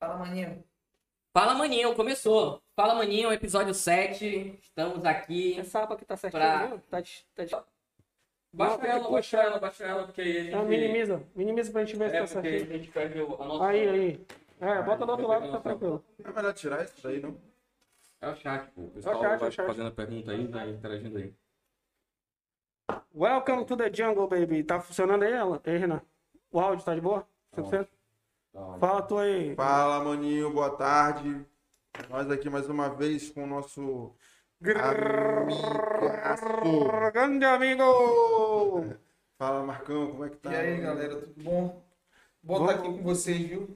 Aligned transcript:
Fala, 0.00 0.16
maninho. 0.16 0.64
Fala 1.32 1.54
Maninho, 1.54 1.94
começou. 1.94 2.60
Fala 2.74 2.94
Maninho, 2.94 3.30
episódio 3.32 3.74
7. 3.74 4.58
Estamos 4.62 5.04
aqui. 5.04 5.60
Essa 5.60 5.82
aba 5.82 5.94
que 5.96 6.04
tá 6.04 6.16
certinho, 6.16 6.42
Pra-? 6.42 6.78
Tá, 6.90 7.00
de- 7.00 7.26
tá 7.34 7.44
de- 7.44 7.56
Baixa 8.52 8.78
Não, 8.78 8.84
ela, 8.84 8.98
baixa 9.10 9.10
puxar. 9.36 9.44
ela, 9.44 9.58
baixa 9.60 9.84
ela, 9.84 10.04
porque 10.06 10.20
aí 10.22 10.38
a 10.38 10.42
gente. 10.42 10.54
Ah, 10.56 10.62
minimiza. 10.64 11.22
Minimiza 11.36 11.70
pra 11.70 11.84
gente 11.84 11.96
ver 11.96 12.10
se 12.10 12.16
É, 12.16 12.20
tá 12.20 12.26
porque 12.26 12.48
aí 12.48 12.54
a 12.54 12.58
certinho. 12.58 12.78
gente 12.80 12.90
perde 12.90 13.20
o- 13.20 13.40
a 13.40 13.44
nossa. 13.44 13.64
Aí, 13.66 13.88
aí. 13.88 14.26
É, 14.60 14.82
bota 14.82 15.06
do 15.06 15.12
outro 15.12 15.28
lado 15.28 15.46
que 15.46 15.52
tá 15.52 15.60
tranquilo. 15.60 16.04
É 16.24 16.32
melhor 16.32 16.52
tirar 16.54 16.82
isso 16.84 16.94
daí, 17.02 17.20
não? 17.20 17.36
É 18.20 18.28
o 18.28 18.34
chat, 18.36 18.68
pô. 18.72 18.80
O 18.82 18.90
pessoal 18.90 19.20
chat, 19.20 19.32
é 19.34 19.36
vai 19.36 19.48
o 19.48 19.52
chat. 19.52 19.66
fazendo 19.66 19.86
a 19.88 19.92
pergunta 19.92 20.32
aí, 20.32 20.46
vai 20.48 20.68
interagindo 20.70 21.18
aí. 21.18 21.32
Welcome 23.14 23.64
to 23.66 23.76
the 23.76 23.92
jungle, 23.92 24.26
baby. 24.26 24.64
Tá 24.64 24.80
funcionando 24.80 25.22
aí, 25.22 25.32
ela? 25.32 25.60
Ei, 25.64 25.76
Renan. 25.76 26.00
O 26.50 26.58
áudio 26.58 26.84
tá 26.84 26.94
de 26.94 27.00
boa? 27.00 27.24
100%? 27.54 27.88
Tá, 28.52 28.76
Fala 28.80 29.02
tu 29.02 29.16
aí. 29.16 29.54
Fala, 29.54 30.04
maninho, 30.04 30.52
boa 30.52 30.70
tarde. 30.70 31.46
Nós 32.08 32.28
aqui 32.30 32.50
mais 32.50 32.68
uma 32.68 32.88
vez 32.88 33.30
com 33.30 33.44
o 33.44 33.46
nosso 33.46 34.12
amigaço. 34.60 36.50
Grande 37.12 37.44
amigo! 37.44 37.84
Fala, 39.38 39.64
Marcão, 39.64 40.10
como 40.10 40.24
é 40.24 40.30
que 40.30 40.36
tá? 40.36 40.52
E 40.52 40.56
aí, 40.56 40.80
galera, 40.80 41.16
tudo 41.16 41.42
bom? 41.42 41.80
Bom 42.42 42.66
estar 42.66 42.78
aqui 42.78 42.88
com 42.88 43.02
vocês, 43.02 43.38
viu? 43.38 43.68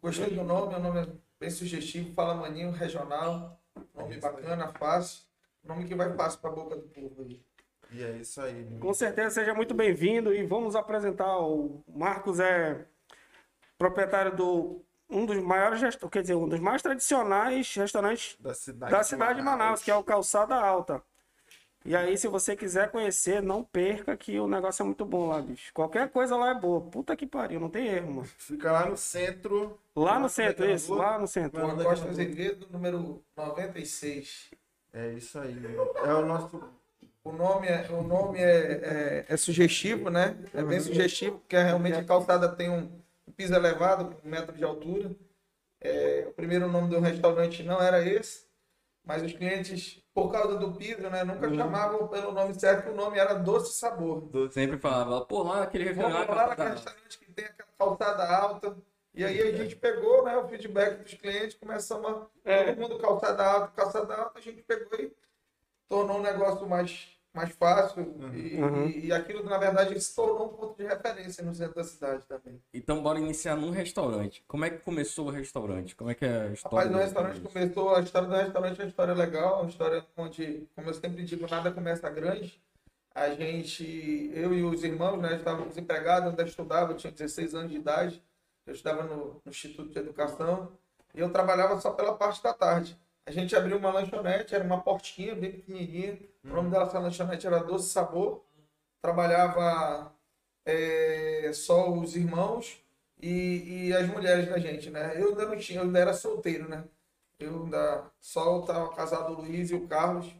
Gostei 0.00 0.30
do 0.30 0.44
nome, 0.44 0.74
o 0.74 0.78
nome 0.78 1.00
é 1.00 1.08
bem 1.40 1.50
sugestivo. 1.50 2.14
Fala 2.14 2.34
Maninho, 2.34 2.70
regional. 2.70 3.60
Nome 3.92 4.20
bacana, 4.20 4.68
fácil. 4.78 5.24
Nome 5.64 5.84
que 5.84 5.96
vai 5.96 6.14
fácil 6.14 6.38
pra 6.40 6.50
boca 6.50 6.76
do 6.76 6.82
povo 6.82 7.22
aí. 7.22 7.42
E 7.90 8.04
é 8.04 8.12
isso 8.18 8.40
aí. 8.40 8.64
meu. 8.64 8.78
Com 8.78 8.94
certeza, 8.94 9.30
seja 9.30 9.52
muito 9.52 9.74
bem-vindo 9.74 10.32
e 10.32 10.44
vamos 10.46 10.76
apresentar 10.76 11.40
o 11.40 11.82
Marcos 11.88 12.38
é 12.38 12.86
proprietário 13.78 14.34
do 14.34 14.82
um 15.08 15.24
dos 15.24 15.38
maiores, 15.38 15.80
quer 16.10 16.22
dizer, 16.22 16.34
um 16.34 16.48
dos 16.48 16.58
mais 16.58 16.82
tradicionais 16.82 17.72
restaurantes 17.74 18.36
Da 18.40 18.54
cidade, 18.54 18.92
da 18.92 19.02
cidade 19.04 19.38
de 19.38 19.44
Manaus, 19.44 19.82
que 19.82 19.90
é 19.90 19.94
o 19.94 20.02
Calçada 20.02 20.56
Alta. 20.56 21.00
E 21.84 21.94
aí, 21.94 22.18
se 22.18 22.26
você 22.26 22.56
quiser 22.56 22.90
conhecer, 22.90 23.40
não 23.40 23.62
perca 23.62 24.16
que 24.16 24.40
o 24.40 24.48
negócio 24.48 24.82
é 24.82 24.84
muito 24.84 25.04
bom 25.04 25.28
lá, 25.28 25.40
bicho. 25.40 25.72
Qualquer 25.72 26.10
coisa 26.10 26.36
lá 26.36 26.50
é 26.50 26.54
boa. 26.54 26.80
Puta 26.80 27.14
que 27.14 27.24
pariu, 27.28 27.60
não 27.60 27.70
tem 27.70 27.86
erro, 27.86 28.10
mano. 28.10 28.28
Fica 28.38 28.72
lá 28.72 28.86
no 28.86 28.96
centro. 28.96 29.78
Lá 29.94 30.18
no 30.18 30.28
centro, 30.28 30.68
isso, 30.68 30.92
lá 30.92 31.16
no 31.16 31.28
centro. 31.28 31.64
Rua 31.64 31.84
Costa 31.84 32.08
Azevedo, 32.08 32.66
número 32.72 33.22
96. 33.36 34.50
É 34.92 35.12
isso 35.12 35.38
aí. 35.38 35.56
É 36.04 36.12
o 36.12 36.26
nosso. 36.26 36.60
O 37.22 37.30
nome 37.30 37.68
é, 37.68 37.86
o 37.90 38.02
nome 38.02 38.40
é, 38.40 39.24
é, 39.26 39.26
é 39.28 39.36
sugestivo, 39.36 40.10
né? 40.10 40.36
É 40.52 40.64
bem 40.64 40.80
sugestivo, 40.80 41.38
porque 41.38 41.56
realmente 41.56 41.98
a 41.98 42.04
calçada 42.04 42.48
tem 42.48 42.68
um 42.68 42.90
piso 43.32 43.54
elevado, 43.54 44.16
um 44.24 44.28
metro 44.28 44.56
de 44.56 44.64
altura. 44.64 45.14
É, 45.80 46.26
o 46.28 46.32
primeiro 46.32 46.68
nome 46.68 46.88
do 46.88 47.00
restaurante 47.00 47.62
não 47.62 47.80
era 47.80 48.04
esse, 48.04 48.46
mas 49.04 49.22
os 49.22 49.32
clientes, 49.32 50.02
por 50.12 50.32
causa 50.32 50.58
do 50.58 50.72
piso, 50.72 51.08
né, 51.08 51.22
nunca 51.22 51.52
chamavam 51.54 52.08
pelo 52.08 52.32
nome 52.32 52.58
certo, 52.58 52.90
o 52.90 52.94
nome 52.94 53.18
era 53.18 53.34
Doce 53.34 53.78
Sabor. 53.78 54.28
Sempre 54.50 54.78
falava, 54.78 55.24
pô, 55.24 55.42
lá 55.42 55.60
naquele 55.60 55.92
Vamos 55.92 56.12
restaurante. 56.12 56.36
lá 56.36 56.46
naquele 56.48 56.68
restaurante 56.70 57.18
que 57.18 57.32
tem 57.32 57.44
aquela 57.44 57.68
calçada 57.78 58.28
alta. 58.28 58.76
E 59.14 59.24
aí 59.24 59.40
a 59.40 59.56
gente 59.56 59.76
pegou 59.76 60.24
né, 60.24 60.36
o 60.36 60.46
feedback 60.48 61.02
dos 61.02 61.14
clientes, 61.14 61.56
começamos 61.56 62.10
a. 62.10 62.26
É. 62.44 62.64
Todo 62.64 62.80
mundo 62.80 62.98
calçada 62.98 63.44
alta, 63.44 63.68
calçada 63.68 64.14
alta, 64.14 64.38
a 64.38 64.42
gente 64.42 64.62
pegou 64.62 64.98
e 64.98 65.10
tornou 65.88 66.18
o 66.18 66.22
negócio 66.22 66.68
mais, 66.68 67.15
mais 67.36 67.52
fácil. 67.52 68.02
E, 68.34 68.56
Uhum. 68.60 68.86
e, 68.88 69.06
e 69.06 69.12
aquilo, 69.12 69.44
na 69.44 69.58
verdade, 69.58 70.00
se 70.00 70.14
tornou 70.14 70.46
um 70.46 70.56
ponto 70.56 70.76
de 70.76 70.88
referência 70.88 71.44
no 71.44 71.54
centro 71.54 71.74
da 71.74 71.84
cidade 71.84 72.24
também. 72.26 72.60
Então 72.74 73.02
bora 73.02 73.20
iniciar 73.20 73.54
num 73.56 73.70
restaurante. 73.70 74.42
Como 74.48 74.64
é 74.64 74.70
que 74.70 74.78
começou 74.78 75.26
o 75.26 75.30
restaurante? 75.30 75.94
Como 75.94 76.10
é 76.10 76.14
que 76.14 76.24
é 76.24 76.42
a 76.48 76.52
história? 76.52 76.78
Rapaz, 76.78 76.90
no 76.90 76.96
do 76.98 77.04
restaurante 77.04 77.40
começou, 77.40 77.94
a 77.94 78.00
história 78.00 78.28
do 78.28 78.34
restaurante 78.34 78.80
é 78.80 78.82
uma 78.84 78.88
história 78.88 79.14
legal, 79.14 79.60
uma 79.60 79.68
história 79.70 80.04
onde, 80.16 80.66
como 80.74 80.88
eu 80.88 80.94
sempre 80.94 81.22
digo, 81.24 81.46
nada 81.48 81.70
começa 81.70 82.08
grande. 82.10 82.60
A 83.14 83.30
gente, 83.30 84.30
eu 84.34 84.52
e 84.54 84.62
os 84.62 84.84
irmãos, 84.84 85.18
né, 85.18 85.36
estávamos 85.36 85.68
desempregados, 85.70 86.28
ainda 86.28 86.42
estudava, 86.42 86.92
eu 86.92 86.96
tinha 86.96 87.10
16 87.12 87.54
anos 87.54 87.70
de 87.70 87.76
idade, 87.78 88.22
eu 88.66 88.74
estudava 88.74 89.04
no, 89.04 89.40
no 89.44 89.50
Instituto 89.50 89.90
de 89.90 89.98
Educação 89.98 90.72
e 91.14 91.20
eu 91.20 91.30
trabalhava 91.30 91.80
só 91.80 91.92
pela 91.92 92.14
parte 92.14 92.42
da 92.42 92.52
tarde. 92.52 92.98
A 93.24 93.30
gente 93.32 93.56
abriu 93.56 93.78
uma 93.78 93.90
lanchonete, 93.90 94.54
era 94.54 94.62
uma 94.62 94.82
portinha 94.82 95.34
bem 95.34 95.50
pequenininha, 95.50 96.18
o 96.46 96.54
nome 96.54 96.70
dessa 96.70 96.98
lanchonete 96.98 97.46
era 97.46 97.58
Doce 97.58 97.90
Sabor, 97.90 98.44
trabalhava 99.02 100.12
é, 100.64 101.50
só 101.52 101.92
os 101.92 102.16
irmãos 102.16 102.82
e, 103.20 103.88
e 103.88 103.92
as 103.94 104.08
mulheres 104.08 104.48
da 104.48 104.58
gente, 104.58 104.90
né? 104.90 105.20
Eu 105.20 105.30
ainda 105.30 105.46
não 105.46 105.58
tinha, 105.58 105.80
eu 105.80 105.84
ainda 105.84 105.98
era 105.98 106.12
solteiro, 106.12 106.68
né? 106.68 106.84
Eu 107.38 107.64
ainda 107.64 108.10
só 108.20 108.60
estava 108.60 108.94
casado 108.94 109.32
o 109.32 109.42
Luiz 109.42 109.70
e 109.70 109.74
o 109.74 109.86
Carlos. 109.86 110.34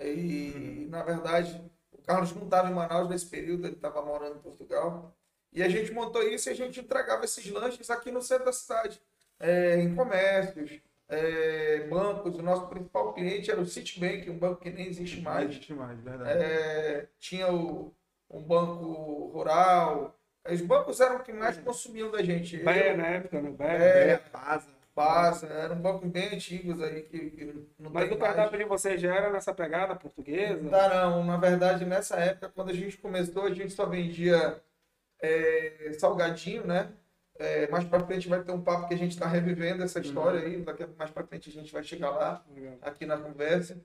E, 0.00 0.86
na 0.90 1.02
verdade, 1.02 1.62
o 1.92 1.98
Carlos 2.02 2.34
não 2.34 2.44
estava 2.44 2.68
em 2.70 2.74
Manaus 2.74 3.08
nesse 3.08 3.26
período, 3.26 3.66
ele 3.66 3.76
estava 3.76 4.02
morando 4.02 4.36
em 4.36 4.42
Portugal. 4.42 5.14
E 5.52 5.62
a 5.62 5.68
gente 5.68 5.92
montou 5.92 6.22
isso 6.22 6.48
e 6.48 6.52
a 6.52 6.54
gente 6.54 6.80
entregava 6.80 7.24
esses 7.24 7.48
lanches 7.50 7.88
aqui 7.90 8.10
no 8.10 8.20
centro 8.20 8.46
da 8.46 8.52
cidade, 8.52 9.00
é, 9.38 9.80
em 9.80 9.94
comércios, 9.94 10.80
é, 11.08 11.86
bancos. 11.88 12.36
O 12.36 12.42
nosso 12.42 12.66
principal 12.68 13.12
cliente 13.12 13.50
era 13.50 13.60
o 13.60 13.66
Citibank, 13.66 14.28
um 14.30 14.38
banco 14.38 14.60
que 14.60 14.70
nem 14.70 14.86
existe 14.86 15.16
Não 15.16 15.24
mais. 15.24 15.50
existe 15.50 15.72
mais, 15.72 16.00
verdade. 16.00 16.42
É, 16.42 17.08
tinha 17.18 17.52
o, 17.52 17.94
um 18.30 18.42
banco 18.42 19.30
rural. 19.32 20.18
Os 20.50 20.60
bancos 20.60 21.00
eram 21.00 21.16
o 21.16 21.22
que 21.22 21.32
mais 21.32 21.56
consumiam 21.58 22.10
da 22.10 22.22
gente. 22.22 22.56
Eu, 22.56 22.64
na 22.64 23.06
época, 23.06 23.40
né? 23.40 23.50
Bé. 23.50 23.64
É, 23.64 24.10
É, 24.12 24.20
Baza. 24.94 25.46
Eram 25.46 25.76
bancos 25.76 26.08
bem 26.08 26.34
antigos 26.34 26.80
aí 26.80 27.02
que, 27.02 27.30
que 27.30 27.44
não 27.78 27.90
Mas 27.90 28.10
o 28.12 28.16
cardápio 28.16 28.58
de 28.58 28.64
vocês 28.64 29.00
já 29.00 29.12
era 29.12 29.30
nessa 29.30 29.52
pegada 29.52 29.96
portuguesa? 29.96 30.62
Não, 30.62 31.10
não, 31.10 31.24
na 31.24 31.36
verdade, 31.36 31.84
nessa 31.84 32.16
época, 32.16 32.48
quando 32.54 32.70
a 32.70 32.74
gente 32.74 32.96
começou, 32.98 33.44
a 33.44 33.52
gente 33.52 33.70
só 33.70 33.86
vendia 33.86 34.62
é, 35.20 35.92
salgadinho, 35.98 36.64
né? 36.64 36.92
É, 37.36 37.68
mais 37.68 37.84
pra 37.84 38.00
frente 38.06 38.28
vai 38.28 38.42
ter 38.42 38.52
um 38.52 38.62
papo 38.62 38.86
que 38.86 38.94
a 38.94 38.98
gente 38.98 39.12
está 39.12 39.26
revivendo 39.26 39.82
essa 39.82 39.98
história 39.98 40.40
aí, 40.40 40.62
daqui 40.62 40.86
mais 40.96 41.10
pra 41.10 41.24
frente 41.24 41.50
a 41.50 41.52
gente 41.52 41.72
vai 41.72 41.82
chegar 41.82 42.10
lá, 42.10 42.44
Legal. 42.54 42.78
aqui 42.82 43.04
na 43.06 43.16
conversa. 43.18 43.76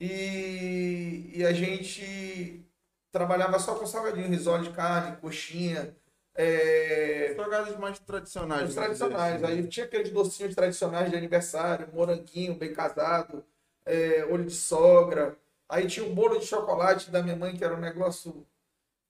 E, 0.00 1.30
e 1.34 1.44
a 1.46 1.52
gente 1.52 2.64
trabalhava 3.12 3.58
só 3.58 3.74
com 3.76 3.86
salgadinho, 3.86 4.28
risole 4.28 4.68
de 4.68 4.74
carne, 4.74 5.16
coxinha, 5.16 5.94
é, 6.40 7.34
Salgados 7.34 7.76
mais 7.78 7.98
tradicionais. 7.98 8.68
os 8.68 8.74
tradicionais. 8.76 9.42
assim. 9.42 9.52
Aí 9.54 9.66
tinha 9.66 9.86
aqueles 9.86 10.10
docinhos 10.10 10.54
tradicionais 10.54 11.10
de 11.10 11.16
aniversário, 11.16 11.88
moranguinho 11.92 12.54
bem 12.54 12.72
casado, 12.72 13.44
é, 13.84 14.24
olho 14.24 14.44
de 14.44 14.54
sogra. 14.54 15.36
Aí 15.68 15.88
tinha 15.88 16.06
o 16.06 16.14
bolo 16.14 16.38
de 16.38 16.46
chocolate 16.46 17.10
da 17.10 17.24
minha 17.24 17.34
mãe, 17.34 17.56
que 17.56 17.64
era 17.64 17.74
um 17.74 17.80
negócio 17.80 18.46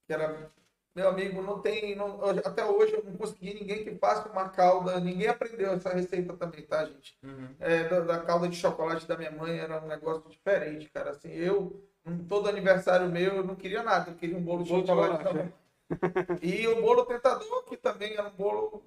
que 0.07 0.13
era. 0.15 0.51
Meu 0.95 1.09
amigo, 1.09 1.41
não 1.43 1.61
tem. 1.61 1.95
não- 1.95 2.21
até 2.45 2.65
hoje 2.65 2.95
eu 2.95 3.05
não 3.05 3.17
consegui 3.17 3.55
ninguém 3.55 3.85
que 3.85 3.95
faça 3.97 4.29
uma 4.29 4.49
calda. 4.49 4.99
Ninguém 4.99 5.29
aprendeu 5.29 5.73
essa 5.73 5.91
receita 5.91 6.37
também, 6.37 6.63
tá, 6.63 6.85
gente? 6.85 7.17
Uhum. 7.23 7.55
É, 7.61 7.85
da, 7.89 8.01
da 8.01 8.21
calda 8.21 8.49
de 8.49 8.57
chocolate 8.57 9.07
da 9.07 9.17
minha 9.17 9.31
mãe 9.31 9.59
era 9.59 9.81
um 9.83 9.87
negócio 9.87 10.29
diferente, 10.29 10.89
cara. 10.91 11.11
Assim, 11.11 11.31
eu, 11.31 11.89
todo 12.29 12.49
aniversário 12.49 13.09
meu, 13.09 13.37
eu 13.37 13.45
não 13.45 13.55
queria 13.55 13.83
nada, 13.83 14.11
eu 14.11 14.17
queria 14.17 14.37
um 14.37 14.43
bolo 14.43 14.65
de 14.65 14.71
Bolo 14.71 14.87
chocolate 14.87 15.23
chocolate, 15.23 15.25
também. 15.25 15.55
E 16.43 16.67
o 16.67 16.81
bolo 16.83 17.07
tentador, 17.07 17.65
que 17.65 17.77
também 17.77 18.15
era 18.15 18.29
um 18.29 18.33
bolo 18.37 18.83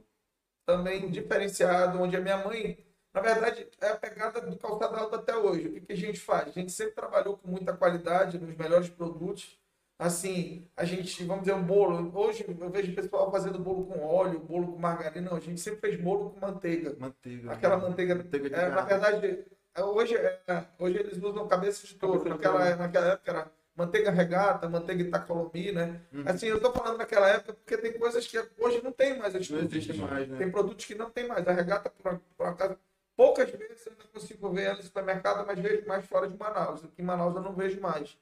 também 0.66 1.09
diferenciado, 1.09 2.01
onde 2.01 2.16
a 2.16 2.22
minha 2.22 2.38
mãe, 2.38 2.85
na 3.13 3.22
verdade, 3.22 3.67
é 3.81 3.90
a 3.90 3.97
pegada 3.97 4.41
do 4.41 4.57
calçado 4.57 4.95
alto 4.95 5.16
até 5.16 5.35
hoje. 5.35 5.67
O 5.67 5.73
que, 5.73 5.81
que 5.81 5.94
a 5.94 5.97
gente 5.97 6.19
faz? 6.19 6.50
A 6.50 6.51
gente 6.51 6.72
sempre 6.72 6.94
trabalhou 6.95 7.38
com 7.38 7.47
muita 7.50 7.75
qualidade, 7.75 8.40
nos 8.40 8.56
melhores 8.56 8.90
produtos. 8.90 9.59
Assim, 10.01 10.67
a 10.75 10.84
gente, 10.84 11.23
vamos 11.25 11.44
dizer, 11.44 11.53
um 11.53 11.62
bolo. 11.62 12.12
Hoje 12.17 12.44
eu 12.47 12.69
vejo 12.72 12.91
o 12.91 12.95
pessoal 12.95 13.29
fazendo 13.29 13.59
bolo 13.59 13.85
com 13.85 14.03
óleo, 14.03 14.39
bolo 14.39 14.72
com 14.72 14.79
margarina. 14.79 15.29
Não, 15.29 15.38
a 15.38 15.39
gente 15.39 15.62
sempre 15.62 15.79
fez 15.79 16.01
bolo 16.01 16.31
com 16.31 16.39
manteiga. 16.39 16.95
Manteiga. 16.97 17.51
Aquela 17.51 17.78
né? 17.78 17.84
manteiga. 17.84 18.16
Manteiga 18.16 18.47
é, 18.47 18.70
na 18.70 18.81
verdade, 18.81 19.46
é, 19.75 19.84
hoje, 19.84 20.16
é, 20.16 20.66
hoje 20.79 20.97
eles 20.97 21.22
usam 21.22 21.47
cabeça 21.47 21.85
de 21.85 21.93
touro. 21.93 22.28
Naquela, 22.28 22.75
naquela 22.78 23.11
época 23.11 23.31
era 23.31 23.52
manteiga 23.75 24.09
regata, 24.09 24.67
manteiga 24.67 25.03
Itacolomi, 25.03 25.72
né? 25.72 26.02
Uhum. 26.11 26.23
Assim, 26.25 26.47
eu 26.47 26.59
tô 26.59 26.72
falando 26.72 26.97
naquela 26.97 27.29
época 27.29 27.53
porque 27.53 27.78
tem 27.78 27.93
coisas 27.93 28.25
que 28.25 28.43
hoje 28.58 28.81
não 28.84 28.91
tem 28.91 29.20
mais. 29.20 29.35
Não 29.35 29.59
existe 29.59 29.93
mais, 29.93 30.28
né? 30.28 30.35
Tem 30.40 30.49
produtos 30.49 30.84
que 30.84 30.96
não 30.96 31.11
tem 31.11 31.28
mais. 31.28 31.47
A 31.47 31.52
regata, 31.52 31.91
por, 31.91 32.20
por 32.35 32.47
acaso, 32.47 32.75
poucas 33.16 33.52
vezes 33.52 33.85
eu 33.85 33.93
não 33.99 34.08
consigo 34.11 34.49
ver 34.49 34.64
ela 34.64 34.78
no 34.78 34.81
supermercado, 34.81 35.46
mas 35.46 35.59
vejo 35.59 35.87
mais 35.87 36.03
fora 36.08 36.28
de 36.28 36.35
Manaus. 36.35 36.84
Aqui 36.84 37.03
em 37.03 37.05
Manaus 37.05 37.35
eu 37.35 37.41
não 37.43 37.53
vejo 37.53 37.79
mais. 37.79 38.17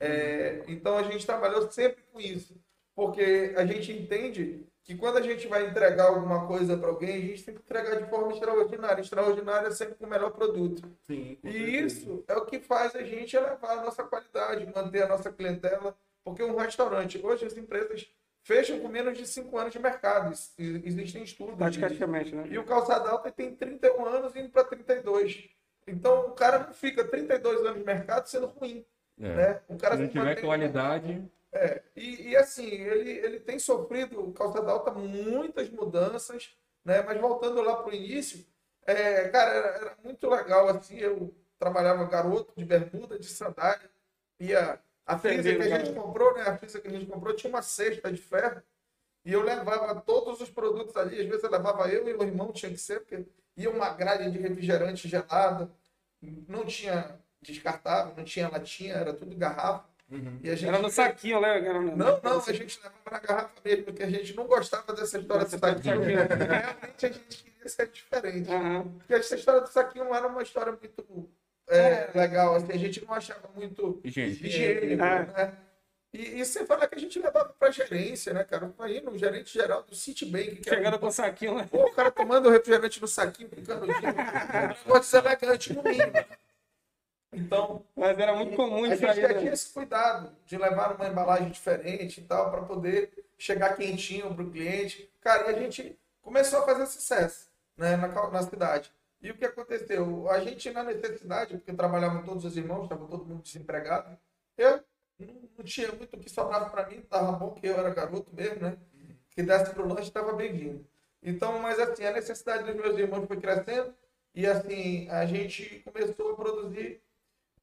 É, 0.00 0.62
então 0.66 0.96
a 0.96 1.02
gente 1.02 1.26
trabalhou 1.26 1.70
sempre 1.70 2.02
com 2.10 2.18
isso, 2.20 2.58
porque 2.94 3.52
a 3.56 3.64
gente 3.66 3.92
entende 3.92 4.66
que 4.82 4.96
quando 4.96 5.18
a 5.18 5.22
gente 5.22 5.46
vai 5.46 5.66
entregar 5.66 6.06
alguma 6.08 6.46
coisa 6.46 6.76
para 6.76 6.88
alguém, 6.88 7.16
a 7.16 7.20
gente 7.20 7.44
tem 7.44 7.54
que 7.54 7.60
entregar 7.60 7.96
de 8.02 8.08
forma 8.08 8.32
extraordinária. 8.32 9.02
Extraordinária 9.02 9.68
é 9.68 9.70
sempre 9.70 9.94
com 9.94 10.06
o 10.06 10.08
melhor 10.10 10.30
produto. 10.30 10.82
Sim, 11.06 11.38
E 11.44 11.52
certeza. 11.52 11.86
isso 11.86 12.24
é 12.26 12.34
o 12.34 12.46
que 12.46 12.58
faz 12.60 12.96
a 12.96 13.02
gente 13.02 13.36
elevar 13.36 13.78
a 13.78 13.82
nossa 13.84 14.02
qualidade, 14.02 14.66
manter 14.74 15.02
a 15.02 15.08
nossa 15.08 15.30
clientela, 15.30 15.94
porque 16.24 16.42
um 16.42 16.56
restaurante, 16.56 17.20
hoje 17.22 17.44
as 17.44 17.56
empresas 17.56 18.08
fecham 18.42 18.80
com 18.80 18.88
menos 18.88 19.16
de 19.16 19.26
5 19.28 19.56
anos 19.58 19.72
de 19.72 19.78
mercado. 19.78 20.30
Ex- 20.32 20.54
Existem 20.58 21.22
estudos. 21.22 21.52
de- 21.52 21.78
Praticamente, 21.78 22.34
né? 22.34 22.48
E 22.50 22.58
o 22.58 22.64
calçado 22.64 23.06
alta 23.08 23.30
tem 23.30 23.54
31 23.54 24.06
anos 24.06 24.34
indo 24.34 24.48
para 24.48 24.64
32. 24.64 25.48
Então 25.86 26.28
o 26.28 26.32
cara 26.32 26.58
não 26.60 26.72
fica 26.72 27.04
32 27.04 27.60
anos 27.60 27.78
de 27.78 27.84
mercado 27.84 28.26
sendo 28.26 28.46
ruim. 28.46 28.84
É. 29.20 29.34
Né? 29.36 29.60
O 29.68 29.76
cara 29.76 29.96
Se 29.96 30.02
não 30.02 30.08
tiver 30.08 30.24
mantém- 30.24 30.44
qualidade, 30.44 31.30
É, 31.52 31.82
e, 31.96 32.28
e 32.28 32.36
assim, 32.36 32.66
ele, 32.66 33.10
ele 33.10 33.40
tem 33.40 33.58
sofrido, 33.58 34.20
o 34.20 34.32
calçado 34.32 34.70
alta, 34.70 34.92
muitas 34.92 35.68
mudanças, 35.68 36.56
né? 36.84 37.02
Mas 37.02 37.20
voltando 37.20 37.60
lá 37.60 37.76
para 37.76 37.90
o 37.90 37.94
início, 37.94 38.46
é, 38.86 39.28
cara, 39.28 39.50
era, 39.52 39.68
era 39.78 39.96
muito 40.04 40.28
legal, 40.30 40.68
assim, 40.68 40.96
eu 40.98 41.34
trabalhava 41.58 42.04
garoto 42.04 42.52
de 42.56 42.64
bermuda, 42.64 43.18
de 43.18 43.26
sandália, 43.26 43.90
e 44.38 44.54
a, 44.54 44.78
frisa 45.18 45.54
que 45.54 45.62
a 45.62 45.78
gente 45.78 45.92
comprou, 45.92 46.34
né? 46.34 46.42
A 46.42 46.56
frisa 46.56 46.80
que 46.80 46.86
a 46.88 46.90
gente 46.90 47.06
comprou 47.06 47.34
tinha 47.34 47.50
uma 47.52 47.62
cesta 47.62 48.10
de 48.12 48.22
ferro, 48.22 48.62
e 49.24 49.32
eu 49.32 49.42
levava 49.42 50.00
todos 50.00 50.40
os 50.40 50.48
produtos 50.50 50.96
ali, 50.96 51.20
às 51.20 51.26
vezes 51.26 51.42
eu 51.42 51.50
levava 51.50 51.88
eu 51.90 52.08
e 52.08 52.14
o 52.14 52.22
irmão, 52.22 52.52
tinha 52.52 52.70
que 52.70 52.78
ser, 52.78 53.00
porque 53.00 53.26
ia 53.56 53.68
uma 53.70 53.90
grade 53.92 54.30
de 54.30 54.38
refrigerante 54.38 55.08
gelada, 55.08 55.68
não 56.48 56.64
tinha 56.64 57.18
descartável, 57.42 58.14
não 58.16 58.24
tinha 58.24 58.48
latinha, 58.48 58.94
era 58.94 59.12
tudo 59.12 59.34
garrafa. 59.36 59.88
E 60.42 60.50
a 60.50 60.56
gente 60.56 60.68
Era 60.68 60.78
no 60.80 60.90
saquinho, 60.90 61.40
né? 61.40 61.58
Era 61.64 61.80
no- 61.80 61.96
não, 61.96 62.20
não, 62.20 62.38
a 62.44 62.52
gente 62.52 62.78
levava 62.82 63.10
na 63.12 63.18
garrafa 63.20 63.50
mesmo, 63.64 63.84
porque 63.84 64.02
a 64.02 64.10
gente 64.10 64.34
não 64.34 64.44
gostava 64.46 64.92
dessa 64.92 65.18
história 65.18 65.44
do 65.44 65.50
saquinho. 65.58 66.00
Realmente 66.02 67.06
a 67.06 67.08
gente 67.12 67.44
queria 67.44 67.68
ser 67.68 67.86
diferente. 67.88 68.50
Aham. 68.50 68.88
Porque 68.98 69.14
essa 69.14 69.36
história 69.36 69.60
do 69.60 69.68
saquinho 69.68 70.06
não 70.06 70.14
era 70.14 70.26
uma 70.26 70.42
história 70.42 70.72
muito 70.72 71.30
é, 71.68 72.10
legal, 72.12 72.56
assim, 72.56 72.72
a 72.72 72.76
gente 72.76 73.04
não 73.04 73.14
achava 73.14 73.48
muito 73.54 74.00
higiênico, 74.02 75.00
É. 75.04 75.26
né? 75.26 75.56
E, 76.12 76.40
e 76.40 76.44
sem 76.44 76.66
falar 76.66 76.88
que 76.88 76.96
a 76.96 76.98
gente 76.98 77.20
levava 77.20 77.54
pra 77.56 77.70
gerência, 77.70 78.34
né, 78.34 78.42
cara? 78.42 78.68
Imagina 78.76 79.10
o 79.12 79.16
gerente 79.16 79.54
geral 79.54 79.84
do 79.84 79.94
Citibank, 79.94 80.60
Chegando 80.68 80.96
um- 80.96 80.98
com 80.98 81.06
o 81.06 81.12
saquinho, 81.12 81.54
né? 81.54 81.68
Pô, 81.70 81.84
o 81.84 81.92
cara 81.94 82.10
tomando 82.10 82.50
refrigerante 82.50 83.00
no 83.00 83.06
saquinho, 83.06 83.48
ficando 83.48 83.84
um 83.86 83.86
negócio 83.86 85.20
deselegante, 85.22 85.72
no 85.72 85.84
mínimo. 85.84 86.12
Então, 87.32 87.84
Mas 87.94 88.18
era 88.18 88.34
muito 88.34 88.56
comum 88.56 88.84
a 88.84 88.88
isso 88.88 88.96
gente 88.98 89.10
aí. 89.10 89.20
já 89.22 89.28
né? 89.28 89.34
tinha 89.34 89.52
esse 89.52 89.72
cuidado 89.72 90.36
de 90.44 90.58
levar 90.58 90.96
uma 90.96 91.08
embalagem 91.08 91.50
diferente 91.50 92.20
e 92.20 92.24
tal, 92.24 92.50
para 92.50 92.62
poder 92.62 93.12
chegar 93.38 93.76
quentinho 93.76 94.34
para 94.34 94.44
o 94.44 94.50
cliente. 94.50 95.10
Cara, 95.20 95.50
e 95.50 95.54
a 95.54 95.58
gente 95.58 95.98
começou 96.20 96.60
a 96.60 96.64
fazer 96.64 96.86
sucesso 96.86 97.48
né, 97.76 97.96
na, 97.96 98.08
na 98.08 98.42
cidade. 98.42 98.92
E 99.22 99.30
o 99.30 99.36
que 99.36 99.44
aconteceu? 99.44 100.28
A 100.30 100.40
gente, 100.40 100.70
na 100.70 100.82
necessidade, 100.82 101.56
porque 101.56 101.72
trabalhavam 101.72 102.22
todos 102.24 102.44
os 102.44 102.56
irmãos, 102.56 102.84
estava 102.84 103.06
todo 103.06 103.24
mundo 103.24 103.42
desempregado, 103.42 104.18
eu 104.56 104.82
não, 105.18 105.34
não 105.56 105.64
tinha 105.64 105.92
muito 105.92 106.16
o 106.16 106.18
que 106.18 106.30
sobrava 106.30 106.70
para 106.70 106.88
mim, 106.88 106.98
estava 106.98 107.32
bom 107.32 107.52
que 107.52 107.66
eu 107.66 107.78
era 107.78 107.90
garoto 107.90 108.34
mesmo, 108.34 108.60
né? 108.60 108.76
Que 109.30 109.42
desse 109.42 109.72
para 109.72 109.82
o 109.82 109.88
lanche 109.88 110.08
estava 110.08 110.32
bem-vindo. 110.32 110.86
Então, 111.22 111.58
mas 111.58 111.78
assim, 111.78 112.04
a 112.04 112.12
necessidade 112.12 112.64
dos 112.64 112.74
meus 112.74 112.98
irmãos 112.98 113.26
foi 113.26 113.36
crescendo 113.38 113.94
e 114.34 114.46
assim, 114.46 115.08
a 115.10 115.26
gente 115.26 115.82
começou 115.84 116.32
a 116.32 116.36
produzir 116.36 117.02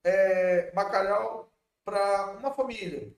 é, 0.08 0.72
bacalhau 0.72 1.52
para 1.86 2.32
uma 2.38 2.52
família. 2.54 3.14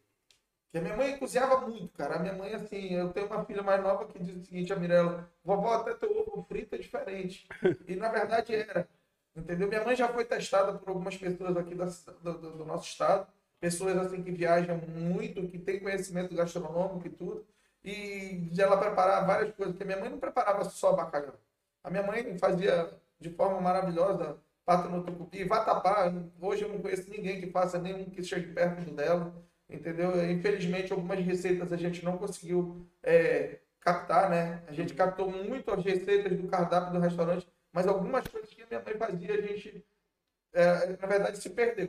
Que 0.72 0.78
a 0.78 0.82
minha 0.82 0.96
mãe 0.96 1.18
cozinhava 1.18 1.62
muito, 1.68 1.90
cara. 1.98 2.16
A 2.16 2.20
minha 2.20 2.34
mãe, 2.34 2.54
assim, 2.54 2.94
eu 2.94 3.12
tenho 3.12 3.26
uma 3.28 3.44
filha 3.46 3.64
mais 3.64 3.82
nova 3.82 4.06
que 4.06 4.20
diz 4.20 4.36
o 4.38 4.46
seguinte, 4.46 4.72
a 4.72 4.76
Mirella, 4.76 5.30
vovó, 5.44 5.74
até 5.76 5.96
teu 5.96 6.12
ovo 6.20 6.44
frito 6.48 6.76
é 6.76 6.78
diferente. 6.78 7.48
E 7.88 7.96
na 7.96 8.10
verdade 8.10 8.54
era. 8.56 8.88
Entendeu? 9.36 9.68
Minha 9.68 9.84
mãe 9.84 9.96
já 9.96 10.08
foi 10.10 10.26
testada 10.26 10.74
por 10.78 10.90
algumas 10.90 11.18
pessoas 11.18 11.56
aqui 11.58 11.74
da- 11.76 11.86
do, 12.22 12.34
do- 12.58 12.66
nosso 12.66 12.88
estado, 12.90 13.28
pessoas 13.60 13.98
assim 13.98 14.22
que 14.24 14.32
viajam 14.32 14.78
muito, 14.78 15.48
que 15.48 15.58
têm 15.60 15.80
conhecimento 15.80 16.36
gastronômico 16.36 17.08
e 17.08 17.10
tudo, 17.12 17.46
e 17.84 18.50
ela 18.60 18.78
preparar 18.78 19.26
várias 19.26 19.56
coisas, 19.56 19.74
porque 19.74 19.86
minha 19.86 20.00
mãe 20.00 20.10
não 20.10 20.20
preparava 20.20 20.64
só 20.66 20.94
bacalhau. 20.94 21.36
A 21.84 21.90
minha 21.90 22.04
mãe 22.04 22.38
fazia 22.38 22.92
de 23.20 23.30
forma 23.30 23.62
maravilhosa 23.62 24.38
pato 24.70 24.88
no 24.88 25.04
tucupi, 25.04 25.44
vatapá. 25.46 26.14
Hoje 26.40 26.62
eu 26.64 26.70
não 26.70 26.78
conheço 26.78 27.10
ninguém 27.10 27.42
que 27.42 27.48
faça 27.50 27.80
nenhum 27.80 28.06
que 28.06 28.22
chegue 28.24 28.54
perto 28.54 28.92
dela, 28.92 29.34
entendeu? 29.68 30.12
Infelizmente 30.30 30.94
algumas 30.94 31.18
receitas 31.26 31.74
a 31.74 31.76
gente 31.78 32.06
não 32.06 32.20
conseguiu 32.20 32.88
é, 33.02 33.62
captar, 33.80 34.30
né? 34.30 34.62
A 34.68 34.72
gente 34.72 34.94
captou 34.94 35.32
muito 35.32 35.72
as 35.72 35.84
receitas 35.84 36.38
do 36.38 36.48
cardápio 36.48 36.94
do 36.94 37.00
restaurante, 37.00 37.48
mas 37.74 37.88
algumas 37.88 38.28
coisas 38.28 38.48
que 38.54 38.62
a 38.62 38.68
minha 38.68 38.80
mãe 38.84 38.94
fazia 38.94 39.34
a 39.34 39.42
gente, 39.42 39.84
é, 40.54 40.98
na 41.02 41.08
verdade, 41.08 41.40
se 41.40 41.50
perdeu. 41.50 41.88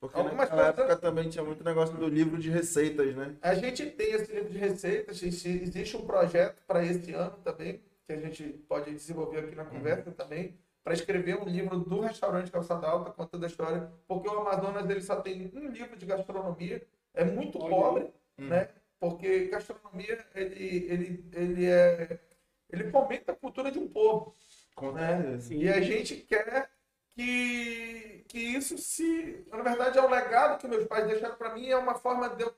Porque 0.00 0.16
Algumas 0.18 0.48
naquela 0.48 0.72
coisas- 0.72 0.78
época 0.90 0.96
também 0.96 1.28
tinha 1.28 1.44
muito 1.44 1.62
negócio 1.62 1.94
do 1.96 2.08
livro 2.08 2.38
de 2.38 2.48
receitas, 2.48 3.14
né? 3.14 3.36
A 3.42 3.54
gente 3.54 3.84
tem 3.90 4.12
esse 4.12 4.32
livro 4.32 4.48
de 4.50 4.56
receitas, 4.58 5.22
existe- 5.22 5.48
existe 5.62 5.94
um 5.98 6.06
projeto 6.06 6.62
para 6.66 6.82
esse 6.84 7.12
ano 7.12 7.36
também, 7.44 7.82
que 8.06 8.12
a 8.14 8.16
gente 8.18 8.44
pode 8.66 8.90
desenvolver 8.92 9.40
aqui 9.40 9.54
na 9.54 9.64
conversa 9.66 10.10
também, 10.10 10.58
para 10.84 10.92
escrever 10.92 11.40
um 11.40 11.46
livro 11.46 11.78
do 11.78 12.00
restaurante 12.00 12.50
Calçada 12.50 12.86
Alta, 12.86 13.10
contando 13.10 13.42
a 13.42 13.46
história, 13.46 13.90
porque 14.06 14.28
o 14.28 14.38
Amazonas 14.38 14.88
ele 14.88 15.00
só 15.00 15.16
tem 15.16 15.50
um 15.54 15.70
livro 15.70 15.96
de 15.96 16.04
gastronomia, 16.04 16.86
é 17.14 17.24
muito 17.24 17.58
Olha 17.58 17.70
pobre, 17.70 18.14
né? 18.36 18.68
Porque 19.00 19.46
gastronomia 19.46 20.18
ele, 20.34 20.86
ele, 20.90 21.24
ele, 21.32 21.66
é, 21.66 22.18
ele 22.70 22.90
fomenta 22.90 23.32
a 23.32 23.34
cultura 23.34 23.72
de 23.72 23.78
um 23.78 23.88
povo. 23.88 24.34
Com 24.74 24.92
né? 24.92 25.22
certeza. 25.22 25.54
E 25.54 25.68
a 25.70 25.80
gente 25.80 26.16
quer 26.16 26.70
que, 27.14 28.24
que 28.28 28.38
isso 28.38 28.76
se. 28.76 29.44
Na 29.48 29.62
verdade, 29.62 29.98
é 29.98 30.02
o 30.02 30.10
legado 30.10 30.58
que 30.58 30.68
meus 30.68 30.86
pais 30.86 31.06
deixaram 31.06 31.36
para 31.36 31.54
mim, 31.54 31.68
é 31.68 31.76
uma 31.76 31.94
forma 31.94 32.28
de 32.28 32.42
eu 32.42 32.54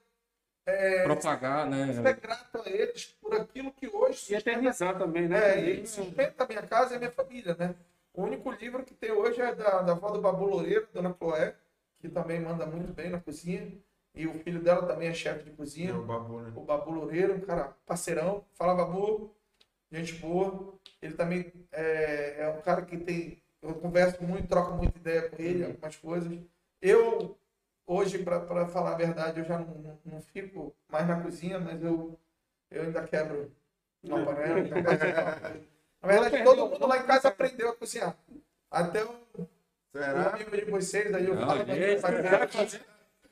propagar, 1.05 1.65
né? 1.65 1.93
ser 1.93 2.17
grato 2.17 2.61
a 2.61 2.69
eles 2.69 3.05
por 3.21 3.35
aquilo 3.35 3.73
que 3.73 3.87
hoje 3.87 4.33
E 4.33 4.37
eternizar 4.37 4.99
também, 4.99 5.29
né? 5.29 5.61
é, 5.61 5.71
e 5.71 5.87
sustenta 5.87 6.43
a 6.43 6.47
minha 6.47 6.63
casa 6.63 6.95
e 6.95 6.97
a 6.97 6.99
minha 6.99 7.11
família, 7.13 7.55
né? 7.57 7.75
O 8.17 8.23
único 8.23 8.51
livro 8.51 8.83
que 8.83 8.95
tem 8.95 9.13
hoje 9.13 9.43
é 9.43 9.55
da, 9.55 9.83
da 9.83 9.93
avó 9.93 10.11
do 10.11 10.23
Babu 10.23 10.47
Loureiro, 10.47 10.89
Dona 10.91 11.15
Chloé, 11.19 11.55
que 11.99 12.09
também 12.09 12.41
manda 12.41 12.65
muito 12.65 12.91
bem 12.95 13.11
na 13.11 13.21
cozinha. 13.21 13.71
E 14.15 14.27
o 14.27 14.33
filho 14.33 14.63
dela 14.63 14.87
também 14.87 15.09
é 15.09 15.13
chefe 15.13 15.45
de 15.45 15.51
cozinha, 15.51 15.91
É 15.91 15.95
o 15.95 16.03
babu, 16.03 16.41
né? 16.41 16.51
o 16.57 16.63
Babu 16.63 16.91
Loureiro, 16.91 17.35
um 17.35 17.41
cara 17.41 17.77
parceirão. 17.85 18.43
Fala, 18.55 18.75
Babu, 18.75 19.37
gente 19.93 20.15
boa. 20.15 20.73
Ele 21.03 21.13
também 21.13 21.53
é, 21.71 22.37
é 22.39 22.49
um 22.49 22.63
cara 22.63 22.81
que 22.81 22.97
tem. 22.97 23.43
Eu 23.61 23.75
converso 23.75 24.25
muito, 24.25 24.49
troco 24.49 24.73
muita 24.73 24.97
ideia 24.99 25.29
com 25.29 25.37
ele, 25.39 25.67
algumas 25.67 25.97
coisas. 25.97 26.39
Eu, 26.81 27.37
hoje, 27.87 28.19
para 28.25 28.67
falar 28.69 28.93
a 28.93 28.97
verdade, 28.97 29.41
eu 29.41 29.45
já 29.45 29.59
não, 29.59 29.75
não, 29.75 29.99
não 30.07 30.21
fico 30.23 30.75
mais 30.89 31.07
na 31.07 31.21
cozinha, 31.21 31.59
mas 31.59 31.83
eu, 31.83 32.19
eu 32.71 32.85
ainda 32.85 33.07
quebro 33.07 33.53
uma 34.03 34.25
panela. 34.25 34.61
Na 36.07 36.21
verdade, 36.21 36.45
todo 36.45 36.67
mundo 36.69 36.87
lá 36.87 36.99
em 36.99 37.03
casa 37.07 37.29
aprendeu 37.29 37.71
a 37.71 37.75
cozinhar. 37.75 38.17
Até 38.71 39.05
o, 39.05 39.09
o 39.39 39.49
Será? 39.93 40.31
amigo 40.31 40.57
de 40.57 40.65
vocês 40.67 41.13
aí, 41.15 41.27
eu 41.27 41.37
falo. 41.37 41.65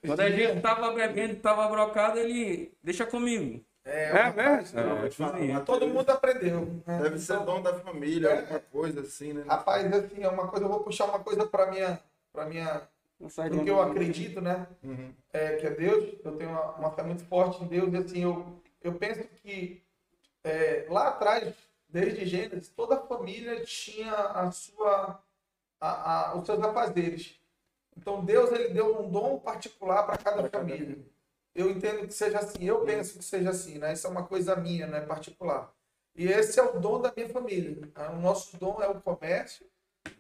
Quando 0.07 0.21
a 0.21 0.31
gente 0.31 0.61
tava 0.61 0.93
bebendo, 0.93 1.37
tava 1.37 1.69
brocado, 1.69 2.19
ele 2.19 2.73
deixa 2.83 3.07
comigo. 3.07 3.64
É, 3.85 4.09
É 4.09 4.33
mesmo? 4.33 4.78
É, 4.81 4.85
né? 5.02 5.11
Falar, 5.11 5.61
Todo 5.64 5.87
mundo 5.87 6.09
aprendeu. 6.11 6.83
né? 6.87 7.00
Deve 7.02 7.19
ser 7.19 7.38
dom 7.40 7.61
da 7.62 7.75
família, 7.75 8.28
É. 8.28 8.38
alguma 8.40 8.61
coisa 8.61 9.00
assim, 9.00 9.33
né? 9.35 9.45
Rapaz, 9.47 9.93
assim, 9.93 10.23
é 10.23 10.28
uma 10.28 10.49
coisa, 10.49 10.64
eu 10.64 10.69
vou 10.71 10.81
puxar 10.81 11.04
uma 11.04 11.19
coisa 11.19 11.47
para 11.47 11.71
minha, 11.71 12.00
para 12.33 12.47
minha, 12.47 12.83
pro 13.19 13.62
que 13.64 13.71
eu 13.71 13.81
acredito, 13.83 14.40
né? 14.40 14.66
Uhum. 14.83 15.12
É, 15.33 15.57
que 15.57 15.66
é 15.66 15.71
Deus. 15.71 16.14
Eu 16.25 16.33
tenho 16.37 16.50
uma, 16.50 16.73
uma 16.73 16.90
fé 16.93 17.02
muito 17.02 17.25
forte 17.26 17.62
em 17.62 17.66
Deus 17.66 17.93
e 17.93 17.97
assim, 17.99 18.23
eu, 18.23 18.59
eu 18.83 18.95
penso 18.95 19.23
que 19.43 19.83
é, 20.43 20.87
lá 20.88 21.09
atrás, 21.09 21.54
desde 21.95 22.27
Gênesis, 22.27 22.69
toda 22.71 22.97
a 22.97 23.07
família 23.07 23.65
tinha 23.65 24.13
a 24.13 24.51
sua, 24.51 25.23
a, 25.81 26.31
a, 26.33 26.37
os 26.37 26.45
seus 26.45 26.61
afazeres. 26.61 27.41
Então 27.97 28.25
Deus 28.25 28.51
ele 28.51 28.71
deu 28.75 29.01
um 29.01 29.09
dom 29.09 29.39
particular 29.39 30.03
para 30.03 30.19
cada 30.19 30.51
família. 30.51 30.99
Eu 31.55 31.71
entendo 31.71 32.05
que 32.09 32.13
seja 32.13 32.41
assim, 32.41 32.65
eu 32.65 32.85
penso 32.85 33.17
que 33.17 33.25
seja 33.25 33.51
assim, 33.51 33.79
né? 33.79 33.93
Isso 33.93 34.09
é 34.09 34.11
uma 34.11 34.27
coisa 34.27 34.57
minha, 34.57 34.89
né? 34.89 35.03
Particular. 35.03 35.73
E 36.17 36.27
esse 36.27 36.59
é 36.59 36.65
o 36.65 36.81
dom 36.81 37.01
da 37.01 37.13
minha 37.17 37.29
família. 37.29 37.77
né? 37.97 38.09
O 38.09 38.17
nosso 38.17 38.57
dom 38.57 38.83
é 38.83 38.89
o 38.89 39.01
comércio 39.01 39.65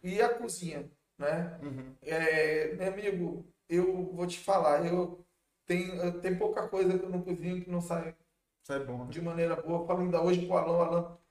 e 0.00 0.22
a 0.22 0.28
cozinha, 0.32 0.88
né? 1.18 1.58
Uhum. 1.60 1.92
É, 2.02 2.72
meu 2.74 2.86
amigo, 2.86 3.44
eu 3.68 4.12
vou 4.12 4.28
te 4.28 4.38
falar, 4.38 4.86
eu 4.86 5.26
tenho, 5.66 6.20
tenho 6.20 6.38
pouca 6.38 6.68
coisa 6.68 6.96
que 6.96 7.04
eu 7.04 7.10
não 7.10 7.22
cozinho 7.22 7.64
que 7.64 7.70
não 7.70 7.80
sai 7.80 8.14
Isso 8.62 8.72
é 8.72 8.78
bom. 8.78 9.06
né? 9.06 9.10
de 9.10 9.20
maneira 9.20 9.56
boa. 9.56 9.80
Eu 9.80 9.86
falo 9.88 10.02
ainda 10.02 10.22
hoje 10.22 10.46
com 10.46 10.54
o 10.54 10.56
Alan, 10.56 10.84
Alan 10.86 11.23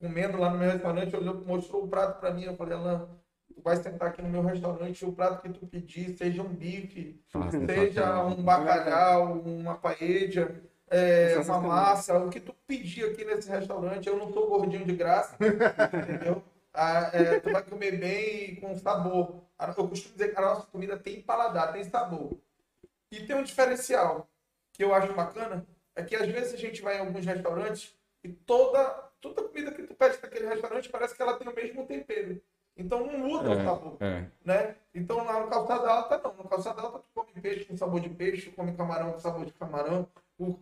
comendo 0.00 0.38
lá 0.38 0.50
no 0.50 0.58
meu 0.58 0.70
restaurante, 0.70 1.14
olhou, 1.16 1.34
mostrou 1.44 1.84
o 1.84 1.88
prato 1.88 2.18
para 2.20 2.32
mim. 2.32 2.44
Eu 2.44 2.56
falei, 2.56 2.76
Alan, 2.76 3.08
tu 3.54 3.60
vai 3.62 3.76
sentar 3.76 4.08
aqui 4.08 4.22
no 4.22 4.28
meu 4.28 4.42
restaurante, 4.42 5.04
o 5.04 5.12
prato 5.12 5.42
que 5.42 5.50
tu 5.50 5.66
pedir, 5.66 6.16
seja 6.16 6.42
um 6.42 6.48
bife, 6.48 7.22
seja 7.66 8.22
um 8.24 8.42
bacalhau, 8.42 9.34
uma 9.40 9.76
paella, 9.76 10.60
é, 10.88 11.34
uma 11.36 11.44
Sensacional. 11.44 11.62
massa, 11.62 12.18
o 12.18 12.30
que 12.30 12.40
tu 12.40 12.54
pedir 12.66 13.04
aqui 13.10 13.24
nesse 13.24 13.48
restaurante, 13.48 14.08
eu 14.08 14.16
não 14.16 14.32
sou 14.32 14.48
gordinho 14.48 14.84
de 14.84 14.96
graça, 14.96 15.36
entendeu? 15.94 16.42
Ah, 16.72 17.10
é, 17.12 17.40
tu 17.40 17.50
vai 17.50 17.62
comer 17.64 17.98
bem 17.98 18.52
e 18.52 18.56
com 18.56 18.76
sabor. 18.76 19.42
Ah, 19.58 19.74
Eu 19.76 19.88
costumo 19.88 20.14
dizer 20.14 20.32
que 20.32 20.38
a 20.38 20.40
nossa 20.42 20.66
comida 20.68 20.96
tem 20.96 21.20
paladar, 21.20 21.72
tem 21.72 21.84
sabor. 21.84 22.38
E 23.12 23.26
tem 23.26 23.36
um 23.36 23.42
diferencial 23.42 24.28
que 24.72 24.84
eu 24.84 24.94
acho 24.94 25.12
bacana, 25.12 25.66
é 25.96 26.02
que 26.02 26.14
às 26.16 26.26
vezes 26.28 26.54
a 26.54 26.56
gente 26.56 26.80
vai 26.80 26.96
em 26.96 27.00
alguns 27.00 27.26
restaurantes 27.26 27.94
e 28.22 28.28
toda, 28.28 29.09
toda 29.20 29.42
comida 29.42 29.70
que 29.72 29.82
tu 29.82 29.94
pede 29.94 30.18
naquele 30.22 30.46
restaurante 30.46 30.88
parece 30.88 31.14
que 31.14 31.22
ela 31.22 31.34
tem 31.36 31.48
o 31.48 31.54
mesmo 31.54 31.86
tempero. 31.86 32.40
Então 32.76 33.04
não 33.04 33.18
muda 33.18 33.50
o 33.50 33.62
sabor, 33.64 33.96
É. 34.00 34.24
né? 34.44 34.76
Então 34.94 35.22
lá 35.24 35.40
no 35.40 35.48
calçada 35.50 35.88
alta 35.90 36.20
não. 36.24 36.34
No 36.36 36.48
calçada 36.48 36.80
alta 36.80 36.98
tu 37.00 37.04
come 37.14 37.32
peixe 37.42 37.64
com 37.66 37.76
sabor 37.76 38.00
de 38.00 38.08
peixe, 38.08 38.48
tu 38.50 38.56
come 38.56 38.72
camarão 38.72 39.12
com 39.12 39.18
sabor 39.18 39.44
de 39.44 39.52
camarão, 39.52 40.08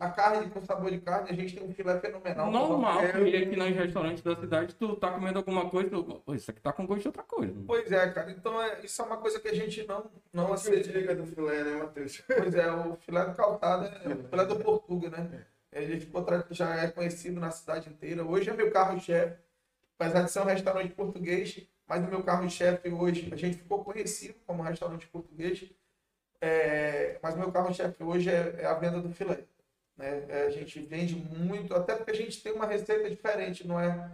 a 0.00 0.11
carne 0.11 0.50
com 0.50 0.61
sabor 0.61 0.91
de 0.91 0.99
carne, 0.99 1.31
a 1.31 1.33
gente 1.35 1.55
tem 1.55 1.65
um 1.65 1.73
filé 1.73 2.00
fenomenal. 2.00 2.50
Normal, 2.50 3.00
É, 3.00 3.12
tu 3.12 3.19
ir 3.27 3.37
aqui 3.47 3.55
nos 3.57 3.69
restaurantes 3.77 4.23
da 4.25 4.35
cidade, 4.35 4.75
tu 4.75 4.97
tá 4.97 5.12
comendo 5.12 5.38
alguma 5.38 5.71
coisa, 5.71 5.88
tu... 5.91 6.03
Pô, 6.03 6.35
isso 6.35 6.50
aqui 6.50 6.61
tá 6.61 6.73
com 6.73 6.85
gosto 6.85 7.03
de 7.03 7.09
outra 7.09 7.23
coisa. 7.23 7.55
Pois 7.65 7.93
é, 7.93 8.11
cara. 8.11 8.31
Então 8.33 8.61
é, 8.61 8.81
isso 8.83 9.00
é 9.00 9.05
uma 9.05 9.19
coisa 9.19 9.38
que 9.38 9.47
a 9.47 9.55
gente 9.55 9.87
não, 9.87 10.11
não 10.33 10.49
Você 10.49 10.75
aceita. 10.81 11.15
do 11.15 11.25
filé, 11.27 11.62
né, 11.62 11.77
Matheus? 11.77 12.21
Pois 12.27 12.55
é, 12.57 12.73
o 12.73 12.97
filé 12.97 13.25
do 13.27 13.35
calçada 13.37 13.87
é 14.05 14.09
o 14.09 14.25
filé 14.25 14.45
do 14.45 14.57
Portuga, 14.57 15.11
né? 15.11 15.47
Ele 15.73 16.01
ficou 16.01 16.25
tra- 16.25 16.47
já 16.51 16.75
é 16.77 16.91
conhecido 16.91 17.41
na 17.41 17.51
cidade 17.51 17.89
inteira. 17.91 18.25
Hoje 18.25 18.51
é 18.51 18.55
meu 18.55 18.71
carro-chefe, 18.71 19.39
apesar 19.99 20.23
de 20.23 20.31
ser 20.33 20.41
um 20.41 20.45
restaurante 20.45 20.95
português, 20.95 21.67
mas 21.87 22.05
o 22.05 22.09
meu 22.09 22.23
carro-chefe 22.23 22.89
hoje, 22.91 23.29
a 23.33 23.37
gente 23.37 23.59
ficou 23.59 23.85
conhecido 23.85 24.35
como 24.47 24.63
restaurante 24.63 25.07
português, 25.09 25.71
é, 26.41 27.19
mas 27.23 27.35
o 27.35 27.39
meu 27.39 27.53
carro-chefe 27.53 28.03
hoje 28.03 28.31
é, 28.31 28.63
é 28.63 28.67
a 28.67 28.75
venda 28.75 29.01
do 29.01 29.11
filé. 29.13 29.45
Né? 29.97 30.27
É, 30.29 30.47
a 30.47 30.51
gente 30.51 30.81
vende 30.81 31.15
muito, 31.17 31.75
até 31.75 31.95
porque 31.97 32.13
a 32.13 32.17
gente 32.17 32.43
tem 32.43 32.53
uma 32.53 32.67
receita 32.67 33.09
diferente, 33.11 33.67
não 33.67 33.81
é? 33.81 34.11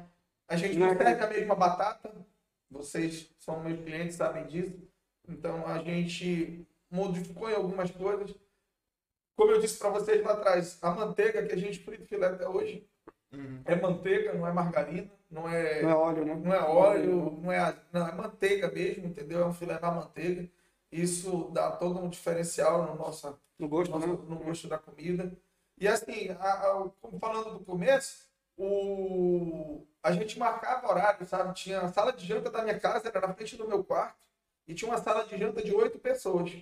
A 0.48 0.56
gente 0.56 0.76
Não 0.78 0.94
não 0.94 1.00
é 1.02 1.22
a 1.22 1.26
mesma 1.28 1.54
batata, 1.54 2.12
vocês 2.70 3.30
são 3.38 3.62
meus 3.62 3.80
clientes, 3.80 4.16
sabem 4.16 4.46
disso. 4.46 4.76
Então 5.28 5.66
a 5.66 5.78
gente 5.78 6.66
modificou 6.90 7.50
em 7.50 7.54
algumas 7.54 7.90
coisas. 7.90 8.34
Como 9.36 9.50
eu 9.52 9.60
disse 9.60 9.78
para 9.78 9.90
vocês 9.90 10.22
lá 10.24 10.32
atrás, 10.32 10.78
a 10.82 10.90
manteiga 10.90 11.44
que 11.46 11.52
a 11.52 11.56
gente 11.58 11.78
frita 11.80 12.04
o 12.04 12.06
filé 12.06 12.26
até 12.28 12.48
hoje 12.48 12.88
Uhum. 13.32 13.62
é 13.64 13.74
manteiga, 13.74 14.32
não 14.32 14.46
é 14.46 14.52
margarina, 14.52 15.10
não 15.28 15.48
é, 15.48 15.82
Não 15.82 15.90
é 15.90 15.94
óleo, 15.96 16.24
né? 16.24 16.34
não 16.36 16.54
é 16.54 16.60
óleo, 16.62 17.30
não 17.42 17.50
é, 17.52 17.76
não, 17.92 18.06
é 18.06 18.12
manteiga 18.12 18.70
mesmo, 18.70 19.06
entendeu? 19.08 19.40
É 19.40 19.46
um 19.46 19.52
filé 19.52 19.78
na 19.80 19.90
manteiga. 19.90 20.48
Isso 20.92 21.50
dá 21.52 21.72
todo 21.72 21.98
um 21.98 22.08
diferencial 22.08 22.84
no 22.86 22.94
nosso, 22.94 23.36
No 23.58 23.68
gosto, 23.68 23.90
no, 23.90 23.98
né? 23.98 24.06
no 24.06 24.36
gosto 24.38 24.68
da 24.68 24.78
comida. 24.78 25.36
E 25.76 25.88
assim, 25.88 26.28
a- 26.38 26.52
a- 26.52 26.90
como 27.00 27.18
falando 27.18 27.58
do 27.58 27.64
começo, 27.64 28.28
o, 28.56 29.84
a 30.02 30.12
gente 30.12 30.38
marcava 30.38 30.88
horário, 30.88 31.26
sabe? 31.26 31.52
Tinha 31.54 31.80
a 31.80 31.88
sala 31.88 32.12
de 32.12 32.24
janta 32.24 32.50
da 32.50 32.62
minha 32.62 32.78
casa, 32.78 33.08
era 33.08 33.26
na 33.26 33.34
frente 33.34 33.56
do 33.56 33.66
meu 33.66 33.82
quarto, 33.82 34.24
e 34.68 34.74
tinha 34.74 34.88
uma 34.90 34.98
sala 34.98 35.24
de 35.26 35.36
janta 35.36 35.60
de 35.60 35.74
oito 35.74 35.98
pessoas, 35.98 36.52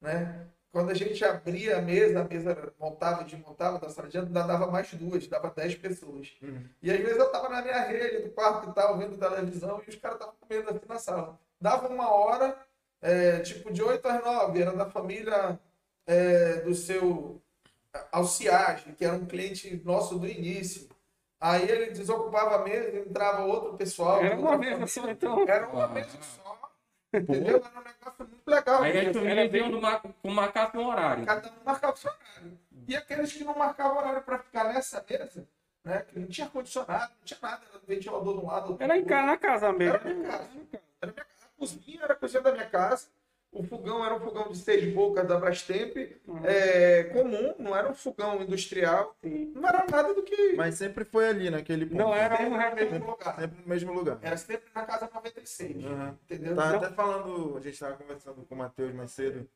né? 0.00 0.48
Quando 0.76 0.90
a 0.90 0.94
gente 0.94 1.24
abria 1.24 1.78
a 1.78 1.80
mesa, 1.80 2.20
a 2.20 2.24
mesa 2.24 2.74
montava 2.78 3.24
desmontava 3.24 3.78
da 3.78 3.88
sala 3.88 4.08
de 4.08 4.12
janta, 4.12 4.26
ainda 4.26 4.42
dava 4.42 4.70
mais 4.70 4.92
duas, 4.92 5.26
dava 5.26 5.50
dez 5.56 5.74
pessoas. 5.74 6.36
Uhum. 6.42 6.64
E 6.82 6.90
às 6.90 6.98
vezes 6.98 7.16
eu 7.16 7.32
tava 7.32 7.48
na 7.48 7.62
minha 7.62 7.80
rede 7.80 8.24
do 8.24 8.30
quarto 8.32 8.68
e 8.68 8.74
tal, 8.74 8.98
vendo 8.98 9.16
televisão, 9.16 9.80
e 9.86 9.88
os 9.88 9.96
caras 9.96 10.18
estavam 10.18 10.34
comendo 10.38 10.68
assim 10.68 10.86
na 10.86 10.98
sala. 10.98 11.40
Dava 11.58 11.88
uma 11.88 12.10
hora, 12.10 12.58
é, 13.00 13.38
tipo 13.40 13.72
de 13.72 13.82
8 13.82 14.06
às 14.06 14.22
9, 14.22 14.60
era 14.60 14.72
da 14.74 14.84
família 14.84 15.58
é, 16.06 16.56
do 16.56 16.74
seu 16.74 17.40
Alciage, 18.12 18.92
que 18.92 19.04
era 19.06 19.16
um 19.16 19.24
cliente 19.24 19.80
nosso 19.82 20.18
do 20.18 20.26
início. 20.26 20.90
Aí 21.40 21.70
ele 21.70 21.92
desocupava 21.92 22.56
a 22.56 22.64
mesa, 22.64 22.98
entrava 22.98 23.44
outro 23.44 23.78
pessoal. 23.78 24.22
Era 24.22 24.36
uma 24.36 24.58
mesa 24.58 24.86
só, 24.86 25.08
então. 25.08 25.48
Era 25.48 25.68
uma 25.68 25.88
mesa 25.88 26.18
só. 26.20 26.45
Entendeu? 27.18 27.56
Era 27.64 27.80
um 27.80 27.84
negócio 27.84 28.26
muito 28.28 28.46
legal. 28.48 28.82
Aí 28.82 28.90
as 28.98 29.04
Era 29.06 29.14
famílias 29.14 29.50
bem- 29.50 29.60
iam 29.62 29.70
do 29.70 29.80
mar... 29.80 30.02
com 30.02 30.30
marcasse 30.30 30.76
um 30.76 30.86
horário. 30.86 31.24
Cada 31.26 31.48
um 31.48 31.52
marcava 31.64 31.92
o 31.92 31.96
seu 31.96 32.10
horário. 32.10 32.58
E 32.88 32.96
aqueles 32.96 33.32
que 33.32 33.44
não 33.44 33.56
marcavam 33.56 33.98
horário 33.98 34.22
para 34.22 34.38
ficar 34.38 34.64
nessa 34.72 35.04
mesa, 35.08 35.46
né? 35.84 36.04
Que 36.08 36.18
não 36.18 36.28
tinha 36.28 36.48
condicionado, 36.48 37.12
não 37.18 37.24
tinha 37.24 37.38
nada, 37.42 37.62
era 37.70 37.80
ventilador 37.86 38.38
de 38.38 38.44
um 38.44 38.46
lado. 38.46 38.68
outro 38.70 38.84
Era 38.84 38.96
em 38.96 39.04
casa, 39.04 39.26
na 39.26 39.36
casa 39.36 39.72
mesmo. 39.72 39.94
Era 39.96 40.14
minha 40.14 40.28
casa. 40.30 40.48
Era 41.02 41.12
minha 41.12 41.24
casa. 41.24 41.46
A 41.46 41.58
cozinha 41.58 42.02
era 42.04 42.12
a 42.12 42.16
cozinha 42.16 42.42
da 42.42 42.52
minha 42.52 42.66
casa. 42.66 43.08
O 43.58 43.62
fogão 43.64 44.04
era 44.04 44.14
um 44.14 44.20
fogão 44.20 44.48
de 44.50 44.56
seis 44.58 44.92
bocas 44.92 45.26
da 45.26 45.38
Brastemp, 45.38 45.96
Uhum. 46.26 46.40
é, 46.44 47.04
comum, 47.04 47.54
não 47.58 47.74
era 47.76 47.88
um 47.90 47.94
fogão 47.94 48.42
industrial. 48.42 49.16
Sim. 49.22 49.52
Não 49.54 49.68
era 49.68 49.84
nada 49.90 50.12
do 50.14 50.22
que. 50.22 50.52
Mas 50.54 50.74
sempre 50.76 51.04
foi 51.04 51.28
ali, 51.28 51.48
naquele 51.50 51.86
ponto. 51.86 51.98
Não 51.98 52.14
era 52.14 52.36
sempre 52.36 52.54
um 52.54 52.58
no 52.70 52.74
mesmo 52.76 53.06
lugar. 53.10 53.36
Sempre 53.40 53.62
no 53.62 53.68
mesmo 53.68 53.92
lugar. 53.92 54.18
Era 54.22 54.36
sempre 54.36 54.66
na 54.74 54.84
casa 54.84 55.10
96. 55.12 55.84
Uhum. 55.84 56.08
Entendeu? 56.24 56.54
Tá 56.56 56.68
Não. 56.70 56.76
até 56.78 56.90
falando, 56.90 57.56
a 57.56 57.60
gente 57.60 57.78
tava 57.78 57.96
conversando 57.96 58.44
com 58.44 58.54
o 58.54 58.58
Matheus 58.58 58.92
mais 58.94 59.10
cedo, 59.12 59.48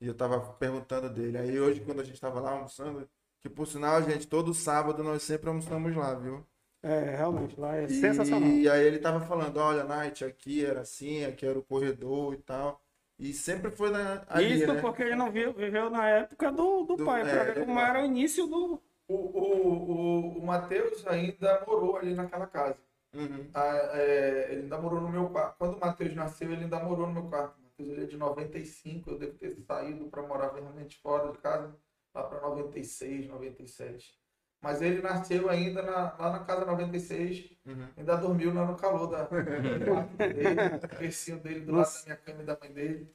e 0.00 0.06
eu 0.06 0.14
tava 0.14 0.40
perguntando 0.54 1.08
dele. 1.10 1.38
Aí 1.38 1.58
hoje, 1.60 1.80
quando 1.80 2.00
a 2.00 2.04
gente 2.04 2.20
tava 2.20 2.40
lá 2.40 2.52
almoçando, 2.52 3.08
que 3.40 3.48
por 3.48 3.66
sinal, 3.66 4.02
gente, 4.02 4.26
todo 4.26 4.52
sábado 4.54 5.02
nós 5.02 5.22
sempre 5.22 5.48
almoçamos 5.48 5.94
lá, 5.96 6.14
viu? 6.14 6.44
É, 6.82 7.16
realmente, 7.16 7.58
lá 7.58 7.76
é 7.76 7.84
E, 7.86 8.00
sensacional. 8.00 8.48
e 8.48 8.68
aí 8.68 8.86
ele 8.86 8.98
tava 9.00 9.20
falando, 9.26 9.56
olha, 9.58 9.82
Night, 9.84 10.24
aqui 10.24 10.64
era 10.64 10.82
assim, 10.82 11.24
aqui 11.24 11.44
era 11.44 11.58
o 11.58 11.62
corredor 11.62 12.34
e 12.34 12.38
tal. 12.38 12.80
E 13.18 13.32
sempre 13.32 13.70
foi 13.70 13.90
na, 13.90 14.24
ali, 14.28 14.54
Isso 14.54 14.66
né? 14.66 14.80
porque 14.80 15.02
ele 15.02 15.16
não 15.16 15.30
viu, 15.30 15.52
viveu 15.52 15.90
na 15.90 16.08
época 16.08 16.50
do, 16.52 16.84
do, 16.84 16.96
Do- 16.96 17.04
pai, 17.04 17.24
pra 17.28 17.42
é, 17.42 17.44
ver 17.44 17.58
como 17.58 17.78
era 17.78 18.00
o 18.00 18.04
início 18.06 18.46
do. 18.46 18.80
O, 19.08 19.14
o, 19.14 20.36
o, 20.36 20.38
o 20.38 20.46
Matheus 20.46 21.06
ainda 21.06 21.64
morou 21.66 21.96
ali 21.96 22.14
naquela 22.14 22.46
casa. 22.46 22.78
Uhum. 23.14 23.50
Ah, 23.54 23.76
é, 23.94 24.52
ele 24.52 24.62
ainda 24.62 24.78
morou 24.80 25.00
no 25.00 25.08
meu 25.10 25.30
quarto. 25.30 25.58
Quando 25.58 25.76
o 25.76 25.80
Matheus 25.80 26.14
nasceu, 26.14 26.52
ele 26.52 26.64
ainda 26.64 26.80
morou 26.82 27.06
no 27.06 27.14
meu 27.14 27.28
quarto. 27.30 27.58
O 27.58 27.62
Matheus 27.62 27.90
ele 27.90 28.04
é 28.04 28.06
de 28.06 28.16
95, 28.18 29.10
eu 29.10 29.18
devo 29.18 29.38
ter 29.38 29.56
saído 29.66 30.08
para 30.10 30.22
morar 30.26 30.52
realmente 30.54 30.98
fora 31.00 31.32
de 31.32 31.38
casa, 31.38 31.76
lá 32.14 32.24
para 32.24 32.40
96, 32.42 33.26
97. 33.28 34.17
Mas 34.60 34.82
ele 34.82 35.00
nasceu 35.02 35.48
ainda 35.48 35.82
na- 35.82 36.16
lá 36.18 36.32
na 36.32 36.44
casa 36.44 36.64
96, 36.64 37.50
Uhum. 37.66 37.86
ainda 37.96 38.16
dormiu 38.16 38.52
lá 38.54 38.66
no 38.66 38.76
calor 38.76 39.06
da, 39.08 39.28
dele, 40.32 40.66
o 40.92 40.96
bercinho 40.98 41.38
dele 41.40 41.60
do 41.60 41.72
lado 41.72 41.76
Nossa. 41.78 41.98
da 42.00 42.04
minha 42.06 42.16
cama 42.16 42.42
e 42.42 42.46
da 42.46 42.58
mãe 42.58 42.72
dele. 42.72 43.14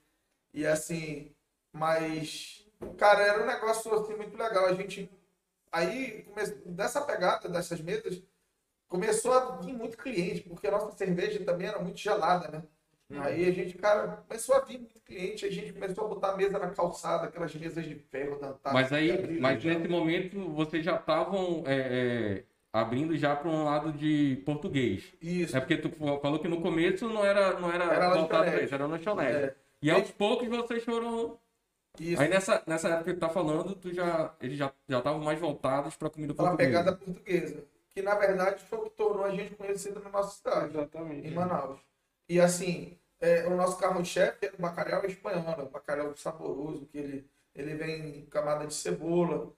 E 0.53 0.65
assim, 0.65 1.35
mas, 1.73 2.67
cara, 2.97 3.23
era 3.23 3.43
um 3.43 3.47
negócio 3.47 3.93
assim, 3.95 4.15
muito 4.15 4.37
legal. 4.37 4.65
A 4.67 4.73
gente, 4.73 5.09
aí, 5.71 6.23
come- 6.23 6.45
dessa 6.67 7.01
pegada 7.01 7.49
dessas 7.49 7.81
mesas, 7.81 8.23
começou 8.87 9.33
a 9.33 9.57
vir 9.61 9.73
muito 9.73 9.97
cliente, 9.97 10.41
porque 10.49 10.67
a 10.67 10.71
nossa 10.71 10.91
cerveja 10.97 11.43
também 11.45 11.67
era 11.67 11.79
muito 11.79 11.97
gelada, 11.99 12.49
né? 12.49 12.63
Aí 13.19 13.47
a 13.47 13.51
gente, 13.51 13.77
cara, 13.77 14.23
começou 14.27 14.55
a 14.55 14.59
vir 14.61 14.79
muito 14.79 14.99
cliente, 15.01 15.45
a 15.45 15.51
gente 15.51 15.73
começou 15.73 16.05
a 16.05 16.07
botar 16.07 16.31
a 16.31 16.37
mesa 16.37 16.57
na 16.59 16.69
calçada, 16.69 17.27
aquelas 17.27 17.53
mesas 17.55 17.85
de 17.85 17.95
ferro 17.95 18.39
da 18.39 18.47
Antártica. 18.47 18.73
Mas 18.73 18.91
aí, 18.93 19.11
abrir 19.11 19.39
mas 19.39 19.61
já. 19.61 19.73
nesse 19.73 19.87
momento, 19.87 20.49
vocês 20.53 20.83
já 20.83 20.95
estavam 20.95 21.63
é, 21.65 21.75
é, 21.75 22.43
abrindo 22.71 23.15
já 23.17 23.35
para 23.35 23.49
um 23.49 23.63
lado 23.65 23.91
de 23.93 24.41
português. 24.45 25.13
Isso. 25.21 25.55
É 25.55 25.59
porque 25.59 25.77
tu 25.77 25.89
falou 26.21 26.39
que 26.39 26.47
no 26.47 26.61
começo 26.61 27.07
não 27.07 27.23
era, 27.25 27.59
não 27.59 27.71
era, 27.71 27.85
Era 27.85 28.13
voltado 28.13 28.49
para 28.51 28.61
isso, 28.63 28.73
era 28.73 28.85
lanchonete. 28.85 29.35
É, 29.35 29.55
E 29.81 29.91
aos 29.91 30.09
poucos 30.11 30.47
vocês 30.47 30.83
foram. 30.83 31.37
isso. 31.99 32.21
Aí 32.21 32.27
nessa, 32.29 32.63
nessa 32.65 32.89
época 32.89 33.05
que 33.05 33.13
tu 33.13 33.19
tá 33.19 33.29
falando, 33.29 33.75
tu 33.75 33.93
já, 33.93 34.33
eles 34.41 34.57
já 34.57 34.71
já 34.87 34.97
estavam 34.99 35.21
mais 35.21 35.39
voltados 35.39 35.95
para 35.95 36.09
comida 36.09 36.33
Pela 36.33 36.49
portuguesa. 36.49 36.79
pegada 36.83 36.97
portuguesa. 36.97 37.63
Que 37.89 38.01
na 38.01 38.15
verdade 38.15 38.63
foi 38.63 38.79
o 38.79 38.83
que 38.83 38.89
tornou 38.91 39.23
a 39.23 39.29
gente 39.29 39.53
conhecido 39.53 39.99
na 40.03 40.09
nossa 40.09 40.35
cidade. 40.37 40.75
Exatamente. 40.75 41.27
em 41.27 41.31
Manaus. 41.31 41.79
E 42.27 42.39
assim, 42.39 42.97
é, 43.23 43.47
o 43.47 43.55
nosso 43.55 43.77
carro-chefe 43.77 44.47
é 44.47 44.53
o 44.57 44.61
bacalhau 44.61 45.05
espanhol, 45.05 45.57
né? 45.57 45.63
o 45.63 45.69
bacalhau 45.69 46.13
saboroso, 46.17 46.85
que 46.87 46.97
ele, 46.97 47.29
ele 47.55 47.73
vem 47.75 48.17
em 48.19 48.25
camada 48.25 48.67
de 48.67 48.73
cebola, 48.73 49.53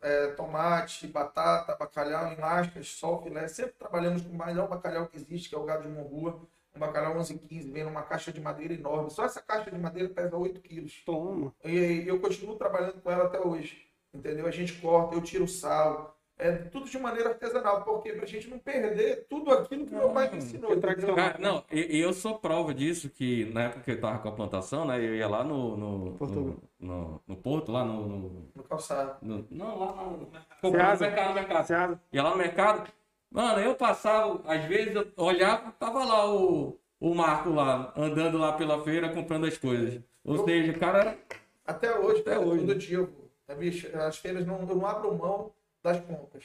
é, 0.00 0.28
tomate, 0.28 1.06
batata, 1.06 1.76
bacalhau 1.76 2.32
em 2.32 2.36
lascas, 2.36 2.88
só 2.88 3.22
filé. 3.22 3.46
Sempre 3.46 3.74
trabalhamos 3.78 4.22
com 4.22 4.30
o 4.30 4.46
melhor 4.46 4.66
bacalhau 4.68 5.06
que 5.06 5.18
existe, 5.18 5.50
que 5.50 5.54
é 5.54 5.58
o 5.58 5.64
gado 5.64 5.82
de 5.82 5.90
morrua. 5.90 6.40
Um 6.74 6.80
bacalhau 6.80 7.12
1115, 7.14 7.70
vem 7.70 7.84
numa 7.84 8.02
caixa 8.02 8.32
de 8.32 8.40
madeira 8.40 8.72
enorme. 8.72 9.10
Só 9.10 9.26
essa 9.26 9.42
caixa 9.42 9.70
de 9.70 9.78
madeira 9.78 10.08
pesa 10.08 10.36
8 10.36 10.60
quilos. 10.62 11.02
Toma. 11.04 11.54
E 11.62 12.04
eu 12.06 12.20
continuo 12.20 12.56
trabalhando 12.56 13.02
com 13.02 13.10
ela 13.10 13.24
até 13.24 13.38
hoje. 13.38 13.86
Entendeu? 14.14 14.46
A 14.46 14.50
gente 14.50 14.72
corta, 14.80 15.14
eu 15.14 15.20
tiro 15.20 15.44
o 15.44 15.48
sal. 15.48 16.18
É 16.40 16.52
tudo 16.52 16.86
de 16.88 16.98
maneira 16.98 17.30
artesanal, 17.30 17.82
porque 17.84 18.12
pra 18.12 18.24
gente 18.26 18.48
não 18.48 18.58
perder 18.58 19.26
tudo 19.28 19.50
aquilo 19.52 19.86
que 19.86 19.94
meu 19.94 20.10
pai 20.10 20.30
me 20.30 20.38
ensinou. 20.38 20.70
que 20.70 20.76
entendeu? 20.76 20.80
tradicional. 20.80 21.16
Cara, 21.16 21.38
não, 21.38 21.64
e, 21.70 21.96
e 21.98 22.00
eu 22.00 22.12
sou 22.12 22.38
prova 22.38 22.72
disso, 22.72 23.10
que 23.10 23.44
na 23.52 23.64
época 23.64 23.82
que 23.82 23.90
eu 23.90 24.00
tava 24.00 24.18
com 24.20 24.28
a 24.28 24.32
plantação, 24.32 24.84
né? 24.86 24.98
Eu 24.98 25.14
ia 25.14 25.28
lá 25.28 25.44
no. 25.44 25.76
no, 25.76 26.12
Porto. 26.12 26.34
no, 26.34 26.62
no- 26.80 27.20
no 27.26 27.36
Porto, 27.36 27.70
lá 27.70 27.84
no. 27.84 28.06
no- 28.08 28.48
No 28.54 28.62
calçado. 28.64 29.16
no- 29.20 29.46
não, 29.50 29.78
lá 29.78 29.92
no. 29.92 30.16
No 30.62 30.70
mercado, 30.70 31.28
no 31.28 31.34
mercado. 31.34 31.66
Seasa. 31.66 32.00
Ia 32.12 32.22
lá 32.22 32.30
no 32.30 32.36
mercado. 32.36 32.90
Mano, 33.30 33.60
eu 33.60 33.74
passava, 33.76 34.40
às 34.46 34.64
vezes 34.64 34.94
eu 34.94 35.06
olhava, 35.16 35.70
tava 35.78 36.04
lá 36.04 36.28
o, 36.34 36.76
o 36.98 37.14
Marco 37.14 37.50
lá, 37.50 37.92
andando 37.96 38.38
lá 38.38 38.52
pela 38.54 38.82
feira, 38.82 39.08
comprando 39.10 39.46
as 39.46 39.56
coisas. 39.56 40.00
Ou 40.24 40.44
seja, 40.44 40.72
o 40.72 40.78
cara 40.78 40.98
era. 40.98 41.18
Até 41.64 41.96
hoje, 41.98 42.20
Até 42.22 42.30
cara, 42.34 42.40
hoje. 42.44 42.66
todo 42.66 42.74
dia, 42.78 42.96
eu. 42.98 43.30
É, 43.46 43.54
bicho, 43.54 43.88
as 43.96 44.16
feiras 44.18 44.44
não, 44.46 44.60
eu 44.60 44.66
não 44.76 44.86
abro 44.86 45.14
mão 45.16 45.52
das 45.82 46.00
compras. 46.00 46.44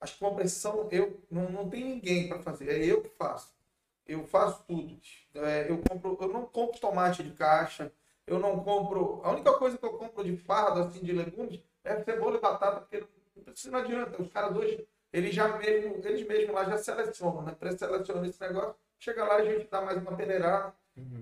As 0.00 0.12
compras 0.12 0.52
são 0.52 0.88
eu, 0.90 1.22
não, 1.30 1.50
não 1.50 1.68
tem 1.70 1.84
ninguém 1.84 2.28
para 2.28 2.38
fazer, 2.40 2.68
é 2.68 2.84
eu 2.84 3.02
que 3.02 3.08
faço. 3.08 3.54
Eu 4.06 4.24
faço 4.26 4.64
tudo. 4.66 5.00
É, 5.34 5.70
eu, 5.70 5.78
compro, 5.78 6.18
eu 6.20 6.28
não 6.28 6.44
compro 6.44 6.78
tomate 6.78 7.22
de 7.22 7.30
caixa, 7.30 7.90
eu 8.26 8.38
não 8.38 8.62
compro. 8.62 9.20
A 9.24 9.32
única 9.32 9.52
coisa 9.54 9.78
que 9.78 9.84
eu 9.84 9.94
compro 9.94 10.24
de 10.24 10.36
fardo 10.36 10.80
assim, 10.80 11.00
de 11.00 11.12
legumes 11.12 11.60
é 11.82 12.02
cebola 12.02 12.36
e 12.36 12.40
batata, 12.40 12.80
porque 12.80 13.04
Isso 13.54 13.70
não 13.70 13.78
adianta. 13.78 14.20
Os 14.20 14.30
caras 14.30 14.56
hoje, 14.56 14.86
eles 15.12 15.34
já 15.34 15.56
mesmo, 15.56 15.96
eles 16.04 16.26
mesmos 16.26 16.54
lá 16.54 16.64
já 16.64 16.76
selecionam, 16.78 17.42
né? 17.42 17.56
Pré-selecionam 17.58 18.24
esse 18.24 18.40
negócio. 18.40 18.74
Chega 18.98 19.24
lá, 19.24 19.36
a 19.36 19.44
gente 19.44 19.68
dá 19.70 19.80
mais 19.80 19.98
uma 19.98 20.16
peneirada 20.16 20.74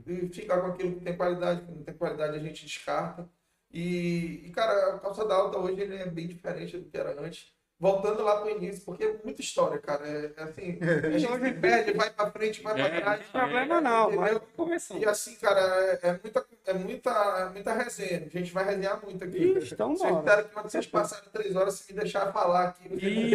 e 0.06 0.28
fica 0.28 0.60
com 0.60 0.66
aquilo 0.66 0.96
que 0.96 1.04
tem 1.04 1.16
qualidade, 1.16 1.62
que 1.62 1.72
não 1.72 1.82
tem 1.82 1.94
qualidade 1.94 2.36
a 2.36 2.40
gente 2.40 2.66
descarta. 2.66 3.28
E, 3.72 4.42
e, 4.46 4.50
cara, 4.50 4.96
a 4.96 4.98
calçada 4.98 5.34
alta 5.34 5.58
hoje 5.58 5.80
ele 5.80 5.96
é 5.96 6.06
bem 6.06 6.26
diferente 6.26 6.76
do 6.76 6.88
que 6.90 6.96
era 6.96 7.18
antes. 7.20 7.50
Voltando 7.80 8.22
lá 8.22 8.36
pro 8.40 8.48
início, 8.50 8.84
porque 8.84 9.02
é 9.02 9.16
muita 9.24 9.40
história, 9.40 9.76
cara. 9.78 10.06
É, 10.06 10.32
é 10.36 10.42
assim, 10.44 10.78
a 11.04 11.18
gente 11.18 11.42
se 11.44 11.52
perde, 11.54 11.92
vai 11.94 12.10
pra 12.10 12.30
frente, 12.30 12.62
vai 12.62 12.74
pra 12.74 12.86
É, 12.86 13.00
trás. 13.00 13.20
Não 13.20 13.26
tem 13.32 13.40
problema 13.40 13.80
não, 13.80 14.10
mas 14.12 14.38
começando. 14.56 15.02
E 15.02 15.04
assim, 15.04 15.34
cara, 15.36 15.60
é, 15.60 15.98
é 16.02 16.12
muita, 16.22 16.46
é, 16.66 16.72
muita, 16.74 17.10
é 17.10 17.48
muita 17.50 17.72
resenha. 17.72 18.24
A 18.26 18.28
gente 18.38 18.52
vai 18.52 18.64
resenhar 18.66 19.02
muito 19.04 19.24
aqui. 19.24 19.36
Ixi, 19.58 19.74
então 19.74 19.96
Vocês 19.96 20.12
bora. 20.12 20.44
quando 20.44 20.70
vocês 20.70 20.86
passarem 20.86 21.28
três 21.32 21.56
horas, 21.56 21.74
se 21.74 21.92
me 21.92 21.98
deixar 21.98 22.32
falar 22.32 22.68
aqui. 22.68 22.88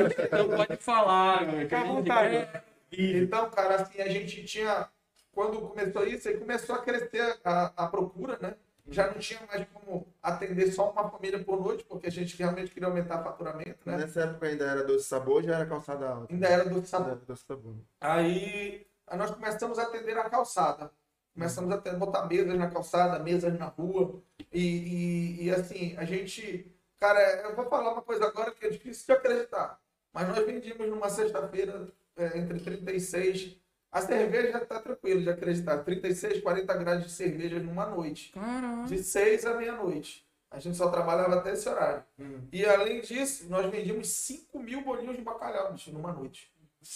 ficar- 0.10 0.26
então 0.26 0.50
pode 0.56 0.78
falar, 0.78 1.40
que 1.52 1.60
Fica 1.64 1.80
à 1.82 1.84
vontade. 1.84 2.48
vídeo. 2.90 3.24
Então, 3.24 3.50
cara, 3.50 3.76
assim, 3.82 4.02
a 4.02 4.08
gente 4.08 4.46
tinha. 4.46 4.88
Quando 5.34 5.60
começou 5.60 6.08
isso, 6.08 6.30
aí 6.30 6.38
começou 6.38 6.76
a 6.76 6.80
crescer 6.80 7.38
a, 7.44 7.74
a 7.76 7.88
procura, 7.88 8.38
né? 8.42 8.56
Já 8.90 9.08
não 9.08 9.20
tinha 9.20 9.40
mais 9.48 9.68
como 9.74 10.08
atender 10.22 10.72
só 10.72 10.92
uma 10.92 11.10
família 11.10 11.44
por 11.44 11.62
noite, 11.62 11.84
porque 11.84 12.08
a 12.08 12.12
gente 12.12 12.38
realmente 12.38 12.72
queria 12.72 12.88
aumentar 12.88 13.20
o 13.22 13.24
faturamento, 13.24 13.80
né? 13.86 13.98
Nessa 13.98 14.22
época 14.22 14.48
ainda 14.48 14.66
era 14.66 14.84
doce 14.84 15.06
sabor, 15.06 15.44
já 15.44 15.56
era 15.56 15.66
calçada 15.66 16.08
alta. 16.10 16.34
Ainda 16.34 16.48
era 16.48 16.64
do 16.64 16.76
Ainda 16.76 16.88
sabor. 16.88 17.12
era 17.12 17.20
doce 17.20 17.44
sabor. 17.46 17.76
Aí 18.00 18.88
nós 19.16 19.32
começamos 19.32 19.78
a 19.80 19.84
atender 19.84 20.16
na 20.16 20.30
calçada. 20.30 20.92
Começamos 21.34 21.72
a 21.72 21.78
botar 21.94 22.26
mesas 22.26 22.58
na 22.58 22.70
calçada, 22.70 23.20
mesas 23.20 23.58
na 23.60 23.66
rua. 23.66 24.22
E, 24.52 24.60
e, 24.62 25.44
e, 25.46 25.52
assim, 25.52 25.96
a 25.98 26.04
gente. 26.04 26.76
Cara, 27.00 27.20
eu 27.44 27.56
vou 27.56 27.70
falar 27.70 27.94
uma 27.94 28.02
coisa 28.02 28.26
agora 28.26 28.50
que 28.52 28.66
é 28.66 28.70
difícil 28.70 29.06
de 29.06 29.12
acreditar. 29.12 29.80
Mas 30.12 30.28
nós 30.30 30.44
vendíamos 30.44 30.88
numa 30.90 31.10
sexta-feira 31.10 31.88
é, 32.16 32.40
entre 32.40 32.60
36. 32.60 33.56
A 33.92 34.02
cerveja 34.02 34.60
tá 34.66 34.80
tranquilo 34.80 35.22
de 35.22 35.30
acreditar. 35.30 35.78
36, 35.84 36.42
40 36.42 36.74
graus 36.78 37.04
de 37.04 37.10
cerveja 37.10 37.60
numa 37.60 37.86
noite. 37.88 38.32
Caralho. 38.34 38.86
De 38.86 39.02
6 39.02 39.46
à 39.46 39.54
meia-noite. 39.56 40.26
A 40.52 40.60
gente 40.60 40.78
só 40.78 40.90
trabalhava 40.90 41.36
até 41.36 41.54
esse 41.54 41.68
horário. 41.68 42.04
E 42.52 42.66
além 42.66 43.02
disso, 43.02 43.48
nós 43.50 43.70
vendíamos 43.70 44.08
5 44.10 44.60
mil 44.60 44.82
bolinhos 44.82 45.16
de 45.16 45.22
bacalhau 45.22 45.74
bicho, 45.74 45.92
numa 45.92 46.12
noite. 46.12 46.52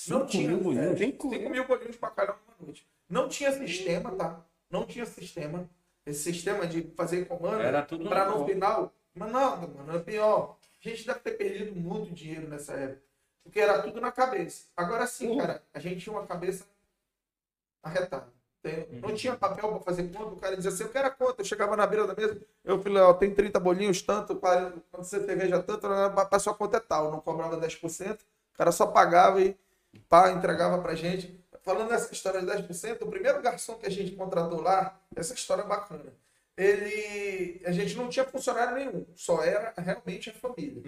Não 0.08 0.26
tinha. 0.26 0.48
mil 0.50 0.60
bolinhos? 0.60 0.94
é, 0.94 0.98
Cinco 0.98 1.30
5 1.30 1.50
mil 1.50 1.68
bolinhos 1.68 1.92
de 1.94 2.00
bacalhau 2.00 2.38
numa 2.48 2.66
noite. 2.66 2.88
Não 3.10 3.28
tinha 3.28 3.52
sistema, 3.52 4.12
tá? 4.12 4.46
Não 4.70 4.86
tinha 4.86 5.06
sistema. 5.06 5.70
Esse 6.06 6.24
sistema 6.32 6.66
de 6.66 6.82
fazer 6.96 7.26
comando 7.28 7.62
Era 7.62 7.82
tudo 7.82 8.08
para 8.08 8.26
na 8.26 8.32
no 8.32 8.38
mão. 8.40 8.48
final. 8.48 8.94
Mas 9.14 9.32
não, 9.32 9.58
mano, 9.68 9.96
é 9.96 10.00
pior. 10.00 10.58
A 10.84 10.90
gente 10.90 11.06
deve 11.06 11.20
ter 11.20 11.32
perdido 11.32 11.76
muito 11.76 12.14
dinheiro 12.14 12.48
nessa 12.48 12.74
época. 12.74 13.02
Porque 13.44 13.60
era 13.60 13.82
tudo 13.82 14.00
na 14.00 14.12
cabeça. 14.12 14.66
Agora 14.78 15.06
sim, 15.08 15.38
cara, 15.38 15.62
a 15.74 15.80
gente 15.80 16.00
tinha 16.02 16.14
uma 16.16 16.26
cabeça 16.26 16.66
arretada. 17.84 18.28
Tem- 18.62 18.88
Não 19.02 19.14
tinha 19.16 19.36
papel 19.36 19.70
para 19.70 19.80
fazer 19.80 20.04
conta, 20.14 20.34
o 20.34 20.38
cara 20.38 20.56
dizia 20.56 20.70
assim, 20.72 20.84
eu 20.84 20.90
quero 20.90 21.08
a 21.08 21.12
conta. 21.12 21.42
Eu 21.42 21.46
chegava 21.46 21.76
na 21.76 21.88
beira 21.88 22.06
da 22.06 22.14
mesa, 22.14 22.40
eu 22.64 22.80
falei, 22.82 23.02
ó, 23.02 23.12
tem 23.14 23.34
30 23.34 23.60
bolinhos, 23.60 24.02
tanto, 24.04 24.36
40, 24.36 24.78
quando 24.92 25.04
você 25.04 25.20
cerveja 25.26 25.62
tanto, 25.64 25.88
a 25.88 26.40
sua 26.40 26.54
conta 26.54 26.78
é 26.78 26.80
tal. 26.80 27.10
Não 27.12 27.20
cobrava 27.22 27.58
10%, 27.58 28.22
o 28.22 28.58
cara 28.58 28.72
só 28.72 28.86
pagava 28.88 29.42
e 29.42 29.58
pá, 30.08 30.32
entregava 30.32 30.80
pra 30.82 30.94
gente. 30.96 31.40
Falando 31.64 31.90
nessa 31.90 32.12
história 32.14 32.40
de 32.40 32.46
10%, 32.48 33.02
o 33.04 33.08
primeiro 33.10 33.42
garçom 33.42 33.76
que 33.76 33.86
a 33.88 33.92
gente 33.92 34.16
contratou 34.16 34.62
lá, 34.62 35.00
essa 35.16 35.34
história 35.34 35.62
é 35.64 35.68
bacana. 35.68 36.14
Ele. 36.58 37.62
A 37.66 37.72
gente 37.72 37.96
não 37.96 38.10
tinha 38.10 38.26
funcionário 38.26 38.76
nenhum, 38.76 39.06
só 39.16 39.44
era 39.44 39.74
realmente 39.78 40.30
a 40.30 40.34
família. 40.34 40.82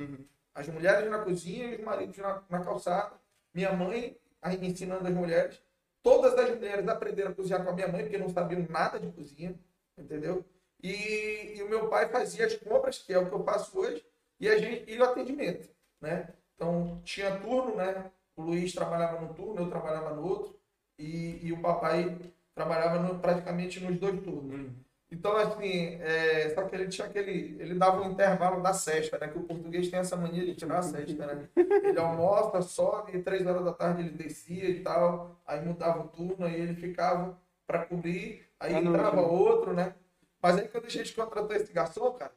As 0.53 0.67
mulheres 0.67 1.09
na 1.09 1.19
cozinha 1.19 1.65
e 1.71 1.75
os 1.75 1.83
maridos 1.83 2.17
na, 2.17 2.41
na 2.49 2.63
calçada. 2.63 3.13
Minha 3.53 3.71
mãe 3.73 4.15
ensinando 4.61 5.07
as 5.07 5.13
mulheres. 5.13 5.59
Todas 6.03 6.35
as 6.37 6.49
mulheres 6.55 6.87
aprenderam 6.87 7.31
a 7.31 7.35
cozinhar 7.35 7.63
com 7.63 7.71
a 7.71 7.73
minha 7.73 7.87
mãe, 7.87 8.03
porque 8.03 8.17
não 8.19 8.29
sabiam 8.29 8.65
nada 8.69 8.99
de 8.99 9.11
cozinha, 9.11 9.59
entendeu? 9.97 10.45
E, 10.83 11.55
e 11.57 11.63
o 11.63 11.69
meu 11.69 11.89
pai 11.89 12.09
fazia 12.09 12.45
as 12.45 12.55
compras, 12.57 12.99
que 12.99 13.13
é 13.13 13.17
o 13.19 13.27
que 13.29 13.33
eu 13.35 13.43
faço 13.43 13.77
hoje, 13.79 14.05
e, 14.39 14.49
a 14.49 14.57
gente, 14.57 14.91
e 14.91 14.99
o 14.99 15.03
atendimento, 15.03 15.69
né? 16.01 16.33
Então, 16.55 17.01
tinha 17.05 17.39
turno, 17.39 17.75
né? 17.75 18.11
O 18.35 18.41
Luiz 18.43 18.73
trabalhava 18.73 19.21
num 19.21 19.33
turno, 19.33 19.61
eu 19.61 19.69
trabalhava 19.69 20.13
no 20.15 20.27
outro, 20.27 20.59
e, 20.99 21.39
e 21.47 21.53
o 21.53 21.61
papai 21.61 22.17
trabalhava 22.53 22.99
no- 23.01 23.19
praticamente 23.19 23.79
nos 23.79 23.97
dois 23.99 24.21
turnos. 24.23 24.71
Então, 25.13 25.37
assim, 25.37 25.99
é, 26.01 26.49
só 26.55 26.63
que 26.63 26.75
ele 26.75 26.87
tinha 26.87 27.05
aquele. 27.05 27.55
Ele 27.59 27.75
dava 27.75 28.01
um 28.01 28.11
intervalo 28.11 28.63
da 28.63 28.73
sexta, 28.73 29.19
né? 29.19 29.27
Que 29.27 29.37
o 29.37 29.43
português 29.43 29.87
tem 29.87 29.99
essa 29.99 30.17
mania 30.17 30.43
de 30.43 30.55
tirar 30.55 30.79
a 30.79 30.81
sexta, 30.81 31.27
né? 31.27 31.47
Ele 31.55 31.99
almoça, 31.99 32.63
sobe, 32.63 33.15
e 33.15 33.21
três 33.21 33.45
horas 33.45 33.63
da 33.63 33.73
tarde 33.73 34.01
ele 34.01 34.09
descia 34.09 34.67
e 34.67 34.79
tal, 34.81 35.39
aí 35.45 35.63
mudava 35.63 36.03
o 36.03 36.07
turno, 36.07 36.47
aí 36.47 36.59
ele 36.59 36.73
ficava 36.73 37.37
para 37.67 37.85
cobrir, 37.85 38.43
aí 38.59 38.73
noite, 38.73 38.87
entrava 38.87 39.17
né? 39.17 39.21
outro, 39.21 39.73
né? 39.73 39.93
Mas 40.41 40.57
aí 40.57 40.67
quando 40.67 40.85
a 40.85 40.89
gente 40.89 41.13
contratou 41.13 41.55
esse 41.55 41.71
garçom, 41.71 42.11
cara, 42.13 42.33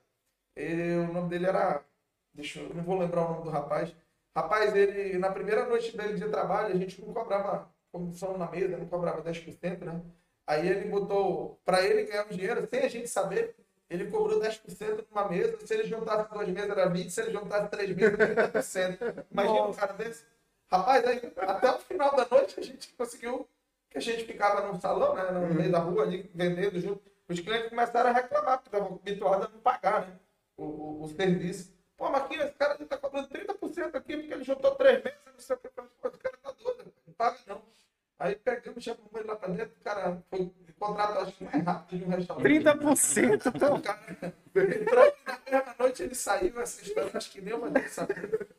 ele, 0.54 0.96
o 0.98 1.12
nome 1.12 1.30
dele 1.30 1.46
era. 1.46 1.82
Deixa 2.34 2.60
eu, 2.60 2.68
eu 2.68 2.74
não 2.74 2.82
vou 2.84 2.98
lembrar 2.98 3.24
o 3.24 3.32
nome 3.32 3.44
do 3.44 3.50
rapaz. 3.50 3.96
Rapaz, 4.36 4.76
ele, 4.76 5.16
na 5.16 5.30
primeira 5.30 5.66
noite 5.66 5.96
dele 5.96 6.12
de 6.12 6.28
trabalho, 6.28 6.74
a 6.74 6.76
gente 6.76 7.00
não 7.00 7.14
cobrava 7.14 7.70
comissão 7.90 8.36
na 8.36 8.50
mesa, 8.50 8.76
não 8.76 8.86
cobrava 8.86 9.22
10%, 9.22 9.78
né? 9.78 10.02
Aí 10.46 10.68
ele 10.68 10.88
botou, 10.88 11.60
para 11.64 11.82
ele 11.82 12.04
ganhar 12.04 12.24
um 12.26 12.28
dinheiro, 12.28 12.66
sem 12.68 12.80
a 12.80 12.88
gente 12.88 13.08
saber, 13.08 13.56
ele 13.90 14.10
cobrou 14.10 14.40
10% 14.40 15.06
numa 15.10 15.28
mesa. 15.28 15.58
Se 15.66 15.74
ele 15.74 15.84
juntasse 15.84 16.30
duas 16.32 16.48
mesas, 16.48 16.70
era 16.70 16.90
20%. 16.90 17.10
Se 17.10 17.20
ele 17.20 17.32
juntasse 17.32 17.68
três 17.68 17.96
mesas, 17.96 18.20
era 18.20 18.48
30%. 18.48 19.26
Imagina 19.30 19.62
um 19.62 19.74
cara 19.74 19.92
desse. 19.94 20.24
Rapaz, 20.70 21.04
aí, 21.06 21.32
até 21.36 21.70
o 21.70 21.78
final 21.78 22.14
da 22.16 22.26
noite, 22.28 22.58
a 22.58 22.62
gente 22.62 22.92
conseguiu, 22.94 23.48
que 23.88 23.98
a 23.98 24.00
gente 24.00 24.24
ficava 24.24 24.66
no 24.66 24.80
salão, 24.80 25.14
né, 25.14 25.30
no 25.30 25.54
meio 25.54 25.70
da 25.70 25.78
rua, 25.78 26.02
ali, 26.02 26.30
vendendo 26.34 26.80
junto. 26.80 27.02
Os 27.28 27.40
clientes 27.40 27.68
começaram 27.68 28.10
a 28.10 28.12
reclamar, 28.12 28.58
porque 28.58 28.76
estavam 28.76 28.96
habituados 28.96 29.46
a 29.46 29.48
não 29.48 29.60
pagar 29.60 30.06
né, 30.06 30.18
o, 30.56 30.64
o, 30.64 31.02
o 31.04 31.08
serviço. 31.08 31.72
Pô, 31.96 32.10
Marquinhos, 32.10 32.46
esse 32.46 32.54
cara 32.54 32.76
está 32.80 32.96
cobrando 32.98 33.28
30% 33.28 33.94
aqui, 33.94 34.16
porque 34.16 34.34
ele 34.34 34.44
juntou 34.44 34.74
três 34.74 35.02
meses, 35.02 35.18
não 35.26 35.38
sei 35.38 35.56
o 35.56 35.58
que. 35.58 35.68
Esse 35.68 36.18
cara 36.18 36.36
tá 36.42 36.52
doido, 36.52 36.92
não 37.06 37.14
paga 37.14 37.38
não. 37.46 37.62
Aí 38.18 38.34
pegamos, 38.34 38.82
chamamos 38.82 39.12
ele 39.14 39.28
lá 39.28 39.36
pra 39.36 39.48
dentro, 39.48 39.74
o 39.78 39.84
cara 39.84 40.22
foi 40.30 40.50
contrato, 40.78 41.18
acho 41.18 41.32
que 41.32 41.44
mais 41.44 41.64
rápido 41.64 41.98
de 41.98 42.04
um 42.04 42.08
restaurante. 42.08 42.44
30%, 42.44 43.52
então. 43.54 43.74
O 43.76 43.82
cara 43.82 44.34
entrou 44.54 45.12
na 45.26 45.38
mesma 45.50 45.74
noite 45.78 46.02
ele 46.02 46.14
saiu, 46.14 46.62
história, 46.62 47.10
acho 47.14 47.30
que 47.30 47.40
nem 47.40 47.54
uma 47.54 47.70
sabia. 47.88 48.56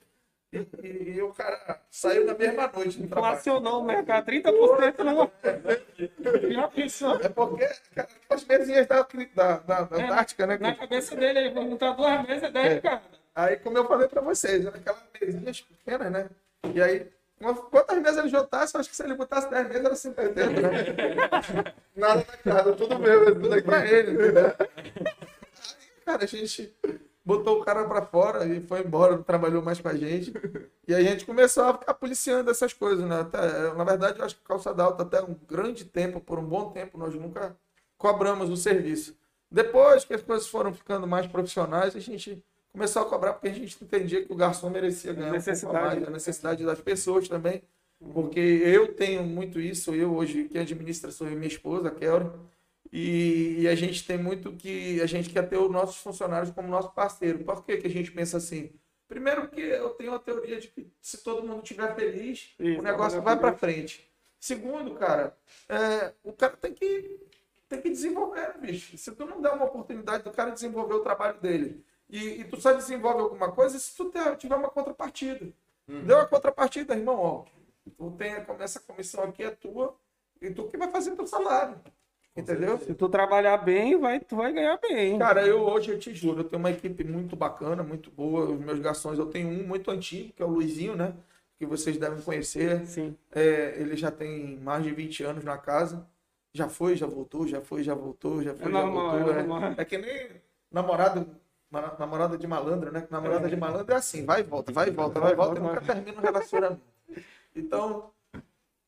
E, 0.53 0.65
e, 0.81 1.11
e 1.15 1.21
o 1.21 1.33
cara 1.33 1.81
saiu 1.91 2.25
na 2.25 2.33
mesma 2.33 2.71
noite. 2.73 3.01
Inflacionou 3.01 3.81
o 3.81 3.85
mercado 3.85 4.25
30% 4.27 5.03
numa. 5.03 5.31
Já 6.49 6.67
pensou? 6.69 7.15
É 7.15 7.29
porque 7.29 7.67
cara, 7.93 8.07
as 8.29 8.45
mesinhas 8.45 8.87
da, 8.87 9.01
da, 9.01 9.57
da, 9.57 9.83
da 9.83 9.97
É, 9.97 10.03
Antártica, 10.03 10.47
né? 10.47 10.57
Na 10.57 10.75
cabeça 10.75 11.15
dele, 11.15 11.39
ele 11.39 11.49
vai 11.51 11.67
juntar 11.67 11.91
duas 11.91 12.27
mesas, 12.27 12.51
10 12.53 12.81
cara. 12.81 13.01
Aí, 13.35 13.57
como 13.57 13.77
eu 13.77 13.87
falei 13.87 14.07
pra 14.07 14.21
vocês, 14.21 14.65
aquelas 14.65 15.03
mesinhas 15.21 15.61
pequenas, 15.61 16.11
né? 16.11 16.29
E 16.73 16.81
aí, 16.81 17.07
quantas 17.69 18.01
mesas 18.01 18.17
ele 18.17 18.29
juntasse, 18.29 18.75
eu 18.75 18.79
acho 18.79 18.89
que 18.89 18.95
se 18.95 19.03
ele 19.03 19.13
botasse 19.13 19.49
10 19.49 19.67
mesas, 19.67 19.85
era 19.85 19.95
180, 19.95 20.61
né? 20.61 21.73
Nada 21.95 22.23
da 22.23 22.37
casa, 22.37 22.73
tudo 22.73 22.99
meu, 22.99 23.25
tudo 23.35 23.53
aqui 23.53 23.61
pra 23.63 23.85
ele, 23.85 24.11
entendeu? 24.11 24.45
Aí, 24.45 25.07
cara, 26.05 26.23
a 26.23 26.27
gente 26.27 26.73
botou 27.23 27.59
o 27.59 27.65
cara 27.65 27.83
pra 27.83 28.01
fora 28.01 28.45
e 28.45 28.61
foi 28.61 28.79
embora, 28.81 29.17
não 29.17 29.23
trabalhou 29.23 29.61
mais 29.61 29.79
com 29.79 29.89
a 29.89 29.95
gente. 29.95 30.33
E 30.87 30.95
a 30.95 31.01
gente 31.01 31.25
começou 31.25 31.65
a 31.65 31.77
ficar 31.77 31.93
policiando 31.93 32.49
essas 32.49 32.73
coisas, 32.73 33.05
né? 33.05 33.19
Até, 33.19 33.73
na 33.73 33.83
verdade, 33.83 34.19
eu 34.19 34.25
acho 34.25 34.35
que 34.35 34.43
calçada 34.43 34.81
alta 34.81 35.03
até 35.03 35.21
um 35.21 35.35
grande 35.47 35.85
tempo, 35.85 36.21
por 36.21 36.39
um 36.39 36.45
bom 36.45 36.71
tempo, 36.71 36.97
nós 36.97 37.13
nunca 37.13 37.55
cobramos 37.97 38.49
o 38.49 38.55
serviço. 38.55 39.15
Depois 39.51 40.05
que 40.05 40.13
as 40.13 40.21
coisas 40.21 40.47
foram 40.47 40.73
ficando 40.73 41.05
mais 41.05 41.27
profissionais, 41.27 41.95
a 41.95 41.99
gente 41.99 42.43
começou 42.71 43.01
a 43.01 43.05
cobrar 43.05 43.33
porque 43.33 43.47
a 43.47 43.53
gente 43.53 43.77
entendia 43.83 44.25
que 44.25 44.31
o 44.31 44.35
garçom 44.35 44.69
merecia 44.69 45.13
ganhar 45.13 45.29
um 45.29 45.33
Necessidade, 45.33 45.85
mais, 45.85 46.01
né? 46.01 46.07
a 46.07 46.11
necessidade 46.11 46.65
das 46.65 46.81
pessoas 46.81 47.27
também. 47.27 47.61
Porque 48.13 48.39
eu 48.39 48.93
tenho 48.93 49.23
muito 49.23 49.59
isso, 49.59 49.93
eu 49.95 50.13
hoje 50.13 50.45
que 50.45 50.57
administra 50.57 51.11
sou 51.11 51.27
eu 51.27 51.33
e 51.33 51.35
minha 51.35 51.47
esposa, 51.47 51.87
a 51.87 51.91
Kelly, 51.91 52.29
e, 52.91 53.61
e 53.61 53.67
a 53.67 53.75
gente 53.75 54.05
tem 54.05 54.17
muito 54.17 54.53
que 54.53 55.01
a 55.01 55.05
gente 55.05 55.29
quer 55.29 55.49
ter 55.49 55.57
os 55.57 55.71
nossos 55.71 55.97
funcionários 55.97 56.51
como 56.51 56.67
nosso 56.67 56.91
parceiro. 56.91 57.39
Por 57.39 57.63
que, 57.63 57.77
que 57.77 57.87
a 57.87 57.89
gente 57.89 58.11
pensa 58.11 58.37
assim? 58.37 58.71
Primeiro 59.07 59.47
porque 59.47 59.61
eu 59.61 59.89
tenho 59.91 60.13
a 60.13 60.19
teoria 60.19 60.59
de 60.59 60.67
que 60.67 60.91
se 61.01 61.23
todo 61.23 61.45
mundo 61.45 61.63
estiver 61.63 61.95
feliz, 61.95 62.53
Isso, 62.59 62.79
o 62.79 62.83
negócio 62.83 63.21
vai 63.21 63.35
vai 63.35 63.51
para 63.51 63.57
frente. 63.57 64.07
Segundo, 64.39 64.93
cara, 64.95 65.35
é, 65.67 66.13
o 66.23 66.33
cara 66.33 66.55
tem 66.57 66.73
que, 66.73 67.19
tem 67.67 67.81
que 67.81 67.89
desenvolver, 67.89 68.57
bicho. 68.59 68.97
Se 68.97 69.11
tu 69.13 69.25
não 69.25 69.41
der 69.41 69.51
uma 69.51 69.65
oportunidade 69.65 70.23
do 70.23 70.31
cara 70.31 70.51
desenvolver 70.51 70.93
o 70.93 71.01
trabalho 71.01 71.39
dele, 71.39 71.83
e, 72.09 72.41
e 72.41 72.43
tu 72.45 72.59
só 72.59 72.73
desenvolve 72.73 73.21
alguma 73.21 73.51
coisa 73.51 73.77
se 73.79 73.95
tu 73.95 74.05
ter- 74.05 74.35
tiver 74.37 74.55
uma 74.55 74.69
contrapartida. 74.69 75.47
Deu 75.87 76.19
a 76.19 76.25
contrapartida, 76.25 76.95
irmão, 76.95 77.17
ó. 77.19 77.45
Tu 77.97 78.11
tem 78.17 78.33
essa 78.59 78.79
comissão 78.81 79.23
aqui, 79.23 79.43
é 79.43 79.49
tua, 79.51 79.95
e 80.41 80.49
tu 80.51 80.65
que 80.67 80.77
vai 80.77 80.91
fazer 80.91 81.11
teu 81.15 81.25
salário. 81.25 81.79
Entendeu? 82.35 82.77
Se 82.77 82.93
tu 82.93 83.09
trabalhar 83.09 83.57
bem, 83.57 83.97
vai, 83.99 84.19
tu 84.19 84.35
vai 84.35 84.53
ganhar 84.53 84.77
bem. 84.79 85.17
Cara, 85.17 85.45
eu 85.47 85.59
hoje 85.61 85.91
eu 85.91 85.97
te 85.97 86.13
juro, 86.13 86.41
eu 86.41 86.43
tenho 86.43 86.59
uma 86.59 86.69
equipe 86.69 87.03
muito 87.03 87.35
bacana, 87.35 87.81
muito 87.83 88.11
boa. 88.11 88.45
Os 88.51 88.59
meus 88.59 88.79
garçons, 88.79 89.17
eu 89.17 89.25
tenho 89.25 89.47
um 89.49 89.65
muito 89.65 89.89
antigo, 89.89 90.33
que 90.33 90.43
é 90.43 90.45
o 90.45 90.49
Luizinho, 90.49 90.95
né? 90.95 91.15
Que 91.57 91.65
vocês 91.65 91.97
devem 91.97 92.21
conhecer. 92.21 92.85
Sim. 92.85 93.17
É, 93.31 93.75
ele 93.79 93.95
já 93.97 94.11
tem 94.11 94.57
mais 94.59 94.83
de 94.83 94.91
20 94.91 95.23
anos 95.23 95.43
na 95.43 95.57
casa. 95.57 96.05
Já 96.53 96.69
foi, 96.69 96.95
já 96.95 97.07
voltou, 97.07 97.47
já 97.47 97.59
foi, 97.61 97.81
já 97.83 97.95
voltou, 97.95 98.43
já 98.43 98.53
foi, 98.53 98.67
É 98.69 98.71
já 98.71 98.81
normal, 98.83 99.11
voltou. 99.11 99.33
é 99.33 99.39
É, 99.39 99.43
normal. 99.43 99.73
é 99.77 99.85
que 99.85 99.97
nem 99.97 100.29
namorado, 100.71 101.27
na- 101.71 101.95
namorada 101.99 102.37
de 102.37 102.47
malandro, 102.47 102.91
né? 102.91 103.07
Namorada 103.09 103.49
de 103.49 103.55
malandro 103.55 103.93
é 103.93 103.97
assim, 103.97 104.25
vai 104.25 104.41
e 104.41 104.43
volta, 104.43 104.71
vai 104.71 104.87
e 104.89 104.91
volta, 104.91 105.19
vai 105.19 105.33
e 105.33 105.35
volta, 105.35 105.59
e 105.59 105.63
nunca 105.63 105.81
termina 105.81 106.19
o 106.19 106.21
relacionamento. 106.21 106.81
Então, 107.55 108.11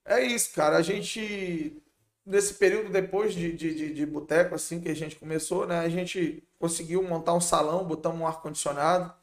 é 0.05 0.21
isso, 0.23 0.53
cara. 0.53 0.77
A 0.77 0.81
gente, 0.81 1.81
nesse 2.25 2.55
período 2.55 2.91
depois 2.91 3.33
de, 3.33 3.53
de, 3.53 3.73
de, 3.75 3.93
de 3.93 4.05
boteco, 4.05 4.55
assim, 4.55 4.79
que 4.81 4.89
a 4.89 4.95
gente 4.95 5.15
começou, 5.17 5.67
né? 5.67 5.79
A 5.79 5.89
gente 5.89 6.43
conseguiu 6.59 7.03
montar 7.03 7.33
um 7.33 7.41
salão, 7.41 7.85
botamos 7.85 8.19
um 8.21 8.27
ar-condicionado. 8.27 9.13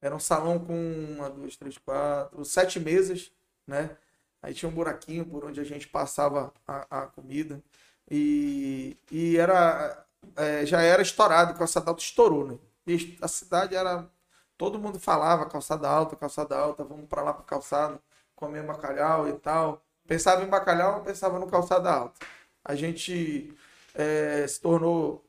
Era 0.00 0.14
um 0.14 0.20
salão 0.20 0.58
com 0.58 0.74
uma, 0.74 1.30
duas, 1.30 1.56
três, 1.56 1.78
quatro, 1.78 2.44
sete 2.44 2.78
mesas, 2.78 3.32
né? 3.66 3.96
Aí 4.42 4.52
tinha 4.52 4.68
um 4.68 4.74
buraquinho 4.74 5.24
por 5.24 5.44
onde 5.44 5.60
a 5.60 5.64
gente 5.64 5.88
passava 5.88 6.52
a, 6.66 7.02
a 7.04 7.06
comida. 7.06 7.62
E, 8.10 8.96
e 9.10 9.36
era, 9.38 10.04
é, 10.36 10.66
já 10.66 10.82
era 10.82 11.00
estourado, 11.02 11.58
o 11.58 11.62
alta 11.88 12.02
estourou, 12.02 12.46
né? 12.46 12.58
E 12.86 13.16
a 13.20 13.28
cidade 13.28 13.74
era. 13.74 14.08
Todo 14.56 14.78
mundo 14.78 15.00
falava 15.00 15.46
calçada 15.46 15.88
alta, 15.88 16.16
calçada 16.16 16.56
alta, 16.56 16.84
vamos 16.84 17.08
para 17.08 17.22
lá 17.22 17.34
para 17.34 17.44
calçada, 17.44 18.00
comer 18.36 18.62
bacalhau 18.64 19.28
e 19.28 19.32
tal. 19.34 19.82
Pensava 20.06 20.44
em 20.44 20.48
bacalhau, 20.48 21.02
pensava 21.02 21.38
no 21.38 21.46
calçada 21.48 21.90
alta. 21.90 22.24
A 22.64 22.74
gente 22.74 23.52
é, 23.94 24.46
se 24.46 24.60
tornou 24.60 25.24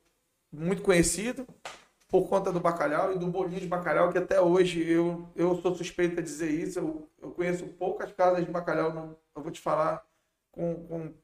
muito 0.52 0.82
conhecido 0.82 1.46
por 2.08 2.28
conta 2.28 2.52
do 2.52 2.60
bacalhau 2.60 3.12
e 3.12 3.18
do 3.18 3.26
bolinho 3.26 3.60
de 3.60 3.66
bacalhau, 3.66 4.10
que 4.12 4.18
até 4.18 4.40
hoje 4.40 4.88
eu, 4.88 5.28
eu 5.34 5.60
sou 5.60 5.74
suspeito 5.74 6.20
a 6.20 6.22
dizer 6.22 6.50
isso. 6.50 6.78
Eu, 6.78 7.10
eu 7.20 7.30
conheço 7.32 7.66
poucas 7.66 8.12
casas 8.12 8.44
de 8.44 8.50
bacalhau, 8.50 8.92
não, 8.94 9.16
eu 9.34 9.42
vou 9.42 9.50
te 9.50 9.60
falar, 9.60 10.06
com, 10.52 10.86
com, 10.86 11.14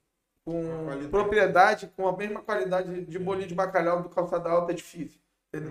com 0.45 1.09
propriedade, 1.11 1.93
com 1.97 2.09
a 2.09 2.17
mesma 2.17 2.43
qualidade 2.43 3.07
de 3.07 3.19
bolinho 3.19 3.49
de 3.49 3.55
bacalhau 3.55 4.03
do 4.03 4.09
calçada 4.09 4.51
alta, 4.51 4.73
é 4.73 4.75
difícil. 4.75 5.22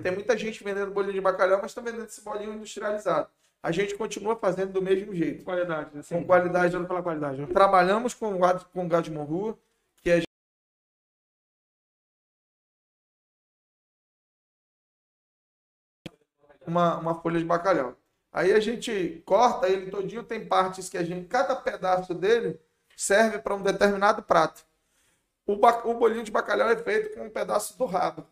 Tem 0.03 0.11
muita 0.11 0.37
gente 0.37 0.63
vendendo 0.63 0.91
bolinho 0.91 1.13
de 1.13 1.21
bacalhau, 1.21 1.59
mas 1.61 1.71
está 1.71 1.81
vendendo 1.81 2.05
esse 2.05 2.21
bolinho 2.21 2.53
industrializado. 2.53 3.27
A 3.63 3.71
gente 3.71 3.95
continua 3.95 4.35
fazendo 4.35 4.71
do 4.73 4.81
mesmo 4.81 5.13
jeito. 5.13 5.43
Qualidade, 5.43 5.97
assim. 5.97 6.15
Com 6.15 6.25
qualidade. 6.25 6.69
Prezando 6.69 6.87
pela 6.87 7.01
qualidade. 7.01 7.41
né? 7.41 7.47
Trabalhamos 7.47 8.13
com 8.13 8.37
com 8.73 8.87
gado 8.87 9.03
de 9.03 9.11
morrua, 9.11 9.57
que 10.01 10.09
é 10.09 10.21
uma, 16.65 16.97
uma 16.97 17.15
folha 17.21 17.39
de 17.39 17.45
bacalhau. 17.45 17.95
Aí 18.31 18.53
a 18.53 18.59
gente 18.59 19.21
corta 19.25 19.67
ele 19.67 19.91
todinho, 19.91 20.23
tem 20.23 20.45
partes 20.45 20.87
que 20.87 20.97
a 20.97 21.03
gente, 21.03 21.27
cada 21.27 21.55
pedaço 21.55 22.13
dele 22.13 22.59
serve 22.95 23.39
para 23.39 23.55
um 23.55 23.61
determinado 23.61 24.23
prato. 24.23 24.65
O, 25.45 25.55
ba- 25.57 25.81
o 25.85 25.93
bolinho 25.95 26.23
de 26.23 26.31
bacalhau 26.31 26.69
é 26.69 26.77
feito 26.77 27.13
com 27.15 27.25
um 27.25 27.29
pedaço 27.29 27.77
do 27.77 27.85
rabo 27.85 28.25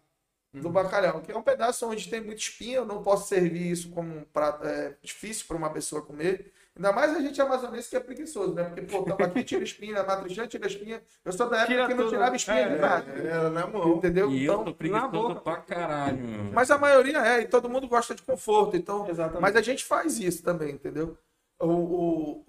do 0.53 0.69
bacalhau, 0.69 1.21
que 1.21 1.31
é 1.31 1.37
um 1.37 1.41
pedaço 1.43 1.87
onde 1.87 2.09
tem 2.09 2.21
muita 2.21 2.41
espinha, 2.41 2.77
eu 2.77 2.85
não 2.85 3.03
posso 3.03 3.27
servir 3.27 3.69
isso 3.71 3.89
como 3.91 4.09
um 4.17 4.23
prato 4.23 4.65
é, 4.65 4.95
difícil 5.01 5.45
para 5.47 5.57
uma 5.57 5.69
pessoa 5.69 6.01
comer. 6.01 6.51
Ainda 6.75 6.93
mais 6.93 7.13
a 7.15 7.19
gente 7.19 7.41
amazonense 7.41 7.89
que 7.89 7.95
é 7.97 7.99
preguiçoso, 7.99 8.53
né? 8.53 8.63
Porque, 8.63 8.81
pô, 8.83 9.03
tamo 9.03 9.21
aqui, 9.23 9.43
tira 9.43 9.63
espinha, 9.63 10.01
matrixã, 10.01 10.47
tira 10.47 10.65
espinha. 10.65 11.01
Eu 11.25 11.31
sou 11.33 11.49
da 11.49 11.57
época 11.57 11.73
Tira 11.73 11.87
que 11.87 11.93
não 11.93 12.07
tirava 12.09 12.35
espinha 12.37 12.57
É, 12.57 12.69
de 12.69 12.79
nada. 12.81 13.11
Era 13.11 13.49
na 13.49 13.67
mão. 13.67 13.97
Entendeu? 13.97 14.31
E 14.31 14.45
eu 14.45 14.53
Então, 14.53 14.63
tô 14.63 14.69
na 14.71 14.75
preguiçoso 14.77 15.35
pra 15.41 15.57
caralho, 15.57 16.17
meu. 16.17 16.53
mas 16.53 16.71
a 16.71 16.77
maioria 16.77 17.17
é, 17.19 17.41
e 17.41 17.47
todo 17.47 17.67
mundo 17.69 17.87
gosta 17.87 18.15
de 18.15 18.21
conforto. 18.21 18.77
Então, 18.77 19.07
Exatamente. 19.09 19.41
mas 19.41 19.55
a 19.57 19.61
gente 19.61 19.83
faz 19.83 20.19
isso 20.19 20.41
também, 20.41 20.71
entendeu? 20.73 21.17
O, 21.59 21.67
o, 21.67 22.45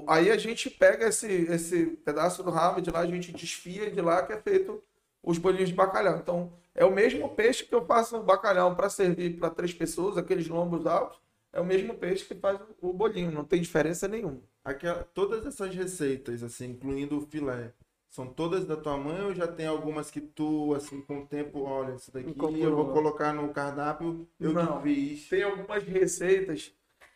o- 0.00 0.04
aí 0.08 0.30
a 0.30 0.36
gente 0.36 0.68
pega 0.70 1.06
esse, 1.06 1.26
esse 1.28 1.86
pedaço 2.04 2.42
do 2.42 2.50
rabo 2.50 2.80
de 2.80 2.90
lá, 2.90 3.00
a 3.00 3.06
gente 3.06 3.30
desfia 3.32 3.88
de 3.90 4.00
lá 4.00 4.22
que 4.26 4.32
é 4.32 4.36
feito 4.40 4.82
os 5.22 5.38
bolinhos 5.38 5.68
de 5.68 5.74
bacalhau. 5.76 6.16
Então, 6.18 6.52
é 6.78 6.84
o 6.84 6.92
mesmo 6.92 7.28
peixe 7.30 7.64
que 7.64 7.74
eu 7.74 7.84
faço 7.84 8.16
o 8.16 8.22
bacalhau 8.22 8.76
para 8.76 8.88
servir 8.88 9.36
para 9.36 9.50
três 9.50 9.74
pessoas, 9.74 10.16
aqueles 10.16 10.46
lombos 10.46 10.86
altos, 10.86 11.20
é 11.52 11.60
o 11.60 11.64
mesmo 11.64 11.92
peixe 11.94 12.24
que 12.24 12.36
faz 12.36 12.60
o 12.80 12.92
bolinho, 12.92 13.32
não 13.32 13.44
tem 13.44 13.60
diferença 13.60 14.06
nenhuma. 14.06 14.40
Aquela, 14.64 15.02
todas 15.02 15.44
essas 15.44 15.74
receitas, 15.74 16.40
assim, 16.40 16.66
incluindo 16.70 17.18
o 17.18 17.26
filé, 17.26 17.72
são 18.08 18.28
todas 18.28 18.64
da 18.64 18.76
tua 18.76 18.96
mãe 18.96 19.20
ou 19.22 19.34
já 19.34 19.48
tem 19.48 19.66
algumas 19.66 20.08
que 20.08 20.20
tu, 20.20 20.72
assim, 20.72 21.00
com 21.02 21.22
o 21.22 21.26
tempo, 21.26 21.62
olha, 21.64 21.96
isso 21.96 22.12
daqui 22.12 22.32
eu 22.60 22.76
vou 22.76 22.92
colocar 22.92 23.32
no 23.32 23.52
cardápio, 23.52 24.28
eu 24.38 24.52
Não. 24.52 24.80
fiz. 24.80 25.28
Tem 25.28 25.42
algumas 25.42 25.82
receitas, 25.82 26.72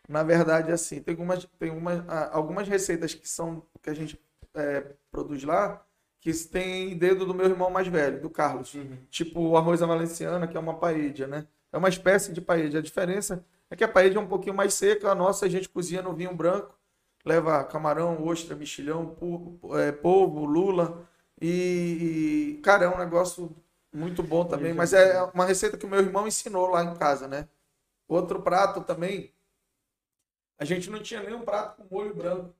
na 0.08 0.24
verdade, 0.24 0.72
assim, 0.72 1.00
tem 1.00 1.12
algumas, 1.12 1.46
tem 1.56 1.70
algumas, 1.70 2.02
ah, 2.08 2.30
algumas 2.32 2.66
receitas 2.66 3.14
que 3.14 3.28
são 3.28 3.62
que 3.80 3.88
a 3.88 3.94
gente 3.94 4.20
é, 4.54 4.92
produz 5.12 5.44
lá, 5.44 5.86
que 6.22 6.32
tem 6.32 6.96
dedo 6.96 7.26
do 7.26 7.34
meu 7.34 7.46
irmão 7.46 7.68
mais 7.68 7.88
velho, 7.88 8.20
do 8.22 8.30
Carlos. 8.30 8.74
Tipo 9.10 9.40
o 9.40 9.56
arroz 9.56 9.82
à 9.82 9.86
valenciana, 9.86 10.46
que 10.46 10.56
é 10.56 10.60
uma 10.60 10.78
paella, 10.78 11.26
né? 11.26 11.48
É 11.72 11.76
uma 11.76 11.88
espécie 11.88 12.32
de 12.32 12.40
paella. 12.40 12.78
A 12.78 12.82
diferença 12.82 13.44
é 13.68 13.74
que 13.74 13.82
a 13.82 13.88
paella 13.88 14.16
é 14.16 14.20
um 14.20 14.28
pouquinho 14.28 14.54
mais 14.54 14.72
seca, 14.74 15.10
a 15.10 15.16
nossa 15.16 15.46
a 15.46 15.48
gente 15.48 15.68
cozinha 15.68 16.00
no 16.00 16.14
vinho 16.14 16.32
branco, 16.32 16.78
leva 17.24 17.64
camarão, 17.64 18.24
ostra, 18.24 18.54
mexilhão, 18.54 19.16
é, 19.74 19.90
polvo, 19.90 20.44
lula 20.44 21.08
e, 21.40 22.54
e, 22.58 22.60
cara, 22.62 22.84
é 22.84 22.88
um 22.88 22.98
negócio 22.98 23.54
muito 23.92 24.22
bom 24.22 24.44
também, 24.44 24.72
mas 24.72 24.92
é 24.92 25.20
uma 25.34 25.44
receita 25.44 25.76
que 25.76 25.84
o 25.84 25.88
meu 25.88 25.98
irmão 26.00 26.28
ensinou 26.28 26.68
lá 26.68 26.84
em 26.84 26.94
casa, 26.94 27.26
né? 27.26 27.48
Outro 28.06 28.40
prato 28.42 28.82
também, 28.82 29.34
a 30.56 30.64
gente 30.64 30.88
não 30.88 31.02
tinha 31.02 31.20
nenhum 31.22 31.42
prato 31.42 31.82
com 31.82 31.94
molho 31.94 32.14
branco 32.14 32.54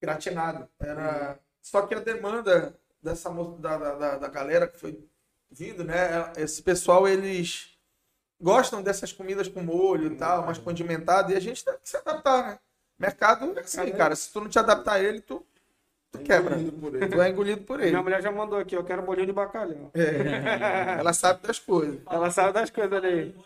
gratinado. 0.00 0.68
Era 0.80 1.38
só 1.66 1.82
que 1.82 1.94
a 1.96 1.98
demanda 1.98 2.78
dessa 3.02 3.28
da, 3.58 3.76
da, 3.76 4.16
da- 4.18 4.28
galera 4.28 4.68
que 4.68 4.78
foi 4.78 5.04
vindo, 5.50 5.82
né? 5.82 6.32
Esse 6.36 6.62
pessoal 6.62 7.08
eles 7.08 7.76
gostam 8.40 8.80
dessas 8.82 9.12
comidas 9.12 9.48
com 9.48 9.62
molho 9.62 10.12
e 10.12 10.16
tal, 10.16 10.46
mais 10.46 10.58
condimentado, 10.58 11.32
e 11.32 11.34
a 11.36 11.40
gente 11.40 11.64
tem 11.64 11.74
que 11.74 11.88
se 11.88 11.96
adaptar, 11.96 12.46
né? 12.50 12.58
Mercado 12.98 13.52
é 13.58 13.62
assim, 13.62 13.90
cara. 13.90 14.14
Se 14.14 14.32
tu 14.32 14.40
não 14.40 14.48
te 14.48 14.58
adaptar 14.60 14.92
a 14.94 15.02
ele, 15.02 15.20
tu, 15.20 15.44
tu 16.12 16.20
quebra. 16.20 16.56
Tu 16.56 17.20
é 17.20 17.28
engolido 17.30 17.62
por 17.62 17.80
ele. 17.80 17.90
Minha 17.90 18.02
mulher 18.02 18.22
já 18.22 18.30
mandou 18.30 18.58
aqui, 18.60 18.76
eu 18.76 18.84
quero 18.84 19.02
bolinho 19.02 19.26
de 19.26 19.32
bacalhau. 19.32 19.90
É. 19.92 20.96
Ela 21.00 21.12
sabe 21.12 21.46
das 21.46 21.58
coisas. 21.58 22.00
Ela 22.08 22.30
sabe 22.30 22.52
das 22.52 22.70
coisas 22.70 22.92
ali. 22.92 23.34
Ó. 23.36 23.42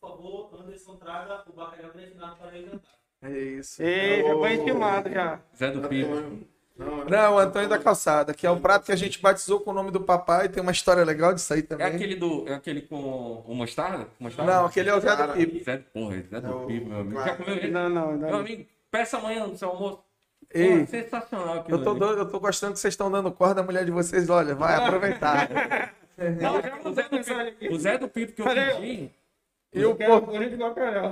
Por 0.00 0.10
favor, 0.10 0.60
Anderson, 0.60 0.96
traga 0.96 1.44
o 1.48 1.52
bacalhau 1.52 1.92
gratinado 1.92 2.36
para 2.36 2.56
ele 2.56 2.66
jantar. 2.66 2.92
É 3.22 3.30
isso. 3.38 3.80
Ei, 3.80 4.22
já 4.24 4.34
foi 4.34 4.54
intimado 4.54 5.08
já. 5.08 5.40
Zé 5.56 5.70
do 5.70 5.88
Pipo. 5.88 6.51
Não, 6.76 7.04
Não, 7.04 7.34
o 7.34 7.38
Antônio 7.38 7.68
da 7.68 7.78
Calçada, 7.78 8.32
que 8.32 8.46
é 8.46 8.50
um 8.50 8.58
prato 8.60 8.86
que 8.86 8.92
a 8.92 8.96
gente 8.96 9.20
batizou 9.20 9.60
com 9.60 9.70
o 9.70 9.74
nome 9.74 9.90
do 9.90 10.00
papai. 10.00 10.48
Tem 10.48 10.62
uma 10.62 10.72
história 10.72 11.04
legal 11.04 11.34
disso 11.34 11.52
aí 11.52 11.60
É 11.60 11.62
também. 11.62 11.86
aquele 11.86 12.16
do. 12.16 12.48
É 12.48 12.54
aquele 12.54 12.80
com 12.82 13.42
o 13.46 13.54
mostarda? 13.54 14.06
mostarda? 14.18 14.52
Não, 14.52 14.66
aquele 14.66 14.88
é 14.88 14.94
o 14.94 15.00
Zé 15.00 15.14
do 15.16 15.32
Pipo. 15.34 15.64
Zé 15.64 15.76
do 15.76 15.84
porra, 15.84 16.14
Zé 16.30 16.36
É 16.36 16.40
do 16.40 16.56
o- 16.62 16.66
Pipo, 16.66 16.88
meu 16.88 17.00
amigo. 17.00 17.14
claro. 17.14 17.30
Já 17.30 17.36
comeu 17.36 17.54
ele? 17.56 17.70
Não, 17.70 17.88
não, 17.90 18.12
Meu 18.12 18.30
não. 18.30 18.38
amigo, 18.38 18.66
peça 18.90 19.18
amanhã 19.18 19.46
no 19.46 19.56
seu 19.56 19.68
almoço. 19.68 20.00
Ei, 20.54 20.80
Pô, 20.80 20.86
sensacional 20.86 21.60
aquilo 21.60 21.78
eu 21.78 21.84
tô, 21.84 21.94
doido, 21.94 22.18
eu 22.18 22.28
tô 22.28 22.38
gostando 22.40 22.72
que 22.74 22.78
vocês 22.80 22.92
estão 22.92 23.10
dando 23.10 23.30
corda 23.32 23.60
à 23.60 23.64
mulher 23.64 23.84
de 23.84 23.90
vocês. 23.90 24.28
Olha, 24.28 24.54
vai 24.54 24.74
aproveitar. 24.74 25.48
Não, 26.40 26.56
o, 26.90 26.94
Zé 26.94 27.08
do 27.08 27.20
Pipo, 27.52 27.74
o 27.74 27.78
Zé 27.78 27.98
do 27.98 28.08
Pipo 28.08 28.32
que 28.32 28.42
eu 28.42 28.46
pedi. 28.46 29.10
E 29.74 29.78
o 29.78 29.90
Eu 29.90 29.96
quero 29.96 30.20
pô. 30.22 30.32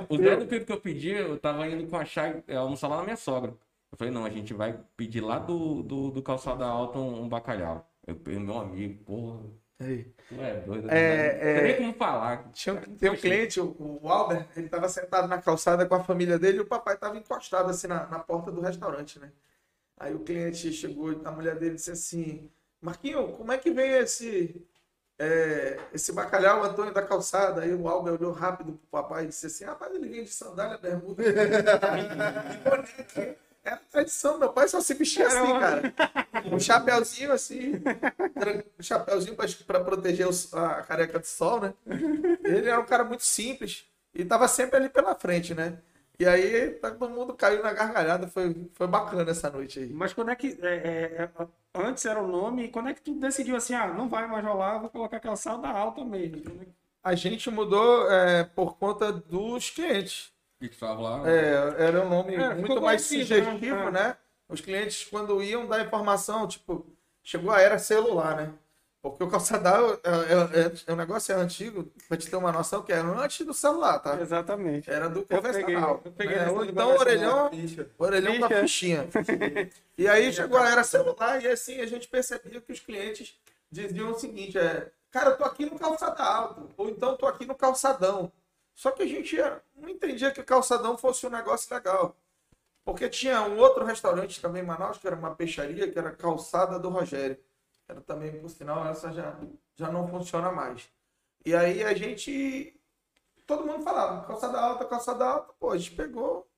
O 0.09 0.17
Zé 0.17 0.35
do 0.35 0.45
Pipo 0.45 0.65
que 0.65 0.71
eu 0.71 0.79
pedi, 0.79 1.09
eu 1.11 1.37
tava 1.39 1.67
indo 1.67 1.87
com 1.89 1.97
a 1.97 2.05
Chay 2.05 2.43
é, 2.47 2.55
almoçar 2.55 2.87
lá 2.87 2.97
na 2.97 3.03
minha 3.03 3.15
sogra. 3.15 3.53
Eu 3.91 3.97
falei, 3.97 4.13
não, 4.13 4.25
a 4.25 4.29
gente 4.29 4.53
vai 4.53 4.79
pedir 4.95 5.21
lá 5.21 5.37
do, 5.37 5.83
do, 5.83 6.11
do 6.11 6.23
Calçada 6.23 6.65
Alta 6.65 6.97
um, 6.97 7.23
um 7.23 7.29
bacalhau. 7.29 7.87
Eu 8.07 8.15
peguei 8.15 8.39
meu 8.39 8.57
amigo, 8.57 9.03
porra, 9.03 9.41
tu 10.27 10.41
é 10.41 10.61
doido. 10.61 10.89
É, 10.89 11.33
não 11.33 11.39
tem 11.39 11.49
é. 11.49 11.61
nem 11.63 11.77
como 11.77 11.93
falar. 11.93 12.49
Tinha 12.51 12.75
tem 12.75 13.09
um 13.09 13.15
cliente, 13.15 13.59
o, 13.59 13.99
o 14.01 14.09
Albert, 14.09 14.47
ele 14.55 14.69
tava 14.69 14.87
sentado 14.87 15.27
na 15.27 15.41
calçada 15.41 15.85
com 15.85 15.95
a 15.95 16.03
família 16.03 16.39
dele 16.39 16.59
e 16.59 16.61
o 16.61 16.65
papai 16.65 16.97
tava 16.97 17.17
encostado 17.17 17.69
assim 17.69 17.87
na, 17.87 18.07
na 18.07 18.19
porta 18.19 18.51
do 18.51 18.61
restaurante, 18.61 19.19
né? 19.19 19.31
Aí 19.97 20.15
o 20.15 20.19
cliente 20.19 20.71
chegou, 20.71 21.21
a 21.23 21.31
mulher 21.31 21.57
dele 21.57 21.75
disse 21.75 21.91
assim, 21.91 22.49
Marquinho, 22.81 23.33
como 23.33 23.51
é 23.51 23.57
que 23.57 23.71
vem 23.71 23.91
esse 23.91 24.65
é, 25.19 25.79
esse 25.93 26.11
bacalhau 26.11 26.63
Antônio 26.63 26.93
da 26.93 27.03
calçada? 27.03 27.61
Aí 27.61 27.73
o 27.73 27.87
Albert 27.87 28.15
olhou 28.15 28.31
rápido 28.31 28.73
pro 28.73 28.87
papai 28.87 29.25
e 29.25 29.27
disse 29.27 29.45
assim, 29.45 29.65
rapaz, 29.65 29.93
ele 29.93 30.09
vem 30.09 30.23
de 30.23 30.31
sandália, 30.31 30.77
bermuda. 30.77 31.23
Era 33.63 33.77
tradição, 33.91 34.39
meu 34.39 34.51
pai 34.51 34.67
só 34.67 34.81
se 34.81 34.93
vestia 34.95 35.27
assim, 35.27 35.59
cara. 35.59 35.93
Um 36.51 36.59
chapéuzinho 36.59 37.31
assim, 37.31 37.73
um 38.79 38.83
chapéuzinho 38.83 39.35
para 39.67 39.83
proteger 39.83 40.27
os- 40.27 40.51
a 40.53 40.81
careca 40.81 41.19
do 41.19 41.25
sol, 41.25 41.59
né? 41.61 41.73
Ele 42.43 42.67
era 42.69 42.79
um 42.79 42.85
cara 42.85 43.03
muito 43.03 43.23
simples 43.23 43.85
e 44.15 44.25
tava 44.25 44.47
sempre 44.47 44.77
ali 44.77 44.89
pela 44.89 45.13
frente, 45.15 45.53
né? 45.53 45.77
E 46.19 46.25
aí 46.25 46.71
todo 46.71 47.09
mundo 47.09 47.33
caiu 47.33 47.63
na 47.63 47.73
gargalhada, 47.73 48.27
foi, 48.27 48.69
foi 48.73 48.87
bacana 48.87 49.29
essa 49.31 49.49
noite 49.49 49.79
aí. 49.79 49.89
Mas 49.89 50.13
quando 50.13 50.29
é 50.31 50.35
que. 50.35 50.57
é, 50.61 50.75
é, 50.75 51.23
é, 51.23 51.47
antes 51.73 52.05
era 52.05 52.21
o 52.21 52.27
nome, 52.27 52.65
e 52.65 52.67
quando 52.69 52.89
é 52.89 52.93
que 52.93 53.01
tu 53.01 53.13
decidiu 53.15 53.55
assim, 53.55 53.73
ah, 53.73 53.87
não 53.87 54.07
vai 54.09 54.27
mais 54.27 54.43
rolar, 54.43 54.79
vou 54.79 54.89
colocar 54.89 55.19
calçada 55.19 55.67
alta 55.67 56.03
mesmo? 56.05 56.37
É 56.37 56.65
que- 56.65 56.71
A 57.03 57.15
gente 57.15 57.49
mudou 57.49 58.11
é, 58.11 58.43
por 58.43 58.77
conta 58.77 59.11
dos 59.11 59.69
clientes. 59.71 60.30
Que 60.67 60.75
estava 60.75 60.99
lá. 61.01 61.29
É, 61.29 61.85
era 61.87 62.01
um 62.05 62.09
nome 62.09 62.35
É, 62.35 62.53
muito 62.55 62.81
mais 62.81 63.07
conhecido, 63.07 63.27
sugestivo, 63.43 63.75
né? 63.75 63.91
né? 63.91 64.17
Os 64.49 64.61
clientes, 64.61 65.07
quando 65.09 65.41
iam 65.41 65.65
dar 65.67 65.85
informação, 65.85 66.47
tipo, 66.47 66.85
chegou 67.23 67.51
a 67.51 67.61
era 67.61 67.79
celular, 67.79 68.35
né? 68.35 68.53
Porque 69.01 69.23
o 69.23 69.29
calçadão 69.29 69.97
é, 70.03 70.09
é, 70.09 70.61
é- 70.67 70.71
é 70.85 70.93
um 70.93 70.95
negócio 70.95 71.33
é 71.33 71.35
antigo, 71.35 71.91
pra 72.07 72.15
te 72.17 72.29
ter 72.29 72.35
uma 72.35 72.51
noção, 72.51 72.83
que 72.83 72.91
era 72.93 73.01
antes 73.07 73.43
do 73.43 73.53
celular, 73.53 73.97
tá? 73.97 74.19
Exatamente. 74.21 74.87
Era 74.91 75.09
do 75.09 75.21
Eu 75.21 75.41
peguei, 75.41 75.41
convencional. 75.41 76.01
eu 76.05 76.11
peguei 76.11 76.35
né? 76.35 76.43
então 76.43 76.57
convencional. 76.61 76.99
orelhão, 76.99 77.51
orelhão 77.97 78.39
da 78.39 78.47
Ficha. 78.47 78.61
fichinha. 78.61 79.07
E 79.97 80.07
aí 80.07 80.31
chegou 80.33 80.57
a 80.57 80.69
era 80.69 80.83
celular 80.83 81.41
e 81.43 81.47
assim 81.47 81.79
a 81.79 81.85
gente 81.85 82.07
percebia 82.07 82.59
que 82.61 82.71
os 82.71 82.79
clientes 82.79 83.35
diziam 83.71 84.11
o 84.11 84.19
seguinte, 84.19 84.57
é, 84.57 84.91
cara, 85.11 85.31
eu 85.31 85.37
tô 85.37 85.43
aqui 85.45 85.65
no 85.65 85.77
calçada 85.79 86.23
alto, 86.23 86.69
ou 86.77 86.89
então 86.89 87.15
tô 87.17 87.25
aqui 87.27 87.45
no 87.45 87.55
calçadão. 87.55 88.31
Só 88.73 88.91
que 88.91 89.03
a 89.03 89.07
gente 89.07 89.37
não 89.75 89.89
entendia 89.89 90.31
que 90.31 90.41
o 90.41 90.45
calçadão 90.45 90.97
fosse 90.97 91.25
um 91.25 91.29
negócio 91.29 91.73
legal. 91.73 92.15
Porque 92.83 93.07
tinha 93.09 93.41
um 93.43 93.57
outro 93.59 93.85
restaurante 93.85 94.41
também 94.41 94.63
em 94.63 94.65
Manaus, 94.65 94.97
que 94.97 95.05
era 95.07 95.15
uma 95.15 95.35
peixaria, 95.35 95.91
que 95.91 95.99
era 95.99 96.11
Calçada 96.11 96.79
do 96.79 96.89
Rogério. 96.89 97.37
Era 97.87 98.01
também, 98.01 98.39
por 98.39 98.49
sinal, 98.49 98.87
essa 98.87 99.11
já, 99.11 99.37
já 99.75 99.91
não 99.91 100.07
funciona 100.07 100.51
mais. 100.51 100.89
E 101.45 101.55
aí 101.55 101.83
a 101.83 101.93
gente. 101.93 102.79
Todo 103.45 103.65
mundo 103.65 103.83
falava, 103.83 104.25
calçada 104.25 104.59
alta, 104.59 104.85
calçada 104.85 105.25
alta. 105.25 105.53
Pô, 105.59 105.71
a 105.71 105.77
gente 105.77 105.91
pegou. 105.91 106.49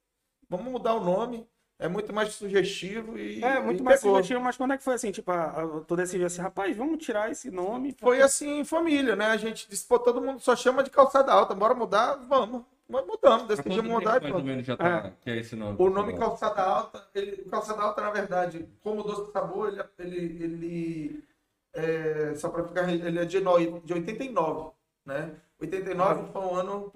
Vamos 0.50 0.72
mudar 0.72 0.94
o 0.94 1.04
nome. 1.04 1.50
É 1.80 1.88
muito 1.88 2.14
mais 2.14 2.34
sugestivo 2.34 3.18
e. 3.18 3.44
É, 3.44 3.60
muito 3.60 3.82
e 3.82 3.84
mais 3.84 4.00
pegou. 4.00 4.16
sugestivo, 4.16 4.40
mas 4.40 4.56
quando 4.56 4.74
é 4.74 4.78
que 4.78 4.84
foi 4.84 4.94
assim? 4.94 5.12
Tipo, 5.12 5.32
ah, 5.32 5.82
tu 5.88 5.96
decidiu 5.96 6.28
assim, 6.28 6.42
rapaz, 6.42 6.76
vamos 6.78 7.04
tirar 7.04 7.32
esse 7.32 7.52
nome. 7.52 7.96
Foi 8.00 8.22
assim 8.22 8.60
em 8.60 8.66
família, 8.66 9.16
né? 9.16 9.26
A 9.28 9.38
gente 9.38 9.70
disse, 9.70 9.86
pô, 9.86 10.00
todo 10.00 10.22
mundo 10.22 10.40
só 10.40 10.56
chama 10.56 10.84
de 10.84 10.90
calçada 10.90 11.32
alta, 11.32 11.54
bora 11.54 11.74
mudar? 11.74 12.16
Vamos. 12.28 12.64
Mas 12.88 13.06
mudamos, 13.08 13.48
decidimos 13.48 13.86
mudar 13.86 14.24
e 14.24 14.28
pronto. 14.30 14.64
já 14.64 14.78
tá, 14.78 15.12
que 15.22 15.30
é 15.30 15.38
esse 15.40 15.56
nome? 15.56 15.78
O 15.80 15.90
nome 15.90 16.18
calçada 16.18 16.62
alta, 16.62 17.08
ele, 17.16 17.42
o 17.42 17.50
calçada 17.50 17.82
alta, 17.82 18.02
na 18.02 18.12
verdade, 18.12 18.68
como 18.84 19.04
doce 19.04 19.26
de 19.26 19.32
sabor, 19.32 19.70
ele, 19.70 19.82
ele, 19.98 20.44
ele 20.44 21.24
é, 21.74 22.36
só 22.36 22.50
para 22.50 22.64
ficar, 22.66 22.94
ele 22.94 23.20
é 23.20 23.26
de, 23.26 23.40
no, 23.40 23.80
de 23.80 23.94
89, 23.94 24.72
né? 25.06 25.36
89 25.60 26.32
foi 26.32 26.42
um 26.42 26.56
ano 26.56 26.94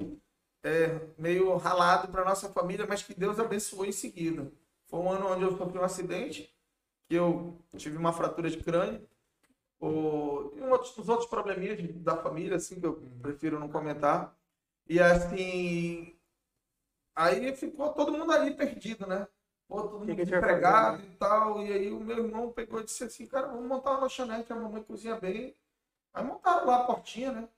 é, 0.64 1.00
meio 1.18 1.56
ralado 1.56 2.10
para 2.10 2.26
nossa 2.26 2.50
família, 2.50 2.86
mas 2.88 3.02
que 3.02 3.14
Deus 3.14 3.40
abençoou 3.40 3.86
em 3.86 3.92
seguida. 3.92 4.52
Foi 4.88 5.00
um 5.00 5.12
ano 5.12 5.28
onde 5.28 5.44
eu 5.44 5.58
sofri 5.58 5.78
um 5.78 5.84
acidente, 5.84 6.54
que 7.08 7.16
eu 7.16 7.58
tive 7.78 7.98
uma 7.98 8.14
fratura 8.14 8.50
de 8.50 8.58
crânio, 8.58 9.08
o, 9.80 10.52
e 10.56 10.62
um 10.62 10.72
outros, 10.72 10.98
os 10.98 11.08
outros 11.08 11.30
probleminhas 11.30 11.80
da 12.02 12.18
família, 12.18 12.58
assim, 12.58 12.80
que 12.80 12.86
eu 12.86 12.96
prefiro 13.22 13.60
não 13.60 13.70
comentar. 13.70 14.36
E 14.88 15.00
assim, 15.00 16.16
aí 17.16 17.56
ficou 17.56 17.94
todo 17.94 18.12
mundo 18.12 18.32
ali 18.32 18.56
perdido, 18.56 19.06
né? 19.06 19.28
Pô, 19.68 19.82
todo 19.84 20.00
mundo 20.00 20.16
desempregado 20.16 20.98
fazer, 20.98 21.10
e 21.12 21.16
tal. 21.18 21.62
E 21.62 21.74
aí 21.74 21.92
o 21.92 22.00
meu 22.00 22.26
irmão 22.26 22.52
pegou 22.52 22.80
e 22.80 22.86
disse 22.86 23.04
assim, 23.04 23.28
cara, 23.28 23.48
vamos 23.48 23.68
montar 23.68 23.92
uma 23.92 24.02
lanchonete, 24.02 24.52
a 24.52 24.56
mamãe 24.56 24.82
cozinha 24.82 25.20
bem. 25.20 25.54
Aí 26.14 26.24
montaram 26.24 26.66
lá 26.66 26.78
a 26.78 26.84
portinha, 26.86 27.32
né? 27.32 27.50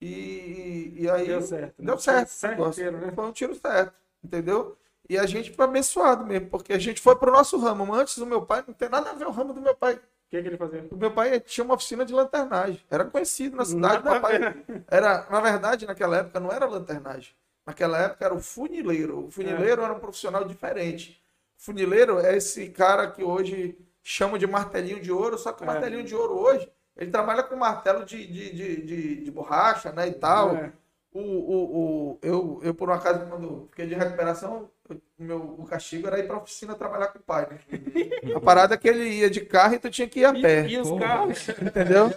E, 0.00 0.92
e 0.96 1.08
aí 1.08 1.26
Deu 1.26 1.42
certo. 1.42 1.80
né? 1.80 1.86
deu 1.86 1.98
certo. 1.98 2.28
Certeiro, 2.28 2.98
né? 2.98 3.12
Foi 3.12 3.26
um 3.26 3.32
tiro 3.32 3.54
certo, 3.54 3.94
entendeu? 4.22 4.76
E 5.08 5.18
a 5.18 5.26
gente 5.26 5.52
foi 5.52 5.64
abençoado 5.64 6.24
mesmo, 6.24 6.48
porque 6.48 6.72
a 6.72 6.78
gente 6.78 7.00
foi 7.00 7.14
pro 7.16 7.30
nosso 7.32 7.58
ramo. 7.58 7.92
Antes 7.94 8.16
o 8.16 8.26
meu 8.26 8.42
pai 8.42 8.64
não 8.66 8.74
tem 8.74 8.88
nada 8.88 9.10
a 9.10 9.14
ver 9.14 9.26
o 9.26 9.30
ramo 9.30 9.52
do 9.52 9.60
meu 9.60 9.74
pai. 9.74 9.94
O 9.94 10.00
que, 10.30 10.40
que 10.42 10.48
ele 10.48 10.56
fazia? 10.56 10.86
O 10.90 10.96
meu 10.96 11.10
pai 11.12 11.38
tinha 11.40 11.64
uma 11.64 11.74
oficina 11.74 12.04
de 12.04 12.12
lanternagem. 12.14 12.80
Era 12.90 13.04
conhecido 13.04 13.56
na 13.56 13.64
cidade. 13.64 14.02
Nada 14.04 14.18
ver, 14.26 14.40
né? 14.40 14.84
era, 14.88 15.26
na 15.30 15.40
verdade, 15.40 15.86
naquela 15.86 16.16
época 16.18 16.40
não 16.40 16.50
era 16.50 16.66
lanternagem. 16.66 17.34
Naquela 17.66 17.98
época 17.98 18.24
era 18.24 18.34
o 18.34 18.40
funileiro. 18.40 19.26
O 19.26 19.30
funileiro 19.30 19.82
era 19.82 19.92
um 19.92 20.00
profissional 20.00 20.44
diferente. 20.44 21.22
Funileiro 21.56 22.18
é 22.18 22.36
esse 22.36 22.68
cara 22.70 23.10
que 23.10 23.22
hoje 23.22 23.78
chama 24.02 24.38
de 24.38 24.46
martelinho 24.46 25.00
de 25.00 25.12
ouro, 25.12 25.38
só 25.38 25.52
que 25.52 25.62
o 25.62 25.64
É. 25.64 25.66
martelinho 25.66 26.04
de 26.04 26.14
ouro 26.14 26.34
hoje, 26.34 26.70
ele 26.96 27.10
trabalha 27.10 27.42
com 27.42 27.56
martelo 27.56 28.04
de, 28.04 28.26
de, 28.26 28.52
de, 28.54 28.82
de, 28.82 29.24
de 29.24 29.30
borracha, 29.30 29.92
né, 29.92 30.08
e 30.08 30.12
tal. 30.12 30.56
É. 30.56 30.72
O, 31.12 31.20
o, 31.20 31.78
o, 31.78 32.18
eu, 32.22 32.60
eu, 32.62 32.74
por 32.74 32.90
um 32.90 32.92
acaso, 32.92 33.24
quando 33.26 33.66
fiquei 33.70 33.86
de 33.86 33.94
recuperação, 33.94 34.64
o 34.64 34.70
meu, 35.18 35.38
o 35.58 35.64
castigo 35.66 36.06
era 36.06 36.18
ir 36.18 36.26
pra 36.26 36.36
oficina 36.36 36.74
trabalhar 36.74 37.08
com 37.08 37.18
o 37.18 37.22
pai, 37.22 37.48
né? 37.50 37.58
A 38.34 38.40
parada 38.40 38.74
é 38.74 38.76
que 38.76 38.88
ele 38.88 39.04
ia 39.08 39.30
de 39.30 39.40
carro 39.40 39.74
e 39.74 39.78
tu 39.78 39.90
tinha 39.90 40.08
que 40.08 40.20
ir 40.20 40.24
a 40.24 40.32
pé, 40.32 40.66
E, 40.66 40.74
e 40.74 40.78
os 40.78 40.90
carros? 40.98 41.48
entendeu? 41.48 42.12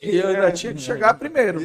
E 0.00 0.16
eu 0.16 0.28
ainda 0.28 0.52
tinha 0.52 0.72
que 0.72 0.80
chegar 0.80 1.14
primeiro. 1.14 1.60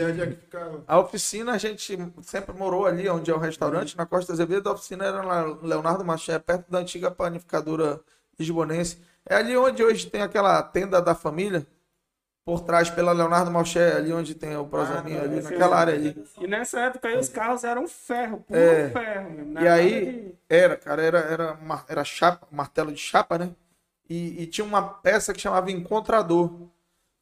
A 0.87 0.99
oficina, 0.99 1.51
a 1.53 1.57
gente 1.57 1.97
sempre 2.21 2.55
morou 2.55 2.85
ali, 2.85 3.07
onde 3.07 3.29
é 3.29 3.33
o 3.33 3.37
restaurante, 3.37 3.95
na 3.95 4.05
Costa 4.05 4.33
Azevedo. 4.33 4.69
A 4.69 4.73
oficina 4.73 5.05
era 5.05 5.21
na 5.21 5.43
Leonardo 5.61 6.03
Maché, 6.03 6.39
perto 6.39 6.69
da 6.71 6.79
antiga 6.79 7.11
panificadora 7.11 7.99
lisbonense. 8.39 8.97
É 9.25 9.35
ali 9.35 9.55
onde 9.55 9.83
hoje 9.83 10.09
tem 10.09 10.21
aquela 10.21 10.61
tenda 10.63 11.01
da 11.01 11.13
família, 11.13 11.65
por 12.45 12.61
trás 12.61 12.89
pela 12.89 13.13
Leonardo 13.13 13.49
Malché, 13.49 13.93
ali 13.93 14.11
onde 14.11 14.35
tem 14.35 14.55
o 14.57 14.65
Prosaminho, 14.67 15.19
tá, 15.19 15.23
ali, 15.23 15.41
naquela 15.41 15.77
área 15.77 15.93
ali. 15.93 16.25
E 16.41 16.45
nessa 16.47 16.79
época 16.81 17.07
aí 17.07 17.17
os 17.17 17.29
carros 17.29 17.63
eram 17.63 17.87
ferro, 17.87 18.41
puro 18.41 18.59
É. 18.59 18.89
ferro. 18.89 19.29
mesmo, 19.31 19.59
E 19.59 19.67
aí, 19.67 20.05
de- 20.05 20.35
era, 20.49 20.75
cara, 20.75 21.01
era, 21.01 21.19
era, 21.19 21.59
era 21.87 22.03
chapa, 22.03 22.45
martelo 22.51 22.91
de 22.91 22.99
chapa, 22.99 23.37
né? 23.37 23.55
E, 24.09 24.43
e 24.43 24.47
tinha 24.47 24.65
uma 24.65 24.81
peça 24.81 25.33
que 25.33 25.39
chamava 25.39 25.71
encontrador. 25.71 26.51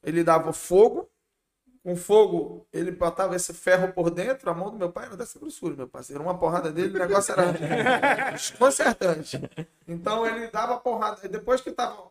Ele 0.04 0.24
dava 0.24 0.52
fogo, 0.52 1.08
com 1.84 1.96
fogo, 1.96 2.68
ele 2.74 2.92
botava 2.92 3.36
esse 3.36 3.54
ferro 3.54 3.94
por 3.94 4.10
dentro, 4.10 4.50
a 4.50 4.54
mão 4.56 4.72
do 4.72 4.78
meu 4.78 4.92
pai 4.92 5.06
era 5.06 5.16
dessa 5.18 5.38
grossura, 5.40 5.76
meu 5.76 5.88
parceiro. 5.88 6.24
Uma 6.24 6.38
porrada 6.38 6.72
dele, 6.72 6.96
o 6.96 7.00
negócio 7.00 7.32
era 7.32 7.52
desconcertante. 8.34 9.40
Então 9.88 10.26
ele 10.26 10.48
dava 10.48 10.78
porrada. 10.80 11.20
E 11.24 11.28
depois 11.28 11.62
que 11.62 11.72
tava 11.72 12.10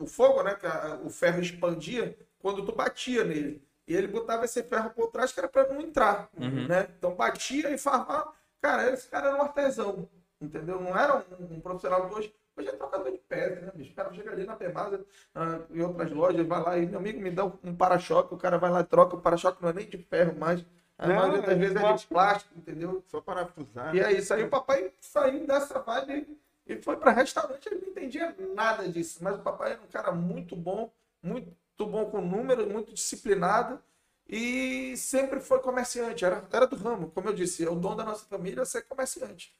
o 0.00 0.06
fogo, 0.06 0.42
né? 0.42 0.54
Que 0.54 0.66
a- 0.66 0.98
o 1.04 1.10
ferro 1.10 1.40
expandia, 1.42 2.16
quando 2.40 2.64
tu 2.64 2.72
batia 2.72 3.24
nele. 3.24 3.62
E 3.86 3.94
ele 3.94 4.06
botava 4.06 4.44
esse 4.44 4.62
ferro 4.62 4.90
por 4.90 5.08
trás 5.08 5.32
que 5.32 5.40
era 5.40 5.48
para 5.48 5.72
não 5.72 5.80
entrar, 5.80 6.30
né? 6.66 6.88
Então 6.98 7.14
batia 7.14 7.70
e 7.70 7.78
farmava. 7.78 8.32
Cara, 8.60 8.90
esse 8.92 9.08
cara 9.08 9.28
era 9.28 9.36
um 9.36 9.42
artesão, 9.42 10.08
entendeu? 10.40 10.80
Não 10.80 10.96
era 10.96 11.16
um, 11.38 11.54
um 11.56 11.60
profissional 11.60 12.08
de 12.08 12.14
hoje. 12.14 12.34
Hoje 12.56 12.68
é 12.68 12.72
trocador 12.72 13.10
de 13.10 13.18
peças, 13.18 13.62
né, 13.62 13.72
bicho? 13.74 13.92
O 13.92 13.94
cara 13.94 14.12
chega 14.12 14.32
ali 14.32 14.44
na 14.44 14.54
Pemasa, 14.54 15.04
ah, 15.34 15.60
em 15.70 15.80
outras 15.80 16.10
lojas, 16.10 16.46
vai 16.46 16.62
lá 16.62 16.76
e, 16.78 16.86
meu 16.86 16.98
amigo, 16.98 17.20
me 17.20 17.30
dá 17.30 17.46
um, 17.46 17.52
um 17.64 17.74
para-choque, 17.74 18.34
o 18.34 18.36
cara 18.36 18.58
vai 18.58 18.70
lá 18.70 18.80
e 18.80 18.84
troca, 18.84 19.16
o 19.16 19.20
para-choque 19.20 19.62
não 19.62 19.70
é 19.70 19.72
nem 19.72 19.88
de 19.88 19.96
ferro 19.98 20.38
mais. 20.38 20.64
A 20.98 21.06
Não, 21.06 21.14
maioria 21.14 21.40
das 21.40 21.50
é 21.50 21.54
vezes 21.54 21.76
é 21.76 21.92
de 21.94 22.06
plástico, 22.06 22.58
entendeu? 22.58 23.02
Só 23.06 23.20
parafusar. 23.20 23.94
E 23.96 24.00
é 24.00 24.12
isso 24.12 24.34
aí, 24.34 24.44
o 24.44 24.50
papai 24.50 24.92
saiu 25.00 25.46
dessa 25.46 25.78
vibe 25.80 26.38
e 26.66 26.76
foi 26.76 26.96
para 26.96 27.12
restaurante, 27.12 27.66
ele 27.66 27.80
não 27.80 27.88
entendia 27.88 28.34
nada 28.54 28.86
disso. 28.88 29.18
Mas 29.22 29.36
o 29.36 29.42
papai 29.42 29.72
era 29.72 29.80
um 29.80 29.86
cara 29.86 30.12
muito 30.12 30.54
bom, 30.54 30.90
muito 31.22 31.50
bom 31.86 32.06
com 32.10 32.20
números, 32.20 32.66
muito 32.66 32.92
disciplinado 32.92 33.80
e 34.28 34.96
sempre 34.96 35.40
foi 35.40 35.58
comerciante, 35.58 36.24
era, 36.24 36.46
era 36.52 36.64
do 36.64 36.76
ramo, 36.76 37.10
como 37.10 37.28
eu 37.28 37.34
disse, 37.34 37.64
é 37.64 37.68
o 37.68 37.74
dom 37.74 37.96
da 37.96 38.04
nossa 38.04 38.24
família 38.26 38.64
ser 38.64 38.82
comerciante. 38.82 39.52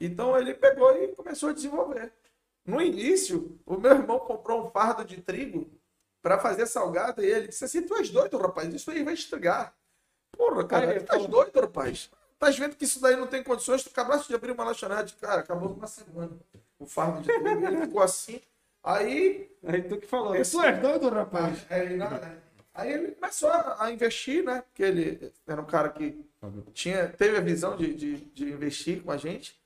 Então 0.00 0.38
ele 0.38 0.54
pegou 0.54 0.96
e 0.96 1.08
começou 1.08 1.48
a 1.48 1.52
desenvolver. 1.52 2.12
No 2.64 2.80
início, 2.80 3.58
o 3.66 3.76
meu 3.76 3.90
irmão 3.90 4.20
comprou 4.20 4.64
um 4.64 4.70
fardo 4.70 5.04
de 5.04 5.20
trigo 5.20 5.68
para 6.22 6.38
fazer 6.38 6.66
salgado 6.66 7.20
e 7.22 7.26
ele 7.26 7.48
disse 7.48 7.64
assim: 7.64 7.82
Tu 7.82 7.96
és 7.96 8.10
doido, 8.10 8.38
rapaz, 8.38 8.72
isso 8.72 8.92
aí 8.92 9.02
vai 9.02 9.14
estragar. 9.14 9.74
Porra, 10.30 10.64
cara, 10.64 10.94
tu 10.94 11.02
estás 11.02 11.26
doido, 11.26 11.60
rapaz. 11.60 12.08
Estás 12.34 12.56
vendo 12.56 12.76
que 12.76 12.84
isso 12.84 13.00
daí 13.00 13.16
não 13.16 13.26
tem 13.26 13.42
condições? 13.42 13.82
Tu 13.82 13.88
acabaste 13.88 14.28
de 14.28 14.34
abrir 14.34 14.52
uma 14.52 14.64
lanchonete. 14.64 15.16
Cara, 15.16 15.40
acabou 15.40 15.72
uma 15.72 15.86
semana. 15.88 16.38
O 16.78 16.86
fardo 16.86 17.20
de 17.20 17.26
trigo, 17.26 17.48
ele 17.48 17.86
ficou 17.86 18.00
assim. 18.00 18.40
Aí 18.82 19.50
Aí 19.64 19.82
tu 19.82 19.96
que 19.96 20.06
falou. 20.06 20.34
Esse- 20.34 20.52
Tu 20.56 20.62
és 20.62 20.78
doido, 20.80 21.08
rapaz? 21.08 21.64
Aí, 21.70 21.80
ele, 21.82 21.96
não, 21.96 22.06
é. 22.08 22.36
Aí 22.74 22.92
ele 22.92 23.12
começou 23.12 23.48
a, 23.48 23.84
a 23.84 23.92
investir, 23.92 24.42
né? 24.42 24.62
Porque 24.62 24.82
ele 24.82 25.32
era 25.46 25.60
um 25.60 25.66
cara 25.66 25.88
que 25.90 26.24
tinha, 26.72 27.08
teve 27.08 27.36
a 27.36 27.40
visão 27.40 27.76
de, 27.76 27.94
de, 27.94 28.16
de 28.16 28.44
investir 28.52 29.02
com 29.02 29.12
a 29.12 29.16
gente. 29.16 29.60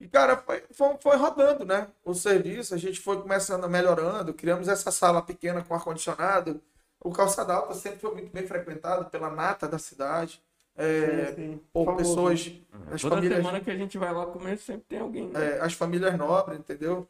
E, 0.00 0.06
cara, 0.08 0.36
foi, 0.36 0.62
foi, 0.72 0.96
foi 1.00 1.16
rodando, 1.16 1.64
né? 1.64 1.88
O 2.04 2.12
serviço, 2.14 2.74
a 2.74 2.78
gente 2.78 3.00
foi 3.00 3.20
começando, 3.20 3.68
melhorando, 3.68 4.34
criamos 4.34 4.68
essa 4.68 4.90
sala 4.90 5.22
pequena 5.22 5.62
com 5.64 5.74
ar-condicionado. 5.74 6.60
O 7.00 7.10
Calçada 7.12 7.54
Alta 7.54 7.74
sempre 7.74 7.98
foi 8.00 8.12
muito 8.12 8.32
bem 8.32 8.46
frequentado 8.46 9.06
pela 9.10 9.30
nata 9.30 9.66
da 9.66 9.78
cidade. 9.78 10.40
É, 10.76 11.26
Sim, 11.26 11.34
sim. 11.34 11.60
por 11.72 11.84
Famoso. 11.84 12.04
pessoas, 12.04 12.52
as 12.92 13.02
Toda 13.02 13.16
famílias 13.16 13.38
semana 13.38 13.60
que 13.60 13.70
a 13.70 13.76
gente 13.76 13.98
vai 13.98 14.12
lá 14.12 14.26
comer, 14.26 14.56
sempre 14.58 14.84
tem 14.88 15.00
alguém. 15.00 15.28
né? 15.28 15.56
é, 15.56 15.60
as 15.60 15.72
famílias 15.74 16.16
nobres, 16.16 16.58
entendeu? 16.58 17.06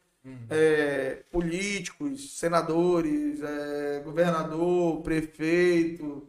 É, 0.51 1.25
políticos, 1.31 2.39
senadores, 2.39 3.41
é, 3.43 4.01
governador, 4.05 5.03
prefeito, 5.03 6.29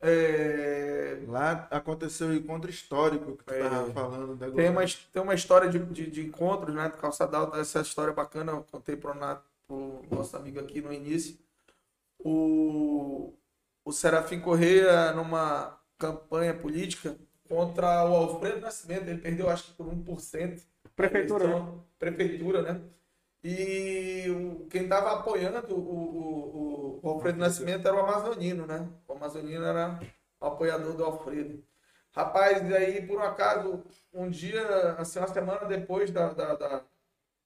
É, 0.00 1.22
Lá 1.28 1.66
aconteceu 1.70 2.28
o 2.28 2.34
encontro 2.34 2.68
histórico 2.70 3.36
que 3.38 3.44
tu 3.44 3.54
É. 3.54 3.60
tava 3.68 3.90
falando. 3.92 4.36
né? 4.36 4.50
Tem 4.54 4.68
uma, 4.68 4.82
tem 5.12 5.22
uma 5.22 5.34
história 5.34 5.68
de, 5.70 5.78
de, 5.78 6.10
de 6.10 6.20
encontros, 6.26 6.74
né? 6.74 6.88
Do 6.90 6.98
Calçada 6.98 7.38
Alta, 7.38 7.56
essa 7.58 7.80
história 7.80 8.12
bacana, 8.12 8.52
eu 8.52 8.64
contei 8.70 8.96
pro, 8.96 9.14
Nato, 9.14 9.44
pro 9.66 10.04
nosso 10.10 10.36
amigo 10.36 10.60
aqui 10.60 10.82
no 10.82 10.92
início. 10.92 11.38
O, 12.18 13.32
o 13.84 13.92
Serafim 13.92 14.40
Correia, 14.40 15.12
numa 15.12 15.78
campanha 15.98 16.54
política 16.54 17.16
contra 17.48 18.04
o 18.04 18.14
Alfredo 18.14 18.60
Nascimento, 18.60 19.08
ele 19.08 19.20
perdeu 19.20 19.48
acho 19.48 19.64
que 19.64 19.72
por 19.72 19.86
1%. 19.86 20.60
Prefeitura, 20.94 21.44
eleição, 21.44 21.84
Prefeitura, 21.98 22.62
né? 22.62 22.80
E 23.44 24.30
o- 24.30 24.66
quem 24.68 24.84
estava 24.84 25.12
apoiando 25.12 25.74
o, 25.74 25.78
o, 25.78 26.98
o- 26.98 27.00
o 27.02 27.08
Alfredo 27.10 27.38
Nascimento 27.38 27.86
era 27.86 27.96
o 27.96 28.00
Amazonino, 28.00 28.66
né? 28.66 28.88
O 29.06 29.12
Amazonino 29.12 29.64
era 29.64 30.00
o 30.40 30.46
apoiador 30.46 30.94
do 30.94 31.04
Alfredo. 31.04 31.62
Rapaz, 32.12 32.68
e 32.70 32.74
aí, 32.76 33.06
por 33.06 33.18
um 33.18 33.22
acaso, 33.22 33.84
um 34.12 34.30
dia, 34.30 34.92
assim, 34.98 35.18
uma 35.18 35.28
semana 35.28 35.66
depois 35.66 36.10
da, 36.10 36.32
da- 36.32 36.54
da- 36.54 36.84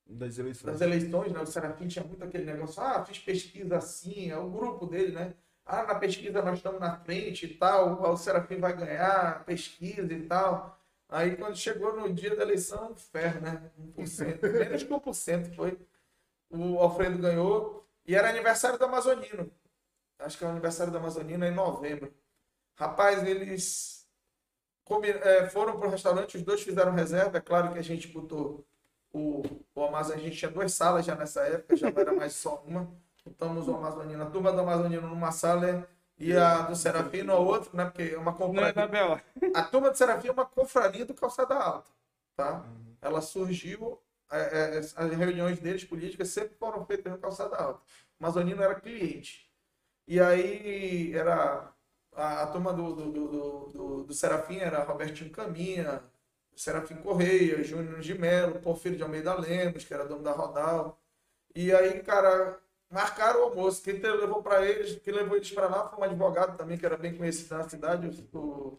Das 0.06 0.38
eleições. 0.38 0.72
das 0.72 0.80
eleições, 0.80 1.32
né? 1.32 1.40
O 1.40 1.46
Serafim 1.46 1.88
tinha 1.88 2.04
muito 2.04 2.24
aquele 2.24 2.44
negócio, 2.44 2.82
ah, 2.82 3.04
fiz 3.04 3.18
pesquisa 3.18 3.76
assim, 3.78 4.30
é 4.30 4.38
o 4.38 4.50
grupo 4.50 4.86
dele, 4.86 5.12
né? 5.12 5.34
Ah, 5.66 5.82
na 5.84 5.94
pesquisa 5.96 6.42
nós 6.42 6.58
estamos 6.58 6.80
na 6.80 6.96
frente 7.00 7.46
e 7.46 7.54
tal, 7.54 8.00
o 8.02 8.16
Serafim 8.16 8.58
vai 8.58 8.74
ganhar, 8.76 9.44
pesquisa 9.44 10.12
e 10.12 10.22
tal. 10.26 10.77
Aí 11.08 11.36
quando 11.36 11.56
chegou 11.56 11.96
no 11.96 12.12
dia 12.12 12.36
da 12.36 12.42
eleição, 12.42 12.94
ferro, 12.96 13.40
né? 13.40 13.70
1%, 13.96 14.42
menos 14.52 14.82
que 14.82 14.92
1% 14.92 15.54
foi. 15.54 15.78
O 16.50 16.78
Alfredo 16.78 17.18
ganhou 17.18 17.86
e 18.06 18.14
era 18.14 18.28
aniversário 18.28 18.78
do 18.78 18.84
Amazonino. 18.84 19.50
Acho 20.18 20.36
que 20.36 20.44
é 20.44 20.46
o 20.46 20.50
aniversário 20.50 20.92
do 20.92 20.98
Amazonino 20.98 21.44
em 21.44 21.54
novembro. 21.54 22.12
Rapaz, 22.76 23.22
eles 23.22 24.06
é, 25.22 25.48
foram 25.48 25.78
para 25.78 25.88
o 25.88 25.90
restaurante, 25.90 26.36
os 26.36 26.42
dois 26.42 26.62
fizeram 26.62 26.92
reserva. 26.92 27.38
É 27.38 27.40
claro 27.40 27.72
que 27.72 27.78
a 27.78 27.82
gente 27.82 28.08
botou 28.08 28.66
o, 29.12 29.42
o 29.74 29.84
Amazon, 29.84 30.16
a 30.16 30.20
gente 30.20 30.36
tinha 30.36 30.50
duas 30.50 30.72
salas 30.74 31.06
já 31.06 31.14
nessa 31.14 31.42
época, 31.42 31.76
já 31.76 31.90
não 31.90 32.00
era 32.00 32.12
mais 32.12 32.34
só 32.34 32.62
uma. 32.66 32.90
Botamos 33.24 33.68
o 33.68 33.74
Amazonino, 33.74 34.22
a 34.22 34.30
turma 34.30 34.52
do 34.52 34.60
Amazonino 34.60 35.06
numa 35.08 35.30
sala 35.32 35.88
e 36.18 36.36
a 36.36 36.62
do 36.62 36.76
Serafim 36.76 37.22
na 37.22 37.34
outra, 37.36 37.70
né? 37.74 37.84
Porque 37.86 38.14
é 38.14 38.18
uma 38.18 38.32
Né, 38.32 38.36
confraria. 38.38 38.90
A 39.52 39.62
turma 39.64 39.90
do 39.90 39.96
Serafim 39.98 40.28
é 40.28 40.32
uma 40.32 40.46
confraria 40.46 41.04
do 41.06 41.14
Calçada 41.14 41.54
Alta, 41.56 41.90
tá? 42.36 42.66
Ela 43.00 43.20
surgiu, 43.22 44.00
é, 44.30 44.76
é, 44.76 44.78
as 44.78 44.94
reuniões 45.16 45.58
deles 45.60 45.84
políticas 45.84 46.28
sempre 46.30 46.56
foram 46.58 46.84
feitas 46.86 47.12
no 47.12 47.18
Calçada 47.18 47.56
Alta. 47.56 47.80
O 48.20 48.24
Amazonino 48.24 48.62
era 48.62 48.74
cliente. 48.80 49.48
E 50.06 50.20
aí 50.20 51.14
era 51.14 51.72
a, 52.14 52.42
a 52.42 52.46
turma 52.48 52.72
do, 52.72 52.94
do, 52.94 53.12
do, 53.12 53.28
do, 53.28 53.66
do- 53.72 54.04
do 54.04 54.14
Serafim 54.14 54.58
era 54.58 54.82
Robertinho 54.84 55.30
Caminha, 55.30 56.02
Serafim 56.56 56.96
Correia, 56.96 57.62
Júnior 57.64 58.00
de 58.00 58.14
Melo, 58.18 58.60
Porfírio 58.60 58.96
de 58.98 59.02
Almeida 59.04 59.34
Lemos, 59.34 59.84
que 59.84 59.94
era 59.94 60.06
dono 60.06 60.22
da 60.22 60.32
Rodal. 60.32 61.00
E 61.54 61.72
aí, 61.74 62.02
cara, 62.02 62.58
marcaram 62.90 63.40
o 63.40 63.44
almoço. 63.44 63.82
Quem 63.82 64.00
te- 64.00 64.06
levou 64.08 64.42
para 64.42 64.64
eles, 64.64 64.98
quem 65.02 65.12
levou 65.14 65.36
eles 65.36 65.50
para 65.50 65.68
lá 65.68 65.88
foi 65.88 65.98
um 65.98 66.04
advogado 66.04 66.56
também, 66.56 66.76
que 66.78 66.86
era 66.86 66.96
bem 66.96 67.16
conhecido 67.16 67.56
na 67.56 67.68
cidade, 67.68 68.28
o, 68.32 68.78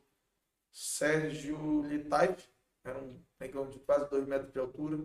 Sérgio 0.72 1.82
Litaif, 1.84 2.48
era 2.84 2.98
um 3.00 3.20
negão 3.40 3.68
de 3.68 3.80
quase 3.80 4.10
dois 4.10 4.26
metros 4.28 4.52
de 4.54 4.60
altura. 4.60 5.00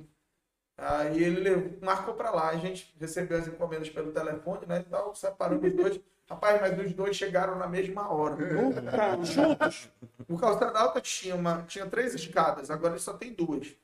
Aí 0.76 1.22
ele 1.22 1.40
levou- 1.40 1.78
marcou 1.80 2.14
para 2.14 2.30
lá, 2.30 2.48
a 2.50 2.56
gente 2.56 2.94
recebeu 3.00 3.38
as 3.38 3.46
encomendas 3.48 3.88
pelo 3.90 4.12
telefone, 4.12 4.66
né? 4.66 4.80
E 4.80 4.84
tal, 4.90 5.14
separamos 5.14 5.64
os 5.66 5.74
dois. 5.74 6.00
Rapaz, 6.28 6.60
mas 6.60 6.78
os 6.86 6.92
dois 6.94 7.16
chegaram 7.16 7.56
na 7.56 7.66
mesma 7.66 8.10
hora. 8.12 8.36
Juntos. 9.24 9.90
O 10.28 10.38
Calçada 10.38 10.78
Alta 10.78 11.00
tinha, 11.00 11.34
uma, 11.34 11.62
tinha 11.62 11.86
três 11.86 12.14
escadas, 12.14 12.70
agora 12.70 12.94
ele 12.94 13.00
só 13.00 13.12
tem 13.14 13.32
duas. 13.32 13.74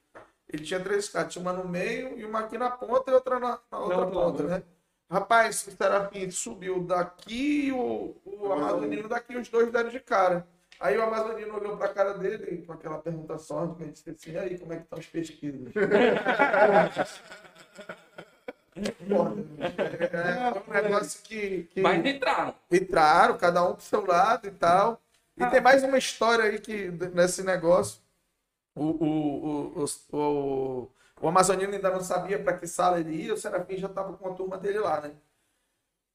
Ele 0.48 0.64
tinha 0.64 0.80
três 0.80 1.04
escadas, 1.04 1.32
tinha 1.32 1.42
uma 1.42 1.52
no 1.52 1.68
meio 1.68 2.18
e 2.18 2.24
uma 2.24 2.40
aqui 2.40 2.58
na 2.58 2.70
ponta 2.70 3.10
e 3.10 3.14
outra 3.14 3.38
na, 3.38 3.58
na 3.70 3.78
outra 3.78 3.98
outra 3.98 4.10
ponta, 4.10 4.42
né? 4.44 4.62
Rapaz, 5.10 5.66
o 5.66 5.72
Serafim 5.72 6.30
subiu 6.30 6.84
daqui 6.84 7.66
e 7.66 7.72
o, 7.72 8.14
o 8.24 8.52
Amazonino 8.52 9.08
daqui, 9.08 9.36
os 9.36 9.48
dois 9.48 9.72
deram 9.72 9.90
de 9.90 9.98
cara. 9.98 10.46
Aí 10.78 10.96
o 10.96 11.02
Amazonino 11.02 11.54
olhou 11.56 11.76
pra 11.76 11.88
cara 11.88 12.14
dele 12.14 12.64
com 12.64 12.72
aquela 12.72 12.98
pergunta 12.98 13.36
sórdica 13.36 13.84
e 13.84 13.90
disse 13.90 14.08
assim, 14.08 14.30
e 14.32 14.38
aí, 14.38 14.58
como 14.58 14.72
é 14.72 14.76
que 14.76 14.82
estão 14.84 14.98
as 14.98 15.06
pesquisas? 15.06 15.72
Porra, 19.08 19.34
é, 19.58 20.46
é 20.46 20.62
um 20.66 20.72
negócio 20.82 21.20
que... 21.24 21.64
que... 21.64 21.80
Mas 21.80 22.06
entraram. 22.06 22.54
Entraram, 22.70 23.36
cada 23.36 23.68
um 23.68 23.74
pro 23.74 23.84
seu 23.84 24.06
lado 24.06 24.46
e 24.46 24.52
tal. 24.52 25.02
E 25.36 25.44
tem 25.46 25.60
mais 25.60 25.82
uma 25.82 25.98
história 25.98 26.44
aí 26.44 26.60
que 26.60 26.90
nesse 27.12 27.42
negócio. 27.42 28.00
O, 28.74 28.84
o, 28.84 29.04
o, 29.74 29.84
o, 30.12 30.16
o, 30.16 30.88
o 31.20 31.28
Amazonino 31.28 31.74
ainda 31.74 31.90
não 31.90 32.00
sabia 32.00 32.42
para 32.42 32.56
que 32.56 32.66
sala 32.66 32.98
ele 32.98 33.14
ia, 33.14 33.34
o 33.34 33.36
Serafim 33.36 33.76
já 33.76 33.86
estava 33.86 34.16
com 34.16 34.28
a 34.28 34.34
turma 34.34 34.56
dele 34.56 34.78
lá, 34.78 35.00
né? 35.00 35.12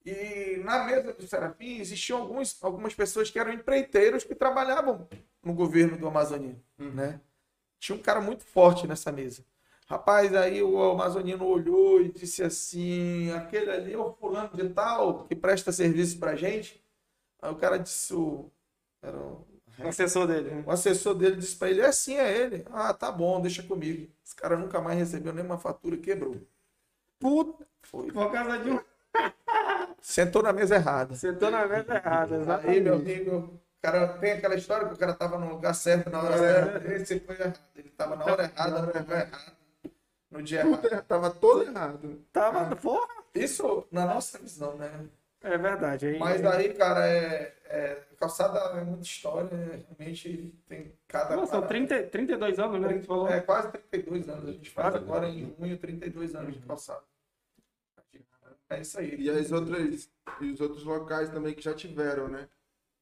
E 0.05 0.61
na 0.63 0.83
mesa 0.83 1.13
do 1.13 1.27
Serafim 1.27 1.79
existiam 1.79 2.19
alguns, 2.19 2.63
algumas 2.63 2.93
pessoas 2.93 3.29
que 3.29 3.39
eram 3.39 3.53
empreiteiros 3.53 4.23
que 4.23 4.35
trabalhavam 4.35 5.07
no 5.43 5.53
governo 5.53 5.97
do 5.97 6.07
Amazonino, 6.07 6.61
né? 6.77 7.19
Tinha 7.79 7.97
um 7.97 8.01
cara 8.01 8.21
muito 8.21 8.43
forte 8.43 8.87
nessa 8.87 9.11
mesa. 9.11 9.43
Rapaz, 9.87 10.33
aí 10.33 10.63
o 10.63 10.81
Amazonino 10.91 11.45
olhou 11.45 12.01
e 12.01 12.11
disse 12.11 12.43
assim: 12.43 13.31
aquele 13.33 13.69
ali 13.69 13.93
é 13.93 13.97
o 13.97 14.13
fulano 14.13 14.49
de 14.55 14.69
tal 14.69 15.25
que 15.25 15.35
presta 15.35 15.71
serviço 15.71 16.17
pra 16.17 16.35
gente. 16.35 16.83
Aí 17.39 17.51
o 17.51 17.55
cara 17.55 17.77
disse: 17.77 18.13
o, 18.13 18.49
era 19.01 19.15
o, 19.15 19.45
O 19.83 19.87
assessor 19.87 20.27
dele. 20.27 20.49
né? 20.51 20.63
o 20.65 20.71
assessor 20.71 21.13
dele 21.15 21.35
disse 21.37 21.55
pra 21.55 21.69
ele: 21.69 21.81
é 21.81 21.91
sim, 21.91 22.15
é 22.17 22.31
ele. 22.37 22.65
Ah, 22.71 22.93
tá 22.93 23.11
bom, 23.11 23.41
deixa 23.41 23.61
comigo. 23.63 24.09
Esse 24.25 24.35
cara 24.35 24.55
nunca 24.57 24.79
mais 24.81 24.97
recebeu 24.97 25.33
nenhuma 25.33 25.57
fatura 25.57 25.95
e 25.95 25.99
quebrou. 25.99 26.37
Puta, 27.19 27.65
Foi. 27.83 28.11
por 28.11 28.31
causa 28.31 28.57
de 28.59 28.71
um. 28.71 28.79
Sentou 30.01 30.43
na 30.43 30.53
mesa 30.53 30.75
errada. 30.75 31.15
Sentou 31.15 31.49
na 31.49 31.65
mesa 31.67 31.95
errada, 31.95 32.35
Aí, 32.35 32.79
meu 32.79 32.95
exatamente. 32.95 33.11
amigo, 33.13 33.37
o 33.37 33.59
cara 33.81 34.07
tem 34.19 34.33
aquela 34.33 34.55
história 34.55 34.87
que 34.87 34.93
o 34.93 34.97
cara 34.97 35.13
tava 35.13 35.37
no 35.37 35.49
lugar 35.49 35.73
certo 35.73 36.09
na 36.09 36.21
hora 36.21 36.37
certa. 36.37 36.93
Esse 36.93 37.19
foi 37.21 37.35
errado. 37.35 37.59
Ele 37.75 37.89
tava 37.89 38.15
na 38.15 38.25
hora 38.25 38.43
errada, 38.43 38.81
no 38.81 38.87
lugar 38.87 39.27
errado, 39.27 39.53
no 40.29 40.43
dia 40.43 40.59
errado. 40.61 41.03
Tava 41.07 41.29
todo 41.31 41.63
errado. 41.63 42.21
Tava, 42.31 42.75
porra. 42.75 43.07
Isso 43.33 43.85
na 43.91 44.05
nossa 44.05 44.37
visão, 44.37 44.75
né? 44.77 44.91
É 45.45 45.57
verdade. 45.59 46.07
Aí, 46.07 46.17
Mas 46.17 46.43
aí, 46.43 46.73
cara, 46.73 47.07
é, 47.07 47.53
é, 47.65 48.01
calçada 48.19 48.59
é 48.79 48.83
muita 48.83 49.03
história, 49.03 49.55
né? 49.55 49.83
realmente 49.87 50.55
tem 50.67 50.91
cada. 51.07 51.35
Nossa, 51.35 51.51
são 51.51 51.61
parada. 51.61 51.85
30, 51.87 52.09
32 52.09 52.59
anos, 52.59 52.81
né? 52.81 52.93
Que 52.93 52.99
tu 53.01 53.05
falou. 53.05 53.27
É 53.27 53.41
quase 53.41 53.71
32 53.71 54.27
anos. 54.27 54.49
A 54.49 54.51
gente 54.51 54.69
faz 54.71 54.93
Quase. 54.93 55.05
agora 55.05 55.29
em 55.29 55.55
junho 55.59 55.77
32 55.77 56.35
anos 56.35 56.53
de 56.55 56.59
calçada. 56.61 57.03
É 58.71 58.81
isso 58.81 58.99
aí. 58.99 59.15
E 59.19 59.29
as 59.29 59.51
outras, 59.51 60.09
e 60.41 60.51
os 60.51 60.59
outros 60.59 60.83
locais 60.83 61.29
também 61.29 61.53
que 61.53 61.61
já 61.61 61.75
tiveram, 61.75 62.27
né? 62.27 62.49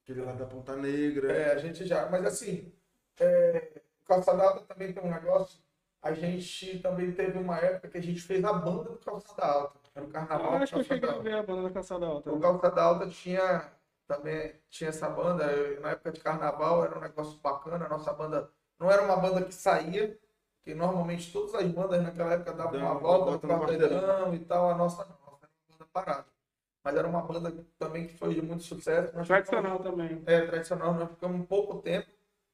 Aquele 0.04 0.22
lá 0.22 0.34
da 0.34 0.46
Ponta 0.46 0.76
Negra. 0.76 1.32
É, 1.32 1.54
a 1.54 1.58
gente 1.58 1.86
já. 1.86 2.10
Mas 2.10 2.26
assim, 2.26 2.74
é, 3.22 3.82
Calçada 4.06 4.44
Alta 4.44 4.66
também 4.66 4.92
tem 4.92 5.02
um 5.02 5.10
negócio. 5.10 5.62
A 6.02 6.12
gente 6.14 6.80
também 6.80 7.14
teve 7.14 7.40
uma 7.40 7.58
época 7.58 7.88
que 7.88 7.98
a 7.98 8.04
gente 8.04 8.22
fez 8.22 8.44
a 8.44 8.52
banda 8.52 8.90
do 8.90 8.98
Calçada 8.98 9.46
Alta. 9.46 9.83
Era 9.96 10.06
o 10.06 10.10
carnaval 10.10 10.52
do 10.58 10.64
acho 10.64 10.74
que 10.74 10.80
eu 10.80 10.84
cheguei 10.84 11.10
a 11.10 11.14
ver 11.20 11.34
a 11.36 11.44
banda 11.44 11.64
da 11.64 11.70
Calçada 11.70 12.06
Alta. 12.06 12.32
O 12.32 12.40
Calçada 12.40 12.82
Alta 12.82 13.08
tinha 13.08 13.72
também 14.08 14.54
tinha 14.70 14.90
essa 14.90 15.10
banda. 15.10 15.46
eu- 15.52 15.80
na 15.82 15.92
época 15.92 16.12
de 16.12 16.20
carnaval 16.20 16.84
era 16.84 16.98
um 16.98 17.02
negócio 17.02 17.40
bacana. 17.40 17.86
A 17.86 17.90
nossa 17.90 18.12
banda 18.14 18.50
não 18.80 18.92
era 18.92 19.04
uma 19.04 19.16
banda 19.18 19.44
que 19.44 19.54
saía, 19.54 20.18
que 20.64 20.74
normalmente 20.74 21.32
todas 21.32 21.54
as 21.56 21.66
bandas 21.72 22.02
naquela 22.02 22.34
época 22.34 22.54
davam 22.54 22.72
Dão 22.74 22.82
uma 22.82 23.00
volta 23.00 23.32
no 23.32 23.40
quarteirão 23.40 24.34
e 24.34 24.40
tal. 24.40 24.70
A 24.70 24.76
nossa 24.76 25.06
não, 25.06 25.16
a 25.16 25.32
nossa 25.32 25.46
era 25.46 25.52
uma 25.62 25.78
banda 25.78 25.90
parada. 25.94 26.26
Mas 26.84 26.96
era 26.98 27.08
uma 27.08 27.22
banda 27.22 27.66
também 27.80 28.08
que 28.08 28.18
foi 28.18 28.34
de 28.34 28.42
muito 28.42 28.64
sucesso. 28.64 29.16
Nós 29.16 29.28
Tradicional 29.28 29.80
também. 29.80 30.22
é, 30.26 30.42
tradicional, 30.48 30.94
nós 30.94 31.10
ficamos 31.12 31.40
um 31.40 31.46
pouco 31.46 31.82
tempo, 31.82 32.10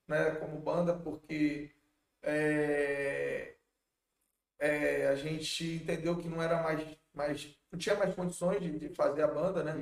né, 0.08 0.32
como 0.36 0.60
banda, 0.60 0.94
porque 0.94 1.72
é, 2.22 3.56
é, 4.60 5.08
a 5.08 5.16
gente 5.16 5.76
entendeu 5.82 6.16
que 6.18 6.28
não 6.28 6.42
era 6.44 6.62
mais, 6.62 6.82
mais 7.14 7.60
não 7.72 7.80
tinha 7.80 7.96
mais 7.96 8.14
condições 8.16 8.62
de, 8.62 8.80
de 8.80 8.90
fazer 8.90 9.24
a 9.24 9.28
banda, 9.28 9.64
né? 9.64 9.74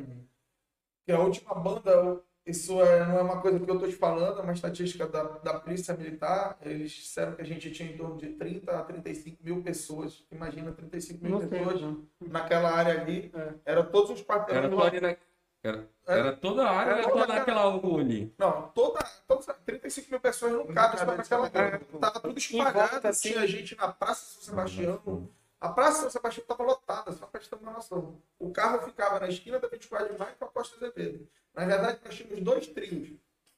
Que 1.06 1.12
a 1.14 1.20
última 1.20 1.56
banda, 1.56 2.22
isso 2.46 2.82
é, 2.82 3.06
não 3.06 3.20
é 3.20 3.22
uma 3.22 3.42
coisa 3.42 3.60
que 3.60 3.70
eu 3.70 3.76
estou 3.76 3.90
te 3.90 3.96
falando, 3.96 4.40
é 4.40 4.42
uma 4.44 4.54
estatística 4.54 5.08
da, 5.08 5.24
da 5.24 5.60
Polícia 5.60 5.96
Militar. 5.96 6.58
Eles 6.62 6.92
disseram 6.92 7.36
que 7.36 7.42
a 7.42 7.46
gente 7.46 7.72
tinha 7.72 7.90
em 7.90 7.98
torno 7.98 8.18
de 8.18 8.30
30 8.34 8.78
a 8.78 8.84
35 8.84 9.38
mil 9.42 9.64
pessoas. 9.64 10.26
Imagina 10.32 10.72
35 10.72 11.24
mil 11.24 11.32
Não 11.32 11.40
sei, 11.40 11.48
pessoas 11.48 11.82
não. 11.82 12.08
naquela 12.28 12.72
área 12.72 13.00
ali. 13.02 13.32
É. 13.34 13.54
Era 13.66 13.84
todos 13.84 14.12
os 14.12 14.26
Era, 14.30 14.68
na... 14.68 15.18
era, 15.64 15.90
era 16.06 16.34
toda 16.36 16.64
a 16.64 16.72
área, 16.72 16.92
Era 16.92 17.02
era 17.02 17.46
toda 17.46 17.64
rua 17.64 18.02
ali. 18.02 18.34
Não, 18.38 18.68
toda, 18.70 19.00
todas, 19.28 19.46
35 19.66 20.12
mil 20.12 20.20
pessoas 20.20 20.52
não 20.52 20.68
cabem 20.68 21.00
só 21.00 21.06
naquela 21.06 21.46
área. 21.46 21.80
Tava 22.02 22.20
tudo 22.20 22.38
espalhado, 22.38 22.92
volta, 22.92 23.10
assim. 23.10 23.32
tinha 23.32 23.48
gente 23.48 23.76
na 23.78 23.88
Praça 23.88 24.26
São 24.26 24.44
Sebastião. 24.44 25.30
A 25.60 25.70
Praça 25.70 26.02
São 26.02 26.10
Sebastião 26.10 26.44
estava 26.44 26.64
lotada, 26.64 27.12
só 27.12 27.26
para 27.26 27.42
ter 27.42 27.56
uma 27.56 27.72
noção. 27.74 28.22
O 28.38 28.52
carro 28.52 28.80
ficava 28.86 29.20
na 29.20 29.28
esquina 29.28 29.60
da 29.60 29.68
24 29.68 30.14
de 30.14 30.20
maio 30.20 30.36
com 30.38 30.46
a 30.46 30.50
Costa 30.50 30.76
Azevedo. 30.76 31.28
Na 31.54 31.66
verdade, 31.66 32.00
nós 32.06 32.16
tínhamos 32.16 32.42
dois 32.42 32.68
trios. 32.68 33.18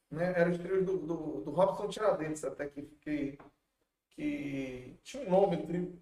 né? 0.10 0.34
Eram 0.40 0.52
os 0.52 0.58
trios 0.60 0.86
do, 0.86 0.98
do, 0.98 1.42
do 1.42 1.52
Robson 1.52 1.90
Tiradentes, 1.90 2.44
até 2.46 2.68
que, 2.68 2.84
que, 3.02 3.38
que 4.12 4.98
tinha 5.04 5.24
um 5.28 5.30
nome, 5.30 5.66
trio. 5.68 6.02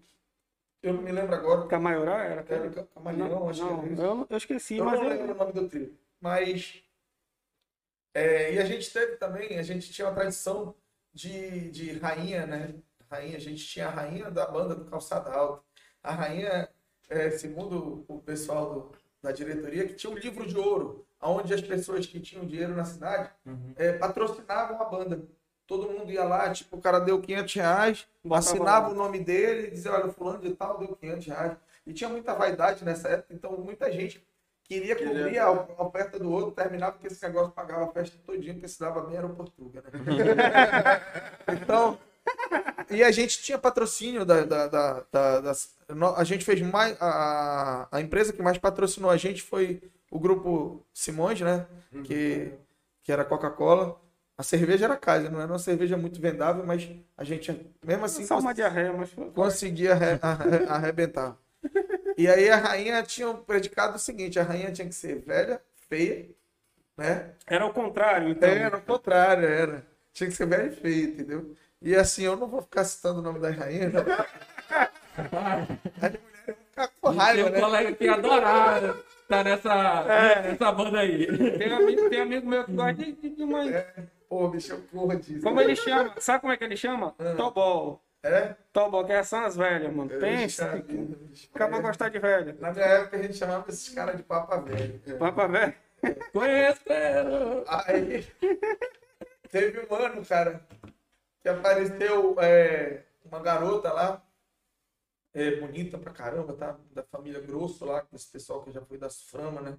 Eu 0.80 0.92
não 0.94 1.02
me 1.02 1.10
lembro 1.10 1.34
agora. 1.34 1.66
Camaiorá 1.66 2.24
era? 2.24 2.44
Era 2.48 2.70
Ca- 2.70 2.84
Camaleão, 2.94 3.48
acho 3.48 3.60
não, 3.64 3.80
que 3.80 3.84
era 3.86 3.92
isso. 3.94 4.02
eu, 4.02 4.14
não- 4.14 4.26
eu 4.30 4.36
esqueci, 4.36 4.76
Eu 4.76 4.84
mas 4.84 5.00
não 5.00 5.06
eu- 5.08 5.10
lembro 5.16 5.34
o 5.34 5.36
nome 5.38 5.52
do 5.52 5.68
trio. 5.68 5.98
Mas. 6.20 6.84
é, 8.14 8.54
e 8.54 8.58
a 8.60 8.64
gente 8.64 8.92
teve 8.92 9.16
também, 9.16 9.58
a 9.58 9.62
gente 9.62 9.92
tinha 9.92 10.06
uma 10.08 10.14
tradição 10.14 10.74
de, 11.12 11.70
de 11.72 11.92
rainha, 11.98 12.46
né? 12.46 12.74
Rainha, 13.10 13.36
a 13.36 13.40
gente 13.40 13.64
tinha 13.66 13.86
a 13.88 13.90
rainha 13.90 14.30
da 14.30 14.46
banda 14.46 14.74
do 14.76 14.84
Calçada 14.84 15.32
Alta. 15.32 15.64
A 16.02 16.12
rainha, 16.12 16.68
é, 17.08 17.30
segundo 17.30 18.04
o 18.08 18.18
pessoal 18.20 18.72
do- 18.74 18.92
da 19.22 19.32
diretoria, 19.32 19.86
que 19.86 19.94
tinha 19.94 20.12
um 20.12 20.16
livro 20.16 20.46
de 20.46 20.56
ouro, 20.56 21.04
onde 21.20 21.52
as 21.52 21.60
pessoas 21.60 22.06
que 22.06 22.20
tinham 22.20 22.46
dinheiro 22.46 22.74
na 22.74 22.84
cidade 22.84 23.30
é, 23.76 23.92
patrocinavam 23.92 24.80
a 24.80 24.84
banda. 24.84 25.22
Todo 25.66 25.90
mundo 25.90 26.10
ia 26.10 26.24
lá, 26.24 26.50
tipo, 26.52 26.76
o 26.76 26.80
cara 26.80 26.98
deu 26.98 27.20
500 27.20 27.54
reais, 27.54 28.06
Botava 28.24 28.38
assinava 28.48 28.86
lá. 28.88 28.94
o 28.94 28.96
nome 28.96 29.20
dele, 29.20 29.70
dizia, 29.70 29.92
olha, 29.92 30.08
fulano 30.12 30.40
de 30.40 30.54
tal 30.54 30.78
deu 30.78 30.96
500 30.96 31.26
reais. 31.26 31.56
E 31.86 31.92
tinha 31.92 32.08
muita 32.08 32.34
vaidade 32.34 32.84
nessa 32.84 33.08
época, 33.08 33.34
então 33.34 33.52
muita 33.58 33.90
gente 33.92 34.24
queria 34.64 34.94
cobrir 34.96 35.38
a 35.38 35.46
a 35.46 35.82
oferta 35.82 36.18
do 36.18 36.30
outro, 36.30 36.52
terminava 36.52 36.92
porque 36.92 37.06
esse 37.08 37.22
negócio 37.26 37.52
pagava 37.52 37.84
a 37.84 37.88
festa 37.92 38.16
todinha, 38.26 38.54
porque 38.54 38.68
se 38.68 38.78
dava 38.80 39.00
bem 39.02 39.16
era 39.16 39.26
o 39.26 39.34
Portuga, 39.34 39.82
né? 39.82 39.90
então, 41.62 41.98
e 42.90 43.02
a 43.04 43.10
gente 43.10 43.42
tinha 43.42 43.58
patrocínio 43.58 44.24
da, 44.24 44.44
da, 44.44 44.66
da- 44.66 45.40
da- 45.40 45.52
no- 45.94 46.14
a 46.14 46.24
gente 46.24 46.44
fez 46.44 46.60
mais, 46.62 46.96
a, 47.00 47.88
a 47.90 48.00
empresa 48.00 48.32
que 48.32 48.42
mais 48.42 48.58
patrocinou 48.58 49.10
a 49.10 49.16
gente 49.16 49.42
foi 49.42 49.82
o 50.10 50.18
grupo 50.18 50.84
Simões, 50.92 51.40
né? 51.40 51.66
Que, 52.04 52.52
que 53.02 53.12
era 53.12 53.24
Coca-Cola. 53.24 54.00
A 54.36 54.42
cerveja 54.42 54.84
era 54.84 54.96
Kaiser, 54.96 55.32
não 55.32 55.40
era 55.40 55.50
uma 55.52 55.58
cerveja 55.58 55.96
muito 55.96 56.20
vendável, 56.20 56.64
mas 56.64 56.88
a 57.16 57.24
gente, 57.24 57.50
mesmo 57.84 58.04
assim, 58.04 58.24
só 58.24 58.38
uma 58.38 58.54
diarreia, 58.54 58.92
mas 58.92 59.10
conseguia 59.34 59.92
arre- 59.94 60.18
arre- 60.22 60.64
arrebentar. 60.68 61.36
E 62.16 62.28
aí 62.28 62.48
a 62.48 62.56
rainha 62.56 63.02
tinha 63.02 63.28
um 63.28 63.36
predicado 63.42 63.96
o 63.96 63.98
seguinte: 63.98 64.38
a 64.38 64.44
rainha 64.44 64.70
tinha 64.70 64.86
que 64.88 64.94
ser 64.94 65.20
velha, 65.22 65.60
feia, 65.88 66.28
né? 66.96 67.32
era 67.46 67.66
o 67.66 67.72
contrário, 67.72 68.28
então. 68.30 68.48
Era 68.48 68.76
o 68.76 68.82
contrário, 68.82 69.44
era. 69.48 69.86
Tinha 70.12 70.28
que 70.30 70.36
ser 70.36 70.46
velha 70.46 70.66
e 70.72 70.76
feia, 70.76 71.04
entendeu? 71.04 71.54
E 71.80 71.94
assim, 71.94 72.24
eu 72.24 72.36
não 72.36 72.48
vou 72.48 72.62
ficar 72.62 72.84
citando 72.84 73.20
o 73.20 73.22
nome 73.22 73.38
das 73.40 73.56
rainhas, 73.56 73.92
não. 73.92 74.02
As 75.12 76.12
mulheres 76.12 76.20
vão 76.46 76.56
ficar 76.56 76.88
com 77.00 77.10
raiva, 77.10 77.42
Tem 77.42 77.50
um 77.50 77.54
né? 77.54 77.60
colega 77.60 77.92
que 77.94 78.04
ia 78.04 78.14
adorar 78.14 78.94
tá 79.28 79.44
nessa, 79.44 80.04
nessa 80.42 80.72
banda 80.72 81.00
aí. 81.00 81.26
Tem 81.58 81.72
amigo, 81.72 82.10
tem 82.10 82.20
amigo 82.20 82.46
meu 82.48 82.64
que 82.64 82.72
gosta 82.72 82.94
de, 82.94 83.12
de, 83.12 83.30
de 83.30 83.42
uma. 83.42 83.60
Pô, 84.28 84.48
bicho, 84.48 84.72
eu 84.72 84.82
corro 84.90 85.16
disso. 85.16 85.42
Como 85.42 85.60
ele 85.60 85.76
chama? 85.76 86.14
Sabe 86.18 86.40
como 86.40 86.52
é 86.52 86.56
que 86.56 86.64
ele 86.64 86.76
chama? 86.76 87.14
Tobol. 87.36 88.02
É? 88.22 88.54
Tobol, 88.72 89.04
que 89.04 89.22
são 89.24 89.44
as 89.44 89.56
velhas, 89.56 89.92
mano. 89.94 90.10
Pensa. 90.18 90.76
Vida, 90.86 91.16
bicho. 91.20 91.48
Acaba 91.54 91.76
É. 91.78 91.80
gostar 91.80 92.08
de 92.08 92.18
velha. 92.18 92.56
Na 92.58 92.72
minha 92.72 92.84
época 92.84 93.16
a 93.16 93.22
gente 93.22 93.34
chamava 93.36 93.64
esses 93.68 93.88
caras 93.94 94.16
de 94.16 94.22
papa 94.24 94.56
velho. 94.60 95.00
Papa 95.18 95.46
velho. 95.46 95.74
Conheceram. 96.32 97.64
Aí 97.68 98.26
teve 99.50 99.86
um 99.90 99.94
ano, 99.94 100.24
cara, 100.24 100.60
que 101.48 101.58
apareceu 101.58 102.38
é, 102.40 103.04
uma 103.24 103.40
garota 103.40 103.90
lá, 103.92 104.22
é, 105.32 105.56
bonita 105.60 105.96
pra 105.96 106.12
caramba, 106.12 106.52
tá? 106.52 106.78
Da 106.90 107.02
família 107.02 107.40
Grosso 107.40 107.84
lá, 107.84 108.06
desse 108.12 108.30
pessoal 108.30 108.62
que 108.62 108.70
já 108.70 108.82
foi 108.82 108.98
das 108.98 109.22
Frama, 109.22 109.60
né? 109.62 109.78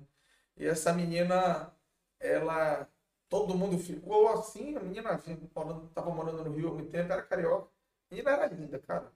E 0.58 0.66
essa 0.66 0.92
menina, 0.94 1.72
ela. 2.20 2.88
Todo 3.30 3.56
mundo 3.56 3.78
ficou 3.78 4.28
assim, 4.30 4.76
a 4.76 4.80
menina 4.80 5.22
morando, 5.54 5.88
tava 5.90 6.10
morando 6.10 6.44
no 6.44 6.56
Rio 6.56 6.70
há 6.70 6.74
muito 6.74 6.90
tempo, 6.90 7.14
era 7.14 7.22
carioca. 7.22 7.70
A 8.10 8.16
menina 8.16 8.32
era 8.32 8.48
linda, 8.48 8.80
cara. 8.80 9.12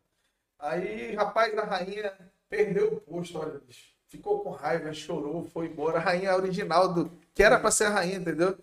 Aí, 0.60 1.16
rapaz 1.16 1.56
da 1.56 1.64
rainha 1.64 2.16
perdeu 2.48 2.94
o 2.94 3.02
posto, 3.02 3.40
olha, 3.40 3.58
bicho. 3.60 3.92
Ficou 4.08 4.44
com 4.44 4.52
raiva, 4.52 4.94
chorou, 4.94 5.44
foi 5.46 5.66
embora. 5.66 5.98
A 5.98 6.02
rainha 6.02 6.36
original 6.36 6.94
do. 6.94 7.10
Que 7.34 7.42
era 7.42 7.60
pra 7.60 7.72
ser 7.72 7.86
a 7.86 7.90
rainha, 7.90 8.18
entendeu? 8.18 8.56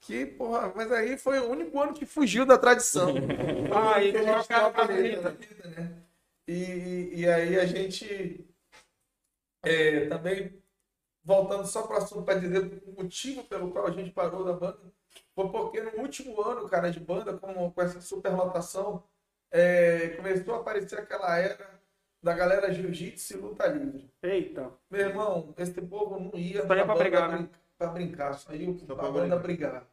Que, 0.00 0.24
porra, 0.24 0.72
mas 0.74 0.90
aí 0.92 1.18
foi 1.18 1.38
o 1.38 1.50
único 1.50 1.80
ano 1.80 1.92
que 1.92 2.06
fugiu 2.06 2.46
da 2.46 2.58
tradição. 2.58 3.14
Ah, 3.74 4.02
e 4.02 4.12
Que 4.12 4.18
a 4.18 4.84
vida. 4.86 5.22
na 5.22 5.30
vida, 5.30 5.68
né? 5.68 6.02
E, 6.46 7.20
e 7.20 7.28
aí 7.28 7.58
a 7.60 7.66
gente 7.66 8.48
é, 9.62 10.06
também, 10.06 10.62
voltando 11.22 11.66
só 11.66 11.82
para 11.82 11.96
o 11.96 11.98
assunto, 11.98 12.24
para 12.24 12.38
dizer 12.40 12.82
o 12.86 13.02
motivo 13.02 13.44
pelo 13.44 13.70
qual 13.70 13.86
a 13.86 13.90
gente 13.90 14.10
parou 14.10 14.44
da 14.44 14.54
banda, 14.54 14.80
foi 15.34 15.50
porque 15.50 15.80
no 15.80 16.00
último 16.00 16.40
ano, 16.40 16.68
cara, 16.68 16.90
de 16.90 17.00
banda, 17.00 17.36
com, 17.36 17.70
com 17.70 17.82
essa 17.82 18.00
superlotação, 18.00 19.04
é, 19.50 20.10
começou 20.10 20.54
a 20.54 20.58
aparecer 20.60 20.98
aquela 20.98 21.36
era 21.38 21.78
da 22.22 22.34
galera 22.34 22.72
jiu-jitsu 22.72 23.34
e 23.34 23.36
luta 23.36 23.66
livre. 23.66 24.10
Eita. 24.22 24.72
Meu 24.90 25.00
irmão, 25.00 25.54
esse 25.56 25.80
povo 25.82 26.18
não 26.18 26.38
ia 26.38 26.66
Só 26.66 26.74
ia 26.74 26.84
pra 26.84 26.94
brigar, 26.94 27.30
né? 27.30 27.48
Pra 27.78 27.88
brincar, 27.88 28.34
Só 28.34 28.50
pra 28.86 28.96
pra 28.96 29.12
banda 29.12 29.36
brigar. 29.38 29.86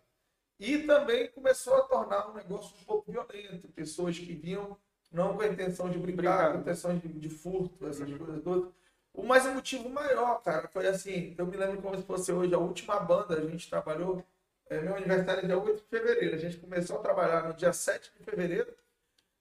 E 0.60 0.80
também 0.80 1.30
começou 1.32 1.76
a 1.76 1.82
tornar 1.84 2.30
um 2.30 2.34
negócio 2.34 2.76
um 2.82 2.86
pouco 2.86 3.12
violento. 3.12 3.68
Pessoas 3.70 4.18
que 4.18 4.34
vinham 4.34 4.78
não 5.12 5.36
com 5.36 5.42
a 5.42 5.48
intenção 5.48 5.90
de 5.90 5.98
brincar, 5.98 6.24
Brincar. 6.24 6.52
com 6.52 6.58
a 6.58 6.62
intenção 6.62 6.98
de, 6.98 7.08
de 7.08 7.30
furto, 7.30 7.88
essas 7.88 8.10
Uhum. 8.10 8.18
coisas 8.18 8.44
todas. 8.44 8.74
O 9.14 9.24
mais 9.24 9.46
o 9.46 9.54
motivo 9.54 9.90
maior, 9.90 10.42
cara, 10.44 10.68
foi 10.68 10.88
assim, 10.88 11.36
eu 11.38 11.46
me 11.48 11.56
lembro 11.58 11.82
como 11.82 11.98
se 11.98 12.04
fosse 12.04 12.32
hoje, 12.34 12.54
a 12.54 12.58
última 12.58 13.00
banda, 13.00 13.38
a 13.38 13.46
gente 13.48 13.70
trabalhou, 13.70 14.24
é, 14.70 14.82
meu 14.82 14.96
aniversário 14.96 15.44
é 15.44 15.46
dia 15.48 15.58
8 15.58 15.82
de 15.84 15.88
fevereiro, 15.88 16.36
a 16.36 16.40
gente 16.40 16.58
começou 16.58 16.98
a 17.00 17.02
trabalhar 17.02 17.48
no 17.48 17.54
dia 17.54 17.72
7 17.72 18.12
de 18.18 18.24
fevereiro, 18.26 18.74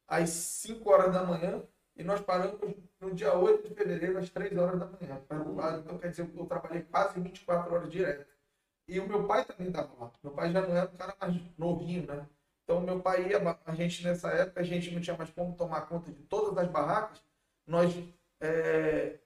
às 0.07 0.31
5 0.31 0.91
horas 0.91 1.13
da 1.13 1.25
manhã, 1.25 1.63
e 1.97 2.05
nós 2.05 2.21
paramos 2.21 2.61
no 3.01 3.15
dia 3.15 3.35
8 3.35 3.69
de 3.69 3.75
fevereiro, 3.75 4.19
às 4.19 4.31
3 4.31 4.57
horas 4.59 4.79
da 4.81 4.87
manhã. 4.87 5.23
Então, 5.81 5.99
quer 5.99 6.11
dizer, 6.11 6.31
eu 6.37 6.47
trabalhei 6.47 6.83
quase 6.83 7.21
24 7.21 7.75
horas 7.75 7.91
direto. 7.91 8.27
E 8.87 9.01
o 9.01 9.09
meu 9.09 9.27
pai 9.27 9.45
também 9.45 9.69
estava 9.69 9.93
lá. 9.99 10.13
Meu 10.23 10.33
pai 10.33 10.53
já 10.53 10.63
não 10.63 10.77
era 10.77 10.91
um 10.91 10.97
cara 10.97 11.17
mais 11.21 11.35
novinho, 11.59 12.07
né? 12.07 12.29
Então, 12.65 12.81
meu 12.81 13.01
pai 13.01 13.29
ia, 13.29 13.39
a 13.65 13.75
gente 13.75 14.03
nessa 14.05 14.29
época, 14.31 14.61
a 14.61 14.65
gente 14.65 14.91
não 14.91 15.01
tinha 15.01 15.17
mais 15.17 15.31
como 15.31 15.57
tomar 15.57 15.83
conta 15.83 16.11
de 16.11 16.23
todas 16.25 16.57
as 16.57 16.71
barracas. 16.71 17.23
Nós 17.67 17.95
é, 18.41 19.19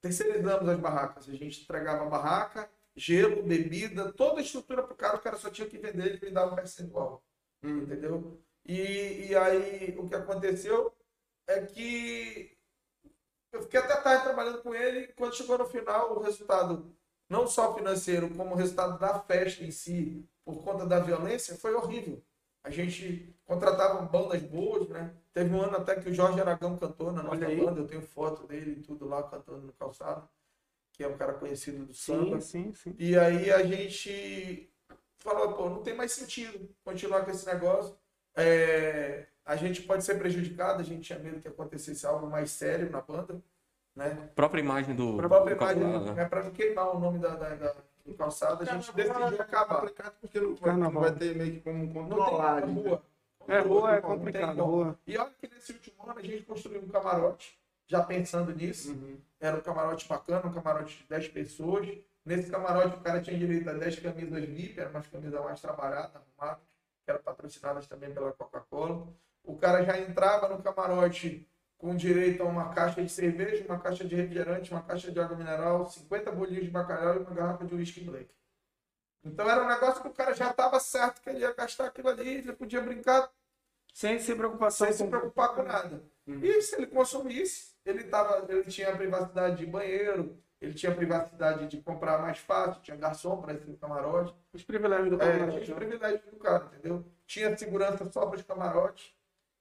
terceirizamos 0.00 0.68
as 0.68 0.78
barracas. 0.78 1.28
A 1.28 1.32
gente 1.34 1.62
entregava 1.62 2.04
a 2.06 2.10
barraca, 2.10 2.70
gelo, 2.94 3.42
bebida, 3.42 4.12
toda 4.12 4.40
a 4.40 4.42
estrutura 4.42 4.82
para 4.82 4.92
o 4.92 4.96
cara, 4.96 5.16
o 5.16 5.20
cara 5.20 5.36
só 5.36 5.50
tinha 5.50 5.68
que 5.68 5.78
vender, 5.78 6.06
ele 6.06 6.26
me 6.26 6.30
dava 6.30 6.52
um 6.52 6.56
percentual. 6.56 7.24
Entendeu? 7.62 8.40
E, 8.64 9.28
e 9.28 9.36
aí, 9.36 9.96
o 9.98 10.08
que 10.08 10.14
aconteceu 10.14 10.92
é 11.46 11.62
que 11.64 12.56
eu 13.52 13.62
fiquei 13.62 13.80
até 13.80 13.96
tarde 13.96 14.24
trabalhando 14.24 14.62
com 14.62 14.74
ele. 14.74 15.00
e 15.00 15.12
Quando 15.14 15.36
chegou 15.36 15.58
no 15.58 15.66
final, 15.66 16.16
o 16.16 16.20
resultado, 16.20 16.94
não 17.28 17.46
só 17.46 17.74
financeiro, 17.74 18.30
como 18.34 18.54
resultado 18.54 18.98
da 18.98 19.18
festa 19.20 19.64
em 19.64 19.70
si, 19.70 20.28
por 20.44 20.62
conta 20.62 20.86
da 20.86 21.00
violência, 21.00 21.56
foi 21.56 21.74
horrível. 21.74 22.22
A 22.62 22.70
gente 22.70 23.32
contratava 23.44 24.02
bandas 24.02 24.42
boas, 24.42 24.88
né? 24.88 25.14
Teve 25.32 25.54
um 25.54 25.62
ano 25.62 25.76
até 25.76 25.94
que 26.00 26.08
o 26.08 26.14
Jorge 26.14 26.40
Aragão 26.40 26.76
cantou 26.76 27.12
na 27.12 27.22
nossa 27.22 27.46
banda. 27.46 27.80
Eu 27.80 27.86
tenho 27.86 28.02
foto 28.02 28.46
dele 28.46 28.72
e 28.72 28.82
tudo 28.82 29.06
lá 29.06 29.22
cantando 29.22 29.66
no 29.66 29.72
calçado, 29.72 30.28
que 30.92 31.04
é 31.04 31.08
um 31.08 31.16
cara 31.16 31.34
conhecido 31.34 31.84
do 31.86 31.94
samba. 31.94 32.40
Sim, 32.40 32.72
sim, 32.72 32.74
sim. 32.74 32.96
E 32.98 33.16
aí 33.16 33.52
a 33.52 33.64
gente 33.64 34.68
falou, 35.18 35.52
pô, 35.52 35.70
não 35.70 35.82
tem 35.82 35.94
mais 35.94 36.12
sentido 36.12 36.68
continuar 36.84 37.24
com 37.24 37.30
esse 37.30 37.46
negócio. 37.46 37.96
É, 38.34 39.26
a 39.44 39.54
gente 39.54 39.82
pode 39.82 40.04
ser 40.04 40.18
prejudicado, 40.18 40.80
a 40.80 40.84
gente 40.84 41.02
tinha 41.02 41.18
medo 41.18 41.40
que 41.40 41.48
acontecesse 41.48 42.04
algo 42.04 42.26
mais 42.26 42.50
sério 42.50 42.90
na 42.90 43.00
banda, 43.00 43.40
né? 43.96 44.28
Própria 44.34 44.60
imagem 44.60 44.94
do. 44.94 45.18
A 45.20 45.28
própria 45.28 45.56
do 45.56 45.62
imagem, 45.62 45.82
calçado, 45.82 46.04
né? 46.04 46.12
né, 46.12 46.28
para 46.28 46.42
não 46.44 46.50
queimar 46.50 46.94
o 46.94 47.00
nome 47.00 47.18
da, 47.18 47.30
da, 47.34 47.54
da- 47.54 47.74
do 48.04 48.14
calçado, 48.14 48.62
a 48.62 48.64
gente 48.66 48.92
decidiu 48.94 49.20
É 49.26 49.40
acabar. 49.42 49.76
complicado 49.80 50.14
porque 50.20 50.38
não 50.38 50.54
vai, 50.54 50.70
Carnaval. 50.70 50.92
não 50.92 51.00
vai 51.00 51.12
ter 51.18 51.34
meio 51.34 51.52
que 51.54 51.60
como 51.60 51.78
Não 51.78 51.86
tem 51.86 51.94
controlar. 51.94 52.64
né? 52.66 52.72
rua. 52.72 53.02
É, 53.48 53.58
rua 53.60 53.94
é 53.96 54.00
complicado, 54.00 54.62
rua. 54.64 54.98
E 55.06 55.16
olha 55.18 55.30
que 55.38 55.48
nesse 55.52 55.72
último 55.72 56.02
ano 56.08 56.18
a 56.18 56.22
gente 56.22 56.42
construiu 56.44 56.82
um 56.82 56.88
camarote, 56.88 57.58
já 57.86 58.02
pensando 58.04 58.54
nisso. 58.54 58.92
Uhum. 58.92 59.18
Era 59.40 59.56
um 59.56 59.60
camarote 59.60 60.06
bacana, 60.08 60.46
um 60.46 60.52
camarote 60.52 60.98
de 60.98 61.04
10 61.08 61.28
pessoas. 61.28 61.88
Nesse 62.24 62.50
camarote 62.50 62.96
o 62.96 63.00
cara 63.00 63.20
tinha 63.20 63.36
direito 63.38 63.68
a 63.70 63.72
10 63.72 63.98
camisas 64.00 64.44
VIP, 64.44 64.78
eram 64.80 64.90
umas 64.90 65.06
camisas 65.08 65.40
mais 65.44 65.60
trabalhadas, 65.60 66.10
arrumadas, 66.16 66.62
que 67.04 67.10
eram 67.10 67.22
patrocinadas 67.22 67.86
também 67.86 68.12
pela 68.12 68.32
Coca-Cola. 68.32 69.06
O 69.44 69.56
cara 69.56 69.84
já 69.84 69.98
entrava 69.98 70.48
no 70.48 70.60
camarote 70.62 71.48
com 71.78 71.94
direito 71.96 72.42
a 72.42 72.46
uma 72.46 72.72
caixa 72.74 73.02
de 73.02 73.08
cerveja, 73.10 73.64
uma 73.66 73.78
caixa 73.80 74.04
de 74.04 74.14
refrigerante, 74.14 74.70
uma 74.72 74.82
caixa 74.82 75.10
de 75.12 75.20
água 75.20 75.36
mineral, 75.36 75.86
50 75.86 76.32
bolinhos 76.32 76.64
de 76.64 76.70
bacalhau 76.70 77.16
e 77.16 77.18
uma 77.18 77.34
garrafa 77.34 77.64
de 77.66 77.74
whisky 77.74 78.00
black. 78.00 78.28
Então 79.24 79.48
era 79.48 79.64
um 79.64 79.68
negócio 79.68 80.02
que 80.02 80.08
o 80.08 80.12
cara 80.14 80.32
já 80.34 80.50
estava 80.50 80.78
certo 80.78 81.20
que 81.20 81.28
ele 81.30 81.40
ia 81.40 81.52
gastar 81.52 81.86
aquilo 81.86 82.08
ali, 82.08 82.28
ele 82.38 82.52
podia 82.52 82.80
brincar 82.80 83.28
Sem 83.92 84.18
se 84.18 84.34
preocupação 84.34 84.86
sem 84.86 84.96
se 84.96 85.06
preocupar 85.08 85.54
com 85.54 85.62
nada. 85.62 86.02
E 86.26 86.60
se 86.62 86.76
ele 86.76 86.86
consumisse, 86.86 87.74
ele, 87.84 88.04
tava, 88.04 88.46
ele 88.52 88.64
tinha 88.64 88.90
a 88.92 88.96
privacidade 88.96 89.56
de 89.56 89.66
banheiro, 89.66 90.36
ele 90.60 90.74
tinha 90.74 90.94
privacidade 90.94 91.66
de 91.66 91.80
comprar 91.82 92.18
mais 92.20 92.38
fácil, 92.38 92.82
tinha 92.82 92.96
garçom 92.96 93.40
para 93.40 93.54
esse 93.54 93.72
camarote. 93.76 94.34
Os 94.52 94.62
privilégios 94.64 95.10
do 95.10 95.16
É, 95.16 95.18
camarote. 95.18 95.64
tinha 95.64 95.76
os 95.76 95.84
privilégios 95.84 96.30
do 96.30 96.36
cara, 96.38 96.64
entendeu? 96.66 97.04
Tinha 97.26 97.56
segurança 97.56 98.04
só 98.12 98.26
para 98.26 98.36
os 98.36 98.42
camarotes 98.42 99.12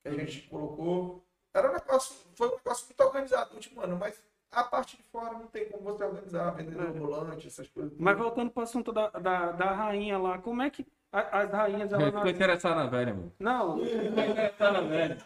que 0.04 0.10
a 0.10 0.12
gente 0.12 0.48
colocou. 0.50 1.26
Era 1.56 1.70
um 1.70 1.74
negócio, 1.74 2.16
foi 2.36 2.50
um 2.50 2.56
negócio 2.58 2.86
muito 2.86 3.00
organizado 3.02 3.50
no 3.52 3.56
último 3.56 3.82
ano, 3.82 3.96
mas 3.98 4.22
a 4.52 4.62
parte 4.66 4.98
de 4.98 5.04
fora 5.04 5.32
não 5.32 5.48
tem 5.48 5.70
como 5.70 5.84
você 5.86 6.04
organizar, 6.04 6.52
vendedor 6.52 6.88
ambulante, 6.88 7.48
essas 7.48 7.70
coisas. 7.70 7.94
Mas 7.98 8.18
voltando 8.18 8.52
para 8.52 8.60
o 8.60 8.64
assunto 8.64 8.92
da, 8.92 9.10
da, 9.10 9.52
da 9.54 9.72
rainha 9.72 10.18
lá, 10.18 10.38
como 10.38 10.62
é 10.62 10.70
que 10.70 10.86
a- 11.14 11.40
as 11.44 11.50
rainhas 11.52 11.94
elas 11.94 12.14
Ficou 12.14 12.28
interessado 12.30 12.76
na 12.76 12.88
velha, 12.88 13.14
mano. 13.14 13.32
Não, 13.40 13.80
Ficou 13.86 14.20
interessado 14.20 14.74
na 14.74 14.82
velha. 14.82 15.18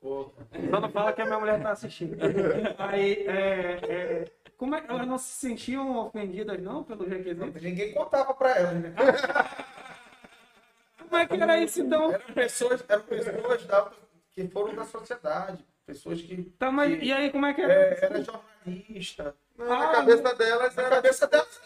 só 0.00 0.80
não 0.80 0.90
fala 0.90 1.12
que 1.12 1.22
a 1.22 1.26
minha 1.26 1.40
mulher 1.40 1.60
tá 1.60 1.70
assistindo. 1.72 2.16
Aí, 2.78 3.26
é, 3.26 3.80
é, 3.88 4.30
como 4.56 4.76
é 4.76 4.80
que 4.80 4.88
elas 4.88 5.08
não 5.08 5.18
se 5.18 5.32
sentiam 5.32 5.98
ofendidas, 6.06 6.62
não, 6.62 6.84
pelos 6.84 7.08
requisitos? 7.08 7.60
Ninguém 7.60 7.92
contava 7.92 8.32
para 8.32 8.50
elas, 8.56 8.74
né? 8.74 8.94
Como 10.98 11.16
é 11.22 11.26
que 11.28 11.36
era 11.36 11.58
isso, 11.58 11.80
então? 11.80 12.10
Eram 12.12 12.34
pessoas, 12.34 12.84
eram 12.88 13.02
pessoas 13.04 13.64
da, 13.66 13.90
que 14.34 14.48
foram 14.48 14.74
da 14.74 14.84
sociedade, 14.84 15.64
pessoas 15.86 16.20
que 16.20 16.42
Tá, 16.58 16.70
mas, 16.70 17.00
e 17.02 17.12
aí, 17.12 17.30
como 17.30 17.46
é 17.46 17.54
que 17.54 17.60
é, 17.60 17.64
era? 17.64 18.06
era 18.06 18.22
jornalista. 18.22 19.34
Na 19.56 19.92
cabeça 19.92 20.34
delas 20.34 20.74
Na 20.74 20.82
era 20.82 20.96
cabeça 20.96 21.26
delas, 21.28 21.60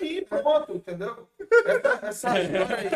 aí, 0.00 0.24
pronto, 0.24 0.76
entendeu? 0.76 1.28
Essa, 1.64 2.06
essa 2.06 2.38
história 2.40 2.78
aí. 2.78 2.90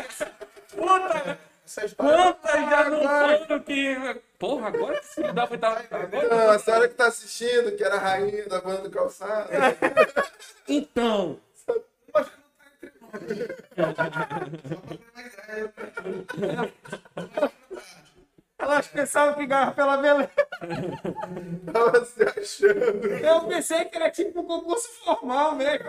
Puta! 0.76 1.38
Essa 1.64 1.84
história. 1.84 2.16
Quantas 2.16 2.70
já 2.70 2.88
não 2.88 3.02
foram 3.02 3.60
que. 3.60 4.20
Porra, 4.38 4.68
agora 4.68 5.00
que 5.00 5.06
sim 5.06 5.22
dá 5.34 5.46
pra 5.48 5.56
estar. 5.56 5.84
Agora... 5.90 6.28
Não, 6.28 6.50
a 6.50 6.58
senhora 6.60 6.88
que 6.88 6.94
tá 6.94 7.06
assistindo, 7.08 7.76
que 7.76 7.82
era 7.82 7.96
a 7.96 7.98
rainha 7.98 8.48
da 8.48 8.60
banda 8.60 8.82
do 8.82 8.90
calçado. 8.90 9.50
Então. 10.68 11.38
Elas 18.58 18.88
pensavam 18.88 19.34
que 19.34 19.46
ganhava 19.46 19.72
pela 19.72 19.96
beleza. 19.98 20.30
Tava 21.72 22.04
se 22.04 22.22
achando. 22.22 23.06
Eu 23.06 23.46
pensei 23.46 23.84
que 23.84 23.96
era 23.96 24.10
tipo 24.10 24.40
um 24.40 24.46
concurso 24.46 24.88
formal 25.04 25.54
mesmo. 25.54 25.86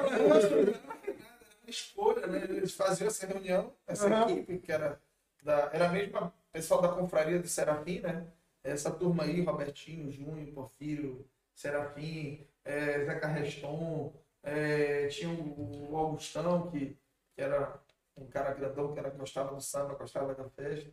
escolha, 1.68 2.28
né? 2.28 2.44
Eles 2.44 2.74
faziam 2.74 3.08
essa 3.08 3.26
reunião, 3.26 3.74
essa 3.88 4.08
Aham. 4.08 4.32
equipe, 4.32 4.60
que 4.60 4.72
era, 4.72 5.00
da, 5.42 5.70
era 5.74 5.88
a 5.88 5.92
mesma 5.92 6.34
pessoal 6.52 6.82
da 6.82 6.90
confraria 6.90 7.40
do 7.40 7.48
Serafim, 7.48 8.00
né? 8.02 8.28
Essa 8.64 8.92
turma 8.92 9.24
aí, 9.24 9.42
Robertinho, 9.44 10.12
Júnior, 10.12 10.54
Porfírio, 10.54 11.26
Serafim, 11.54 12.46
é, 12.66 13.06
Zeca 13.06 13.28
Reston, 13.28 14.14
é, 14.44 15.08
tinha 15.08 15.30
o, 15.30 15.92
o 15.92 15.98
Augustão, 15.98 16.70
que, 16.70 16.98
que 17.34 17.42
era 17.42 17.80
um 18.16 18.28
cara 18.28 18.54
grandão, 18.54 18.94
que 18.94 19.00
era, 19.00 19.10
gostava 19.10 19.56
do 19.56 19.62
samba, 19.62 19.96
gostava 19.96 20.36
da 20.36 20.50
festa. 20.50 20.92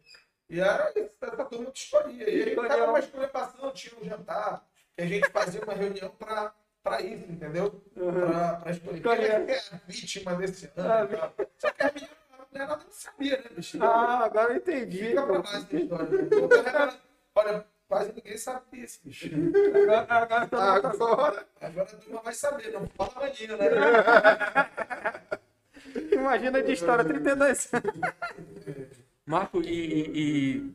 E 0.48 0.60
era 0.60 0.92
essa 1.22 1.44
turma 1.44 1.70
que 1.70 1.78
escolhia. 1.78 2.28
E 2.30 2.42
aí 2.50 2.56
tava 2.56 2.84
uma 2.86 2.98
escolheção, 2.98 3.70
tinha 3.72 3.94
um 4.00 4.04
jantar, 4.04 4.64
que 4.96 5.02
a 5.02 5.06
gente 5.06 5.30
fazia 5.30 5.62
uma 5.62 5.74
reunião 5.74 6.10
para 6.10 6.52
para 6.82 7.00
isso, 7.00 7.24
entendeu? 7.32 7.82
Pra, 7.94 8.56
pra 8.56 8.70
escolher. 8.70 9.00
Quem 9.02 9.12
é 9.24 9.44
que 9.46 9.52
é 9.52 9.58
a 9.58 9.80
vítima 9.88 10.34
desse 10.36 10.70
ano 10.76 11.14
e 11.14 11.16
tal. 11.16 11.32
Só 11.58 11.70
que 11.70 11.82
a 11.82 11.90
menina, 11.94 12.12
a 12.38 12.44
mulherada 12.52 12.84
não 12.84 12.92
sabia, 12.92 13.36
né, 13.38 13.44
bicho? 13.56 13.78
Ah, 13.82 14.24
agora 14.26 14.52
eu 14.52 14.56
entendi. 14.58 14.98
Fica 15.08 15.22
pra 15.22 15.38
mais 15.38 15.64
essa 15.64 15.76
história. 15.76 16.04
né? 16.10 16.28
Revelando. 16.30 16.98
Olha, 17.36 17.66
quase 17.88 18.12
ninguém 18.12 18.36
sabe 18.36 18.60
disso, 18.72 19.00
bicho. 19.02 19.30
Agora, 19.74 20.24
agora 20.24 20.46
tá- 20.46 20.74
Agora. 20.74 21.46
Agora 21.58 21.88
a 21.90 21.96
turma 21.96 22.20
vai 22.22 22.34
saber, 22.34 22.70
não 22.72 22.86
fala 22.88 23.12
maninho, 23.16 23.56
né? 23.56 23.64
Imagina 26.12 26.62
de 26.62 26.72
história, 26.72 27.04
32 27.04 27.68
anos. 27.72 29.03
Marco, 29.26 29.60
e. 29.62 30.58
e- 30.58 30.74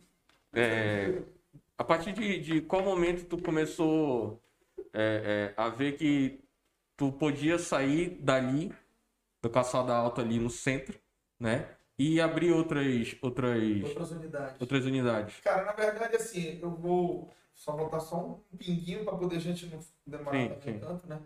é, 0.54 1.22
a 1.78 1.84
partir 1.84 2.12
de, 2.14 2.40
de 2.40 2.62
qual 2.62 2.84
momento 2.84 3.26
tu 3.26 3.42
começou 3.42 4.42
é, 4.94 5.54
é, 5.58 5.62
a 5.62 5.70
ver 5.70 5.94
que 5.98 6.40
tu 6.98 7.12
podia 7.12 7.60
sair 7.60 8.12
dali, 8.22 8.74
do 9.42 9.50
calçada 9.50 9.94
alta 9.96 10.22
ali 10.22 10.40
no 10.40 10.50
centro, 10.50 11.00
né? 11.40 11.70
E 11.98 12.20
abrir 12.22 12.52
outras, 12.52 13.16
outras, 13.22 13.84
Outras 13.84 14.12
unidades. 14.12 14.62
outras 14.62 14.86
unidades. 14.86 15.40
Cara, 15.42 15.66
na 15.66 15.74
verdade, 15.74 16.16
assim, 16.16 16.60
eu 16.62 16.72
vou 16.72 17.34
só 17.54 17.76
voltar 17.76 18.00
só 18.00 18.18
um 18.52 18.58
pinguinho 18.58 19.06
para 19.06 19.18
poder 19.18 19.38
a 19.38 19.40
gente 19.40 19.66
não 19.68 19.80
demorar 20.08 20.56
tanto, 20.82 21.08
né? 21.08 21.22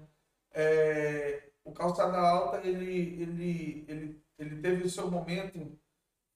É, 0.51 1.49
o 1.63 1.71
Calçada 1.71 2.17
Alta, 2.17 2.67
ele, 2.67 3.21
ele, 3.21 3.85
ele, 3.87 4.23
ele 4.37 4.61
teve 4.61 4.83
o 4.83 4.89
seu 4.89 5.09
momento 5.09 5.77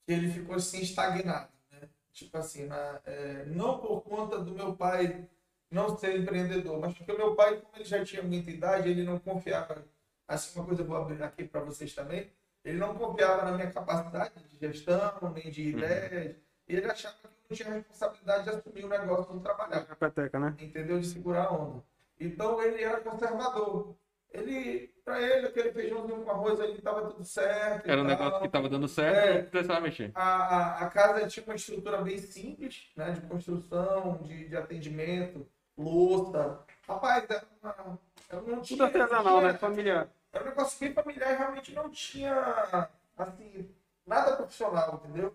que 0.07 0.13
ele 0.13 0.31
ficou 0.31 0.55
assim 0.55 0.79
estagnado, 0.79 1.51
né? 1.69 1.81
Tipo 2.13 2.37
assim, 2.37 2.65
na, 2.65 3.01
é, 3.05 3.43
não 3.47 3.77
por 3.77 4.01
conta 4.01 4.39
do 4.39 4.51
meu 4.55 4.73
pai 4.73 5.27
não 5.69 5.97
ser 5.97 6.17
empreendedor, 6.17 6.79
mas 6.79 6.97
porque 6.97 7.11
o 7.11 7.17
meu 7.17 7.35
pai, 7.35 7.57
como 7.57 7.75
ele 7.75 7.83
já 7.83 8.03
tinha 8.05 8.23
muita 8.23 8.49
idade, 8.49 8.89
ele 8.89 9.03
não 9.03 9.19
confiava, 9.19 9.83
assim, 10.25 10.57
uma 10.57 10.65
coisa 10.65 10.81
eu 10.81 10.87
vou 10.87 10.95
abrir 10.95 11.21
aqui 11.21 11.43
para 11.43 11.59
vocês 11.59 11.93
também, 11.93 12.31
ele 12.63 12.77
não 12.77 12.95
confiava 12.95 13.43
na 13.43 13.51
minha 13.51 13.69
capacidade 13.69 14.33
de 14.47 14.57
gestão, 14.57 15.33
nem 15.35 15.51
de 15.51 15.69
ideias, 15.69 16.37
e 16.69 16.75
ele 16.75 16.89
achava 16.89 17.15
que 17.15 17.27
eu 17.27 17.31
não 17.49 17.57
tinha 17.57 17.69
responsabilidade 17.69 18.43
de 18.45 18.49
assumir 18.51 18.85
o 18.85 18.89
negócio 18.89 19.33
do 19.33 19.41
trabalhar 19.41 19.81
peteca, 19.97 20.39
né? 20.39 20.55
entendeu? 20.57 21.01
De 21.01 21.07
segurar 21.07 21.47
a 21.47 21.51
onda. 21.51 21.83
Então 22.17 22.61
ele 22.61 22.81
era 22.81 23.01
conservador. 23.01 23.93
Ele, 24.31 24.89
para 25.07 25.21
ele, 25.21 25.47
aquele 25.47 25.71
feijãozinho 25.71 26.21
com 26.21 26.29
arroz 26.31 26.59
ali 26.59 26.73
estava 26.73 27.09
tudo 27.09 27.23
certo. 27.23 27.89
Era 27.89 28.01
um 28.01 28.05
tal. 28.05 28.17
negócio 28.17 28.41
que 28.41 28.49
tava 28.49 28.67
dando 28.67 28.89
certo 28.89 29.17
É. 29.17 29.39
e 29.39 29.41
não 29.43 29.49
precisava 29.49 29.79
mexer. 29.79 30.11
A, 30.13 30.85
a, 30.85 30.89
casa 30.89 31.25
tinha 31.27 31.45
uma 31.45 31.55
estrutura 31.55 32.01
bem 32.01 32.17
simples, 32.17 32.89
né? 32.93 33.11
De 33.11 33.21
construção, 33.21 34.17
de, 34.23 34.49
de 34.49 34.57
atendimento, 34.57 35.47
louça. 35.77 36.59
Rapaz, 36.85 37.23
era 37.29 37.45
uma, 37.63 37.99
eu 38.29 38.41
não 38.41 38.55
Tudo 38.57 38.63
tinha, 38.65 38.83
artesanal, 38.83 39.39
tinha- 39.39 39.53
né? 39.53 39.57
Familiar. 39.57 40.09
Era 40.33 40.43
um 40.43 40.49
negócio 40.49 40.77
bem 40.77 40.93
familiar 40.93 41.33
e 41.33 41.37
realmente 41.37 41.73
não 41.73 41.89
tinha, 41.89 42.89
assim, 43.17 43.69
nada 44.05 44.35
profissional, 44.35 45.01
entendeu? 45.05 45.33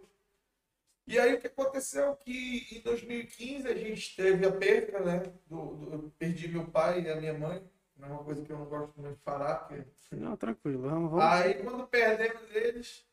E 1.07 1.19
aí 1.19 1.35
o 1.35 1.41
que 1.41 1.47
aconteceu 1.47 2.15
que 2.17 2.69
em 2.77 2.81
2015 2.83 3.67
a 3.67 3.75
gente 3.75 4.15
teve 4.15 4.47
a 4.47 4.53
perda, 4.53 5.01
né? 5.01 5.23
Do, 5.47 5.75
do- 5.77 5.93
eu 5.95 6.13
perdi 6.19 6.47
meu 6.49 6.67
pai 6.67 7.01
e 7.01 7.11
a 7.11 7.17
minha 7.17 7.33
mãe. 7.33 7.63
É 8.03 8.07
uma 8.07 8.25
coisa 8.25 8.43
que 8.45 8.51
eu 8.51 8.59
não 8.59 8.67
gosto 8.67 9.01
muito 9.01 9.15
de 9.17 9.23
falar, 9.23 9.55
porque 9.57 9.85
Não, 10.13 10.37
tranquilo. 10.37 10.83
Vamos, 10.83 11.11
vamos. 11.11 11.25
Aí 11.25 11.63
quando 11.63 11.87
perdemos 11.87 12.43
eles, 12.55 13.07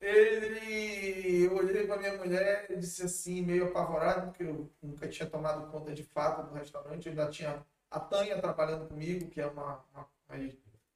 ele 0.00 1.44
eu 1.44 1.56
olhei 1.56 1.86
para 1.86 1.98
minha 1.98 2.16
mulher 2.18 2.66
e 2.70 2.76
disse 2.76 3.04
assim, 3.04 3.42
meio 3.42 3.68
apavorado, 3.68 4.28
porque 4.28 4.42
eu 4.42 4.70
nunca 4.82 5.08
tinha 5.08 5.28
tomado 5.28 5.70
conta 5.70 5.92
de 5.92 6.02
fato 6.02 6.48
do 6.48 6.54
restaurante, 6.54 7.06
eu 7.06 7.12
ainda 7.12 7.28
tinha 7.28 7.64
a 7.90 8.00
Tânia 8.00 8.40
trabalhando 8.40 8.88
comigo, 8.88 9.30
que 9.30 9.40
é 9.40 9.46
uma, 9.46 9.84
uma, 9.94 10.08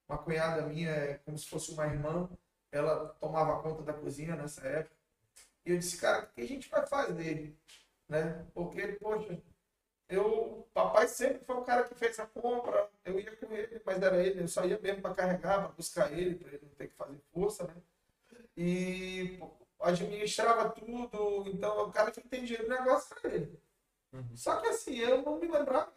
uma 0.09 0.19
cunhada 0.19 0.63
minha, 0.63 0.91
é 0.91 1.15
como 1.25 1.39
se 1.39 1.49
fosse 1.49 1.71
uma 1.73 1.87
irmã, 1.87 2.29
ela 2.73 3.09
tomava 3.21 3.63
conta 3.63 3.83
da 3.83 3.93
cozinha 3.93 4.35
nessa 4.35 4.67
época. 4.67 4.97
E 5.65 5.71
eu 5.71 5.79
disse, 5.79 5.99
cara, 5.99 6.25
o 6.25 6.27
que 6.35 6.41
a 6.41 6.49
gente 6.49 6.69
vai 6.69 6.85
fazer? 6.87 7.55
Né? 8.09 8.45
Porque, 8.53 8.89
poxa, 9.01 9.41
eu, 10.09 10.67
papai 10.73 11.07
sempre 11.07 11.45
foi 11.45 11.57
o 11.57 11.63
cara 11.63 11.85
que 11.85 11.95
fez 11.95 12.19
a 12.19 12.27
compra, 12.27 12.89
eu 13.05 13.19
ia 13.21 13.37
com 13.37 13.55
ele, 13.55 13.81
mas 13.85 14.03
era 14.03 14.17
ele, 14.25 14.43
eu 14.43 14.49
só 14.49 14.65
ia 14.65 14.79
mesmo 14.79 15.03
para 15.03 15.15
carregar, 15.15 15.59
para 15.59 15.69
buscar 15.69 16.13
ele, 16.13 16.37
para 16.37 16.49
ele 16.49 16.63
não 16.63 16.71
ter 16.71 16.89
que 16.89 16.95
fazer 16.95 17.19
força, 17.33 17.65
né? 17.65 17.75
E 18.57 19.39
administrava 19.81 20.71
tudo, 20.71 21.49
então 21.49 21.87
o 21.87 21.93
cara 21.93 22.11
que 22.11 22.21
entendia 22.21 22.59
do 22.59 22.69
negócio 22.69 23.15
era 23.23 23.35
ele. 23.35 23.61
Só 24.35 24.57
que 24.57 24.69
assim, 24.69 24.97
eu 24.97 25.23
não 25.23 25.39
me 25.39 25.47
lembrava, 25.47 25.93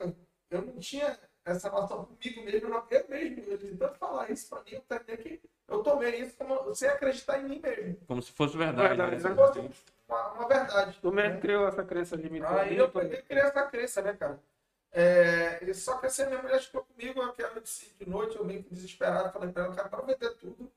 eu 0.49 0.61
não 0.61 0.77
tinha 0.77 1.17
essa 1.45 1.69
noção 1.69 2.05
comigo 2.05 2.43
mesmo, 2.43 2.69
não, 2.69 2.85
eu 2.89 3.07
mesmo, 3.07 3.43
eu 3.43 3.57
de 3.57 3.77
tanto 3.77 3.97
falar 3.97 4.29
isso 4.29 4.49
para 4.49 4.61
mim, 4.63 4.71
eu 4.73 4.83
até 4.89 5.17
que 5.17 5.41
eu 5.67 5.81
tomei 5.81 6.21
isso 6.21 6.35
como, 6.37 6.75
sem 6.75 6.89
acreditar 6.89 7.39
em 7.39 7.45
mim 7.45 7.59
mesmo. 7.59 7.97
Como 8.05 8.21
se 8.21 8.31
fosse 8.31 8.57
verdade. 8.57 8.89
Verdade, 8.89 9.23
né? 9.23 9.69
Uma, 10.11 10.33
uma 10.33 10.47
verdade. 10.47 10.99
Tu 11.01 11.11
mesmo 11.11 11.35
né? 11.35 11.39
criou 11.39 11.67
essa 11.67 11.85
crença 11.85 12.17
de 12.17 12.29
mim. 12.29 12.41
Aí 12.43 12.75
eu 12.75 12.91
peguei 12.91 13.21
criei 13.21 13.43
essa 13.43 13.63
crença, 13.67 14.01
né, 14.01 14.13
cara? 14.13 14.37
É, 14.91 15.73
só 15.73 15.97
que 15.99 16.07
assim, 16.07 16.23
a 16.23 16.25
minha 16.27 16.41
mulher 16.41 16.59
ficou 16.59 16.83
comigo 16.83 17.21
aquela 17.21 17.61
de 17.61 17.93
de 17.97 18.09
noite, 18.09 18.35
eu 18.35 18.43
meio 18.43 18.61
que 18.61 18.73
desesperado, 18.75 19.31
falei 19.31 19.49
pra 19.49 19.63
ela, 19.63 19.73
cara, 19.73 19.87
para 19.87 20.01
vender 20.03 20.31
tudo 20.35 20.69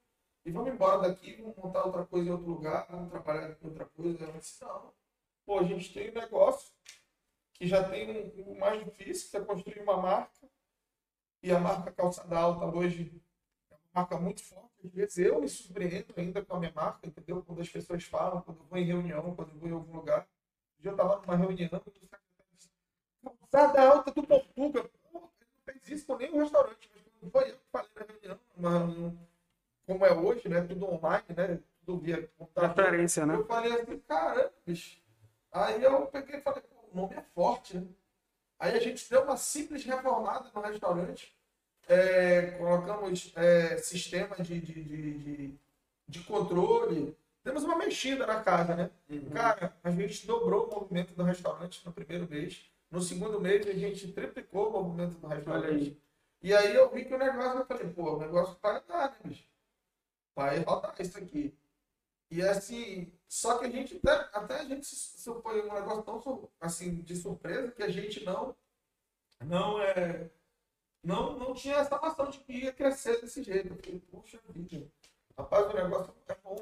e 0.45 0.53
vamos 0.53 0.73
embora 0.73 1.09
daqui, 1.09 1.35
vamos 1.37 1.57
montar 1.57 1.85
outra 1.85 2.05
coisa 2.05 2.29
em 2.29 2.33
outro 2.33 2.47
lugar, 2.47 2.87
vamos 2.89 3.11
trabalhar 3.11 3.55
com 3.57 3.69
outra 3.69 3.87
coisa. 3.87 4.23
Ela 4.23 4.39
disse, 4.39 4.63
não, 4.63 4.93
pô, 5.45 5.59
a 5.59 5.65
gente 5.65 5.93
tem 5.93 6.11
um 6.11 6.15
negócio 6.15 6.73
que 7.55 7.67
já 7.67 7.83
tem 7.89 8.33
um, 8.37 8.53
o 8.53 8.59
mais 8.59 8.85
difícil, 8.85 9.31
que 9.31 9.37
é 9.37 9.41
construir 9.41 9.81
uma 9.81 9.97
marca, 9.97 10.47
e 11.43 11.51
a 11.51 11.59
marca 11.59 11.91
Calçada 11.93 12.39
Alta 12.39 12.67
hoje 12.67 13.21
é 13.71 13.75
uma 13.75 14.03
marca 14.03 14.17
muito 14.19 14.43
forte. 14.45 14.74
Às 14.85 14.93
vezes 14.93 15.19
eu 15.19 15.41
me 15.41 15.49
surpreendo 15.49 16.13
ainda 16.17 16.45
com 16.45 16.57
a 16.57 16.59
minha 16.59 16.73
marca, 16.75 17.07
entendeu? 17.07 17.43
Quando 17.43 17.63
as 17.63 17.69
pessoas 17.69 18.05
falam, 18.05 18.43
quando 18.43 18.59
eu 18.61 18.67
vou 18.67 18.79
em 18.79 18.85
reunião, 18.85 19.35
quando 19.35 19.51
eu 19.51 19.59
vou 19.59 19.69
em 19.69 19.73
algum 19.73 19.97
lugar. 19.97 20.29
Eu 20.83 20.93
estava 20.93 21.19
numa 21.23 21.37
reunião 21.37 21.71
e 21.73 21.77
o 21.77 21.93
disse, 21.93 22.71
Calçada 23.25 23.81
Alta 23.81 24.11
do. 24.13 24.23
Pô, 24.23 24.35
ele 24.37 24.91
não 25.13 25.31
fez 25.65 25.89
isso 25.89 26.07
com 26.07 26.17
nenhum 26.17 26.39
restaurante, 26.39 26.91
mas 26.93 27.03
quando 27.03 27.31
foi 27.33 27.51
eu 27.51 27.57
que 27.57 27.65
falei 27.73 27.89
na 27.97 28.69
reunião, 28.69 29.19
como 29.87 30.05
é 30.05 30.13
hoje, 30.13 30.49
né? 30.49 30.61
Tudo 30.61 30.87
online, 30.93 31.25
né? 31.35 31.61
Tudo 31.87 31.99
via 31.99 32.29
computador. 32.37 32.85
Referência, 32.85 33.25
né? 33.25 33.35
Eu 33.37 33.47
falei 33.47 33.73
assim, 33.73 33.99
caramba, 34.01 34.53
bicho. 34.67 35.03
Aí 35.51 35.83
eu 35.83 36.07
peguei 36.09 36.37
e 36.37 36.43
falei, 36.43 36.63
o 36.93 36.97
nome 36.97 37.15
é 37.15 37.23
forte, 37.35 37.79
né? 37.79 37.87
Aí 38.59 38.77
a 38.77 38.81
gente 38.81 39.09
deu 39.09 39.23
uma 39.23 39.37
simples 39.37 39.85
reformada 39.85 40.51
no 40.55 40.61
restaurante. 40.61 41.35
É, 41.89 42.53
colocamos 42.53 43.33
é, 43.37 43.77
sistema 43.77 44.37
de, 44.37 44.61
de, 44.61 44.83
de, 44.83 45.55
de, 46.09 46.21
controle. 46.21 47.17
Demos 47.43 47.63
uma 47.63 47.77
mexida 47.77 48.27
na 48.27 48.43
casa, 48.43 48.75
né? 48.75 48.91
Cara, 49.33 49.77
a 49.83 49.91
gente 49.91 50.27
dobrou 50.27 50.67
o 50.67 50.81
movimento 50.81 51.15
do 51.15 51.23
restaurante 51.23 51.85
no 51.85 51.93
primeiro 51.93 52.29
mês. 52.29 52.65
No 52.91 53.03
segundo 53.03 53.41
mês, 53.41 53.67
a 53.67 53.73
gente 53.73 54.13
triplicou 54.13 54.69
o 54.69 54.73
movimento 54.73 55.19
do 55.19 55.27
restaurante. 55.27 56.01
E 56.43 56.55
aí 56.55 56.75
eu 56.75 56.91
vi 56.91 57.05
que 57.05 57.15
o 57.15 57.19
negócio, 57.19 57.61
eu 57.61 57.67
falei, 57.67 57.89
pô, 57.89 58.17
o 58.17 58.21
negócio 58.21 58.57
vai 58.63 58.83
dar, 58.87 59.11
né, 59.11 59.17
bicho? 59.25 59.45
Vai 60.35 60.59
rodar 60.61 60.95
isso 61.01 61.19
aqui. 61.19 61.57
E 62.31 62.43
assim, 62.43 63.13
só 63.29 63.59
que 63.59 63.67
a 63.67 63.71
gente 63.71 64.01
até, 64.03 64.29
até 64.33 64.61
a 64.61 64.65
gente 64.65 64.87
se 64.87 65.23
supõe 65.23 65.61
um 65.61 65.73
negócio 65.73 66.03
tão 66.03 66.51
assim, 66.61 66.97
de 66.97 67.17
surpresa 67.17 67.73
que 67.73 67.83
a 67.83 67.89
gente 67.89 68.25
não, 68.25 68.57
não 69.41 69.81
é. 69.81 70.31
Não, 71.05 71.39
não 71.39 71.53
tinha 71.53 71.77
essa 71.77 71.99
noção 71.99 72.31
de 72.31 72.39
que 72.39 72.65
ia 72.65 72.73
crescer 72.73 73.21
desse 73.21 73.43
jeito. 73.43 73.69
Eu 73.69 73.77
falei, 73.77 74.01
puxa 74.11 74.39
vida, 74.49 74.87
rapaz, 75.37 75.67
o 75.67 75.77
negócio 75.77 76.15
é 76.27 76.37
bom. 76.43 76.57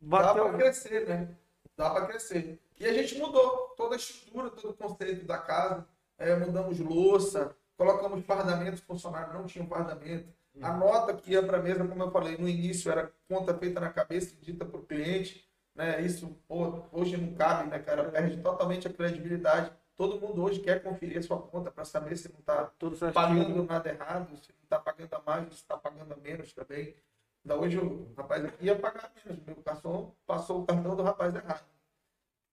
Dá 0.00 0.34
para 0.34 0.44
Bateu. 0.44 0.58
crescer, 0.58 1.08
né? 1.08 1.36
Dá 1.76 1.90
para 1.90 2.06
crescer. 2.06 2.60
E 2.78 2.86
a 2.86 2.92
gente 2.92 3.16
mudou 3.18 3.72
toda 3.76 3.94
a 3.94 3.96
estrutura, 3.96 4.50
todo 4.50 4.70
o 4.70 4.74
conceito 4.74 5.24
da 5.24 5.38
casa. 5.38 5.86
É, 6.18 6.34
mudamos 6.36 6.78
louça, 6.78 7.56
colocamos 7.76 8.24
fardamento, 8.24 8.74
os 8.74 8.80
funcionários 8.80 9.34
não 9.34 9.46
tinham 9.46 9.66
fardamento. 9.66 10.28
A 10.60 10.72
nota 10.72 11.14
que 11.14 11.32
ia 11.32 11.42
para 11.42 11.58
a 11.58 11.62
mesa, 11.62 11.86
como 11.86 12.02
eu 12.02 12.12
falei 12.12 12.36
no 12.36 12.48
início, 12.48 12.90
era 12.90 13.12
conta 13.28 13.54
feita 13.54 13.80
na 13.80 13.90
cabeça 13.90 14.34
e 14.34 14.44
dita 14.44 14.64
para 14.64 14.78
o 14.78 14.84
cliente. 14.84 15.48
Né? 15.74 16.00
Isso 16.02 16.28
pô, 16.46 16.84
hoje 16.92 17.16
não 17.16 17.34
cabe, 17.34 17.68
né, 17.68 17.80
cara? 17.80 18.08
Perde 18.10 18.40
totalmente 18.40 18.86
a 18.86 18.92
credibilidade. 18.92 19.72
Todo 19.96 20.20
mundo 20.20 20.42
hoje 20.42 20.60
quer 20.60 20.82
conferir 20.82 21.18
a 21.18 21.22
sua 21.22 21.40
conta 21.40 21.70
para 21.70 21.84
saber 21.84 22.16
se 22.16 22.30
não 22.32 22.40
está 22.40 22.64
pagando 23.12 23.62
nada 23.64 23.88
errado, 23.88 24.36
se 24.38 24.52
não 24.52 24.62
está 24.64 24.78
pagando 24.78 25.14
a 25.14 25.22
mais, 25.22 25.46
se 25.48 25.54
está 25.54 25.76
pagando 25.76 26.12
a 26.12 26.16
menos 26.16 26.52
também. 26.52 26.96
Da 27.44 27.54
hoje 27.56 27.78
o 27.78 28.12
rapaz 28.16 28.44
aqui 28.44 28.64
ia 28.66 28.76
pagar 28.78 29.12
menos. 29.24 29.44
Meu 29.44 29.56
garçom 29.64 30.12
passou 30.26 30.62
o 30.62 30.66
cartão 30.66 30.96
do 30.96 31.02
rapaz 31.02 31.34
errado. 31.34 31.64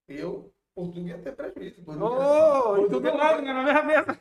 Eu, 0.07 0.53
por 0.75 0.91
tudo, 0.91 1.07
ia 1.07 1.17
ter 1.17 1.31
prejuízo. 1.35 1.83
Por 1.83 1.93
tudo 1.93 2.05
ia- 2.05 2.19
Ô, 2.19 2.63
por 2.63 2.79
e 2.79 2.81
tudo 2.83 2.93
tudo 2.95 3.07
ia- 3.07 3.13
lá, 3.15 3.41
né? 3.41 3.53
Na 3.53 3.63
mesma 3.63 3.83
mesa. 3.83 4.19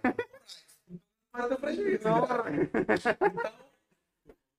Vai 1.33 1.49
ter 1.49 1.57
prejuízo. 1.59 2.09
Não, 2.09 2.25
Então, 2.25 3.53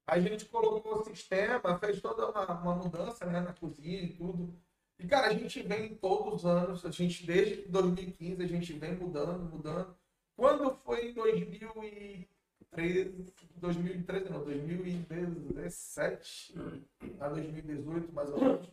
a 0.08 0.20
gente 0.20 0.46
colocou 0.46 1.00
o 1.00 1.04
sistema, 1.06 1.80
fez 1.80 2.02
toda 2.02 2.30
uma, 2.30 2.46
uma 2.62 2.76
mudança 2.76 3.26
né, 3.26 3.40
na 3.40 3.54
cozinha 3.54 4.02
e 4.04 4.10
tudo. 4.14 4.54
E, 5.02 5.08
cara, 5.08 5.28
a 5.28 5.34
gente 5.34 5.62
vem 5.64 5.96
todos 5.96 6.36
os 6.36 6.46
anos, 6.46 6.86
a 6.86 6.92
gente, 6.92 7.26
desde 7.26 7.64
2015, 7.64 8.44
a 8.44 8.48
gente 8.48 8.74
vem 8.74 8.96
mudando, 8.96 9.50
mudando. 9.50 9.98
Quando 10.36 10.76
foi 10.86 11.10
em 11.10 11.14
2013, 11.14 13.34
2013 13.56 14.30
não, 14.30 14.44
2017 14.44 16.54
a 17.20 17.30
2018, 17.30 18.14
mais 18.14 18.30
ou 18.30 18.40
menos, 18.40 18.70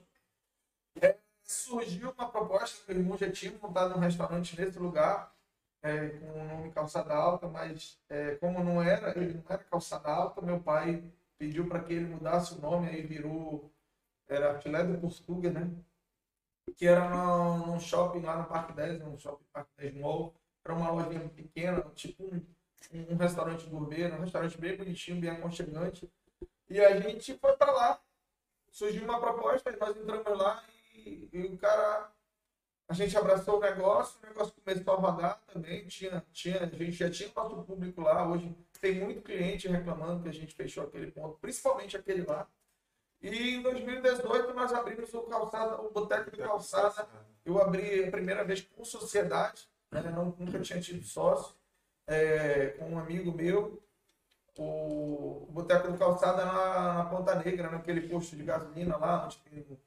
é, 1.00 1.16
surgiu 1.42 2.10
uma 2.10 2.30
proposta 2.30 2.92
o 2.92 2.94
irmão 2.94 3.16
já 3.16 3.30
tinha 3.30 3.50
montado 3.62 3.96
um 3.96 4.00
restaurante 4.00 4.60
nesse 4.60 4.78
lugar, 4.78 5.34
é, 5.82 6.10
com 6.10 6.26
o 6.26 6.44
nome 6.44 6.70
Calçada 6.72 7.14
Alta, 7.14 7.48
mas 7.48 7.98
é, 8.10 8.34
como 8.34 8.62
não 8.62 8.82
era, 8.82 9.18
ele 9.18 9.32
não 9.32 9.44
era 9.48 9.64
Calçada 9.64 10.10
Alta, 10.10 10.42
meu 10.42 10.60
pai 10.60 11.02
pediu 11.38 11.66
para 11.66 11.82
que 11.82 11.94
ele 11.94 12.04
mudasse 12.06 12.52
o 12.54 12.60
nome, 12.60 12.88
aí 12.88 13.00
virou, 13.00 13.72
era 14.28 14.60
Filé 14.60 14.84
do 14.84 14.98
Portuga, 14.98 15.50
né? 15.50 15.70
Que 16.76 16.86
era 16.86 17.08
num, 17.08 17.66
num 17.66 17.80
shopping 17.80 18.20
lá 18.20 18.36
no 18.36 18.48
Parque 18.48 18.72
10, 18.72 19.00
no 19.00 19.18
shopping 19.18 19.44
Parque 19.52 19.70
10 19.78 19.94
Mall, 19.96 20.34
era 20.64 20.74
uma 20.74 20.90
lojinha 20.90 21.28
pequena, 21.28 21.80
tipo 21.94 22.22
um, 22.24 22.44
um 22.92 23.16
restaurante 23.16 23.66
gourmet, 23.66 24.10
um 24.12 24.20
restaurante 24.20 24.58
bem 24.58 24.76
bonitinho, 24.76 25.20
bem 25.20 25.30
aconchegante. 25.30 26.10
E 26.68 26.80
a 26.80 27.00
gente 27.00 27.34
foi 27.38 27.56
para 27.56 27.72
lá, 27.72 28.00
surgiu 28.70 29.04
uma 29.04 29.20
proposta, 29.20 29.74
nós 29.78 29.96
entramos 29.96 30.38
lá 30.38 30.62
e, 30.94 31.28
e 31.32 31.46
o 31.46 31.58
cara 31.58 32.12
a 32.88 32.94
gente 32.94 33.16
abraçou 33.18 33.58
o 33.58 33.60
negócio, 33.60 34.18
o 34.22 34.26
negócio 34.26 34.54
começou 34.64 34.94
a 34.94 34.96
rodar 34.96 35.42
também, 35.52 35.86
tinha, 35.86 36.24
tinha, 36.32 36.62
a 36.62 36.66
gente 36.66 36.92
já 36.92 37.10
tinha 37.10 37.30
nosso 37.36 37.62
público 37.64 38.00
lá, 38.00 38.26
hoje 38.26 38.56
tem 38.80 38.94
muito 38.94 39.20
cliente 39.20 39.68
reclamando 39.68 40.22
que 40.22 40.28
a 40.30 40.32
gente 40.32 40.54
fechou 40.54 40.84
aquele 40.84 41.10
ponto, 41.10 41.38
principalmente 41.38 41.98
aquele 41.98 42.22
lá. 42.22 42.48
E 43.20 43.56
em 43.56 43.62
2018 43.62 44.54
nós 44.54 44.72
abrimos 44.72 45.12
o 45.12 45.22
calçada, 45.22 45.80
o 45.80 45.90
Boteco 45.90 46.30
de 46.30 46.38
Calçada, 46.38 47.08
eu 47.44 47.60
abri 47.60 48.04
a 48.04 48.10
primeira 48.10 48.44
vez 48.44 48.60
com 48.60 48.84
sociedade, 48.84 49.68
né? 49.90 50.02
Não, 50.02 50.34
nunca 50.38 50.60
tinha 50.60 50.80
tido 50.80 51.04
sócio, 51.04 51.54
é, 52.06 52.68
com 52.78 52.90
um 52.90 52.98
amigo 52.98 53.32
meu, 53.32 53.82
o, 54.56 55.46
o 55.48 55.52
Boteco 55.52 55.90
do 55.90 55.98
Calçada 55.98 56.44
na, 56.44 56.94
na 56.94 57.04
Ponta 57.06 57.34
Negra, 57.34 57.70
naquele 57.70 58.08
posto 58.08 58.36
de 58.36 58.44
gasolina 58.44 58.96
lá, 58.96 59.24
onde 59.24 59.38
tem 59.38 59.78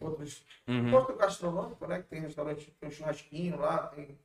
outros 0.00 0.44
Uhum. 0.66 0.90
Posto 0.90 1.14
gastronômico, 1.14 1.86
né? 1.86 2.00
Que 2.00 2.08
tem 2.08 2.20
restaurante, 2.20 2.70
tem 2.78 2.88
um 2.88 2.92
churrasquinho 2.92 3.58
lá, 3.58 3.88
tem 3.88 4.18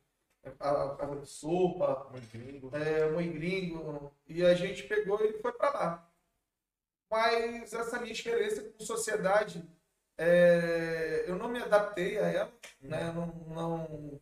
a, 0.59 0.84
a 0.84 0.95
casa 0.95 1.16
de 1.16 1.28
sopa, 1.28 2.07
Muito 2.11 2.32
gringo. 2.32 2.72
é, 2.72 3.24
gringo. 3.34 4.13
E 4.28 4.45
a 4.45 4.53
gente 4.53 4.84
pegou 4.84 5.20
e 5.24 5.34
foi 5.41 5.51
para 5.51 5.70
lá. 5.72 6.09
Mas 7.16 7.72
essa 7.72 7.97
minha 8.01 8.11
experiência 8.11 8.70
com 8.72 8.84
sociedade, 8.84 9.66
é, 10.18 11.24
eu 11.26 11.38
não 11.38 11.47
me 11.47 11.59
adaptei 11.59 12.20
a 12.20 12.28
ela, 12.28 12.53
né? 12.82 13.09
Não, 13.13 13.28
não, 13.47 14.22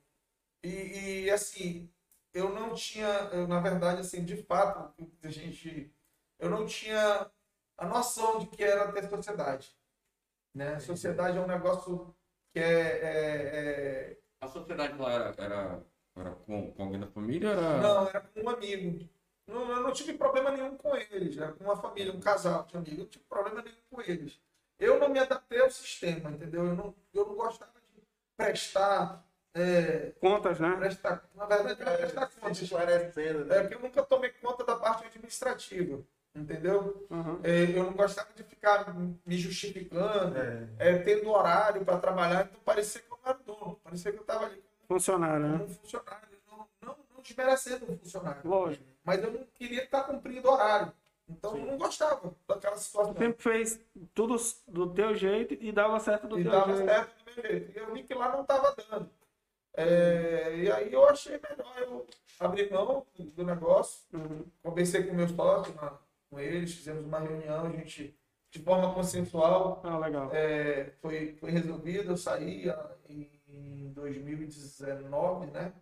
e, 0.64 1.24
e, 1.26 1.32
assim, 1.32 1.92
eu 2.36 2.50
não 2.50 2.76
tinha, 2.76 3.08
eu, 3.34 3.48
na 3.48 3.60
verdade, 3.60 4.02
assim, 4.02 4.24
de 4.24 4.38
fato, 4.44 4.94
a 5.24 5.30
gente, 5.30 5.92
eu 6.38 6.52
não 6.52 6.68
tinha 6.68 7.32
a 7.80 7.88
noção 7.88 8.38
de 8.38 8.46
que 8.46 8.64
era 8.64 8.92
ter 8.92 9.10
sociedade. 9.10 9.76
Né? 10.54 10.80
Sociedade 10.80 11.36
é 11.36 11.42
um 11.42 11.48
negócio 11.48 12.16
que 12.54 12.60
é, 12.60 12.64
é- 12.64 14.12
é- 14.12 14.18
A 14.40 14.48
sociedade 14.48 14.96
lá 15.00 15.12
era, 15.14 15.36
era, 15.40 15.84
era 16.16 16.36
com, 16.36 16.72
com 16.74 16.84
alguém 16.84 17.00
da 17.00 17.08
família? 17.08 17.50
Era... 17.50 17.82
Não, 17.82 18.08
era 18.08 18.22
com 18.22 18.42
um 18.42 18.50
amigo. 18.50 19.10
Não, 19.48 19.70
eu 19.72 19.82
não 19.82 19.92
tive 19.92 20.14
problema 20.14 20.52
nenhum 20.52 20.78
com 20.78 20.96
eles. 20.96 21.38
Era 21.38 21.52
com 21.52 21.64
uma 21.64 21.76
família, 21.76 22.14
um 22.14 22.20
casal 22.20 22.64
de 22.66 22.78
amigos. 22.78 22.98
Eu 22.98 23.04
não 23.04 23.10
tive 23.10 23.26
problema 23.26 23.62
nenhum 23.62 23.78
com 23.90 24.02
eles. 24.02 24.40
Eu 24.80 25.00
não 25.00 25.10
me 25.10 25.20
adaptei 25.20 25.60
ao 25.60 25.70
sistema, 25.70 26.32
entendeu? 26.32 26.66
Eu 26.66 26.76
não, 26.76 26.96
eu 27.14 27.26
não 27.28 27.36
gostava 27.36 27.72
de 27.94 28.02
prestar. 28.38 29.24
é, 29.54 30.12
Contas, 30.20 30.60
né? 30.60 30.76
prestar 30.78 31.30
na 31.36 31.46
verdade, 31.46 31.82
era 31.82 31.98
prestar 31.98 32.28
Se 32.32 32.40
contas. 32.40 32.62
esclarecendo, 32.62 33.42
É 33.42 33.56
né? 33.56 33.60
porque 33.62 33.76
eu 33.76 33.80
nunca 33.82 34.04
tomei 34.04 34.32
conta 34.32 34.64
da 34.66 34.76
parte 34.76 35.06
administrativa, 35.06 36.02
entendeu? 36.36 37.06
Uhum. 37.10 37.40
É, 37.44 37.78
eu 37.78 37.84
não 37.84 37.94
gostava 37.94 38.30
de 38.34 38.44
ficar 38.44 38.94
me 38.96 39.38
justificando, 39.38 40.36
É. 40.38 40.68
é, 40.80 40.98
tendo 41.00 41.30
horário 41.30 41.86
para 41.86 42.00
trabalhar. 42.00 42.46
Então 42.46 42.60
parecia 42.66 43.02
que 43.02 43.12
eu 43.12 43.18
não 43.24 43.30
era 43.32 43.40
dono, 43.46 43.80
parecia 43.84 44.12
que 44.12 44.18
eu 44.18 44.22
estava 44.22 44.46
ali 44.46 44.64
Funcionário, 44.88 45.46
como 45.46 45.58
né? 45.60 45.64
um 45.64 45.70
funcionário, 45.70 46.28
não, 46.52 46.68
não, 46.82 46.98
não 47.16 47.22
desmerecendo 47.22 47.92
um 47.92 47.98
funcionário. 47.98 48.42
Lógico. 48.44 48.84
Mas 49.04 49.24
eu 49.24 49.32
não 49.32 49.46
queria 49.54 49.84
estar 49.84 50.04
cumprindo 50.04 50.50
horário. 50.50 50.94
Então 51.28 51.58
eu 51.58 51.66
não 51.66 51.78
gostava 51.78 52.34
daquela 52.48 52.76
situação. 52.78 53.14
Sempre 53.16 53.42
fez 53.42 53.80
tudo 54.14 54.36
do 54.68 54.94
teu 54.94 55.16
jeito 55.16 55.54
e 55.60 55.72
dava 55.72 56.00
certo 56.00 56.28
do 56.28 56.40
E 56.40 56.44
teu 56.44 56.52
dava 56.52 56.76
jeito. 56.76 56.90
certo 56.90 57.16
do 57.18 57.26
meu 57.26 57.50
jeito. 57.50 57.72
E 57.72 57.82
eu 57.82 57.94
vi 57.94 58.04
que 58.04 58.14
lá 58.14 58.30
não 58.32 58.42
estava 58.42 58.76
dando. 58.76 59.10
É, 59.76 60.56
e 60.58 60.72
aí 60.72 60.94
eu 60.94 61.08
achei 61.10 61.40
melhor 61.40 61.76
eu 61.80 62.06
abrir 62.40 62.72
mão 62.72 63.06
do- 63.18 63.44
negócio. 63.44 64.04
Uhum. 64.14 64.46
Conversei 64.62 65.04
com 65.04 65.14
meus 65.16 65.32
sócios, 65.32 65.76
com 66.30 66.40
eles, 66.40 66.74
fizemos 66.76 67.04
uma 67.06 67.20
reunião, 67.20 67.66
a 67.66 67.70
gente, 67.72 68.16
de 68.52 68.60
forma 68.60 68.94
consensual, 68.94 69.82
Ah, 69.84 69.98
legal. 69.98 70.30
é, 70.34 70.92
foi, 71.02 71.36
foi 71.38 71.50
resolvido. 71.52 72.12
Eu 72.12 72.18
saí 72.18 72.70
ah, 72.70 72.92
em 73.10 73.92
2019, 73.94 75.48
né? 75.52 75.74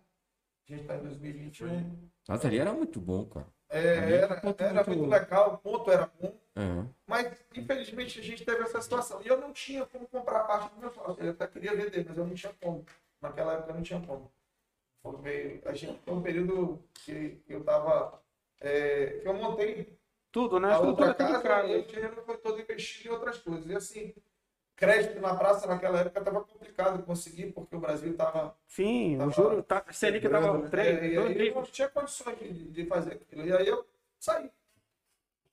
A 0.68 0.72
gente 0.72 0.82
está 0.82 0.96
em 0.96 1.02
2021. 1.02 2.11
Mas 2.28 2.44
ali 2.44 2.58
era 2.58 2.72
muito 2.72 3.00
bom, 3.00 3.24
cara. 3.26 3.46
É, 3.68 3.98
Ali 3.98 4.12
era, 4.14 4.40
ponto 4.40 4.60
era 4.62 4.74
muito- 4.74 4.90
muito 4.90 5.10
legal, 5.10 5.54
o 5.54 5.58
ponto 5.58 5.90
era 5.90 6.10
bom. 6.20 6.38
É. 6.54 6.86
Mas, 7.06 7.44
infelizmente, 7.56 8.20
a 8.20 8.22
gente 8.22 8.44
teve 8.44 8.62
essa 8.62 8.80
situação. 8.82 9.22
E 9.22 9.28
eu 9.28 9.40
não 9.40 9.52
tinha 9.52 9.86
como 9.86 10.06
comprar 10.06 10.40
a 10.40 10.44
parte 10.44 10.74
do 10.74 10.80
meu 10.80 10.90
sócio. 10.92 11.24
Eu 11.24 11.30
até 11.30 11.46
queria 11.46 11.74
vender, 11.74 12.04
mas 12.06 12.16
eu 12.18 12.26
não 12.26 12.34
tinha 12.34 12.52
como. 12.60 12.84
Naquela 13.20 13.54
época 13.54 13.70
eu 13.70 13.74
não 13.76 13.82
tinha 13.82 14.00
como. 14.06 14.30
Foi 15.02 15.18
meio- 15.22 15.62
a 15.64 15.72
gente, 15.72 15.98
foi 16.04 16.14
um 16.14 16.22
período 16.22 16.84
que 16.94 17.42
eu 17.48 17.64
tava. 17.64 18.20
é, 18.60 19.18
que 19.20 19.26
eu 19.26 19.34
montei 19.34 19.98
Tudo, 20.30 20.60
né? 20.60 20.68
a 20.68 20.72
Estrutura 20.74 21.08
outra 21.08 21.14
tudo 21.26 21.32
casa 21.32 21.42
caro. 21.42 21.68
e 21.68 21.78
o 21.80 21.86
dinheiro 21.86 22.22
foi 22.24 22.36
todo 22.36 22.60
investido 22.60 23.08
em 23.08 23.12
outras 23.12 23.38
coisas. 23.38 23.66
E 23.66 23.74
assim, 23.74 24.14
crédito 24.76 25.20
na 25.20 25.34
praça 25.34 25.66
naquela 25.66 26.00
época 26.00 26.18
estava 26.18 26.40
complicado 26.40 27.02
conseguir, 27.04 27.52
porque 27.52 27.76
o 27.76 27.80
Brasil 27.80 28.12
estava. 28.12 28.56
Sim, 28.66 29.16
Tava 29.18 29.30
o 29.30 29.32
juro, 29.32 29.62
tá, 29.62 29.84
Selic 29.90 30.28
tava 30.28 30.66
É, 30.66 30.68
três, 30.68 30.98
e 30.98 31.04
aí 31.04 31.48
eu 31.48 31.54
não 31.54 31.62
tinha 31.62 31.88
condições 31.88 32.38
de, 32.38 32.64
de 32.70 32.86
fazer 32.86 33.14
aquilo. 33.14 33.46
E 33.46 33.52
aí 33.52 33.66
eu 33.66 33.86
saí. 34.18 34.50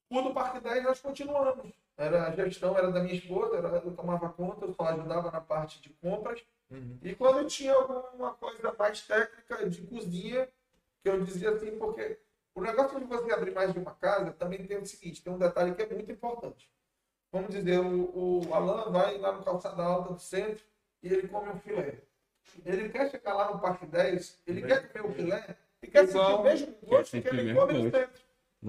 O 0.09 0.21
do 0.21 0.33
Parque 0.33 0.59
10 0.59 0.83
nós 0.83 0.99
continuamos. 0.99 1.71
Era, 1.95 2.27
a 2.27 2.31
gestão 2.31 2.77
era 2.77 2.91
da 2.91 3.01
minha 3.01 3.13
esposa, 3.13 3.57
era, 3.57 3.67
eu 3.67 3.91
tomava 3.91 4.29
conta, 4.29 4.65
eu 4.65 4.73
só 4.73 4.83
ajudava 4.87 5.29
na 5.29 5.41
parte 5.41 5.81
de 5.81 5.89
compras. 5.89 6.43
Uhum. 6.71 6.97
E 7.03 7.13
quando 7.13 7.39
eu 7.39 7.47
tinha 7.47 7.73
alguma 7.73 8.33
coisa 8.33 8.73
mais 8.77 9.01
técnica 9.01 9.69
de 9.69 9.81
cozinha, 9.81 10.47
que 11.03 11.09
eu 11.09 11.21
dizia 11.23 11.51
assim, 11.51 11.77
porque 11.77 12.17
o 12.55 12.61
negócio 12.61 12.99
de 12.99 13.05
você 13.05 13.31
abrir 13.33 13.51
mais 13.53 13.73
de 13.73 13.79
uma 13.79 13.93
casa 13.93 14.31
também 14.31 14.65
tem 14.65 14.77
o 14.77 14.85
seguinte, 14.85 15.23
tem 15.23 15.31
um 15.31 15.37
detalhe 15.37 15.75
que 15.75 15.81
é 15.81 15.87
muito 15.87 16.11
importante. 16.11 16.71
Vamos 17.31 17.51
dizer, 17.51 17.79
o, 17.79 18.41
o 18.47 18.53
Alan 18.53 18.91
vai 18.91 19.17
lá 19.17 19.31
no 19.31 19.43
Calçada 19.43 19.83
Alta 19.83 20.13
do 20.13 20.19
centro 20.19 20.63
e 21.03 21.13
ele 21.13 21.27
come 21.27 21.49
um 21.49 21.59
filé. 21.59 21.99
Ele 22.65 22.89
quer 22.89 23.09
chegar 23.11 23.33
lá 23.35 23.51
no 23.53 23.59
Parque 23.59 23.85
10, 23.85 24.39
ele 24.47 24.63
quer 24.63 24.91
comer 24.91 25.05
o 25.05 25.13
filé 25.13 25.55
e 25.81 25.87
quer 25.87 26.07
sentir 26.07 26.17
o 26.19 26.43
mesmo 26.43 26.75
gosto 26.83 27.21
que 27.21 27.27
ele 27.27 27.53
come 27.53 27.73
no 27.73 27.91
centro. 27.91 28.21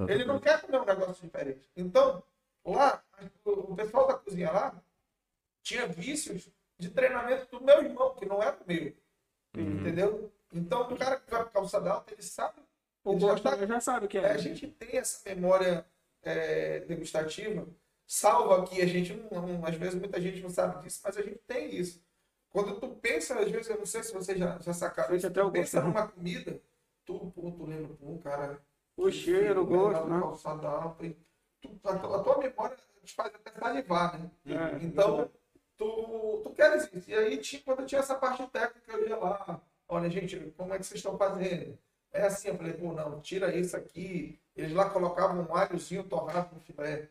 Ele 0.08 0.24
não 0.24 0.38
quer 0.38 0.60
comer 0.60 0.80
um 0.80 0.84
negócio 0.84 1.24
diferente. 1.24 1.60
Então, 1.76 2.22
lá, 2.64 3.02
o 3.44 3.50
o 3.72 3.76
pessoal 3.76 4.06
da 4.06 4.14
cozinha 4.14 4.50
lá 4.50 4.82
tinha 5.62 5.86
vícios 5.86 6.48
de 6.78 6.90
treinamento 6.90 7.58
do 7.58 7.64
meu 7.64 7.82
irmão, 7.82 8.14
que 8.14 8.26
não 8.26 8.42
era 8.42 8.56
o 8.56 8.66
meu. 8.66 8.92
Entendeu? 9.56 10.32
Então, 10.52 10.82
o 10.82 10.96
cara 10.96 11.16
que 11.16 11.30
vai 11.30 11.42
para 11.42 11.50
calçada 11.50 11.90
alta, 11.90 12.12
ele 12.12 12.22
sabe. 12.22 12.60
O 13.04 13.12
ele 13.12 13.20
já 13.20 13.38
tá- 13.38 13.66
já 13.66 13.80
sabe 13.80 14.06
o 14.06 14.08
que 14.08 14.18
é, 14.18 14.22
é. 14.22 14.30
a 14.32 14.36
gente 14.36 14.66
tem 14.68 14.98
essa 14.98 15.28
memória 15.28 15.86
é, 16.22 16.80
degustativa, 16.80 17.66
salvo 18.12 18.52
aqui, 18.54 18.80
a 18.82 18.86
gente 18.86 19.14
não, 19.14 19.42
não- 19.42 19.64
às 19.66 19.74
vezes 19.76 19.94
muita 19.98 20.20
gente 20.20 20.40
não 20.42 20.50
sabe 20.50 20.82
disso, 20.82 21.00
mas 21.04 21.16
a 21.16 21.22
gente 21.22 21.38
tem 21.46 21.74
isso. 21.74 22.02
Quando 22.50 22.80
tu 22.80 22.88
pensa, 22.96 23.38
às 23.38 23.50
vezes, 23.50 23.68
eu 23.70 23.78
não 23.78 23.86
sei 23.86 24.02
se 24.02 24.12
vocês 24.12 24.38
já, 24.38 24.58
já 24.58 24.72
sacaram 24.72 25.14
isso, 25.14 25.30
tu 25.30 25.50
pensa 25.52 25.80
né? 25.80 25.86
numa 25.86 26.08
comida, 26.08 26.60
tu, 27.04 27.30
pô, 27.34 27.50
tu 27.52 27.64
lembra, 27.66 27.94
pô, 27.94 28.18
cara, 28.18 28.60
O 28.96 29.10
cheiro, 29.10 29.62
o 29.62 29.66
gosto, 29.66 30.06
né? 30.06 30.20
Calçada 30.20 30.68
alta, 30.68 31.06
e 31.06 31.16
tu- 31.60 31.78
a, 31.84 31.96
tua, 31.98 32.20
a 32.20 32.22
tua 32.24 32.38
memória 32.38 32.76
te 33.04 33.14
faz 33.14 33.32
até 33.34 33.52
salivar, 33.58 34.18
né? 34.18 34.30
É, 34.46 34.84
Então, 34.84 35.30
tu, 35.76 36.40
tu 36.42 36.50
queres 36.54 36.92
isso. 36.92 37.10
E 37.10 37.14
aí, 37.14 37.36
tinha, 37.38 37.62
quando 37.62 37.86
tinha 37.86 38.00
essa 38.00 38.14
parte 38.16 38.46
técnica, 38.48 38.92
eu 38.92 39.08
ia 39.08 39.16
lá, 39.16 39.60
olha, 39.88 40.10
gente, 40.10 40.36
como 40.56 40.74
é 40.74 40.78
que 40.78 40.84
vocês 40.84 40.98
estão 40.98 41.16
fazendo? 41.16 41.78
É 42.12 42.22
assim, 42.26 42.48
eu 42.48 42.56
falei, 42.56 42.72
pô, 42.72 42.92
não, 42.92 43.20
tira 43.20 43.54
isso 43.56 43.76
aqui. 43.76 44.38
Eles 44.56 44.72
lá 44.72 44.90
colocavam 44.90 45.42
um 45.48 45.54
alhozinho 45.56 46.02
torrado 46.04 46.54
no 46.54 46.60
filé. 46.60 47.08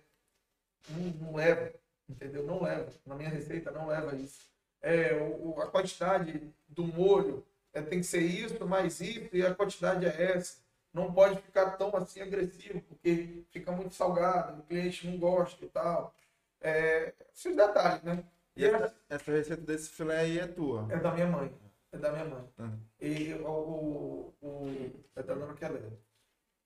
Não, 0.87 0.99
não 1.27 1.35
leva, 1.35 1.73
entendeu? 2.07 2.43
Não 2.45 2.61
leva. 2.63 2.91
Na 3.05 3.15
minha 3.15 3.29
receita 3.29 3.71
não 3.71 3.87
leva 3.87 4.15
isso. 4.15 4.47
É, 4.81 5.13
o, 5.15 5.59
a 5.61 5.67
quantidade 5.67 6.53
do 6.67 6.83
molho 6.85 7.45
é, 7.73 7.81
tem 7.81 7.99
que 7.99 8.05
ser 8.05 8.21
isso, 8.21 8.65
mais 8.65 8.99
isso, 9.01 9.29
e 9.35 9.45
a 9.45 9.53
quantidade 9.53 10.05
é 10.05 10.31
essa. 10.35 10.57
Não 10.93 11.13
pode 11.13 11.39
ficar 11.41 11.71
tão 11.77 11.95
assim 11.95 12.21
agressivo, 12.21 12.81
porque 12.81 13.43
fica 13.51 13.71
muito 13.71 13.93
salgado, 13.93 14.61
o 14.61 14.65
cliente 14.65 15.07
não 15.07 15.17
gosta 15.19 15.63
e 15.63 15.69
tal. 15.69 16.13
É, 16.61 17.13
esses 17.33 17.55
detalhes, 17.55 18.03
né? 18.03 18.23
E 18.55 18.65
essa, 18.65 18.93
essa 19.09 19.31
receita 19.31 19.61
desse 19.61 19.89
filé 19.89 20.19
aí 20.19 20.39
é 20.39 20.47
tua. 20.47 20.87
É 20.91 20.97
da 20.97 21.13
minha 21.13 21.27
mãe. 21.27 21.53
É 21.91 21.97
da 21.97 22.11
minha 22.11 22.25
mãe. 22.25 22.43
Tá. 22.55 22.69
E 22.99 23.33
o, 23.35 23.47
o, 23.47 24.33
o- 24.41 25.03
é 25.15 25.23
da 25.23 25.33
Dona 25.35 25.53
Quelera. 25.53 25.91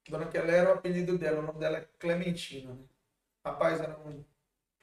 Dona 0.09 0.25
Quelera 0.27 0.57
era 0.57 0.69
o 0.71 0.73
apelido 0.73 1.17
dela, 1.17 1.39
o 1.39 1.43
nome 1.43 1.59
dela 1.59 1.77
é 1.77 1.87
Clementina. 1.99 2.73
Né? 2.73 2.83
Rapaz, 3.45 3.79
era, 3.81 3.97
um, 3.99 4.23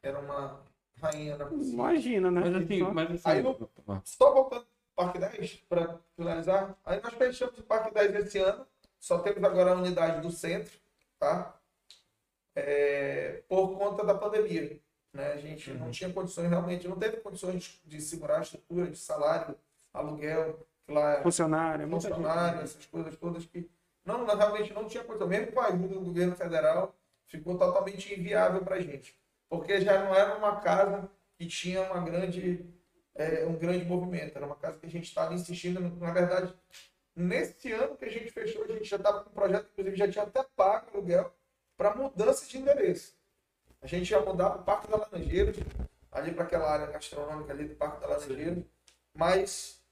era 0.02 0.18
uma 0.18 0.60
rainha 1.00 1.36
da 1.36 1.46
cozinha. 1.46 1.72
Imagina, 1.74 2.30
né? 2.30 2.40
Mas 2.42 2.54
assim, 2.56 2.78
Só- 2.80 2.92
mas 2.92 3.10
assim. 3.10 3.22
Aí 3.24 3.44
eu- 3.44 3.70
Só 4.04 4.32
voltando 4.34 4.66
para 4.94 5.04
o 5.04 5.12
Parque 5.12 5.18
10, 5.18 5.54
para 5.68 5.98
finalizar. 6.16 6.76
Aí 6.84 7.00
nós 7.02 7.14
fechamos 7.14 7.58
o 7.58 7.62
Parque 7.62 7.92
10 7.94 8.14
esse 8.16 8.38
ano. 8.38 8.66
Só 8.98 9.18
temos 9.20 9.42
agora 9.42 9.72
a 9.72 9.76
unidade 9.76 10.20
do 10.20 10.30
centro, 10.30 10.70
tá? 11.18 11.58
É, 12.54 13.42
por 13.48 13.78
conta 13.78 14.04
da 14.04 14.14
pandemia. 14.14 14.78
Né? 15.12 15.32
A 15.32 15.36
gente 15.38 15.70
não 15.72 15.90
tinha 15.90 16.12
condições, 16.12 16.48
realmente, 16.50 16.86
não 16.86 16.96
teve 16.98 17.16
condições 17.18 17.80
de 17.84 18.00
segurar 18.00 18.38
a 18.38 18.42
estrutura 18.42 18.86
de 18.88 18.96
salário, 18.98 19.56
aluguel, 19.92 20.66
que 20.86 20.92
lá 20.92 21.14
é 21.14 21.22
Funcionário, 21.22 21.88
muita 21.88 22.08
gente. 22.08 22.16
funcionário, 22.16 22.60
essas 22.60 22.86
coisas 22.86 23.16
todas 23.16 23.46
que 23.46 23.68
não, 24.04 24.24
realmente 24.26 24.72
não 24.72 24.84
tinha 24.86 25.02
coisa. 25.02 25.26
Mesmo 25.26 25.52
com 25.52 25.60
a 25.60 25.66
ajuda 25.66 25.94
do 25.94 26.00
governo 26.00 26.36
federal, 26.36 26.94
ficou 27.30 27.56
totalmente 27.56 28.12
inviável 28.12 28.62
para 28.62 28.76
a 28.76 28.80
gente. 28.80 29.16
Porque 29.48 29.80
já 29.80 30.04
não 30.04 30.14
era 30.14 30.36
uma 30.36 30.60
casa 30.60 31.10
que 31.38 31.46
tinha 31.46 31.82
uma 31.82 32.00
grande, 32.02 32.66
é, 33.14 33.46
um 33.46 33.56
grande 33.56 33.84
movimento. 33.84 34.36
Era 34.36 34.46
uma 34.46 34.56
casa 34.56 34.78
que 34.78 34.86
a 34.86 34.90
gente 34.90 35.04
estava 35.04 35.32
insistindo, 35.32 35.80
na 35.80 36.12
verdade, 36.12 36.54
nesse 37.14 37.72
ano 37.72 37.96
que 37.96 38.04
a 38.04 38.10
gente 38.10 38.30
fechou, 38.30 38.64
a 38.64 38.68
gente 38.68 38.84
já 38.84 38.96
estava 38.96 39.22
com 39.22 39.30
um 39.30 39.32
projeto, 39.32 39.68
inclusive 39.72 39.96
já 39.96 40.08
tinha 40.08 40.24
até 40.24 40.42
pago 40.56 40.90
aluguel 40.92 41.32
para 41.76 41.94
mudança 41.94 42.46
de 42.46 42.58
endereço. 42.58 43.14
A 43.80 43.86
gente 43.86 44.10
ia 44.10 44.20
mudar 44.20 44.50
para 44.50 44.60
o 44.60 44.64
Parque 44.64 44.90
da 44.90 44.98
Laranjeira, 44.98 45.52
ali 46.12 46.32
para 46.32 46.44
aquela 46.44 46.70
área 46.70 46.86
gastronômica 46.86 47.52
ali 47.52 47.64
do 47.64 47.74
Parque 47.76 48.00
da 48.00 48.08
Laranjeira. 48.08 48.62
Mas 49.14 49.82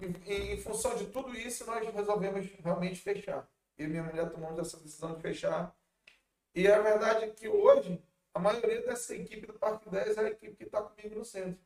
em, 0.00 0.52
em 0.52 0.56
função 0.58 0.96
de 0.96 1.06
tudo 1.06 1.34
isso, 1.34 1.66
nós 1.66 1.86
resolvemos 1.92 2.46
realmente 2.62 3.00
fechar. 3.00 3.48
Eu 3.76 3.86
e 3.86 3.90
minha 3.90 4.02
mulher 4.02 4.30
tomamos 4.30 4.58
essa 4.58 4.78
decisão 4.78 5.14
de 5.14 5.20
fechar. 5.20 5.74
E 6.54 6.68
a 6.68 6.80
verdade 6.80 7.24
é 7.24 7.28
que 7.30 7.48
hoje, 7.48 8.02
a 8.32 8.38
maioria 8.38 8.82
dessa 8.82 9.14
equipe 9.14 9.46
do 9.46 9.54
Parque 9.54 9.88
10 9.88 10.16
é 10.16 10.20
a 10.20 10.28
equipe 10.30 10.56
que 10.56 10.64
está 10.64 10.82
comigo 10.82 11.16
no 11.16 11.24
centro, 11.24 11.58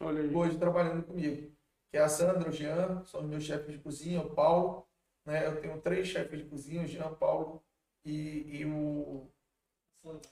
Olha 0.00 0.20
aí. 0.22 0.34
hoje 0.34 0.58
trabalhando 0.58 1.02
comigo. 1.04 1.52
Que 1.90 1.98
é 1.98 2.00
a 2.00 2.08
Sandra, 2.08 2.48
o 2.48 2.52
Jean, 2.52 3.04
são 3.04 3.20
os 3.20 3.26
meus 3.26 3.44
chefes 3.44 3.72
de 3.72 3.78
cozinha, 3.78 4.20
o 4.22 4.30
Paulo. 4.34 4.86
Né? 5.26 5.46
Eu 5.46 5.60
tenho 5.60 5.80
três 5.80 6.08
chefes 6.08 6.38
de 6.38 6.44
cozinha, 6.46 6.82
o 6.82 6.86
Jean, 6.86 7.06
o 7.06 7.16
Paulo 7.16 7.62
e, 8.04 8.60
e, 8.60 8.64
o, 8.64 9.28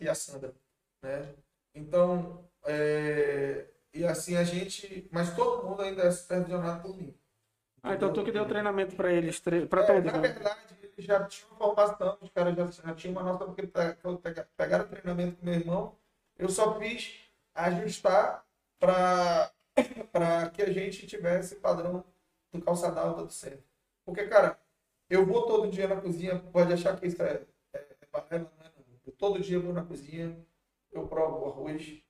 e 0.01 0.09
a 0.09 0.15
Sandra. 0.15 0.55
Né? 1.03 1.35
Então, 1.75 2.49
é, 2.65 3.67
e 3.93 4.05
assim 4.05 4.37
a 4.37 4.45
gente. 4.45 5.09
Mas 5.13 5.35
todo 5.37 5.69
mundo 5.69 5.83
ainda 5.83 6.03
é 6.03 6.11
supervisionado 6.11 6.83
por 6.83 6.97
mim. 6.97 7.15
Ah, 7.83 7.95
então 7.95 8.13
tu 8.13 8.25
que 8.25 8.33
deu 8.33 8.47
treinamento 8.47 8.95
pra 8.97 9.13
eles, 9.13 9.39
pra 9.41 9.83
É, 9.83 9.87
todos, 9.87 10.05
na 10.13 10.19
né? 10.19 10.29
verdade, 10.29 10.61
já 11.01 11.25
tinham 11.25 11.57
formação, 11.57 12.19
os 12.21 12.31
caras 12.31 12.57
já, 12.57 12.71
já 12.71 12.95
tinham 12.95 13.13
uma 13.13 13.23
nota, 13.23 13.45
porque 13.47 13.67
pegaram 14.57 14.89
treinamento 14.89 15.37
com 15.37 15.45
meu 15.47 15.55
irmão, 15.55 15.97
eu 16.39 16.49
só 16.49 16.79
fiz 16.79 17.31
ajustar 17.55 18.47
para 18.79 19.53
que 20.53 20.63
a 20.63 20.73
gente 20.73 21.07
tivesse 21.07 21.57
padrão 21.57 22.05
do 22.53 22.63
calçadão 22.63 23.09
alta 23.09 23.25
do 23.25 23.33
centro. 23.33 23.65
Porque, 24.05 24.27
cara, 24.27 24.59
eu 25.09 25.27
vou 25.27 25.47
todo 25.47 25.71
dia 25.71 25.89
na 25.89 26.01
cozinha, 26.01 26.39
pode 26.39 26.73
achar 26.73 26.99
que 26.99 27.07
isso 27.07 27.23
é, 27.23 27.45
é, 27.75 27.79
é. 28.31 28.47
Eu 29.07 29.13
todo 29.13 29.41
dia 29.41 29.59
vou 29.59 29.73
na 29.73 29.85
cozinha, 29.85 30.37
eu 30.93 31.07
provo 31.07 31.47
arroz, 31.47 32.03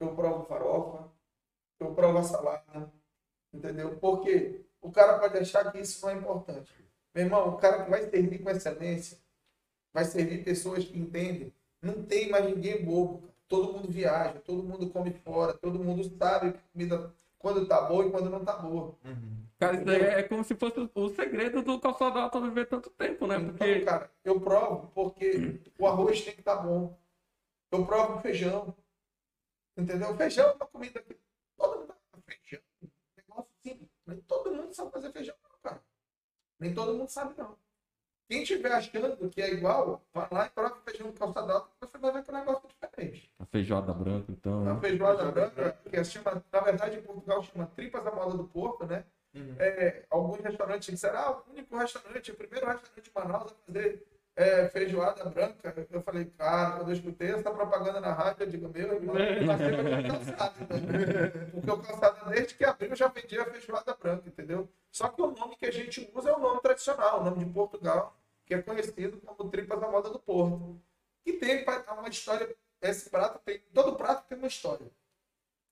eu 0.00 0.14
provo 0.14 0.44
farofa, 0.44 1.10
eu 1.78 1.94
provo 1.94 2.18
a 2.18 2.22
salada, 2.22 2.92
entendeu? 3.52 3.98
Porque 3.98 4.64
o 4.80 4.90
cara 4.90 5.18
pode 5.18 5.38
achar 5.38 5.70
que 5.70 5.78
isso 5.78 6.04
não 6.04 6.12
é 6.12 6.18
importante. 6.18 6.81
Meu 7.14 7.24
irmão, 7.24 7.48
o 7.50 7.56
cara 7.58 7.84
que 7.84 7.90
vai 7.90 8.02
servir 8.08 8.38
com 8.42 8.50
excelência, 8.50 9.18
vai 9.92 10.04
servir 10.04 10.42
pessoas 10.44 10.84
que 10.84 10.98
entendem. 10.98 11.52
Não 11.80 12.02
tem 12.04 12.30
mais 12.30 12.44
ninguém 12.44 12.84
bobo. 12.84 13.28
Todo 13.48 13.72
mundo 13.72 13.88
viaja, 13.88 14.40
todo 14.40 14.62
mundo 14.62 14.88
come 14.90 15.10
fora, 15.12 15.52
todo 15.52 15.78
mundo 15.78 16.02
sabe 16.16 16.52
que 16.52 16.58
comida 16.72 17.14
quando 17.38 17.66
tá 17.66 17.82
boa 17.82 18.06
e 18.06 18.10
quando 18.10 18.30
não 18.30 18.42
tá 18.44 18.54
boa. 18.56 18.94
Cara, 19.58 19.76
isso 19.76 19.84
daí 19.84 20.00
é 20.00 20.22
como 20.22 20.42
se 20.42 20.54
fosse 20.54 20.88
o- 20.94 21.08
segredo 21.10 21.60
do 21.62 21.78
calçado 21.78 22.18
alto 22.18 22.40
viver 22.40 22.66
tanto 22.66 22.88
tempo, 22.90 23.26
né? 23.26 23.36
Então, 23.36 23.50
Porque. 23.54 23.80
cara, 23.80 24.10
eu 24.24 24.40
provo 24.40 24.90
porque 24.94 25.60
o 25.78 25.86
arroz 25.86 26.22
tem 26.22 26.32
que 26.34 26.40
estar 26.40 26.56
bom. 26.56 26.98
Eu 27.70 27.84
provo 27.84 28.14
o 28.16 28.20
feijão. 28.20 28.74
Entendeu? 29.76 30.10
O 30.10 30.16
feijão 30.16 30.48
é 30.50 30.52
uma 30.54 30.66
comida 30.66 31.00
que 31.02 31.16
todo 31.56 31.78
mundo 31.80 31.94
faz 32.10 32.24
feijão. 32.24 32.62
Negócio 33.16 33.50
simples. 33.62 33.88
Todo 34.26 34.54
mundo 34.54 34.72
sabe 34.74 34.90
fazer 34.92 35.12
feijão. 35.12 35.34
Nem 36.62 36.72
todo 36.72 36.94
mundo 36.94 37.08
sabe, 37.08 37.34
não. 37.36 37.56
Quem 38.28 38.42
estiver 38.42 38.72
achando 38.72 39.28
que 39.28 39.42
é 39.42 39.52
igual, 39.52 40.00
vai 40.14 40.28
lá 40.30 40.46
e 40.46 40.60
o 40.60 40.76
feijão 40.84 41.08
do 41.08 41.12
calçado 41.12 41.52
alto, 41.52 41.70
você 41.80 41.98
vai 41.98 42.12
ver 42.12 42.22
que 42.22 42.30
é 42.30 42.34
um 42.34 42.38
negócio 42.38 42.68
diferente. 42.68 43.30
A 43.38 43.44
feijoada 43.44 43.92
branca, 43.92 44.30
então. 44.30 44.60
A 44.62 44.74
né? 44.74 44.80
feijoada 44.80 45.30
branca, 45.30 45.78
que 45.90 46.04
se 46.04 46.12
chama, 46.12 46.42
na 46.52 46.60
verdade, 46.60 46.98
em 46.98 47.02
Portugal 47.02 47.42
chama 47.42 47.66
tripas 47.66 48.04
da 48.04 48.12
moda 48.12 48.36
do 48.36 48.44
Porto, 48.44 48.86
né? 48.86 49.04
É, 49.58 50.04
alguns 50.08 50.40
restaurantes 50.40 50.88
disseram, 50.88 51.18
ah, 51.18 51.42
o 51.46 51.50
único 51.50 51.76
restaurante, 51.76 52.30
o 52.30 52.34
primeiro 52.36 52.66
restaurante 52.66 53.02
de 53.02 53.10
Manaus 53.14 53.52
a 53.52 53.54
fazer 53.66 54.06
é, 54.36 54.68
feijoada 54.68 55.24
branca. 55.30 55.74
Eu 55.90 56.02
falei, 56.02 56.26
cara, 56.26 56.76
quando 56.78 56.88
eu 56.90 56.94
escutei 56.94 57.30
essa 57.32 57.50
propaganda 57.50 58.00
na 58.00 58.12
rádio, 58.12 58.44
eu 58.44 58.50
digo, 58.50 58.68
meu 58.68 58.94
irmão, 58.94 59.16
eu 59.18 59.46
passei 59.46 59.76
pelo 59.76 60.08
calçado, 60.08 60.60
né? 60.60 61.28
Porque 61.52 61.70
o 61.70 61.78
calçado, 61.82 62.30
desde 62.30 62.54
que 62.54 62.64
abriu, 62.64 62.94
já 62.96 63.08
vendia 63.08 63.44
feijoada 63.44 63.94
branca, 63.94 64.28
entendeu? 64.28 64.68
Só 64.90 65.08
que 65.08 65.20
o 65.22 65.30
nome 65.30 65.56
que 65.56 65.66
a 65.66 65.70
gente 65.72 66.10
usa 66.14 66.30
é 66.30 66.34
o 66.34 66.38
nome 66.40 66.60
tradicional, 66.60 67.20
o 67.20 67.24
nome 67.24 67.44
de 67.44 67.50
Portugal, 67.52 68.16
que 68.46 68.54
é 68.54 68.62
conhecido 68.62 69.20
como 69.20 69.50
tripas 69.50 69.80
da 69.80 69.88
moda 69.88 70.10
do 70.10 70.18
Porto. 70.18 70.80
E 71.24 71.32
tem 71.34 71.64
uma 71.88 72.08
história, 72.08 72.54
esse 72.80 73.08
prato 73.10 73.38
tem, 73.44 73.60
todo 73.72 73.96
prato 73.96 74.26
tem 74.28 74.36
uma 74.38 74.48
história. 74.48 74.86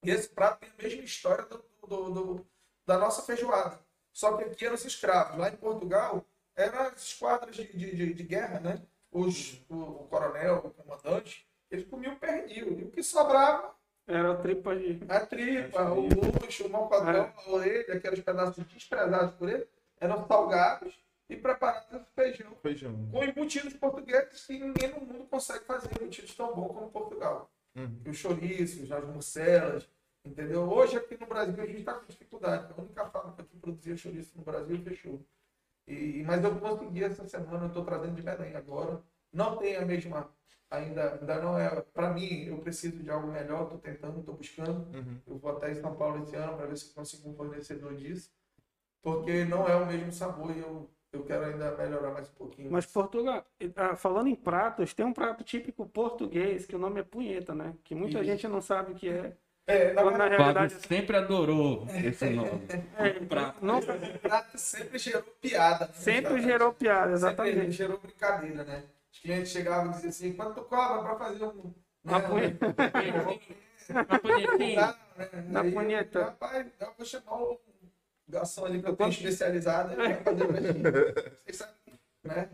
E 0.03 0.11
esse 0.11 0.29
prato 0.29 0.61
tem 0.61 0.71
a 0.71 0.83
mesma 0.83 1.05
história 1.05 1.45
do, 1.45 1.63
do- 1.87 2.11
do- 2.11 2.47
da 2.87 2.97
nossa 2.99 3.23
feijoada. 3.23 3.79
Só 4.13 4.37
que 4.37 4.45
aqui 4.45 4.65
eram 4.65 4.75
os 4.75 4.85
escravos. 4.85 5.39
Lá 5.39 5.49
em 5.51 5.57
Portugal, 5.57 6.25
eram 6.57 6.81
as 6.81 7.03
esquadras 7.03 7.57
de, 7.57 7.65
de, 7.77 7.95
de- 7.97 8.15
de 8.15 8.23
guerra, 8.23 8.61
né? 8.61 8.83
os, 9.13 9.61
o, 9.69 9.75
o 9.77 10.07
coronel, 10.09 10.57
o 10.59 10.71
comandante, 10.71 11.47
eles 11.71 11.85
comiam 11.87 12.15
pernil. 12.17 12.79
E 12.79 12.85
o 12.85 12.91
que 12.91 13.03
sobrava, 13.03 13.75
Era 14.07 14.37
tripa 14.37 14.75
de. 14.77 15.01
a 15.09 15.21
tripa, 15.27 15.83
o 15.93 16.03
luxo, 16.09 16.67
o 16.67 16.71
malpadrão, 16.71 17.33
a 17.37 17.51
orelha, 17.51 17.95
aqueles 17.95 18.21
pedaços 18.21 18.65
desprezados 18.67 19.35
por 19.35 19.49
ele, 19.49 19.67
eram 20.01 20.27
salgados 20.27 20.95
e 21.29 21.37
preparados 21.37 22.01
feijão. 22.15 22.55
Feijão. 22.63 23.09
Com 23.11 23.25
embutidos 23.25 23.73
portugueses 23.75 24.47
que 24.47 24.59
ninguém 24.59 24.91
no 24.91 25.01
mundo 25.01 25.27
consegue 25.27 25.65
fazer 25.65 25.91
embutidos 26.01 26.35
tão 26.35 26.55
bons 26.55 26.69
como 26.75 26.91
Portugal. 26.91 27.51
Uhum. 27.77 28.01
Os 28.09 28.17
chouriços, 28.17 28.91
as 28.91 29.05
morcelas, 29.05 29.89
entendeu? 30.25 30.63
Hoje 30.69 30.97
aqui 30.97 31.17
no 31.19 31.27
Brasil 31.27 31.63
a 31.63 31.67
gente 31.67 31.79
está 31.81 31.95
com 31.95 32.07
dificuldade. 32.07 32.73
A 32.77 32.81
única 32.81 33.07
fábrica 33.11 33.45
que 33.45 33.57
produzia 33.59 33.97
chouriço 33.97 34.37
no 34.37 34.43
Brasil 34.45 34.77
fechou. 34.83 35.25
E, 35.91 36.23
mas 36.25 36.43
eu 36.45 36.55
consegui 36.57 37.03
essa 37.03 37.27
semana, 37.27 37.65
eu 37.65 37.69
estou 37.69 37.85
trazendo 37.85 38.15
de 38.15 38.23
Belém 38.23 38.55
agora. 38.55 39.03
Não 39.33 39.57
tem 39.57 39.77
a 39.77 39.85
mesma, 39.85 40.31
ainda, 40.71 41.15
ainda 41.15 41.43
não 41.43 41.59
é. 41.59 41.81
Para 41.93 42.11
mim, 42.11 42.45
eu 42.45 42.59
preciso 42.59 43.03
de 43.03 43.11
algo 43.11 43.27
melhor, 43.27 43.65
estou 43.65 43.79
tentando, 43.79 44.21
estou 44.21 44.37
buscando. 44.37 44.87
Uhum. 44.97 45.19
Eu 45.27 45.39
vou 45.39 45.51
até 45.51 45.73
em 45.73 45.75
São 45.75 45.95
Paulo 45.97 46.23
esse 46.23 46.37
ano 46.37 46.57
para 46.57 46.67
ver 46.67 46.77
se 46.77 46.95
consigo 46.95 47.29
um 47.29 47.35
fornecedor 47.35 47.95
disso. 47.97 48.33
Porque 49.03 49.45
não 49.45 49.67
é 49.67 49.75
o 49.75 49.87
mesmo 49.87 50.13
sabor 50.13 50.55
e 50.55 50.61
eu, 50.61 50.89
eu 51.13 51.25
quero 51.25 51.47
ainda 51.47 51.77
melhorar 51.77 52.13
mais 52.13 52.29
um 52.29 52.35
pouquinho. 52.35 52.71
Mas 52.71 52.87
Portugal, 52.87 53.45
ah, 53.75 53.97
falando 53.97 54.29
em 54.29 54.37
pratos, 54.37 54.95
tem 54.95 55.05
um 55.05 55.13
prato 55.13 55.43
típico 55.43 55.89
português 55.89 56.67
que 56.67 56.77
o 56.77 56.79
nome 56.79 57.01
é 57.01 57.05
punheta, 57.05 57.55
né? 57.55 57.75
Que 57.83 57.95
muita 57.95 58.19
Isso. 58.19 58.27
gente 58.27 58.47
não 58.47 58.61
sabe 58.61 58.93
o 58.93 58.95
que 58.95 59.09
é. 59.09 59.37
É, 59.71 59.93
na 59.93 60.03
Quando 60.03 60.17
na 60.19 60.29
realidade. 60.29 60.75
Sempre 60.87 61.17
adorou 61.17 61.87
esse 62.05 62.31
nome. 62.31 62.63
É, 62.99 63.11
prato. 63.11 63.65
não- 63.65 63.81
prato 64.21 64.59
sempre 64.59 64.99
gerou 64.99 65.23
piada. 65.41 65.87
né? 65.87 65.93
sempre 65.95 66.43
gerou 66.43 66.73
piada, 66.73 67.01
Sempre 67.03 67.15
exatamente. 67.15 67.71
gerou 67.73 67.99
brincadeira, 67.99 68.65
né? 68.65 68.85
Os 69.13 69.19
clientes 69.19 69.51
chegavam 69.51 69.91
e 69.91 69.95
diziam 69.95 70.11
assim, 70.11 70.33
quanto 70.35 70.55
tu 70.55 70.63
cobra 70.65 71.03
para 71.03 71.17
fazer 71.17 71.45
um... 71.45 71.75
Uma 72.05 72.19
né, 72.19 72.29
punheta. 72.29 72.67
Uma 73.91 74.19
punhetinha. 74.19 74.81
Dá, 74.81 74.99
né? 75.17 75.29
Na 75.49 75.61
Aí, 75.63 75.73
punheta. 75.73 76.25
Rapaz, 76.25 76.67
eu 76.81 76.93
vou 76.97 77.07
chamar 77.07 77.43
o 77.43 77.61
garçom 78.29 78.65
ali 78.65 78.81
que 78.83 78.89
eu 78.89 78.97
tenho 78.97 79.11
especializado 79.11 79.97
vai 79.97 80.15
fazer 80.15 80.47
pra 80.47 80.61
gente. 80.61 80.81
Vocês 81.45 81.57
sabem, 81.57 81.75
né? 82.25 82.51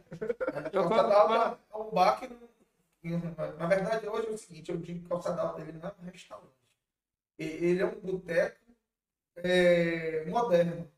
Eu 0.72 0.88
Calçada 0.88 1.02
quando- 1.08 1.12
Alta 1.12 1.58
é 1.72 1.76
um 1.76 1.90
bar 1.90 2.18
que 2.20 2.28
Na 3.58 3.66
verdade, 3.66 4.08
hoje 4.08 4.26
é 4.26 4.30
o 4.30 4.38
seguinte, 4.38 4.70
eu 4.72 4.78
digo 4.78 5.02
que 5.02 5.08
Calçada 5.08 5.42
Alta 5.42 5.60
ele 5.60 5.72
não 5.72 5.88
é 5.88 5.92
um 6.02 6.10
restaurante. 6.10 6.55
Ele 7.38 7.82
é 7.82 7.86
um 7.86 8.00
boteco 8.00 8.56
é, 9.36 10.24
moderno. 10.26 10.90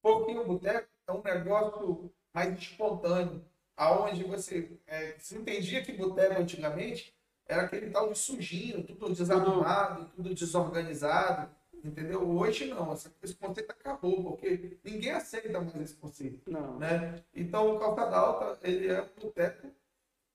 Porque 0.00 0.32
o 0.32 0.46
boteco 0.46 0.88
é 1.06 1.12
um 1.12 1.22
negócio 1.22 2.12
mais 2.34 2.58
espontâneo, 2.58 3.44
aonde 3.76 4.24
você 4.24 4.78
é, 4.86 5.14
se 5.18 5.36
entendia 5.36 5.82
que 5.82 5.92
boteco 5.92 6.40
antigamente 6.40 7.14
era 7.46 7.62
aquele 7.62 7.90
tal 7.90 8.10
de 8.10 8.18
sujinho, 8.18 8.82
tudo 8.84 9.14
desarrumado, 9.14 10.10
tudo 10.16 10.34
desorganizado, 10.34 11.50
entendeu? 11.84 12.28
Hoje 12.28 12.66
não, 12.66 12.92
esse 12.92 13.34
conceito 13.34 13.70
acabou, 13.70 14.22
porque 14.22 14.78
ninguém 14.84 15.10
aceita 15.12 15.60
mais 15.60 15.74
esse 15.76 15.94
conceito, 15.96 16.50
Não. 16.50 16.78
né? 16.78 17.22
Então 17.34 17.76
o 17.76 17.78
Calçada 17.78 18.16
Alta, 18.16 18.58
ele 18.62 18.88
é 18.88 19.02
um 19.02 19.20
boteco 19.20 19.68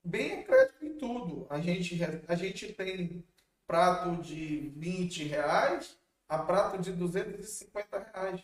bem 0.04 0.42
eclético 0.42 0.86
em 0.86 0.98
tudo. 0.98 1.48
A 1.50 1.60
gente, 1.60 1.98
a 2.28 2.36
gente 2.36 2.74
tem 2.74 3.24
prato 3.68 4.22
de 4.22 4.70
20 4.78 5.26
reais 5.26 6.00
a 6.28 6.40
prato 6.40 6.80
de 6.82 6.94
250 6.94 8.00
reais. 8.00 8.44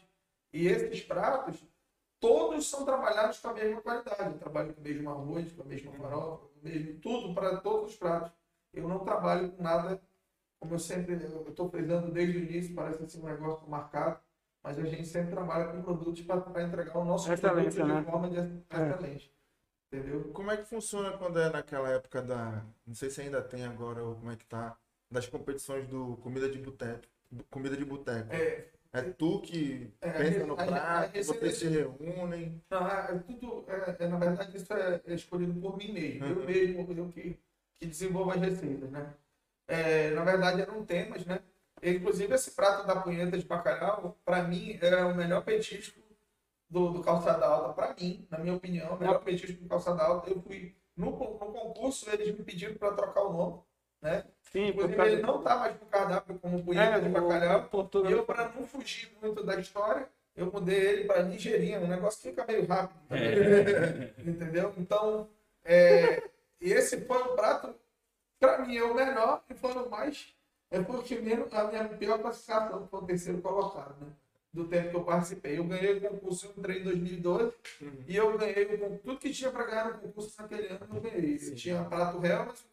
E 0.52 0.68
esses 0.68 1.02
pratos, 1.02 1.64
todos 2.20 2.70
são 2.70 2.86
trabalhados 2.86 3.40
com 3.40 3.48
a 3.50 3.54
mesma 3.54 3.82
qualidade. 3.82 4.34
Eu 4.34 4.40
trabalho 4.40 4.74
com 4.74 4.82
o 4.82 4.84
mesmo 4.84 5.10
arroz, 5.10 5.52
com 5.54 5.62
a 5.64 5.66
mesma 5.66 5.92
farofa, 5.94 6.48
com 6.48 6.60
o 6.60 6.64
mesmo 6.64 7.00
tudo 7.00 7.34
para 7.34 7.58
todos 7.58 7.92
os 7.92 7.98
pratos. 7.98 8.32
Eu 8.74 8.88
não 8.88 9.00
trabalho 9.00 9.52
com 9.52 9.64
nada, 9.64 10.02
como 10.60 10.76
eu 10.76 10.80
sempre, 10.80 11.14
eu 11.24 11.48
estou 11.50 11.70
frisando 11.70 12.12
desde 12.12 12.38
o 12.38 12.44
início, 12.44 12.76
parece 12.76 13.04
assim 13.04 13.22
um 13.22 13.26
negócio 13.26 13.68
marcado, 13.68 14.20
mas 14.64 14.80
a 14.80 14.84
gente 14.84 15.06
sempre 15.06 15.32
trabalha 15.32 15.72
com 15.72 15.82
produtos 15.82 16.22
para 16.22 16.64
entregar 16.64 16.98
o 16.98 17.06
nosso 17.06 17.32
Excelência, 17.32 17.84
produto 17.84 17.88
né? 17.88 18.00
de 18.00 18.12
forma 18.12 18.30
de 18.30 18.38
excelente. 18.38 19.34
Entendeu? 19.92 20.32
Como 20.34 20.50
é 20.50 20.58
que 20.58 20.66
funciona 20.66 21.16
quando 21.18 21.40
é 21.40 21.50
naquela 21.52 21.90
época 21.90 22.20
da. 22.22 22.66
Não 22.86 22.96
sei 22.96 23.12
se 23.12 23.22
ainda 23.22 23.44
tem 23.44 23.64
agora 23.64 24.04
ou 24.04 24.16
como 24.16 24.32
é 24.32 24.36
que 24.36 24.46
tá. 24.46 24.76
Das 25.14 25.28
competições 25.28 25.88
do 25.88 26.18
comida 26.18 26.50
de 26.50 26.58
boteco. 26.60 27.04
Comida 27.50 27.78
de 27.78 27.86
boteco. 27.86 28.34
É, 28.34 28.66
É 28.96 29.02
tu 29.02 29.42
que 29.42 29.92
É, 30.02 30.12
pensa 30.12 30.46
no 30.46 30.56
prato, 30.56 31.24
vocês 31.24 31.58
se 31.58 31.68
reúnem. 31.68 32.62
Não, 32.70 32.88
é, 32.88 33.16
é 33.16 33.20
tudo, 33.20 33.66
é, 33.68 33.96
é, 34.04 34.08
na 34.08 34.18
verdade, 34.20 34.58
isso 34.58 34.72
é, 34.74 35.02
é 35.06 35.14
escolhido 35.16 35.60
por 35.60 35.78
mim 35.78 35.92
mesmo. 35.92 36.26
Eu 36.26 36.38
Uhum. 36.38 36.46
mesmo, 36.46 36.94
eu 36.94 37.10
que, 37.10 37.40
que 37.80 37.86
desenvolvo 37.88 38.32
as 38.32 38.42
receitas, 38.42 38.92
né? 38.92 39.14
É, 39.68 40.12
na 40.12 40.24
verdade, 40.24 40.62
eram 40.62 40.86
temas, 40.86 41.26
né? 41.26 41.40
Inclusive, 41.82 42.34
esse 42.36 42.52
prato 42.52 42.86
da 42.88 43.02
punheta 43.02 43.38
de 43.38 43.46
bacalhau, 43.46 44.18
para 44.24 44.44
mim, 44.44 44.78
é 44.82 45.04
o 45.04 45.16
melhor 45.16 45.44
petisco 45.44 46.00
do, 46.70 46.92
do 46.94 47.02
calçada 47.02 47.46
alta. 47.46 47.74
Para 47.74 47.96
mim, 48.00 48.28
na 48.30 48.38
minha 48.40 48.56
opinião, 48.56 48.96
o 48.96 49.00
melhor 49.00 49.24
petisco 49.24 49.62
do 49.62 49.68
calçada 49.70 50.04
alta. 50.04 50.30
Eu 50.30 50.42
fui, 50.42 50.76
no, 50.96 51.12
no 51.12 51.52
concurso, 51.52 52.10
eles 52.12 52.28
me 52.38 52.44
pediram 52.44 52.76
para 52.76 52.94
trocar 52.94 53.24
o 53.24 53.34
nome, 53.34 53.62
né? 54.04 54.26
Sim, 54.52 54.68
Inclusive, 54.68 55.02
ele 55.02 55.22
não 55.22 55.42
tá 55.42 55.56
mais 55.56 55.80
no 55.80 55.86
cardápio 55.88 56.38
como 56.38 56.64
punheta 56.64 56.98
É, 56.98 57.00
de 57.00 57.10
bacalhau. 57.10 57.70
E 58.08 58.12
eu, 58.12 58.24
para 58.24 58.50
não 58.50 58.68
fugir 58.68 59.12
muito 59.22 59.44
da 59.44 59.56
história, 59.60 60.08
eu 60.36 60.52
mudei 60.52 60.76
ele 60.80 61.06
para 61.06 61.24
Nigerinha. 61.24 61.80
O 61.80 61.88
negócio 61.88 62.22
fica 62.22 62.46
meio 62.46 62.66
rápido. 62.68 63.00
também. 63.08 64.14
Entendeu? 64.20 64.74
Então, 64.78 65.28
é, 65.64 66.22
e 66.62 66.72
esse 66.72 67.02
foi 67.06 67.18
o 67.18 67.36
prato, 67.36 67.74
para 68.40 68.60
mim, 68.60 68.78
é 68.78 68.84
o 68.84 68.94
melhor 68.94 69.42
e 69.50 69.54
foi 69.56 69.72
o 69.74 69.90
mais. 69.90 70.36
É 70.70 70.82
porque 70.82 71.16
mesmo 71.16 71.48
a 71.52 71.64
minha 71.66 71.88
pior 71.88 72.20
classificação 72.20 72.88
foi 72.88 73.00
o 73.00 73.06
terceiro 73.06 73.42
colocado, 73.42 73.96
né? 74.02 74.12
Do 74.52 74.68
tempo 74.68 74.90
que 74.92 74.96
eu 74.96 75.04
participei. 75.04 75.58
Eu 75.58 75.64
ganhei 75.64 75.98
o 75.98 76.02
concurso, 76.02 76.54
entrei 76.58 76.80
em 76.82 76.84
2012 76.84 77.54
e 78.08 78.16
eu 78.16 78.38
ganhei 78.38 78.66
o. 78.76 79.00
Tudo 79.00 79.18
que 79.20 79.32
tinha 79.32 79.50
para 79.52 79.66
ganhar 79.66 79.94
no 79.94 80.00
concurso 80.00 80.40
naquele 80.40 80.68
ano 80.68 80.88
eu 80.94 81.02
ganhei. 81.02 81.40
Eu 81.42 81.56
tinha 81.56 81.84
prato 81.86 82.20
real, 82.20 82.46
mas 82.46 82.60
o 82.60 82.64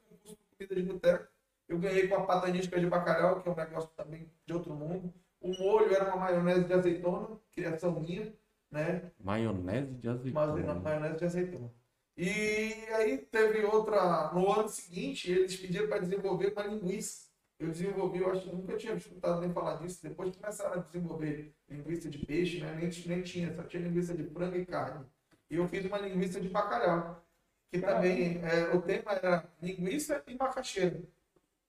comida 0.60 0.74
de 0.74 0.82
boteco. 0.82 1.28
Eu 1.68 1.78
ganhei 1.78 2.08
com 2.08 2.16
a 2.16 2.26
patanisca 2.26 2.78
de 2.78 2.86
bacalhau, 2.86 3.40
que 3.40 3.48
é 3.48 3.52
um 3.52 3.56
negócio 3.56 3.90
também 3.96 4.30
de 4.46 4.52
outro 4.52 4.74
mundo. 4.74 5.12
O 5.40 5.48
molho 5.56 5.94
era 5.94 6.08
uma 6.08 6.16
maionese 6.16 6.64
de 6.64 6.72
azeitona, 6.72 7.38
criação 7.52 7.98
minha, 8.00 8.34
né? 8.70 9.10
Maionese 9.18 9.94
de 9.94 10.08
Mas 10.32 10.50
azeitona. 10.50 10.80
maionese 10.80 11.16
de 11.16 11.24
azeitona. 11.24 11.72
E 12.16 12.72
aí 12.92 13.18
teve 13.18 13.64
outra. 13.64 14.32
No 14.34 14.52
ano 14.52 14.68
seguinte, 14.68 15.30
eles 15.30 15.56
pediram 15.56 15.88
para 15.88 16.00
desenvolver 16.00 16.52
uma 16.52 16.66
linguiça. 16.66 17.30
Eu 17.58 17.68
desenvolvi, 17.68 18.18
eu 18.18 18.30
acho 18.30 18.42
que 18.42 18.54
nunca 18.54 18.76
tinha 18.76 18.94
escutado 18.94 19.40
nem 19.40 19.52
falar 19.52 19.76
disso. 19.76 20.02
Depois 20.02 20.34
começaram 20.34 20.74
a 20.80 20.82
desenvolver 20.82 21.54
linguiça 21.68 22.08
de 22.10 22.18
peixe, 22.26 22.60
né? 22.60 22.74
Nem, 22.74 22.90
nem 23.06 23.22
tinha, 23.22 23.54
só 23.54 23.62
tinha 23.62 23.82
linguiça 23.82 24.14
de 24.14 24.24
frango 24.24 24.56
e 24.56 24.66
carne. 24.66 25.06
E 25.50 25.56
eu 25.56 25.68
fiz 25.68 25.84
uma 25.84 25.98
linguiça 25.98 26.40
de 26.40 26.48
bacalhau. 26.48 27.22
Que 27.70 27.78
também, 27.80 28.40
é, 28.44 28.74
o 28.74 28.82
tema 28.82 29.12
era 29.12 29.44
linguiça 29.62 30.22
e 30.26 30.34
macaxeira. 30.34 31.00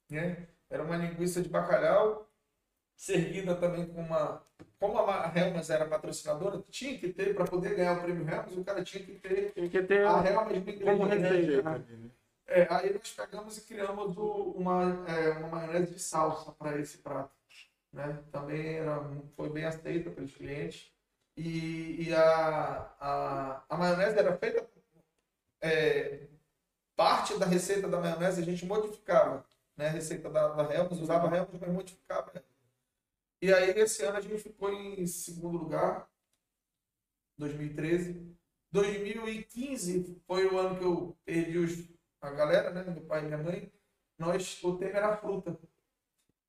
Né? 0.10 0.48
Era 0.70 0.84
uma 0.84 0.98
linguiça 0.98 1.42
de 1.42 1.50
bacalhau, 1.50 2.28
servida 2.96 3.56
também 3.56 3.86
com 3.88 4.02
uma. 4.02 4.42
Como 4.80 4.98
a 4.98 5.32
Helmas 5.36 5.70
era 5.70 5.86
patrocinadora, 5.86 6.64
tinha 6.70 6.98
que 6.98 7.10
ter, 7.14 7.36
para 7.36 7.46
poder 7.46 7.76
ganhar 7.76 7.98
o 7.98 8.02
prêmio 8.02 8.28
Helmas, 8.28 8.58
o 8.58 8.64
cara 8.64 8.84
tinha 8.84 9.04
que 9.04 9.14
ter 9.20 9.52
Tem 9.54 9.70
que 9.70 9.84
ter. 9.84 10.06
a 10.08 10.26
Helmas 10.26 10.48
no 10.48 10.56
ingrediente. 10.56 11.62
né? 11.62 11.78
né? 11.88 12.10
É, 12.48 12.68
aí 12.70 12.92
nós 12.94 13.14
pegamos 13.14 13.58
e 13.58 13.62
criamos 13.62 14.18
o- 14.18 14.54
uma, 14.58 15.06
é, 15.08 15.30
uma 15.38 15.48
maionese 15.50 15.94
de 15.94 16.00
salsa 16.00 16.52
para 16.52 16.78
esse 16.80 16.98
prato. 16.98 17.32
Né? 17.94 18.20
Também 18.32 18.78
era, 18.78 19.02
foi 19.38 19.50
bem 19.50 19.66
aceita 19.66 20.10
pelos 20.10 20.34
clientes. 20.34 20.92
E, 21.38 22.08
e 22.10 22.14
a, 22.14 22.92
a, 23.00 23.64
a 23.70 23.78
maionese 23.78 24.18
era 24.20 24.36
feita. 24.38 24.66
É, 25.62 26.28
parte 26.96 27.38
da 27.38 27.46
receita 27.46 27.88
da 27.88 28.00
maionese 28.00 28.42
a 28.42 28.46
gente 28.46 28.66
modificava. 28.66 29.46
Né? 29.78 29.88
A 29.88 29.92
receita 29.92 30.30
da, 30.30 30.50
da 30.50 30.74
Helmas, 30.74 31.00
usava 31.00 31.30
a 31.30 31.38
Helmas, 31.38 31.60
mas 31.60 31.72
modificava. 31.72 32.32
E 33.42 33.54
aí 33.54 33.72
esse 33.72 34.04
ano 34.04 34.18
a 34.18 34.22
gente 34.22 34.38
ficou 34.38 34.72
em 34.72 35.06
segundo 35.08 35.58
lugar, 35.58 36.08
2013. 37.38 38.36
2015 38.72 40.22
foi 40.26 40.48
o 40.48 40.58
ano 40.58 40.78
que 40.78 40.86
eu 40.86 41.18
perdi 41.26 41.58
os, 41.58 41.90
a 42.22 42.30
galera, 42.32 42.72
né? 42.72 42.84
Meu 42.84 43.02
pai 43.02 43.24
e 43.24 43.26
minha 43.26 43.38
mãe. 43.38 43.72
Nós, 44.18 44.64
o 44.64 44.78
tema 44.78 44.98
era 44.98 45.18
fruta. 45.18 45.60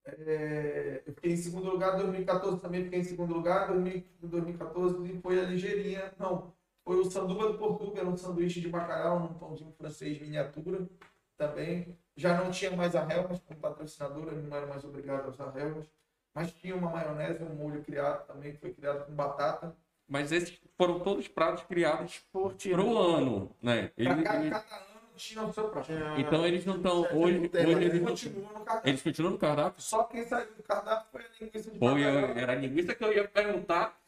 É, 0.05 1.03
eu 1.07 1.15
fiquei 1.15 1.33
em 1.33 1.37
segundo 1.37 1.71
lugar, 1.71 1.97
2014 1.97 2.61
também 2.61 2.85
fiquei 2.85 3.01
em 3.01 3.05
segundo 3.05 3.33
lugar, 3.33 3.69
2000 3.69 4.05
2014 4.21 5.21
foi 5.21 5.39
a 5.39 5.45
ligeirinha, 5.45 6.13
não, 6.19 6.53
foi 6.85 6.99
o 6.99 7.05
sanduba 7.11 7.49
do 7.53 7.59
Portugal, 7.59 7.93
era 7.97 8.09
um 8.09 8.17
sanduíche 8.17 8.61
de 8.61 8.69
bacalhau, 8.69 9.21
num 9.21 9.35
pãozinho 9.35 9.73
francês 9.73 10.21
miniatura 10.21 10.89
também. 11.37 11.97
Já 12.17 12.37
não 12.43 12.51
tinha 12.51 12.71
mais 12.73 12.95
a 12.95 13.01
Helmas 13.11 13.41
como 13.41 13.59
patrocinadora, 13.61 14.33
não 14.33 14.57
era 14.57 14.67
mais 14.67 14.85
obrigado 14.85 15.27
a 15.27 15.29
usar 15.29 15.53
Helmas, 15.57 15.87
mas 16.35 16.53
tinha 16.53 16.75
uma 16.75 16.91
maionese, 16.91 17.43
um 17.43 17.55
molho 17.55 17.83
criado 17.83 18.27
também, 18.27 18.53
que 18.53 18.59
foi 18.59 18.73
criado 18.73 19.07
com 19.07 19.13
batata. 19.15 19.75
Mas 20.09 20.31
esses 20.33 20.61
foram 20.77 21.01
todos 21.01 21.27
pratos 21.29 21.65
criados 21.65 22.19
Por 22.33 22.53
pro 22.55 22.99
ano, 22.99 23.55
né? 23.63 23.89
Pra 23.89 24.05
Ele, 24.05 24.23
cada, 24.23 24.41
ele- 24.41 24.51
cada 24.51 24.75
ano 24.77 24.83
tinha 25.17 25.43
o 25.45 25.53
seu 25.53 25.69
próprio. 25.69 25.97
Tinha- 25.97 26.21
Então 26.21 26.45
eles 26.47 26.67
não 26.67 26.77
estão. 26.77 27.01
Hoje, 27.03 27.39
hoje 27.55 27.85
eles, 27.85 28.01
não- 28.03 28.09
Continua 28.11 28.53
no 28.53 28.65
cardápio. 28.65 28.91
eles 28.91 29.03
continuam 29.03 29.33
no 29.33 29.39
cardápio? 29.39 29.81
Só 29.83 30.05
quem 30.05 30.27
saiu 30.27 30.53
do 30.55 30.63
cardápio 30.63 31.07
foi 31.13 31.21
a 31.23 31.45
linguiça 31.45 31.71
de 31.71 31.79
Pô, 31.79 31.91
eu, 31.97 32.13
bacalhau. 32.21 32.39
era 32.39 32.53
a 32.53 32.57
linguiça 32.57 32.95
que 32.95 33.05
eu 33.05 33.13
ia 33.13 33.27
perguntar. 33.29 34.02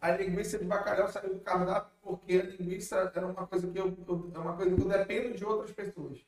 A 0.00 0.10
linguiça 0.16 0.58
de 0.58 0.64
bacalhau 0.64 1.08
saiu 1.08 1.34
do 1.34 1.40
cardápio 1.40 1.90
porque 2.02 2.34
a 2.34 2.44
linguiça 2.44 3.10
era 3.14 3.26
uma 3.26 3.46
coisa 3.46 3.70
que 3.70 3.78
eu, 3.78 3.86
eu- 4.08 4.32
é 4.34 4.38
uma 4.38 4.56
coisa 4.56 4.74
que 4.74 4.82
eu 4.82 4.88
dependo 4.88 5.34
de 5.36 5.44
outras 5.44 5.72
pessoas. 5.72 6.18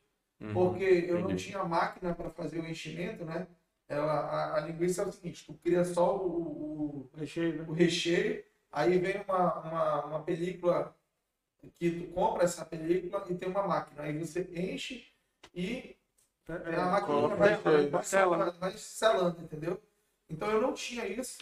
Uhum, 0.41 0.53
Porque 0.53 0.83
eu 0.83 1.19
não 1.19 1.29
entendi. 1.31 1.45
tinha 1.45 1.63
máquina 1.63 2.13
para 2.13 2.29
fazer 2.29 2.59
o 2.59 2.67
enchimento, 2.67 3.25
né? 3.25 3.47
Ela, 3.87 4.13
a, 4.13 4.57
a 4.57 4.59
linguiça 4.61 5.01
é 5.01 5.05
o 5.05 5.11
seguinte, 5.11 5.45
tu 5.45 5.53
cria 5.55 5.83
só 5.83 6.15
o, 6.17 7.09
o, 7.09 7.09
Recheio, 7.17 7.57
né? 7.57 7.65
o 7.67 7.73
recheio, 7.73 8.43
aí 8.71 8.97
vem 8.99 9.21
uma, 9.21 9.59
uma, 9.61 10.05
uma 10.05 10.23
película 10.23 10.95
que 11.79 11.91
tu 11.91 12.13
compra 12.13 12.43
essa 12.43 12.65
película 12.65 13.25
e 13.29 13.35
tem 13.35 13.49
uma 13.49 13.67
máquina. 13.67 14.03
Aí 14.03 14.17
você 14.17 14.47
enche 14.53 15.05
e 15.55 15.95
É, 16.49 16.75
a 16.75 16.85
máquina 16.85 17.07
coloca 17.07 17.35
vai, 17.35 17.55
vai, 17.89 18.03
Sela. 18.03 18.37
vai, 18.37 18.51
vai 18.59 18.71
selando, 18.77 19.41
entendeu? 19.41 19.81
Então 20.29 20.49
eu 20.51 20.61
não 20.61 20.73
tinha 20.73 21.07
isso. 21.07 21.37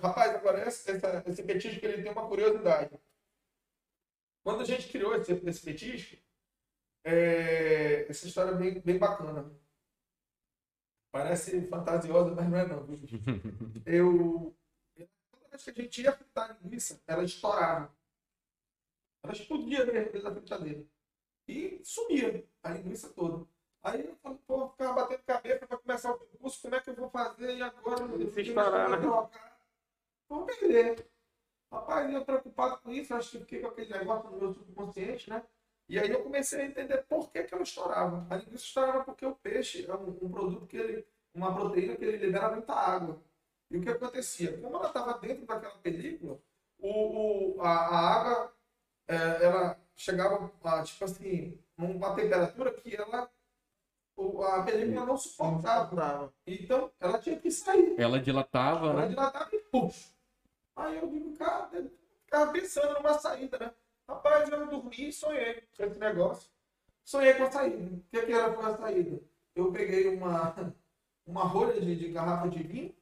Rapaz, 0.00 0.34
agora 0.34 0.66
esse, 0.66 0.90
essa- 0.90 1.22
esse 1.26 1.42
petisco 1.42 1.84
ele 1.84 2.02
tem 2.02 2.12
uma 2.12 2.28
curiosidade. 2.28 2.98
Quando 4.44 4.62
a 4.62 4.64
gente 4.64 4.88
criou 4.88 5.14
esse, 5.16 5.32
esse 5.32 5.62
petisco, 5.64 6.16
é, 7.04 8.06
essa 8.08 8.26
história 8.26 8.50
é 8.52 8.54
bem, 8.54 8.80
bem 8.80 8.98
bacana. 8.98 9.50
Parece 11.10 11.62
fantasiosa, 11.66 12.34
mas 12.34 12.48
não 12.48 12.58
é 12.58 12.66
não. 12.66 12.86
Eu, 13.86 14.54
toda 15.30 15.48
vez 15.50 15.64
que 15.64 15.70
a 15.70 15.74
gente 15.74 16.02
ia 16.02 16.12
fritar 16.12 16.50
a 16.50 16.54
linguiça, 16.62 17.00
ela 17.06 17.24
estourava. 17.24 17.92
Ela 19.22 19.32
explodia 19.32 19.84
dentro 19.86 20.22
da 20.22 20.30
fritadeira. 20.32 20.84
E 21.46 21.80
sumia 21.82 22.46
a 22.62 22.70
linguiça 22.72 23.08
toda. 23.10 23.46
Aí 23.82 24.04
eu 24.04 24.16
falei, 24.16 24.38
pô, 24.46 24.68
ficava 24.70 24.92
batendo 25.02 25.22
cabeça 25.22 25.66
para 25.66 25.78
começar 25.78 26.12
o 26.12 26.18
curso, 26.18 26.60
como 26.60 26.74
é 26.74 26.80
que 26.80 26.90
eu 26.90 26.94
vou 26.94 27.08
fazer? 27.08 27.56
E 27.56 27.62
agora? 27.62 28.04
Eu 28.04 28.28
estourar, 28.28 28.90
pensando, 28.90 29.30
né? 29.30 29.47
Vou 30.28 30.44
perder. 30.46 31.06
Rapaz, 31.70 32.12
eu 32.12 32.24
preocupado 32.24 32.78
com 32.78 32.90
isso, 32.90 33.14
acho 33.14 33.30
que 33.32 33.38
fiquei 33.40 33.60
com 33.60 33.68
aquele 33.68 33.92
negócio 33.92 34.30
no 34.30 34.38
meu 34.38 34.52
subconsciente, 34.54 35.28
né? 35.28 35.42
E 35.88 35.98
aí 35.98 36.10
eu 36.10 36.22
comecei 36.22 36.60
a 36.62 36.64
entender 36.66 36.98
por 37.08 37.30
que, 37.30 37.42
que 37.42 37.54
ela 37.54 37.62
estourava. 37.62 38.26
A 38.30 38.36
linguiça 38.36 38.64
estourava 38.64 39.04
porque 39.04 39.24
o 39.26 39.34
peixe 39.34 39.86
é 39.88 39.94
um, 39.94 40.18
um 40.22 40.30
produto 40.30 40.66
que 40.66 40.76
ele, 40.76 41.06
uma 41.34 41.54
proteína 41.54 41.96
que 41.96 42.04
ele 42.04 42.18
libera 42.18 42.50
muita 42.50 42.74
água. 42.74 43.22
E 43.70 43.76
o 43.78 43.82
que 43.82 43.88
acontecia? 43.90 44.58
Como 44.60 44.76
ela 44.76 44.88
estava 44.88 45.18
dentro 45.18 45.46
daquela 45.46 45.78
película, 45.78 46.38
o, 46.78 47.56
o- 47.58 47.62
a, 47.62 47.68
a 47.70 47.98
água, 48.14 48.54
é, 49.08 49.44
ela 49.44 49.80
chegava, 49.96 50.50
a, 50.64 50.82
tipo 50.82 51.04
assim, 51.04 51.58
numa 51.76 52.14
temperatura 52.14 52.72
que 52.72 52.94
ela, 52.96 53.30
o- 54.16 54.42
a 54.42 54.62
película 54.62 55.04
não 55.06 55.16
suportava. 55.18 55.94
Tava. 55.96 56.34
Então, 56.46 56.90
ela 57.00 57.18
tinha 57.18 57.38
que 57.38 57.50
sair. 57.50 57.94
Ela 57.98 58.20
dilatava, 58.20 58.88
Ela 58.90 59.02
né? 59.02 59.08
dilatava 59.08 59.48
e 59.54 59.58
puf. 59.60 60.16
Aí 60.78 60.96
eu 60.96 61.08
digo, 61.08 61.36
cara, 61.36 61.68
eu 61.72 61.90
ficava 62.24 62.52
pensando 62.52 62.94
numa 62.94 63.18
saída, 63.18 63.58
né? 63.58 63.72
Rapaz, 64.08 64.48
eu 64.48 64.66
dormi 64.66 65.08
e 65.08 65.12
sonhei 65.12 65.62
com 65.76 65.84
esse 65.84 65.98
negócio. 65.98 66.50
Sonhei 67.04 67.34
com 67.34 67.42
a 67.42 67.50
saída. 67.50 67.96
O 67.96 68.02
que, 68.10 68.22
que 68.22 68.32
era 68.32 68.46
a 68.46 68.76
saída? 68.78 69.20
Eu 69.56 69.72
peguei 69.72 70.08
uma, 70.14 70.54
uma 71.26 71.42
rolha 71.42 71.80
de, 71.80 71.96
de 71.96 72.12
garrafa 72.12 72.48
de 72.48 72.62
vinho, 72.62 72.94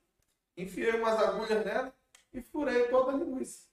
enfiei 0.56 0.98
umas 0.98 1.20
agulhas 1.20 1.64
nela 1.64 1.94
e 2.32 2.40
furei 2.40 2.88
toda 2.88 3.12
a 3.12 3.16
linguiça. 3.16 3.66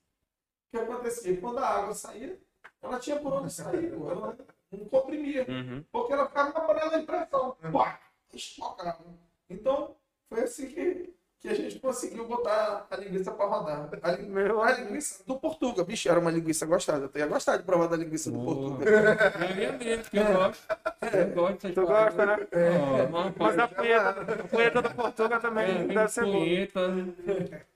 O 0.67 0.71
que 0.71 0.77
acontecia? 0.83 1.39
Quando 1.39 1.59
a 1.59 1.67
água 1.67 1.93
saía, 1.93 2.37
ela 2.81 2.99
tinha 2.99 3.17
por 3.19 3.31
onde 3.31 3.53
sair, 3.53 3.93
ela 3.93 4.37
não 4.69 4.85
comprimia. 4.89 5.45
Uhum. 5.47 5.85
Porque 5.91 6.11
ela 6.11 6.27
ficava 6.27 6.51
na 6.51 6.61
panela 6.67 6.99
de 6.99 7.05
pressão. 7.05 7.57
Pá, 7.71 8.01
estocava. 8.33 9.05
Então, 9.49 9.95
foi 10.27 10.43
assim 10.43 10.67
que, 10.67 11.15
que 11.43 11.49
a 11.49 11.53
gente 11.53 11.77
conseguiu 11.77 12.25
botar 12.25 12.87
a 12.89 12.95
linguiça 12.95 13.29
para 13.29 13.45
rodar. 13.45 13.89
A, 14.01 14.17
Meu 14.17 14.63
a 14.63 14.71
linguiça 14.71 15.21
do 15.25 15.37
Portuga. 15.37 15.83
Bicho, 15.83 16.07
era 16.07 16.17
uma 16.17 16.31
linguiça 16.31 16.65
gostosa. 16.65 17.11
Eu 17.13 17.19
ia 17.19 17.27
gostar 17.27 17.57
de 17.57 17.63
provar 17.63 17.87
da 17.87 17.97
linguiça 17.97 18.31
do. 18.31 18.39
Portuga. 18.39 18.85
Eu 18.89 19.61
ia 19.61 19.71
mesmo, 19.73 20.03
porque 20.03 20.19
eu 20.19 20.33
gosto. 20.33 20.67
Eu 21.11 21.33
gosto 21.33 21.73
Tu 21.73 21.85
gosta, 21.85 22.25
né? 22.25 22.37
Ó, 22.79 23.09
mas, 23.09 23.35
Mas 23.35 23.59
a 23.59 23.67
punheta, 23.67 24.09
a 24.09 24.47
punheta 24.47 24.81
do 24.81 24.95
Portugal 24.95 25.41
também 25.41 25.81
é, 25.81 25.83
deve 25.83 26.07
ser 26.07 26.23
boa. 26.23 26.37
punheta. 26.37 27.67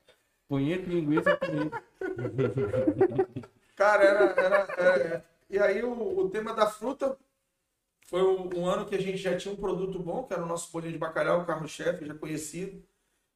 Punheta, 0.48 0.90
linguiça, 0.90 1.36
punheta. 1.36 1.84
Cara, 3.76 4.04
era. 4.06 4.42
era 4.42 4.82
é, 4.82 5.22
e 5.50 5.60
aí 5.60 5.84
o, 5.84 6.20
o 6.20 6.30
tema 6.30 6.54
da 6.54 6.68
fruta 6.68 7.18
foi 8.06 8.24
um, 8.24 8.50
um 8.62 8.66
ano 8.66 8.86
que 8.86 8.96
a 8.96 9.02
gente 9.02 9.18
já 9.18 9.36
tinha 9.36 9.54
um 9.54 9.58
produto 9.58 10.00
bom, 10.00 10.24
que 10.24 10.34
era 10.34 10.42
o 10.42 10.48
nosso 10.48 10.72
bolinho 10.72 10.94
de 10.94 10.98
bacalhau, 10.98 11.42
o 11.42 11.46
carro-chefe, 11.46 12.06
já 12.06 12.16
conhecido. 12.16 12.82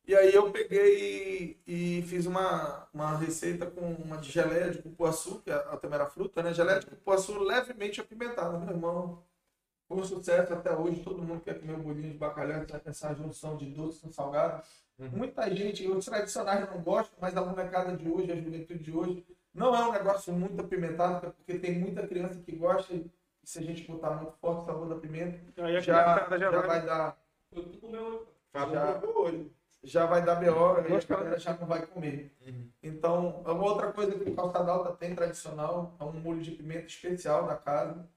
E 0.07 0.15
aí 0.15 0.33
eu 0.33 0.51
peguei 0.51 1.59
e, 1.65 1.99
e 1.99 2.01
fiz 2.03 2.25
uma, 2.25 2.87
uma 2.93 3.17
receita 3.17 3.65
com 3.65 3.81
uma 3.93 4.17
de 4.17 4.31
geleia 4.31 4.71
de 4.71 4.81
cupuaçu, 4.81 5.41
que 5.41 5.51
é 5.51 5.53
a, 5.53 5.77
também 5.77 5.95
era 5.99 6.09
fruta, 6.09 6.41
né? 6.41 6.53
Geleia 6.53 6.79
de 6.79 6.87
cupuaçu 6.87 7.37
levemente 7.39 8.01
apimentada, 8.01 8.57
meu 8.57 8.69
irmão. 8.69 9.23
Foi 9.87 9.97
um 9.97 10.03
sucesso 10.03 10.53
até 10.53 10.73
hoje, 10.73 11.03
todo 11.03 11.21
mundo 11.21 11.41
quer 11.41 11.59
comer 11.59 11.73
um 11.73 11.83
bolinho 11.83 12.11
de 12.13 12.17
bacalhau, 12.17 12.61
essa, 12.61 12.81
essa 12.85 13.13
junção 13.13 13.57
de 13.57 13.65
doce 13.65 13.99
com 14.01 14.11
salgado. 14.11 14.63
Muita 14.97 15.53
gente, 15.53 15.87
os 15.87 16.05
tradicionais 16.05 16.69
não 16.69 16.81
gostam, 16.81 17.17
mas 17.19 17.35
a 17.35 17.43
molecada 17.43 17.95
de 17.97 18.07
hoje, 18.07 18.31
a 18.31 18.35
juventude 18.35 18.79
de 18.83 18.91
hoje, 18.91 19.25
não 19.53 19.75
é 19.75 19.87
um 19.87 19.91
negócio 19.91 20.31
muito 20.33 20.61
apimentado, 20.61 21.33
porque 21.33 21.59
tem 21.59 21.77
muita 21.77 22.07
criança 22.07 22.39
que 22.39 22.55
gosta 22.55 22.93
e 22.93 23.09
se 23.43 23.59
a 23.59 23.61
gente 23.61 23.83
botar 23.89 24.11
muito 24.11 24.33
forte 24.39 24.63
o 24.63 24.65
sabor 24.65 24.87
da 24.87 24.95
pimenta, 24.95 25.39
já, 25.57 25.79
já, 25.81 26.37
já 26.37 26.51
vai. 26.51 26.67
vai 26.67 26.85
dar, 26.85 27.17
Eu 27.51 27.63
comeu 27.81 28.27
Fala 28.51 28.73
Já. 28.73 29.07
hoje. 29.07 29.51
Já 29.83 30.05
vai 30.05 30.23
dar 30.23 30.35
BO 30.35 30.45
e 30.87 30.95
a 30.95 30.99
galera 31.07 31.39
já 31.39 31.55
não 31.57 31.65
vai 31.65 31.85
comer. 31.85 32.35
Uhum. 32.45 32.69
Então, 32.83 33.43
é 33.45 33.51
uma 33.51 33.63
outra 33.63 33.91
coisa 33.91 34.17
que 34.17 34.29
o 34.29 34.35
Calçada 34.35 34.71
Alta 34.71 34.91
tem 34.93 35.15
tradicional, 35.15 35.95
é 35.99 36.03
um 36.03 36.13
molho 36.13 36.41
de 36.41 36.51
pimenta 36.51 36.85
especial 36.85 37.47
da 37.47 37.55
casa. 37.55 38.07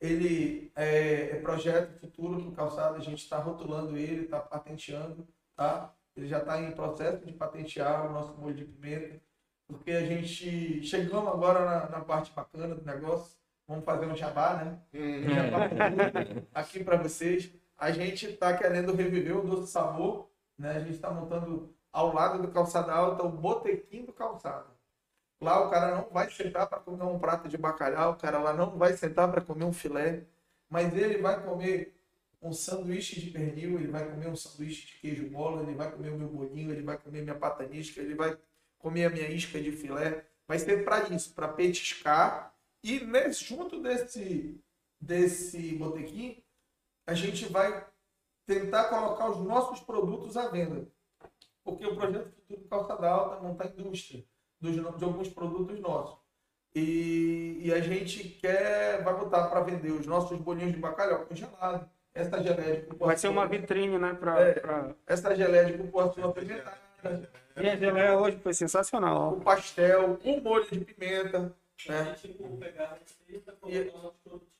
Ele 0.00 0.70
é, 0.76 1.30
é 1.30 1.40
projeto 1.40 1.98
futuro 1.98 2.40
do 2.40 2.52
Calçada, 2.52 2.96
a 2.96 3.00
gente 3.00 3.22
está 3.22 3.38
rotulando 3.38 3.96
ele, 3.96 4.24
está 4.24 4.38
patenteando, 4.38 5.26
tá? 5.56 5.94
Ele 6.14 6.28
já 6.28 6.38
está 6.38 6.60
em 6.60 6.72
processo 6.72 7.24
de 7.24 7.32
patentear 7.32 8.06
o 8.06 8.12
nosso 8.12 8.34
molho 8.38 8.54
de 8.54 8.64
pimenta, 8.64 9.20
porque 9.66 9.92
a 9.92 10.04
gente 10.04 10.82
chegamos 10.84 11.32
agora 11.32 11.64
na, 11.64 11.88
na 11.88 12.00
parte 12.00 12.32
bacana 12.32 12.74
do 12.74 12.84
negócio, 12.84 13.36
vamos 13.66 13.84
fazer 13.84 14.06
um 14.06 14.16
jabá, 14.16 14.62
né? 14.62 14.78
Uhum. 14.92 15.24
Um 15.24 15.34
jabá 15.34 15.70
aqui 16.52 16.84
para 16.84 16.98
vocês. 16.98 17.50
A 17.78 17.90
gente 17.90 18.26
está 18.26 18.56
querendo 18.56 18.94
reviver 18.94 19.36
o 19.36 19.42
doce 19.42 19.72
sabor, 19.72 20.28
né? 20.58 20.76
A 20.76 20.80
gente 20.80 20.94
está 20.94 21.10
montando 21.10 21.74
ao 21.92 22.12
lado 22.12 22.42
do 22.42 22.48
Calçada 22.48 22.92
Alta 22.92 23.22
o 23.22 23.30
Botequim 23.30 24.04
do 24.04 24.12
Calçada. 24.12 24.66
Lá 25.40 25.66
o 25.66 25.70
cara 25.70 25.94
não 25.96 26.10
vai 26.10 26.30
sentar 26.30 26.66
para 26.66 26.80
comer 26.80 27.04
um 27.04 27.18
prato 27.18 27.48
de 27.48 27.58
bacalhau, 27.58 28.12
o 28.12 28.16
cara 28.16 28.38
lá 28.38 28.52
não 28.52 28.78
vai 28.78 28.96
sentar 28.96 29.30
para 29.30 29.40
comer 29.40 29.64
um 29.64 29.72
filé, 29.72 30.24
mas 30.68 30.96
ele 30.96 31.18
vai 31.18 31.42
comer 31.42 31.94
um 32.40 32.52
sanduíche 32.52 33.20
de 33.20 33.30
pernil, 33.30 33.78
ele 33.78 33.88
vai 33.88 34.08
comer 34.08 34.28
um 34.28 34.36
sanduíche 34.36 34.86
de 34.86 35.00
queijo 35.00 35.30
bola, 35.30 35.62
ele 35.62 35.74
vai 35.74 35.90
comer 35.90 36.10
o 36.10 36.18
meu 36.18 36.28
bolinho, 36.28 36.70
ele 36.70 36.82
vai 36.82 36.98
comer 36.98 37.22
minha 37.22 37.34
patanisca, 37.34 38.00
ele 38.00 38.14
vai 38.14 38.38
comer 38.78 39.06
a 39.06 39.10
minha 39.10 39.28
isca 39.30 39.60
de 39.60 39.72
filé. 39.72 40.24
Vai 40.46 40.58
ser 40.58 40.84
para 40.84 41.08
isso, 41.08 41.32
para 41.34 41.48
petiscar. 41.48 42.54
E 42.82 43.00
nesse, 43.00 43.44
junto 43.44 43.80
desse, 43.80 44.60
desse 45.00 45.74
botequim, 45.76 46.42
a 47.06 47.14
gente 47.14 47.46
vai 47.46 47.86
tentar 48.46 48.84
colocar 48.84 49.30
os 49.30 49.38
nossos 49.38 49.80
produtos 49.80 50.36
à 50.36 50.48
venda. 50.48 50.86
Porque 51.64 51.86
o 51.86 51.96
projeto 51.96 52.30
Futuro 52.46 52.68
Calçada 52.68 53.08
Alta 53.08 53.40
monta 53.42 53.64
a 53.64 53.66
indústria 53.68 54.24
dos, 54.60 54.74
de 54.74 55.04
alguns 55.04 55.28
produtos 55.28 55.80
nossos. 55.80 56.18
E, 56.74 57.60
e 57.62 57.72
a 57.72 57.80
gente 57.80 58.28
quer, 58.28 59.02
vai 59.02 59.14
botar 59.16 59.46
para 59.48 59.60
vender 59.60 59.92
os 59.92 60.06
nossos 60.06 60.38
bolinhos 60.38 60.72
de 60.72 60.78
bacalhau 60.78 61.24
congelado, 61.24 61.88
essa 62.12 62.42
geleia 62.42 62.76
de 62.76 62.82
cupuaçu, 62.82 63.06
Vai 63.06 63.16
ser 63.16 63.28
uma 63.28 63.46
vitrine, 63.46 63.96
né? 63.98 64.14
Pra, 64.14 64.40
É. 64.40 64.52
pra... 64.54 64.94
essa 65.06 65.34
geleia 65.34 65.64
de 65.66 65.78
cupuaçu 65.78 66.22
apimentada, 66.24 66.76
E 67.56 67.68
a 67.68 67.76
geleia 67.76 68.18
hoje 68.18 68.38
foi 68.38 68.52
sensacional, 68.52 69.34
o 69.34 69.40
pastel, 69.40 70.18
o 70.24 70.40
molho 70.40 70.68
de 70.68 70.84
pimenta, 70.84 71.54
a 71.88 71.92
né? 71.92 72.04
gente 72.06 72.28
tipo, 72.32 72.56
pegar 72.56 72.84
a 72.84 72.94
receita, 72.98 73.54
E- 73.66 73.84
colocar 73.84 74.08
os 74.08 74.14
produtos 74.22 74.53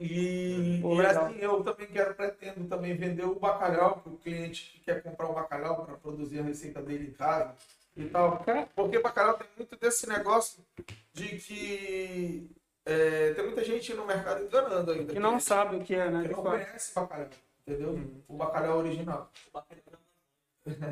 E, 0.00 0.80
Pô, 0.82 1.00
e 1.00 1.06
assim, 1.06 1.38
eu 1.38 1.62
também 1.62 1.86
quero, 1.86 2.14
pretendo 2.14 2.68
também 2.68 2.96
vender 2.96 3.24
o 3.24 3.38
bacalhau, 3.38 4.00
para 4.00 4.12
o 4.12 4.18
cliente 4.18 4.72
que 4.72 4.80
quer 4.80 5.02
comprar 5.02 5.28
o 5.28 5.34
bacalhau 5.34 5.84
para 5.84 5.96
produzir 5.96 6.40
a 6.40 6.42
receita 6.42 6.82
dele 6.82 7.08
em 7.08 7.12
casa 7.12 7.54
e 7.96 8.04
tal. 8.06 8.44
Porque 8.74 8.98
bacalhau 8.98 9.34
tem 9.34 9.46
muito 9.56 9.76
desse 9.76 10.08
negócio 10.08 10.64
de 11.12 11.38
que 11.38 12.50
é, 12.84 13.34
tem 13.34 13.44
muita 13.44 13.64
gente 13.64 13.94
no 13.94 14.04
mercado 14.04 14.44
enganando 14.44 14.90
ainda. 14.90 15.12
Que 15.12 15.20
não 15.20 15.38
sabe 15.38 15.76
o 15.76 15.84
que 15.84 15.94
é, 15.94 16.10
né? 16.10 16.22
que 16.22 16.34
não 16.34 16.42
fato. 16.42 16.50
conhece 16.50 16.94
bacalhau, 16.94 17.30
entendeu? 17.66 18.22
O 18.26 18.36
bacalhau 18.36 18.78
original. 18.78 19.30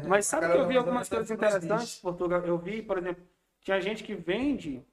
Mas 0.07 0.27
sabe 0.27 0.53
que 0.53 0.59
eu 0.59 0.69
vi 0.69 0.77
algumas 0.77 1.11
não 1.11 1.17
coisas 1.17 1.31
interessantes, 1.31 1.97
Portugal? 1.97 2.41
Eu 2.45 2.57
vi, 2.57 2.83
por 2.83 2.99
exemplo, 2.99 3.25
tinha 3.61 3.81
gente 3.81 4.05
que 4.05 4.15
vende 4.15 4.85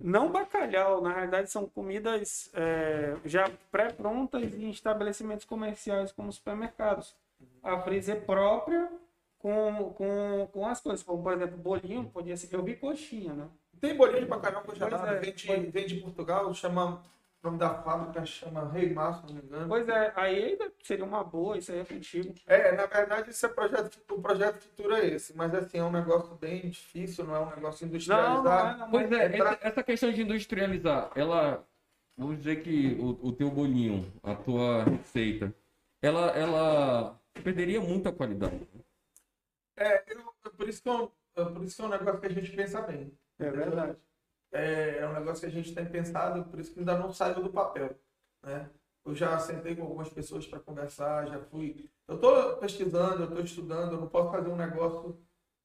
Não 0.00 0.30
bacalhau, 0.30 1.00
na 1.00 1.12
realidade 1.12 1.50
são 1.50 1.66
comidas 1.66 2.50
é, 2.54 3.16
já 3.24 3.50
pré-prontas 3.70 4.54
em 4.54 4.70
estabelecimentos 4.70 5.44
comerciais 5.44 6.12
como 6.12 6.32
supermercados. 6.32 7.14
A 7.62 7.80
freezer 7.80 8.24
própria 8.26 8.90
com, 9.38 9.92
com, 9.96 10.48
com 10.52 10.66
as 10.66 10.80
coisas, 10.80 11.02
como 11.02 11.22
por 11.22 11.34
exemplo, 11.34 11.56
bolinho, 11.56 12.08
podia 12.10 12.36
ser. 12.36 12.54
Eu 12.54 12.62
vi 12.62 12.76
coxinha, 12.76 13.34
né? 13.34 13.48
Tem 13.80 13.94
bolinho 13.94 14.20
de 14.20 14.26
bacalhau 14.26 14.62
congelado, 14.62 15.06
é, 15.06 15.20
vem, 15.20 15.34
de, 15.34 15.70
vem 15.70 15.86
de 15.86 15.96
Portugal, 15.96 16.52
chama, 16.54 17.02
o 17.44 17.50
nome 17.50 17.58
da 17.58 17.74
fábrica 17.82 18.24
chama 18.24 18.70
Rei 18.70 18.92
Mar, 18.94 19.14
se 19.20 19.26
não 19.26 19.34
me 19.34 19.42
engano. 19.42 19.68
Pois 19.68 19.86
é, 19.88 20.12
aí 20.16 20.44
ainda 20.44 20.72
seria 20.82 21.04
uma 21.04 21.22
boa, 21.22 21.58
isso 21.58 21.70
aí 21.72 21.80
é 21.80 21.84
contigo. 21.84 22.34
É, 22.46 22.72
na 22.72 22.86
verdade, 22.86 23.28
esse 23.30 23.44
é 23.44 23.48
projeto, 23.50 24.00
o 24.10 24.22
projeto 24.22 24.60
futuro 24.62 24.94
é 24.94 25.06
esse, 25.08 25.36
mas 25.36 25.54
assim, 25.54 25.78
é 25.78 25.84
um 25.84 25.92
negócio 25.92 26.34
bem 26.36 26.70
difícil, 26.70 27.24
não 27.26 27.36
é 27.36 27.40
um 27.40 27.50
negócio 27.50 27.84
Não, 27.84 27.90
não 27.90 27.94
industrializado. 27.96 28.76
é, 28.76 28.78
não 28.78 28.90
Pois 28.90 29.12
é. 29.12 29.16
é, 29.26 29.36
essa, 29.36 29.58
essa 29.60 29.82
questão 29.82 30.10
de 30.12 30.22
industrializar, 30.22 31.10
ela. 31.14 31.66
Vamos 32.16 32.38
dizer 32.38 32.62
que 32.62 32.94
o, 33.00 33.26
o 33.28 33.32
teu 33.32 33.50
bolinho, 33.50 34.10
a 34.22 34.36
tua 34.36 34.84
receita, 34.84 35.52
ela, 36.00 36.28
ela 36.30 37.20
perderia 37.42 37.80
muita 37.80 38.12
qualidade. 38.12 38.66
É, 39.76 40.04
eu- 40.14 40.32
por, 40.56 40.68
isso 40.68 40.82
que 40.82 40.88
é 40.88 40.92
um, 40.92 41.10
é 41.36 41.44
por 41.44 41.64
isso 41.64 41.76
que 41.76 41.82
é 41.82 41.84
um 41.84 41.88
negócio 41.88 42.20
que 42.20 42.26
a 42.26 42.30
gente 42.30 42.52
pensa 42.52 42.80
bem. 42.82 43.12
É 43.38 43.50
verdade. 43.50 43.98
É, 44.54 44.98
é 44.98 45.08
um 45.08 45.12
negócio 45.12 45.40
que 45.40 45.46
a 45.46 45.50
gente 45.50 45.74
tem 45.74 45.84
pensado, 45.84 46.44
por 46.44 46.60
isso 46.60 46.72
que 46.72 46.78
ainda 46.78 46.96
não 46.96 47.12
saiu 47.12 47.42
do 47.42 47.50
papel. 47.50 47.90
Né? 48.42 48.70
Eu 49.04 49.14
já 49.14 49.38
sentei 49.38 49.74
com 49.74 49.82
algumas 49.82 50.08
pessoas 50.08 50.46
para 50.46 50.60
conversar, 50.60 51.26
já 51.26 51.40
fui. 51.40 51.90
Eu 52.06 52.14
estou 52.14 52.56
pesquisando, 52.58 53.22
eu 53.22 53.28
estou 53.28 53.42
estudando, 53.42 53.92
eu 53.92 54.00
não 54.00 54.08
posso 54.08 54.30
fazer 54.30 54.48
um 54.48 54.56
negócio. 54.56 55.18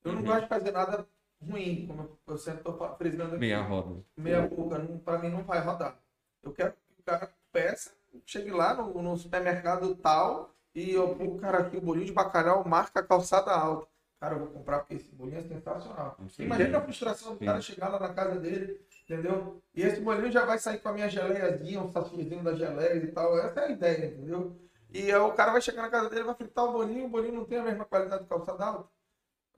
Eu 0.04 0.14
não 0.14 0.20
Uhum. 0.22 0.26
gosto 0.28 0.42
de 0.42 0.48
fazer 0.48 0.72
nada 0.72 1.08
ruim, 1.42 1.86
como 1.88 2.18
eu- 2.28 2.38
sempre 2.38 2.60
estou 2.70 2.96
frisando 2.98 3.30
aqui. 3.32 3.40
Meia 3.40 3.62
roda. 3.62 4.02
meia 4.18 4.42
boca, 4.48 4.80
pra 5.06 5.20
mim 5.20 5.30
não 5.30 5.44
vai 5.44 5.60
rodar. 5.62 5.98
Eu 6.44 6.52
quero 6.52 6.74
que 6.74 7.02
o 7.02 7.04
cara 7.04 7.32
peça, 7.52 7.92
chegue 8.26 8.50
lá 8.52 8.74
no, 8.74 9.02
no 9.02 9.16
supermercado 9.18 9.96
tal 9.96 10.54
e 10.74 10.92
eu 10.92 11.12
o 11.12 11.38
cara 11.38 11.60
aqui, 11.60 11.78
o 11.78 11.82
bolinho 11.82 12.06
de 12.08 12.12
bacalhau, 12.12 12.68
marca 12.68 13.04
calçada 13.04 13.52
alta. 13.52 13.88
Cara, 14.20 14.36
eu 14.36 14.40
vou 14.40 14.48
comprar 14.50 14.80
porque 14.80 14.96
esse 14.96 15.16
bolinho 15.16 15.40
é 15.40 15.44
sensacional. 15.44 16.18
Sim. 16.28 16.44
Imagina 16.44 16.78
a 16.78 16.82
frustração 16.82 17.34
do 17.34 17.40
Sim. 17.40 17.46
cara 17.46 17.62
chegar 17.62 17.88
lá 17.88 18.00
na 18.00 18.14
casa 18.14 18.38
dele, 18.38 18.86
entendeu? 19.04 19.62
E 19.74 19.82
esse 19.82 20.02
bolinho 20.02 20.30
já 20.30 20.46
vai 20.46 20.60
sair 20.60 20.80
com 20.80 20.90
a 20.90 20.94
minha 20.94 21.08
geleiazinha, 21.08 21.82
um 21.82 21.90
sachêzinho 21.90 22.44
da 22.44 22.54
geleia 22.54 22.96
e 22.96 23.08
tal. 23.12 23.38
Essa 23.40 23.62
é 23.62 23.66
a 23.68 23.72
ideia, 23.72 24.08
entendeu? 24.08 24.60
E 24.92 25.10
aí 25.10 25.16
o 25.16 25.32
cara 25.34 25.54
vai 25.54 25.62
chegar 25.62 25.84
na 25.84 25.90
casa 25.90 26.10
dele, 26.10 26.24
vai 26.24 26.36
fritar 26.36 26.66
o 26.66 26.74
bolinho, 26.74 27.06
o 27.06 27.10
bolinho 27.10 27.36
não 27.36 27.46
tem 27.46 27.60
a 27.60 27.64
mesma 27.64 27.86
qualidade 27.86 28.24
de 28.24 28.30
calçada 28.30 28.66
alta. 28.66 28.90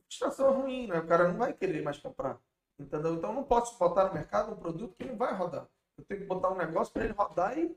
Frustração 0.05 0.49
é 0.49 0.55
ruim, 0.57 0.87
né? 0.87 0.99
O 0.99 1.07
cara 1.07 1.27
não 1.27 1.37
vai 1.37 1.53
querer 1.53 1.81
mais 1.81 1.97
comprar. 1.97 2.37
Entendeu? 2.77 3.15
Então 3.15 3.31
eu 3.31 3.35
não 3.35 3.43
posso 3.43 3.79
botar 3.79 4.05
no 4.05 4.13
mercado 4.13 4.51
um 4.51 4.55
produto 4.57 4.95
que 4.95 5.05
não 5.05 5.15
vai 5.15 5.33
rodar. 5.33 5.67
Eu 5.97 6.03
tenho 6.03 6.21
que 6.21 6.27
botar 6.27 6.51
um 6.51 6.57
negócio 6.57 6.93
para 6.93 7.05
ele 7.05 7.13
rodar 7.13 7.57
e, 7.57 7.75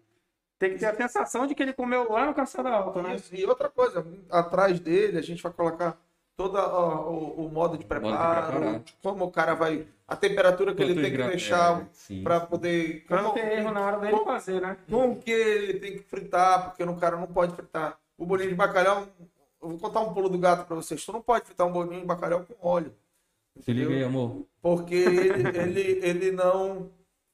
Tem 0.59 0.73
que 0.73 0.79
ter 0.79 0.87
a 0.87 0.95
sensação 0.95 1.47
de 1.47 1.55
que 1.55 1.63
ele 1.63 1.73
comeu 1.73 2.11
lá 2.11 2.27
no 2.27 2.35
Caçada 2.35 2.69
Alta, 2.71 3.03
né? 3.03 3.15
isso. 3.15 3.35
E 3.35 3.45
outra 3.47 3.71
coisa, 3.71 4.05
atrás 4.31 4.81
dele 4.81 5.19
a 5.19 5.23
gente 5.23 5.43
vai 5.43 5.53
colocar 5.53 5.99
todo 6.37 6.57
ó, 6.57 7.09
o, 7.11 7.47
o 7.47 7.49
modo 7.51 7.79
de 7.79 7.85
preparo, 7.85 8.53
preparar. 8.53 8.83
como 9.03 9.25
o 9.25 9.31
cara 9.31 9.55
vai. 9.55 9.87
A 10.07 10.15
temperatura 10.17 10.75
que 10.75 10.83
ele 10.83 10.95
Quantos 10.95 11.11
tem 11.11 11.17
que 11.17 11.29
deixar 11.31 11.87
é, 12.11 12.23
para 12.23 12.41
poder. 12.41 13.05
Pra 13.07 13.23
não 13.23 13.31
como- 13.31 13.43
ter 13.43 13.59
erro 13.59 13.71
na 13.73 13.81
hora 13.81 13.99
dele 13.99 14.13
como- 14.13 14.25
fazer, 14.27 14.61
né? 14.61 14.77
Como 14.91 15.17
que 15.17 15.31
ele 15.31 15.75
tem 15.81 15.93
que 15.93 16.03
fritar, 16.05 16.65
porque 16.71 16.83
o 16.83 16.97
cara 16.97 17.17
não 17.17 17.27
pode 17.27 17.55
fritar. 17.55 17.99
O 18.19 18.27
bolinho 18.27 18.51
de 18.51 18.55
bacalhau, 18.55 19.07
eu 19.63 19.69
vou 19.71 19.79
contar 19.79 20.01
um 20.01 20.13
pulo 20.13 20.29
do 20.29 20.37
gato 20.39 20.67
para 20.67 20.77
vocês. 20.77 21.05
Tu 21.05 21.11
não 21.13 21.23
pode 21.23 21.47
fritar 21.47 21.67
um 21.67 21.73
bolinho 21.73 22.01
de 22.01 22.07
bacalhau 22.07 22.45
com 22.45 22.69
óleo. 22.69 22.93
Se 23.61 23.73
liga 23.73 23.89
aí, 23.89 23.93
entendeu? 24.03 24.09
amor. 24.09 24.47
Porque 24.61 24.95
ele, 24.95 25.59
ele, 25.59 26.01
ele 26.07 26.31
não 26.33 26.91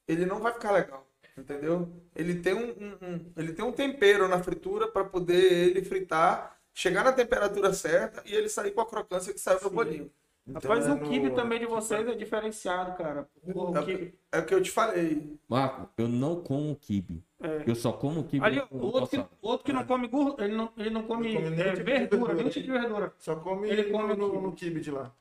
ele 0.06 0.26
não 0.26 0.38
vai 0.40 0.52
ficar 0.52 0.70
legal, 0.72 1.06
entendeu? 1.38 1.88
Ele 2.14 2.34
tem 2.36 2.52
um, 2.54 2.68
um- 2.70 2.98
um- 3.14 3.32
ele 3.36 3.52
tem 3.52 3.64
um 3.64 3.72
tempero 3.72 4.26
na 4.28 4.42
fritura 4.42 4.86
para 4.88 5.04
poder 5.04 5.68
ele 5.70 5.82
fritar, 5.84 6.56
chegar 6.74 7.04
na 7.04 7.12
temperatura 7.12 7.72
certa 7.72 8.22
e 8.26 8.34
ele 8.34 8.48
sair 8.48 8.70
com 8.72 8.80
a 8.80 8.86
crocância 8.86 9.32
que 9.32 9.40
saiu 9.40 9.60
no 9.62 9.70
bolinho. 9.70 10.10
Rapaz, 10.54 10.84
Então, 10.86 10.96
o 10.96 11.04
é 11.04 11.08
kibe 11.08 11.28
no- 11.28 11.34
também 11.34 11.60
de 11.60 11.66
vocês 11.66 12.08
é 12.08 12.14
diferenciado, 12.14 12.96
cara. 12.96 13.28
O 13.54 13.76
É, 13.76 13.84
quibe- 13.84 14.14
é 14.32 14.38
o 14.38 14.46
que 14.46 14.54
eu 14.54 14.62
te 14.62 14.70
falei. 14.70 15.38
Marco, 15.48 15.88
eu 15.98 16.08
não 16.08 16.42
como 16.42 16.74
kibe. 16.74 17.22
É. 17.40 17.62
Eu 17.66 17.74
só 17.74 17.92
como 17.92 18.24
kibe 18.24 18.44
Ali, 18.44 18.60
o 18.70 18.78
outro 18.86 19.06
que, 19.10 19.18
o 19.18 19.26
outro 19.42 19.64
que 19.66 19.72
não 19.72 19.84
come 19.84 20.08
gordura, 20.08 20.44
ele 20.44 20.56
não, 20.56 20.72
ele 20.76 20.90
não 20.90 21.02
come, 21.04 21.32
come 21.34 21.46
é, 21.60 21.64
tipo 21.64 21.76
de 21.76 21.82
verdura, 21.82 22.34
nenhum 22.34 22.48
tipo 22.48 22.66
de 22.66 22.72
verdura. 22.72 23.14
Só 23.18 23.36
come, 23.36 23.68
Ele 23.68 23.84
come 23.92 24.14
no, 24.16 24.30
quibe. 24.30 24.42
no 24.42 24.52
kibe 24.52 24.80
de 24.80 24.90
lá. 24.90 25.14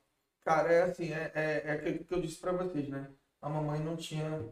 Cara, 0.43 0.72
é 0.72 0.82
assim, 0.84 1.12
é, 1.14 1.32
é, 1.36 1.62
é 1.66 1.72
aquilo 1.74 2.04
que 2.06 2.14
eu 2.14 2.22
disse 2.22 2.39
para 2.39 2.54
vocês, 2.54 2.88
né? 2.88 3.08
A 3.41 3.50
mamãe 3.50 3.80
não 3.82 3.95
tinha 3.95 4.43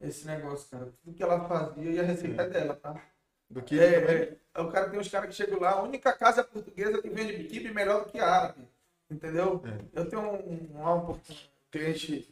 esse 0.00 0.26
negócio, 0.26 0.70
cara. 0.70 0.92
Tudo 1.02 1.16
que 1.16 1.22
ela 1.22 1.48
fazia 1.48 1.90
e 1.90 1.98
a 1.98 2.02
receita 2.04 2.42
é 2.42 2.48
dela, 2.48 2.76
tá? 2.76 3.02
Do 3.50 3.60
É, 3.72 3.76
é, 3.78 4.12
é, 4.14 4.36
o 4.56 4.68
cara 4.68 4.88
tem 4.90 4.98
uns 4.98 5.08
caras 5.08 5.28
que 5.28 5.34
chegam 5.34 5.60
lá, 5.60 5.72
a 5.72 5.82
única 5.82 6.12
casa 6.12 6.42
portuguesa 6.44 7.00
que 7.00 7.08
vende 7.08 7.44
kibe 7.44 7.72
melhor 7.72 8.04
do 8.04 8.10
que 8.10 8.18
árabe. 8.18 8.68
Entendeu? 9.10 9.62
Eu 9.92 10.08
tenho 10.08 10.22
um, 10.22 10.78
um, 10.78 11.10
um 11.10 11.20
cliente 11.70 12.28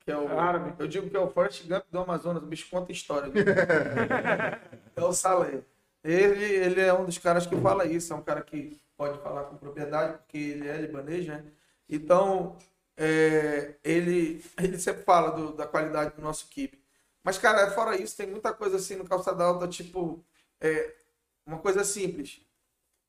que 0.00 0.10
é 0.10 0.16
o. 0.16 0.38
Árabe. 0.38 0.74
Eu 0.78 0.86
digo 0.86 1.08
que 1.08 1.16
é 1.16 1.20
o 1.20 1.30
Forrest 1.30 1.66
Gump 1.66 1.84
do 1.90 1.98
Amazonas, 1.98 2.42
o 2.42 2.46
bicho 2.46 2.68
conta 2.70 2.92
história. 2.92 3.30
viu? 3.30 3.42
é 4.96 5.02
o 5.04 5.12
Saleh. 5.12 5.62
Ele, 6.02 6.44
ele 6.44 6.80
é 6.80 6.92
um 6.94 7.04
dos 7.04 7.18
caras 7.18 7.46
que 7.46 7.56
fala 7.60 7.84
isso, 7.84 8.12
é 8.12 8.16
um 8.16 8.22
cara 8.22 8.40
que 8.42 8.80
pode 8.96 9.18
falar 9.22 9.44
com 9.44 9.56
propriedade, 9.56 10.18
porque 10.18 10.38
ele 10.38 10.68
é 10.68 10.76
libanês, 10.78 11.26
né? 11.26 11.44
Então, 11.88 12.56
é, 12.96 13.74
ele, 13.84 14.42
ele 14.58 14.78
sempre 14.78 15.02
fala 15.02 15.30
do- 15.30 15.52
da 15.52 15.66
qualidade 15.66 16.14
do 16.14 16.22
nosso 16.22 16.46
kibe. 16.48 16.80
Mas, 17.22 17.36
cara, 17.38 17.70
fora 17.72 17.96
isso, 18.00 18.16
tem 18.16 18.26
muita 18.26 18.52
coisa 18.52 18.76
assim 18.76 18.96
no 18.96 19.04
calçada 19.04 19.44
alta, 19.44 19.68
tipo, 19.68 20.24
é, 20.60 20.94
uma 21.50 21.58
coisa 21.58 21.84
simples. 21.84 22.40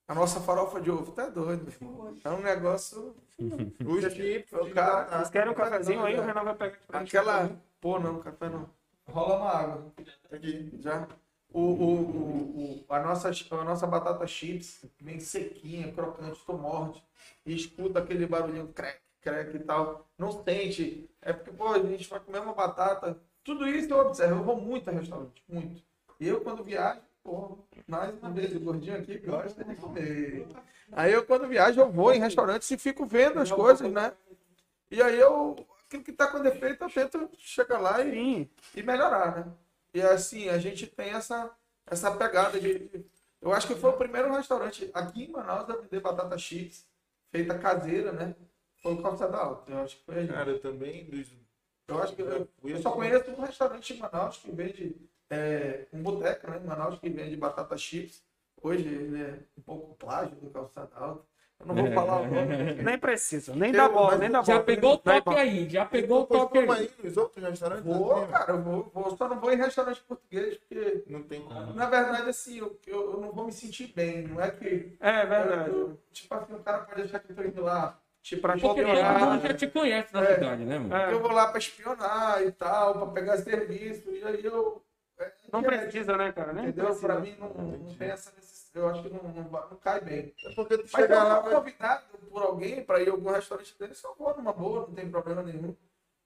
A 0.08 0.16
nossa 0.16 0.42
farofa 0.42 0.82
de 0.82 0.92
ovo, 0.92 1.12
tá 1.14 1.30
doido, 1.30 1.64
meu 1.64 1.74
irmão. 1.74 2.18
É 2.24 2.30
um 2.30 2.42
negócio. 2.42 3.16
Os 3.40 4.14
chips, 4.14 4.52
O 4.54 4.70
cara, 4.72 5.06
Vocês 5.18 5.30
querem 5.30 5.52
um 5.52 5.56
cafezinho 5.56 6.04
aí? 6.04 6.20
O? 6.20 6.22
Renan 6.24 6.44
vai 6.44 6.56
pegar 6.56 6.78
pra 6.88 7.00
gente. 7.00 7.16
Aquela. 7.18 7.52
Pô, 7.80 8.00
não, 8.00 8.20
café 8.20 8.50
não. 8.50 8.70
Rola 9.08 9.38
uma 9.38 9.50
água. 9.52 9.94
aqui. 10.32 10.72
Já. 10.80 11.08
O, 11.54 11.60
o, 11.62 12.02
o, 12.02 12.86
o- 12.90 12.94
a, 12.94 13.00
nossa, 13.02 13.30
a 13.30 13.64
nossa 13.64 13.86
batata 13.86 14.26
chips, 14.26 14.86
bem 15.02 15.20
sequinha, 15.20 15.92
crocante, 15.92 16.42
tu 16.46 16.54
morde 16.54 17.04
e 17.46 17.54
escuta 17.56 18.00
aquele 18.00 18.26
barulhinho 18.26 18.68
crack, 18.70 19.00
crack 19.22 19.56
e 19.56 19.60
tal. 19.60 20.08
Não 20.18 20.32
sente. 20.44 21.10
É 21.22 21.34
porque, 21.34 21.52
pô, 21.52 21.68
a 21.70 21.80
gente 21.80 22.10
vai 22.10 22.20
comer 22.20 22.40
uma 22.40 22.54
batata. 22.54 23.18
Tudo 23.44 23.68
isso 23.68 23.92
eu 23.94 24.00
observo. 24.00 24.36
Eu 24.40 24.44
vou 24.44 24.56
muito 24.60 24.90
a 24.90 24.94
restaurante, 24.94 25.44
muito. 25.48 25.82
Eu, 26.20 26.42
quando 26.42 26.64
viajo, 26.64 27.02
pô, 27.24 27.58
mais 27.88 28.18
uma 28.20 28.32
vez, 28.32 28.56
o 28.56 28.60
gordinho 28.60 28.98
aqui 28.98 29.18
gosta 29.20 29.64
de 29.64 29.76
comer. 29.76 30.48
Aí 30.92 31.12
eu, 31.14 31.26
quando 31.26 31.48
viajo, 31.48 31.80
eu 31.80 31.92
vou 31.92 32.14
em 32.14 32.20
restaurantes 32.20 32.70
e 32.72 32.78
fico 32.78 33.06
vendo 33.06 33.40
as 33.40 33.52
coisas, 33.52 33.92
né? 33.92 34.14
E 34.90 35.02
aí 35.02 35.20
eu, 35.20 35.66
aquilo 35.86 36.04
que 36.04 36.12
tá 36.12 36.28
com 36.28 36.42
defeito, 36.42 36.84
eu 36.84 36.90
tento 36.90 37.30
chegar 37.38 37.80
lá 37.80 38.04
e 38.04 38.50
e 38.76 38.84
melhorar, 38.84 39.36
né? 39.36 39.54
E 39.94 40.02
assim, 40.02 40.50
a 40.50 40.58
gente 40.58 40.88
tem 40.88 41.12
essa, 41.12 41.52
essa 41.86 42.12
pegada 42.12 42.60
de. 42.60 43.06
Eu 43.42 43.54
acho 43.54 43.68
que 43.68 43.76
foi 43.76 43.90
o 43.90 43.98
primeiro 43.98 44.32
restaurante 44.34 44.90
aqui 44.94 45.26
em 45.26 45.32
Manaus 45.32 45.70
a 45.70 45.76
vender 45.76 46.00
batata 46.00 46.38
chips, 46.38 46.86
feita 47.32 47.58
caseira, 47.58 48.12
né? 48.12 48.36
Foi 48.82 48.94
o 48.94 49.02
Calçada 49.02 49.38
Alta. 49.38 49.72
Eu 49.72 49.80
acho 49.80 49.98
que 49.98 50.06
foi 50.06 50.16
a 50.16 50.22
gente. 50.22 50.34
Cara, 50.34 50.50
eu 50.52 50.60
também. 50.60 51.10
Eu 51.88 52.02
acho 52.02 52.16
que 52.16 52.22
eu, 52.22 52.48
eu 52.64 52.82
só 52.82 52.92
conheço 52.92 53.32
um 53.32 53.42
restaurante 53.42 53.94
em 53.94 53.98
Manaus 53.98 54.38
que 54.38 54.52
vende 54.52 54.96
é, 55.32 55.86
um 55.94 56.04
boteco, 56.04 56.50
né? 56.52 56.60
Em 56.64 56.68
Manaus 56.68 57.00
que 57.00 57.10
vende 57.10 57.36
batata 57.36 57.78
chips. 57.78 58.24
Hoje 58.62 58.88
ele 58.88 59.22
é 59.24 59.40
um 59.58 59.62
pouco 59.62 59.96
plágio 59.96 60.36
do 60.36 60.50
Calçada 60.52 60.92
Alta. 60.96 61.24
Eu 61.60 61.66
não 61.68 61.76
vou 61.76 61.92
falar 61.92 62.22
o 62.22 62.28
nome. 62.28 62.74
Nem 62.84 62.98
precisa, 62.98 63.56
nem 63.56 63.70
Eu- 63.72 63.78
dá 63.78 63.88
bola, 63.90 64.18
nem 64.18 64.32
dá 64.32 64.42
Já 64.42 64.54
bola. 64.54 64.66
pegou 64.66 64.94
o 64.94 64.98
toque 64.98 65.30
aí, 65.36 65.70
já 65.70 65.86
pegou 65.86 66.22
o 66.24 66.26
toque 66.26 66.60
toma 66.60 66.74
aí. 66.76 66.82
aí 66.98 67.06
nos 67.06 67.18
outros 67.18 67.44
restaurantes? 67.46 67.86
Vou, 67.86 68.16
assim, 68.16 68.32
cara, 68.32 68.52
eu 68.54 68.62
vou, 68.64 68.92
vou. 68.94 69.16
Só 69.18 69.30
não 69.30 69.40
vou 69.40 69.52
em 69.54 69.58
restaurante 69.58 70.02
português 70.02 70.58
porque 70.58 71.04
Não 71.08 71.22
tem 71.22 71.42
como. 71.42 71.74
Na 71.74 71.86
verdade, 71.88 72.28
assim, 72.30 72.58
eu, 72.58 72.80
eu, 72.88 73.12
eu 73.14 73.22
não 73.22 73.32
vou 73.32 73.46
me 73.46 73.52
sentir 73.52 73.94
bem. 73.96 74.24
Não 74.28 74.42
é 74.42 74.50
que. 74.50 74.98
É 75.00 75.26
verdade. 75.26 75.70
eu- 75.70 76.00
tipo 76.12 76.34
assim, 76.34 76.54
o 76.56 76.60
cara 76.60 76.80
pode 76.80 77.02
achar 77.04 77.20
que 77.20 77.32
eu 77.32 77.36
tô 77.36 77.44
indo 77.44 77.62
lá. 77.62 78.00
Tipo, 78.24 78.42
Pra 78.44 78.54
Porque 78.54 78.68
todo 78.68 78.80
espionar. 78.82 79.20
mundo 79.20 79.42
já 79.48 79.54
te 79.54 79.68
conhece 79.68 80.14
na 80.14 80.24
É. 80.24 80.34
cidade, 80.36 80.64
né, 80.66 80.78
mano? 80.80 80.96
É, 80.96 81.12
Eu 81.14 81.20
vou 81.20 81.32
lá 81.32 81.48
pra 81.48 81.58
espionar 81.60 82.42
e 82.44 82.52
tal, 82.52 82.94
pra 82.94 83.06
pegar 83.08 83.38
serviço. 83.38 84.10
E 84.12 84.24
aí 84.24 84.44
eu. 84.46 84.84
Não 85.52 85.64
precisa, 85.64 86.18
né, 86.18 86.32
cara? 86.32 86.54
Nem 86.54 86.66
Entendeu? 86.66 86.86
precisa. 86.86 87.08
Pra 87.08 87.20
mim 87.20 87.36
não, 87.40 87.50
não 87.54 87.96
tem 87.96 88.10
essa 88.10 88.32
necessidade. 88.32 88.62
Eu 88.74 88.88
acho 88.88 89.04
que 89.04 89.10
não, 89.10 89.24
não, 89.24 89.44
não 89.44 89.78
cai 89.78 90.00
bem. 90.00 90.34
É 90.46 90.56
porque 90.56 90.78
tu 90.78 90.84
Mas 90.84 90.92
chega 90.92 91.14
eu 91.14 91.24
lá, 91.24 91.34
sou 91.36 91.44
vai... 91.44 91.54
convidado 91.56 92.04
por 92.30 92.42
alguém 92.42 92.84
pra 92.84 93.02
ir 93.02 93.10
a 93.10 93.12
algum 93.12 93.30
restaurante 93.30 93.76
desse, 93.78 94.06
eu 94.06 94.16
vou 94.18 94.36
numa 94.36 94.54
boa, 94.54 94.88
não 94.88 94.94
tem 94.94 95.12
problema 95.12 95.44
nenhum. 95.44 95.76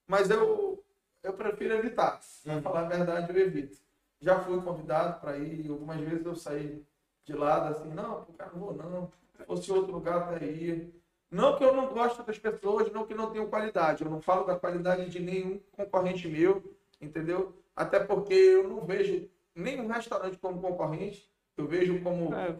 Mas 0.07 0.29
eu, 0.29 0.83
eu 1.23 1.33
prefiro 1.33 1.73
evitar. 1.73 2.19
Pra 2.43 2.61
falar 2.61 2.81
a 2.81 2.89
verdade, 2.89 3.33
eu 3.33 3.45
evito. 3.47 3.77
Já 4.21 4.39
fui 4.39 4.61
convidado 4.61 5.19
pra 5.19 5.37
ir, 5.37 5.69
algumas 5.69 5.99
vezes 5.99 6.25
eu 6.25 6.35
saí 6.35 6.85
de 7.25 7.33
lado 7.33 7.75
assim, 7.75 7.89
não, 7.89 8.25
cara, 8.37 8.51
não 8.53 8.59
vou 8.59 8.73
não. 8.73 9.11
Se 9.35 9.45
fosse 9.45 9.71
outro 9.71 9.91
lugar, 9.91 10.33
até 10.33 10.45
ia. 10.45 10.89
Não 11.31 11.57
que 11.57 11.63
eu 11.63 11.75
não 11.75 11.87
gosto 11.87 12.23
das 12.23 12.37
pessoas, 12.37 12.91
não 12.91 13.05
que 13.05 13.15
não 13.15 13.31
tenham 13.31 13.49
qualidade. 13.49 14.03
Eu 14.03 14.11
não 14.11 14.21
falo 14.21 14.45
da 14.45 14.57
qualidade 14.57 15.09
de 15.09 15.19
nenhum 15.19 15.59
concorrente 15.71 16.27
meu, 16.27 16.63
entendeu? 17.01 17.53
Até 17.75 17.99
porque 17.99 18.33
eu 18.33 18.67
não 18.67 18.81
vejo 18.85 19.27
nenhum 19.53 19.87
restaurante 19.87 20.37
como 20.37 20.61
concorrente, 20.61 21.29
eu 21.57 21.67
vejo 21.67 22.01
como 22.01 22.33
É, 22.33 22.51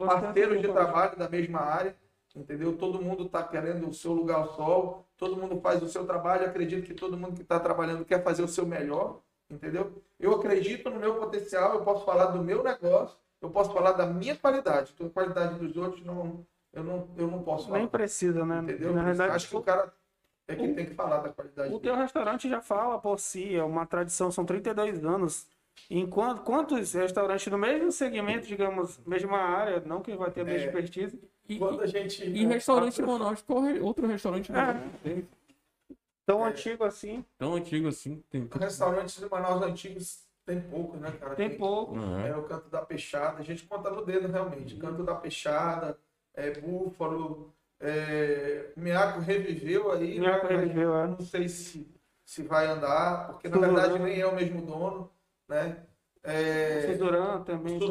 de 0.57 0.67
trabalho 0.67 1.17
da 1.17 1.29
mesma 1.29 1.59
área, 1.59 1.95
entendeu? 2.35 2.77
Todo 2.77 3.01
mundo 3.01 3.25
está 3.25 3.43
querendo 3.43 3.89
o 3.89 3.93
seu 3.93 4.13
lugar 4.13 4.37
ao 4.37 4.53
sol, 4.55 5.05
todo 5.17 5.37
mundo 5.37 5.59
faz 5.61 5.81
o 5.81 5.87
seu 5.87 6.05
trabalho, 6.05 6.45
acredito 6.45 6.85
que 6.85 6.93
todo 6.93 7.17
mundo 7.17 7.35
que 7.35 7.41
está 7.41 7.59
trabalhando 7.59 8.05
quer 8.05 8.23
fazer 8.23 8.43
o 8.43 8.47
seu 8.47 8.65
melhor, 8.65 9.21
entendeu? 9.49 9.91
Eu 10.19 10.33
acredito 10.35 10.89
no 10.89 10.99
meu 10.99 11.15
potencial, 11.15 11.73
eu 11.75 11.81
posso 11.81 12.05
falar 12.05 12.27
do 12.27 12.43
meu 12.43 12.63
negócio, 12.63 13.17
eu 13.41 13.49
posso 13.49 13.73
falar 13.73 13.93
da 13.93 14.05
minha 14.05 14.35
qualidade, 14.35 14.91
então, 14.93 15.07
a 15.07 15.09
qualidade 15.09 15.59
dos 15.59 15.77
outros 15.77 16.03
não, 16.03 16.45
eu 16.73 16.83
não, 16.83 17.07
eu 17.17 17.27
não 17.27 17.41
posso 17.43 17.67
falar. 17.67 17.79
Nem 17.79 17.87
precisa, 17.87 18.45
né? 18.45 18.59
Entendeu? 18.59 18.93
Na 18.93 19.03
verdade, 19.03 19.33
Acho 19.33 19.49
que 19.49 19.55
o 19.55 19.61
cara 19.61 19.93
é 20.47 20.55
que 20.55 20.67
tem 20.73 20.85
que 20.85 20.93
falar 20.93 21.19
da 21.19 21.30
qualidade. 21.30 21.69
O 21.69 21.80
dele. 21.80 21.84
teu 21.84 21.95
restaurante 21.95 22.49
já 22.49 22.61
fala 22.61 22.99
por 22.99 23.19
si, 23.19 23.55
é 23.55 23.63
uma 23.63 23.85
tradição, 23.85 24.31
são 24.31 24.45
32 24.45 25.03
anos. 25.03 25.47
Enquanto 25.89 26.41
quantos 26.43 26.93
restaurantes 26.93 27.47
no 27.47 27.57
mesmo 27.57 27.91
segmento, 27.91 28.47
digamos, 28.47 28.99
mesma 29.05 29.38
área, 29.38 29.81
não 29.85 30.01
que 30.01 30.15
vai 30.15 30.31
ter 30.31 30.41
a 30.41 30.45
mesma 30.45 30.61
É. 30.61 30.65
expertise, 30.67 31.19
E, 31.47 31.59
Quando 31.59 31.80
a 31.81 31.85
gente. 31.85 32.23
e 32.27 32.43
restaurante 32.45 32.99
em 32.99 33.05
Manaus, 33.05 33.39
qual 33.43 33.61
re- 33.61 33.80
outro 33.80 34.07
restaurante 34.07 34.51
em 34.51 34.55
É. 34.55 34.89
Tem? 35.03 35.27
tão 36.26 36.43
É. 36.43 36.49
antigo 36.49 36.84
assim, 36.84 37.23
tão 37.38 37.53
antigo 37.53 37.88
assim? 37.88 38.23
Tem, 38.31 38.49
Restaurantes 38.59 39.19
de 39.19 39.30
Manaus 39.30 39.61
antigos 39.61 40.26
tem 40.43 40.59
pouco, 40.59 40.97
né, 40.97 41.11
cara? 41.11 41.35
tem 41.35 41.55
pouco. 41.55 41.95
Não 41.95 42.19
é? 42.19 42.30
É 42.30 42.35
o 42.35 42.41
canto 42.43 42.67
da 42.69 42.81
peixada, 42.81 43.39
a 43.39 43.43
gente 43.43 43.63
conta 43.67 43.91
no 43.91 44.03
dedo 44.03 44.27
realmente. 44.27 44.76
Canto 44.76 45.03
da 45.03 45.13
peixada, 45.13 45.95
é, 46.34 46.49
búfalo, 46.59 47.53
é, 47.80 48.72
Miaco 48.77 49.19
reviveu 49.19 49.91
aí. 49.91 50.19
Minhaco 50.19 50.47
né, 50.47 50.56
reviveu, 50.57 50.89
eu 50.93 50.97
é. 50.97 51.07
Não 51.07 51.19
sei 51.19 51.47
se, 51.49 51.88
se 52.23 52.43
vai 52.43 52.68
andar, 52.68 53.27
porque 53.34 53.47
na 53.49 53.57
verdade 53.57 53.99
nem 53.99 54.19
é 54.19 54.26
o 54.27 54.35
mesmo 54.35 54.61
dono, 54.61 55.11
né? 55.47 55.84
É, 56.27 56.91
Suzurã 56.91 57.43
também. 57.43 57.77
tem- 57.77 57.88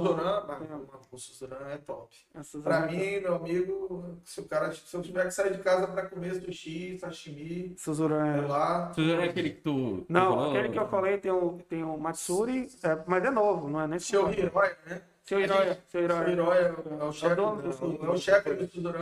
mas 0.91 1.13
o 1.13 1.19
Suzurã 1.19 1.69
é 1.69 1.79
top. 1.79 2.17
a 2.35 2.43
Suzurã 2.43 2.65
Pra 2.81 2.89
tem- 2.89 2.99
mim, 2.99 3.21
meu 3.23 3.35
amigo, 3.37 4.19
se 4.25 4.41
o 4.41 4.49
cara, 4.49 4.73
se 4.73 4.93
eu 4.97 5.03
tiver 5.03 5.25
que 5.27 5.31
sair 5.31 5.53
de 5.57 5.63
casa 5.63 5.87
para 5.87 6.09
comer 6.09 6.35
sushi, 6.43 6.99
sashimi, 6.99 7.77
Suzurã 7.79 8.27
é 8.35 8.39
é. 8.39 8.41
lá. 8.41 8.93
Você 8.93 9.13
é 9.13 9.23
aquele 9.25 9.51
que 9.51 9.61
tu. 9.61 9.99
tu 10.01 10.07
Não, 10.09 10.31
falou? 10.31 10.51
aquele 10.51 10.69
que 10.71 10.79
eu 10.81 10.89
falei 10.89 11.19
tem 11.19 11.31
o, 11.31 11.59
tem 11.69 11.85
o 11.85 11.97
Matsuri, 11.97 12.69
é, 12.83 12.99
mas 13.07 13.25
é 13.25 13.31
novo, 13.31 13.69
não 13.71 13.81
é 13.81 13.87
nem 13.87 14.01
Seu 14.01 14.29
Hiroya, 14.29 14.77
né? 14.85 15.03
Seu 15.23 15.41
Hiroya, 15.41 15.79
seu. 15.87 16.03
Hiroya 16.03 16.75
é 17.01 17.05
o 17.05 17.13
chefe 17.13 17.37
do, 17.37 18.83
do 18.83 18.93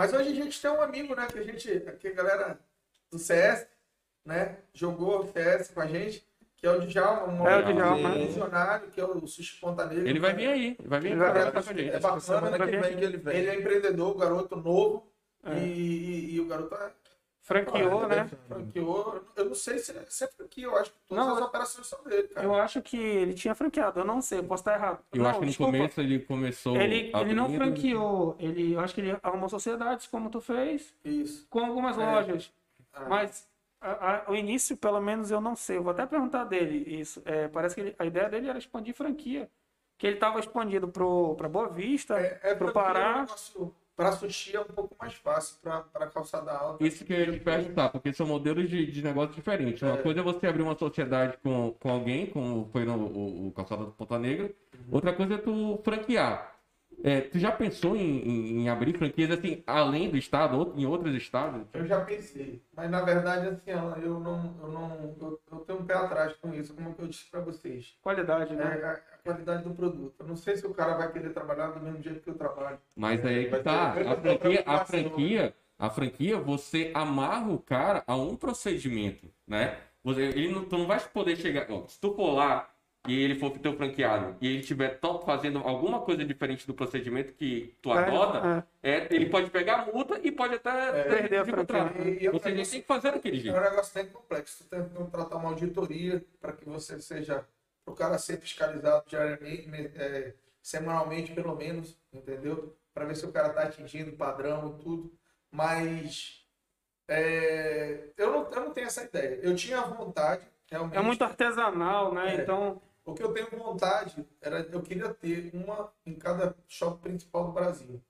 Mas 0.00 0.14
hoje 0.14 0.30
a 0.30 0.34
gente 0.34 0.58
tem 0.62 0.70
um 0.70 0.80
amigo, 0.80 1.14
né? 1.14 1.26
Que 1.30 1.38
a 1.38 1.42
gente, 1.42 1.80
que 2.00 2.08
a 2.08 2.12
galera 2.14 2.58
do 3.12 3.18
CS, 3.18 3.66
né? 4.24 4.56
Jogou 4.72 5.26
CS 5.30 5.68
com 5.74 5.80
a 5.82 5.86
gente, 5.86 6.26
que 6.56 6.66
é 6.66 6.70
o 6.70 6.80
Djalma, 6.80 7.26
um 7.30 7.46
É 7.46 7.58
o 7.58 7.62
Djalma. 7.74 8.10
visionário, 8.14 8.88
que 8.88 8.98
é 8.98 9.04
o 9.04 9.26
Sushi 9.26 9.60
Ponta 9.60 9.84
Negra. 9.84 10.08
Ele 10.08 10.18
vai 10.18 10.32
vir 10.32 10.48
aí. 10.48 10.76
Ele 10.78 10.88
vai 10.88 11.00
vir 11.00 11.10
Ele 11.10 11.16
vai- 11.20 11.30
a 11.30 11.60
gente. 11.60 11.90
É 11.90 11.98
bacana, 11.98 12.50
né? 12.50 12.52
que 12.52 12.58
Vai 12.58 12.70
vem 12.70 12.80
vir 12.80 12.96
que 12.98 13.04
ele 13.04 13.16
vem. 13.18 13.36
Ele 13.36 13.48
é 13.50 13.54
empreendedor, 13.56 14.16
garoto 14.16 14.56
novo. 14.56 15.06
É. 15.44 15.58
E, 15.58 15.68
e- 15.68 16.34
e 16.36 16.40
o 16.40 16.46
garoto 16.46 16.74
é 16.74 16.90
Franqueou, 17.50 18.04
Ah, 18.04 18.06
né? 18.06 18.30
franqueou. 18.46 19.24
Eu 19.34 19.44
não 19.46 19.54
sei 19.56 19.78
se, 19.80 19.92
se 20.08 20.24
é 20.24 20.28
franqueou, 20.28 20.72
eu 20.72 20.78
acho 20.78 20.90
que 20.92 20.96
todas 21.08 21.26
Não, 21.26 21.34
as 21.34 21.42
operações 21.42 21.86
são 21.88 22.04
dele, 22.04 22.28
cara. 22.28 22.46
Eu 22.46 22.54
acho 22.54 22.80
que 22.80 22.96
ele 22.96 23.34
tinha 23.34 23.56
franqueado, 23.56 23.98
eu 23.98 24.04
não 24.04 24.22
sei, 24.22 24.38
eu 24.38 24.44
posso 24.44 24.60
estar 24.60 24.74
errado. 24.74 25.00
Eu 25.12 25.20
Não, 25.22 25.28
acho 25.30 25.38
que 25.40 25.44
no 25.46 25.50
desculpa. 25.50 25.72
começo 25.72 26.00
ele 26.00 26.18
começou. 26.20 26.76
Ele, 26.76 27.10
ele 27.12 27.34
não 27.34 27.46
abrindo- 27.46 27.56
franqueou, 27.64 28.36
ele, 28.38 28.72
eu 28.74 28.78
acho 28.80 28.94
que 28.94 29.00
ele 29.00 29.18
arrumou 29.20 29.48
sociedades, 29.48 30.06
como 30.06 30.30
tu 30.30 30.40
fez, 30.40 30.94
Isso. 31.04 31.44
com 31.50 31.58
algumas 31.64 31.98
É. 31.98 32.04
lojas. 32.04 32.52
Ah, 32.94 33.06
Mas 33.08 33.48
a- 33.80 34.24
a- 34.28 34.30
o 34.30 34.36
início, 34.36 34.76
pelo 34.76 35.00
menos, 35.00 35.32
eu 35.32 35.40
não 35.40 35.56
sei. 35.56 35.78
Eu 35.78 35.82
vou 35.82 35.90
até 35.90 36.06
perguntar 36.06 36.44
dele 36.44 36.84
isso. 37.00 37.20
É, 37.24 37.48
parece 37.48 37.74
que 37.74 37.80
ele- 37.80 37.96
a 37.98 38.04
ideia 38.06 38.28
dele 38.28 38.48
era 38.48 38.58
expandir 38.58 38.94
franquia. 38.94 39.50
Que 39.98 40.06
ele 40.06 40.14
estava 40.16 40.38
expandido 40.38 40.86
para 40.88 41.48
Boa 41.48 41.68
Vista, 41.68 42.14
é, 42.18 42.38
é 42.42 42.54
pro 42.54 42.66
porque 42.66 42.78
é 42.78 42.80
um 42.80 42.84
Pará. 42.84 43.20
negócio- 43.22 43.74
Pra 44.00 44.12
sushi 44.12 44.56
é 44.56 44.60
um 44.62 44.64
pouco 44.64 44.96
mais 44.98 45.12
fácil, 45.12 45.56
pra 45.60 46.06
calçada 46.06 46.52
alta. 46.52 46.82
Isso 46.82 47.04
que 47.04 47.12
eu 47.12 47.20
ia 47.20 47.32
te 47.32 47.40
perguntar, 47.40 47.90
porque 47.90 48.14
são 48.14 48.26
modelos 48.26 48.66
de, 48.70 48.90
de 48.90 49.02
negócio 49.02 49.34
diferentes. 49.34 49.82
Uma 49.82 49.98
É. 49.98 50.02
coisa 50.02 50.20
é 50.20 50.22
você 50.22 50.46
abrir 50.46 50.62
uma 50.62 50.74
sociedade 50.78 51.36
com, 51.42 51.72
com 51.78 51.90
alguém, 51.90 52.24
como 52.24 52.66
foi 52.72 52.86
no 52.86 52.94
o, 52.94 53.48
o 53.48 53.52
Calçada 53.52 53.84
do 53.84 53.90
Ponta 53.92 54.18
Negra. 54.18 54.46
Uhum. 54.72 54.84
Outra 54.90 55.12
coisa 55.12 55.34
é 55.34 55.36
tu 55.38 55.78
franquear. 55.84 56.50
É, 57.02 57.22
tu 57.22 57.38
já 57.38 57.50
pensou 57.50 57.96
em, 57.96 58.18
em- 58.20 58.62
em 58.62 58.68
abrir 58.68 58.96
franquias 58.98 59.30
assim, 59.30 59.62
além 59.66 60.10
do 60.10 60.16
estado, 60.18 60.72
em 60.76 60.84
outros 60.84 61.14
estados? 61.14 61.66
Eu 61.72 61.86
já 61.86 62.04
pensei, 62.04 62.62
mas 62.76 62.90
na 62.90 63.00
verdade, 63.02 63.48
assim, 63.48 63.70
eu 63.70 64.20
não, 64.20 64.54
eu 64.62 64.68
não, 64.68 65.16
eu, 65.20 65.40
eu 65.50 65.58
tenho 65.60 65.78
um 65.80 65.84
pé 65.86 65.94
atrás 65.94 66.34
com 66.36 66.52
isso, 66.52 66.74
como 66.74 66.94
eu 66.98 67.06
disse 67.06 67.24
pra 67.30 67.40
vocês. 67.40 67.96
qualidade, 68.02 68.52
É 68.52 68.56
né? 68.56 68.64
a, 68.84 68.92
a 68.92 69.18
qualidade 69.24 69.64
do 69.64 69.74
produto. 69.74 70.14
Eu 70.18 70.26
não 70.26 70.36
sei 70.36 70.56
se 70.56 70.66
o 70.66 70.74
cara 70.74 70.94
vai 70.96 71.10
querer 71.10 71.30
trabalhar 71.32 71.68
do 71.68 71.80
mesmo 71.80 72.02
jeito 72.02 72.20
que 72.20 72.30
eu 72.30 72.34
trabalho. 72.34 72.78
Mas 72.94 73.24
aí 73.24 73.48
que 73.50 73.58
tá. 73.60 73.92
A 73.92 73.92
franquia, 73.94 74.34
a 74.34 74.36
preocupação. 74.38 74.84
franquia, 74.86 75.54
a 75.78 75.90
franquia, 75.90 76.38
você 76.38 76.90
amarra 76.94 77.50
o 77.50 77.58
cara 77.58 78.04
a 78.06 78.14
um 78.16 78.36
procedimento, 78.36 79.26
né? 79.46 79.78
Você, 80.04 80.22
ele 80.22 80.52
não, 80.52 80.64
tu 80.64 80.76
não 80.78 80.86
vai 80.86 81.00
poder 81.00 81.36
chegar. 81.36 81.66
ó, 81.70 81.86
se 81.86 81.98
tu 82.00 82.14
for 82.14 82.32
lá 82.34 82.68
e 83.08 83.22
ele 83.22 83.34
for 83.34 83.50
teu 83.58 83.74
franqueado 83.76 84.36
e 84.40 84.46
ele 84.46 84.60
estiver 84.60 84.98
fazendo 85.24 85.58
alguma 85.60 86.00
coisa 86.02 86.24
diferente 86.24 86.66
do 86.66 86.74
procedimento 86.74 87.32
que 87.32 87.74
tu 87.80 87.90
adota, 87.90 88.66
É, 88.82 88.90
é, 88.98 89.08
ele 89.10 89.30
pode 89.30 89.50
pegar 89.50 89.80
a 89.80 89.86
multa 89.86 90.20
e 90.22 90.30
pode 90.30 90.54
até 90.54 91.04
Perder 91.04 91.38
a 91.38 91.44
franquia. 91.44 91.76
é 91.78 92.08
ele 92.08 92.20
negócio- 92.20 92.70
tem 92.70 92.80
que 92.82 92.86
fazer 92.86 93.12
daquele 93.12 93.38
é 93.38 93.40
jeito. 93.40 93.56
um 93.58 93.60
negócio 93.62 93.94
bem 93.94 94.06
complexo. 94.12 94.64
Tu 94.64 94.68
tem 94.68 94.84
que 94.84 94.94
contratar 94.94 95.38
uma 95.38 95.48
auditoria 95.48 96.22
para 96.40 96.52
que 96.52 96.64
você 96.66 97.00
seja, 97.00 97.44
para 97.84 97.92
o 97.92 97.96
cara 97.96 98.18
ser 98.18 98.38
fiscalizado 98.38 99.04
diariamente, 99.08 99.68
me- 99.68 99.90
é, 99.96 100.34
semanalmente 100.62 101.32
pelo 101.32 101.56
menos, 101.56 101.96
entendeu? 102.12 102.76
Para 102.92 103.06
ver 103.06 103.16
se 103.16 103.24
o 103.24 103.32
cara 103.32 103.48
está 103.48 103.62
atingindo 103.62 104.10
o 104.10 104.16
padrão 104.16 104.76
e 104.78 104.82
tudo. 104.82 105.12
Mas 105.50 106.44
é, 107.08 107.98
eu, 108.16 108.30
não, 108.30 108.50
eu 108.50 108.60
não 108.60 108.70
tenho 108.72 108.86
essa 108.86 109.02
ideia. 109.04 109.40
Eu 109.42 109.56
tinha 109.56 109.80
vontade, 109.80 110.42
realmente. 110.70 110.96
é 110.96 111.00
muito 111.00 111.22
artesanal, 111.24 112.12
né? 112.14 112.36
É. 112.36 112.42
Então, 112.42 112.80
O 113.04 113.14
que 113.14 113.22
eu 113.22 113.32
tenho 113.32 113.48
vontade 113.50 114.26
era, 114.40 114.60
eu 114.60 114.82
queria 114.82 115.12
ter 115.12 115.50
uma 115.54 115.92
em 116.06 116.14
cada 116.14 116.54
shopping 116.68 117.00
principal 117.02 117.46
do 117.46 117.52
Brasil, 117.52 118.00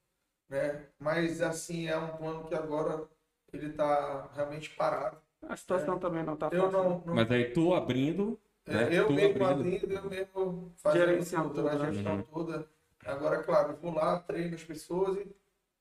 né? 0.49 0.87
Mas 0.99 1.41
assim 1.41 1.89
é 1.89 1.97
um 1.97 2.17
plano 2.17 2.45
que 2.47 2.55
agora 2.55 3.09
ele 3.53 3.67
está 3.69 4.29
realmente 4.35 4.71
parado. 4.71 5.19
a 5.49 5.57
situação 5.57 5.99
também 5.99 6.23
não 6.25 6.37
tá 6.37 6.51
fácil. 6.51 6.65
Eu 6.67 6.73
não, 6.73 7.03
não 7.05 7.15
Mas 7.15 7.31
aí 7.31 7.53
tu 7.53 7.75
abrindo, 7.75 8.39
é, 8.67 8.73
né? 8.75 8.99
eu 8.99 9.07
tu 9.07 9.12
mesmo 9.12 9.45
abrindo. 9.45 9.93
eu 9.93 10.05
mesmo 10.11 10.73
fazendo 10.77 11.25
tudo, 11.53 11.62
né? 11.62 11.93
gestão 11.93 12.23
toda. 12.23 12.69
Agora, 13.05 13.43
claro, 13.43 13.73
eu 13.73 13.77
vou 13.79 13.95
lá, 13.95 14.19
treino 14.21 14.55
as 14.55 14.62
pessoas 14.65 15.17
e 15.19 15.35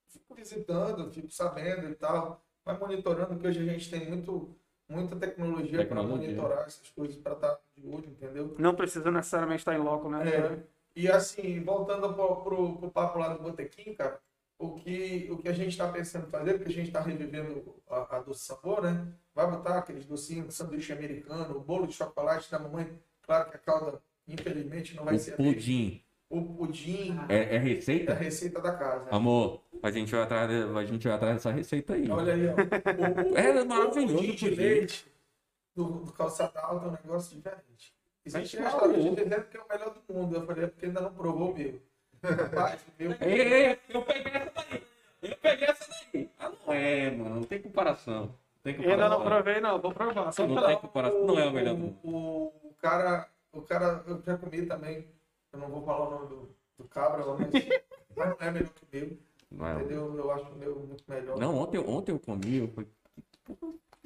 fico 0.07 0.33
visitando, 0.35 1.11
fico 1.11 1.29
sabendo 1.31 1.89
e 1.89 1.95
tal, 1.95 2.41
mas 2.65 2.79
monitorando, 2.79 3.27
porque 3.33 3.47
hoje 3.47 3.59
a 3.59 3.65
gente 3.73 3.89
tem 3.91 4.07
muito, 4.09 4.55
muita 4.87 5.15
tecnologia 5.15 5.85
para 5.85 6.03
Tecnologia. 6.03 6.27
monitorar 6.27 6.65
essas 6.67 6.89
coisas, 6.89 7.17
para 7.17 7.33
estar 7.33 7.59
de 7.79 8.09
entendeu? 8.09 8.55
Não 8.59 8.75
precisa 8.75 9.09
necessariamente 9.11 9.61
estar 9.61 9.75
em 9.75 9.79
loco, 9.81 10.09
né? 10.09 10.27
É. 10.27 10.57
E 10.95 11.07
assim, 11.09 11.61
voltando 11.63 12.13
pro, 12.13 12.37
pro, 12.37 12.77
pro 12.77 12.91
papo 12.91 13.19
lá 13.19 13.29
do 13.29 13.41
Botequim, 13.43 13.93
cara, 13.93 14.19
o 14.57 14.71
que, 14.73 15.27
o 15.31 15.37
que 15.37 15.47
a 15.47 15.53
gente 15.53 15.69
está 15.69 15.87
pensando 15.87 16.27
em 16.27 16.29
fazer, 16.29 16.53
porque 16.55 16.69
a 16.69 16.75
gente 16.75 16.87
está 16.87 16.99
revivendo 17.01 17.75
a, 17.89 18.17
a 18.17 18.19
doce 18.19 18.45
sabor, 18.45 18.81
né? 18.81 19.07
Vai 19.33 19.49
botar 19.49 19.77
aqueles 19.77 20.05
docinhos, 20.05 20.53
sanduíche 20.55 20.91
americano, 20.91 21.55
o 21.55 21.61
bolo 21.61 21.87
de 21.87 21.93
chocolate 21.93 22.51
da 22.51 22.59
mamãe. 22.59 22.89
Claro 23.21 23.49
que 23.49 23.55
a 23.55 23.59
calda, 23.59 24.01
infelizmente, 24.27 24.95
não 24.95 25.05
vai 25.05 25.15
O 25.15 25.19
ser 25.19 25.37
pudim. 25.37 26.03
O 26.29 26.41
pudim 26.43 27.17
É, 27.29 27.37
é 27.37 27.55
é 27.55 27.57
a 27.57 27.59
receita? 27.61 28.13
receita 28.13 28.59
da 28.61 28.73
casa. 28.75 29.07
Amor, 29.09 29.61
a 29.81 29.89
gente 29.89 30.11
vai 30.11 30.21
atrás, 30.21 30.49
de- 30.49 30.77
a 30.77 30.85
gente 30.85 31.07
vai 31.07 31.15
atrás 31.15 31.35
dessa 31.35 31.51
receita 31.51 31.93
aí. 31.93 32.09
Olha 32.09 32.33
aí, 32.33 32.47
ó. 32.47 32.51
O, 32.51 33.31
o, 33.33 33.37
É 33.37 33.63
o 33.63 33.65
maravilhoso 33.67 34.15
pudim 34.17 34.31
o 34.31 34.35
de 34.35 34.49
pudim. 34.49 34.55
leite 34.61 35.08
do, 35.75 35.83
do 36.05 36.11
calçada 36.13 36.59
alta 36.61 36.85
é 36.85 36.89
um 36.89 36.91
negócio 36.91 37.35
diferente. 37.35 37.93
Existe 38.25 38.57
Mas 38.57 38.71
restaurante 38.73 38.97
maluco. 39.03 39.15
dizendo 39.23 39.45
que 39.49 39.57
é 39.57 39.61
o 39.61 39.67
melhor 39.67 39.93
do 39.93 40.13
mundo. 40.13 40.35
Eu 40.35 40.45
falei, 40.45 40.63
é 40.65 40.67
porque 40.67 40.85
ainda 40.85 41.01
não 41.01 41.13
provou 41.13 41.51
o 41.51 41.57
meu. 41.57 41.81
Rapaz, 42.21 42.81
o 42.81 42.91
meu 43.03 43.11
Ei, 43.21 43.41
ei, 43.41 43.79
eu 43.89 44.01
peguei 44.03 44.33
essa 44.33 44.51
daí. 44.55 44.83
Eu 45.21 45.37
peguei 45.37 45.67
essa 45.67 45.89
daí. 46.13 46.29
Ah, 46.37 46.49
não 46.65 46.73
é, 46.73 47.11
mano. 47.11 47.35
Não 47.35 47.43
tem 47.43 47.61
comparação. 47.61 48.25
Não 48.25 48.33
tem 48.61 48.75
Eu 48.75 48.91
ainda 48.91 49.07
não 49.09 49.17
comparação. 49.17 49.43
provei, 49.43 49.61
não. 49.61 49.79
Vou 49.81 49.93
provar. 49.93 50.31
Só 50.33 50.45
Não 50.47 50.65
tem 50.65 50.77
comparação. 50.79 51.25
Não 51.25 51.39
é 51.39 51.45
o 51.47 51.51
melhor 51.51 51.73
do 51.75 51.79
mundo. 51.79 51.97
O, 52.03 52.45
o 52.69 52.73
cara, 52.81 53.29
o 53.53 53.61
cara, 53.61 54.03
eu 54.05 54.21
já 54.21 54.37
comi 54.37 54.65
também. 54.65 55.07
Eu 55.53 55.59
não 55.59 55.69
vou 55.69 55.83
falar 55.85 56.07
o 56.07 56.11
nome 56.11 56.27
do, 56.27 56.55
do 56.77 56.87
cabra, 56.89 57.23
mas, 57.25 57.49
mas 58.15 58.29
não 58.29 58.37
é 58.47 58.51
melhor 58.51 58.69
que 58.73 58.83
o 58.83 58.87
meu. 58.91 59.17
Não, 59.51 59.65
é 59.65 59.75
o- 59.75 59.79
Entendeu? 59.79 60.15
Eu 60.17 60.31
acho 60.31 60.45
o 60.45 60.55
meu 60.55 60.75
muito 60.75 61.03
melhor. 61.07 61.37
não 61.39 61.57
ontem, 61.57 61.77
ontem 61.79 62.11
eu 62.11 62.19
comi. 62.19 62.57
Eu 62.57 62.67
falei, 62.67 62.89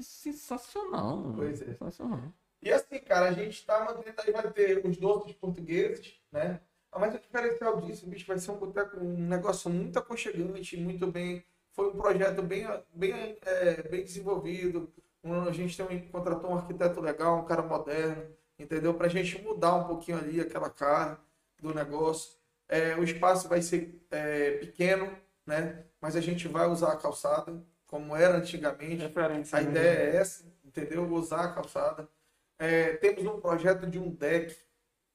sensacional. 0.01 1.33
Pois 1.35 1.61
é. 1.61 1.65
Sensacional. 1.73 2.33
E 2.61 2.71
assim, 2.71 2.99
cara, 2.99 3.29
a 3.29 3.33
gente 3.33 3.65
tá 3.65 3.83
mantendo 3.83 4.21
aí, 4.21 4.31
vai 4.31 4.51
ter 4.51 4.85
os 4.85 4.97
doces 4.97 5.33
portugueses, 5.33 6.15
né? 6.31 6.61
Ah, 6.91 6.99
Mas 6.99 7.13
o 7.15 7.19
diferencial 7.19 7.81
disso, 7.81 8.07
bicho, 8.07 8.25
vai 8.27 8.37
ser 8.39 8.51
um 8.51 8.57
boteco, 8.57 8.97
um 8.99 9.17
negócio 9.27 9.69
muito 9.69 9.97
aconchegante, 9.99 10.77
muito 10.77 11.07
bem. 11.11 11.43
Foi 11.73 11.89
um 11.89 11.97
projeto 11.97 12.41
bem, 12.41 12.65
bem, 12.93 13.37
é, 13.41 13.83
bem 13.89 14.03
desenvolvido. 14.03 14.93
Um- 15.23 15.41
a 15.47 15.51
gente 15.51 15.75
tem 15.75 15.85
um, 15.97 16.09
contratou 16.11 16.51
um 16.51 16.55
arquiteto 16.57 17.01
legal, 17.01 17.39
um 17.39 17.45
cara 17.45 17.61
moderno, 17.63 18.35
entendeu? 18.57 18.93
Pra 18.93 19.07
gente 19.07 19.41
mudar 19.41 19.75
um 19.75 19.87
pouquinho 19.87 20.17
ali 20.17 20.39
aquela 20.39 20.69
cara 20.69 21.19
do 21.59 21.73
negócio. 21.73 22.37
É, 22.67 22.95
o 22.95 23.03
espaço 23.03 23.47
vai 23.49 23.61
ser 23.61 24.01
é, 24.11 24.51
pequeno, 24.57 25.17
né? 25.45 25.85
Mas 25.99 26.15
a 26.15 26.21
gente 26.21 26.47
vai 26.47 26.67
usar 26.67 26.93
a 26.93 26.97
calçada 26.97 27.61
como 27.93 28.15
era 28.15 28.37
antigamente. 28.37 29.03
Referência. 29.03 29.55
A 29.55 29.61
né? 29.61 29.69
ideia 29.69 29.99
é 29.99 30.15
essa, 30.15 30.43
entendeu? 30.65 31.07
Usar 31.13 31.41
a 31.41 31.53
calçada. 31.53 32.09
É, 32.57 32.93
temos 32.93 33.23
um 33.23 33.39
projeto 33.39 33.85
de 33.85 33.99
um 33.99 34.09
deck 34.09 34.57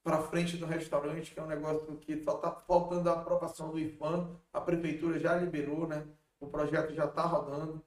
para 0.00 0.22
frente 0.22 0.56
do 0.56 0.64
restaurante, 0.64 1.32
que 1.32 1.40
é 1.40 1.42
um 1.42 1.48
negócio 1.48 1.96
que 1.96 2.22
só 2.22 2.36
está 2.36 2.52
faltando 2.52 3.10
a 3.10 3.14
aprovação 3.14 3.72
do 3.72 3.80
IFAM. 3.80 4.30
A 4.52 4.60
prefeitura 4.60 5.18
já 5.18 5.34
liberou, 5.34 5.88
né? 5.88 6.06
O 6.38 6.46
projeto 6.46 6.94
já 6.94 7.06
está 7.06 7.22
rodando. 7.22 7.84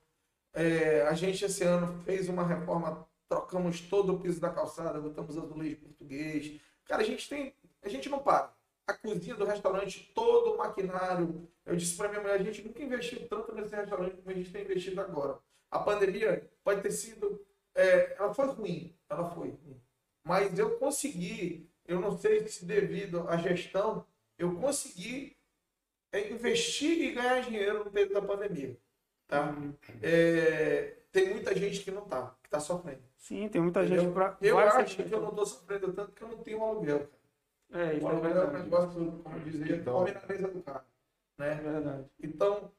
É, 0.53 1.03
a 1.03 1.13
gente 1.13 1.45
esse 1.45 1.63
ano 1.63 2.03
fez 2.03 2.27
uma 2.27 2.45
reforma, 2.45 3.07
trocamos 3.29 3.79
todo 3.79 4.15
o 4.15 4.19
piso 4.19 4.41
da 4.41 4.49
calçada, 4.49 4.99
botamos 4.99 5.37
azulejo 5.37 5.77
português. 5.77 6.59
Cara, 6.83 7.01
a 7.01 7.05
gente 7.05 7.29
tem, 7.29 7.55
a 7.81 7.87
gente 7.87 8.09
não 8.09 8.19
para. 8.19 8.53
A 8.87 8.93
cozinha 8.93 9.35
do 9.35 9.45
restaurante, 9.45 10.11
todo 10.13 10.53
o 10.53 10.57
maquinário. 10.57 11.47
Eu 11.65 11.75
disse 11.75 11.95
para 11.95 12.09
minha 12.09 12.21
mulher, 12.21 12.39
a 12.39 12.43
gente 12.43 12.61
nunca 12.63 12.81
investiu 12.83 13.27
tanto 13.27 13.53
nesse 13.53 13.75
restaurante 13.75 14.17
como 14.17 14.29
a 14.29 14.33
gente 14.33 14.51
tem 14.51 14.63
investido 14.63 14.99
agora. 14.99 15.39
A 15.69 15.79
pandemia 15.79 16.49
pode 16.63 16.81
ter 16.81 16.91
sido, 16.91 17.45
é, 17.73 18.15
ela 18.17 18.33
foi 18.33 18.47
ruim, 18.47 18.95
ela 19.09 19.29
foi. 19.29 19.57
Mas 20.23 20.57
eu 20.59 20.77
consegui, 20.77 21.69
eu 21.87 21.99
não 21.99 22.17
sei 22.17 22.45
se 22.47 22.65
devido 22.65 23.27
à 23.29 23.37
gestão, 23.37 24.05
eu 24.37 24.55
consegui 24.55 25.37
é, 26.11 26.29
investir 26.29 27.01
e 27.01 27.11
ganhar 27.13 27.41
dinheiro 27.41 27.85
no 27.85 27.91
período 27.91 28.13
da 28.15 28.21
pandemia. 28.21 28.77
Tá? 29.27 29.55
É, 30.01 30.97
tem 31.11 31.29
muita 31.29 31.55
gente 31.55 31.81
que 31.81 31.91
não 31.91 32.01
tá, 32.01 32.35
que 32.43 32.49
tá 32.49 32.59
sofrendo. 32.59 33.01
Sim, 33.17 33.47
tem 33.47 33.61
muita 33.61 33.81
Entendeu? 33.83 34.03
gente 34.03 34.13
pra. 34.13 34.37
Eu 34.41 34.57
acho 34.59 34.97
que 34.97 35.13
eu 35.13 35.21
não 35.21 35.33
tô 35.33 35.45
sofrendo 35.45 35.93
tanto 35.93 36.11
que 36.11 36.21
eu 36.21 36.27
não 36.27 36.37
tenho 36.39 36.59
um 36.59 36.65
aluguel. 36.65 37.07
É, 37.73 37.95
isso 37.95 38.05
O 38.05 38.09
é 38.09 38.11
aluguel 38.11 38.37
é 38.43 38.47
um 38.47 38.51
negócio, 38.53 39.21
como 39.23 39.39
dizia, 39.39 39.75
Então. 39.77 39.93
come 39.99 40.11
na 40.11 40.21
mesa 40.27 40.47
do 40.49 40.61
cara. 40.61 40.83
É 41.39 41.55
Né? 41.55 41.61
verdade. 41.61 42.05
Então, 42.21 42.71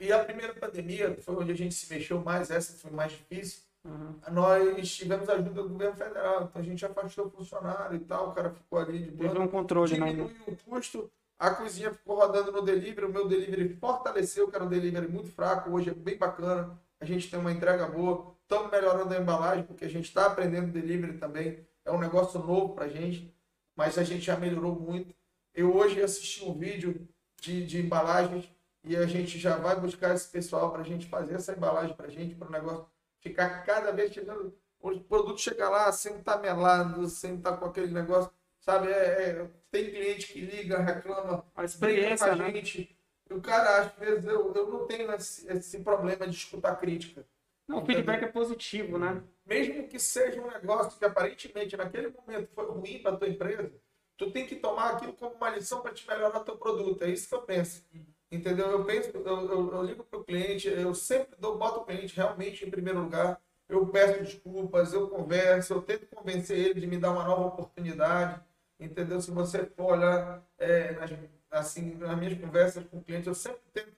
e 0.00 0.12
a 0.12 0.24
primeira 0.24 0.54
pandemia 0.54 1.16
foi 1.20 1.36
onde 1.36 1.52
a 1.52 1.56
gente 1.56 1.74
se 1.74 1.92
mexeu 1.92 2.20
mais, 2.20 2.50
essa 2.50 2.72
foi 2.78 2.90
mais 2.90 3.12
difícil. 3.12 3.62
Uhum. 3.84 4.14
Nós 4.32 4.88
tivemos 4.96 5.28
ajuda 5.28 5.62
do 5.62 5.68
governo 5.68 5.94
federal, 5.96 6.44
então 6.44 6.60
a 6.60 6.64
gente 6.64 6.84
afastou 6.84 7.26
o 7.26 7.30
funcionário 7.30 7.96
e 7.96 8.00
tal, 8.00 8.30
o 8.30 8.32
cara 8.32 8.50
ficou 8.50 8.78
ali 8.78 8.98
de 9.04 9.10
Teve 9.12 9.28
boa. 9.34 9.40
um 9.44 9.48
controle, 9.48 9.98
né? 9.98 10.06
Diminuiu 10.10 10.34
o 10.46 10.56
custo, 10.56 11.10
a 11.38 11.50
cozinha 11.52 11.92
ficou 11.94 12.16
rodando 12.16 12.50
no 12.50 12.60
delivery, 12.62 13.06
o 13.06 13.12
meu 13.12 13.28
delivery 13.28 13.68
fortaleceu, 13.76 14.48
que 14.48 14.56
era 14.56 14.64
um 14.64 14.68
delivery 14.68 15.06
muito 15.08 15.30
fraco, 15.30 15.70
hoje 15.70 15.90
é 15.90 15.94
bem 15.94 16.18
bacana, 16.18 16.76
a 17.00 17.04
gente 17.04 17.30
tem 17.30 17.38
uma 17.38 17.52
entrega 17.52 17.86
boa, 17.86 18.34
estamos 18.42 18.70
melhorando 18.70 19.14
a 19.14 19.18
embalagem, 19.18 19.64
porque 19.64 19.84
a 19.84 19.88
gente 19.88 20.06
está 20.06 20.26
aprendendo 20.26 20.72
delivery 20.72 21.16
também, 21.16 21.64
é 21.84 21.92
um 21.92 21.98
negócio 21.98 22.40
novo 22.40 22.74
pra 22.74 22.88
gente, 22.88 23.32
mas 23.78 23.96
a 23.96 24.02
gente 24.02 24.22
já 24.22 24.36
melhorou 24.36 24.74
muito. 24.74 25.14
Eu 25.54 25.72
hoje 25.72 26.02
assisti 26.02 26.44
um 26.44 26.52
vídeo 26.52 27.08
de, 27.40 27.64
de 27.64 27.80
embalagens 27.80 28.52
e 28.82 28.96
a 28.96 29.06
gente 29.06 29.38
já 29.38 29.56
vai 29.56 29.78
buscar 29.78 30.12
esse 30.16 30.28
pessoal 30.28 30.72
para 30.72 30.80
a 30.80 30.84
gente 30.84 31.06
fazer 31.06 31.34
essa 31.34 31.52
embalagem 31.52 31.94
para 31.94 32.06
a 32.06 32.10
gente, 32.10 32.34
para 32.34 32.48
o 32.48 32.50
negócio 32.50 32.86
ficar 33.20 33.62
cada 33.64 33.92
vez 33.92 34.12
chegando, 34.12 34.52
o 34.80 35.00
produto 35.00 35.40
chegar 35.40 35.68
lá 35.70 35.92
sem 35.92 36.16
estar 36.16 36.38
melado, 36.38 37.06
sem 37.08 37.36
estar 37.36 37.56
com 37.56 37.66
aquele 37.66 37.92
negócio, 37.92 38.32
sabe? 38.58 38.88
É, 38.88 39.30
é- 39.30 39.50
tem 39.70 39.90
cliente 39.90 40.32
que 40.32 40.40
liga, 40.40 40.78
reclama, 40.78 41.44
A 41.54 41.64
experiência, 41.64 42.26
com 42.26 42.32
a 42.32 42.36
né? 42.36 42.52
gente. 42.52 42.98
E 43.30 43.34
o 43.34 43.40
cara, 43.40 43.82
às 43.82 43.92
vezes, 43.92 44.24
eu, 44.24 44.52
eu 44.54 44.66
não 44.68 44.86
tenho 44.86 45.12
esse, 45.12 45.46
esse 45.52 45.80
problema 45.80 46.26
de 46.26 46.34
escutar 46.34 46.74
crítica. 46.76 47.24
Não, 47.68 47.82
o 47.82 47.86
feedback 47.86 48.24
é 48.24 48.28
positivo, 48.28 48.98
né? 48.98 49.22
Mesmo 49.48 49.88
que 49.88 49.98
seja 49.98 50.42
um 50.42 50.46
negócio 50.46 50.98
que 50.98 51.04
aparentemente 51.06 51.74
naquele 51.74 52.08
momento 52.08 52.50
foi 52.54 52.66
ruim 52.66 52.98
para 52.98 53.16
tua 53.16 53.28
empresa, 53.28 53.72
tu 54.18 54.30
tem 54.30 54.46
que 54.46 54.56
tomar 54.56 54.90
aquilo 54.90 55.14
como 55.14 55.36
uma 55.36 55.48
lição 55.48 55.80
para 55.80 55.94
te 55.94 56.06
melhorar 56.06 56.40
teu 56.40 56.58
produto. 56.58 57.02
É 57.02 57.08
isso 57.08 57.26
que 57.26 57.34
eu 57.34 57.42
penso. 57.42 57.82
Entendeu? 58.30 58.70
Eu 58.70 58.84
penso, 58.84 59.08
eu, 59.08 59.24
eu, 59.24 59.72
eu 59.72 59.82
ligo 59.82 60.04
para 60.04 60.18
o 60.20 60.24
cliente, 60.24 60.68
eu 60.68 60.94
sempre 60.94 61.34
dou, 61.38 61.56
boto 61.56 61.80
o 61.80 61.84
cliente 61.86 62.14
realmente 62.14 62.66
em 62.66 62.70
primeiro 62.70 63.00
lugar. 63.00 63.40
Eu 63.66 63.86
peço 63.86 64.22
desculpas, 64.22 64.92
eu 64.92 65.08
converso, 65.08 65.72
eu 65.72 65.82
tento 65.82 66.06
convencer 66.06 66.58
ele 66.58 66.80
de 66.80 66.86
me 66.86 66.98
dar 66.98 67.12
uma 67.12 67.24
nova 67.24 67.46
oportunidade. 67.46 68.42
Entendeu? 68.78 69.18
Se 69.20 69.30
você 69.30 69.64
for 69.64 69.94
olhar 69.94 70.46
é, 70.58 70.92
nas, 70.92 71.10
assim, 71.50 71.94
nas 71.94 72.18
minhas 72.18 72.38
conversas 72.38 72.84
com 72.84 72.98
o 72.98 73.02
cliente, 73.02 73.28
eu 73.28 73.34
sempre 73.34 73.62
tento 73.72 73.96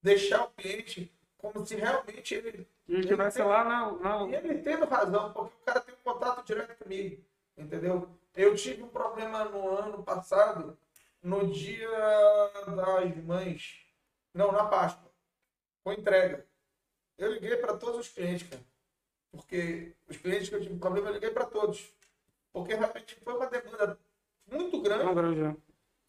deixar 0.00 0.44
o 0.44 0.50
cliente 0.50 1.12
como 1.36 1.66
se 1.66 1.74
realmente 1.74 2.34
ele 2.34 2.68
E 2.92 3.00
estivesse 3.00 3.42
lá 3.42 3.64
na, 3.64 3.92
na, 3.92 4.28
e 4.28 4.34
ele 4.34 4.58
tendo 4.58 4.84
razão, 4.86 5.32
porque 5.32 5.54
o 5.56 5.64
cara 5.64 5.80
tem 5.80 5.94
um 5.94 6.12
contato 6.12 6.44
direto 6.44 6.76
comigo, 6.82 7.24
entendeu? 7.56 8.08
Eu 8.34 8.54
tive 8.54 8.82
um 8.82 8.88
problema 8.88 9.44
no 9.46 9.68
ano 9.78 10.02
passado, 10.02 10.76
no 11.22 11.50
dia 11.50 11.88
das 12.66 13.16
mães, 13.24 13.80
não, 14.34 14.52
na 14.52 14.66
Páscoa, 14.66 15.10
com 15.82 15.92
entrega. 15.92 16.46
Eu 17.16 17.32
liguei 17.32 17.56
para 17.56 17.76
todos 17.78 18.00
os 18.00 18.08
clientes, 18.08 18.46
cara, 18.48 18.62
porque 19.30 19.94
os 20.08 20.16
clientes 20.18 20.48
que 20.50 20.54
eu 20.56 20.60
tive 20.60 20.78
problema, 20.78 21.08
eu 21.08 21.14
liguei 21.14 21.30
para 21.30 21.46
todos, 21.46 21.94
porque 22.52 22.74
realmente 22.74 23.14
foi 23.24 23.34
uma 23.34 23.46
demanda 23.46 23.98
muito 24.50 24.82
grande 24.82 25.04
na 25.04 25.14
granja. 25.14 25.56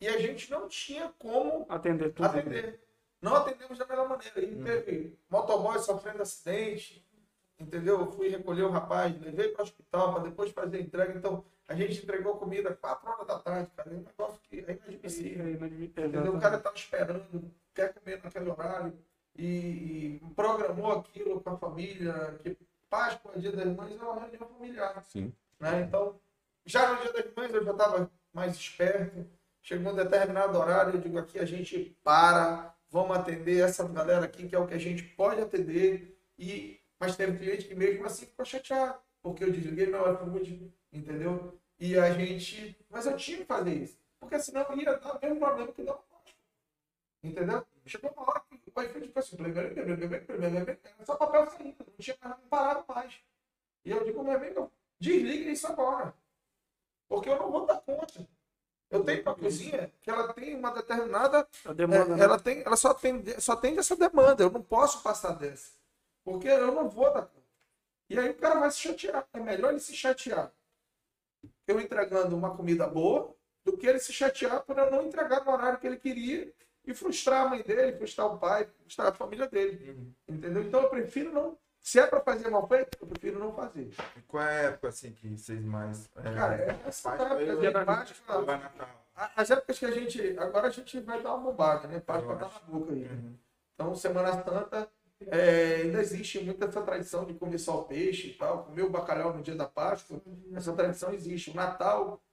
e 0.01 0.07
a 0.09 0.17
gente 0.17 0.51
não 0.51 0.67
tinha 0.67 1.13
como 1.17 1.65
Atender 1.69 2.11
tudo. 2.13 2.25
atender. 2.25 2.79
Não 3.23 3.35
atendemos 3.35 3.77
da 3.77 3.87
melhor 3.87 4.09
maneira. 4.09 4.39
E 4.41 4.63
teve 4.63 5.17
motoboy 5.29 5.79
sofrendo 5.79 6.21
acidente, 6.21 7.07
entendeu? 7.57 8.01
Eu 8.01 8.11
fui 8.11 8.27
recolher 8.27 8.63
o 8.63 8.69
rapaz, 8.69 9.19
levei 9.19 9.47
para 9.47 9.61
o 9.61 9.63
hospital 9.63 10.13
para 10.13 10.23
depois 10.23 10.51
fazer 10.51 10.77
a 10.77 10.81
entrega. 10.81 11.17
Então, 11.17 11.45
a 11.67 11.73
gente 11.73 12.03
entregou 12.03 12.35
comida 12.35 12.75
4 12.75 13.09
horas 13.09 13.25
da 13.25 13.39
tarde, 13.39 13.71
cara. 13.75 13.89
É 13.89 13.93
um 13.93 14.03
negócio 14.03 14.39
que 14.43 14.59
é 14.59 14.73
inadmissível. 14.73 15.49
Entendeu? 15.49 16.35
O 16.35 16.39
cara 16.39 16.57
estava 16.57 16.75
esperando, 16.75 17.51
quer 17.73 17.93
comer 17.93 18.21
naquele 18.21 18.49
horário 18.49 18.93
e, 19.35 20.19
e 20.21 20.21
programou 20.35 20.91
aquilo 20.91 21.39
com 21.39 21.49
a 21.49 21.57
família, 21.57 22.37
que 22.43 22.57
Páscoa, 22.89 23.31
Dia 23.37 23.51
das 23.51 23.75
Mães, 23.75 23.99
é 23.99 24.03
uma 24.03 24.19
reunião 24.19 24.47
familiar. 24.47 25.03
Sim. 25.05 25.33
Né? 25.59 25.81
Então, 25.81 26.19
já 26.65 26.93
no 26.93 27.01
Dia 27.01 27.13
das 27.13 27.33
Mães 27.33 27.53
eu 27.53 27.63
já 27.63 27.71
estava 27.71 28.11
mais 28.33 28.53
esperto. 28.55 29.25
Chegou 29.61 29.93
um 29.93 29.95
determinado 29.95 30.57
horário, 30.59 30.95
eu 30.95 31.01
digo 31.01 31.17
aqui 31.17 31.39
a 31.39 31.45
gente 31.45 31.97
para, 32.03 32.75
vamos 32.93 33.17
atender 33.17 33.63
essa 33.63 33.87
galera 33.87 34.25
aqui, 34.25 34.47
que 34.47 34.55
é 34.55 34.59
o 34.59 34.67
que 34.67 34.75
a 34.75 34.79
gente 34.79 35.03
pode 35.03 35.41
atender. 35.41 36.15
E, 36.37 36.79
mas 36.99 37.15
teve 37.15 37.39
cliente 37.39 37.67
que 37.67 37.73
mesmo 37.73 38.05
assim 38.05 38.27
ficou 38.27 38.45
chateado, 38.45 38.99
porque 39.21 39.43
eu 39.43 39.51
desliguei 39.51 39.85
é 39.85 39.89
meu 39.89 40.13
iFood, 40.13 40.71
entendeu? 40.91 41.59
E 41.79 41.97
a 41.97 42.13
gente. 42.13 42.77
Mas 42.89 43.07
eu 43.07 43.17
tinha 43.17 43.39
que 43.39 43.45
fazer 43.45 43.73
isso, 43.73 43.97
porque 44.19 44.39
senão 44.39 44.65
ia 44.77 44.95
dar 44.97 45.17
o 45.17 45.19
mesmo 45.19 45.39
problema 45.39 45.73
que 45.73 45.83
deu 45.83 45.99
Entendeu? 47.23 47.65
Chegou 47.85 48.11
uma 48.11 48.29
hora 48.29 48.41
que 48.41 48.55
o 48.55 48.81
iFood 48.81 49.07
ficou 49.07 49.07
tipo 49.07 49.19
assim, 49.19 49.37
era 49.39 51.05
só 51.05 51.15
papel 51.15 51.49
saindo, 51.49 51.75
não 51.79 51.97
tinha 51.97 52.17
mais, 52.21 52.35
parado 52.49 52.85
mais. 52.87 53.19
E 53.85 53.91
eu 53.91 54.03
digo, 54.03 54.23
meu 54.23 54.33
amigo, 54.33 54.71
desliguem 54.99 55.53
isso 55.53 55.67
agora. 55.67 56.13
Porque 57.07 57.29
eu 57.29 57.39
não 57.39 57.51
vou 57.51 57.65
dar 57.65 57.81
conta. 57.81 58.27
Eu 58.93 59.03
tenho 59.03 59.23
uma 59.23 59.33
cozinha 59.33 59.91
que 60.01 60.09
ela 60.09 60.31
tem 60.33 60.55
uma 60.55 60.71
determinada. 60.71 61.47
A 61.65 61.73
demanda, 61.73 62.13
é, 62.13 62.15
né? 62.15 62.23
ela 62.23 62.39
tem, 62.39 62.61
ela 62.61 62.75
só 62.75 62.91
atende, 62.91 63.41
só 63.41 63.53
atende 63.53 63.79
essa 63.79 63.95
demanda. 63.95 64.43
Eu 64.43 64.51
não 64.51 64.61
posso 64.61 65.01
passar 65.01 65.31
dessa. 65.31 65.71
Porque 66.23 66.47
eu 66.47 66.71
não 66.71 66.87
vou 66.87 67.11
dar 67.11 67.23
conta. 67.23 67.43
E 68.07 68.19
aí 68.19 68.29
o 68.29 68.35
cara 68.35 68.59
vai 68.59 68.69
se 68.69 68.79
chatear. 68.79 69.27
É 69.33 69.39
melhor 69.39 69.71
ele 69.71 69.79
se 69.79 69.95
chatear. 69.95 70.53
Eu 71.67 71.79
entregando 71.79 72.35
uma 72.35 72.55
comida 72.55 72.85
boa 72.85 73.35
do 73.65 73.75
que 73.75 73.87
ele 73.87 73.99
se 73.99 74.13
chatear 74.13 74.61
por 74.61 74.77
eu 74.77 74.91
não 74.91 75.01
entregar 75.01 75.43
no 75.43 75.51
horário 75.51 75.79
que 75.79 75.87
ele 75.87 75.97
queria 75.97 76.53
e 76.85 76.93
frustrar 76.93 77.47
a 77.47 77.49
mãe 77.49 77.63
dele, 77.63 77.97
frustrar 77.97 78.27
o 78.27 78.37
pai, 78.37 78.69
frustrar 78.81 79.07
a 79.07 79.13
família 79.13 79.47
dele. 79.47 80.13
Entendeu? 80.27 80.63
Então 80.63 80.81
eu 80.81 80.89
prefiro 80.89 81.33
não. 81.33 81.57
Se 81.83 81.99
é 81.99 82.07
para 82.07 82.21
fazer 82.21 82.49
mal 82.49 82.65
feito, 82.65 82.97
eu 83.01 83.07
prefiro 83.07 83.37
não 83.39 83.53
fazer. 83.53 83.91
E 84.15 84.21
qual 84.21 84.41
é 84.41 84.47
a 84.67 84.69
época 84.69 84.87
assim 84.87 85.11
que 85.11 85.27
vocês 85.37 85.61
mais. 85.65 86.09
É, 86.15 86.33
Cara, 86.33 86.55
é 86.55 86.79
essa 86.87 87.09
Páscoa 87.09 87.41
época 87.41 87.55
de 87.57 87.85
Páscoa, 87.85 88.61
a- 89.15 89.31
As 89.35 89.51
épocas 89.51 89.77
que 89.79 89.85
a 89.85 89.91
gente. 89.91 90.39
Agora 90.39 90.67
a 90.67 90.69
gente 90.69 90.97
vai 91.01 91.21
dar 91.21 91.35
uma 91.35 91.51
bombada, 91.51 91.87
né? 91.89 91.99
Páscoa 91.99 92.37
tá 92.37 92.47
na 92.47 92.59
boca 92.61 92.93
aí. 92.93 93.05
Uhum. 93.05 93.35
Então, 93.75 93.93
Semana 93.95 94.31
Santa, 94.31 94.89
é, 95.27 95.75
ainda 95.83 95.99
existe 95.99 96.39
muito 96.41 96.63
essa 96.63 96.81
tradição 96.81 97.25
de 97.25 97.33
comer 97.33 97.57
só 97.59 97.81
o 97.81 97.83
peixe 97.83 98.29
e 98.29 98.33
tal, 98.35 98.63
comer 98.63 98.83
o 98.83 98.89
bacalhau 98.89 99.33
no 99.33 99.43
dia 99.43 99.55
da 99.55 99.67
Páscoa. 99.67 100.21
Essa 100.55 100.71
tradição 100.73 101.11
existe. 101.13 101.51
O 101.51 101.53
Natal. 101.55 102.23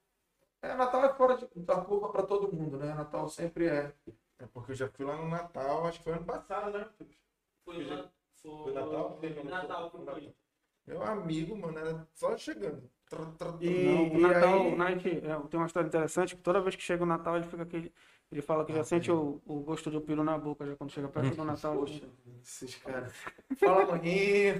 É, 0.62 0.74
Natal 0.74 1.04
é 1.06 1.12
fora 1.14 1.36
de, 1.36 1.48
da 1.56 1.80
curva 1.80 2.10
para 2.10 2.22
todo 2.22 2.52
mundo, 2.52 2.76
né? 2.78 2.94
Natal 2.94 3.28
sempre 3.28 3.66
é. 3.66 3.92
É 4.38 4.46
porque 4.46 4.70
eu 4.72 4.76
já 4.76 4.88
fui 4.88 5.04
lá 5.04 5.16
no 5.16 5.28
Natal, 5.28 5.86
acho 5.86 5.98
que 5.98 6.04
foi 6.04 6.12
ano 6.12 6.24
passado, 6.24 6.78
né? 6.78 6.86
Foi 7.64 7.84
lá. 7.84 8.08
Foi, 8.42 8.72
Foi 8.72 8.72
Natal? 8.72 9.20
Natal 9.44 9.90
que 9.90 9.98
foi. 10.04 10.34
Meu 10.86 11.02
amigo, 11.02 11.56
mano, 11.56 11.78
era 11.78 12.08
só 12.14 12.36
chegando. 12.36 12.82
E- 13.60 13.84
Não, 13.84 14.08
o 14.12 14.18
Natal, 14.20 14.60
aí- 14.60 15.18
é, 15.18 15.48
tem 15.48 15.60
uma 15.60 15.66
história 15.66 15.88
interessante 15.88 16.36
que 16.36 16.42
toda 16.42 16.60
vez 16.60 16.76
que 16.76 16.82
chega 16.82 17.02
o 17.02 17.06
Natal 17.06 17.36
ele 17.36 17.46
fica 17.46 17.62
aquele. 17.64 17.92
Ele 18.30 18.40
fala 18.40 18.64
que 18.64 18.72
já 18.72 18.84
sente 18.84 19.10
o, 19.10 19.40
o 19.44 19.60
gosto 19.60 19.90
do 19.90 20.00
peru 20.00 20.22
na 20.22 20.38
boca 20.38 20.64
já 20.64 20.76
quando 20.76 20.92
chega 20.92 21.08
perto 21.08 21.34
do 21.34 21.44
Natal. 21.44 21.74
Poxa, 21.76 22.08
esses 22.40 22.76
caras. 22.76 23.12
Fala, 23.58 23.86
maninho. 23.86 24.54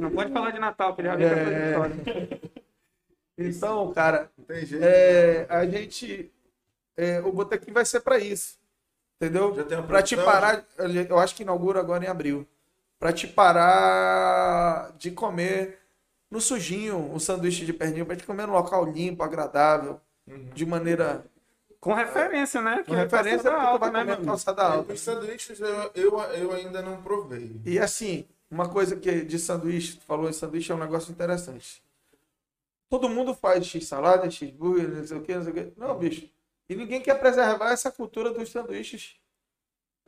Não 0.00 0.10
pode 0.12 0.32
falar 0.32 0.52
de 0.52 0.60
Natal, 0.60 0.94
que 0.94 1.00
ele 1.00 1.08
já 1.08 1.14
essa 1.14 1.40
É. 1.50 1.70
história. 1.70 2.40
Então, 3.36 3.92
cara, 3.92 4.30
Não 4.38 4.44
tem 4.44 4.64
jeito. 4.66 4.84
é, 4.84 5.46
a 5.48 5.66
gente. 5.66 6.32
é, 6.96 7.20
o 7.20 7.32
botequim 7.32 7.72
vai 7.72 7.84
ser 7.84 8.00
pra 8.00 8.18
isso. 8.18 8.56
Entendeu? 9.20 9.54
Já 9.54 9.64
tem 9.64 9.78
uma 9.78 9.86
Pra 9.86 10.02
te 10.02 10.16
parar. 10.16 10.64
Eu 11.08 11.18
acho 11.18 11.34
que 11.34 11.42
inaugura 11.42 11.80
agora 11.80 12.04
em 12.04 12.08
abril. 12.08 12.46
Pra 12.98 13.12
te 13.12 13.26
parar 13.26 14.92
de 14.96 15.10
comer 15.10 15.78
no 16.30 16.40
sujinho 16.40 16.96
um 16.96 17.18
sanduíche 17.18 17.64
de 17.64 17.72
perninho, 17.72 18.06
pra 18.06 18.16
te 18.16 18.24
comer 18.24 18.46
num 18.46 18.52
local 18.52 18.84
limpo, 18.84 19.22
agradável, 19.22 20.00
Uhum. 20.26 20.50
de 20.54 20.66
maneira. 20.66 21.24
Com 21.80 21.94
referência, 21.94 22.60
né? 22.60 22.84
Com 22.86 22.92
referência 22.92 23.38
porque 23.50 23.56
tu 23.56 23.66
alta, 23.66 23.90
vai 23.90 24.04
né, 24.04 24.14
comer 24.16 24.26
calçada 24.26 24.62
alta. 24.62 24.92
Os 24.92 25.00
sanduíches 25.00 25.58
eu, 25.60 25.90
eu, 25.94 26.18
eu 26.20 26.52
ainda 26.52 26.82
não 26.82 27.00
provei. 27.00 27.60
E 27.64 27.78
assim, 27.78 28.26
uma 28.50 28.68
coisa 28.68 28.96
que 28.96 29.24
de 29.24 29.38
sanduíche, 29.38 29.96
tu 29.96 30.04
falou 30.04 30.28
em 30.28 30.32
sanduíche, 30.32 30.70
é 30.70 30.74
um 30.74 30.78
negócio 30.78 31.10
interessante. 31.12 31.82
Todo 32.90 33.08
mundo 33.08 33.32
faz 33.34 33.64
x-salada, 33.66 34.30
x-burger, 34.30 34.88
não 34.88 35.06
sei 35.06 35.16
o 35.18 35.22
que, 35.22 35.34
não 35.34 35.42
sei 35.44 35.52
o 35.52 35.54
que. 35.54 35.72
Não, 35.76 35.96
bicho. 35.98 36.28
E 36.68 36.76
ninguém 36.76 37.00
quer 37.00 37.18
preservar 37.18 37.72
essa 37.72 37.90
cultura 37.90 38.30
dos 38.32 38.50
sanduíches 38.50 39.16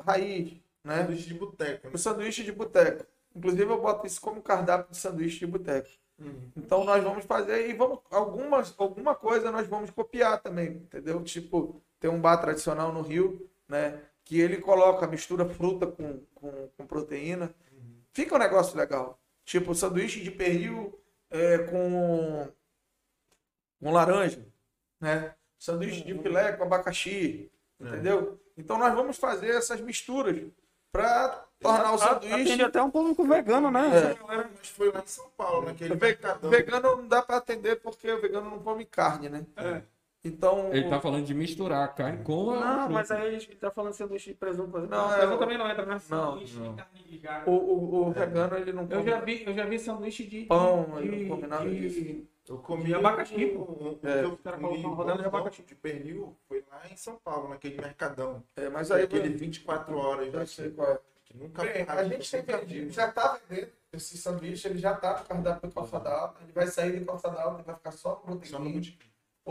raiz, 0.01 0.57
né? 0.85 0.99
Sanduíche 0.99 1.29
de 1.29 1.35
boteco. 1.35 1.87
né? 1.87 1.93
O 1.95 1.99
sanduíche 1.99 2.45
de 2.45 2.53
boteco. 2.53 3.07
Inclusive, 3.35 3.71
eu 3.71 3.81
boto 3.81 4.07
isso 4.07 4.21
como 4.21 4.43
cardápio 4.43 4.91
de 4.91 4.97
sanduíche 4.97 5.39
de 5.39 5.47
boteco. 5.47 5.89
Uhum. 6.19 6.51
Então, 6.57 6.85
nós 6.85 7.03
vamos 7.03 7.25
fazer 7.25 7.69
e 7.69 7.73
vamos. 7.73 8.01
Algumas, 8.11 8.75
alguma 8.77 9.15
coisa 9.15 9.51
nós 9.51 9.67
vamos 9.67 9.91
copiar 9.91 10.43
também, 10.43 10.73
entendeu? 10.73 11.23
Tipo, 11.23 11.81
tem 11.99 12.11
um 12.11 12.21
bar 12.21 12.39
tradicional 12.39 12.93
no 12.93 13.03
Rio, 13.03 13.49
né? 13.69 14.03
Que 14.25 14.41
ele 14.41 14.59
coloca, 14.59 15.07
mistura 15.07 15.49
fruta 15.49 15.87
com, 15.87 16.21
com, 16.35 16.69
com 16.77 16.87
proteína. 16.87 17.55
Fica 18.13 18.35
um 18.35 18.39
negócio 18.39 18.77
legal. 18.77 19.19
Tipo, 19.45 19.75
sanduíche 19.75 20.21
de 20.21 20.31
pernil 20.31 21.01
é, 21.31 21.59
com, 21.59 22.49
com 23.81 23.93
laranja, 23.93 24.45
né? 25.01 25.35
Sanduíche 25.61 26.03
de 26.03 26.19
filé 26.19 26.55
com 26.55 26.65
abacaxi, 26.65 27.51
entendeu? 27.79 28.41
Então, 28.57 28.79
nós 28.79 28.95
vamos 28.95 29.19
fazer 29.19 29.51
essas 29.51 29.79
misturas 29.79 30.43
para 30.91 31.45
tornar 31.61 31.93
o 31.93 31.99
sanduíche. 31.99 32.35
Atende 32.35 32.63
até 32.63 32.83
um 32.83 32.91
público 32.91 33.23
vegano, 33.25 33.71
né? 33.71 33.87
É. 33.89 34.15
Galera, 34.15 34.51
mas 34.57 34.69
foi 34.71 34.91
lá 34.91 35.01
em 35.01 35.07
São 35.07 35.29
Paulo, 35.37 35.67
naquele 35.67 35.95
mercadão. 35.95 36.49
Vegano 36.51 36.97
não 36.97 37.07
dá 37.07 37.21
para 37.21 37.37
atender 37.37 37.77
porque 37.77 38.11
o 38.11 38.21
vegano 38.23 38.51
não 38.51 38.59
come 38.59 38.87
carne, 38.87 39.29
né? 39.29 39.47
É. 39.55 39.83
Então, 40.23 40.69
Ele 40.73 40.87
tá 40.91 41.01
falando 41.01 41.25
de 41.25 41.33
misturar 41.33 41.83
a 41.83 41.89
carne 41.89 42.23
com 42.23 42.51
a. 42.51 42.55
Não, 42.61 42.75
fruta. 42.81 42.89
mas 42.91 43.11
aí 43.11 43.29
a 43.29 43.31
gente 43.39 43.57
tá 43.57 43.71
falando 43.71 43.93
de 43.93 43.97
sanduíche 43.97 44.31
de 44.31 44.37
presunto. 44.37 44.79
Não, 44.81 45.11
é 45.13 45.17
presunto 45.17 45.37
o- 45.37 45.39
também 45.39 45.57
não 45.57 45.71
entra, 45.71 45.87
né? 45.87 45.93
não, 45.95 45.99
Sanduíche 46.33 46.59
não. 46.59 46.71
de 46.75 46.77
carne 46.83 47.03
de 47.09 47.19
gato. 47.19 47.51
O, 47.51 47.55
o, 47.55 48.09
o 48.09 48.13
vegano 48.13 48.57
ele 48.59 48.73
não 48.73 48.83
Eu 48.83 48.89
come. 48.99 49.05
já 49.11 49.21
vi, 49.21 49.43
eu 49.47 49.55
já 49.55 49.65
vi 49.65 49.79
sanduíche 49.79 50.27
de 50.27 50.43
Pão, 50.45 50.91
de, 51.01 51.09
ele 51.09 51.25
não 51.27 51.37
come 51.37 51.47
nada 51.49 51.65
de- 51.71 52.29
Eu 52.47 52.59
comi 52.59 52.85
De 52.85 52.95
abacaxi, 52.95 53.35
um- 53.57 53.61
um- 53.61 53.99
É. 54.03 54.19
que 54.21 54.25
eu 54.27 54.37
comi 54.37 54.61
colocam 54.83 54.93
rodela 54.95 55.19
de 55.21 55.25
abacaxi. 55.27 55.63
de 55.63 55.75
pernil 55.75 56.37
foi 56.49 56.63
lá 56.71 56.83
em 56.91 56.97
São 56.97 57.17
Paulo, 57.25 57.49
naquele 57.49 57.81
mercadão. 57.81 58.43
É, 58.57 58.69
mas 58.69 58.91
aí 58.91 59.05
aquele 59.05 59.29
24 59.31 59.97
horas. 59.97 60.35
eu 60.35 60.47
sei 60.47 60.71
qual 60.71 60.91
é. 60.91 60.99
que 61.25 61.35
nunca 61.39 61.63
Bem, 61.63 61.85
a 61.89 62.05
gente 62.05 62.29
tem 62.31 62.43
vendido, 62.43 62.91
já 62.91 63.11
tá 63.11 63.39
vendendo 63.49 63.71
esse 63.93 64.19
sanduíche, 64.19 64.67
ele 64.69 64.79
já 64.81 64.95
tá 64.95 65.21
no 65.21 65.25
cardápio 65.27 65.69
do 65.69 65.75
calçada 65.75 66.11
alta, 66.11 66.43
ele 66.43 66.53
vai 66.53 66.67
sair 66.67 66.99
do 66.99 67.07
calçada 67.07 67.41
alta 67.41 67.61
e 67.63 67.65
vai 67.65 67.75
ficar 67.77 67.93
só 67.93 68.21
no 68.27 68.45
Só 68.45 68.59
no 68.59 68.65
proteína, 68.65 68.81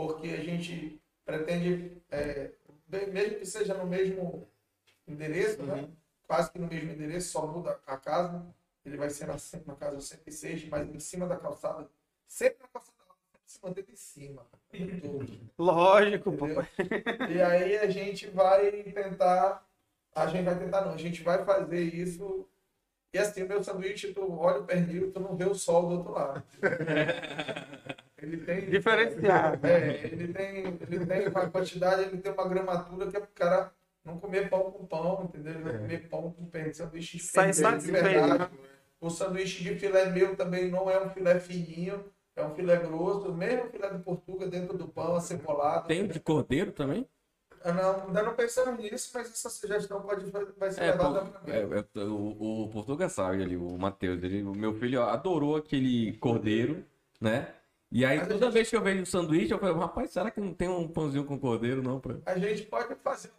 porque 0.06 0.28
a 0.28 0.42
gente 0.42 1.00
pretende, 1.24 2.02
é, 2.10 2.52
mesmo 2.88 3.38
que 3.38 3.46
seja 3.46 3.74
no 3.74 3.86
mesmo 3.86 4.48
endereço, 5.06 5.62
né? 5.62 5.82
Uhum. 5.82 5.96
quase 6.26 6.50
que 6.50 6.58
no 6.58 6.66
mesmo 6.66 6.92
endereço, 6.92 7.32
só 7.32 7.46
muda 7.46 7.78
a 7.86 7.96
casa, 7.96 8.46
ele 8.84 8.96
vai 8.96 9.10
ser 9.10 9.26
na, 9.26 9.36
na 9.66 9.74
casa 9.76 10.00
106, 10.00 10.68
mas 10.68 10.88
em 10.88 10.98
cima 10.98 11.26
da 11.26 11.36
calçada, 11.36 11.88
sempre 12.26 12.62
na 12.62 12.68
calçada 12.68 12.98
sempre 13.20 13.40
se 13.44 13.60
mantém 13.62 13.84
em 13.90 13.96
cima. 13.96 14.46
em 14.72 15.00
tudo. 15.00 15.50
Lógico, 15.58 16.32
pô. 16.32 16.46
Entendeu? 16.46 16.66
E 17.30 17.42
aí 17.42 17.76
a 17.76 17.90
gente 17.90 18.28
vai 18.28 18.70
tentar, 18.84 19.66
a 20.14 20.26
gente 20.28 20.44
vai 20.44 20.58
tentar 20.58 20.82
não, 20.82 20.94
a 20.94 20.96
gente 20.96 21.22
vai 21.22 21.44
fazer 21.44 21.82
isso. 21.82 22.48
E 23.12 23.18
assim, 23.18 23.42
o 23.42 23.48
meu 23.48 23.62
sanduíche, 23.62 24.14
tu 24.14 24.38
olha 24.38 24.60
o 24.60 24.64
pernil, 24.64 25.12
tu 25.12 25.20
não 25.20 25.36
vê 25.36 25.44
o 25.44 25.54
sol 25.54 25.88
do 25.88 25.98
outro 25.98 26.12
lado. 26.12 26.42
Ele 28.22 28.36
tem. 28.38 28.70
Diferenciado. 28.70 29.66
É, 29.66 30.04
ele 30.04 30.32
tem, 30.32 30.78
ele 30.80 31.06
tem 31.06 31.28
uma 31.28 31.50
quantidade, 31.50 32.02
ele 32.02 32.18
tem 32.18 32.32
uma 32.32 32.48
gramatura 32.48 33.10
que 33.10 33.16
é 33.16 33.20
pro 33.20 33.28
cara 33.34 33.72
não 34.04 34.18
comer 34.18 34.48
pão 34.48 34.70
com 34.70 34.86
pão, 34.86 35.24
entendeu? 35.24 35.54
Ele 35.54 35.62
vai 35.62 35.78
comer 35.78 36.08
pão 36.08 36.32
com 36.32 36.44
pernil, 36.46 36.74
sanduíche 36.74 37.18
de 37.18 37.22
Sai 37.22 37.52
satisfeito, 37.52 38.02
né? 38.02 38.50
O 39.00 39.08
sanduíche 39.08 39.62
de 39.62 39.74
filé 39.76 40.10
meu 40.10 40.36
também 40.36 40.70
não 40.70 40.90
é 40.90 41.02
um 41.02 41.10
filé 41.10 41.38
fininho, 41.40 42.04
é 42.36 42.44
um 42.44 42.54
filé 42.54 42.76
grosso, 42.76 43.32
mesmo 43.32 43.68
filé 43.70 43.88
de 43.90 44.02
portuga 44.02 44.46
dentro 44.46 44.76
do 44.76 44.88
pão, 44.88 45.16
acebolado. 45.16 45.88
Tem 45.88 46.06
de 46.06 46.20
cordeiro 46.20 46.72
também? 46.72 47.06
Ah, 47.62 47.72
Não, 47.72 48.06
ainda 48.06 48.22
não 48.22 48.34
pensamos 48.34 48.78
nisso, 48.78 49.10
mas 49.12 49.30
essa 49.30 49.50
sugestão 49.50 50.00
pode, 50.00 50.30
vai 50.30 50.70
ser 50.70 50.82
É, 50.82 50.90
levada 50.92 51.24
para 51.26 51.54
é, 51.54 51.60
é, 51.60 52.00
o, 52.04 52.64
o 52.64 52.68
Portuga 52.70 53.08
sabe 53.08 53.42
ali, 53.42 53.56
o 53.56 53.76
Matheus, 53.76 54.22
ele, 54.22 54.42
o 54.42 54.52
meu 54.52 54.72
filho 54.74 55.02
adorou 55.02 55.56
aquele 55.56 56.16
cordeiro, 56.16 56.82
né? 57.20 57.54
E 57.92 58.04
aí 58.04 58.18
a 58.18 58.26
toda 58.26 58.46
gente- 58.46 58.52
vez 58.54 58.70
que 58.70 58.76
eu 58.76 58.82
vejo 58.82 59.02
o 59.02 59.06
sanduíche, 59.06 59.52
eu 59.52 59.58
falo, 59.58 59.78
rapaz, 59.78 60.10
será 60.12 60.30
que 60.30 60.40
não 60.40 60.54
tem 60.54 60.68
um 60.68 60.86
pãozinho 60.86 61.24
com 61.24 61.38
cordeiro, 61.38 61.82
não? 61.82 61.98
Pra... 62.00 62.16
A 62.26 62.38
gente 62.38 62.62
pode 62.62 62.94
fazer. 62.96 63.30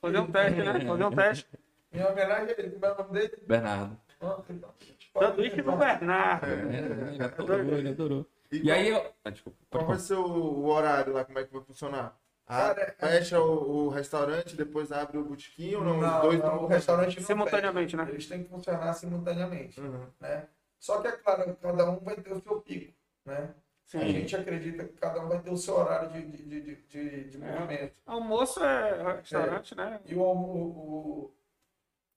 Fazer 0.00 0.18
um 0.18 0.30
teste, 0.30 0.62
né? 0.62 0.80
Fazer 0.86 1.04
um 1.04 1.10
teste. 1.10 1.46
Em 1.92 2.04
homenagem 2.04 2.54
a 2.54 2.58
ele, 2.60 2.70
como 2.70 2.86
é 2.86 2.92
o 2.92 2.98
nome 2.98 3.12
dele? 3.20 3.38
Bernardo. 3.46 3.96
Ah, 4.20 4.38
então, 4.48 4.74
Sanduíche 5.18 5.62
do. 5.62 5.72
Bernardo. 5.76 6.46
É, 6.46 7.12
ele 7.14 7.22
adorou, 7.24 7.78
ele 7.78 7.88
adorou. 7.88 8.26
E, 8.52 8.56
E 8.58 8.62
qual, 8.62 8.76
aí 8.76 8.88
eu. 8.88 9.12
Ah, 9.24 9.30
desculpa. 9.30 9.58
qual 9.70 9.86
vai 9.86 9.98
ser 9.98 10.14
o, 10.14 10.24
o 10.26 10.66
horário 10.66 11.12
lá? 11.12 11.24
Como 11.24 11.38
é 11.38 11.44
que 11.44 11.52
vai 11.52 11.62
funcionar? 11.62 12.16
Ah, 12.46 12.72
Cara, 12.74 12.94
fecha 12.98 13.40
o, 13.40 13.86
o 13.86 13.88
restaurante, 13.88 14.54
depois 14.54 14.92
abre 14.92 15.18
o 15.18 15.24
botequim 15.24 15.74
ou 15.74 15.82
não? 15.84 16.00
Não, 16.00 16.16
Os 16.16 16.22
dois 16.22 16.38
não, 16.40 16.54
não 16.56 16.62
o 16.62 16.66
restaurante 16.68 17.18
não 17.18 17.26
Simultaneamente, 17.26 17.90
fecha. 17.96 18.04
né? 18.04 18.10
Eles 18.12 18.26
têm 18.28 18.44
que 18.44 18.48
funcionar 18.50 18.92
simultaneamente, 18.94 19.80
Uhum. 19.80 20.06
né? 20.20 20.46
Só 20.78 21.00
que, 21.00 21.08
é 21.08 21.12
claro, 21.12 21.56
cada 21.60 21.90
um 21.90 21.98
vai 21.98 22.14
ter 22.16 22.32
o 22.32 22.40
seu 22.40 22.60
pico, 22.60 22.92
né? 23.24 23.50
A 23.86 24.00
Sim. 24.00 24.08
gente 24.08 24.34
acredita 24.34 24.84
que 24.84 24.94
cada 24.94 25.24
um 25.24 25.28
vai 25.28 25.40
ter 25.40 25.50
o 25.50 25.56
seu 25.56 25.76
horário 25.76 26.10
de, 26.10 26.22
de, 26.26 26.60
de, 26.60 26.76
de, 26.88 27.24
de- 27.30 27.42
É. 27.44 27.52
movimento. 27.60 27.94
Almoço 28.04 28.64
é 28.64 29.16
restaurante, 29.18 29.74
né? 29.76 30.00
E 30.04 30.14
o, 30.16 30.22
o, 30.22 30.24
o- 30.26 31.34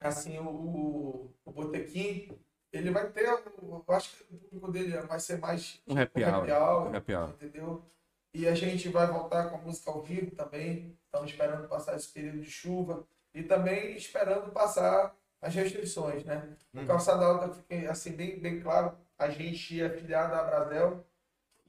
assim, 0.01 0.39
o, 0.39 0.49
o, 0.49 1.33
o 1.45 1.51
botequim, 1.51 2.35
ele 2.73 2.89
vai 2.89 3.07
ter, 3.11 3.29
o- 3.61 3.83
eu 3.87 3.95
acho 3.95 4.15
que 4.17 4.33
o 4.33 4.37
público 4.39 4.71
dele 4.71 4.97
vai 5.01 5.19
ser 5.19 5.37
mais 5.37 5.79
Um 5.87 5.95
happy 5.99 6.23
hour. 6.23 6.33
happy 6.35 6.51
hour, 6.51 6.87
Um 6.91 6.95
happy 6.95 7.15
hour. 7.15 7.29
entendeu? 7.29 7.85
E 8.33 8.47
a 8.47 8.55
gente 8.55 8.89
vai 8.89 9.05
voltar 9.05 9.49
com 9.49 9.57
a 9.57 9.61
música 9.61 9.91
ao 9.91 10.01
vivo 10.01 10.31
também, 10.35 10.97
estamos 11.05 11.29
esperando 11.31 11.67
passar 11.67 11.95
esse 11.95 12.09
período 12.09 12.41
de 12.41 12.49
chuva 12.49 13.07
e 13.33 13.43
também 13.43 13.95
esperando 13.95 14.51
passar 14.51 15.15
as 15.41 15.53
restrições, 15.53 16.23
né? 16.25 16.55
O 16.73 16.79
Uhum. 16.79 16.87
Calçada 16.87 17.25
Alta, 17.25 17.53
fiquei 17.53 17.85
assim, 17.87 18.11
bem, 18.13 18.39
bem 18.39 18.59
claro, 18.59 18.95
a 19.19 19.29
gente 19.29 19.79
é 19.81 19.89
filiado 19.89 20.33
à 20.33 20.43
Brasel 20.43 21.05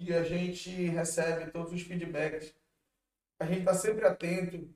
e 0.01 0.15
a 0.15 0.23
gente 0.25 0.71
recebe 0.87 1.51
todos 1.51 1.73
os 1.73 1.83
feedbacks. 1.83 2.55
A 3.39 3.45
gente 3.45 3.61
está 3.61 3.75
sempre 3.75 4.07
atento 4.07 4.67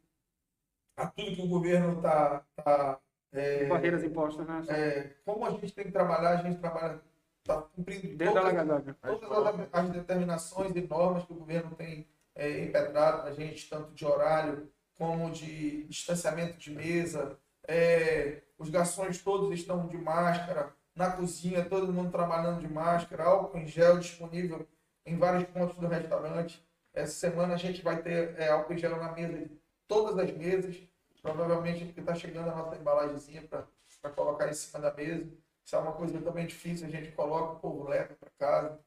a 0.96 1.06
tudo 1.06 1.34
que 1.34 1.42
o 1.42 1.48
governo 1.48 1.96
está. 1.96 2.44
Tá, 2.62 3.00
é, 3.32 3.66
Barreiras 3.66 4.04
impostas, 4.04 4.46
né? 4.46 4.62
é, 4.68 5.10
como 5.24 5.44
a 5.44 5.50
gente 5.50 5.72
tem 5.72 5.86
que 5.86 5.90
trabalhar, 5.90 6.38
a 6.38 6.42
gente 6.42 6.60
trabalha, 6.60 7.00
está 7.40 7.62
cumprindo 7.62 8.16
todas, 8.16 8.44
legalidade. 8.44 8.94
todas 9.02 9.30
as, 9.32 9.68
as 9.72 9.90
determinações 9.90 10.76
e 10.76 10.80
normas 10.82 11.24
que 11.24 11.32
o 11.32 11.36
governo 11.36 11.74
tem 11.74 12.06
é, 12.34 12.64
impetrado 12.64 13.22
para 13.22 13.30
a 13.30 13.34
gente, 13.34 13.68
tanto 13.68 13.92
de 13.92 14.06
horário 14.06 14.70
como 14.96 15.30
de 15.32 15.82
distanciamento 15.84 16.58
de 16.58 16.70
mesa. 16.70 17.36
É, 17.66 18.42
os 18.56 18.70
garçons 18.70 19.18
todos 19.18 19.50
estão 19.52 19.88
de 19.88 19.96
máscara, 19.96 20.72
na 20.94 21.10
cozinha 21.10 21.64
todo 21.64 21.92
mundo 21.92 22.12
trabalhando 22.12 22.60
de 22.60 22.72
máscara, 22.72 23.24
álcool 23.24 23.58
em 23.58 23.66
gel 23.66 23.98
disponível 23.98 24.64
em 25.06 25.16
vários 25.16 25.44
pontos 25.50 25.76
do 25.76 25.86
restaurante. 25.86 26.64
Essa 26.92 27.12
semana 27.12 27.54
a 27.54 27.58
gente 27.58 27.82
vai 27.82 28.02
ter 28.02 28.38
é, 28.38 28.48
álcool 28.48 28.76
gel 28.76 28.96
na 28.96 29.12
mesa 29.12 29.48
todas 29.86 30.18
as 30.18 30.36
mesas, 30.36 30.76
provavelmente 31.22 31.84
porque 31.84 32.00
está 32.00 32.14
chegando 32.14 32.50
a 32.50 32.54
nossa 32.54 32.76
embalagenzinha 32.76 33.42
para 33.42 34.10
colocar 34.10 34.48
em 34.48 34.54
cima 34.54 34.80
da 34.80 34.92
mesa. 34.94 35.26
Isso 35.64 35.76
é 35.76 35.78
uma 35.78 35.92
coisa 35.92 36.20
também 36.20 36.46
difícil, 36.46 36.86
a 36.86 36.90
gente 36.90 37.12
coloca, 37.12 37.54
o 37.54 37.60
povo 37.60 37.88
leva 37.88 38.14
para 38.14 38.30
casa. 38.38 38.78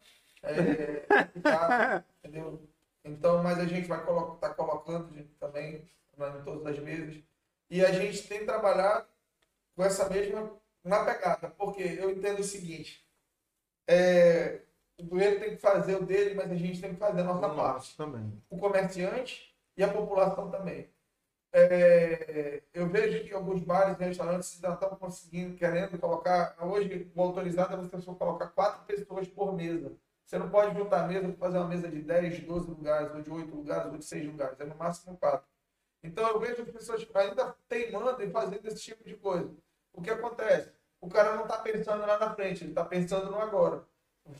É, 0.43 1.23
complicado, 1.23 2.05
entendeu? 2.23 2.61
Então, 3.03 3.41
mas 3.41 3.57
a 3.59 3.65
gente 3.65 3.87
vai 3.87 3.99
estar 3.99 4.11
colo 4.11 4.35
tá 4.37 4.49
colocando 4.53 5.13
gente, 5.13 5.33
também 5.39 5.89
né, 6.17 6.33
em 6.39 6.43
todas 6.43 6.65
as 6.65 6.79
mesas. 6.79 7.15
E 7.69 7.83
a 7.83 7.91
gente 7.91 8.27
tem 8.27 8.45
trabalhado 8.45 9.07
com 9.75 9.83
essa 9.83 10.07
mesma 10.09 10.51
na 10.83 11.03
pegada, 11.03 11.49
porque 11.57 11.81
eu 11.81 12.11
entendo 12.11 12.39
o 12.39 12.43
seguinte: 12.43 13.03
é, 13.87 14.61
o 14.99 15.03
governo 15.05 15.39
tem 15.39 15.55
que 15.55 15.61
fazer 15.61 15.95
o 15.95 16.05
dele, 16.05 16.35
mas 16.35 16.51
a 16.51 16.55
gente 16.55 16.81
tem 16.81 16.93
que 16.93 16.99
fazer 16.99 17.21
a 17.21 17.23
nossa 17.23 17.49
parte 17.49 17.95
também. 17.97 18.41
o 18.49 18.57
comerciante 18.57 19.55
e 19.75 19.83
a 19.83 19.91
população 19.91 20.49
também. 20.51 20.89
é, 21.53 22.63
eu 22.73 22.89
vejo 22.89 23.23
que 23.25 23.33
alguns 23.33 23.61
bares 23.63 23.99
e 23.99 24.03
restaurantes 24.03 24.59
já 24.59 24.73
estão 24.73 24.89
conseguindo, 24.97 25.55
querendo 25.57 25.97
colocar. 25.99 26.55
Hoje, 26.61 27.11
o 27.15 27.21
autorizado 27.21 27.73
é 27.75 27.77
você 27.77 27.99
só 28.01 28.13
colocar 28.15 28.47
quatro 28.49 28.85
pessoas 28.85 29.27
por 29.27 29.55
mesa. 29.55 29.91
Você 30.25 30.37
não 30.37 30.49
pode 30.49 30.75
juntar 30.77 31.05
a 31.05 31.07
mesa 31.07 31.29
para 31.29 31.37
fazer 31.37 31.57
uma 31.57 31.67
mesa 31.69 31.89
de 31.89 32.01
10, 32.01 32.41
12 32.41 32.69
lugares, 32.69 33.13
ou 33.15 33.21
de 33.21 33.31
8 33.31 33.55
lugares, 33.55 33.91
ou 33.91 33.97
de 33.97 34.05
6 34.05 34.25
lugares. 34.27 34.59
É 34.59 34.65
no 34.65 34.75
máximo 34.75 35.17
quatro. 35.17 35.47
Então 36.03 36.27
eu 36.29 36.39
vejo 36.39 36.61
as 36.63 36.69
pessoas 36.69 37.07
ainda 37.15 37.55
teimando 37.67 38.21
em 38.23 38.31
fazendo 38.31 38.65
esse 38.67 38.81
tipo 38.81 39.03
de 39.03 39.15
coisa. 39.15 39.53
O 39.93 40.01
que 40.01 40.09
acontece? 40.09 40.71
O 41.01 41.09
cara 41.09 41.35
não 41.35 41.43
está 41.43 41.59
pensando 41.59 42.05
lá 42.05 42.19
na 42.19 42.33
frente, 42.35 42.63
ele 42.63 42.71
está 42.71 42.85
pensando 42.85 43.31
no 43.31 43.39
agora. 43.39 43.85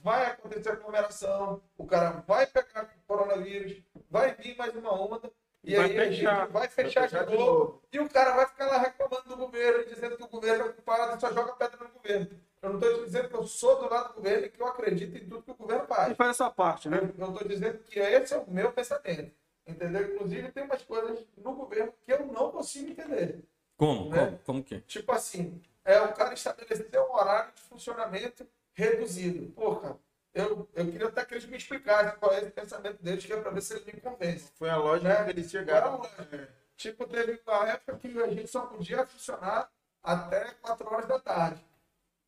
Vai 0.04 0.26
acontecer 0.26 0.70
aglomeração, 0.72 1.62
o 1.78 1.86
cara 1.86 2.24
vai 2.28 2.46
pegar 2.48 2.90
coronavírus, 3.08 3.82
vai 4.10 4.36
vir 4.36 4.56
mais 4.58 4.76
uma 4.76 4.94
onda, 4.94 5.32
e 5.64 5.76
Vai 5.76 5.86
aí 5.86 6.00
a 6.00 6.04
fechar. 6.06 6.42
gente 6.42 6.52
vai 6.54 6.68
fechar, 6.70 7.02
fechar 7.04 7.26
de, 7.26 7.32
de 7.32 7.38
novo, 7.38 7.52
novo. 7.60 7.84
E 7.92 8.00
o 8.00 8.10
cara 8.10 8.36
vai 8.36 8.46
ficar 8.46 8.68
lá 8.68 8.78
reclamando 8.78 9.28
do 9.28 9.36
governo, 9.36 9.86
dizendo 9.86 10.16
que 10.16 10.24
o 10.24 10.28
governo 10.28 10.66
é 10.66 10.70
culpado 10.70 11.18
e 11.18 11.20
só 11.20 11.34
joga 11.34 11.54
pedra 11.54 11.78
no 11.84 11.90
governo. 11.90 12.28
Eu 12.62 12.70
não 12.74 12.80
estou 12.80 13.06
dizendo 13.06 13.30
que 13.30 13.36
eu 13.36 13.44
sou 13.48 13.80
do 13.82 13.90
lado 13.90 14.10
do 14.10 14.14
governo 14.16 14.46
e 14.46 14.50
que 14.50 14.62
eu 14.62 14.68
acredito 14.68 15.18
em 15.18 15.28
tudo 15.28 15.44
que 15.44 15.52
o 15.52 15.56
governo 15.56 15.86
faz. 15.86 16.12
E 16.12 16.16
faz 16.16 16.30
a 16.30 16.34
sua 16.34 16.52
parte, 16.52 16.88
né? 16.90 17.00
Eu 17.18 17.30
estou 17.30 17.48
dizendo 17.48 17.80
que 17.80 18.00
esse 18.00 18.34
é 18.34 18.38
o 18.38 18.50
meu 18.50 18.72
pensamento. 18.72 19.32
Entendeu? 19.66 20.16
Inclusive, 20.16 20.52
tem 20.54 20.64
umas 20.64 20.82
coisas 20.84 21.26
no 21.36 21.54
governo 21.54 21.94
que 22.06 22.14
eu 22.14 22.26
não 22.28 22.50
consigo 22.52 22.90
entender. 22.92 23.44
Como? 23.76 24.10
Né? 24.10 24.26
Como? 24.26 24.40
Como 24.46 24.64
que? 24.64 24.76
é? 24.76 24.80
Tipo 24.88 25.12
assim, 25.12 25.62
é 25.84 26.00
o 26.02 26.14
cara 26.14 26.34
estabelecer 26.34 26.90
um 27.02 27.14
horário 27.14 27.52
de 27.54 27.62
funcionamento 27.64 28.48
reduzido. 28.78 29.52
Pô, 29.54 29.76
cara, 29.78 29.98
eu, 30.34 30.70
eu 30.76 30.86
queria 30.92 31.08
até 31.08 31.26
que 31.26 31.34
eles 31.34 31.46
me 31.48 31.58
explicassem 31.58 32.18
qual 32.20 32.32
é 32.32 32.42
o 32.42 32.52
pensamento 32.52 33.02
deles, 33.04 33.26
que 33.26 33.34
é 33.34 33.42
para 33.42 33.50
ver 33.52 33.62
se 33.62 33.74
eles 33.74 33.86
me 33.86 34.00
convencem. 34.00 34.50
Foi 34.56 34.70
a 34.70 34.78
lógica 34.78 35.10
Né? 35.10 35.24
que 35.26 35.30
eles 35.32 35.50
chegaram. 35.52 36.02
É 36.30 36.36
a? 36.36 36.48
Tipo, 36.78 37.08
teve 37.08 37.42
uma 37.46 37.68
época 37.70 37.98
que 37.98 38.22
a 38.22 38.28
gente 38.28 38.48
só 38.48 38.62
podia 38.68 39.04
funcionar 39.08 39.68
até 40.04 40.52
4 40.62 40.88
horas 40.94 41.08
da 41.08 41.20
tarde. 41.20 41.66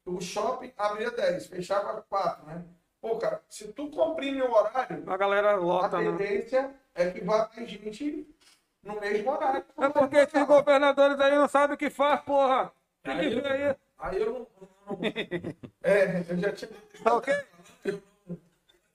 O 0.05 0.19
shopping 0.19 0.73
abria 0.75 1.11
10, 1.11 1.45
fechava 1.47 2.01
4, 2.09 2.47
né? 2.47 2.65
Pô, 2.99 3.17
cara, 3.19 3.43
se 3.47 3.67
tu 3.71 3.89
comprime 3.91 4.41
o 4.41 4.51
horário, 4.51 5.03
A 5.07 5.15
galera 5.15 5.51
a 5.51 5.55
lota, 5.55 6.01
né? 6.01 6.11
tendência 6.17 6.75
é 6.95 7.11
que 7.11 7.23
vai 7.23 7.47
ter 7.49 7.65
gente 7.67 8.27
no 8.83 8.99
mesmo 8.99 9.31
horário. 9.31 9.63
É 9.77 9.89
porque 9.89 10.17
esses 10.17 10.43
governadores 10.47 11.19
aí 11.19 11.35
não 11.35 11.47
sabem 11.47 11.75
o 11.75 11.77
que 11.77 11.91
faz, 11.91 12.19
porra. 12.21 12.73
Tem 13.03 13.19
que 13.19 13.39
ver 13.39 13.51
aí. 13.51 13.75
Aí 13.99 14.19
eu 14.19 14.33
não. 14.33 14.47
É, 15.83 16.19
eu 16.29 16.37
já 16.37 16.51
tinha. 16.53 16.71
Tá 17.03 17.15
ok? 17.15 17.33
Eu 17.83 18.01
não, 18.27 18.37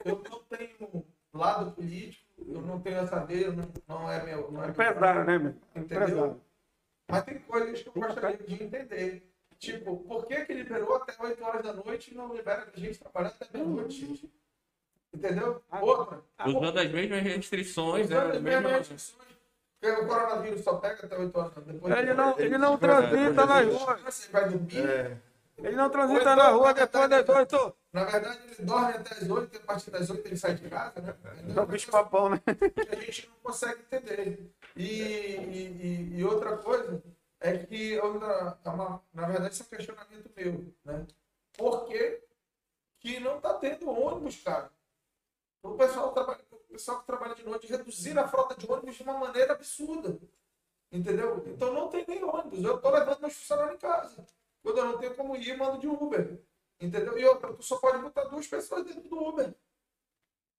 eu 0.05 0.23
não 0.31 0.43
tenho 0.45 1.07
lado 1.33 1.73
político, 1.73 2.25
eu 2.47 2.63
não 2.63 2.81
tenho 2.81 2.99
essa 2.99 3.25
veia, 3.25 3.51
não, 3.51 3.69
não 3.89 4.11
é 4.11 4.23
meu. 4.25 4.51
Não 4.51 4.63
é 4.63 4.67
meu 4.67 4.75
Pesado, 4.75 5.25
né, 5.25 5.39
meu? 5.39 5.55
Entendeu? 5.75 6.07
Pesado. 6.07 6.41
Mas 7.11 7.25
tem 7.25 7.39
coisas 7.41 7.83
que 7.83 7.89
eu 7.89 7.93
gostaria 7.93 8.37
de 8.39 8.63
entender. 8.63 9.31
Tipo, 9.59 9.97
por 9.99 10.27
que, 10.27 10.45
que 10.45 10.53
liberou 10.53 10.97
até 10.97 11.15
8 11.19 11.45
horas 11.45 11.63
da 11.63 11.73
noite 11.73 12.13
e 12.13 12.15
não 12.15 12.35
libera 12.35 12.71
a 12.75 12.79
gente 12.79 12.99
trabalhar 12.99 13.29
até 13.29 13.47
meia-noite? 13.57 14.31
Entendeu? 15.13 15.63
Outra. 15.81 16.21
Usando 16.47 16.79
as 16.79 16.91
mesmas 16.91 17.23
restrições, 17.23 18.11
né? 18.11 18.19
As 18.19 18.37
as 18.37 18.43
mesmas 18.43 18.73
restrições. 18.73 19.25
Porque 19.81 20.01
o 20.01 20.07
coronavírus 20.07 20.61
só 20.63 20.77
pega 20.77 21.07
até 21.07 21.19
8 21.19 21.39
horas 21.39 21.55
da 21.55 21.61
depois. 21.61 21.95
Ele 21.97 22.15
não, 22.15 22.39
ele 22.39 22.59
não 22.59 22.79
transita 22.79 23.47
nas 23.47 23.67
ruas. 23.67 24.01
Você 24.01 24.33
vai 24.33 24.49
dormir. 24.49 24.79
É, 24.79 25.17
Ele 25.59 25.77
não 25.77 25.89
transita 25.89 26.35
na 26.37 26.49
rua 26.51 26.75
depois 26.75 27.09
das 27.09 27.29
oito. 27.29 27.77
Na 27.93 28.05
verdade, 28.05 28.41
ele 28.45 28.67
dorme 28.67 28.95
até 28.95 29.15
as 29.15 29.31
8, 29.31 29.55
e 29.55 29.57
a 29.57 29.61
partir 29.61 29.91
das 29.91 30.11
8 30.11 30.27
ele 30.27 30.37
sai 30.37 30.55
de 30.55 30.69
casa, 30.69 31.01
né? 31.01 31.15
É 31.57 31.61
o 31.61 31.67
bicho 31.67 31.91
papão, 31.91 32.29
né? 32.29 32.41
a 32.91 32.95
gente 32.97 33.29
não 33.29 33.37
consegue 33.43 33.81
entender. 33.83 34.51
E, 34.77 34.91
e, 34.91 36.15
e- 36.19 36.25
outra 36.25 36.57
coisa 36.59 37.01
é 37.41 37.57
que, 37.59 37.93
eu 37.93 38.15
ainda- 38.15 38.59
é 38.65 38.69
uma- 38.69 39.01
na 39.13 39.27
verdade, 39.29 39.55
isso 39.55 39.63
é 39.63 39.67
um 39.67 39.69
questionamento 39.77 40.31
meu, 40.37 40.75
né? 40.85 41.07
Por 41.57 41.85
que, 41.87 42.21
que 42.99 43.21
não 43.21 43.37
está 43.37 43.55
tendo 43.55 43.89
ônibus, 43.89 44.43
cara? 44.43 44.71
O 45.63 45.75
pessoal, 45.77 46.13
trabalha, 46.13 46.41
o 46.51 46.57
pessoal 46.73 46.99
que 47.01 47.07
trabalha 47.07 47.35
de 47.37 47.45
noite 47.45 47.69
reduzir 47.69 48.19
a 48.19 48.27
frota 48.27 48.57
de 48.57 48.71
ônibus 48.71 48.97
de 48.97 49.03
uma 49.05 49.17
maneira 49.19 49.53
absurda. 49.53 50.19
Entendeu? 50.91 51.43
Então 51.47 51.73
não 51.73 51.89
tem 51.89 52.05
nem 52.09 52.23
ônibus. 52.25 52.63
Eu 52.65 52.77
estou 52.77 52.91
levando 52.91 53.21
meus 53.21 53.35
funcionários 53.35 53.77
em 53.77 53.79
casa. 53.79 54.27
Quando 54.65 54.79
eu 54.79 54.85
não 54.87 54.99
tenho 54.99 55.15
como 55.15 55.37
ir, 55.37 55.57
mando 55.57 55.79
de 55.79 55.87
Uber. 55.87 56.41
Entendeu? 56.81 57.17
E 57.17 57.25
outra, 57.25 57.55
tu 57.55 57.63
só 57.63 57.79
pode 57.79 57.99
botar 57.99 58.25
duas 58.25 58.49
pessoas 58.49 58.85
dentro 58.85 59.09
do 59.09 59.23
Uber. 59.23 59.55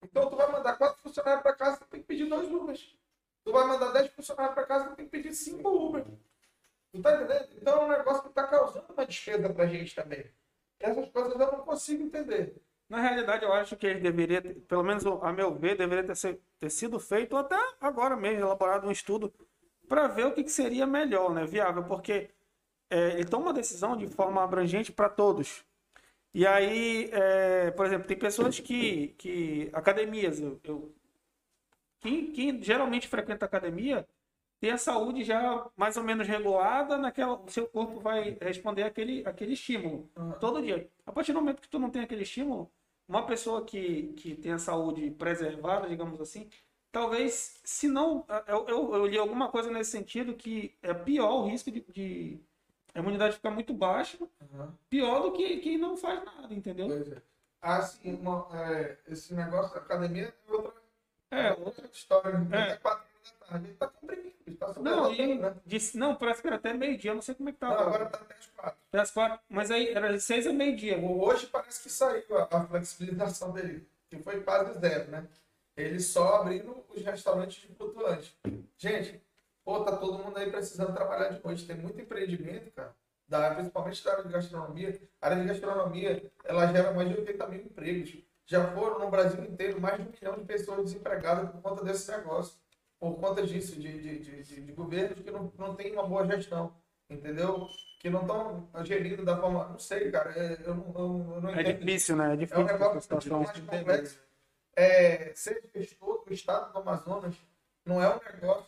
Então 0.03 0.29
tu 0.29 0.35
vai 0.35 0.51
mandar 0.51 0.77
quatro 0.77 1.01
funcionários 1.01 1.41
para 1.43 1.55
casa, 1.55 1.77
tu 1.77 1.87
tem 1.87 1.99
que 2.01 2.07
pedir 2.07 2.29
dois 2.29 2.49
Ubers. 2.51 2.95
Tu 3.43 3.51
vai 3.51 3.65
mandar 3.67 3.91
dez 3.91 4.11
funcionários 4.13 4.53
para 4.55 4.65
casa, 4.65 4.89
tu 4.89 4.95
tem 4.95 5.05
que 5.05 5.11
pedir 5.11 5.33
cinco 5.33 5.67
Uber. 5.69 6.05
Tu 6.93 7.01
tá 7.01 7.15
entendendo? 7.15 7.49
Então 7.57 7.81
é 7.81 7.85
um 7.85 7.89
negócio 7.89 8.23
que 8.23 8.29
está 8.29 8.47
causando 8.47 8.93
uma 8.93 9.05
despesa 9.05 9.49
pra 9.53 9.65
gente 9.67 9.95
também. 9.95 10.31
Essas 10.79 11.09
coisas 11.09 11.33
eu 11.33 11.51
não 11.51 11.65
consigo 11.65 12.03
entender. 12.03 12.61
Na 12.87 13.01
realidade, 13.01 13.43
eu 13.43 13.51
acho 13.51 13.75
que 13.75 13.87
ele 13.87 13.99
deveria, 13.99 14.41
pelo 14.67 14.83
menos 14.83 15.03
a 15.05 15.33
meu 15.33 15.55
ver, 15.55 15.75
deveria 15.75 16.03
ter, 16.05 16.15
se- 16.15 16.39
ter 16.59 16.69
sido 16.69 16.99
feito, 16.99 17.35
até 17.35 17.57
agora 17.81 18.15
mesmo, 18.15 18.41
elaborado 18.41 18.87
um 18.87 18.91
estudo 18.91 19.33
para 19.87 20.07
ver 20.07 20.27
o 20.27 20.33
que, 20.33 20.43
que 20.43 20.51
seria 20.51 20.85
melhor, 20.85 21.33
né, 21.33 21.45
viável, 21.45 21.83
porque 21.85 22.29
é, 22.89 23.13
ele 23.13 23.25
toma 23.25 23.47
uma 23.47 23.53
decisão 23.53 23.97
de 23.97 24.07
forma 24.07 24.43
abrangente 24.43 24.91
para 24.91 25.09
todos. 25.09 25.63
E 26.33 26.47
aí, 26.47 27.09
é, 27.13 27.71
por 27.71 27.85
exemplo, 27.87 28.07
tem 28.07 28.17
pessoas 28.19 28.59
que, 28.59 29.09
que 29.17 29.69
academias, 29.73 30.39
eu, 30.41 30.59
eu- 30.63 30.95
quem, 31.99 32.31
quem 32.31 32.61
geralmente 32.61 33.07
frequenta 33.07 33.45
academia 33.45 34.07
tem 34.59 34.71
a 34.71 34.77
saúde 34.77 35.23
já 35.23 35.69
mais 35.77 35.97
ou 35.97 36.03
menos 36.03 36.27
regulada, 36.27 36.97
naquela, 36.97 37.35
o 37.41 37.49
seu 37.49 37.67
corpo 37.67 37.99
vai 37.99 38.37
responder 38.41 38.83
aquele, 38.83 39.23
aquele 39.25 39.53
estímulo 39.53 40.09
todo 40.39 40.61
dia. 40.61 40.89
A 41.05 41.11
partir 41.11 41.33
do 41.33 41.39
momento 41.41 41.61
que 41.61 41.69
tu 41.69 41.79
não 41.79 41.89
tem 41.91 42.03
aquele 42.03 42.23
estímulo, 42.23 42.71
uma 43.07 43.25
pessoa 43.25 43.65
que, 43.65 44.13
que 44.13 44.35
tem 44.35 44.53
a 44.53 44.57
saúde 44.59 45.11
preservada, 45.11 45.87
digamos 45.89 46.19
assim, 46.21 46.49
talvez, 46.91 47.59
se 47.63 47.87
não, 47.87 48.25
eu, 48.47 48.67
eu, 48.67 48.95
eu 48.95 49.05
li 49.05 49.17
alguma 49.17 49.49
coisa 49.51 49.71
nesse 49.71 49.91
sentido 49.91 50.35
que 50.35 50.75
é 50.81 50.93
pior 50.93 51.43
o 51.43 51.47
risco 51.47 51.71
de, 51.71 51.81
de 51.93 52.39
a 52.95 52.99
imunidade 52.99 53.35
ficar 53.35 53.51
muito 53.51 53.73
baixa, 53.73 54.17
pior 54.89 55.21
do 55.21 55.33
que 55.33 55.57
quem 55.57 55.77
não 55.77 55.97
faz 55.97 56.23
nada, 56.23 56.53
entendeu? 56.53 56.87
Pois 56.87 57.11
é. 57.11 57.21
Assim, 57.61 58.15
uma- 58.15 58.47
é, 58.53 58.97
esse 59.07 59.33
negócio 59.33 59.73
da 59.73 59.81
academia 59.81 60.33
é 60.47 60.51
outra, 60.51 60.81
É, 61.31 61.51
outra 61.53 61.85
história. 61.91 62.37
É. 62.51 62.77
Quatro 62.77 63.03
horas 63.03 63.33
da 63.39 63.45
tarde. 63.47 63.65
Ele 63.67 63.75
tá 63.75 63.87
comprimido, 63.87 64.35
ele 64.47 64.55
tá 64.55 64.73
não, 64.79 65.11
e, 65.13 65.35
né? 65.39 65.55
disse, 65.65 65.97
não, 65.97 66.15
parece 66.15 66.41
que 66.41 66.47
era 66.47 66.55
até 66.55 66.73
meio-dia, 66.73 67.11
eu 67.11 67.15
não 67.15 67.21
sei 67.21 67.35
como 67.35 67.49
é 67.49 67.51
que 67.51 67.57
tá. 67.57 67.69
Não, 67.69 67.79
agora 67.79 68.05
tá 68.05 68.17
até 68.19 68.33
as 68.35 68.47
quatro. 68.47 68.79
Até 68.89 68.99
as 69.01 69.11
quatro, 69.11 69.39
mas 69.49 69.71
aí 69.71 69.89
era 69.89 70.13
de 70.13 70.21
seis 70.21 70.47
a 70.47 70.53
meio-dia. 70.53 70.97
Hoje 70.99 71.47
parece 71.47 71.81
que 71.83 71.89
saiu 71.89 72.37
a, 72.37 72.43
a 72.49 72.67
flexibilização 72.67 73.51
dele, 73.51 73.85
que 74.09 74.17
foi 74.19 74.41
quase 74.41 74.79
zero, 74.79 75.11
né? 75.11 75.27
Ele 75.75 75.99
só 75.99 76.35
abrindo 76.37 76.85
os 76.95 77.03
restaurantes 77.03 77.61
de 77.67 77.75
flutuante. 77.75 78.33
Gente, 78.77 79.19
pô, 79.65 79.83
tá 79.83 79.97
todo 79.97 80.19
mundo 80.19 80.37
aí 80.37 80.49
precisando 80.51 80.93
trabalhar 80.93 81.29
de 81.29 81.43
noite. 81.43 81.65
Tem 81.65 81.75
muito 81.75 81.99
empreendimento, 81.99 82.71
cara, 82.71 82.95
da, 83.27 83.55
principalmente 83.55 84.03
da 84.05 84.11
área 84.11 84.23
de 84.23 84.29
gastronomia. 84.31 85.01
A 85.21 85.25
área 85.27 85.41
de 85.41 85.47
gastronomia, 85.47 86.31
ela 86.45 86.67
gera 86.71 86.93
mais 86.93 87.09
de 87.09 87.15
80 87.15 87.47
mil 87.47 87.61
empregos. 87.61 88.15
Já 88.45 88.71
foram 88.75 88.99
no 88.99 89.09
Brasil 89.09 89.43
inteiro 89.43 89.81
mais 89.81 89.97
de 89.97 90.03
um 90.07 90.11
milhão 90.11 90.35
de 90.37 90.45
pessoas 90.45 90.83
desempregadas 90.83 91.49
por 91.49 91.61
conta 91.61 91.83
desse 91.83 92.09
negócio. 92.11 92.57
Por 92.99 93.15
conta 93.19 93.41
disso, 93.45 93.75
de, 93.79 93.99
de, 93.99 94.19
de, 94.19 94.43
de- 94.43 94.61
de 94.61 94.71
governos 94.71 95.19
que 95.19 95.31
não, 95.31 95.51
não 95.57 95.75
têm 95.75 95.91
uma 95.93 96.07
boa 96.07 96.25
gestão. 96.27 96.73
Entendeu? 97.09 97.67
Que 97.99 98.09
não 98.09 98.21
estão 98.21 98.69
gerindo 98.85 99.25
da 99.25 99.35
forma. 99.37 99.65
Não 99.69 99.79
sei, 99.79 100.11
cara. 100.11 100.31
é- 100.31 100.59
Eu 100.63 100.75
não, 100.75 100.93
eu, 100.95 101.41
não 101.41 101.49
É 101.49 101.61
entendo. 101.61 101.79
difícil, 101.79 102.15
né? 102.15 102.25
É 102.25 102.29
É 102.29 102.33
um 102.33 102.37
difícil 102.37 102.65
negócio 102.65 103.33
mais 103.37 103.59
complexo. 103.59 104.19
É, 104.75 105.31
ser 105.33 105.63
gestor 105.73 106.23
do 106.25 106.33
estado 106.33 106.71
do 106.71 106.79
Amazonas 106.79 107.35
não 107.85 108.01
é 108.01 108.09
um 108.15 108.19
negócio 108.19 108.65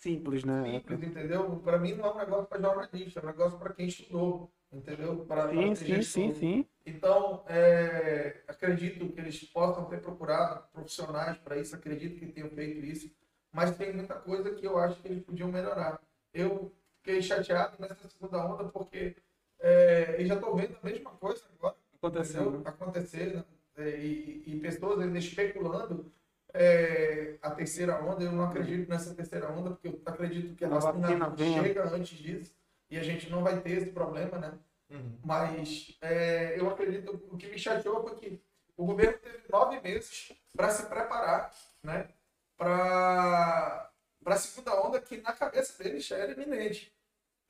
Simples, 0.00 0.44
né? 0.44 0.64
simples, 0.64 1.02
entendeu? 1.02 1.60
Para 1.62 1.78
mim 1.78 1.94
não 1.94 2.06
é 2.06 2.12
um 2.14 2.16
negócio 2.18 2.46
para 2.46 2.60
jornalista, 2.60 3.20
é 3.20 3.22
um 3.22 3.26
negócio 3.26 3.58
para 3.58 3.74
quem 3.74 3.86
estudou, 3.86 4.50
entendeu? 4.72 5.26
Para 5.26 5.50
Sim, 5.50 5.74
ser 5.74 6.02
sim, 6.02 6.02
sim, 6.02 6.34
sim. 6.34 6.66
Então, 6.86 7.44
é, 7.46 8.40
acredito 8.48 9.06
que 9.12 9.20
eles 9.20 9.44
possam 9.44 9.84
ter 9.84 10.00
procurado 10.00 10.64
profissionais 10.72 11.36
para 11.36 11.58
isso, 11.58 11.74
acredito 11.76 12.18
que 12.18 12.32
tenham 12.32 12.48
feito 12.48 12.82
isso, 12.82 13.14
mas 13.52 13.76
tem 13.76 13.92
muita 13.92 14.14
coisa 14.14 14.54
que 14.54 14.66
eu 14.66 14.78
acho 14.78 14.98
que 15.02 15.08
eles 15.08 15.22
podiam 15.22 15.52
melhorar. 15.52 16.00
Eu 16.32 16.72
fiquei 16.96 17.20
chateado 17.20 17.76
nessa 17.78 18.08
segunda 18.08 18.42
onda 18.46 18.64
porque 18.70 19.16
é, 19.58 20.16
eu 20.18 20.24
já 20.26 20.34
estou 20.34 20.56
vendo 20.56 20.78
a 20.82 20.86
mesma 20.86 21.10
coisa 21.10 21.42
agora 21.58 21.76
Acontecendo. 21.96 22.48
entendeu? 22.54 22.62
acontecer 22.64 23.34
né? 23.34 23.44
É, 23.76 23.98
e, 24.00 24.44
e 24.46 24.60
pessoas 24.60 24.98
ainda 25.00 25.18
especulando 25.18 26.10
é, 26.54 27.36
a 27.42 27.50
terceira 27.50 28.02
onda. 28.02 28.22
Eu 28.24 28.32
não 28.32 28.44
acredito 28.44 28.88
nessa 28.88 29.14
terceira 29.14 29.50
onda, 29.50 29.70
porque 29.70 29.88
eu 29.88 30.00
acredito 30.06 30.54
que 30.54 30.64
a, 30.64 30.68
A 30.68 30.70
vacina, 30.78 31.28
vacina 31.30 31.62
chega 31.62 31.88
antes 31.88 32.18
disso 32.18 32.54
e 32.90 32.98
a 32.98 33.02
gente 33.02 33.30
não 33.30 33.42
vai 33.42 33.60
ter 33.60 33.70
esse 33.72 33.90
problema, 33.90 34.38
né? 34.38 34.52
Uhum. 34.90 35.18
Mas 35.24 35.96
é, 36.00 36.58
eu 36.58 36.68
acredito, 36.68 37.22
o 37.30 37.36
que 37.36 37.46
me 37.48 37.58
chateou 37.58 38.02
foi 38.02 38.14
que 38.16 38.42
o 38.76 38.84
governo 38.86 39.18
teve 39.18 39.38
nove 39.50 39.80
meses 39.80 40.32
para 40.56 40.70
se 40.70 40.86
preparar, 40.86 41.54
né? 41.82 42.08
Para 42.56 43.86
para 44.22 44.34
a 44.34 44.38
segunda 44.38 44.78
onda 44.86 45.00
que 45.00 45.16
na 45.16 45.32
cabeça 45.32 45.82
deles 45.82 46.04
já 46.04 46.16
era 46.18 46.32
iminente. 46.32 46.92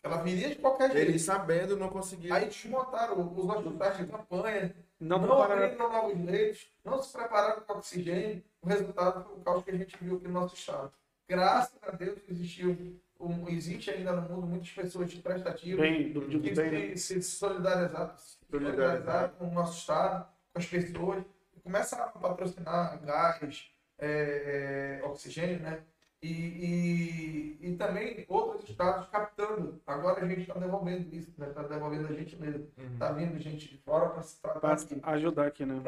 Ela 0.04 0.22
viria 0.22 0.48
de 0.50 0.54
qualquer 0.54 0.92
jeito. 0.92 1.10
Eles 1.10 1.22
sabendo 1.22 1.76
não 1.76 1.88
conseguiram. 1.88 2.36
Aí 2.36 2.46
desmontaram 2.46 3.20
os 3.20 3.44
hospitais 3.48 3.96
de 3.98 4.06
campanha, 4.06 4.74
Não, 5.00 5.18
não, 5.18 5.26
prepararam- 5.26 5.64
abriram 5.64 5.92
novos 5.92 6.24
leitos, 6.24 6.66
não 6.84 7.02
se 7.02 7.12
prepararam 7.12 7.60
com 7.62 7.72
oxigênio. 7.72 8.42
O 8.62 8.68
resultado 8.68 9.24
foi 9.24 9.36
o 9.36 9.40
caos 9.40 9.64
que 9.64 9.70
a 9.70 9.76
gente 9.76 9.96
viu 10.00 10.16
aqui 10.16 10.28
no 10.28 10.34
nosso 10.34 10.54
estado. 10.54 10.92
Graças 11.28 11.78
a 11.82 11.92
Deus 11.92 12.18
existiu, 12.28 13.00
um, 13.18 13.48
existe 13.48 13.90
ainda 13.90 14.12
no 14.12 14.22
mundo 14.22 14.46
muitas 14.46 14.70
pessoas 14.70 15.12
prestativas 15.14 15.80
Bem, 15.80 16.12
do, 16.12 16.26
que 16.26 16.54
bem, 16.54 16.70
né? 16.90 16.96
se, 16.96 17.22
se 17.22 17.30
solidarizaram, 17.30 18.16
se 18.18 18.38
solidarizaram 18.50 19.28
com 19.34 19.48
o 19.48 19.52
nosso 19.52 19.78
estado, 19.78 20.26
com 20.52 20.58
as 20.58 20.66
pessoas, 20.66 21.24
e 21.56 21.60
começaram 21.60 22.04
a 22.04 22.18
patrocinar 22.18 23.00
gás, 23.04 23.70
é, 23.98 25.00
é, 25.00 25.06
oxigênio, 25.06 25.60
né? 25.60 25.82
E, 26.22 26.28
e, 26.30 27.58
e 27.70 27.76
também 27.76 28.26
outros 28.28 28.68
estados 28.68 29.08
captando. 29.08 29.80
Agora 29.86 30.22
a 30.22 30.28
gente 30.28 30.42
está 30.42 30.54
devolvendo 30.60 31.14
isso, 31.14 31.32
né? 31.38 31.48
Está 31.48 31.62
devolvendo 31.62 32.08
a 32.08 32.12
gente 32.12 32.36
mesmo. 32.36 32.68
Está 32.92 33.12
vindo 33.12 33.38
gente 33.38 33.68
de 33.68 33.78
fora 33.78 34.10
para 34.10 34.22
se 34.22 34.40
tratar 34.40 34.60
Pra 34.60 34.72
aqui 34.74 35.00
ajudar 35.02 35.46
aqui, 35.46 35.64
né? 35.64 35.80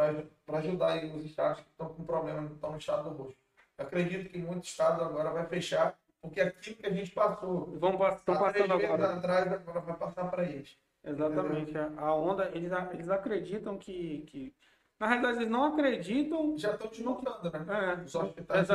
para 0.46 0.58
ajudar 0.58 0.92
aí 0.92 1.14
os 1.14 1.24
estados 1.24 1.60
que 1.60 1.68
estão 1.68 1.88
com 1.88 2.04
problema, 2.04 2.46
que 2.48 2.54
estão 2.54 2.70
no 2.70 2.78
estado 2.78 3.10
do. 3.10 3.34
Eu 3.76 3.86
acredito 3.86 4.30
que 4.30 4.38
muitos 4.38 4.70
estados 4.70 5.02
agora 5.02 5.30
vai 5.30 5.46
fechar, 5.46 5.98
porque 6.22 6.40
aquilo 6.40 6.76
que 6.76 6.86
a 6.86 6.92
gente 6.92 7.10
passou, 7.10 7.66
Vão, 7.78 7.92
estão 7.92 8.50
três 8.50 8.66
passando 8.66 8.72
agora. 8.72 9.14
atrás, 9.14 9.52
agora 9.52 9.80
vai 9.80 9.96
passar 9.96 10.30
para 10.30 10.44
eles. 10.44 10.78
Exatamente. 11.04 11.76
A 11.76 11.90
a 11.98 12.14
onda, 12.14 12.50
eles, 12.54 12.70
eles 12.92 13.08
acreditam 13.10 13.76
que, 13.76 14.22
que. 14.28 14.54
Na 14.98 15.08
realidade, 15.08 15.38
eles 15.38 15.50
não 15.50 15.64
acreditam. 15.64 16.56
Já 16.56 16.72
estão 16.72 16.88
desmontando, 16.88 17.50
né? 17.50 17.98
É, 17.98 18.04
Os 18.04 18.14
hospitais. 18.14 18.68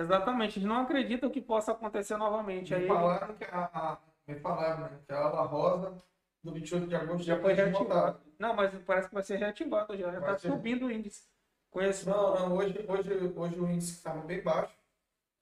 Exatamente, 0.00 0.58
eles 0.58 0.68
não 0.68 0.82
acreditam 0.82 1.30
que 1.30 1.40
possa 1.40 1.72
acontecer 1.72 2.16
novamente. 2.16 2.74
Aí 2.74 2.82
Me 2.82 2.88
falaram 2.88 3.34
que 3.34 3.44
a, 3.44 3.70
a, 3.72 3.98
me 4.26 4.34
falaram, 4.40 4.80
né, 4.84 4.98
que 5.06 5.12
a 5.12 5.18
ala 5.18 5.42
rosa 5.42 6.02
do 6.42 6.52
28 6.52 6.86
de 6.86 6.96
agosto 6.96 7.22
já 7.24 7.38
foi 7.38 7.52
reativado. 7.52 8.20
Não, 8.38 8.54
mas 8.54 8.74
parece 8.84 9.08
que 9.08 9.14
vai 9.14 9.22
ser 9.22 9.36
reativado 9.36 9.96
já. 9.96 10.10
Já 10.10 10.18
está 10.18 10.38
subindo 10.38 10.86
o 10.86 10.90
índice. 10.90 11.28
Conheço. 11.70 12.08
Não, 12.08 12.34
não, 12.34 12.56
hoje, 12.56 12.84
hoje, 12.88 13.32
hoje 13.36 13.60
o 13.60 13.68
índice 13.70 13.92
estava 13.92 14.20
bem 14.22 14.42
baixo. 14.42 14.74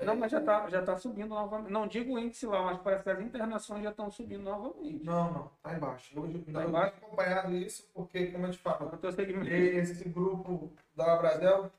Não, 0.00 0.14
mas 0.14 0.30
já 0.30 0.38
está 0.38 0.68
já 0.68 0.80
tá 0.82 0.96
subindo 0.96 1.30
novamente. 1.30 1.72
Não 1.72 1.86
digo 1.88 2.14
o 2.14 2.18
índice 2.18 2.46
lá, 2.46 2.62
mas 2.62 2.78
parece 2.78 3.02
que 3.02 3.10
as 3.10 3.20
internações 3.20 3.82
já 3.82 3.90
estão 3.90 4.08
subindo 4.10 4.44
novamente. 4.44 5.02
Não, 5.04 5.32
não, 5.32 5.50
tá 5.60 5.74
embaixo. 5.74 6.20
Hoje, 6.20 6.38
Tá 6.52 6.62
eu 6.62 6.68
embaixo? 6.68 6.92
tenho 6.92 7.06
acompanhado 7.06 7.52
isso 7.56 7.90
porque, 7.92 8.26
como 8.28 8.46
eu 8.46 8.50
te 8.52 8.58
falo, 8.58 8.90
segmento. 9.12 9.48
esse 9.50 10.08
grupo 10.08 10.72
da 10.94 11.14
Abrazel, 11.14 11.72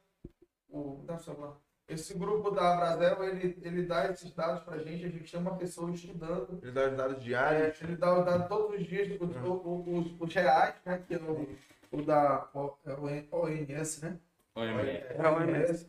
o, 0.70 1.02
dá 1.06 1.16
o 1.16 1.20
celular. 1.20 1.54
Esse 1.90 2.14
grupo 2.14 2.52
da 2.52 2.74
Abrazel, 2.74 3.24
ele, 3.24 3.58
ele 3.62 3.84
dá 3.84 4.10
esses 4.10 4.32
dados 4.34 4.64
pra 4.64 4.78
gente, 4.78 5.06
a 5.06 5.10
gente 5.10 5.32
tem 5.32 5.40
uma 5.42 5.56
pessoa 5.58 5.92
estudando, 5.92 6.60
Ele 6.62 6.72
dá 6.72 6.90
os 6.90 6.96
dados 6.98 7.18
é, 7.18 7.20
diários. 7.20 7.82
ele 7.82 7.96
dá 7.96 8.20
os 8.20 8.26
dados 8.26 8.48
todos 8.48 8.80
os 8.80 8.86
dias, 8.88 9.20
os, 9.20 9.30
os, 9.36 9.88
os, 9.88 10.22
os 10.22 10.34
reais, 10.34 10.76
né, 10.86 11.04
que 11.08 11.16
é 11.16 11.18
o, 11.18 11.48
o 11.92 12.02
da 12.04 12.48
o- 12.54 12.74
é 12.86 12.94
o 12.94 13.44
ONS, 13.46 14.02
né? 14.02 14.18
Olha, 14.56 14.72
É, 14.82 15.18
a 15.20 15.32
OMS. 15.32 15.88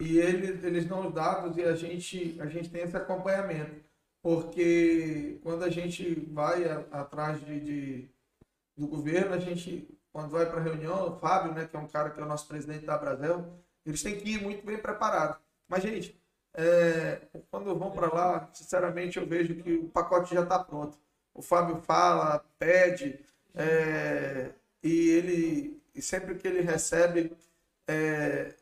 E 0.00 0.18
ele, 0.18 0.66
eles 0.66 0.86
dão 0.86 1.06
os 1.06 1.14
dados 1.14 1.56
e 1.56 1.62
a 1.62 1.74
gente, 1.74 2.36
a 2.40 2.46
gente 2.46 2.70
tem 2.70 2.82
esse 2.82 2.96
acompanhamento. 2.96 3.82
Porque 4.22 5.38
quando 5.42 5.62
a 5.64 5.70
gente 5.70 6.14
vai 6.32 6.64
a- 6.64 6.84
atrás 6.92 7.40
de, 7.44 7.60
de- 7.60 8.08
do 8.76 8.86
governo, 8.88 9.34
a 9.34 9.38
gente, 9.38 9.88
quando 10.12 10.30
vai 10.30 10.46
para 10.46 10.58
a 10.60 10.62
reunião, 10.62 11.08
o 11.08 11.18
Fábio, 11.18 11.52
né, 11.52 11.66
que 11.70 11.76
é 11.76 11.78
um 11.78 11.86
cara 11.86 12.10
que 12.10 12.18
é 12.20 12.22
o 12.22 12.26
nosso 12.26 12.48
presidente 12.48 12.84
da 12.86 12.96
Brasil, 12.98 13.44
eles 13.84 14.02
têm 14.02 14.18
que 14.18 14.34
ir 14.34 14.42
muito 14.42 14.64
bem 14.64 14.78
preparados. 14.78 15.38
Mas, 15.68 15.82
gente, 15.82 16.20
é, 16.54 17.20
quando 17.50 17.76
vão 17.76 17.90
para 17.90 18.12
lá, 18.12 18.48
sinceramente, 18.52 19.18
eu 19.18 19.26
vejo 19.26 19.54
que 19.56 19.74
o 19.74 19.88
pacote 19.88 20.34
já 20.34 20.42
está 20.42 20.58
pronto. 20.58 20.96
O 21.32 21.42
Fábio 21.42 21.82
fala, 21.82 22.44
pede, 22.58 23.20
é, 23.54 24.50
e 24.82 25.08
ele, 25.10 25.82
e 25.94 26.00
sempre 26.00 26.36
que 26.36 26.46
ele 26.46 26.60
recebe, 26.60 27.36
é, 27.88 28.54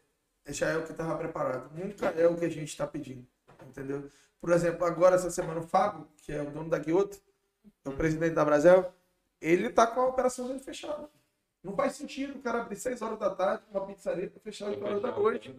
já 0.48 0.70
é 0.70 0.76
o 0.76 0.84
que 0.84 0.92
estava 0.92 1.16
preparado. 1.16 1.70
Nunca 1.76 2.06
é 2.06 2.26
o 2.26 2.36
que 2.36 2.44
a 2.44 2.48
gente 2.48 2.68
está 2.68 2.86
pedindo, 2.86 3.26
entendeu? 3.68 4.08
Por 4.40 4.50
exemplo, 4.50 4.84
agora 4.84 5.16
essa 5.16 5.30
semana 5.30 5.60
o 5.60 5.66
Fábio, 5.66 6.08
que 6.16 6.32
é 6.32 6.42
o 6.42 6.50
dono 6.50 6.68
da 6.68 6.78
Guioto, 6.78 7.20
é 7.84 7.88
o 7.88 7.92
presidente 7.92 8.34
da 8.34 8.44
Brasil, 8.44 8.84
ele 9.40 9.68
está 9.68 9.86
com 9.86 10.00
a 10.00 10.06
operação 10.08 10.48
dele 10.48 10.60
fechada. 10.60 11.08
Não 11.62 11.76
faz 11.76 11.92
sentido 11.92 12.36
o 12.38 12.42
cara 12.42 12.60
abrir 12.62 12.76
6 12.76 13.00
horas 13.02 13.18
da 13.18 13.30
tarde 13.30 13.62
uma 13.70 13.86
pizzaria 13.86 14.28
para 14.28 14.40
fechar 14.40 14.68
8 14.68 14.84
horas 14.84 15.00
da 15.02 15.12
noite. 15.12 15.54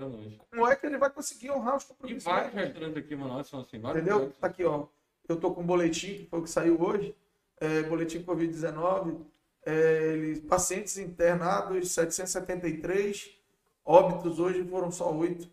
Como 0.51 0.67
é 0.67 0.75
que 0.75 0.85
ele 0.85 0.97
vai 0.97 1.09
conseguir 1.09 1.51
honrar 1.51 1.77
os 1.77 1.83
E 1.83 1.87
compromissos? 1.87 2.23
vários 2.25 2.53
dele? 2.53 2.65
restaurantes 2.67 2.97
aqui 2.97 3.15
Manaus 3.15 3.47
são 3.47 3.61
assim, 3.61 3.79
vários 3.79 4.03
Entendeu? 4.05 4.31
Tá 4.39 4.47
aqui, 4.47 4.65
ó. 4.65 4.87
Eu 5.29 5.37
tô 5.37 5.51
com 5.53 5.61
um 5.61 5.65
boletim, 5.65 6.15
que 6.23 6.27
foi 6.29 6.39
o 6.39 6.43
que 6.43 6.49
saiu 6.49 6.81
hoje. 6.81 7.15
É, 7.61 7.83
boletim 7.83 8.21
Covid-19. 8.23 9.21
É, 9.65 9.71
ele- 10.13 10.41
pacientes 10.41 10.97
internados, 10.97 11.89
773. 11.91 13.31
Óbitos 13.85 14.39
hoje 14.39 14.61
foram 14.65 14.91
só 14.91 15.09
8. 15.13 15.49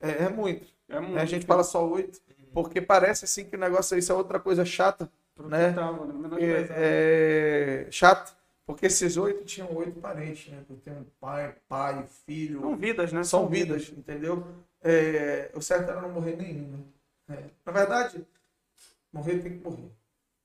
É, 0.00 0.24
é 0.24 0.28
muito. 0.30 0.66
É 0.88 0.98
muito. 0.98 1.18
A 1.18 1.24
gente 1.26 1.44
fala 1.44 1.62
só 1.62 1.86
8, 1.86 2.18
porque 2.54 2.80
parece 2.80 3.26
assim 3.26 3.44
que 3.44 3.54
o 3.56 3.58
negócio 3.58 3.98
isso 3.98 4.10
é 4.10 4.14
outra 4.14 4.40
coisa 4.40 4.64
chata, 4.64 5.10
né? 5.38 5.72
Tá, 5.74 5.92
mano, 5.92 6.14
menosprezado. 6.14 6.72
É, 6.74 7.86
é 7.86 7.90
chato. 7.90 8.34
Porque 8.72 8.86
esses 8.86 9.16
oito 9.16 9.44
tinham 9.44 9.74
oito 9.76 10.00
parentes, 10.00 10.50
né? 10.52 10.62
Tem 10.84 10.92
um 10.92 11.04
pai, 11.20 11.54
pai, 11.68 12.06
filho, 12.26 12.60
São 12.60 12.76
vidas, 12.76 13.12
né? 13.12 13.24
são 13.24 13.48
vidas, 13.48 13.92
entendeu? 13.96 14.46
É, 14.82 15.50
o 15.54 15.60
certo 15.60 15.90
era 15.90 16.00
não 16.00 16.10
morrer 16.10 16.36
nenhum. 16.36 16.84
Né? 17.28 17.36
É, 17.36 17.44
Na 17.66 17.72
verdade, 17.72 18.26
morrer 19.12 19.38
tem 19.40 19.58
que 19.58 19.64
morrer. 19.64 19.90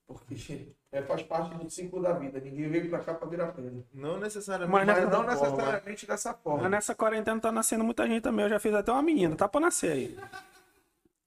Porque 0.06 0.68
é, 0.92 1.02
faz 1.02 1.22
parte 1.22 1.54
do 1.56 1.68
ciclo 1.70 2.00
da 2.02 2.12
vida. 2.12 2.38
Ninguém 2.40 2.68
veio 2.68 2.88
pra 2.90 3.00
cá 3.00 3.14
pra 3.14 3.28
virar 3.28 3.48
pedra. 3.52 3.72
Não 3.92 4.18
necessariamente. 4.18 4.72
Mas 4.72 4.86
Mas 4.86 5.10
não 5.10 5.24
dessa 5.24 5.36
forma. 5.38 5.56
necessariamente 5.56 6.06
dessa 6.06 6.30
Mas 6.32 6.40
forma. 6.42 6.68
nessa 6.68 6.94
quarentena 6.94 7.40
tá 7.40 7.50
nascendo 7.52 7.82
muita 7.84 8.06
gente 8.06 8.22
também. 8.22 8.44
Eu 8.44 8.50
já 8.50 8.60
fiz 8.60 8.72
até 8.74 8.92
uma 8.92 9.02
menina. 9.02 9.34
Tá 9.36 9.48
pra 9.48 9.60
nascer 9.60 9.92
aí. 9.92 10.18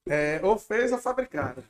É, 0.08 0.40
ou 0.42 0.58
fez 0.58 0.92
ou 0.92 0.98
fabricada. 0.98 1.62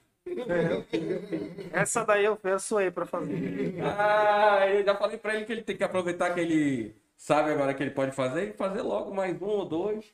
Essa 1.72 2.04
daí 2.04 2.24
eu, 2.24 2.38
eu 2.42 2.58
suei 2.58 2.90
pra 2.90 3.06
fazer. 3.06 3.74
Ah, 3.82 4.66
eu 4.68 4.84
já 4.84 4.94
falei 4.96 5.16
pra 5.18 5.34
ele 5.34 5.44
que 5.44 5.52
ele 5.52 5.62
tem 5.62 5.76
que 5.76 5.84
aproveitar 5.84 6.34
que 6.34 6.40
ele 6.40 6.96
sabe 7.16 7.50
agora 7.52 7.74
que 7.74 7.82
ele 7.82 7.90
pode 7.90 8.12
fazer 8.12 8.48
e 8.50 8.52
fazer 8.52 8.82
logo 8.82 9.14
mais 9.14 9.40
um 9.40 9.46
ou 9.46 9.64
dois. 9.66 10.12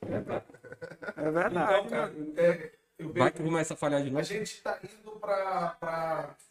É 1.17 1.31
verdade. 1.31 1.55
Então, 1.55 1.89
cara, 1.89 2.13
é, 2.37 2.73
eu 2.99 3.13
Vai 3.13 3.31
que 3.31 3.43
começa 3.43 3.75
a 3.75 3.77
falhar 3.77 4.03
de 4.03 4.09
A 4.09 4.13
novo. 4.13 4.25
gente 4.25 4.53
está 4.55 4.79
indo 4.83 5.13
para 5.13 5.77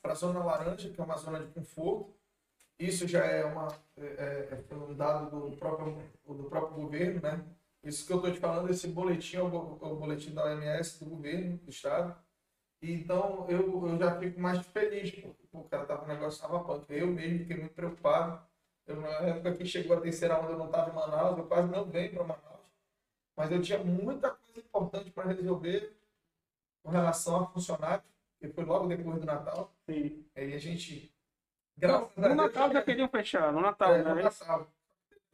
a 0.03 0.13
Zona 0.13 0.43
Laranja, 0.43 0.89
que 0.89 0.99
é 0.99 1.03
uma 1.03 1.17
zona 1.17 1.39
de 1.39 1.47
conforto. 1.47 2.13
Isso 2.79 3.07
já 3.07 3.23
é, 3.25 3.45
uma, 3.45 3.67
é, 3.97 4.03
é- 4.05 4.63
é 4.69 4.75
um 4.75 4.93
dado 4.93 5.29
do 5.49 5.55
próprio, 5.57 5.97
do 6.27 6.43
próprio 6.45 6.75
governo, 6.83 7.21
né? 7.21 7.39
Isso 7.83 8.05
que 8.05 8.11
eu 8.11 8.17
estou 8.17 8.31
te 8.31 8.39
falando, 8.39 8.69
esse 8.69 8.87
boletim 8.87 9.37
é 9.37 9.41
o, 9.41 9.45
o 9.45 9.95
boletim 9.95 10.33
da 10.33 10.43
OMS, 10.45 10.99
do 11.03 11.09
governo, 11.09 11.57
do 11.57 11.69
Estado. 11.69 12.15
Então, 12.93 13.45
eu, 13.49 13.87
eu 13.87 13.97
já 13.97 14.19
fico 14.19 14.39
mais 14.39 14.65
feliz, 14.67 15.11
porque 15.11 15.37
o 15.53 15.63
cara 15.63 15.85
tava, 15.85 16.05
o 16.05 16.07
negócio 16.07 16.35
estava 16.35 16.63
punk. 16.63 16.85
Eu 16.89 17.07
mesmo 17.07 17.39
fiquei 17.39 17.57
muito 17.57 17.73
preocupado. 17.73 18.41
Eu, 18.85 19.01
na 19.01 19.07
época 19.07 19.55
que 19.55 19.65
chegou 19.65 19.97
a 19.97 20.01
terceira 20.01 20.39
onda, 20.39 20.51
eu 20.51 20.57
não 20.57 20.67
estava 20.67 20.91
em 20.91 20.93
Manaus, 20.93 21.37
eu 21.37 21.45
quase 21.45 21.71
não 21.71 21.85
venho 21.85 22.13
para 22.13 22.23
Manaus. 22.23 22.71
Mas 23.35 23.51
eu 23.51 23.61
tinha 23.61 23.79
muita 23.79 24.29
coisa 24.31 24.59
importante 24.59 25.11
para 25.11 25.31
resolver 25.31 25.95
com 26.83 26.91
relação 26.91 27.37
a 27.43 27.47
funcionários, 27.47 28.05
que 28.39 28.47
foi 28.49 28.63
logo 28.63 28.87
depois 28.87 29.19
do 29.19 29.25
Natal. 29.25 29.71
Sim. 29.89 30.23
Aí 30.35 30.53
a 30.53 30.59
gente, 30.59 31.11
graças 31.75 32.11
a 32.17 32.21
No 32.21 32.35
Deus, 32.35 32.37
Natal 32.37 32.71
já 32.71 32.81
queriam 32.83 33.07
fechar. 33.09 33.51
No 33.51 33.61
Natal, 33.61 33.95
é, 33.95 34.03
no 34.03 34.15
né? 34.15 34.23
Natal. 34.23 34.67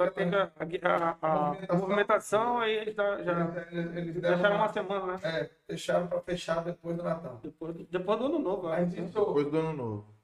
Ter 0.09 0.35
a, 0.35 0.51
a, 0.57 1.17
a, 1.21 1.51
a 1.69 1.75
movimentação, 1.77 2.59
aí 2.59 2.71
eles 2.73 2.95
já, 2.95 3.21
já 3.21 3.39
Eles, 3.71 3.95
eles 3.95 4.15
deram 4.21 4.35
deixaram 4.35 4.55
uma- 4.55 4.63
uma 4.65 4.73
semana, 4.73 5.05
né? 5.13 5.19
é, 5.23 5.49
fecharam 5.67 6.07
para 6.07 6.21
fechar 6.21 6.63
depois 6.63 6.97
do 6.97 7.03
Natal. 7.03 7.39
Depois, 7.43 7.75
do- 7.75 7.83
depois 7.85 8.19
do 8.19 8.25
ano 8.25 8.39
novo, 8.39 8.69
né? 8.69 8.83
isso 8.83 9.01
Depois 9.19 9.47
do 9.51 9.57
ano 9.57 9.73
novo. 9.73 10.15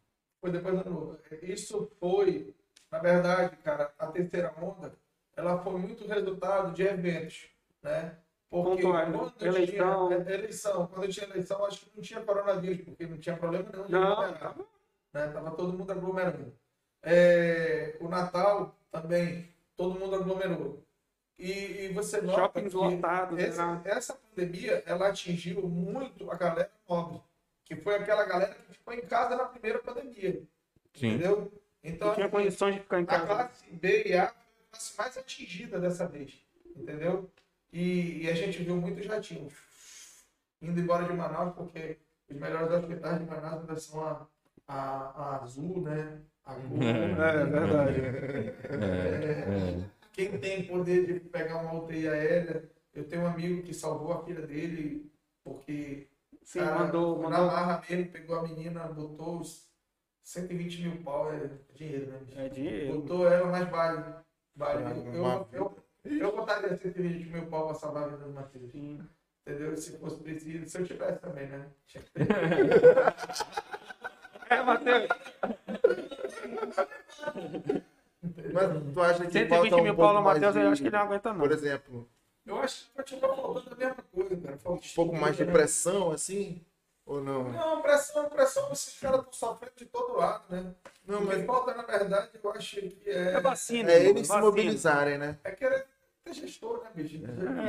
foi 0.42 0.52
depois 0.52 0.74
do 0.76 0.82
ano 0.82 0.90
novo. 1.00 1.20
Isso 1.42 1.92
foi, 2.00 2.56
na 2.92 3.00
verdade, 3.00 3.56
cara, 3.58 3.94
a 4.00 4.08
terceira 4.08 4.54
onda, 4.62 4.94
ela 5.36 5.60
foi 5.60 5.74
muito 5.80 6.08
resultado 6.08 6.74
de 6.74 6.84
eventos, 6.84 7.50
né? 7.84 8.18
Porque 8.50 8.82
quando 8.82 9.34
Eleição. 9.42 10.08
tinha 10.08 10.34
eleição, 10.34 10.88
quando 10.88 11.08
tinha 11.12 11.28
eleição, 11.28 11.66
acho 11.66 11.82
que 11.86 11.92
não 11.96 12.02
tinha 12.02 12.22
coronavírus, 12.22 12.82
porque 12.86 13.06
não 13.06 13.18
tinha 13.18 13.36
problema 13.36 13.70
nenhum 13.72 13.86
de 13.86 13.92
Não, 13.92 14.12
aglomerar, 14.14 14.56
né? 15.14 15.28
Tava 15.28 15.52
todo 15.52 15.74
mundo 15.74 15.92
aglomerando. 15.92 16.54
É, 17.04 17.98
o 18.00 18.08
Natal 18.08 18.74
também, 18.92 19.48
todo 19.78 19.98
mundo 20.00 20.16
aglomerou. 20.16 20.84
E, 21.40 21.52
e 21.86 21.90
você 21.94 22.20
nota 22.20 22.42
Shoppings 22.42 22.72
que 22.74 22.78
lotados, 22.78 23.40
esse- 23.40 23.58
né? 23.60 23.82
essa 23.86 24.16
pandemia, 24.16 24.84
ela 24.88 25.08
atingiu 25.10 25.62
muito 25.70 26.30
a 26.32 26.36
galera 26.36 26.72
pobre, 26.86 27.22
que 27.64 27.76
foi 27.76 27.96
aquela 27.96 28.26
galera 28.26 28.56
que 28.56 28.74
ficou 28.74 28.94
em 28.94 29.02
casa 29.02 29.36
na 29.38 29.46
primeira 29.46 29.78
pandemia. 29.80 30.42
Sim. 30.96 31.10
Entendeu? 31.10 31.52
Então, 31.84 32.14
tinha 32.16 32.28
condições 32.28 32.74
de 32.76 32.82
ficar 32.82 33.00
em 33.00 33.04
a 33.04 33.06
casa. 33.06 33.26
classe 33.28 33.70
B 33.72 34.04
e 34.08 34.14
A 34.18 34.28
foi 34.30 34.36
a 34.36 34.70
classe 34.72 34.98
mais 34.98 35.18
atingida 35.18 35.80
dessa 35.80 36.08
vez. 36.08 36.44
Entendeu? 36.76 37.30
E, 37.72 38.24
e 38.24 38.30
a 38.30 38.34
gente 38.34 38.64
viu 38.64 38.76
muito 38.78 39.02
jatinho. 39.04 39.48
indo 40.62 40.80
embora 40.80 41.06
de 41.06 41.14
Manaus, 41.14 41.54
porque 41.54 42.00
os 42.28 42.36
melhores 42.36 42.72
hospitais 42.72 43.20
de 43.20 43.26
Manaus 43.26 43.62
ainda 43.62 43.76
são 43.78 44.04
a, 44.04 44.28
a, 44.68 44.80
a 45.38 45.44
Azul, 45.44 45.82
né? 45.84 46.20
Gol. 46.56 46.82
É, 46.84 47.42
é 47.42 47.46
verdade. 47.46 48.02
É, 48.70 49.90
Quem 50.14 50.38
tem 50.40 50.66
poder 50.68 51.06
de 51.06 51.20
pegar 51.20 51.58
uma 51.62 51.74
UTI 51.76 52.08
aérea, 52.08 52.70
eu 52.94 53.04
tenho 53.08 53.24
um 53.24 53.28
amigo 53.28 53.64
que 53.64 53.74
salvou 53.74 54.14
a 54.14 54.24
filha 54.26 54.42
dele, 54.46 55.12
porque 55.44 56.08
Sim, 56.44 56.60
cara, 56.60 56.80
mandou, 56.86 57.18
na 57.22 57.30
mandou. 57.30 57.46
marra 57.48 57.84
mesmo, 57.90 58.12
pegou 58.12 58.38
a 58.38 58.44
menina, 58.44 58.84
botou 58.88 59.40
os 59.42 59.70
120 60.24 60.82
mil 60.82 61.04
pau, 61.04 61.32
é 61.32 61.50
dinheiro, 61.74 62.08
né? 62.08 62.20
É 62.36 62.50
dinheiro. 62.50 63.02
Botou 63.02 63.28
ela, 63.28 63.48
mas 63.48 63.70
vale. 63.70 64.04
Vale. 64.56 64.84
Vale 64.84 65.46
Eu, 65.54 65.54
eu, 65.54 65.78
eu, 66.06 66.18
eu 66.20 66.36
botaria 66.36 66.76
120 66.78 67.26
mil 67.30 67.46
pau 67.48 67.66
pra 67.68 67.76
salvar 67.76 68.04
a 68.04 68.08
vida 68.08 68.24
do 68.26 68.34
Matheus. 68.34 68.74
Entendeu? 68.74 69.78
Se 69.78 69.98
fosse 69.98 70.20
preciso, 70.22 70.66
se 70.66 70.78
eu 70.80 70.86
tivesse 70.86 71.20
também, 71.20 71.48
né? 71.48 71.68
É, 74.50 74.62
Matheus. 74.64 75.08
Mas 78.54 78.94
tu 78.94 79.02
acha 79.02 79.26
que 79.26 79.32
120 79.32 79.50
falta 79.50 79.76
um 79.76 79.84
mil 79.84 79.96
pouco 79.96 80.14
Paulo 80.14 80.22
Matheus, 80.24 80.56
eu 80.56 80.62
de- 80.64 80.68
acho 80.70 80.82
que 80.82 80.88
ele 80.88 80.96
não 80.98 81.04
aguenta, 81.04 81.32
não. 81.34 81.40
Por 81.40 81.52
exemplo, 81.52 82.10
Eu 82.46 82.58
acho 82.60 82.86
que 82.86 82.96
continua 82.96 83.36
faltando 83.36 83.74
a 83.74 83.76
mesma 83.78 83.96
coisa, 84.12 84.38
cara. 84.38 84.58
Falta 84.58 84.86
um 84.86 84.90
pouco 84.96 85.16
mais 85.16 85.38
de 85.38 85.46
né? 85.46 85.52
pressão, 85.52 86.12
assim? 86.12 86.66
Ou 87.06 87.22
não? 87.22 87.50
Não, 87.52 87.82
pressão, 87.82 88.28
pressão, 88.30 88.70
esses 88.74 89.00
caras 89.00 89.20
estão 89.20 89.32
sofrendo 89.34 89.74
de 89.78 89.86
todo 89.86 90.18
lado, 90.18 90.44
né? 90.50 90.74
Não, 91.08 91.20
o 91.20 91.22
que 91.22 91.36
mas 91.38 91.46
falta, 91.46 91.74
na 91.74 91.84
verdade, 91.84 92.32
eu 92.44 92.52
acho 92.52 92.76
que 92.82 93.10
é, 93.10 93.34
É 93.36 93.40
vacina. 93.40 93.92
é 93.92 94.04
eles 94.10 94.24
se 94.24 94.28
vacina. 94.28 94.46
mobilizarem, 94.46 95.18
né? 95.18 95.38
é 95.44 95.52
querer 95.52 95.86
ter 96.26 96.34
gestor, 96.34 96.84
né, 96.84 96.90
bicho? 96.94 97.22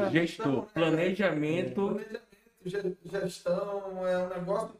É. 0.07 0.11
Gestor, 0.11 0.63
né? 0.63 0.67
planejamento. 0.75 1.75
Planejamento, 1.75 2.23
ge- 2.65 2.97
gestão, 3.05 4.09
é 4.09 4.19
um 4.19 4.29
negócio 4.29 4.75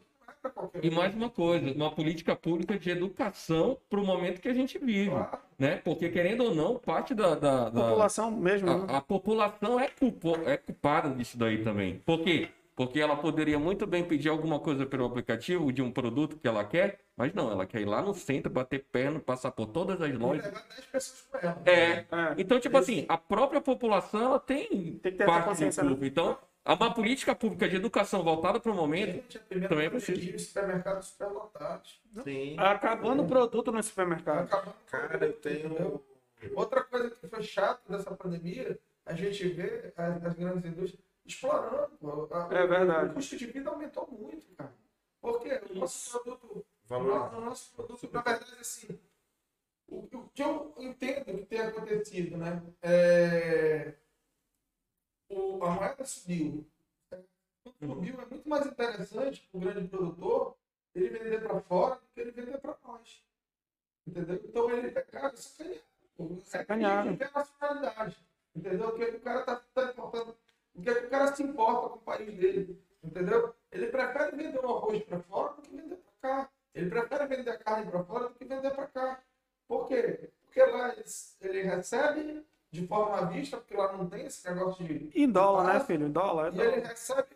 E 0.81 0.89
mais 0.89 1.13
uma 1.13 1.29
coisa, 1.29 1.71
uma 1.73 1.91
política 1.91 2.35
pública 2.35 2.77
de 2.77 2.89
educação 2.89 3.77
para 3.89 3.99
o 3.99 4.05
momento 4.05 4.39
que 4.41 4.47
a 4.47 4.53
gente 4.53 4.77
vive, 4.79 5.09
Claro. 5.09 5.37
né? 5.57 5.77
Porque 5.83 6.09
querendo 6.09 6.45
ou 6.45 6.55
não, 6.55 6.75
parte 6.77 7.13
da, 7.13 7.35
da- 7.35 7.69
da- 7.69 7.81
População 7.89 8.31
mesmo. 8.31 8.67
né? 8.67 8.85
a, 8.89 8.97
a 8.97 9.01
população 9.01 9.79
é, 9.79 9.89
culpo, 9.89 10.35
é 10.45 10.55
culpada 10.57 11.09
disso 11.09 11.37
daí 11.37 11.63
também. 11.63 11.99
Por 12.05 12.21
quê? 12.21 12.49
Porque 12.75 12.97
ela 13.01 13.17
poderia 13.17 13.59
muito 13.59 13.85
bem 13.85 14.05
pedir 14.05 14.29
alguma 14.29 14.57
coisa 14.57 14.85
pelo 14.85 15.03
aplicativo 15.03 15.69
de 15.73 15.81
um 15.81 15.91
produto 15.91 16.37
que 16.37 16.47
ela 16.47 16.63
quer, 16.63 16.99
mas 17.17 17.33
não, 17.33 17.51
ela 17.51 17.65
quer 17.65 17.81
ir 17.81 17.85
lá 17.85 18.01
no 18.01 18.13
centro, 18.13 18.49
bater 18.49 18.85
perna, 18.89 19.19
passar 19.19 19.51
por 19.51 19.65
todas 19.65 20.01
as 20.01 20.17
lojas. 20.17 20.45
levar 20.45 20.63
10 20.69 20.85
pessoas 20.85 21.27
com 21.29 21.37
ela. 21.39 21.61
É. 21.65 21.71
É. 21.73 22.05
Então, 22.37 22.57
tipo 22.57 22.77
assim, 22.77 23.05
a 23.09 23.17
própria 23.17 23.59
população 23.59 24.21
ela 24.23 24.39
tem, 24.39 24.65
Tem 24.69 25.11
que 25.11 25.17
ter 25.17 25.23
essa 25.23 25.25
parte 25.25 25.49
consciência, 25.49 25.83
né? 25.83 25.97
Então, 26.03 26.37
há 26.71 26.73
uma 26.75 26.93
política 26.93 27.35
pública 27.35 27.67
de 27.67 27.75
educação 27.75 28.23
voltada 28.23 28.59
para 28.59 28.71
o 28.71 28.75
momento. 28.75 29.13
Gente, 29.31 29.65
a 29.65 29.67
Também 29.67 29.87
é 29.87 29.89
preciso. 29.89 30.35
os 30.35 30.41
supermercados 30.47 31.07
superlotados. 31.07 32.01
Sim. 32.23 32.55
Acabando 32.59 33.23
o 33.23 33.27
produto 33.27 33.71
no 33.71 33.81
supermercado. 33.83 34.45
Acabando 34.45 34.75
Cara, 34.89 35.25
eu 35.25 35.33
tenho. 35.33 36.01
Outra 36.55 36.83
coisa 36.83 37.09
que 37.11 37.27
foi 37.27 37.43
chato 37.43 37.81
dessa 37.91 38.11
pandemia, 38.15 38.79
a 39.05 39.13
gente 39.13 39.47
vê 39.49 39.91
as, 39.97 40.23
as 40.23 40.33
grandes 40.35 40.63
indústrias 40.65 41.03
explorando. 41.25 42.29
A- 42.31 42.47
É 42.51 42.65
verdade. 42.67 43.11
O 43.11 43.13
custo 43.15 43.35
de 43.37 43.45
vida 43.47 43.69
aumentou 43.69 44.07
muito, 44.11 44.45
cara. 44.55 44.73
Porque 45.21 45.49
o 45.71 45.75
nosso 45.79 46.11
produto, 46.21 46.45
o 46.57 46.65
Valor. 46.87 47.07
nosso, 47.09 47.35
o 47.37 47.41
nosso 47.41 47.71
produto, 47.75 48.09
na 48.13 48.21
verdade, 48.21 48.55
assim, 48.61 48.97
o, 49.87 49.97
o 50.17 50.29
que 50.33 50.41
eu 50.41 50.73
entendo 50.77 51.25
que 51.25 51.45
tem 51.45 51.59
acontecido, 51.59 52.37
né? 52.37 52.61
É, 52.81 53.93
o, 55.29 55.63
a 55.63 55.69
moeda 55.69 56.05
subiu. 56.05 56.65
Quando 57.63 57.93
subiu, 57.93 58.19
é 58.19 58.25
muito 58.25 58.49
mais 58.49 58.65
interessante 58.65 59.47
para 59.51 59.57
o 59.57 59.61
grande 59.61 59.87
produtor 59.87 60.55
ele 60.95 61.09
vender 61.09 61.41
para 61.41 61.61
fora 61.61 61.95
do 61.95 62.01
que 62.13 62.19
ele 62.19 62.31
vender 62.31 62.57
para 62.57 62.75
nós. 62.85 63.23
Entendeu? 64.07 64.41
Então 64.43 64.71
ele 64.71 64.91
pegar 64.91 65.33
e 65.33 65.37
sacanear. 65.37 65.81
Sacanear. 66.43 67.07
Ele 67.07 67.17
quer 67.17 67.31
nacionalidade. 67.33 68.17
Entendeu? 68.55 68.89
O 68.89 68.95
que, 68.95 69.03
é 69.03 69.11
que 69.11 69.17
o 69.17 69.21
cara 69.21 69.43
tá, 69.43 69.61
tá 69.73 69.83
importando. 69.85 70.35
O 70.75 70.81
que, 70.81 70.89
é 70.89 70.95
que 70.95 71.05
o 71.05 71.09
cara 71.09 71.35
se 71.35 71.43
importa 71.43 71.89
com 71.89 71.95
o 71.95 72.01
país 72.01 72.37
dele. 72.37 72.83
Entendeu? 73.03 73.55
Ele 73.71 73.87
prefere 73.87 74.35
vender 74.35 74.65
o 74.65 74.77
arroz 74.77 75.03
para 75.03 75.19
fora 75.19 75.53
do 75.53 75.61
que 75.61 75.75
vender 75.75 75.97
para 75.97 76.29
cá. 76.29 76.49
Ele 76.73 76.89
prefere 76.89 77.27
vender 77.27 77.51
a 77.51 77.57
carne 77.57 77.89
para 77.89 78.03
fora 78.03 78.29
do 78.29 78.35
que 78.35 78.45
vender 78.45 78.71
para 78.71 78.87
cá. 78.87 79.23
Por 79.67 79.87
quê? 79.87 80.31
Porque 80.41 80.63
lá 80.63 80.93
ele, 80.93 81.05
ele 81.41 81.61
recebe 81.61 82.45
de 82.71 82.85
forma 82.87 83.17
à 83.17 83.25
vista, 83.25 83.57
porque 83.57 83.75
lá 83.75 83.91
não 83.93 84.07
tem 84.07 84.25
esse 84.25 84.47
negócio 84.47 84.83
de. 84.85 85.09
Em 85.15 85.29
dólar, 85.29 85.73
né, 85.73 85.79
filho? 85.79 86.07
Em 86.07 86.11
dólar. 86.11 86.53
É, 86.53 86.57
E 86.57 86.59
ele 86.61 86.71
dólar. 86.75 86.87
recebe 86.89 87.27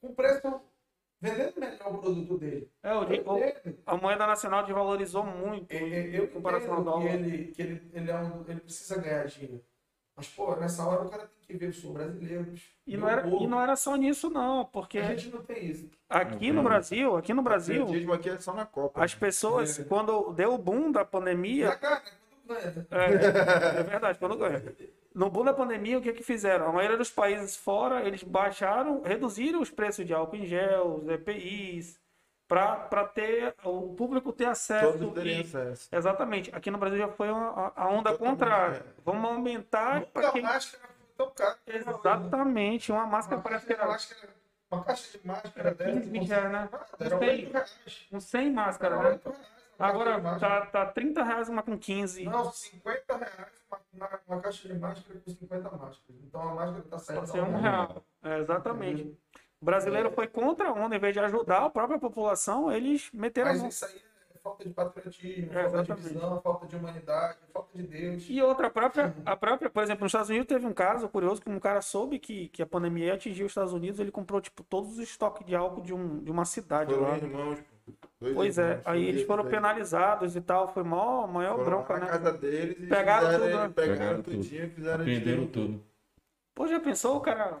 com 0.00 0.14
preço 0.14 0.60
vendendo 1.20 1.58
melhor 1.58 1.94
o 1.94 1.98
produto 1.98 2.38
dele. 2.38 2.70
é 2.82 2.94
o, 2.94 2.98
o- 3.32 3.38
Ele- 3.38 3.78
a 3.86 3.96
moeda 3.96 4.26
nacional 4.26 4.62
desvalorizou 4.64 5.24
muito 5.24 5.72
eu, 5.72 5.86
em 5.88 6.14
eu 6.14 6.28
comparação 6.28 6.74
ao 6.74 6.80
entendo 6.80 6.92
que 6.92 7.00
dólar. 7.08 7.14
ele, 7.14 7.44
que 7.52 7.62
ele, 7.62 7.90
ele, 7.94 8.10
é 8.10 8.16
um, 8.16 8.44
ele 8.46 8.60
precisa 8.60 9.00
ganhar 9.00 9.24
dinheiro. 9.26 9.64
Mas, 10.16 10.28
pô, 10.28 10.54
nessa 10.54 10.86
hora 10.86 11.02
o 11.02 11.10
cara 11.10 11.22
tem 11.26 11.46
que 11.46 11.56
ver 11.56 11.70
os 11.70 11.84
brasileiros. 11.84 12.62
E 12.86 12.96
não, 12.96 13.06
o 13.06 13.10
era, 13.10 13.22
povo. 13.22 13.42
e 13.42 13.46
não 13.48 13.60
era 13.60 13.74
só 13.74 13.96
nisso, 13.96 14.30
não, 14.30 14.64
porque 14.66 14.98
A 14.98 15.14
gente 15.14 15.28
não 15.30 15.42
tem 15.42 15.64
isso. 15.66 15.90
aqui 16.08 16.52
no 16.52 16.62
Brasil, 16.62 17.16
aqui 17.16 17.34
no 17.34 17.42
Brasil, 17.42 17.80
Patriotismo 17.80 18.12
aqui 18.12 18.28
é 18.30 18.38
só 18.38 18.52
na 18.54 18.64
Copa. 18.66 19.02
as 19.02 19.12
pessoas, 19.14 19.78
quando 19.88 20.32
deu 20.34 20.54
o 20.54 20.58
boom 20.58 20.92
da 20.92 21.04
pandemia, 21.04 21.70
né? 21.70 22.02
É, 22.90 23.78
é 23.78 23.82
verdade, 23.82 24.18
quando 24.18 24.36
ganha. 24.36 24.62
No 25.14 25.30
boom 25.30 25.44
da 25.44 25.52
pandemia, 25.54 25.98
o 25.98 26.02
que 26.02 26.12
que 26.12 26.22
fizeram? 26.22 26.68
A 26.68 26.72
maioria 26.72 26.96
dos 26.96 27.10
países 27.10 27.56
fora, 27.56 28.02
eles 28.06 28.22
baixaram, 28.22 29.02
reduziram 29.02 29.60
os 29.60 29.70
preços 29.70 30.04
de 30.04 30.12
álcool 30.12 30.36
em 30.36 30.44
gel, 30.46 30.96
os 31.02 31.08
EPIs, 31.08 32.00
para 32.48 33.04
ter 33.14 33.54
o 33.64 33.94
público 33.94 34.32
ter 34.32 34.46
acesso. 34.46 34.92
Todos 34.98 35.14
teriam 35.14 35.38
e- 35.38 35.42
acesso. 35.42 35.88
Exatamente. 35.92 36.50
Aqui 36.54 36.70
no 36.70 36.78
Brasil 36.78 36.98
já 36.98 37.08
foi 37.08 37.30
uma- 37.30 37.72
a, 37.74 37.88
onda 37.88 38.10
Totalmente, 38.10 38.18
contrária. 38.40 38.76
é. 38.76 38.82
Vamos 39.04 39.24
aumentar 39.30 40.02
para 40.06 40.30
quem. 40.32 40.42
máscara 40.42 40.82
tão 41.16 41.30
cara. 41.30 41.56
né? 41.66 41.74
Exatamente. 41.76 42.92
Uma 42.92 43.06
máscara 43.06 43.36
Uma 43.36 43.42
parece 43.42 43.66
que 43.66 43.72
era 43.72 43.86
máscara, 43.86 44.28
uma 44.70 44.84
caixa 44.84 45.18
de 45.18 45.26
máscara 45.26 45.76
Era 45.78 45.92
15, 45.92 46.10
20 46.10 46.28
dessa. 46.28 46.40
reais, 46.48 46.52
né? 46.52 46.68
Era 47.00 47.10
Não 47.10 47.18
sei. 47.18 47.28
8 47.30 47.52
reais. 47.52 48.06
com 48.10 48.20
100 48.20 48.50
máscara, 48.52 48.94
Era 48.96 49.10
né? 49.12 49.20
8 49.78 49.98
reais. 49.98 50.20
uma 50.20 50.22
caixa 50.22 50.38
de 50.38 50.44
Agora 50.44 50.66
tá, 50.66 50.66
tá 50.66 50.86
30 50.86 51.22
reais 51.22 51.48
uma 51.48 51.62
com 51.62 51.78
15. 51.78 52.24
Não, 52.24 52.52
50 52.52 53.16
reais 53.16 53.64
uma, 53.92 54.20
uma, 54.26 54.40
caixa 54.40 54.68
de 54.68 54.78
máscara 54.78 55.20
com 55.20 55.30
50 55.30 55.70
máscaras. 55.70 56.22
Então 56.22 56.40
a 56.40 56.54
máscara 56.54 56.78
está 56.78 56.98
saindo. 56.98 57.20
Pode 57.20 57.30
ser 57.32 57.42
um 57.42 57.56
real. 57.56 58.04
É, 58.22 58.38
exatamente. 58.38 59.18
O 59.60 59.64
brasileiro 59.64 60.10
foi 60.10 60.26
contra 60.26 60.68
a 60.68 60.72
onda, 60.72 60.94
em 60.94 60.98
vez 60.98 61.14
de 61.14 61.20
ajudar 61.20 61.64
a 61.64 61.70
própria 61.70 61.98
população, 61.98 62.70
eles 62.70 63.10
meteram 63.12 63.48
a 63.48 63.52
Mas 63.52 63.60
mão. 63.60 63.68
isso 63.70 63.84
aí 63.86 64.02
é 64.34 64.38
falta 64.38 64.62
de 64.62 64.74
patriotismo, 64.74 65.58
É, 65.58 65.70
falta 65.70 65.94
de 65.94 66.02
visão, 66.02 66.40
falta 66.42 66.66
de 66.66 66.76
humanidade, 66.76 67.38
falta 67.50 67.78
de 67.78 67.86
Deus. 67.86 68.26
E 68.28 68.42
outra, 68.42 68.66
a 68.66 68.70
própria, 68.70 69.14
a 69.24 69.34
própria, 69.34 69.70
por 69.70 69.82
exemplo, 69.82 70.04
nos 70.04 70.10
Estados 70.10 70.28
Unidos 70.28 70.46
teve 70.46 70.66
um 70.66 70.74
caso 70.74 71.08
curioso 71.08 71.40
que 71.40 71.48
um 71.48 71.58
cara 71.58 71.80
soube 71.80 72.18
que, 72.18 72.48
que 72.48 72.62
a 72.62 72.66
pandemia 72.66 73.06
ia 73.06 73.14
atingir 73.14 73.44
os 73.44 73.52
Estados 73.52 73.72
Unidos, 73.72 73.98
ele 73.98 74.10
comprou, 74.10 74.38
tipo, 74.40 74.62
todos 74.62 74.92
os 74.92 74.98
estoques 74.98 75.46
de 75.46 75.54
álcool 75.54 75.80
de, 75.80 75.94
um, 75.94 76.22
de 76.22 76.30
uma 76.30 76.44
cidade 76.44 76.92
Foram 76.92 77.08
lá. 77.08 77.16
irmãos. 77.16 77.58
Dois 78.20 78.34
Pois 78.34 78.58
é, 78.58 78.80
aí 78.86 79.04
eles 79.04 79.22
foram 79.22 79.44
aí. 79.44 79.50
penalizados 79.50 80.34
e 80.34 80.40
tal, 80.40 80.68
foi 80.68 80.82
mó, 80.82 81.26
maior 81.26 81.56
Foram 81.56 81.64
bronca, 81.64 81.98
né? 81.98 82.06
casa 82.06 82.32
deles 82.32 82.76
e 82.80 82.86
Pegaram 82.86 83.26
fizeram, 83.26 83.44
tudo, 83.44 83.58
né? 83.58 83.68
pegaram, 83.68 83.98
Pegaram 83.98 84.22
tudinho 84.22 84.64
e 84.64 84.70
fizeram 84.70 85.00
Aprenderam 85.00 85.46
tudo. 85.46 85.84
Pô, 86.54 86.66
já 86.66 86.80
pensou, 86.80 87.20
cara? 87.20 87.60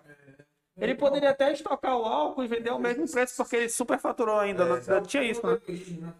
Ele 0.76 0.94
poderia 0.94 1.30
até 1.30 1.52
estocar 1.52 1.96
o 1.96 2.04
álcool 2.04 2.44
e 2.44 2.48
vender 2.48 2.70
ao 2.70 2.78
mesmo 2.78 3.08
preço, 3.10 3.36
porque 3.36 3.56
ele 3.56 3.68
superfaturou 3.68 4.38
ainda. 4.38 4.64
não- 4.64 4.80
não 4.96 5.02
tinha 5.02 5.22
isso, 5.22 5.46
né? 5.46 5.52
Né? 5.54 6.14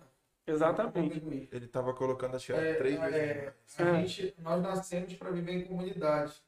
Exatamente. 0.47 1.49
Ele 1.51 1.67
tava 1.69 1.95
colocando, 1.95 2.37
acho 2.37 2.47
que 2.47 2.53
É, 2.53 2.75
três 2.75 3.01
vezes 3.01 3.19
é, 3.19 3.55
a 3.79 3.83
É. 3.83 4.07
gente, 4.07 4.35
nós 4.41 4.63
nascemos 4.63 5.15
para 5.15 5.31
viver 5.31 5.53
em 5.53 5.65
comunidade. 5.67 6.43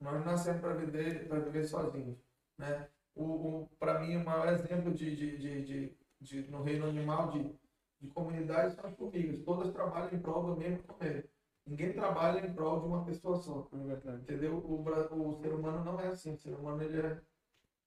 Nós 0.00 0.24
nascemos 0.24 0.60
para 0.60 0.74
viver, 0.74 1.26
para 1.28 1.38
viver 1.40 1.64
sozinhos. 1.64 2.18
Né? 2.58 2.88
O, 3.14 3.24
o, 3.24 3.68
para 3.78 4.00
mim, 4.00 4.16
o 4.16 4.24
maior 4.24 4.48
exemplo 4.52 4.92
de, 4.92 5.14
de, 5.16 5.36
de, 5.38 5.62
de, 5.64 5.92
de- 6.20 6.50
no 6.50 6.62
reino 6.62 6.86
animal 6.86 7.30
de, 7.30 7.54
de 8.00 8.08
comunidade 8.08 8.74
são 8.74 8.86
as 8.86 8.96
formigas. 8.96 9.40
Todas 9.44 9.72
trabalham 9.72 10.12
em 10.12 10.20
prol 10.20 10.44
do 10.54 10.56
mesmo 10.56 10.82
comer. 10.84 11.30
Ninguém 11.66 11.92
trabalha 11.92 12.46
em 12.46 12.52
prol 12.54 12.80
de 12.80 12.86
uma 12.86 13.04
pessoa 13.04 13.36
só. 13.36 13.68
Entendeu? 14.22 14.54
O, 14.58 14.82
o 14.82 15.40
ser 15.40 15.52
humano 15.52 15.84
não 15.84 16.00
é 16.00 16.08
assim. 16.08 16.32
O 16.34 16.38
ser 16.38 16.54
humano 16.54 16.82
ele 16.82 16.98
é, 17.00 17.20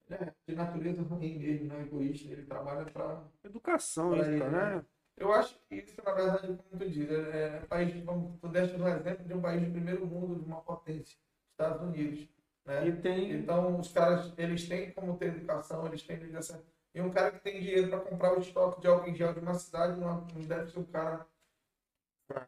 ele 0.10 0.16
é 0.24 0.34
de 0.48 0.56
natureza 0.56 1.02
ruim 1.04 1.40
mesmo, 1.40 1.68
não 1.68 1.78
é 1.78 1.82
egoísta. 1.82 2.32
Ele 2.32 2.44
trabalha 2.46 2.86
para 2.86 3.24
Educação, 3.44 4.12
Olha 4.12 4.22
isso, 4.36 4.50
né? 4.50 4.86
eu 5.18 5.32
acho 5.34 5.60
que 5.68 5.76
isso, 5.76 5.96
na 6.04 6.12
verdade, 6.14 6.48
como 6.48 6.80
tu 6.80 6.90
diz, 6.90 7.10
é, 7.10 7.58
é 7.58 7.60
país, 7.68 8.04
vamos, 8.04 8.40
tu 8.40 8.48
deste 8.48 8.76
um 8.76 8.88
exemplo 8.88 9.26
de 9.26 9.34
um 9.34 9.42
país 9.42 9.62
de 9.64 9.72
primeiro 9.72 10.06
mundo, 10.06 10.36
de 10.40 10.46
uma 10.46 10.62
potência, 10.62 11.18
Estados 11.52 11.82
Unidos. 11.82 12.28
Né? 12.66 12.92
Tem. 13.02 13.32
Então, 13.34 13.80
os 13.80 13.92
caras, 13.92 14.34
eles 14.38 14.68
têm 14.68 14.92
como 14.92 15.18
ter 15.18 15.28
educação, 15.36 15.86
eles 15.88 16.04
têm 16.04 16.18
ligação. 16.18 16.62
E 16.94 17.02
um 17.02 17.12
cara 17.12 17.32
que 17.32 17.40
tem 17.40 17.60
dinheiro 17.60 17.90
para 17.90 18.00
comprar 18.02 18.38
o 18.38 18.42
estoque 18.42 18.82
de 18.82 18.88
álcool 18.88 19.10
em 19.10 19.16
gel 19.16 19.34
de 19.34 19.40
uma 19.40 19.54
cidade 19.54 20.00
não, 20.00 20.26
deve 20.48 20.72
ser 20.72 20.80
um 20.80 20.84
cara 20.84 21.26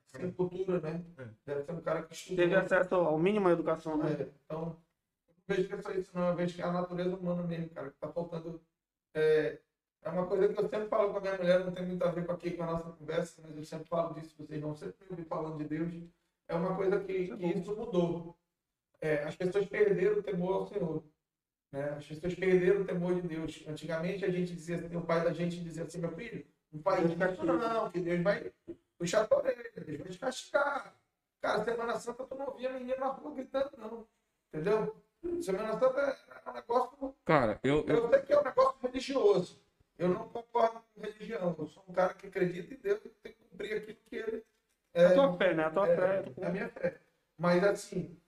sem 0.06 0.32
cultura, 0.32 0.80
né? 0.80 1.04
É. 1.18 1.28
Deve 1.46 1.64
ser 1.64 1.72
um 1.72 1.82
cara 1.82 2.04
que 2.04 2.14
estuda. 2.14 2.42
Teve 2.42 2.56
acesso 2.56 2.96
ao 2.96 3.18
mínimo 3.18 3.48
à 3.48 3.52
educação, 3.52 3.98
né? 3.98 4.12
É, 4.12 4.30
então, 4.46 4.78
eu 5.28 5.36
não 5.36 5.44
vejo 5.56 5.68
que 5.68 5.74
é 5.74 5.82
só 5.82 5.92
isso, 5.92 6.12
não. 6.14 6.30
Eu 6.30 6.36
vejo 6.36 6.56
que 6.56 6.62
é 6.62 6.66
a 6.66 6.72
natureza 6.72 7.16
humana 7.16 7.44
mesmo, 7.44 7.70
cara, 7.70 7.90
que 7.90 7.98
tá 7.98 8.10
faltando 8.10 8.62
é, 9.16 9.60
é 10.02 10.10
uma 10.10 10.26
coisa 10.26 10.52
que 10.52 10.60
eu 10.60 10.68
sempre 10.68 10.88
falo 10.88 11.12
com 11.12 11.18
a 11.18 11.22
minha 11.22 11.38
mulher, 11.38 11.64
não 11.64 11.72
tem 11.72 11.86
muito 11.86 12.04
a 12.04 12.12
ver 12.12 12.26
com 12.26 12.32
aqui 12.32 12.52
com 12.52 12.64
a 12.64 12.68
nossa 12.68 12.92
conversa, 12.92 13.42
mas 13.42 13.56
eu 13.56 13.64
sempre 13.64 13.88
falo 13.88 14.14
disso, 14.14 14.36
vocês 14.38 14.62
vão 14.62 14.76
sempre 14.76 14.96
me 15.06 15.12
ouvir 15.12 15.26
falando 15.26 15.58
de 15.58 15.66
Deus. 15.66 15.94
É 16.48 16.56
uma 16.56 16.76
coisa 16.76 17.00
que, 17.00 17.38
que 17.38 17.46
isso 17.46 17.76
mudou. 17.76 18.38
É, 19.00 19.24
as 19.24 19.36
pessoas 19.36 19.66
perderam 19.66 20.20
o 20.20 20.24
temor 20.24 20.56
ao 20.56 20.68
Senhor. 20.68 21.04
Né? 21.74 21.90
As 21.98 22.06
pessoas 22.06 22.36
perderam 22.36 22.82
o 22.82 22.86
temor 22.86 23.16
de 23.20 23.28
Deus. 23.28 23.64
Antigamente 23.68 24.24
a 24.24 24.30
gente 24.30 24.54
dizia 24.54 24.76
assim, 24.76 24.96
o 24.96 25.02
pai 25.02 25.24
da 25.24 25.34
gente 25.34 25.60
dizia 25.60 25.84
assim, 25.84 25.98
meu 25.98 26.12
filho, 26.12 26.46
não 26.72 26.82
faz 26.84 27.04
isso 27.04 27.44
não, 27.44 27.90
que 27.90 28.00
Deus 28.00 28.22
vai 28.22 28.52
puxar 28.98 29.28
a 29.30 29.36
orelha, 29.36 29.72
Deus 29.76 30.00
vai 30.00 30.10
te 30.10 30.20
castigar. 30.20 30.96
Cara, 31.42 31.64
Semana 31.64 32.00
Santa 32.00 32.26
tu 32.26 32.36
não 32.36 32.54
via 32.54 32.72
menino 32.72 32.98
na 32.98 33.08
rua 33.08 33.34
gritando, 33.34 33.72
não. 33.78 34.08
Entendeu? 34.54 34.96
Semana 35.42 35.74
Santa 35.80 36.00
é 36.46 36.50
um 36.50 36.54
negócio. 36.54 37.16
Cara, 37.26 37.60
eu, 37.64 37.84
eu, 37.88 37.96
Eu 37.96 38.10
sei 38.10 38.22
que 38.22 38.34
é 38.34 38.40
um 38.40 38.44
negócio 38.44 38.80
religioso. 38.82 39.64
Eu 39.98 40.10
não 40.10 40.30
concordo 40.30 40.80
com 40.94 41.02
religião. 41.02 41.56
Eu 41.58 41.68
sou 41.68 41.84
um 41.88 41.94
cara 41.94 42.14
que 42.14 42.28
acredita 42.28 42.74
em 42.74 42.78
Deus 42.78 43.04
e 43.04 43.10
tem 43.10 43.34
que 43.34 43.44
cumprir 43.50 43.78
aquilo 43.78 43.98
que 44.06 44.16
ele. 44.16 44.46
É, 44.94 45.08
A 45.08 45.14
tua 45.14 45.38
fé, 45.38 45.54
né? 45.56 45.64
A 45.64 45.72
tua 45.72 45.88
é, 45.88 45.96
fé. 45.96 46.34
é 46.38 46.46
a 46.46 46.50
minha 46.50 46.70
fé. 46.70 47.00
Mas 47.36 47.64
assim, 47.64 48.20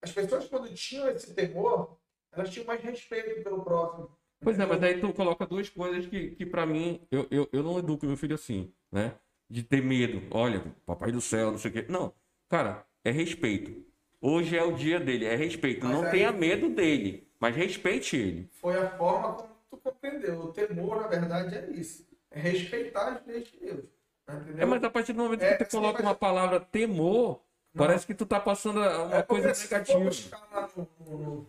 as 0.00 0.10
pessoas 0.10 0.48
quando 0.48 0.74
tinham 0.74 1.08
esse 1.08 1.34
temor, 1.34 1.98
elas 2.36 2.50
tinham 2.50 2.66
mais 2.66 2.80
respeito 2.82 3.42
pelo 3.42 3.62
próximo. 3.62 4.10
Pois 4.40 4.58
é, 4.58 4.66
mas 4.66 4.82
aí 4.82 5.00
tu 5.00 5.12
coloca 5.12 5.46
duas 5.46 5.68
coisas 5.68 6.06
que, 6.06 6.30
que 6.32 6.44
para 6.46 6.66
mim, 6.66 7.00
eu, 7.10 7.26
eu, 7.30 7.48
eu 7.52 7.62
não 7.62 7.78
educo 7.78 8.06
meu 8.06 8.16
filho 8.16 8.34
assim, 8.34 8.72
né? 8.92 9.14
De 9.48 9.62
ter 9.62 9.82
medo. 9.82 10.22
Olha, 10.30 10.62
papai 10.84 11.10
do 11.10 11.20
céu, 11.20 11.50
não 11.50 11.58
sei 11.58 11.70
o 11.70 11.74
quê. 11.74 11.86
Não, 11.88 12.12
cara, 12.48 12.84
é 13.04 13.10
respeito. 13.10 13.84
Hoje 14.20 14.56
é 14.56 14.62
o 14.62 14.72
dia 14.72 14.98
dele, 15.00 15.24
é 15.24 15.34
respeito. 15.36 15.84
Mas 15.86 15.94
não 15.94 16.04
aí- 16.04 16.10
tenha 16.10 16.32
medo 16.32 16.68
dele, 16.68 17.28
mas 17.40 17.54
respeite 17.56 18.16
ele. 18.16 18.50
Foi 18.60 18.76
a 18.76 18.90
forma 18.96 19.32
como 19.34 19.48
tu 19.70 19.76
compreendeu. 19.78 20.40
O 20.40 20.52
temor, 20.52 21.00
na 21.00 21.06
verdade, 21.06 21.54
é 21.56 21.70
isso. 21.70 22.06
É 22.30 22.38
respeitar 22.40 23.08
as 23.12 23.26
leis 23.26 23.48
de 23.50 23.58
Deus. 23.58 23.84
Entendeu? 24.28 24.62
É, 24.62 24.66
mas 24.66 24.82
a 24.84 24.90
partir 24.90 25.12
do 25.12 25.22
momento 25.22 25.42
É, 25.42 25.54
que 25.56 25.64
tu 25.64 25.70
sim, 25.70 25.76
coloca 25.78 26.02
uma 26.02 26.14
palavra 26.14 26.58
temor, 26.60 27.40
parece 27.74 28.06
que 28.06 28.14
tu 28.14 28.26
tá 28.26 28.40
passando 28.40 28.80
uma 28.80 29.16
É 29.18 29.22
coisa 29.22 29.48
porque 29.48 29.54
se 29.54 29.68
for 29.68 29.74
negativa. 29.78 30.04
buscar 30.04 30.48
lá 30.52 30.68
no, 30.76 31.18
no, 31.18 31.46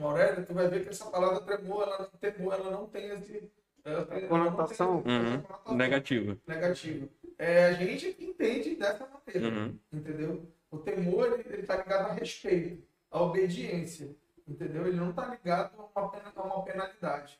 no 0.00 0.08
Aurélio, 0.08 0.46
tu 0.46 0.54
vai 0.54 0.66
ver 0.68 0.82
que 0.82 0.88
essa 0.88 1.10
palavra 1.10 1.40
temor, 1.42 1.82
ela, 1.84 2.10
ela 2.54 2.70
não 2.70 2.86
tem 2.86 3.10
esse... 3.10 3.52
Ela 3.84 4.04
tem, 4.06 4.26
Conotação? 4.28 4.94
Não 4.94 5.02
tem 5.02 5.12
Uhum. 5.12 5.42
conotação 5.42 5.76
Negativa. 5.76 6.38
negativa. 6.46 7.08
É 7.38 7.66
a 7.66 7.72
gente 7.72 8.16
entende 8.18 8.76
dessa 8.76 9.06
maneira. 9.06 9.54
Uhum. 9.56 9.78
Entendeu? 9.92 10.52
O 10.70 10.78
temor, 10.78 11.32
ele, 11.32 11.44
ele 11.54 11.62
tá 11.66 11.76
ligado 11.76 12.10
a 12.10 12.12
respeito, 12.12 12.82
a 13.10 13.22
obediência. 13.22 14.14
Entendeu? 14.46 14.86
Ele 14.86 14.96
não 14.96 15.12
tá 15.12 15.26
ligado 15.26 15.72
a 15.94 16.00
uma, 16.00 16.12
a 16.36 16.42
uma 16.42 16.64
penalidade. 16.64 17.38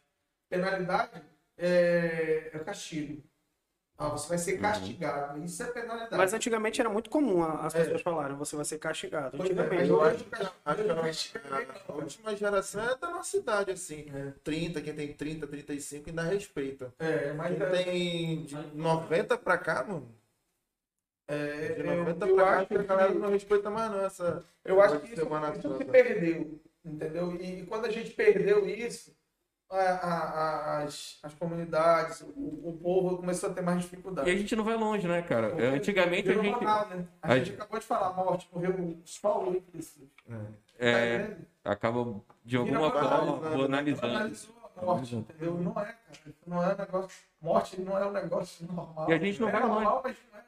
Penalidade 0.49 1.23
é, 1.57 2.51
é 2.53 2.59
castigo. 2.61 3.23
Ah, 4.02 4.09
você 4.09 4.28
vai 4.31 4.39
ser 4.39 4.59
castigado. 4.59 5.44
Isso 5.44 5.62
é 5.62 5.66
penalidade. 5.66 6.16
Mas 6.16 6.32
antigamente 6.32 6.81
era 6.81 6.89
muito 6.89 7.10
comum 7.10 7.43
as 7.43 7.74
É. 7.74 7.81
pessoas 7.81 8.01
falarem, 8.01 8.35
você 8.35 8.56
vai 8.56 8.64
ser 8.64 8.78
castigado. 8.78 9.36
Pois 9.36 9.51
é, 9.51 9.52
Antigamente. 9.52 9.77
mas 9.82 9.89
Eu 9.90 10.02
acho 10.02 10.24
que, 10.24 11.39
acho 11.44 11.82
a, 11.86 11.93
última 11.93 12.35
geração 12.35 12.82
é 12.82 12.97
da 12.97 13.10
nossa 13.10 13.36
idade, 13.36 13.72
assim. 13.72 14.06
É. 14.14 14.32
30, 14.43 14.81
quem 14.81 14.94
tem 14.94 15.12
30, 15.12 15.47
35 15.47 16.09
ainda 16.09 16.22
respeita. 16.22 16.94
É, 16.98 17.35
mas 17.35 17.55
Quem 17.59 17.66
é, 17.66 17.70
tem 17.70 18.44
de 18.47 18.56
90 18.74 19.36
pra 19.36 19.59
cá, 19.59 19.85
mano. 19.85 20.09
é, 21.28 21.74
De 21.74 21.81
eu, 21.86 21.97
90 21.97 22.27
eu 22.27 22.35
pra 22.36 22.44
cá, 22.56 22.64
que 22.64 22.74
a 22.78 22.82
galera 22.82 23.12
não 23.14 23.28
respeita 23.28 23.68
mais 23.68 23.90
não 23.90 24.01
essa. 24.01 24.43
eu 24.64 24.81
acho 24.81 24.98
que 25.01 25.12
isso, 25.12 25.27
uma 25.27 25.55
isso 25.55 25.77
se 25.77 25.85
perdeu. 25.85 26.59
Entendeu? 26.82 27.35
E, 27.39 27.66
quando 27.66 27.85
a 27.85 27.90
gente 27.90 28.12
perdeu 28.12 28.66
isso, 28.66 29.14
a- 29.70 29.76
a- 29.76 30.30
a- 30.78 30.82
as, 30.82 31.18
as 31.22 31.32
comunidades, 31.34 32.20
o, 32.22 32.70
o 32.70 32.78
povo 32.82 33.16
começou 33.18 33.51
a 33.51 33.52
ter 33.55 33.60
mais 33.62 33.80
dificuldade. 33.82 34.28
E 34.28 34.32
a 34.32 34.36
gente 34.36 34.56
não 34.56 34.64
vai 34.64 34.76
longe, 34.76 35.06
né, 35.06 35.22
cara? 35.22 35.48
É, 35.62 35.68
Antigamente 35.68 36.28
a 36.28 36.34
gente. 36.34 36.59
banal, 36.59 36.88
né? 36.88 37.06
A 37.22 37.32
a 37.32 37.38
gente 37.38 37.52
acabou 37.52 37.78
de 37.78 37.86
falar, 37.86 38.12
morte, 38.14 38.48
morreu 38.52 38.74
oito 39.47 39.70
pessoas. 39.72 40.09
É, 40.78 41.18
vendo? 41.18 41.47
acaba 41.64 42.20
de 42.44 42.56
alguma 42.56 42.90
forma 42.90 43.51
né? 43.51 43.56
banalizando. 43.56 44.12
Banalizou 44.12 44.55
a 44.76 44.84
morte, 44.84 45.16
entendeu? 45.16 45.55
Não 45.55 45.72
é, 45.72 45.84
cara. 45.84 45.97
Não 46.47 46.62
é 46.62 46.74
um 46.74 46.76
negócio. 46.76 47.10
Morte 47.40 47.80
não 47.80 47.98
é 47.98 48.06
um 48.06 48.12
negócio 48.12 48.66
normal. 48.66 49.06
E 49.09 49.12
a 49.12 49.18
gente 49.18 49.40
não 49.40 49.48
é 49.48 49.52
vai 49.52 49.60
longe. 49.62 49.74
normal, 49.74 50.01
mas 50.05 50.16
não 50.32 50.38
é. 50.38 50.42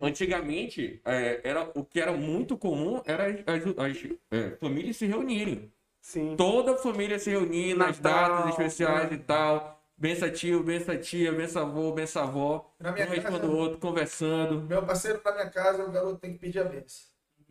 Antigamente, 0.00 1.00
é, 1.04 1.40
era, 1.44 1.70
o 1.78 1.84
que 1.84 2.00
era 2.00 2.12
muito 2.12 2.56
comum 2.58 3.00
era 3.04 3.26
as, 3.26 3.36
as- 3.46 3.78
as, 3.78 4.08
é, 4.30 4.50
famílias 4.56 4.96
se 4.96 5.06
reunirem. 5.06 5.72
Sim. 6.02 6.36
Toda 6.36 6.72
a 6.72 6.76
família 6.76 7.18
se 7.18 7.30
reunir 7.30 7.74
nas 7.74 7.98
datas 7.98 8.50
especiais 8.50 9.08
né? 9.08 9.16
e 9.16 9.18
tal. 9.20 9.80
Bença 9.96 10.28
tio, 10.30 10.62
bença 10.64 10.98
tia, 10.98 11.32
bença 11.32 11.60
avô, 11.62 11.92
bença 11.92 12.22
avó. 12.22 12.74
Na 12.80 12.90
Um 12.90 12.94
minha 12.94 13.06
responde 13.06 13.38
casa, 13.40 13.46
o 13.46 13.56
outro, 13.56 13.78
conversando. 13.78 14.62
meu 14.62 14.84
parceiro 14.84 15.20
na 15.24 15.32
minha 15.32 15.48
casa, 15.50 15.84
o 15.84 15.92
garoto 15.92 16.18
tem 16.18 16.32
que 16.32 16.38
pedir 16.40 16.58
a 16.58 16.64
benção. 16.64 17.06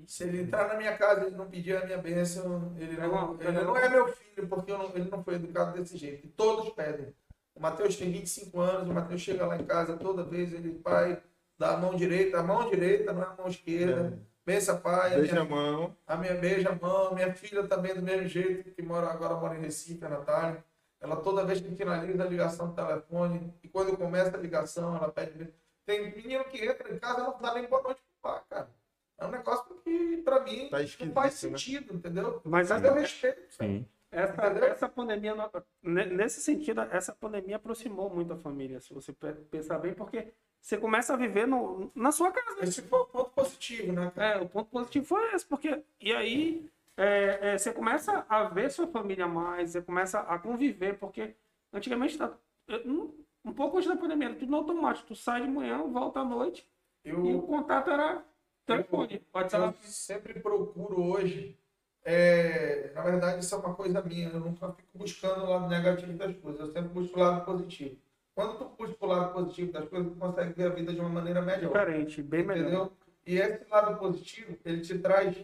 Se 0.05 0.23
ele 0.23 0.41
entrar 0.41 0.67
na 0.67 0.73
minha 0.75 0.97
casa 0.97 1.21
e 1.21 1.27
ele 1.27 1.35
não 1.37 1.47
pedir 1.49 1.77
a 1.77 1.85
minha 1.85 1.97
bênção, 1.97 2.75
ele 2.77 2.97
não, 2.97 3.39
ele 3.39 3.51
não 3.61 3.77
é 3.77 3.87
meu 3.87 4.07
filho, 4.09 4.47
porque 4.49 4.71
eu 4.71 4.77
não- 4.77 4.89
ele 4.95 5.09
não 5.09 5.23
foi 5.23 5.35
educado 5.35 5.77
desse 5.79 5.95
jeito. 5.97 6.25
E 6.25 6.29
todos 6.29 6.69
pedem. 6.71 7.13
O 7.55 7.61
Matheus 7.61 7.95
tem 7.95 8.11
25 8.11 8.59
anos, 8.59 8.89
o 8.89 8.93
Matheus 8.93 9.21
chega 9.21 9.45
lá 9.45 9.55
em 9.57 9.63
casa 9.65 9.95
toda 9.97 10.23
vez, 10.23 10.51
ele, 10.53 10.73
pai, 10.79 11.21
dá 11.57 11.75
a 11.75 11.77
mão 11.77 11.95
direita, 11.95 12.39
a 12.39 12.43
mão 12.43 12.69
direita, 12.69 13.13
não 13.13 13.21
é 13.21 13.25
a 13.27 13.35
mão 13.37 13.47
esquerda. 13.47 14.19
Bença, 14.45 14.75
pai. 14.77 15.13
a 15.13 15.17
Beija 15.17 15.31
minha 15.33 15.41
a 15.43 15.45
mão. 15.45 15.95
A 16.07 16.17
minha 16.17 16.33
beija 16.35 16.69
a 16.69 16.75
mão, 16.75 17.13
minha 17.13 17.33
filha 17.33 17.67
também 17.67 17.93
do 17.93 18.01
mesmo 18.01 18.27
jeito, 18.27 18.71
que 18.71 18.81
mora, 18.81 19.07
agora 19.07 19.35
mora 19.35 19.55
em 19.55 19.61
Recife, 19.61 20.03
a 20.03 20.09
Natália. 20.09 20.63
Ela 20.99 21.15
toda 21.15 21.45
vez 21.45 21.59
que 21.61 21.75
finaliza 21.75 22.23
a 22.23 22.27
ligação 22.27 22.67
do 22.69 22.75
telefone, 22.75 23.53
e 23.63 23.67
quando 23.67 23.97
começa 23.97 24.35
a 24.35 24.39
ligação, 24.39 24.95
ela 24.95 25.11
pede. 25.11 25.51
Tem 25.85 26.11
menino 26.15 26.43
que 26.45 26.63
entra 26.63 26.93
em 26.93 26.99
casa 26.99 27.21
e 27.21 27.23
não 27.23 27.39
dá 27.39 27.53
nem 27.55 27.67
boa 27.67 27.81
noite 27.81 28.01
pro 28.21 28.31
pai, 28.31 28.41
cara. 28.49 28.69
É 29.17 29.25
um 29.25 29.31
negócio 29.31 29.65
que, 29.83 30.17
pra 30.17 30.39
mim, 30.41 30.69
Tá 30.69 30.77
não 30.79 31.11
faz 31.13 31.33
né? 31.43 31.49
sentido, 31.49 31.93
entendeu? 31.93 32.41
Mas 32.43 32.69
Mas 32.69 32.71
essa, 32.83 32.87
eu 32.87 32.93
respeito. 32.93 33.41
Sim. 33.53 33.85
essa, 34.11 34.41
essa 34.65 34.89
pandemia, 34.89 35.35
nesse 35.83 36.41
sentido, 36.41 36.81
essa 36.81 37.13
pandemia 37.13 37.55
aproximou 37.57 38.09
muito 38.09 38.33
a 38.33 38.37
família, 38.37 38.79
se 38.79 38.93
você 38.93 39.11
pe- 39.13 39.33
pensar 39.33 39.77
bem, 39.79 39.93
porque 39.93 40.33
você 40.61 40.77
começa 40.77 41.13
a 41.13 41.17
viver 41.17 41.47
no, 41.47 41.91
na 41.95 42.11
sua 42.11 42.31
casa. 42.31 42.63
Esse 42.63 42.81
foi 42.83 42.99
o 42.99 43.05
ponto 43.05 43.31
positivo, 43.31 43.91
né? 43.93 44.11
É, 44.15 44.37
o 44.37 44.47
ponto 44.47 44.69
positivo 44.69 45.05
foi 45.05 45.33
esse, 45.33 45.45
porque 45.45 45.81
e 45.99 46.13
aí 46.13 46.69
é, 46.95 47.53
é, 47.53 47.57
você 47.57 47.73
começa 47.73 48.25
a 48.29 48.43
ver 48.43 48.69
sua 48.71 48.87
família 48.87 49.27
mais, 49.27 49.71
você 49.71 49.81
começa 49.81 50.19
a 50.19 50.37
conviver, 50.37 50.97
porque 50.99 51.35
antigamente 51.73 52.17
tá, 52.17 52.31
eu- 52.67 53.13
um, 53.43 53.51
pouco 53.53 53.77
antes 53.77 53.89
da 53.89 53.95
pandemia, 53.97 54.27
era 54.29 54.35
tudo 54.37 54.51
no 54.51 54.57
automático, 54.57 55.07
tu 55.07 55.15
sai 55.15 55.41
de 55.41 55.47
manhã, 55.47 55.81
volta 55.87 56.19
à 56.19 56.23
noite 56.23 56.67
e 57.03 57.11
o 57.11 57.27
Eu, 57.27 57.41
contato 57.41 57.89
era 57.89 58.23
telefone, 58.65 59.15
eu 59.15 59.21
WhatsApp. 59.33 59.77
sempre 59.87 60.39
procuro 60.39 61.01
hoje. 61.11 61.57
é, 62.03 62.91
na 62.93 63.01
verdade, 63.01 63.43
isso 63.43 63.53
é 63.55 63.57
uma 63.57 63.73
coisa 63.73 64.01
minha. 64.01 64.29
Eu 64.29 64.39
nunca 64.39 64.71
fico 64.73 64.97
buscando 64.97 65.43
o 65.43 65.49
lado 65.49 65.67
negativo 65.67 66.13
das 66.13 66.35
coisas. 66.37 66.59
Eu 66.61 66.71
sempre 66.73 66.89
busco 66.89 67.17
o 67.17 67.21
lado 67.21 67.45
positivo. 67.45 67.95
Quando 68.41 68.57
tu 68.57 68.69
busca 68.69 69.05
o 69.05 69.07
lado 69.07 69.33
positivo 69.33 69.71
das 69.71 69.87
coisas, 69.87 70.11
tu 70.11 70.17
consegue 70.17 70.53
ver 70.53 70.71
a 70.71 70.73
vida 70.73 70.91
de 70.91 70.99
uma 70.99 71.09
maneira 71.09 71.43
melhor. 71.43 71.67
Diferente, 71.67 72.23
bem 72.23 72.43
melhor. 72.43 72.63
Entendeu? 72.63 72.97
E 73.23 73.37
esse 73.37 73.69
lado 73.69 73.99
positivo, 73.99 74.57
ele 74.65 74.81
te 74.81 74.97
traz 74.97 75.37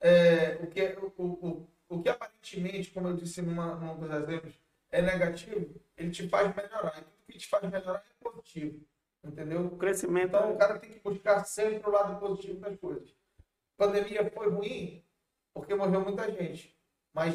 é, 0.00 0.60
o, 0.62 0.68
que, 0.68 0.80
é- 0.80 0.96
o, 0.96 1.12
o, 1.18 1.68
o 1.88 2.00
que 2.00 2.08
aparentemente, 2.08 2.92
como 2.92 3.08
eu 3.08 3.16
disse 3.16 3.42
numa, 3.42 3.74
num 3.74 3.98
dos 3.98 4.08
exemplos, 4.08 4.54
é 4.92 5.02
negativo, 5.02 5.74
ele 5.96 6.12
te 6.12 6.28
faz 6.28 6.54
melhorar. 6.54 6.96
E 6.96 7.02
tudo 7.02 7.26
que 7.26 7.38
te 7.38 7.48
faz 7.48 7.68
melhorar 7.68 8.04
é 8.08 8.22
positivo. 8.22 8.80
Entendeu? 9.24 9.66
O 9.66 9.76
crescimento 9.76 10.28
Então 10.28 10.52
o 10.52 10.56
cara 10.56 10.78
tem 10.78 10.90
que 10.92 11.00
buscar 11.00 11.44
sempre 11.44 11.88
o 11.88 11.92
lado 11.92 12.20
positivo 12.20 12.60
das 12.60 12.78
coisas. 12.78 13.08
A 13.76 13.84
pandemia 13.84 14.30
foi 14.30 14.48
ruim 14.48 15.02
porque 15.52 15.74
morreu 15.74 16.02
muita 16.02 16.30
gente. 16.30 16.78
Mas 17.12 17.34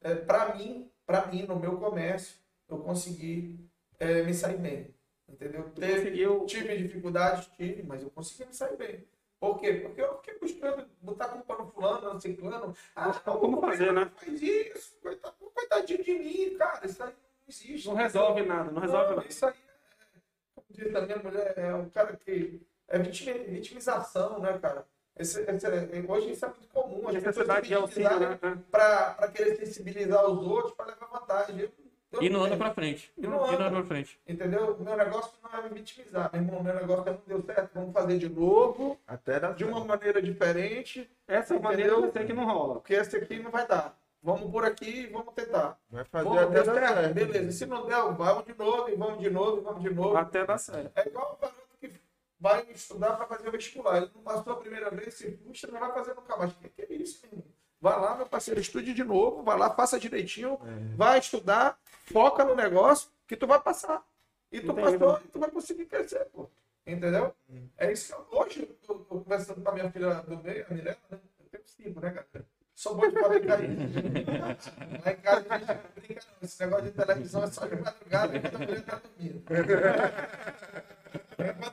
é, 0.00 0.14
para 0.14 0.54
mim, 0.54 0.90
para 1.04 1.26
mim, 1.26 1.42
no 1.42 1.56
meu 1.60 1.76
comércio, 1.76 2.38
eu 2.68 2.78
consegui 2.78 3.69
é, 4.00 4.22
me 4.22 4.34
sair 4.34 4.56
bem. 4.58 4.94
Entendeu? 5.28 5.70
Teve, 5.70 5.94
conseguiu. 6.00 6.44
tive 6.46 6.76
dificuldades, 6.76 7.46
tive, 7.56 7.84
mas 7.84 8.02
eu 8.02 8.10
consegui 8.10 8.46
me 8.46 8.54
sair 8.54 8.76
bem. 8.76 9.06
Por 9.38 9.58
quê? 9.60 9.74
Porque 9.74 10.00
eu 10.02 10.16
fiquei 10.16 10.38
buscando 10.38 10.86
botar 11.00 11.28
culpa 11.28 11.56
no 11.56 11.66
fulano, 11.70 12.14
no 12.14 12.20
ciclano. 12.20 12.76
Ah, 12.96 13.12
Como 13.12 13.60
fazer, 13.60 13.92
né? 13.92 14.10
Faz 14.16 14.42
isso, 14.42 14.98
coitado- 15.00 15.34
coitadinho 15.54 16.02
de 16.04 16.12
mim, 16.18 16.56
cara. 16.58 16.84
Isso 16.84 17.02
aí 17.02 17.10
não 17.10 17.16
existe. 17.48 17.88
Não 17.88 17.94
resolve 17.94 18.42
nada, 18.42 18.70
não 18.72 18.80
resolve 18.82 19.14
nada. 19.14 19.26
Isso 19.28 19.46
aí, 19.46 19.54
é, 19.54 20.18
como 20.54 20.66
diz 20.68 20.94
a 20.94 21.00
minha 21.02 21.16
mulher, 21.18 21.54
é 21.56 21.74
um 21.74 21.88
cara 21.88 22.16
que. 22.16 22.60
É 22.88 22.98
vitimi- 22.98 23.44
vitimização, 23.44 24.40
né, 24.40 24.58
cara? 24.58 24.84
Esse, 25.16 25.40
esse, 25.42 25.66
é- 25.66 26.04
hoje 26.08 26.32
isso 26.32 26.44
é 26.44 26.48
muito 26.48 26.68
comum. 26.68 27.06
As 27.08 27.14
Necessidade 27.14 27.68
de 27.68 27.74
auxílio, 27.74 28.18
né? 28.20 28.38
Para 28.70 29.28
querer 29.32 29.56
sensibilizar 29.56 30.26
os 30.28 30.44
outros, 30.44 30.74
para 30.74 30.86
levar 30.86 31.06
vantagem. 31.06 31.60
Eu- 31.60 31.70
E 32.20 32.28
não 32.28 32.42
anda 32.44 32.56
pra 32.56 32.72
frente. 32.74 33.12
E 33.16 33.22
não 33.22 33.30
não 33.30 33.44
anda. 33.44 33.66
anda 33.66 33.70
pra 33.70 33.84
frente. 33.84 34.18
Entendeu? 34.26 34.74
O 34.74 34.82
meu 34.82 34.96
negócio 34.96 35.32
não 35.42 35.60
é 35.60 35.62
me 35.62 35.68
vitimizar, 35.76 36.30
meu 36.32 36.42
irmão. 36.42 36.62
Meu 36.62 36.74
negócio 36.74 37.08
é 37.08 37.12
não 37.12 37.20
deu 37.26 37.42
certo, 37.42 37.70
vamos 37.74 37.92
fazer 37.92 38.18
de 38.18 38.28
novo, 38.28 38.98
Até 39.06 39.38
da 39.38 39.52
de 39.52 39.64
uma 39.64 39.84
maneira 39.84 40.20
diferente, 40.20 41.08
Essa 41.28 41.58
maneira 41.58 41.92
Entendeu? 41.92 42.00
que 42.02 42.08
eu 42.08 42.12
sei 42.12 42.26
que 42.26 42.32
não 42.32 42.44
rola. 42.46 42.74
porque 42.74 42.94
esse 42.94 43.16
aqui 43.16 43.38
não 43.38 43.50
vai 43.52 43.66
dar. 43.66 43.96
vamos 44.22 44.50
por 44.50 44.64
aqui 44.64 44.90
e 45.02 45.06
vamos 45.06 45.32
tentar. 45.34 45.78
Vai 45.88 46.04
fazer 46.04 46.24
Vamos, 46.28 46.42
até 46.42 46.62
dar 46.62 46.74
certo? 46.74 46.94
certo. 46.94 47.14
Beleza. 47.14 47.52
Se 47.52 47.66
não 47.66 47.86
der, 47.86 48.02
vamos 48.14 48.44
de 48.44 48.54
novo, 48.58 48.88
e 48.90 48.94
vamos 48.96 49.18
de 49.20 49.30
novo, 49.30 49.58
e 49.58 49.60
vamos 49.62 49.82
de 49.82 49.90
novo. 49.94 50.16
Até 50.16 50.44
dar 50.44 50.58
certo. 50.58 50.90
É 50.96 51.06
igual 51.08 51.38
o 51.38 51.40
garoto 51.40 51.78
que 51.80 51.90
vai 52.40 52.66
estudar 52.72 53.12
para 53.16 53.26
fazer 53.26 53.48
o 53.48 53.52
vestibular. 53.52 53.98
Ele 53.98 54.10
não 54.14 54.22
passou 54.22 54.52
a 54.52 54.56
primeira 54.56 54.90
vez, 54.90 55.14
se 55.14 55.30
frustra, 55.36 55.70
não 55.70 55.78
vai 55.80 55.92
fazer 55.92 56.14
nunca 56.14 56.36
mais. 56.36 56.52
Que, 56.54 56.68
que 56.70 56.82
é 56.82 56.96
isso, 56.96 57.20
meu 57.22 57.38
irmão? 57.38 57.50
Vai 57.82 57.98
lá, 57.98 58.14
meu 58.14 58.26
parceiro, 58.26 58.60
estude 58.60 58.92
de 58.92 59.02
novo, 59.02 59.42
vai 59.42 59.56
lá, 59.56 59.70
faça 59.70 59.98
direitinho, 59.98 60.58
É. 60.66 60.96
vai 60.96 61.18
estudar, 61.18 61.78
foca 62.12 62.44
no 62.44 62.54
negócio, 62.54 63.10
que 63.26 63.36
tu 63.36 63.46
vai 63.46 63.60
passar. 63.60 64.02
E 64.52 64.60
tu 64.60 64.72
Entendi. 64.72 64.98
passou, 64.98 65.20
e 65.24 65.28
tu 65.28 65.38
vai 65.38 65.50
conseguir 65.50 65.86
crescer, 65.86 66.24
pô. 66.26 66.48
Entendeu? 66.86 67.34
É 67.78 67.92
isso 67.92 68.08
que 68.08 68.20
eu, 68.20 68.40
hoje, 68.40 68.62
eu 68.62 68.74
tô 68.86 68.94
conversando 69.04 69.62
com 69.62 69.70
a 69.70 69.72
minha 69.72 69.90
filha 69.90 70.14
do 70.22 70.36
meio, 70.38 70.66
a 70.68 70.74
Mirella, 70.74 70.98
né? 71.10 71.18
Eu 71.38 71.46
tenho 71.50 71.64
cinco, 71.66 72.00
né, 72.00 72.10
cara? 72.10 72.44
Sou 72.74 72.94
bom 72.94 73.08
de 73.08 73.20
fabricar 73.20 73.62
isso. 73.62 73.70
Lá 75.04 75.12
em 75.12 75.16
casa 75.16 75.46
a 75.50 75.58
gente 75.58 75.78
brinca, 75.94 76.22
não. 76.26 76.38
Esse 76.42 76.60
negócio 76.64 76.84
de 76.86 76.90
televisão 76.92 77.44
é 77.44 77.46
só 77.48 77.66
de 77.66 77.76
madrugada, 77.76 78.40
quando 78.40 78.56
a 78.56 78.58
mulher 78.58 78.82
tá 78.82 78.96
dormindo. 78.96 79.44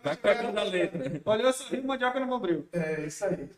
Vai 0.04 0.18
pegando 0.18 0.60
a 0.60 0.64
letra. 0.64 1.22
Olhou, 1.26 1.54
sorriu, 1.54 1.84
mandioca 1.84 2.20
no 2.20 2.28
bombril. 2.28 2.68
É, 2.74 3.06
isso 3.06 3.26
aí. 3.26 3.50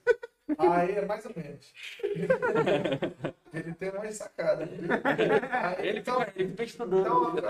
Aí 0.58 0.92
é 0.96 1.06
mais 1.06 1.26
ou 1.26 1.34
menos. 1.36 1.74
Ele 3.54 3.74
tem 3.74 3.90
uma 3.90 4.12
sacada. 4.12 4.64
Aí, 4.64 5.88
Ele 5.88 6.00
então, 6.00 6.20
fica, 6.20 6.34
ele 6.40 6.50
fica 6.52 6.64
estudando. 6.64 7.38
então, 7.38 7.50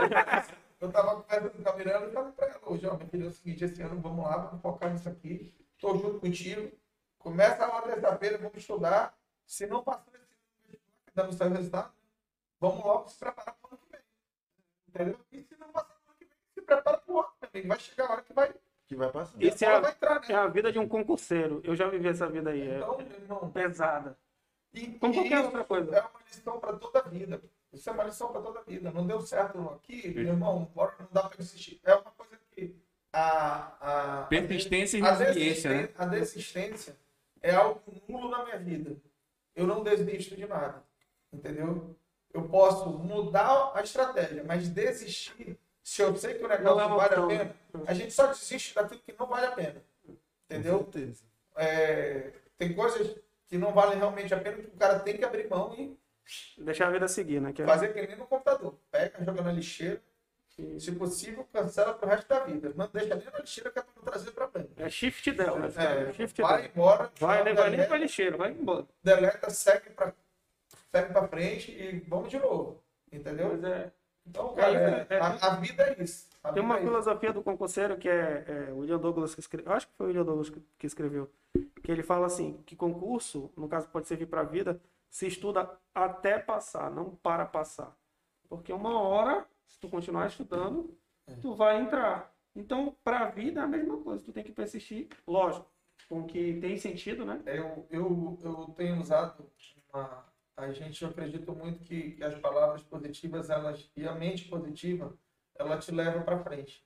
eu 0.79 0.91
tava 0.91 1.21
conversando 1.21 1.63
com 1.63 1.69
a 1.69 1.75
Miranda 1.75 2.07
e 2.07 2.11
falei 2.11 2.31
pra 2.31 2.47
ela 2.47 2.97
minha 2.97 3.09
filha, 3.09 3.23
é 3.25 3.27
o 3.27 3.31
seguinte, 3.31 3.63
esse 3.65 3.81
ano 3.81 3.99
vamos 4.01 4.25
lá, 4.25 4.37
vamos 4.37 4.61
focar 4.61 4.91
nisso 4.91 5.09
aqui. 5.09 5.53
Tô 5.79 5.95
junto 5.97 6.19
contigo. 6.19 6.71
Começa 7.17 7.65
lá 7.65 7.81
terça-feira, 7.81 8.37
vamos 8.37 8.57
estudar. 8.57 9.17
Se 9.45 9.67
não 9.67 9.83
passar 9.83 10.09
esse 10.13 10.17
ano, 10.73 10.79
dando 11.13 11.33
seu 11.33 11.49
resultado, 11.49 11.91
vamos 12.59 12.83
logo 12.83 13.09
se 13.09 13.17
preparar 13.17 13.55
para 13.55 13.69
o 13.69 13.73
ano 13.73 13.81
que 13.85 13.91
vem. 13.91 14.01
Entendeu? 14.87 15.19
E 15.31 15.43
se 15.43 15.57
não 15.57 15.69
passar 15.69 15.95
no 16.05 16.11
ano 16.11 16.17
que 16.17 16.25
vem, 16.25 16.37
se 16.53 16.61
prepara 16.61 16.97
para 16.97 17.13
o 17.13 17.17
outro 17.17 17.33
também. 17.41 17.67
Vai 17.67 17.79
chegar 17.79 18.05
a 18.07 18.11
hora 18.13 18.21
que 18.21 18.33
vai, 18.33 18.53
Que 18.89 18.95
vai 18.95 19.11
passar. 19.11 19.39
Isso 19.39 19.63
é 19.63 19.67
a 19.67 19.79
vai 19.79 19.91
entrar, 19.91 20.19
é 20.27 20.33
né? 20.33 20.39
a 20.39 20.47
vida 20.47 20.71
de 20.71 20.79
um 20.79 20.87
concurseiro. 20.87 21.61
Eu 21.63 21.75
já 21.75 21.87
vivi 21.87 22.07
essa 22.07 22.27
vida 22.27 22.49
aí. 22.49 22.67
É 22.67 22.77
Então, 22.77 22.97
meu 22.97 23.17
irmão, 23.17 23.51
pesada. 23.51 24.17
e, 24.73 24.87
Como 24.87 25.13
e 25.13 25.17
qualquer 25.17 25.45
outra 25.45 25.63
coisa. 25.63 25.95
é 25.95 26.01
uma 26.01 26.19
lição 26.25 26.59
para 26.59 26.73
toda 26.73 26.99
a 26.99 27.03
vida. 27.03 27.39
Isso 27.71 27.87
é 27.87 27.93
uma 27.93 28.03
lição 28.03 28.31
para 28.31 28.41
toda 28.41 28.59
a 28.59 28.63
vida. 28.63 28.89
Não 28.89 29.05
deu 29.05 29.21
certo 29.21 29.59
aqui, 29.69 30.07
meu 30.09 30.23
irmão, 30.29 30.67
bora, 30.73 30.95
não 30.99 31.07
dá 31.11 31.29
para 31.29 31.39
insistir. 31.39 31.79
É 31.83 31.93
uma 31.93 32.09
coisa 32.09 32.35
que 32.51 32.75
a, 33.13 34.21
a, 34.21 34.23
Persistência 34.23 34.97
e 34.97 35.01
a 35.03 35.11
resiliência, 35.13 35.69
né? 35.69 35.75
desistência, 35.75 36.03
a 36.03 36.05
desistência 36.07 36.95
é 37.43 37.53
algo 37.53 37.79
nulo 38.07 38.29
na 38.29 38.43
minha 38.43 38.57
vida. 38.57 38.95
Eu 39.55 39.67
não 39.67 39.83
desisto 39.83 40.35
de 40.35 40.47
nada. 40.47 40.83
Entendeu? 41.31 41.95
Eu 42.33 42.49
posso 42.49 42.89
mudar 42.89 43.71
a 43.75 43.83
estratégia, 43.83 44.43
mas 44.43 44.67
desistir, 44.67 45.59
se 45.83 46.01
eu 46.01 46.15
sei 46.15 46.35
que 46.35 46.43
o 46.43 46.47
negócio 46.47 46.65
Não 46.75 46.81
é 46.81 46.85
uma 46.85 46.95
vale 46.97 47.15
a 47.15 47.21
opção. 47.23 47.27
pena, 47.27 47.55
a 47.87 47.93
gente 47.93 48.13
só 48.13 48.27
desiste 48.27 48.75
daquilo 48.75 49.01
que 49.01 49.15
não 49.17 49.27
vale 49.27 49.47
a 49.47 49.51
pena. 49.51 49.83
Entendeu? 50.45 50.83
Com 50.83 50.91
certeza. 50.91 51.23
É, 51.55 52.31
tem 52.57 52.73
coisas 52.73 53.15
que 53.47 53.57
não 53.57 53.73
valem 53.73 53.97
realmente 53.97 54.33
a 54.33 54.39
pena 54.39 54.57
que 54.57 54.67
o 54.67 54.77
cara 54.77 54.99
tem 54.99 55.17
que 55.17 55.25
abrir 55.25 55.49
mão 55.49 55.73
e 55.77 55.97
Deixar 56.59 56.87
a 56.87 56.91
vida 56.91 57.07
seguir, 57.07 57.41
né? 57.41 57.51
Que 57.51 57.63
é- 57.63 57.65
fazer 57.65 57.91
que 57.91 58.05
nem 58.05 58.15
no 58.15 58.27
computador. 58.27 58.75
Pega, 58.91 59.23
joga 59.23 59.41
na 59.41 59.51
lixeira, 59.51 59.99
e, 60.59 60.79
se 60.79 60.91
possível, 60.91 61.43
cancela 61.51 61.93
pro 61.95 62.07
resto 62.07 62.27
da 62.27 62.41
vida. 62.41 62.71
Não 62.75 62.87
deixa 62.93 63.15
nem 63.15 63.25
na 63.31 63.39
lixeira 63.39 63.71
que 63.71 63.79
é 63.79 63.81
pra 63.81 63.91
não 63.95 64.03
trazer 64.03 64.29
problema. 64.31 64.67
É 64.77 64.89
shift 64.89 65.31
del, 65.31 65.57
né? 65.57 65.69
É, 65.75 66.13
shift 66.13 66.39
vai 66.41 66.67
embora, 66.67 67.11
Vai, 67.19 67.43
vai 67.55 67.69
nem 67.71 67.87
pra 67.87 67.97
lixeira, 67.97 68.37
vai 68.37 68.51
embora. 68.51 68.85
deleta, 69.03 69.49
segue 69.49 69.89
pra, 69.89 70.13
segue 70.91 71.11
pra 71.13 71.27
frente 71.27 71.71
e 71.71 71.99
vamos 72.07 72.29
de 72.29 72.37
novo. 72.37 72.83
Entendeu? 73.11 73.49
Mas 73.53 73.63
é, 73.63 73.91
Então, 74.29 74.53
É 74.57 74.61
cara, 74.61 75.07
é- 75.09 75.15
é- 75.15 75.19
a, 75.19 75.27
a 75.47 75.55
vida 75.55 75.83
é 75.83 76.03
isso. 76.03 76.29
Tem 76.53 76.61
uma 76.61 76.77
é 76.77 76.81
filosofia 76.81 77.33
do 77.33 77.43
concurseiro 77.43 77.97
que 77.97 78.07
é, 78.07 78.67
é 78.69 78.71
o 78.71 78.77
William 78.79 78.99
Douglas 78.99 79.33
que 79.33 79.39
escreveu. 79.41 79.73
Acho 79.73 79.87
que 79.87 79.93
foi 79.95 80.05
o 80.05 80.09
William 80.09 80.23
Douglas 80.23 80.49
que, 80.49 80.61
que 80.77 80.85
escreveu. 80.85 81.29
Que 81.83 81.91
ele 81.91 82.03
fala 82.03 82.27
assim: 82.27 82.61
que 82.65 82.75
concurso, 82.75 83.51
no 83.57 83.67
caso, 83.67 83.89
pode 83.89 84.07
servir 84.07 84.27
para 84.27 84.41
a 84.41 84.45
vida, 84.45 84.79
se 85.09 85.25
estuda 85.27 85.69
até 85.93 86.37
passar, 86.39 86.91
não 86.91 87.15
para 87.15 87.45
passar. 87.45 87.95
Porque 88.47 88.71
uma 88.71 88.99
hora, 89.01 89.45
se 89.65 89.79
tu 89.79 89.89
continuar 89.89 90.27
estudando, 90.27 90.95
tu 91.41 91.55
vai 91.55 91.81
entrar. 91.81 92.33
Então, 92.55 92.95
para 93.03 93.19
a 93.21 93.29
vida 93.29 93.61
é 93.61 93.63
a 93.63 93.67
mesma 93.67 93.97
coisa. 93.97 94.23
Tu 94.23 94.31
tem 94.31 94.43
que 94.43 94.51
persistir, 94.51 95.07
lógico, 95.27 95.67
com 96.07 96.25
que 96.25 96.59
tem 96.59 96.77
sentido, 96.77 97.25
né? 97.25 97.41
Eu, 97.45 97.85
eu, 97.89 98.39
eu 98.43 98.73
tenho 98.75 98.99
usado 98.99 99.49
uma, 99.93 100.25
a 100.59 100.71
gente 100.71 101.01
eu 101.01 101.09
acredito 101.09 101.53
muito 101.53 101.79
que, 101.83 102.11
que 102.11 102.23
as 102.23 102.37
palavras 102.39 102.83
positivas 102.83 103.49
elas 103.49 103.89
e 103.95 104.07
a 104.07 104.13
mente 104.13 104.45
positiva 104.47 105.17
ela 105.55 105.77
te 105.77 105.91
leva 105.91 106.21
para 106.21 106.43
frente. 106.43 106.85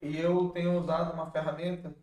E 0.00 0.16
eu 0.18 0.50
tenho 0.50 0.78
usado 0.78 1.12
uma 1.12 1.30
ferramenta 1.30 1.94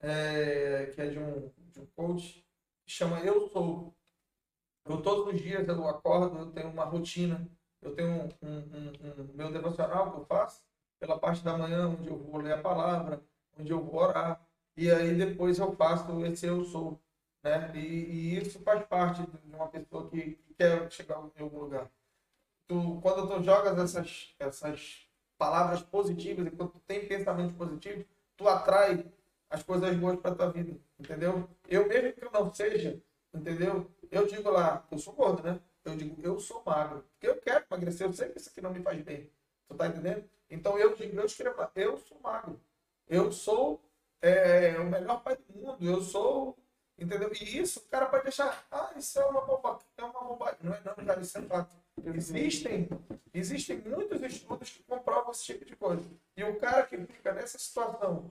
é, 0.00 0.90
que 0.94 1.00
é 1.00 1.08
de 1.08 1.18
um, 1.18 1.50
de 1.70 1.80
um 1.80 1.86
coach 1.96 2.46
que 2.84 2.92
chama 2.92 3.20
eu 3.20 3.48
sou. 3.48 3.94
Eu 4.84 5.00
todos 5.00 5.32
os 5.32 5.40
dias 5.40 5.66
eu 5.68 5.88
acordo 5.88 6.38
eu 6.38 6.50
tenho 6.52 6.70
uma 6.70 6.84
rotina 6.84 7.48
eu 7.80 7.94
tenho 7.94 8.10
um, 8.10 8.28
um, 8.42 8.58
um, 8.58 9.22
um 9.22 9.34
meu 9.34 9.52
devocional 9.52 10.12
que 10.12 10.18
eu 10.18 10.24
faço 10.24 10.62
pela 10.98 11.18
parte 11.18 11.42
da 11.42 11.56
manhã 11.56 11.88
onde 11.88 12.08
eu 12.08 12.18
vou 12.18 12.40
ler 12.40 12.54
a 12.54 12.62
palavra 12.62 13.22
onde 13.58 13.70
eu 13.70 13.82
vou 13.82 14.00
orar 14.00 14.44
e 14.76 14.90
aí 14.90 15.14
depois 15.14 15.58
eu 15.58 15.72
faço 15.72 16.24
esse 16.24 16.46
eu 16.46 16.64
sou 16.64 17.00
né? 17.42 17.70
E, 17.74 17.78
e 17.78 18.38
isso 18.38 18.60
faz 18.60 18.84
parte 18.86 19.22
de 19.22 19.54
uma 19.54 19.68
pessoa 19.68 20.08
que 20.08 20.38
quer 20.56 20.90
chegar 20.90 21.18
em 21.36 21.42
algum 21.42 21.58
lugar. 21.60 21.90
Tu, 22.66 23.00
quando 23.02 23.28
tu 23.28 23.42
jogas 23.42 23.78
essas, 23.78 24.34
essas 24.38 25.08
palavras 25.36 25.82
positivas 25.82 26.46
e 26.46 26.50
quando 26.50 26.72
tu 26.72 26.80
tem 26.80 27.06
pensamentos 27.06 27.56
positivos, 27.56 28.06
tu 28.36 28.48
atrai 28.48 29.04
as 29.50 29.62
coisas 29.62 29.94
boas 29.96 30.18
para 30.20 30.34
tua 30.34 30.50
vida, 30.50 30.78
entendeu? 30.98 31.48
Eu 31.68 31.86
mesmo 31.86 32.12
que 32.12 32.24
eu 32.24 32.30
não 32.30 32.52
seja, 32.54 33.02
entendeu? 33.34 33.90
Eu 34.10 34.26
digo 34.26 34.50
lá, 34.50 34.86
eu 34.90 34.98
sou 34.98 35.12
gordo, 35.12 35.42
né? 35.42 35.60
Eu 35.84 35.96
digo, 35.96 36.22
eu 36.22 36.38
sou 36.38 36.62
magro, 36.64 37.04
porque 37.12 37.28
eu 37.28 37.36
quero 37.40 37.64
emagrecer, 37.68 38.06
eu 38.06 38.12
sei 38.12 38.28
que 38.30 38.38
isso 38.38 38.48
aqui 38.48 38.60
não 38.60 38.72
me 38.72 38.82
faz 38.82 39.02
bem. 39.02 39.30
Tu 39.68 39.74
tá 39.74 39.88
entendendo? 39.88 40.24
Então 40.48 40.78
eu 40.78 40.94
digo, 40.94 41.18
eu 41.18 41.26
escrevo 41.26 41.58
lá, 41.58 41.70
eu 41.74 41.98
sou 41.98 42.18
magro. 42.20 42.60
Eu 43.08 43.32
sou 43.32 43.82
é, 44.22 44.78
o 44.78 44.84
melhor 44.86 45.22
pai 45.22 45.36
do 45.36 45.58
mundo, 45.58 45.84
eu 45.84 46.00
sou 46.00 46.56
Entendeu? 46.98 47.32
E 47.40 47.58
isso 47.58 47.80
o 47.80 47.82
cara 47.90 48.06
pode 48.06 48.24
deixar, 48.24 48.64
ah, 48.70 48.92
isso 48.96 49.18
é 49.18 49.24
uma 49.24 49.40
bobagem, 49.40 49.80
é 49.96 50.04
uma 50.04 50.20
bobagem. 50.22 50.58
Não 50.62 50.72
é 50.74 50.80
não, 50.84 50.94
cara, 51.04 51.20
isso 51.20 51.38
é 51.38 51.42
fato. 51.42 51.74
Existem, 52.04 52.88
existem 53.34 53.78
muitos 53.84 54.22
estudos 54.22 54.70
que 54.70 54.82
comprovam 54.84 55.30
esse 55.32 55.44
tipo 55.44 55.64
de 55.64 55.74
coisa. 55.76 56.04
E 56.36 56.44
o 56.44 56.56
cara 56.56 56.84
que 56.84 56.96
fica 57.06 57.32
nessa 57.32 57.58
situação 57.58 58.30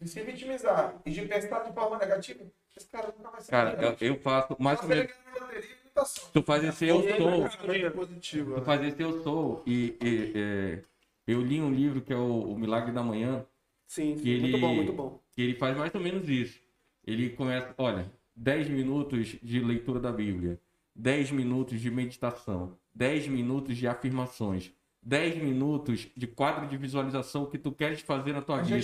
de 0.00 0.08
se 0.08 0.20
vitimizar 0.22 0.94
e 1.04 1.10
de 1.10 1.22
pensar 1.26 1.60
de 1.64 1.72
forma 1.72 1.98
negativa, 1.98 2.44
esse 2.76 2.86
cara 2.88 3.12
nunca 3.16 3.30
vai 3.30 3.40
ser 3.40 3.50
Cara, 3.50 3.76
feliz. 3.76 4.02
eu, 4.02 4.08
eu 4.14 4.20
faço 4.20 4.56
mais 4.58 4.82
ou 4.82 4.90
ele 4.90 5.00
menos. 5.34 5.54
ele 5.54 5.66
tá. 5.94 6.04
Tu 6.32 6.42
faz 6.42 6.64
esse 6.64 6.86
eu 6.86 7.02
sou. 7.16 7.30
Muito 7.30 7.90
positivo. 7.92 8.54
Tu 8.54 8.58
né? 8.60 8.64
faz 8.64 8.82
esse 8.84 9.02
eu 9.02 9.22
sou. 9.22 9.62
E, 9.66 9.96
e, 10.00 10.32
é, 10.36 10.84
eu 11.26 11.40
li 11.40 11.60
um 11.60 11.72
livro 11.72 12.00
que 12.00 12.12
é 12.12 12.16
o, 12.16 12.52
o 12.52 12.58
Milagre 12.58 12.92
da 12.92 13.02
Manhã. 13.02 13.44
Sim, 13.86 14.14
Que 14.16 14.30
ele- 14.30 14.42
muito 14.42 14.58
bom, 14.58 14.74
muito 14.74 14.92
bom. 14.92 15.20
que 15.32 15.42
ele 15.42 15.54
faz 15.56 15.76
mais 15.76 15.94
ou 15.94 16.00
menos 16.00 16.28
isso. 16.28 16.60
Ele 17.04 17.30
começa, 17.30 17.74
olha, 17.78 18.10
10 18.36 18.68
minutos 18.68 19.36
de 19.42 19.60
leitura 19.60 20.00
da 20.00 20.12
Bíblia, 20.12 20.60
10 20.94 21.30
minutos 21.32 21.80
de 21.80 21.90
meditação, 21.90 22.78
10 22.94 23.28
minutos 23.28 23.76
de 23.76 23.86
afirmações, 23.86 24.72
10 25.02 25.42
minutos 25.42 26.08
de 26.16 26.26
quadro 26.26 26.66
de 26.66 26.76
visualização 26.76 27.46
que 27.46 27.58
tu 27.58 27.72
queres 27.72 28.00
fazer 28.00 28.32
na 28.32 28.42
tua 28.42 28.58
A 28.60 28.62
vida. 28.62 28.76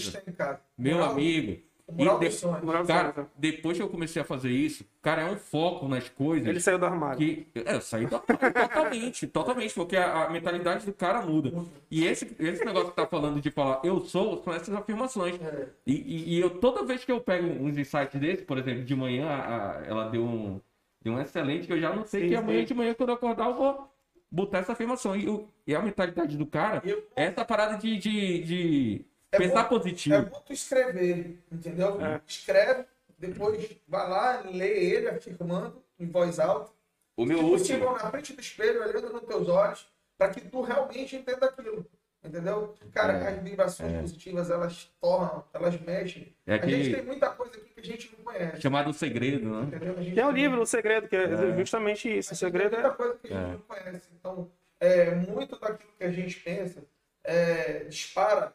Meu 0.78 1.02
amigo, 1.02 1.62
e 1.88 1.98
de- 1.98 2.84
cara, 2.86 3.12
César. 3.12 3.28
depois 3.36 3.76
que 3.76 3.82
eu 3.82 3.88
comecei 3.88 4.20
a 4.20 4.24
fazer 4.24 4.50
isso, 4.50 4.84
cara, 5.00 5.22
é 5.22 5.30
um 5.30 5.36
foco 5.36 5.86
nas 5.86 6.08
coisas 6.08 6.48
Ele 6.48 6.58
saiu 6.58 6.78
do 6.80 6.84
armário. 6.86 7.16
que 7.18 7.46
é, 7.54 7.76
eu 7.76 7.80
saí 7.80 8.06
do 8.06 8.16
armário 8.16 8.52
totalmente, 8.54 9.26
totalmente, 9.28 9.74
porque 9.74 9.96
a, 9.96 10.24
a 10.24 10.30
mentalidade 10.30 10.84
do 10.84 10.92
cara 10.92 11.22
muda. 11.22 11.52
E 11.90 12.04
esse, 12.04 12.34
esse 12.40 12.64
negócio 12.64 12.90
que 12.90 12.96
tá 12.96 13.06
falando 13.06 13.40
de 13.40 13.50
falar 13.52 13.80
eu 13.84 14.00
sou, 14.00 14.42
são 14.42 14.52
essas 14.52 14.74
afirmações. 14.74 15.40
É. 15.40 15.68
E, 15.86 15.92
e- 15.94 16.34
e 16.36 16.40
eu 16.40 16.50
toda 16.50 16.82
vez 16.84 17.04
que 17.04 17.12
eu 17.12 17.20
pego 17.20 17.46
uns 17.46 17.78
insights 17.78 18.20
desses, 18.20 18.44
por 18.44 18.58
exemplo, 18.58 18.82
de 18.84 18.94
manhã, 18.96 19.28
a- 19.28 19.82
ela 19.86 20.08
deu 20.08 20.24
um, 20.24 20.60
deu 21.02 21.12
um 21.14 21.20
excelente, 21.20 21.68
que 21.68 21.72
eu 21.72 21.80
já 21.80 21.94
não 21.94 22.04
sei 22.04 22.22
Sim, 22.22 22.28
que 22.30 22.34
amanhã 22.34 22.60
sim. 22.60 22.66
de 22.66 22.74
manhã, 22.74 22.94
quando 22.94 23.10
eu 23.10 23.14
acordar, 23.14 23.46
eu 23.48 23.54
vou 23.54 23.88
botar 24.28 24.58
essa 24.58 24.72
afirmação. 24.72 25.14
E, 25.14 25.28
o- 25.28 25.48
e 25.64 25.72
a 25.72 25.80
mentalidade 25.80 26.36
do 26.36 26.46
cara 26.46 26.82
eu- 26.84 27.04
é 27.14 27.26
essa 27.26 27.44
parada 27.44 27.76
de, 27.78 27.96
de, 27.96 28.42
de 28.42 29.04
É 29.36 29.48
pensar 29.48 29.62
bom- 29.64 29.68
positivo. 29.68 30.14
É 30.16 30.22
tu 30.44 30.52
escrever, 30.52 31.38
entendeu? 31.50 32.00
É. 32.04 32.20
Escreve, 32.26 32.84
depois 33.18 33.70
vai 33.88 34.08
lá, 34.08 34.40
lê 34.44 34.68
ele 34.94 35.08
afirmando 35.08 35.82
em 35.98 36.06
voz 36.06 36.38
alta. 36.38 36.70
O 37.16 37.24
meu 37.24 37.38
Se 37.38 37.72
último. 37.72 37.92
na 37.92 38.10
frente 38.10 38.32
do 38.34 38.40
espelho, 38.40 38.82
olhando 38.82 39.10
nos 39.12 39.22
teus 39.22 39.48
olhos, 39.48 39.88
para 40.18 40.30
que 40.30 40.40
tu 40.42 40.60
realmente 40.60 41.16
entenda 41.16 41.46
aquilo. 41.46 41.86
Entendeu? 42.24 42.74
Cara, 42.92 43.12
É, 43.12 43.28
as 43.28 43.42
vibrações 43.42 43.92
é. 43.92 44.00
positivas, 44.00 44.50
elas 44.50 44.90
tornam, 45.00 45.44
elas 45.54 45.80
mexem. 45.80 46.34
É 46.44 46.54
A 46.56 46.66
gente 46.66 46.92
tem 46.92 47.04
muita 47.04 47.30
coisa 47.30 47.56
aqui 47.56 47.68
que 47.72 47.80
a 47.80 47.84
gente 47.84 48.12
não 48.16 48.24
conhece. 48.24 48.60
Chamado 48.60 48.90
O 48.90 48.92
Segredo, 48.94 49.48
né? 49.48 49.78
Tem 50.12 50.24
o 50.24 50.30
livro 50.32 50.60
O 50.60 50.66
Segredo, 50.66 51.06
que 51.08 51.14
é, 51.14 51.22
É. 51.24 51.56
justamente 51.56 52.18
isso. 52.18 52.32
O 52.32 52.36
segredo 52.36 52.70
tem 52.70 52.80
é. 52.80 52.82
muita 52.82 52.96
coisa 52.96 53.14
que 53.22 53.26
a 53.28 53.30
gente 53.30 53.44
É. 53.48 53.52
não 53.52 53.58
conhece. 53.60 54.08
Então, 54.18 54.50
é, 54.80 55.14
muito 55.14 55.56
daquilo 55.60 55.92
que 55.96 56.04
a 56.04 56.10
gente 56.10 56.40
pensa 56.40 56.82
é, 57.22 57.84
dispara. 57.84 58.52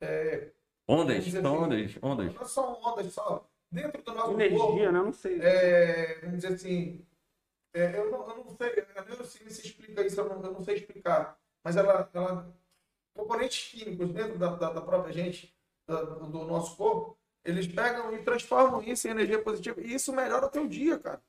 É, 0.00 0.50
Ondas, 0.88 1.24
dizer 1.24 1.42
são 1.42 1.54
assim, 1.54 1.64
ondas, 1.64 1.98
ondas. 2.02 2.34
não 2.34 2.44
são 2.46 2.80
ondas 2.82 3.12
só. 3.12 3.48
Dentro 3.70 4.02
do 4.02 4.14
nosso 4.14 4.32
Energia, 4.32 4.58
corpo, 4.58 4.92
né? 4.92 4.98
Eu 4.98 5.04
não 5.04 5.12
sei. 5.12 5.38
é, 5.40 6.20
vamos 6.20 6.36
dizer 6.42 6.54
assim, 6.54 7.06
é, 7.74 7.98
eu, 7.98 8.10
não, 8.10 8.28
eu 8.30 8.44
não 8.44 8.56
sei, 8.56 8.86
a 8.96 9.02
neurociência 9.02 9.62
explica 9.66 10.02
isso, 10.06 10.20
eu 10.20 10.28
não, 10.28 10.42
eu 10.44 10.52
não 10.52 10.64
sei 10.64 10.76
explicar, 10.76 11.38
mas 11.64 11.76
ela, 11.76 12.10
ela 12.14 12.54
componentes 13.14 13.70
químicos 13.72 14.12
dentro 14.12 14.38
da, 14.38 14.56
da, 14.56 14.72
da 14.74 14.80
própria 14.82 15.12
gente, 15.12 15.54
da- 15.86 16.02
do 16.04 16.44
nosso 16.46 16.76
corpo, 16.76 17.18
eles 17.44 17.66
pegam 17.66 18.12
e 18.14 18.22
transformam 18.24 18.82
isso 18.82 19.08
em 19.08 19.12
energia 19.12 19.42
positiva, 19.42 19.80
e 19.80 19.94
isso 19.94 20.12
melhora 20.12 20.46
o 20.46 20.50
teu 20.50 20.68
dia, 20.68 20.98
cara. 20.98 21.22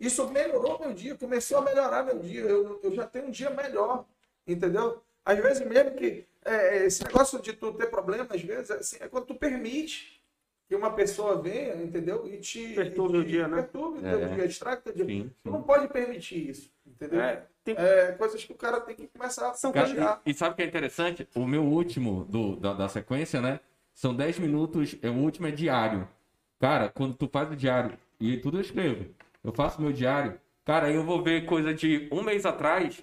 Isso 0.00 0.28
melhorou 0.30 0.78
meu 0.80 0.92
dia, 0.92 1.16
começou 1.16 1.58
a 1.58 1.62
melhorar 1.62 2.02
meu 2.04 2.18
dia, 2.18 2.42
eu, 2.42 2.80
eu 2.82 2.94
já 2.94 3.06
tenho 3.06 3.26
um 3.26 3.30
dia 3.30 3.50
melhor, 3.50 4.04
entendeu? 4.46 5.02
Às 5.24 5.38
vezes 5.38 5.66
mesmo 5.66 5.96
que 5.96 6.26
é, 6.44 6.86
esse 6.86 7.02
negócio 7.04 7.40
de 7.40 7.52
tu 7.52 7.72
ter 7.74 7.86
problema, 7.86 8.26
às 8.30 8.42
vezes, 8.42 8.70
é, 8.70 8.74
assim, 8.74 8.96
é 9.00 9.08
quando 9.08 9.26
tu 9.26 9.34
permite 9.34 10.20
que 10.68 10.74
uma 10.74 10.90
pessoa 10.92 11.40
venha, 11.40 11.74
entendeu? 11.76 12.26
E 12.26 12.38
te 12.38 12.74
Perturbe 12.74 13.18
o 13.18 13.24
dia, 13.24 13.46
né? 13.46 13.56
Perturbe 13.62 13.98
o 13.98 14.02
teu 14.02 14.24
É. 14.24 14.28
dia, 14.34 14.44
estraga 14.46 14.80
o 14.80 14.82
teu 14.84 14.94
dia. 14.94 15.04
Sim, 15.04 15.30
Tu 15.42 15.50
sim. 15.50 15.50
não 15.50 15.62
pode 15.62 15.88
permitir 15.88 16.48
isso, 16.50 16.72
entendeu? 16.86 17.20
É, 17.20 17.32
É, 17.32 17.46
tem- 17.64 18.16
coisas 18.16 18.42
que 18.44 18.52
o 18.52 18.56
cara 18.56 18.80
tem 18.80 18.96
que 18.96 19.06
começar 19.06 19.48
a. 19.50 19.72
Cara, 19.72 20.20
e, 20.24 20.30
e 20.30 20.34
sabe 20.34 20.54
o 20.54 20.56
que 20.56 20.62
é 20.62 20.66
interessante? 20.66 21.28
O 21.34 21.46
meu 21.46 21.62
último 21.62 22.24
do, 22.24 22.56
da, 22.56 22.72
da 22.74 22.88
sequência, 22.88 23.40
né? 23.40 23.60
São 23.94 24.14
10 24.14 24.38
minutos, 24.38 24.96
é, 25.02 25.08
o 25.10 25.14
último 25.14 25.46
é 25.46 25.50
diário. 25.50 26.08
Cara, 26.58 26.88
quando 26.88 27.14
tu 27.14 27.28
faz 27.28 27.50
o 27.50 27.56
diário, 27.56 27.96
e 28.18 28.36
tudo 28.38 28.56
eu 28.56 28.62
escrevo, 28.62 29.06
eu 29.44 29.52
faço 29.52 29.80
meu 29.82 29.92
diário, 29.92 30.40
cara, 30.64 30.86
aí 30.86 30.94
eu 30.94 31.04
vou 31.04 31.22
ver 31.22 31.44
coisa 31.44 31.74
de 31.74 32.08
um 32.10 32.22
mês 32.22 32.46
atrás, 32.46 33.02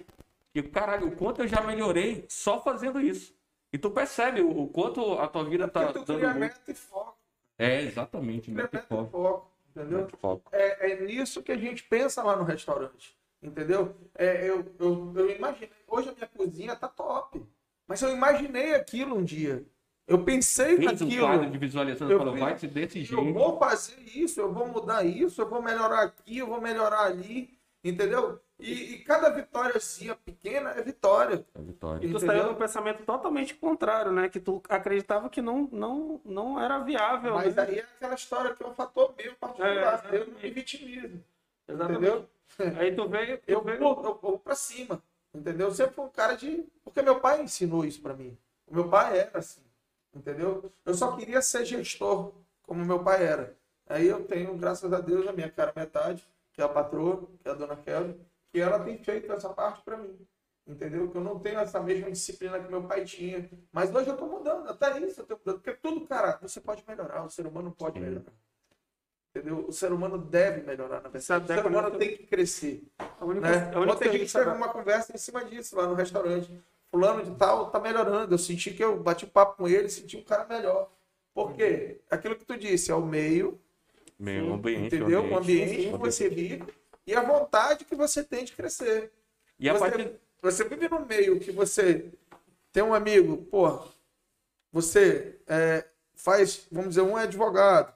e 0.54 0.62
caralho, 0.62 1.08
o 1.08 1.16
quanto 1.16 1.42
eu 1.42 1.48
já 1.48 1.60
melhorei 1.62 2.24
só 2.28 2.60
fazendo 2.60 3.00
isso. 3.00 3.34
E 3.72 3.78
tu 3.78 3.90
percebe 3.90 4.40
o, 4.40 4.62
o 4.62 4.68
quanto 4.68 5.12
a 5.14 5.28
tua 5.28 5.44
vida 5.44 5.68
tá 5.68 5.84
Porque 5.84 6.00
tu 6.00 6.04
dando 6.06 6.16
cria 6.18 6.30
muito. 6.30 6.40
meta 6.40 6.70
e 6.70 6.74
foco. 6.74 7.16
É, 7.58 7.82
exatamente, 7.82 8.50
meta 8.50 8.70
meta 8.72 8.78
e 8.84 8.88
foco. 8.88 9.10
foco, 9.10 9.52
entendeu? 9.70 9.98
Meta 10.00 10.16
foco. 10.16 10.48
É, 10.52 10.92
é 10.92 11.00
nisso 11.00 11.42
que 11.42 11.52
a 11.52 11.56
gente 11.56 11.84
pensa 11.84 12.22
lá 12.22 12.34
no 12.34 12.42
restaurante, 12.42 13.16
entendeu? 13.42 13.94
É, 14.14 14.48
eu, 14.48 14.64
eu, 14.78 15.12
eu 15.14 15.30
imaginei, 15.30 15.70
hoje 15.86 16.08
a 16.08 16.12
minha 16.12 16.26
cozinha 16.26 16.74
tá 16.74 16.88
top, 16.88 17.46
mas 17.86 18.02
eu 18.02 18.10
imaginei 18.10 18.74
aquilo 18.74 19.16
um 19.16 19.22
dia. 19.24 19.64
Eu 20.06 20.24
pensei 20.24 20.76
Fez 20.76 21.00
um 21.00 21.04
naquilo. 21.04 21.26
quadro 21.26 21.50
de 21.50 21.58
visualização 21.58 22.10
Eu 22.10 22.18
falou, 22.18 22.36
vai 22.36 22.54
desse 22.54 22.98
Eu 22.98 23.04
jeito. 23.04 23.32
vou 23.32 23.58
fazer 23.60 24.00
isso, 24.00 24.40
eu 24.40 24.52
vou 24.52 24.66
mudar 24.66 25.04
isso, 25.04 25.40
eu 25.40 25.48
vou 25.48 25.62
melhorar 25.62 26.02
aqui, 26.02 26.38
eu 26.38 26.48
vou 26.48 26.60
melhorar 26.60 27.02
ali, 27.04 27.56
entendeu? 27.82 28.40
E, 28.58 28.94
e 28.94 28.98
cada 29.04 29.30
vitóriazinha 29.30 30.14
pequena 30.14 30.70
é 30.70 30.82
vitória. 30.82 31.46
É 31.54 31.60
vitória. 31.62 32.06
E 32.06 32.10
tu 32.10 32.16
Entendeu? 32.16 32.20
saiu 32.20 32.48
do 32.48 32.56
pensamento 32.56 33.04
totalmente 33.04 33.54
contrário, 33.54 34.12
né? 34.12 34.28
Que 34.28 34.38
tu 34.38 34.62
acreditava 34.68 35.30
que 35.30 35.40
não, 35.40 35.68
não, 35.72 36.20
não 36.24 36.60
era 36.60 36.78
viável. 36.80 37.34
Mas 37.34 37.54
né? 37.54 37.62
aí 37.62 37.78
é 37.78 37.82
aquela 37.82 38.14
história 38.14 38.54
que 38.54 38.62
é 38.62 38.66
um 38.66 38.74
fator 38.74 39.14
meu 39.16 39.34
particular. 39.36 40.06
É, 40.12 40.16
eu 40.18 40.26
não 40.26 40.34
me 40.34 40.50
vitimizo. 40.50 41.24
Exatamente. 41.66 41.98
Entendeu? 42.06 42.28
Aí 42.78 42.94
tu 42.94 43.08
veio. 43.08 43.38
Tu 43.38 43.44
Eu 43.48 43.62
veio... 43.62 43.78
vou, 43.78 44.04
eu 44.04 44.18
vou 44.20 44.38
pra 44.38 44.54
cima. 44.54 45.02
Entendeu? 45.34 45.68
Eu 45.68 45.74
sempre 45.74 45.94
fui 45.94 46.04
um 46.04 46.10
cara 46.10 46.34
de. 46.34 46.66
Porque 46.84 47.00
meu 47.00 47.18
pai 47.20 47.42
ensinou 47.42 47.84
isso 47.84 48.02
pra 48.02 48.14
mim. 48.14 48.36
O 48.66 48.74
meu 48.74 48.88
pai 48.88 49.18
era 49.18 49.38
assim. 49.38 49.62
Entendeu? 50.14 50.70
Eu 50.84 50.92
só 50.92 51.16
queria 51.16 51.40
ser 51.40 51.64
gestor, 51.64 52.32
como 52.62 52.84
meu 52.84 53.02
pai 53.02 53.24
era. 53.24 53.56
Aí 53.88 54.06
eu 54.06 54.24
tenho, 54.24 54.56
graças 54.56 54.92
a 54.92 55.00
Deus, 55.00 55.26
a 55.26 55.32
minha 55.32 55.50
cara 55.50 55.72
metade, 55.74 56.26
que 56.60 56.62
é 56.62 56.66
a 56.66 56.68
patroa, 56.68 57.26
que 57.42 57.48
é 57.48 57.50
a 57.50 57.54
dona 57.54 57.74
Kelly, 57.74 58.20
que 58.52 58.60
ela 58.60 58.78
tem 58.80 58.98
feito 58.98 59.32
essa 59.32 59.48
parte 59.48 59.82
pra 59.82 59.96
mim. 59.96 60.14
Entendeu? 60.66 61.10
Que 61.10 61.16
eu 61.16 61.22
não 61.22 61.38
tenho 61.38 61.58
essa 61.58 61.80
mesma 61.80 62.10
disciplina 62.10 62.60
que 62.60 62.70
meu 62.70 62.82
pai 62.82 63.02
tinha. 63.04 63.50
Mas 63.72 63.92
hoje 63.94 64.10
eu 64.10 64.16
tô 64.16 64.26
mudando, 64.26 64.68
até 64.68 64.98
isso 65.00 65.22
eu 65.22 65.26
tô 65.26 65.38
mudando. 65.38 65.60
Porque 65.62 65.72
tudo, 65.80 66.06
cara, 66.06 66.38
você 66.42 66.60
pode 66.60 66.84
melhorar, 66.86 67.24
o 67.24 67.30
ser 67.30 67.46
humano 67.46 67.72
pode 67.72 67.98
Sim. 67.98 68.04
melhorar. 68.04 68.32
Entendeu? 69.34 69.64
O 69.66 69.72
ser 69.72 69.90
humano 69.90 70.18
deve 70.18 70.62
melhorar, 70.62 71.00
na 71.00 71.08
verdade. 71.08 71.44
O 71.44 71.46
ser 71.46 71.66
humano 71.66 71.98
tem 71.98 72.16
que 72.16 72.26
crescer. 72.26 72.82
A 72.98 73.24
única, 73.24 73.48
Né? 73.48 73.72
a 73.74 73.78
única 73.78 73.94
Ontem 73.94 74.08
a 74.10 74.12
gente 74.12 74.32
teve 74.32 74.50
uma 74.50 74.68
conversa 74.68 75.14
em 75.14 75.18
cima 75.18 75.42
disso 75.44 75.76
lá 75.76 75.86
no 75.86 75.94
restaurante. 75.94 76.52
Fulano 76.90 77.22
de 77.24 77.34
tal 77.36 77.70
tá 77.70 77.80
melhorando. 77.80 78.34
Eu 78.34 78.38
senti 78.38 78.72
que 78.74 78.84
eu 78.84 79.02
bati 79.02 79.26
papo 79.26 79.56
com 79.56 79.66
ele, 79.68 79.88
senti 79.88 80.18
um 80.18 80.24
cara 80.24 80.44
melhor. 80.46 80.90
Por 81.32 81.54
quê? 81.54 82.02
Aquilo 82.10 82.36
que 82.36 82.44
tu 82.44 82.56
disse, 82.58 82.90
é 82.90 82.94
o 82.94 83.00
meio, 83.00 83.58
Meio 84.20 84.52
ambiente, 84.52 84.94
entendeu? 84.94 85.24
O 85.24 85.38
ambiente 85.38 85.82
sim, 85.82 85.92
que 85.92 85.96
você 85.96 86.28
vive 86.28 86.64
e 87.06 87.14
a 87.14 87.22
vontade 87.22 87.86
que 87.86 87.94
você 87.94 88.22
tem 88.22 88.44
de 88.44 88.52
crescer. 88.52 89.10
E 89.58 89.66
a 89.66 89.72
você, 89.72 89.78
partir... 89.78 90.20
você 90.42 90.64
vive 90.64 90.88
num 90.90 91.06
meio 91.06 91.40
que 91.40 91.50
você 91.50 92.12
tem 92.70 92.82
um 92.82 92.92
amigo, 92.92 93.38
pô, 93.50 93.82
você 94.70 95.40
é, 95.46 95.86
faz, 96.14 96.66
vamos 96.70 96.90
dizer, 96.90 97.00
um 97.00 97.18
é 97.18 97.22
advogado, 97.22 97.94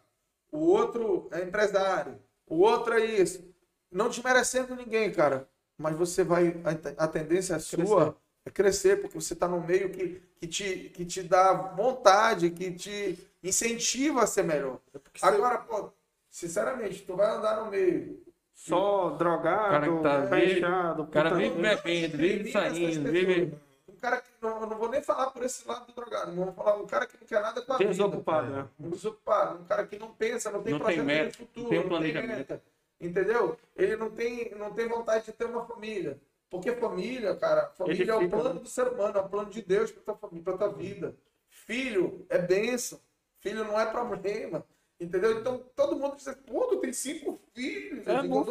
o 0.50 0.60
outro 0.60 1.28
é 1.30 1.42
empresário, 1.42 2.18
o 2.46 2.56
outro 2.56 2.94
é 2.94 3.04
isso. 3.04 3.44
Não 3.92 4.08
desmerecendo 4.08 4.74
ninguém, 4.74 5.12
cara, 5.12 5.46
mas 5.76 5.94
você 5.94 6.24
vai, 6.24 6.56
a, 6.64 7.04
a 7.04 7.06
tendência 7.06 7.58
sua 7.58 8.16
é 8.46 8.50
crescer, 8.50 9.00
porque 9.02 9.20
você 9.20 9.34
está 9.34 9.46
num 9.46 9.64
meio 9.64 9.90
que, 9.90 10.22
que, 10.36 10.46
te, 10.46 10.90
que 10.94 11.04
te 11.04 11.22
dá 11.22 11.52
vontade, 11.52 12.50
que 12.50 12.72
te 12.72 13.18
incentiva 13.42 14.22
a 14.22 14.26
ser 14.26 14.42
melhor. 14.42 14.80
Agora, 15.20 15.58
pô, 15.58 15.92
sinceramente, 16.34 17.02
tu 17.02 17.14
vai 17.14 17.30
andar 17.30 17.62
no 17.62 17.70
meio 17.70 18.20
Só 18.52 19.10
drogado, 19.10 19.70
cara 19.70 19.88
que 19.88 20.02
tá 20.02 20.26
fechado, 20.26 21.02
O 21.02 21.06
cara 21.06 21.34
vive 21.34 21.62
bebendo, 21.62 22.16
vive 22.16 22.50
saindo, 22.50 23.12
vive... 23.12 23.54
Um 23.88 23.96
cara 23.96 24.20
que 24.20 24.28
não, 24.42 24.60
eu 24.62 24.66
não 24.66 24.76
vou 24.76 24.90
nem 24.90 25.00
falar 25.00 25.30
por 25.30 25.44
esse 25.44 25.66
lado 25.66 25.86
do 25.86 25.92
drogado, 25.94 26.32
não 26.32 26.46
vou 26.46 26.52
falar 26.52 26.76
um 26.76 26.86
cara 26.86 27.06
que 27.06 27.16
não 27.18 27.26
quer 27.26 27.40
nada 27.40 27.62
com 27.62 27.72
a 27.72 27.78
vida. 27.78 27.90
Desocupado, 27.90 28.50
né? 28.50 28.68
Um 28.80 28.90
desocupado, 28.90 29.62
um 29.62 29.64
cara 29.64 29.86
que 29.86 29.96
não 29.96 30.12
pensa, 30.12 30.50
não 30.50 30.62
tem 30.62 30.72
Não 30.72 30.80
tem 30.80 30.86
projeto 30.86 31.06
meta, 31.06 31.30
de 31.30 31.36
futuro, 31.36 31.62
não 31.62 31.70
tem 31.70 31.78
não 31.78 31.82
tem 31.82 32.12
planejamento. 32.12 32.36
meta. 32.50 32.62
Entendeu? 33.00 33.56
Ele 33.76 33.96
não 33.96 34.10
tem, 34.10 34.54
não 34.56 34.72
tem 34.72 34.88
vontade 34.88 35.24
de 35.26 35.32
ter 35.32 35.44
uma 35.44 35.64
família. 35.64 36.20
Porque 36.50 36.72
família, 36.72 37.34
cara, 37.36 37.70
família 37.76 38.10
é 38.10 38.14
o 38.14 38.18
Edifica, 38.18 38.36
plano 38.36 38.54
né? 38.54 38.60
do 38.60 38.68
ser 38.68 38.88
humano, 38.88 39.18
é 39.18 39.20
o 39.20 39.28
plano 39.28 39.50
de 39.50 39.62
Deus 39.62 39.90
para 39.92 40.02
tua 40.02 40.16
família, 40.16 40.44
para 40.44 40.58
tua 40.58 40.68
vida. 40.68 41.14
Filho 41.48 42.26
é 42.28 42.38
bênção. 42.38 43.00
Filho 43.38 43.64
não 43.64 43.78
é 43.80 43.86
problema. 43.86 44.64
Entendeu? 45.00 45.38
Então 45.40 45.58
todo 45.74 45.96
mundo 45.96 46.16
diz, 46.16 46.32
pô, 46.46 46.66
tu 46.66 46.78
tem 46.80 46.92
cinco 46.92 47.40
filhos. 47.52 48.06
É 48.06 48.20
digo, 48.22 48.44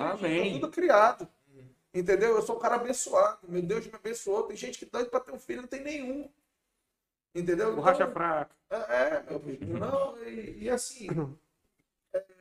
Amém. 0.00 0.54
tudo 0.54 0.70
criado. 0.70 1.28
Entendeu? 1.92 2.36
Eu 2.36 2.42
sou 2.42 2.56
um 2.56 2.60
cara 2.60 2.76
abençoado. 2.76 3.38
Meu 3.48 3.62
Deus 3.62 3.86
me 3.86 3.94
abençoou. 3.94 4.44
Tem 4.44 4.56
gente 4.56 4.78
que 4.78 4.86
doido 4.86 5.10
pra 5.10 5.20
ter 5.20 5.32
um 5.32 5.38
filho, 5.38 5.62
não 5.62 5.68
tem 5.68 5.82
nenhum. 5.82 6.30
Entendeu? 7.34 7.74
Borracha 7.74 8.02
Então, 8.02 8.12
fraca. 8.12 8.54
é, 8.70 8.76
é, 8.76 9.24
meu 9.28 9.40
filho. 9.40 9.78
Não, 9.78 10.16
e, 10.24 10.64
e 10.64 10.70
assim, 10.70 11.08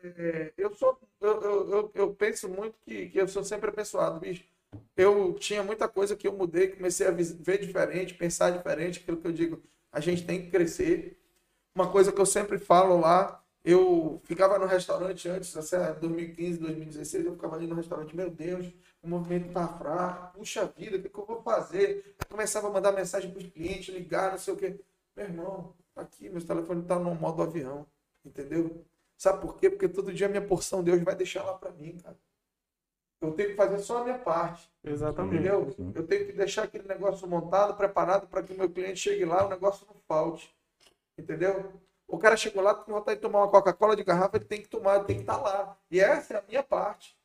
é, 0.03 0.53
eu 0.57 0.73
sou. 0.73 0.99
Eu, 1.19 1.41
eu, 1.41 1.69
eu, 1.71 1.91
eu 1.95 2.13
penso 2.15 2.47
muito 2.47 2.77
que, 2.85 3.09
que 3.09 3.19
eu 3.19 3.27
sou 3.27 3.43
sempre 3.43 3.69
abençoado, 3.69 4.19
bicho. 4.19 4.43
Eu 4.95 5.33
tinha 5.33 5.63
muita 5.63 5.87
coisa 5.87 6.15
que 6.15 6.27
eu 6.27 6.33
mudei, 6.33 6.67
comecei 6.69 7.07
a 7.07 7.11
ver 7.11 7.57
diferente, 7.59 8.13
pensar 8.13 8.51
diferente, 8.51 8.99
aquilo 8.99 9.17
que 9.17 9.27
eu 9.27 9.31
digo, 9.31 9.63
a 9.91 9.99
gente 9.99 10.25
tem 10.25 10.41
que 10.43 10.51
crescer. 10.51 11.17
Uma 11.73 11.91
coisa 11.91 12.11
que 12.11 12.19
eu 12.19 12.25
sempre 12.25 12.57
falo 12.57 12.99
lá, 12.99 13.43
eu 13.67 14.21
ficava 14.23 14.57
no 14.57 14.65
restaurante 14.65 15.27
antes, 15.27 15.55
assim, 15.57 15.75
2015, 15.99 16.57
2016, 16.57 17.25
eu 17.25 17.33
ficava 17.33 17.57
ali 17.57 17.67
no 17.67 17.75
restaurante, 17.75 18.15
meu 18.15 18.29
Deus, 18.29 18.65
o 19.03 19.09
movimento 19.09 19.51
tá 19.51 19.67
fraco, 19.67 20.37
puxa 20.37 20.65
vida, 20.77 20.95
o 20.95 21.01
que, 21.01 21.09
que 21.09 21.19
eu 21.19 21.25
vou 21.25 21.41
fazer? 21.41 22.15
Eu 22.17 22.25
começava 22.29 22.69
a 22.69 22.71
mandar 22.71 22.93
mensagem 22.93 23.29
para 23.29 23.39
os 23.39 23.47
clientes, 23.51 23.93
ligar, 23.93 24.31
não 24.31 24.37
sei 24.37 24.53
o 24.53 24.57
quê. 24.57 24.79
Meu 25.13 25.25
irmão, 25.25 25.73
tá 25.93 26.01
aqui, 26.01 26.29
meu 26.29 26.41
telefone 26.41 26.83
tá 26.83 26.97
no 26.97 27.13
modo 27.13 27.43
avião, 27.43 27.85
entendeu? 28.23 28.85
Sabe 29.17 29.41
por 29.41 29.57
quê? 29.57 29.69
Porque 29.69 29.89
todo 29.89 30.13
dia 30.13 30.27
a 30.27 30.29
minha 30.29 30.47
porção 30.47 30.81
Deus 30.81 31.01
vai 31.01 31.15
deixar 31.15 31.43
lá 31.43 31.53
para 31.53 31.71
mim, 31.71 31.97
cara. 31.97 32.17
Eu 33.19 33.33
tenho 33.33 33.49
que 33.49 33.55
fazer 33.55 33.79
só 33.79 33.97
a 33.97 34.03
minha 34.05 34.19
parte. 34.19 34.71
Exatamente. 34.81 35.35
Entendeu? 35.35 35.71
Sim. 35.71 35.91
Eu 35.93 36.07
tenho 36.07 36.25
que 36.25 36.31
deixar 36.31 36.63
aquele 36.63 36.87
negócio 36.87 37.27
montado, 37.27 37.75
preparado 37.75 38.27
para 38.27 38.43
que 38.43 38.53
o 38.53 38.57
meu 38.57 38.69
cliente 38.69 38.99
chegue 38.99 39.25
lá, 39.25 39.45
o 39.45 39.49
negócio 39.49 39.85
não 39.87 39.95
falte. 40.07 40.55
Entendeu? 41.17 41.73
O 42.07 42.17
cara 42.17 42.37
chegou 42.37 42.63
lá, 42.63 42.73
tem 42.73 42.93
vontade 42.93 43.17
de 43.17 43.21
tomar 43.21 43.39
uma 43.39 43.51
Coca-Cola 43.51 43.95
de 43.95 44.03
garrafa, 44.03 44.37
ele 44.37 44.45
tem 44.45 44.61
que 44.61 44.69
tomar, 44.69 45.03
tem 45.03 45.17
que 45.17 45.23
estar 45.23 45.37
lá. 45.37 45.77
E 45.91 45.99
essa 45.99 46.35
é 46.35 46.37
a 46.37 46.41
minha 46.41 46.63
parte. 46.63 47.17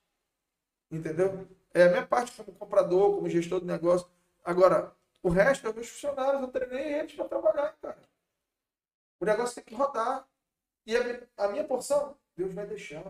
Entendeu? 0.91 1.47
É 1.73 1.85
a 1.85 1.89
minha 1.89 2.07
parte 2.07 2.33
como 2.33 2.57
comprador, 2.59 3.15
como 3.15 3.29
gestor 3.29 3.61
de 3.61 3.67
negócio. 3.67 4.09
Agora, 4.45 4.93
o 5.23 5.29
resto 5.29 5.69
é 5.69 5.73
meus 5.73 5.89
funcionários, 5.89 6.43
eu 6.43 6.49
treinei 6.49 6.95
eles 6.95 7.15
para 7.15 7.29
trabalhar, 7.29 7.77
cara. 7.81 8.03
O 9.21 9.25
negócio 9.25 9.55
tem 9.55 9.65
que 9.65 9.75
rodar. 9.75 10.27
E 10.85 10.97
a 10.97 11.05
minha, 11.05 11.29
a 11.37 11.49
minha 11.49 11.65
porção, 11.65 12.17
Deus 12.37 12.53
vai 12.53 12.67
deixar. 12.67 13.05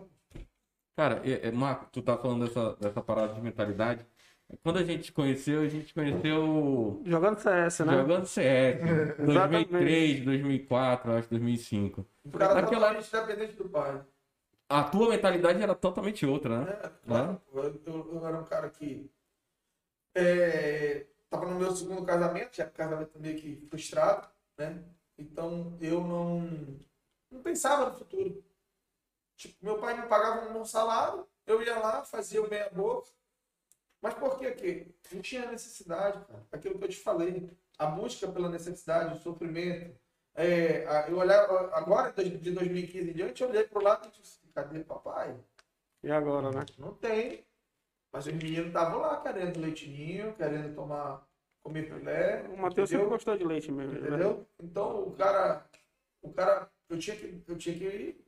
Cara, 0.95 1.21
é, 1.27 1.47
é, 1.47 1.51
Marco, 1.51 1.87
tu 1.91 2.03
tá 2.03 2.15
falando 2.15 2.45
dessa, 2.47 2.75
dessa 2.75 3.01
parada 3.01 3.33
de 3.33 3.41
mentalidade. 3.41 4.05
Quando 4.61 4.77
a 4.79 4.83
gente 4.83 5.05
se 5.05 5.11
conheceu, 5.11 5.61
a 5.61 5.67
gente 5.67 5.93
conheceu 5.93 7.01
Jogando 7.05 7.39
CS, 7.39 7.79
né? 7.85 7.93
jogando 7.97 8.25
CS. 8.27 8.79
2003, 9.25 10.25
2004, 10.25 11.11
acho 11.13 11.29
2005. 11.29 12.05
O 12.25 12.31
cara 12.31 12.53
Naquela- 12.55 12.93
totalmente 12.93 13.11
dependente 13.11 13.57
do 13.57 13.69
pai. 13.69 14.01
a 14.69 14.83
tua 14.83 15.09
mentalidade 15.09 15.61
era 15.61 15.73
totalmente 15.75 16.25
outra, 16.25 16.61
né? 16.65 16.71
É, 16.83 16.89
claro, 17.07 17.41
eu, 17.53 17.63
eu- 17.85 18.09
eu 18.15 18.27
era 18.27 18.37
um 18.39 18.43
cara 18.45 18.69
que 18.69 19.09
é, 20.15 21.05
tava 21.29 21.45
no 21.47 21.57
meu 21.59 21.71
segundo 21.75 22.05
casamento, 22.05 22.55
já 22.55 22.65
casamento 22.69 23.19
meio 23.19 23.37
que 23.39 23.65
frustrado, 23.69 24.27
né? 24.57 24.83
Então 25.17 25.75
eu 25.81 26.01
não, 26.01 26.41
não 27.31 27.41
pensava 27.41 27.89
no 27.89 27.95
futuro. 27.95 28.43
Tipo, 29.35 29.55
meu 29.63 29.77
pai 29.79 29.99
me 29.99 30.07
pagava 30.07 30.47
um 30.47 30.53
bom 30.53 30.65
salário, 30.65 31.25
eu 31.47 31.61
ia 31.61 31.77
lá, 31.79 32.03
fazia 32.03 32.41
o 32.41 32.49
meia 32.49 32.69
boca. 32.69 33.09
Mas 34.03 34.15
por 34.15 34.37
que 34.37 34.51
que? 34.51 34.93
Não 35.13 35.21
tinha 35.21 35.49
necessidade, 35.49 36.19
cara. 36.25 36.43
Aquilo 36.51 36.77
que 36.77 36.83
eu 36.83 36.89
te 36.89 36.97
falei. 36.97 37.49
A 37.79 37.85
busca 37.85 38.27
pela 38.27 38.49
necessidade, 38.49 39.15
o 39.15 39.17
sofrimento. 39.21 39.95
É, 40.35 41.09
eu 41.09 41.17
olhava, 41.17 41.71
agora, 41.73 42.11
de 42.11 42.37
de 42.37 42.51
2015 42.51 43.09
em 43.09 43.13
diante, 43.13 43.41
eu 43.41 43.49
olhei 43.49 43.63
pro 43.63 43.81
lado 43.81 44.09
e 44.09 44.11
disse, 44.21 44.39
cadê 44.53 44.83
papai? 44.83 45.33
E 46.03 46.11
agora, 46.11 46.51
né? 46.51 46.65
Não 46.77 46.93
tem. 46.93 47.45
Mas 48.11 48.27
os 48.27 48.33
meninos 48.33 48.67
estavam 48.67 48.99
lá 48.99 49.21
querendo 49.21 49.61
leitinho, 49.61 50.33
querendo 50.33 50.75
tomar, 50.75 51.25
comer 51.63 51.83
filé. 51.83 52.41
O 52.49 52.57
Matheus 52.57 52.89
sempre 52.89 53.07
gostou 53.07 53.37
de 53.37 53.45
leite 53.45 53.71
mesmo. 53.71 53.93
né? 53.93 54.07
Entendeu? 54.07 54.45
Então 54.61 55.07
o 55.07 55.11
cara, 55.15 55.65
o 56.21 56.31
cara, 56.33 56.69
eu 56.89 56.99
tinha 56.99 57.15
que, 57.15 57.41
eu 57.47 57.57
tinha 57.57 57.77
que, 57.77 58.21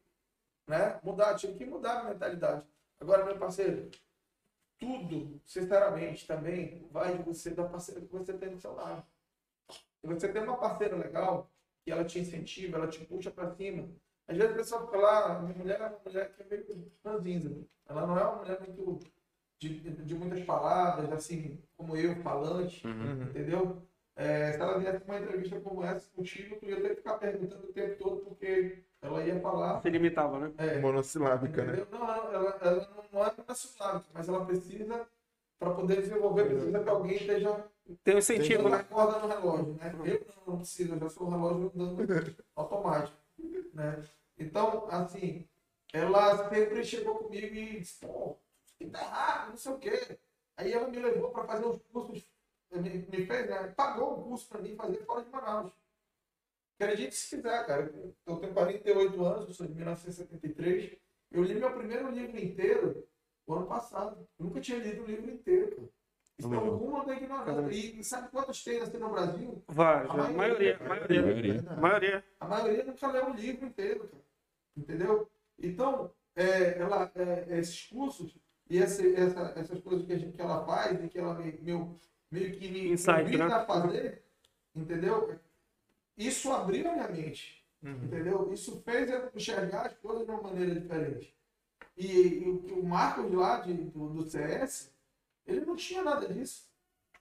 né, 0.68 1.00
mudar, 1.04 1.36
tinha 1.36 1.54
que 1.54 1.66
mudar 1.66 2.00
a 2.00 2.04
mentalidade. 2.06 2.66
Agora, 3.00 3.26
meu 3.26 3.38
parceiro, 3.38 3.90
tudo, 4.80 5.42
sinceramente, 5.46 6.28
também 6.28 6.88
vai 6.92 7.18
de 7.18 7.24
você, 7.24 7.52
da 7.52 7.64
parceira 7.68 8.02
que 8.02 8.12
você 8.12 8.34
tem 8.34 8.50
do 8.50 8.60
seu 8.60 8.74
lado. 8.74 9.06
Se 10.02 10.08
você 10.08 10.28
tem 10.32 10.44
uma 10.44 10.58
parceira 10.58 10.96
legal, 10.96 11.50
que 11.84 11.92
ela 11.92 12.04
te 12.06 12.20
incentiva, 12.20 12.78
ela 12.78 12.88
te 12.88 13.04
puxa 13.06 13.32
pra 13.32 13.50
cima. 13.56 13.90
Às 14.28 14.38
vezes 14.38 14.52
a 14.54 14.58
pessoa 14.58 14.86
fica 14.86 14.98
lá, 14.98 15.40
minha 15.42 15.56
mulher 15.58 15.80
é 15.82 15.86
uma 15.88 16.00
mulher 16.04 16.34
que 16.34 16.42
é 16.42 16.46
meio 16.46 16.92
ranzinza. 17.04 17.56
Ela 17.88 18.08
não 18.08 18.18
é 18.18 18.24
uma 18.24 18.38
mulher 18.38 18.60
muito 18.62 19.00
de, 19.60 19.80
de 19.80 20.16
muitas 20.16 20.44
palavras, 20.44 21.12
assim, 21.12 21.62
como 21.78 21.96
eu, 21.96 22.16
falante, 22.18 22.86
Uhum. 22.88 23.24
entendeu? 23.24 23.82
É, 24.16 24.54
se 24.54 24.60
ela 24.62 24.80
viesse 24.80 25.04
uma 25.04 25.20
entrevista 25.20 25.60
como 25.60 25.84
essa 25.84 26.10
contigo, 26.12 26.56
tu 26.58 26.66
ia 26.66 26.82
ter 26.82 26.90
que 26.90 26.96
ficar 26.96 27.18
perguntando 27.18 27.68
o 27.68 27.74
tempo 27.74 27.98
todo, 28.04 28.22
porque 28.26 28.84
ela 29.06 29.24
ia 29.24 29.40
falar. 29.40 29.82
Se 29.82 29.90
limitava, 29.90 30.40
né? 30.40 30.52
É, 30.58 30.80
Monossilábica, 30.80 31.64
né? 31.64 31.86
Não, 31.92 32.02
ela, 32.02 32.58
ela, 32.62 33.06
não 33.12 33.26
é 33.26 33.34
nacional, 33.48 34.04
mas 34.14 34.28
ela 34.28 34.46
precisa, 34.46 35.08
para 35.60 35.72
poder 35.74 36.02
desenvolver, 36.02 36.46
precisa 36.46 36.84
que 36.84 36.90
alguém 36.90 37.16
esteja 37.16 37.66
Tem 38.04 38.16
um 38.16 38.18
incentivo, 38.18 38.70
né? 38.70 38.84
corda 38.84 39.20
no 39.20 39.28
relógio, 39.28 39.74
né? 39.76 39.94
Eu 40.06 40.26
não, 40.46 40.54
não 40.54 40.58
preciso, 40.58 40.94
eu 40.94 41.00
já 41.00 41.10
sou 41.10 41.28
um 41.28 41.32
relógio 41.32 41.72
andando 41.76 42.36
automático, 42.56 43.18
né? 43.74 44.04
Então, 44.38 44.88
assim, 44.90 45.48
ela 45.94 46.50
sempre 46.50 46.84
chegou 46.84 47.16
comigo 47.16 47.56
e 47.56 47.80
disse, 47.80 48.06
pô, 48.06 48.38
que 48.78 48.86
dar 48.86 49.02
errado, 49.02 49.50
não 49.52 49.58
sei 49.58 49.72
o 49.72 49.78
quê. 49.78 50.18
Aí 50.58 50.74
ela 50.74 50.88
me 50.88 51.00
levou 51.00 51.30
para 51.30 51.46
fazer 51.46 51.66
os 51.66 51.82
cursos, 51.92 52.24
me, 52.72 52.90
me 52.90 53.26
fez, 53.26 53.50
né? 53.50 53.74
Pagou 53.76 54.20
o 54.20 54.24
curso 54.24 54.48
para 54.48 54.62
mim 54.62 54.76
fazer 54.76 55.06
fora 55.06 55.24
de 55.24 55.30
Manaus. 55.30 55.72
Acredite 56.80 57.16
se 57.16 57.36
quiser, 57.36 57.66
cara. 57.66 57.94
Eu 58.26 58.38
tenho 58.38 58.54
48 58.54 59.26
anos, 59.26 59.48
eu 59.48 59.54
sou 59.54 59.66
de 59.68 59.74
1973. 59.76 60.98
Eu 61.32 61.44
li 61.44 61.56
meu 61.56 61.72
primeiro 61.74 62.10
livro 62.12 62.38
inteiro 62.38 63.08
o 63.48 63.54
ano 63.54 63.66
passado. 63.68 64.28
Eu 64.38 64.46
nunca 64.46 64.60
tinha 64.60 64.78
lido 64.80 65.04
o 65.04 65.06
livro 65.06 65.30
inteiro, 65.32 65.76
cara. 65.76 65.90
Isso 66.38 66.54
é 66.54 66.58
um 66.58 66.76
rumo 66.76 67.06
da 67.06 67.16
ignorância. 67.16 67.72
E 67.72 68.04
sabe 68.04 68.30
quantos 68.30 68.62
tem 68.62 68.82
assim 68.82 68.98
no 68.98 69.10
Brasil? 69.10 69.64
Vai, 69.70 70.06
A 70.06 70.12
a 70.12 70.32
maioria, 70.32 70.78
a 70.78 70.90
maioria. 70.90 71.22
maioria. 71.22 71.64
A 71.70 71.76
maioria. 71.78 72.26
A 72.42 72.48
maioria 72.48 72.84
nunca 72.84 73.08
leu 73.12 73.30
o 73.30 73.34
livro 73.34 73.66
inteiro, 73.66 74.08
cara. 74.10 74.24
Entendeu? 74.76 75.32
Então, 75.58 76.12
é, 76.36 76.78
ela, 76.78 77.10
é, 77.16 77.58
esses 77.58 77.88
cursos 77.88 78.38
e 78.70 78.78
esse- 78.78 79.16
essa- 79.16 79.54
essas 79.56 79.80
coisas 79.80 80.06
que, 80.06 80.12
a 80.12 80.18
gente, 80.18 80.34
que 80.36 80.42
ela 80.42 80.66
faz 80.66 81.02
e 81.02 81.08
que 81.08 81.18
ela 81.18 81.34
me, 81.36 81.58
meu, 81.62 81.98
meio 82.30 82.52
que 82.52 82.68
me 82.70 82.90
Insight, 82.92 83.24
convida 83.24 83.48
né? 83.48 83.54
a 83.54 83.66
fazer, 83.66 84.26
entendeu? 84.76 85.40
Isso 86.18 86.52
abriu 86.52 86.90
a 86.90 86.94
minha 86.94 87.08
mente, 87.10 87.66
entendeu? 87.82 88.52
Isso 88.54 88.82
fez 88.82 89.10
eu 89.10 89.32
enxergar 89.36 89.88
as 89.88 89.98
coisas 89.98 90.26
de 90.26 90.32
uma 90.32 90.42
maneira 90.42 90.80
diferente. 90.80 91.36
E, 91.98 92.08
e 92.08 92.50
o, 92.50 92.80
o 92.80 92.84
Marcos 92.86 93.32
lá 93.34 93.60
de, 93.60 93.74
do, 93.74 94.10
do 94.10 94.30
CS, 94.30 94.94
ele 95.46 95.66
não 95.66 95.76
tinha 95.76 96.04
nada 96.04 96.28
disso. 96.28 96.70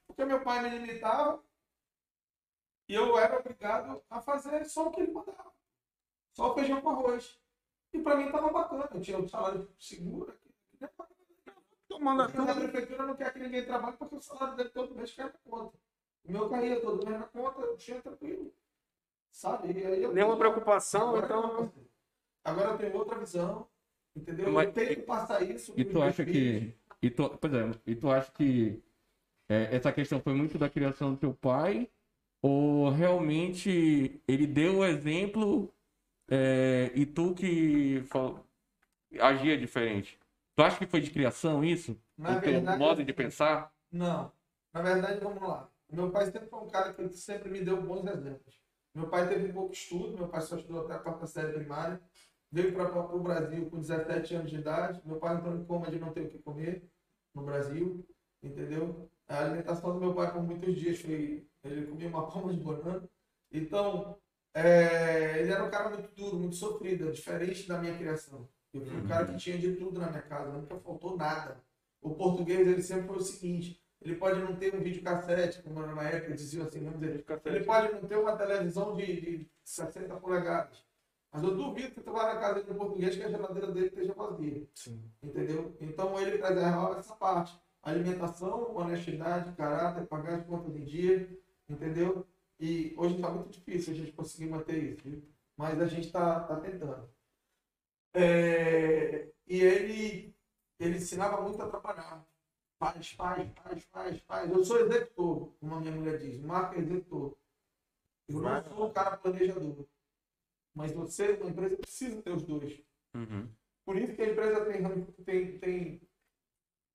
Porque 0.07 0.25
meu 0.25 0.43
pai 0.43 0.62
me 0.62 0.79
limitava 0.79 1.43
e 2.89 2.95
eu 2.95 3.19
era 3.19 3.39
obrigado 3.39 4.03
a 4.11 4.21
fazer 4.21 4.65
só 4.66 4.89
o 4.89 4.91
que 4.91 5.01
ele 5.01 5.12
mandava. 5.12 5.53
Só 6.33 6.51
o 6.51 6.55
feijão 6.55 6.81
com 6.81 6.91
arroz. 6.91 7.41
E 7.93 8.01
pra 8.01 8.16
mim 8.16 8.31
tava 8.31 8.53
bacana. 8.53 8.89
Eu 8.93 9.01
tinha 9.01 9.19
um 9.19 9.29
salário 9.29 9.69
seguro. 9.79 10.37
Tomando 11.89 12.27
Porque 12.31 12.51
a 12.51 12.55
prefeitura 12.55 13.07
não 13.07 13.15
quer 13.15 13.33
que 13.33 13.39
ninguém 13.39 13.65
trabalhe 13.65 13.97
porque 13.97 14.16
o 14.16 14.21
salário 14.21 14.57
dele 14.57 14.71
todo 14.71 14.95
mês 14.95 15.15
cai 15.15 15.27
na 15.27 15.33
conta. 15.45 15.79
O 16.25 16.33
meu 16.33 16.51
caía 16.51 16.81
todo 16.81 17.07
mês 17.07 17.21
na 17.21 17.27
conta, 17.29 17.61
eu 17.61 17.77
tinha 17.77 18.03
tranquilo. 18.03 18.53
Sabe? 19.35 19.73
E 19.73 19.85
aí 19.85 20.02
eu- 20.02 20.12
Nenhuma 20.12 20.36
preocupação, 20.36 21.09
Agora 21.16 21.24
então. 21.27 21.73
Agora 22.44 22.70
eu 22.70 22.78
tenho 22.78 22.97
outra 22.97 23.19
visão. 23.19 23.66
Entendeu? 24.15 24.52
Mas- 24.52 24.66
eu 24.69 24.73
tenho 24.73 24.89
que 24.94 25.02
passar 25.02 25.43
isso. 25.43 25.74
E 25.77 25.85
tu 25.85 26.01
acha 26.01 26.24
filhos. 26.24 26.73
que. 26.73 26.74
E 27.02 27.11
tu, 27.11 27.28
por 27.31 27.51
exemplo, 27.51 27.81
e 27.85 27.97
tu 27.97 28.09
acha 28.11 28.31
que 28.31 28.81
é, 29.48 29.74
essa 29.77 29.93
questão 29.93 30.20
foi 30.20 30.35
muito 30.35 30.56
da 30.56 30.70
criação 30.70 31.12
do 31.12 31.19
teu 31.19 31.35
pai? 31.35 31.90
Ou 32.40 32.90
realmente 32.90 34.23
ele 34.28 34.47
deu 34.47 34.78
o 34.78 34.85
exemplo 34.85 35.69
é, 36.31 36.93
e 36.94 37.05
tu 37.05 37.35
que 37.35 38.02
fal- 38.05 38.47
agia 39.20 39.59
diferente? 39.59 40.19
Tu 40.56 40.62
acha 40.62 40.78
que 40.78 40.86
foi 40.86 41.01
de 41.01 41.11
criação 41.11 41.65
isso? 41.65 41.98
Na 42.16 42.36
o 42.39 42.40
teu 42.40 42.52
verdade, 42.52 42.78
modo 42.78 43.05
de 43.05 43.12
pensar? 43.12 43.74
Não. 43.90 44.31
Na 44.73 44.81
verdade, 44.82 45.19
vamos 45.20 45.43
lá. 45.43 45.69
Meu 45.90 46.11
pai 46.11 46.27
sempre 46.27 46.48
foi 46.48 46.61
um 46.61 46.69
cara 46.69 46.93
que 46.94 47.09
sempre 47.11 47.51
me 47.51 47.61
deu 47.62 47.82
bons 47.82 48.06
exemplos. 48.06 48.64
Meu 48.95 49.09
pai 49.09 49.29
teve 49.29 49.53
pouco 49.53 49.73
estudo, 49.73 50.16
meu 50.16 50.29
pai 50.29 50.41
só 50.41 50.57
estudou 50.57 50.85
até 50.85 50.95
a 50.95 50.99
quarta 50.99 51.27
série 51.27 51.53
primária. 51.53 52.01
Veio 52.51 52.73
para 52.73 53.16
o 53.16 53.21
Brasil 53.21 53.69
com 53.69 53.81
17 53.81 54.35
anos 54.37 54.51
de 54.51 54.59
idade. 54.59 55.03
Meu 55.05 55.19
pai 55.19 55.35
entrou 55.35 55.57
em 55.57 55.65
coma 55.65 55.91
de 55.91 55.99
não 55.99 56.12
ter 56.12 56.23
o 56.23 56.29
que 56.29 56.39
comer 56.39 56.89
no 57.35 57.43
Brasil, 57.43 58.07
entendeu? 58.41 59.11
A 59.27 59.41
alimentação 59.41 59.93
do 59.93 60.01
meu 60.01 60.15
pai 60.15 60.33
por 60.33 60.43
muitos 60.43 60.77
dias 60.77 61.01
foi. 61.01 61.45
Ele 61.65 61.87
comia 61.87 62.09
uma 62.09 62.31
palma 62.31 62.53
de 62.53 62.62
banana. 62.62 63.09
Então, 63.51 64.16
é, 64.55 65.41
ele 65.41 65.51
era 65.51 65.65
um 65.65 65.71
cara 65.71 65.91
muito 65.91 66.15
duro, 66.15 66.39
muito 66.39 66.55
sofrido, 66.55 67.11
diferente 67.11 67.66
da 67.66 67.79
minha 67.81 67.97
criação. 67.97 68.49
Eu 68.73 68.85
fui 68.85 68.97
um 68.97 69.07
cara 69.07 69.27
que 69.27 69.37
tinha 69.37 69.59
de 69.59 69.75
tudo 69.75 69.99
na 69.99 70.11
minha 70.11 70.23
casa, 70.23 70.53
nunca 70.53 70.79
faltou 70.79 71.16
nada. 71.16 71.61
O 72.01 72.15
português, 72.15 72.66
ele 72.66 72.83
sempre 72.83 73.09
foi 73.09 73.16
o 73.16 73.21
seguinte: 73.21 73.84
ele 74.05 74.16
pode 74.16 74.39
não 74.40 74.55
ter 74.55 74.74
um 74.74 74.81
videocassete, 74.81 75.62
como 75.62 75.81
na 75.81 76.02
época, 76.02 76.35
diziam 76.35 76.66
assim, 76.66 76.85
vamos 76.85 77.01
dizer, 77.01 77.24
ele 77.47 77.64
pode 77.64 77.93
não 77.94 78.02
ter 78.06 78.18
uma 78.18 78.36
televisão 78.36 78.94
de, 78.94 79.20
de 79.20 79.51
60 79.64 80.14
polegadas. 80.16 80.85
Mas 81.32 81.43
eu 81.43 81.56
duvido 81.56 81.94
que 81.94 82.01
tu 82.01 82.12
vá 82.12 82.32
na 82.32 82.40
casa 82.40 82.62
do 82.62 82.74
português 82.74 83.16
que 83.16 83.22
a 83.22 83.28
geladeira 83.28 83.72
dele 83.72 83.86
esteja 83.86 84.12
vazia. 84.12 84.68
Sim. 84.74 85.02
Entendeu? 85.20 85.76
Então 85.81 86.20
ele 86.20 86.39
preservava 86.39 86.98
essa 87.01 87.16
parte. 87.16 87.59
Alimentação, 87.82 88.76
honestidade, 88.76 89.52
caráter, 89.56 90.06
pagar 90.06 90.39
as 90.39 90.47
contas 90.47 90.76
em 90.76 90.85
dia. 90.85 91.28
Entendeu? 91.68 92.24
E 92.60 92.94
hoje 92.97 93.16
está 93.16 93.31
muito 93.31 93.51
difícil 93.51 93.94
a 93.94 93.97
gente 93.97 94.12
conseguir 94.12 94.48
manter 94.48 94.81
isso. 94.81 95.09
viu? 95.09 95.24
Mas 95.56 95.81
a 95.81 95.86
gente 95.86 96.06
está 96.06 96.39
tá 96.40 96.60
tentando. 96.60 97.09
É, 98.12 99.28
e 99.47 99.60
ele, 99.60 100.36
ele 100.78 100.98
ensinava 100.98 101.40
muito 101.43 101.60
a 101.60 101.68
trabalhar. 101.68 102.24
Faz, 102.79 103.11
faz, 103.13 103.51
faz, 103.55 103.85
faz, 103.85 104.21
faz. 104.23 104.51
Eu 104.51 104.65
sou 104.65 104.81
executor, 104.81 105.55
como 105.61 105.75
a 105.75 105.81
minha 105.81 105.93
mulher 105.93 106.19
diz. 106.19 106.41
Marca 106.41 106.79
executor. 106.79 107.37
Eu 108.29 108.41
não 108.41 108.65
sou 108.65 108.87
um 108.89 108.93
cara 108.93 109.17
planejador. 109.17 109.87
Mas 110.75 110.93
você, 110.93 111.33
uma 111.35 111.51
empresa, 111.51 111.77
precisa 111.77 112.21
ter 112.23 112.33
os 112.33 112.43
dois. 112.43 112.83
Uhum. 113.15 113.49
Por 113.85 113.97
isso 113.97 114.15
que 114.15 114.23
a 114.23 114.31
empresa 114.31 114.65
tem, 114.65 115.05
tem, 115.25 115.59
tem, 115.59 116.09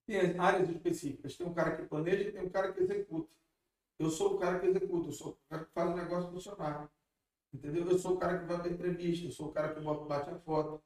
tem 0.06 0.20
as 0.20 0.40
áreas 0.40 0.70
específicas. 0.70 1.38
Tem 1.38 1.48
um 1.48 1.54
cara 1.54 1.78
que 1.78 1.88
planeja 1.88 2.24
e 2.30 2.32
tem 2.32 2.46
um 2.46 2.50
cara 2.50 2.74
que 2.74 2.82
executa. 2.82 3.32
Eu 4.00 4.10
sou 4.10 4.36
o 4.36 4.40
cara 4.40 4.60
que 4.60 4.68
executa, 4.68 5.08
eu 5.10 5.14
sou 5.14 5.32
o 5.34 5.38
cara 5.50 5.66
que 5.66 5.72
faz 5.72 5.90
o 5.92 5.96
negócio 5.96 6.32
funcionar. 6.32 6.92
Entendeu? 7.54 7.90
Eu 7.90 7.98
sou 7.98 8.16
o 8.16 8.20
cara 8.20 8.40
que 8.40 8.46
vai 8.46 8.58
para 8.60 8.70
entrevista, 8.72 9.26
eu 9.28 9.32
sou 9.32 9.48
o 9.50 9.52
cara 9.52 9.74
que 9.74 9.82
bota- 9.82 10.06
bate 10.06 10.30
a 10.30 10.40
foto, 10.40 10.82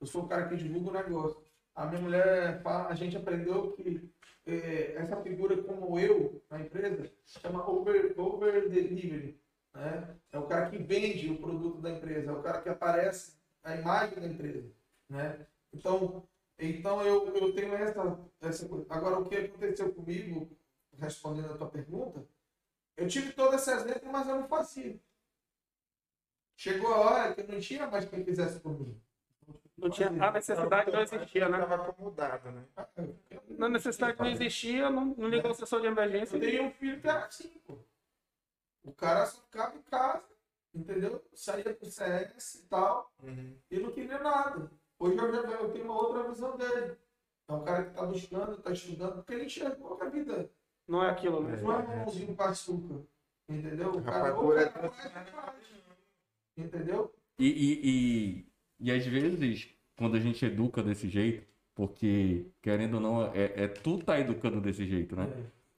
eu 0.00 0.06
sou 0.06 0.24
o 0.24 0.28
cara 0.28 0.48
que 0.48 0.56
divulga 0.56 0.90
o 0.90 0.92
negócio. 0.92 1.41
A 1.74 1.86
minha 1.86 2.00
mulher, 2.00 2.62
a 2.64 2.94
gente 2.94 3.16
aprendeu 3.16 3.72
que 3.72 4.10
eh, 4.46 4.94
essa 4.96 5.22
figura 5.22 5.62
como 5.62 5.98
eu 5.98 6.42
na 6.50 6.60
empresa 6.60 7.10
chama 7.24 7.68
over, 7.68 8.14
over 8.18 8.68
delivery. 8.68 9.40
Né? 9.74 10.16
É 10.30 10.38
o 10.38 10.46
cara 10.46 10.68
que 10.68 10.78
vende 10.78 11.30
o 11.30 11.38
produto 11.38 11.80
da 11.80 11.90
empresa, 11.90 12.30
é 12.30 12.34
o 12.34 12.42
cara 12.42 12.60
que 12.60 12.68
aparece 12.68 13.38
a 13.62 13.74
imagem 13.74 14.20
da 14.20 14.26
empresa. 14.26 14.70
Né? 15.08 15.46
Então, 15.72 16.28
então 16.58 17.02
eu, 17.02 17.34
eu 17.34 17.54
tenho 17.54 17.74
essa, 17.74 18.20
essa 18.40 18.68
coisa. 18.68 18.86
Agora, 18.90 19.18
o 19.18 19.28
que 19.28 19.36
aconteceu 19.36 19.92
comigo, 19.94 20.50
respondendo 20.98 21.52
a 21.52 21.56
tua 21.56 21.70
pergunta, 21.70 22.26
eu 22.96 23.08
tive 23.08 23.32
todo 23.32 23.54
esse 23.54 23.70
exemplo, 23.70 24.12
mas 24.12 24.28
eu 24.28 24.36
não 24.36 24.48
fazia. 24.48 25.00
Chegou 26.54 26.92
a 26.92 27.00
hora 27.00 27.34
que 27.34 27.40
eu 27.40 27.48
não 27.48 27.60
tinha 27.60 27.86
mais 27.86 28.04
quem 28.04 28.24
fizesse 28.24 28.60
por 28.60 28.78
mim. 28.78 29.00
Não 29.82 29.90
tinha, 29.90 30.08
a 30.08 30.30
necessidade 30.30 30.92
não 30.92 31.00
existia, 31.02 31.48
né? 31.48 31.58
Tava 31.58 31.88
acomodado, 31.88 32.50
né? 32.52 32.64
Na 33.50 33.68
necessidade 33.68 34.16
não 34.16 34.28
existia, 34.28 34.88
não, 34.88 35.06
não 35.06 35.28
ligou 35.28 35.50
o 35.50 35.54
sensor 35.54 35.80
de 35.80 35.88
emergência. 35.88 36.36
Eu 36.36 36.40
tenho 36.40 36.64
um 36.66 36.70
filho 36.70 37.00
que 37.00 37.08
era 37.08 37.24
assim, 37.24 37.48
pô. 37.66 37.76
O 38.84 38.92
cara 38.92 39.26
só 39.26 39.40
ficava 39.42 39.74
em 39.76 39.82
casa, 39.82 40.22
entendeu? 40.72 41.24
Saía 41.34 41.74
pro 41.74 41.90
CS 41.90 42.54
e 42.64 42.68
tal, 42.68 43.12
Uhum. 43.20 43.56
e 43.70 43.78
não 43.80 43.90
queria 43.90 44.18
nada. 44.20 44.70
Hoje 45.00 45.16
eu 45.16 45.32
já 45.32 45.50
eu 45.50 45.72
tenho 45.72 45.84
uma 45.86 45.96
outra 46.00 46.28
visão 46.28 46.56
dele. 46.56 46.96
É 47.48 47.52
um 47.52 47.64
cara 47.64 47.84
que 47.84 47.94
tá 47.94 48.06
buscando, 48.06 48.56
tá 48.62 48.70
estudando, 48.70 49.14
porque 49.16 49.34
ele 49.34 49.46
enxergou 49.46 49.96
que 49.96 50.04
a 50.04 50.08
vida 50.08 50.48
Não 50.86 51.02
é 51.04 51.10
aquilo, 51.10 51.42
né? 51.42 51.60
não 51.60 51.72
é 51.72 51.78
um 51.78 51.96
mãozinho 51.96 52.36
com 52.36 52.42
açúcar. 52.44 53.02
Entendeu? 53.48 53.90
O 53.90 54.02
cara, 54.04 54.28
Rapaz, 54.28 54.38
o 54.38 54.52
é 54.56 54.68
cara 54.68 54.90
faz, 54.90 55.28
faz. 55.30 55.54
Entendeu? 56.56 57.12
E, 57.38 57.46
e, 57.46 57.80
e, 57.82 58.51
e 58.82 58.90
às 58.92 59.04
vezes, 59.06 59.68
quando 59.96 60.16
a 60.16 60.20
gente 60.20 60.44
educa 60.44 60.82
desse 60.82 61.08
jeito, 61.08 61.46
porque, 61.74 62.46
querendo 62.60 62.94
ou 62.94 63.00
não, 63.00 63.24
é, 63.34 63.64
é 63.64 63.68
tu 63.68 63.98
tá 63.98 64.18
educando 64.20 64.60
desse 64.60 64.86
jeito, 64.86 65.16
né? 65.16 65.28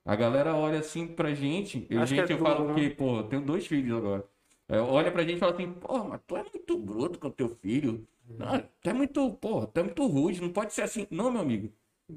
A 0.05 0.17
galera 0.17 0.55
olha 0.55 0.81
assim 0.81 1.07
pra 1.07 1.35
gente, 1.35 1.87
e 1.89 1.97
Acho 1.97 2.15
que 2.15 2.21
gente, 2.21 2.33
é 2.33 2.35
eu 2.35 2.39
tudo, 2.39 2.49
falo 2.49 2.69
né? 2.69 2.75
que, 2.75 2.91
pô, 2.91 3.19
eu 3.19 3.23
tenho 3.25 3.43
dois 3.43 3.67
filhos 3.67 3.97
agora. 3.97 4.25
É, 4.69 4.79
olha 4.81 5.11
pra 5.13 5.23
gente 5.23 5.37
e 5.37 5.39
fala 5.39 5.53
assim, 5.53 5.73
pô, 5.73 6.05
mas 6.05 6.21
tu 6.27 6.37
é 6.37 6.43
muito 6.43 6.77
bruto 6.79 7.19
com 7.19 7.31
teu 7.31 7.49
filho. 7.49 8.07
Ah, 8.41 8.63
tu 8.83 8.91
é 8.91 8.93
muito, 8.93 9.31
porra, 9.35 9.67
tu 9.67 9.81
é 9.81 9.83
muito 9.83 10.07
rude, 10.07 10.41
não 10.41 10.51
pode 10.51 10.73
ser 10.73 10.83
assim. 10.83 11.07
Não, 11.11 11.31
meu 11.31 11.43
amigo. 11.43 11.71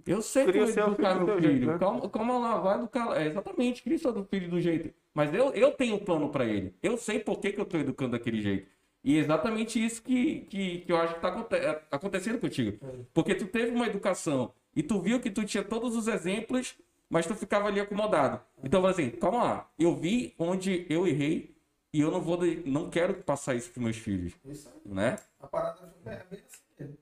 Eu 0.06 0.22
sei 0.22 0.46
Cria 0.46 0.62
como 0.62 0.74
seu 0.74 0.88
educar 0.88 1.16
meu 1.16 1.36
filho. 1.36 1.50
jeito, 1.50 1.68
né? 1.68 1.78
Calma, 1.78 2.10
calma 2.10 2.38
lá, 2.40 2.60
vai 2.60 2.78
educar. 2.78 3.22
É, 3.22 3.28
exatamente, 3.28 3.84
cria 3.84 3.98
seu 3.98 4.26
filho 4.26 4.50
do 4.50 4.60
jeito. 4.60 4.94
Mas 5.14 5.34
eu, 5.34 5.52
eu 5.54 5.72
tenho 5.72 5.96
um 5.96 6.00
plano 6.00 6.30
pra 6.30 6.46
ele. 6.46 6.74
Eu 6.82 6.98
sei 6.98 7.20
por 7.20 7.40
que, 7.40 7.52
que 7.52 7.60
eu 7.60 7.66
tô 7.66 7.78
educando 7.78 8.12
daquele 8.12 8.42
jeito. 8.42 8.68
E 9.08 9.16
é 9.16 9.20
exatamente 9.20 9.84
isso 9.84 10.02
que, 10.04 10.42
que, 10.50 10.80
que 10.82 10.92
eu 10.92 10.98
acho 10.98 11.16
que 11.16 11.22
tá 11.22 11.30
aconte- 11.30 11.56
é, 11.56 11.82
acontecendo 11.90 12.40
contigo. 12.40 12.78
Porque 13.14 13.34
tu 13.36 13.48
teve 13.48 13.72
uma 13.72 13.88
educação 13.88 14.54
e 14.76 14.84
tu 14.84 15.02
viu 15.02 15.22
que 15.22 15.32
tu 15.32 15.46
tinha 15.46 15.64
todos 15.64 15.96
os 15.96 16.10
exemplos, 16.10 16.78
mas 17.10 17.26
tu 17.26 17.34
ficava 17.34 17.70
ali 17.70 17.80
acomodado. 17.80 18.42
Então, 18.62 18.86
assim, 18.86 19.10
calma 19.12 19.44
lá. 19.44 19.72
Eu 19.80 19.96
vi 19.96 20.36
onde 20.38 20.86
eu 20.90 21.08
errei 21.08 21.56
e 21.94 22.02
eu 22.02 22.12
não 22.12 22.20
vou, 22.20 22.38
não 22.66 22.90
quero 22.90 23.14
passar 23.24 23.56
isso 23.56 23.72
pros 23.72 23.82
meus 23.82 23.96
filhos, 23.96 24.34
Isso 24.44 24.68
aí. 24.68 24.94
né? 24.94 25.16
A 25.40 25.48
parada 25.48 25.96
é 26.06 26.24
bem 26.30 26.44
assim. 26.46 26.98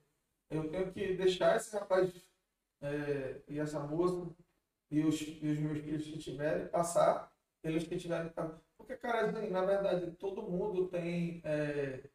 Eu 0.52 0.70
tenho 0.70 0.92
que 0.94 1.14
deixar 1.16 1.56
esse 1.56 1.76
rapaz 1.76 2.12
é, 2.82 3.38
e 3.48 3.58
essa 3.60 3.80
moça 3.80 4.30
e 4.92 5.00
os, 5.04 5.20
e 5.20 5.40
os 5.54 5.60
meus 5.60 5.80
filhos 5.80 6.04
que 6.04 6.20
tiverem 6.20 6.68
passar 6.68 7.34
pelos 7.64 7.84
que 7.84 7.98
tiverem. 7.98 8.32
Porque, 8.88 8.96
cara, 9.02 9.26
assim, 9.28 9.50
na 9.50 9.66
verdade, 9.66 10.12
todo 10.14 10.42
mundo 10.44 10.88
tem. 10.88 11.42
é, 11.44 12.10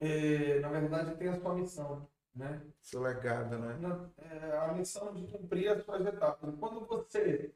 é, 0.00 0.60
na 0.60 0.68
verdade, 0.68 1.16
tem 1.16 1.28
a 1.28 1.40
sua 1.40 1.54
missão. 1.54 2.08
Né? 2.34 2.60
Seu 2.82 3.00
legado, 3.00 3.58
né? 3.58 3.78
Na- 3.80 4.10
é, 4.18 4.58
a 4.58 4.72
missão 4.74 5.14
de 5.14 5.26
cumprir 5.26 5.68
as 5.70 5.82
suas 5.84 6.04
etapas. 6.04 6.54
Quando 6.60 6.84
você 6.86 7.54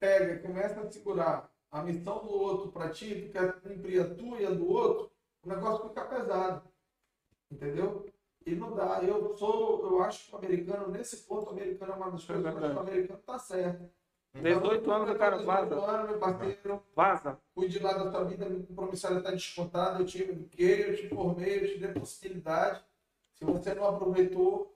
pega 0.00 0.34
e 0.34 0.40
começa 0.40 0.80
a 0.80 0.92
segurar 0.92 1.50
a 1.70 1.82
missão 1.82 2.20
do 2.24 2.30
outro 2.30 2.72
para 2.72 2.90
ti, 2.90 3.22
tu 3.26 3.32
quer 3.32 3.60
cumprir 3.60 4.02
a 4.02 4.14
tua 4.14 4.40
e 4.40 4.46
a 4.46 4.50
do 4.50 4.68
outro, 4.68 5.10
o 5.44 5.48
negócio 5.48 5.88
fica 5.88 6.04
pesado. 6.06 6.62
Entendeu? 7.50 8.06
E 8.46 8.54
não 8.54 8.74
dá. 8.74 9.02
Eu 9.04 9.36
sou, 9.36 9.86
eu 9.86 10.02
acho 10.02 10.28
que 10.28 10.34
o 10.34 10.38
americano, 10.38 10.88
nesse 10.88 11.18
ponto, 11.26 11.48
o 11.48 11.50
americano 11.50 11.92
é 11.92 11.96
uma 11.96 12.10
das 12.12 12.24
coisas, 12.24 12.44
eu 12.44 12.50
acho 12.58 12.70
que 12.70 12.76
o 12.76 12.80
americano 12.80 13.20
tá 13.26 13.38
certo. 13.38 13.90
18 14.34 14.90
anos 14.90 15.10
o 15.10 15.18
cara 15.18 15.38
18 15.38 15.46
vaza. 15.46 15.74
anos, 15.74 16.10
meu 16.10 16.18
parceiro, 16.20 16.82
Vaza. 16.94 17.38
cuide 17.54 17.78
lá 17.80 17.92
da 17.92 18.10
tua 18.10 18.24
vida, 18.24 18.48
meu 18.48 18.62
compromissário 18.64 19.18
está 19.18 19.30
descontado, 19.32 20.02
eu 20.02 20.06
te 20.06 20.22
eduquei, 20.22 20.84
eu 20.90 20.96
te 20.96 21.08
formei, 21.08 21.62
eu 21.64 21.66
te 21.68 21.78
dei 21.78 21.92
possibilidade. 21.92 22.82
Se 23.34 23.44
você 23.44 23.74
não 23.74 23.88
aproveitou, 23.88 24.72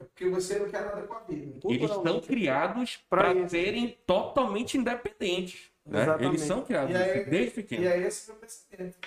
é 0.00 0.04
porque 0.04 0.28
você 0.30 0.58
não 0.58 0.70
quer 0.70 0.84
nada 0.86 1.02
com 1.06 1.12
a 1.14 1.20
vida. 1.20 1.58
Eles 1.68 1.90
estão 1.90 2.20
criados 2.20 2.96
Pra 3.10 3.34
para 3.34 3.48
serem 3.48 3.98
totalmente 4.06 4.78
independentes. 4.78 5.70
Né? 5.84 6.04
Eles 6.20 6.40
são 6.42 6.64
criados 6.64 6.90
E 6.92 6.96
aí- 6.96 7.10
assim, 7.20 7.30
desde 7.30 7.48
E 7.48 7.62
pequeno. 7.62 7.84
é 7.88 7.98
esse 8.00 8.30
meu 8.30 8.40
pensamento. 8.40 8.98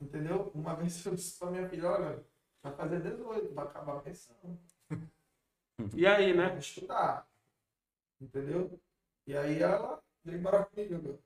Entendeu? 0.00 0.50
Uma 0.54 0.74
vez 0.74 1.04
eu 1.06 1.14
disse 1.14 1.38
pra 1.38 1.50
minha 1.50 1.68
filha, 1.68 1.90
olha, 1.90 2.24
vai 2.62 2.72
fazer 2.74 3.00
18, 3.00 3.54
vai 3.54 3.64
acabar 3.66 3.96
a 3.96 4.00
pensão. 4.00 4.34
E 5.94 6.06
aí, 6.06 6.34
né? 6.34 6.56
Estudar. 6.58 7.26
Entendeu? 8.20 8.78
E 9.26 9.36
aí 9.36 9.62
ela 9.62 10.02
veio 10.24 10.38
embora 10.38 10.64
comigo. 10.66 10.98
meu. 11.02 11.18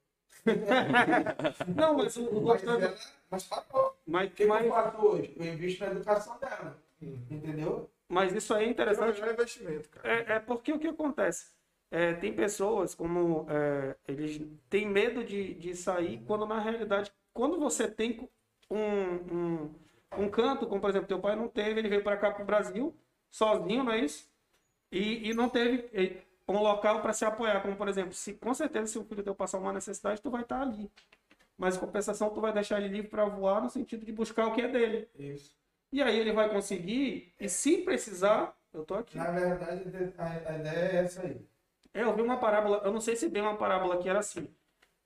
Não, 1.77 1.95
mas 1.95 2.17
o, 2.17 2.25
o 2.29 2.41
Mas, 2.43 2.63
gostoso. 2.63 2.81
ela- 2.81 2.97
mas 3.31 3.45
parou. 3.45 3.97
Mas, 4.07 4.31
O 4.31 4.35
que, 4.35 4.47
mas, 4.47 4.65
eu 4.67 4.73
faço 4.73 5.07
hoje? 5.07 5.35
Eu 5.37 5.45
invisto 5.55 5.85
na 5.85 5.91
educação 5.93 6.39
dela. 6.39 6.77
Entendeu? 7.03 7.91
mas 8.09 8.33
isso 8.33 8.55
aí 8.55 8.65
é 8.65 8.67
É 8.69 8.71
interessante. 8.71 9.23
um 9.23 9.31
investimento, 9.31 9.89
cara. 9.89 10.09
É, 10.09 10.33
é 10.35 10.41
porque 10.41 10.73
o 10.73 10.79
que 10.79 10.89
acontece? 10.89 11.53
É, 11.91 12.15
tem 12.15 12.35
pessoas 12.35 12.95
como 12.95 13.47
é, 13.49 13.97
eles 14.09 14.41
têm 14.69 14.87
medo 14.87 15.25
de, 15.25 15.55
de 15.55 15.75
sair, 15.75 16.23
quando 16.27 16.47
na 16.47 16.59
realidade, 16.59 17.13
quando 17.33 17.59
você 17.59 17.89
tem 17.89 18.29
um, 18.71 18.79
um, 19.65 19.75
um 20.19 20.29
canto, 20.31 20.67
como 20.67 20.81
por 20.81 20.91
exemplo, 20.91 21.07
teu 21.09 21.21
pai 21.21 21.37
não 21.37 21.49
teve, 21.49 21.79
ele 21.81 21.89
veio 21.89 22.03
para 22.03 22.17
cá 22.17 22.31
para 22.33 22.43
o 22.43 22.47
Brasil, 22.47 22.95
sozinho, 23.31 23.85
não 23.85 23.93
é 23.93 23.99
isso? 24.01 24.29
E, 24.93 25.31
e 25.31 25.35
não 25.35 25.49
teve 25.49 25.89
um 26.49 26.61
local 26.61 27.01
para 27.01 27.13
se 27.13 27.25
apoiar, 27.25 27.61
como 27.63 27.77
por 27.77 27.89
exemplo, 27.89 28.13
se 28.13 28.35
com 28.35 28.53
certeza 28.55 28.87
se 28.87 28.99
o 28.99 29.05
filho 29.05 29.23
teu 29.23 29.35
passar 29.35 29.59
uma 29.59 29.73
necessidade, 29.73 30.21
tu 30.21 30.31
vai 30.31 30.43
estar 30.43 30.61
ali. 30.61 30.91
Mas 31.57 31.77
em 31.77 31.81
compensação, 31.81 32.31
tu 32.31 32.41
vai 32.41 32.53
deixar 32.53 32.79
ele 32.81 32.89
livre 32.89 33.09
para 33.11 33.25
voar 33.27 33.63
no 33.63 33.71
sentido 33.71 34.05
de 34.05 34.13
buscar 34.13 34.47
o 34.47 34.53
que 34.53 34.61
é 34.63 34.69
dele. 34.69 35.09
Isso. 35.19 35.57
E 35.93 36.03
aí 36.03 36.19
ele 36.19 36.33
vai 36.33 36.49
conseguir, 36.51 37.33
e 37.39 37.49
se 37.49 37.79
precisar, 37.79 38.57
eu 38.73 38.85
tô 38.85 38.95
aqui. 38.95 39.17
Na 39.17 39.31
verdade, 39.31 39.85
a, 40.19 40.25
a 40.51 40.59
ideia 40.59 40.79
é 40.93 40.97
essa 40.97 41.23
aí. 41.23 41.47
É, 41.95 42.03
eu 42.03 42.15
vi 42.15 42.23
uma 42.23 42.39
parábola, 42.39 42.83
eu 42.85 42.93
não 42.93 43.01
sei 43.01 43.15
se 43.15 43.29
bem 43.29 43.41
uma 43.41 43.57
parábola 43.57 43.99
que 43.99 44.09
era 44.09 44.19
assim. 44.19 44.49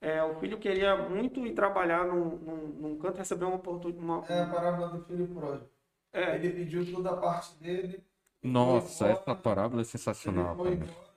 É, 0.00 0.22
o 0.22 0.34
filho 0.40 0.58
queria 0.58 0.96
muito 0.96 1.44
ir 1.46 1.54
trabalhar 1.54 2.06
num, 2.06 2.36
num, 2.38 2.56
num 2.68 2.98
canto, 2.98 3.18
recebeu 3.18 3.48
uma 3.48 3.56
oportunidade. 3.56 4.32
É 4.32 4.42
a 4.42 4.46
parábola 4.46 4.88
do 4.88 5.04
filho 5.04 5.26
pródigo. 5.28 5.68
É, 6.12 6.36
Ele 6.36 6.50
pediu 6.50 6.90
toda 6.90 7.10
a 7.10 7.16
parte 7.16 7.54
dele. 7.56 8.02
Nossa, 8.42 9.04
foi 9.04 9.12
essa 9.12 9.34
parábola 9.34 9.80
é 9.80 9.82
Ele 9.82 9.88
sensacional. 9.90 10.56
foi 10.56 10.76
cara. 10.76 10.90
embora, 10.90 11.00
né? 11.02 11.07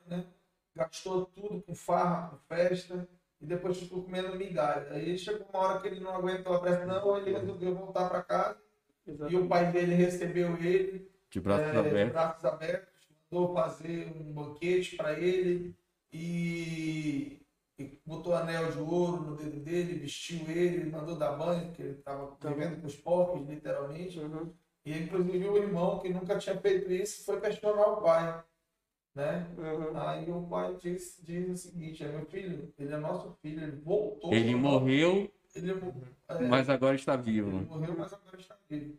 Gastou 0.75 1.25
tudo 1.25 1.61
com 1.61 1.75
farra, 1.75 2.29
com 2.29 2.37
festa, 2.55 3.07
e 3.41 3.45
depois 3.45 3.77
ficou 3.77 4.03
comendo 4.03 4.35
migalha. 4.35 4.91
Aí 4.91 5.17
chegou 5.17 5.47
uma 5.51 5.59
hora 5.59 5.81
que 5.81 5.87
ele 5.87 5.99
não 5.99 6.15
aguentou 6.15 6.55
a 6.55 6.59
pressão, 6.59 7.17
ele 7.17 7.37
resolveu 7.37 7.75
voltar 7.75 8.09
para 8.09 8.21
casa. 8.21 8.57
E 9.29 9.35
o 9.35 9.47
pai 9.47 9.71
dele 9.71 9.95
recebeu 9.95 10.55
ele 10.57 11.09
De 11.29 11.39
braços 11.39 11.67
é, 11.67 11.71
de 11.71 11.77
abertos. 11.77 12.13
braços 12.13 12.45
abertos, 12.45 12.93
mandou 13.29 13.53
fazer 13.53 14.13
um 14.15 14.31
banquete 14.31 14.95
para 14.95 15.19
ele 15.19 15.75
e, 16.13 17.41
e 17.79 17.99
botou 18.05 18.35
anel 18.35 18.71
de 18.71 18.77
ouro 18.77 19.23
no 19.23 19.35
dedo 19.35 19.59
dele, 19.59 19.99
vestiu 19.99 20.49
ele, 20.49 20.89
mandou 20.89 21.17
dar 21.17 21.31
banho, 21.31 21.67
porque 21.67 21.81
ele 21.81 21.97
estava 21.97 22.37
vivendo 22.39 22.79
com 22.79 22.87
os 22.87 22.95
porcos, 22.95 23.47
literalmente. 23.47 24.19
Uhum. 24.19 24.53
E 24.85 24.97
inclusive 24.97 25.47
o 25.47 25.57
irmão, 25.57 25.99
que 25.99 26.09
nunca 26.09 26.37
tinha 26.37 26.59
feito 26.59 26.91
isso, 26.91 27.25
foi 27.25 27.39
questionar 27.41 27.87
o 27.87 28.01
pai. 28.01 28.43
Né? 29.13 29.45
Uhum. 29.57 29.99
Aí 29.99 30.31
o 30.31 30.41
pai 30.43 30.75
diz, 30.79 31.19
diz 31.23 31.49
o 31.49 31.57
seguinte, 31.57 32.03
é 32.03 32.07
meu 32.07 32.25
filho, 32.25 32.73
ele 32.79 32.93
é 32.93 32.97
nosso 32.97 33.33
filho, 33.41 33.61
ele 33.63 33.75
voltou. 33.75 34.33
Ele 34.33 34.55
morreu, 34.55 35.29
Ele, 35.53 35.71
é, 36.29 36.47
mas 36.47 36.69
agora 36.69 36.95
está 36.95 37.13
ele 37.15 37.23
vivo. 37.23 37.51
morreu, 37.51 37.95
mas 37.97 38.13
agora 38.13 38.37
está 38.39 38.55
vivo. 38.69 38.97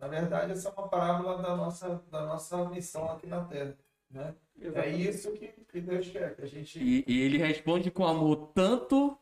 Na 0.00 0.08
verdade, 0.08 0.50
essa 0.50 0.68
é 0.68 0.72
uma 0.72 0.88
parábola 0.88 1.40
da 1.40 1.56
nossa, 1.56 2.02
da 2.10 2.26
nossa 2.26 2.68
missão 2.70 3.08
aqui 3.12 3.28
na 3.28 3.44
Terra. 3.44 3.76
Né? 4.10 4.34
É 4.74 4.88
isso 4.90 5.32
que, 5.32 5.46
que 5.48 5.80
Deus 5.80 6.08
quer, 6.08 6.34
que 6.34 6.42
a 6.42 6.46
gente. 6.46 6.78
E, 6.82 7.04
e 7.06 7.22
ele 7.22 7.38
responde 7.38 7.88
com 7.90 8.04
amor 8.04 8.48
tanto 8.52 9.16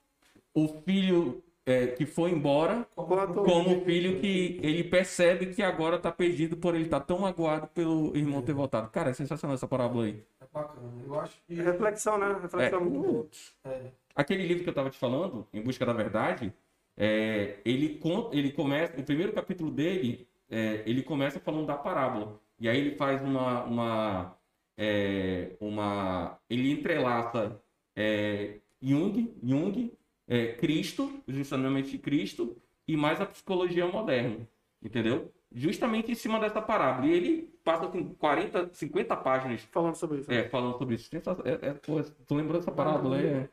o 0.54 0.68
filho 0.68 1.44
é, 1.70 1.86
que 1.88 2.04
foi 2.06 2.30
embora, 2.30 2.86
Quanto- 2.94 3.42
como 3.44 3.84
filho 3.84 4.20
que 4.20 4.58
ele 4.62 4.82
percebe 4.84 5.46
que 5.54 5.62
agora 5.62 5.96
está 5.96 6.10
perdido 6.10 6.56
por 6.56 6.74
ele 6.74 6.84
estar 6.84 7.00
tão 7.00 7.18
magoado 7.20 7.66
pelo 7.68 8.16
irmão 8.16 8.42
ter 8.42 8.52
voltado. 8.52 8.88
Cara, 8.90 9.10
é 9.10 9.12
sensacional 9.14 9.54
essa 9.54 9.68
parábola 9.68 10.04
aí. 10.06 10.22
É 10.40 10.44
bacana. 10.52 10.88
Eu 11.06 11.20
acho 11.20 11.36
que. 11.46 11.54
Reflexão, 11.54 12.18
né? 12.18 12.38
Reflexão 12.42 12.80
É. 12.80 12.82
muito 12.82 12.98
boa. 13.06 13.26
É, 13.64 13.80
Aquele 14.16 14.46
livro 14.46 14.62
que 14.64 14.68
eu 14.68 14.72
estava 14.72 14.90
te 14.90 14.98
falando, 14.98 15.46
Em 15.52 15.62
Busca 15.62 15.86
da 15.86 15.92
Verdade, 15.92 16.52
é, 16.96 17.58
ele, 17.64 17.98
con- 17.98 18.28
ele 18.32 18.50
começa, 18.52 18.98
o 19.00 19.04
primeiro 19.04 19.32
capítulo 19.32 19.70
dele, 19.70 20.26
é, 20.50 20.82
ele 20.84 21.02
começa 21.02 21.38
falando 21.40 21.66
da 21.66 21.76
parábola. 21.76 22.38
E 22.58 22.68
aí 22.68 22.76
ele 22.78 22.96
faz 22.96 23.22
uma. 23.22 23.62
uma, 23.64 24.36
é, 24.76 25.50
uma 25.60 26.38
ele 26.48 26.70
entrelaça 26.72 27.60
é, 27.96 28.54
Jung, 28.82 29.32
Jung 29.42 29.92
é, 30.30 30.52
Cristo, 30.54 31.12
os 31.26 31.36
ensinamentos 31.36 31.90
de 31.90 31.98
Cristo, 31.98 32.56
e 32.88 32.96
mais 32.96 33.20
a 33.20 33.26
psicologia 33.26 33.86
moderna. 33.86 34.48
Entendeu? 34.82 35.30
Justamente 35.52 36.10
em 36.10 36.14
cima 36.14 36.40
dessa 36.40 36.62
parábola. 36.62 37.06
E 37.06 37.12
ele 37.12 37.50
passa 37.62 37.86
assim, 37.86 38.14
40, 38.18 38.70
50 38.72 39.14
páginas 39.16 39.60
Falando 39.72 39.96
sobre 39.96 40.20
isso. 40.20 40.32
é, 40.32 40.48
falando 40.48 40.78
sobre 40.78 40.94
isso. 40.94 41.10
Sensa- 41.10 41.36
É, 41.44 41.68
é, 41.68 41.72
pô, 41.74 42.00
tu 42.26 42.34
lembrou 42.34 42.58
dessa 42.58 42.72
parábola 42.72 43.16
aí? 43.18 43.26
É. 43.26 43.48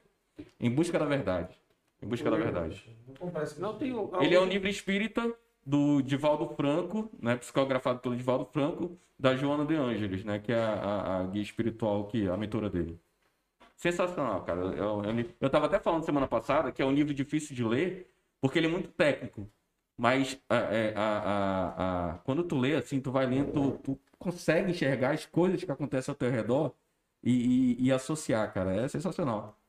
Em 0.60 0.70
busca 0.70 0.98
da 0.98 1.06
verdade. 1.06 1.54
Em 2.02 2.08
busca 2.08 2.30
da 2.30 2.38
verdade. 2.38 2.96
Não 3.60 3.78
tenho. 3.78 4.10
Ele 4.22 4.36
é 4.36 4.40
um 4.40 4.46
livro 4.46 4.70
espírita 4.70 5.34
do 5.66 6.02
Divaldo 6.02 6.48
Franco, 6.56 7.10
né, 7.20 7.36
psicografado 7.36 8.00
pelo 8.00 8.16
Divaldo 8.16 8.46
Franco, 8.54 8.98
da 9.20 9.36
Joana 9.36 9.66
de 9.66 9.76
Ângeles, 9.76 10.24
né, 10.24 10.40
que 10.40 10.52
é 10.54 10.60
a, 10.60 10.74
a- 10.76 11.20
a 11.20 11.24
guia 11.24 11.42
espiritual, 11.42 12.06
que 12.06 12.28
é 12.28 12.30
a 12.30 12.38
mentora 12.38 12.70
dele. 12.70 12.98
Sensacional, 13.78 14.44
cara. 14.44 14.62
Eu, 14.62 15.04
eu, 15.06 15.36
eu 15.40 15.50
tava 15.52 15.68
até 15.68 15.80
falando 15.80 16.04
semana 16.06 16.28
passada 16.28 16.72
que 16.72 16.82
é 16.82 16.86
um 16.86 16.92
livro 16.94 17.14
difícil 17.14 17.56
de 17.56 17.64
ler, 17.64 18.12
porque 18.42 18.60
ele 18.60 18.68
é 18.68 18.72
muito 18.72 18.90
técnico. 18.92 19.50
Mas 19.98 20.40
a- 20.50 20.56
é, 20.76 20.94
a- 20.96 21.20
a- 21.20 22.12
a- 22.16 22.20
quando 22.20 22.44
tu 22.44 22.58
lê, 22.60 22.76
assim, 22.76 23.02
tu 23.02 23.12
vai 23.12 23.26
lendo, 23.28 23.52
tu, 23.78 23.96
tu 23.96 24.00
consegue 24.20 24.72
enxergar 24.72 25.12
as 25.14 25.26
coisas 25.26 25.64
que 25.64 25.72
acontecem 25.72 26.12
ao 26.12 26.18
teu 26.18 26.30
redor 26.32 26.74
e, 27.24 27.76
e- 27.80 27.86
e 27.88 27.92
associar, 27.92 28.54
cara. 28.54 28.76
É 28.76 28.88
sensacional. 28.88 29.60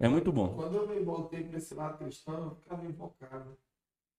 É 0.00 0.08
muito 0.08 0.32
bom. 0.32 0.54
Quando 0.56 0.76
eu 0.76 0.88
me 0.88 1.00
voltei 1.02 1.44
para 1.44 1.58
esse 1.58 1.74
lado 1.74 1.98
cristão, 1.98 2.44
eu 2.50 2.56
ficava 2.56 2.84
invocado. 2.86 3.58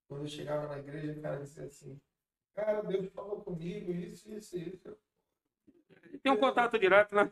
Quando 0.07 0.23
eu 0.23 0.29
chegava 0.29 0.67
na 0.67 0.79
igreja, 0.79 1.13
o 1.19 1.21
cara 1.21 1.37
dizia 1.37 1.65
assim: 1.65 1.99
Cara, 2.55 2.81
Deus 2.83 3.11
falou 3.13 3.41
comigo, 3.41 3.91
isso, 3.91 4.31
isso, 4.33 4.57
isso. 4.57 4.97
Eu 6.13 6.19
Tem 6.21 6.31
um 6.31 6.37
contato 6.37 6.77
direto, 6.79 7.15
né? 7.15 7.31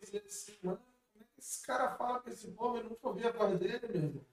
dizia 0.00 0.22
assim, 0.26 0.58
mano, 0.62 0.78
é 0.78 0.89
esse 1.40 1.66
cara 1.66 1.90
fala 1.96 2.20
com 2.20 2.30
esse 2.30 2.48
povo? 2.48 2.76
Eu 2.76 2.84
nunca 2.84 3.08
ouvi 3.08 3.26
a 3.26 3.32
voz 3.32 3.58
dele, 3.58 3.80
meu 3.88 4.02
irmão. 4.02 4.24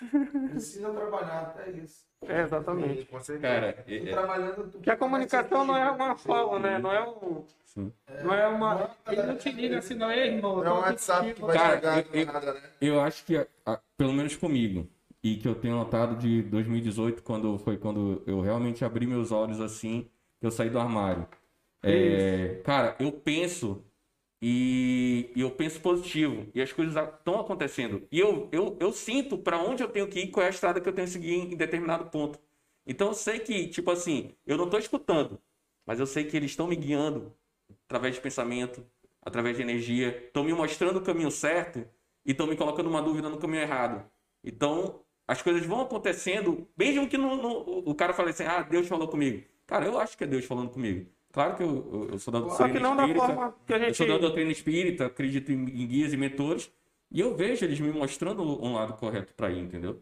Precisa 0.50 0.90
trabalhar 0.92 1.40
até 1.42 1.70
isso. 1.70 2.04
É, 2.26 2.42
exatamente. 2.42 3.04
Com 3.06 3.20
certeza. 3.20 3.54
Cara, 3.54 3.84
é- 3.86 3.96
é- 3.96 4.10
trabalhando, 4.12 4.64
tu 4.64 4.70
Porque 4.78 4.90
a 4.90 4.96
comunicação 4.96 5.64
não 5.64 5.76
é 5.76 5.90
uma 5.90 6.16
fala, 6.16 6.58
né? 6.58 6.78
Não 6.78 6.92
é 6.92 7.08
um. 7.08 7.44
Não 8.22 8.34
é 8.34 8.46
uma. 8.46 8.74
Não, 8.74 9.12
Ele 9.12 9.22
não 9.22 9.36
te 9.36 9.50
liga 9.50 9.78
assim, 9.78 9.94
não 9.94 10.10
é 10.10 10.26
irmão. 10.26 10.56
Não 10.56 10.66
é 10.66 10.72
um 10.72 10.80
WhatsApp 10.80 11.34
que 11.34 11.42
vai 11.42 11.56
Cara, 11.56 11.74
chegar 11.76 12.16
eu- 12.16 12.26
nada, 12.26 12.54
né? 12.54 12.62
Eu 12.80 13.00
acho 13.00 13.24
que, 13.24 13.36
a- 13.66 13.80
pelo 13.96 14.12
menos 14.12 14.36
comigo, 14.36 14.88
e 15.22 15.36
que 15.36 15.48
eu 15.48 15.54
tenho 15.54 15.76
notado 15.76 16.16
de 16.16 16.42
2018, 16.42 17.22
quando 17.22 17.58
foi 17.58 17.76
quando 17.76 18.22
eu 18.26 18.40
realmente 18.40 18.84
abri 18.84 19.06
meus 19.06 19.32
olhos 19.32 19.60
assim, 19.60 20.08
que 20.40 20.46
eu 20.46 20.50
saí 20.50 20.70
do 20.70 20.78
armário. 20.78 21.26
É, 21.82 22.60
cara, 22.64 22.96
eu 22.98 23.12
penso 23.12 23.84
e, 24.46 25.30
e 25.34 25.40
eu 25.40 25.50
penso 25.50 25.80
positivo, 25.80 26.46
e 26.54 26.60
as 26.60 26.70
coisas 26.70 26.94
estão 26.94 27.40
acontecendo. 27.40 28.06
E 28.12 28.20
eu, 28.20 28.46
eu, 28.52 28.76
eu 28.78 28.92
sinto 28.92 29.38
para 29.38 29.58
onde 29.58 29.82
eu 29.82 29.88
tenho 29.88 30.06
que 30.06 30.20
ir, 30.20 30.30
qual 30.30 30.44
é 30.44 30.48
a 30.48 30.50
estrada 30.50 30.82
que 30.82 30.86
eu 30.86 30.92
tenho 30.92 31.06
que 31.06 31.14
seguir 31.14 31.32
em 31.32 31.56
determinado 31.56 32.10
ponto. 32.10 32.38
Então 32.86 33.08
eu 33.08 33.14
sei 33.14 33.38
que, 33.38 33.68
tipo 33.68 33.90
assim, 33.90 34.34
eu 34.46 34.58
não 34.58 34.66
estou 34.66 34.78
escutando, 34.78 35.40
mas 35.86 35.98
eu 35.98 36.04
sei 36.04 36.24
que 36.24 36.36
eles 36.36 36.50
estão 36.50 36.66
me 36.66 36.76
guiando 36.76 37.34
através 37.86 38.16
de 38.16 38.20
pensamento, 38.20 38.86
através 39.22 39.56
de 39.56 39.62
energia, 39.62 40.24
estão 40.26 40.44
me 40.44 40.52
mostrando 40.52 40.98
o 40.98 41.02
caminho 41.02 41.30
certo 41.30 41.78
e 42.22 42.32
estão 42.32 42.46
me 42.46 42.54
colocando 42.54 42.90
uma 42.90 43.00
dúvida 43.00 43.30
no 43.30 43.38
caminho 43.38 43.62
errado. 43.62 44.04
Então, 44.44 45.00
as 45.26 45.40
coisas 45.40 45.64
vão 45.64 45.80
acontecendo, 45.80 46.68
mesmo 46.76 47.08
que 47.08 47.16
no, 47.16 47.80
o 47.88 47.94
cara 47.94 48.12
fale 48.12 48.28
assim, 48.28 48.44
ah, 48.44 48.60
Deus 48.60 48.86
falou 48.86 49.08
comigo. 49.08 49.42
Cara, 49.66 49.86
eu 49.86 49.98
acho 49.98 50.18
que 50.18 50.24
é 50.24 50.26
Deus 50.26 50.44
falando 50.44 50.68
comigo. 50.68 51.10
Claro 51.34 51.56
que 51.56 51.62
eu, 51.64 51.68
eu- 51.92 52.08
eu 52.10 52.18
sou 52.20 52.32
da 52.32 52.38
Só 52.40 52.46
doutrina 52.46 52.72
que 52.72 52.78
não 52.80 52.96
da 52.96 53.02
espírita, 53.02 53.26
forma 53.26 53.56
que 53.66 53.72
a 53.74 53.76
eu 53.76 53.84
gente. 53.86 53.96
sou 53.96 54.06
da 54.06 54.18
doutrina 54.18 54.52
espírita, 54.52 55.06
acredito 55.06 55.50
em, 55.50 55.64
em 55.82 55.86
guias 55.88 56.12
e 56.12 56.16
mentores, 56.16 56.70
e 57.10 57.18
eu 57.20 57.34
vejo 57.36 57.64
eles 57.64 57.80
me 57.80 57.92
mostrando 57.92 58.42
um 58.42 58.72
lado 58.74 58.94
correto 58.96 59.34
para 59.34 59.50
ir, 59.50 59.58
entendeu? 59.58 60.00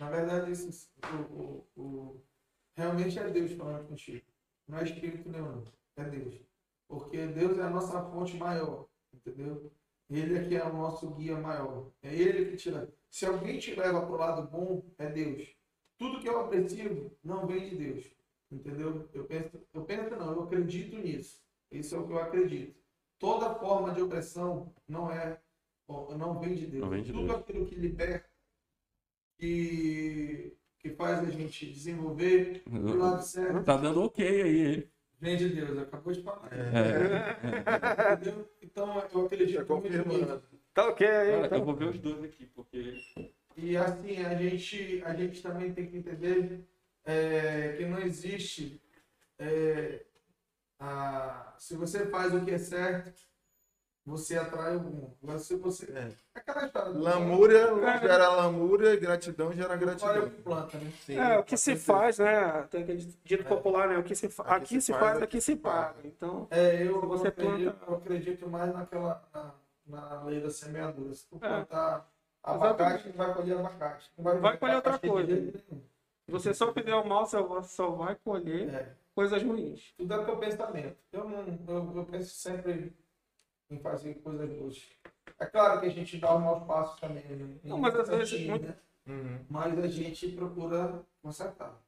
Na 0.00 0.08
verdade, 0.10 0.50
isso, 0.52 0.90
o, 1.36 1.42
o- 1.42 1.82
o- 1.82 2.22
realmente 2.74 3.18
é 3.18 3.28
Deus 3.28 3.52
falando 3.52 3.86
contigo. 3.86 4.24
Não 4.66 4.78
é 4.78 4.84
espírito 4.84 5.28
nenhum, 5.28 5.62
é 5.96 6.04
Deus. 6.04 6.34
Porque 6.88 7.26
Deus 7.26 7.58
é 7.58 7.62
a 7.62 7.70
nossa 7.70 8.02
fonte 8.10 8.36
maior, 8.38 8.86
entendeu? 9.14 9.70
Ele 10.08 10.38
é 10.38 10.42
que 10.48 10.56
é 10.56 10.64
o 10.64 10.72
nosso 10.72 11.10
guia 11.10 11.36
maior. 11.38 11.90
É 12.02 12.14
ele 12.14 12.50
que 12.50 12.56
tira. 12.56 12.88
Se 13.10 13.26
alguém 13.26 13.58
te 13.58 13.74
leva 13.74 14.00
para 14.00 14.10
o 14.14 14.16
lado 14.16 14.48
bom, 14.50 14.82
é 14.98 15.06
Deus. 15.08 15.54
Tudo 15.98 16.18
que 16.20 16.28
eu 16.28 16.40
aprecio 16.40 17.10
não 17.22 17.46
vem 17.46 17.68
de 17.68 17.76
Deus, 17.76 18.04
entendeu? 18.50 19.08
Eu 19.12 19.24
penso, 19.24 19.50
eu 19.72 19.84
penso 19.84 20.16
não, 20.16 20.32
eu 20.32 20.42
acredito 20.44 20.96
nisso. 20.98 21.40
Isso 21.70 21.94
é 21.94 21.98
o 21.98 22.06
que 22.06 22.12
eu 22.12 22.18
acredito. 22.18 22.76
Toda 23.18 23.54
forma 23.54 23.92
de 23.92 24.02
opressão 24.02 24.72
não 24.86 25.10
é, 25.10 25.40
não 26.18 26.38
vem 26.38 26.54
de 26.54 26.66
Deus. 26.66 26.88
Vem 26.88 27.02
de 27.02 27.12
Tudo 27.12 27.26
Deus. 27.26 27.40
aquilo 27.40 27.66
que 27.66 27.74
liberta 27.74 28.28
que, 29.38 30.56
que 30.78 30.90
faz 30.90 31.20
a 31.20 31.30
gente 31.30 31.66
desenvolver 31.66 32.62
do 32.66 32.96
lado 32.98 33.22
certo, 33.22 33.64
Tá 33.64 33.76
dando 33.76 34.02
ok 34.02 34.42
aí, 34.42 34.88
vem 35.20 35.36
de 35.36 35.48
Deus. 35.50 35.78
Acabou 35.78 36.12
de 36.12 36.22
falar. 36.22 36.48
É. 36.52 38.12
Entendeu? 38.14 38.50
Então, 38.62 39.02
eu 39.12 39.26
acredito 39.26 39.64
Tá 39.64 39.74
muito. 39.74 40.42
Tá 40.74 40.88
ok 40.88 41.06
aí. 41.06 41.30
Cara, 41.32 41.46
então. 41.46 41.58
eu 41.58 41.64
vou 41.64 41.74
ver 41.74 41.88
os 41.88 41.98
dois 41.98 42.22
aqui, 42.24 42.46
porque. 42.46 42.94
E 43.56 43.76
assim, 43.76 44.22
a 44.22 44.34
gente, 44.34 45.02
a 45.04 45.14
gente 45.14 45.42
também 45.42 45.72
tem 45.72 45.86
que 45.86 45.96
entender 45.96 46.60
é, 47.06 47.74
que 47.78 47.84
não 47.86 47.98
existe. 48.00 48.80
é, 49.38 50.04
a, 50.78 51.54
se 51.58 51.74
você 51.76 52.06
faz 52.06 52.34
o 52.34 52.44
que 52.44 52.50
é 52.50 52.58
certo, 52.58 53.24
você 54.04 54.36
atrai 54.38 54.76
o 54.76 54.80
bom. 54.80 55.16
Agora, 55.22 55.38
se 55.38 55.56
você. 55.56 55.90
É. 55.92 56.12
Aquela 56.34 56.66
história 56.66 56.92
do 56.92 57.00
Lamúria 57.02 57.66
gera 58.00 58.28
lamúria 58.28 58.92
e 58.92 58.96
gratidão 58.98 59.52
gera 59.52 59.74
gratidão. 59.76 60.26
o 60.26 60.30
que 60.30 60.42
planta, 60.42 60.78
né? 60.78 60.92
Sim, 61.04 61.18
É, 61.18 61.38
o 61.38 61.42
que 61.42 61.56
se 61.56 61.74
faz, 61.76 62.18
né? 62.18 62.62
Tem 62.70 62.82
aquele 62.82 63.02
dito 63.24 63.44
popular, 63.46 63.88
né? 63.88 63.98
O 63.98 64.04
que 64.04 64.14
se 64.14 64.28
fa... 64.28 64.42
Aqui, 64.44 64.80
se 64.80 64.92
faz, 64.92 65.20
aqui 65.22 65.40
se 65.40 65.56
paga. 65.56 65.96
Então, 66.04 66.46
É, 66.50 66.82
eu, 66.86 67.00
você 67.08 67.26
eu 67.26 67.28
acredito, 67.30 67.72
planta- 67.72 67.90
eu 67.90 67.96
acredito 67.96 68.48
mais 68.48 68.72
naquela 68.72 69.22
na, 69.34 69.54
na 69.86 70.22
lei 70.24 70.40
da 70.40 70.50
semeadura. 70.50 71.12
Se 71.14 71.26
tu 71.26 71.36
É. 71.36 71.48
plantar 71.48 72.08
abacate, 72.44 73.08
vai 73.10 73.34
colher 73.34 73.58
abacate. 73.58 74.12
Não 74.16 74.40
Vai 74.40 74.56
colher 74.56 74.76
outra 74.76 74.98
coisa. 75.00 75.52
Se 76.26 76.32
você 76.32 76.52
só 76.54 76.72
fizer 76.72 76.94
o 76.94 77.06
mal, 77.08 77.24
só, 77.26 77.62
só 77.62 77.90
vai 77.90 78.16
colher 78.16 78.68
É, 78.68 78.94
coisas 79.14 79.42
ruins. 79.42 79.94
tudo 79.96 80.12
é 80.14 80.24
teu 80.24 80.36
pensamento. 80.38 80.96
Eu, 81.12 81.24
não, 81.28 81.58
eu, 81.68 81.96
eu 81.96 82.04
penso 82.04 82.34
sempre 82.34 82.92
em 83.70 83.78
fazer 83.78 84.14
coisas 84.16 84.48
boas. 84.58 84.82
É 85.38 85.46
claro 85.46 85.80
que 85.80 85.86
a 85.86 85.90
gente 85.90 86.18
dá 86.18 86.34
os 86.34 86.42
maus 86.42 86.66
passos 86.66 86.98
também. 87.00 87.22
né? 87.24 87.56
Não, 87.64 87.78
mas 87.78 87.94
às 87.94 88.08
vezes 88.08 88.46
muito- 88.46 88.66
né? 88.66 88.76
Uhum. 89.06 89.38
Mas 89.48 89.78
a 89.78 89.86
gente 89.86 90.28
procura 90.32 91.02
consertar. 91.22 91.80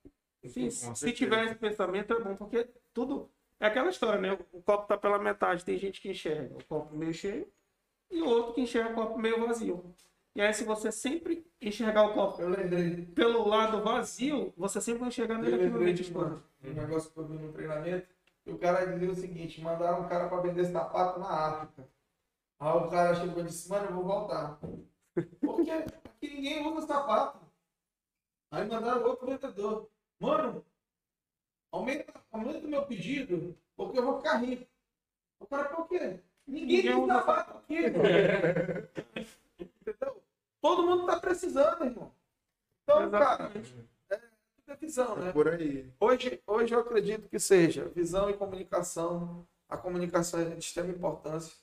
Sim, 0.44 0.70
se 0.70 0.84
certeza. 0.86 1.12
tiver 1.12 1.44
esse 1.46 1.54
pensamento 1.56 2.12
é 2.14 2.20
bom, 2.20 2.36
porque 2.36 2.68
tudo. 2.94 3.28
É 3.58 3.66
aquela 3.66 3.90
história, 3.90 4.20
né? 4.20 4.38
O 4.52 4.62
copo 4.62 4.86
tá 4.86 4.96
pela 4.96 5.18
metade, 5.18 5.64
tem 5.64 5.76
gente 5.76 6.00
que 6.00 6.10
enxerga 6.10 6.54
o 6.56 6.64
copo 6.64 6.94
meio 6.96 7.12
cheio 7.12 7.48
e 8.08 8.22
o 8.22 8.26
outro 8.28 8.54
que 8.54 8.60
enxerga 8.60 8.92
o 8.92 8.94
copo 8.94 9.18
meio 9.18 9.44
vazio. 9.44 9.84
E 10.38 10.40
aí, 10.40 10.54
se 10.54 10.62
você 10.62 10.92
sempre 10.92 11.44
enxergar 11.60 12.04
o 12.04 12.14
copo 12.14 12.38
pelo 13.12 13.48
lado 13.48 13.82
vazio, 13.82 14.54
você 14.56 14.80
sempre 14.80 15.00
vai 15.00 15.08
enxergar 15.08 15.36
negativamente 15.36 16.02
as 16.02 16.10
coisas. 16.10 16.38
um, 16.62 16.72
negócio 16.74 17.10
que 17.10 17.18
eu 17.18 17.26
vi 17.26 17.38
no 17.38 17.52
treinamento. 17.52 18.06
E 18.46 18.52
o 18.52 18.56
cara 18.56 18.86
dizia 18.86 19.10
o 19.10 19.16
seguinte: 19.16 19.60
mandaram 19.60 20.02
um 20.02 20.08
cara 20.08 20.28
para 20.28 20.42
vender 20.42 20.64
sapato 20.66 21.18
na 21.18 21.28
África. 21.28 21.88
Aí 22.60 22.72
o 22.72 22.88
cara 22.88 23.16
chegou 23.16 23.42
e 23.42 23.46
disse: 23.46 23.68
Mano, 23.68 23.86
eu 23.86 23.94
vou 23.94 24.04
voltar. 24.04 24.60
Porque 25.40 25.72
aqui 25.72 26.32
ninguém 26.32 26.64
usa 26.64 26.86
sapato. 26.86 27.40
Aí 28.52 28.64
mandaram 28.64 29.02
outro 29.08 29.26
vendedor: 29.26 29.90
Mano, 30.20 30.64
aumenta, 31.72 32.14
aumenta 32.30 32.64
o 32.64 32.70
meu 32.70 32.86
pedido, 32.86 33.58
porque 33.74 33.98
eu 33.98 34.04
vou 34.04 34.18
ficar 34.18 34.36
rico. 34.36 34.64
O 35.40 35.46
cara, 35.48 35.64
por 35.64 35.88
quê? 35.88 36.20
Ninguém, 36.46 36.76
Ninguém 36.76 36.94
usa 36.94 37.14
sapato 37.14 37.58
aqui? 37.58 37.76
Todo 40.60 40.86
mundo 40.86 41.06
tá 41.06 41.18
precisando, 41.18 41.84
irmão. 41.84 42.12
Então, 42.82 43.10
cara, 43.10 43.50
Exatamente. 43.54 43.88
é 44.66 44.76
visão, 44.76 45.16
né? 45.16 45.28
É 45.28 45.32
por 45.32 45.48
aí. 45.48 45.92
Hoje, 46.00 46.42
hoje 46.46 46.74
eu 46.74 46.80
acredito 46.80 47.28
que 47.28 47.38
seja 47.38 47.88
visão 47.88 48.30
e 48.30 48.34
comunicação. 48.36 49.46
A 49.68 49.76
comunicação 49.76 50.40
é 50.40 50.44
de 50.44 50.58
extrema 50.58 50.90
importância 50.90 51.54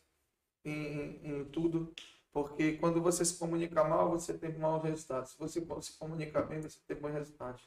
em, 0.63 0.71
em, 0.71 1.39
em 1.39 1.45
tudo, 1.45 1.93
porque 2.31 2.73
quando 2.73 3.01
você 3.01 3.23
se 3.25 3.37
comunica 3.37 3.83
mal, 3.83 4.09
você 4.09 4.33
tem 4.33 4.53
maus 4.57 4.83
resultados. 4.83 5.31
Se 5.31 5.37
você 5.37 5.61
se 5.81 5.97
comunica 5.97 6.41
bem, 6.41 6.61
você 6.61 6.77
tem 6.87 6.97
bons 6.97 7.13
resultados. 7.13 7.61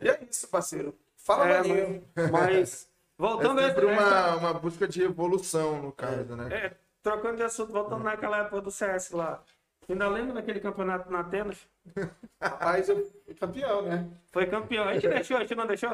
E 0.00 0.08
é 0.08 0.24
isso, 0.28 0.48
parceiro. 0.48 0.98
Fala, 1.16 1.46
É, 1.48 1.62
Maninho. 1.62 2.08
Mas, 2.30 2.88
voltando 3.18 3.60
É 3.60 3.68
sempre 3.68 3.86
uma, 3.86 4.36
uma 4.36 4.54
busca 4.54 4.86
de 4.86 5.02
evolução, 5.02 5.82
no 5.82 5.92
caso, 5.92 6.36
né? 6.36 6.66
É, 6.66 6.76
trocando 7.02 7.36
de 7.36 7.42
assunto, 7.42 7.72
voltando 7.72 8.04
naquela 8.04 8.38
época 8.38 8.60
do 8.60 8.70
CS 8.70 9.10
lá. 9.10 9.42
Ainda 9.88 10.08
lembra 10.08 10.34
daquele 10.34 10.58
campeonato 10.58 11.10
na 11.10 11.20
Atenas? 11.20 11.58
Rapaz, 12.42 12.88
eu 12.88 13.04
fui 13.24 13.34
campeão, 13.34 13.82
né? 13.82 14.08
Foi 14.32 14.46
campeão. 14.46 14.88
A 14.88 14.94
gente 14.94 15.08
deixou, 15.08 15.36
a 15.36 15.40
gente 15.40 15.54
não 15.54 15.66
deixou? 15.66 15.90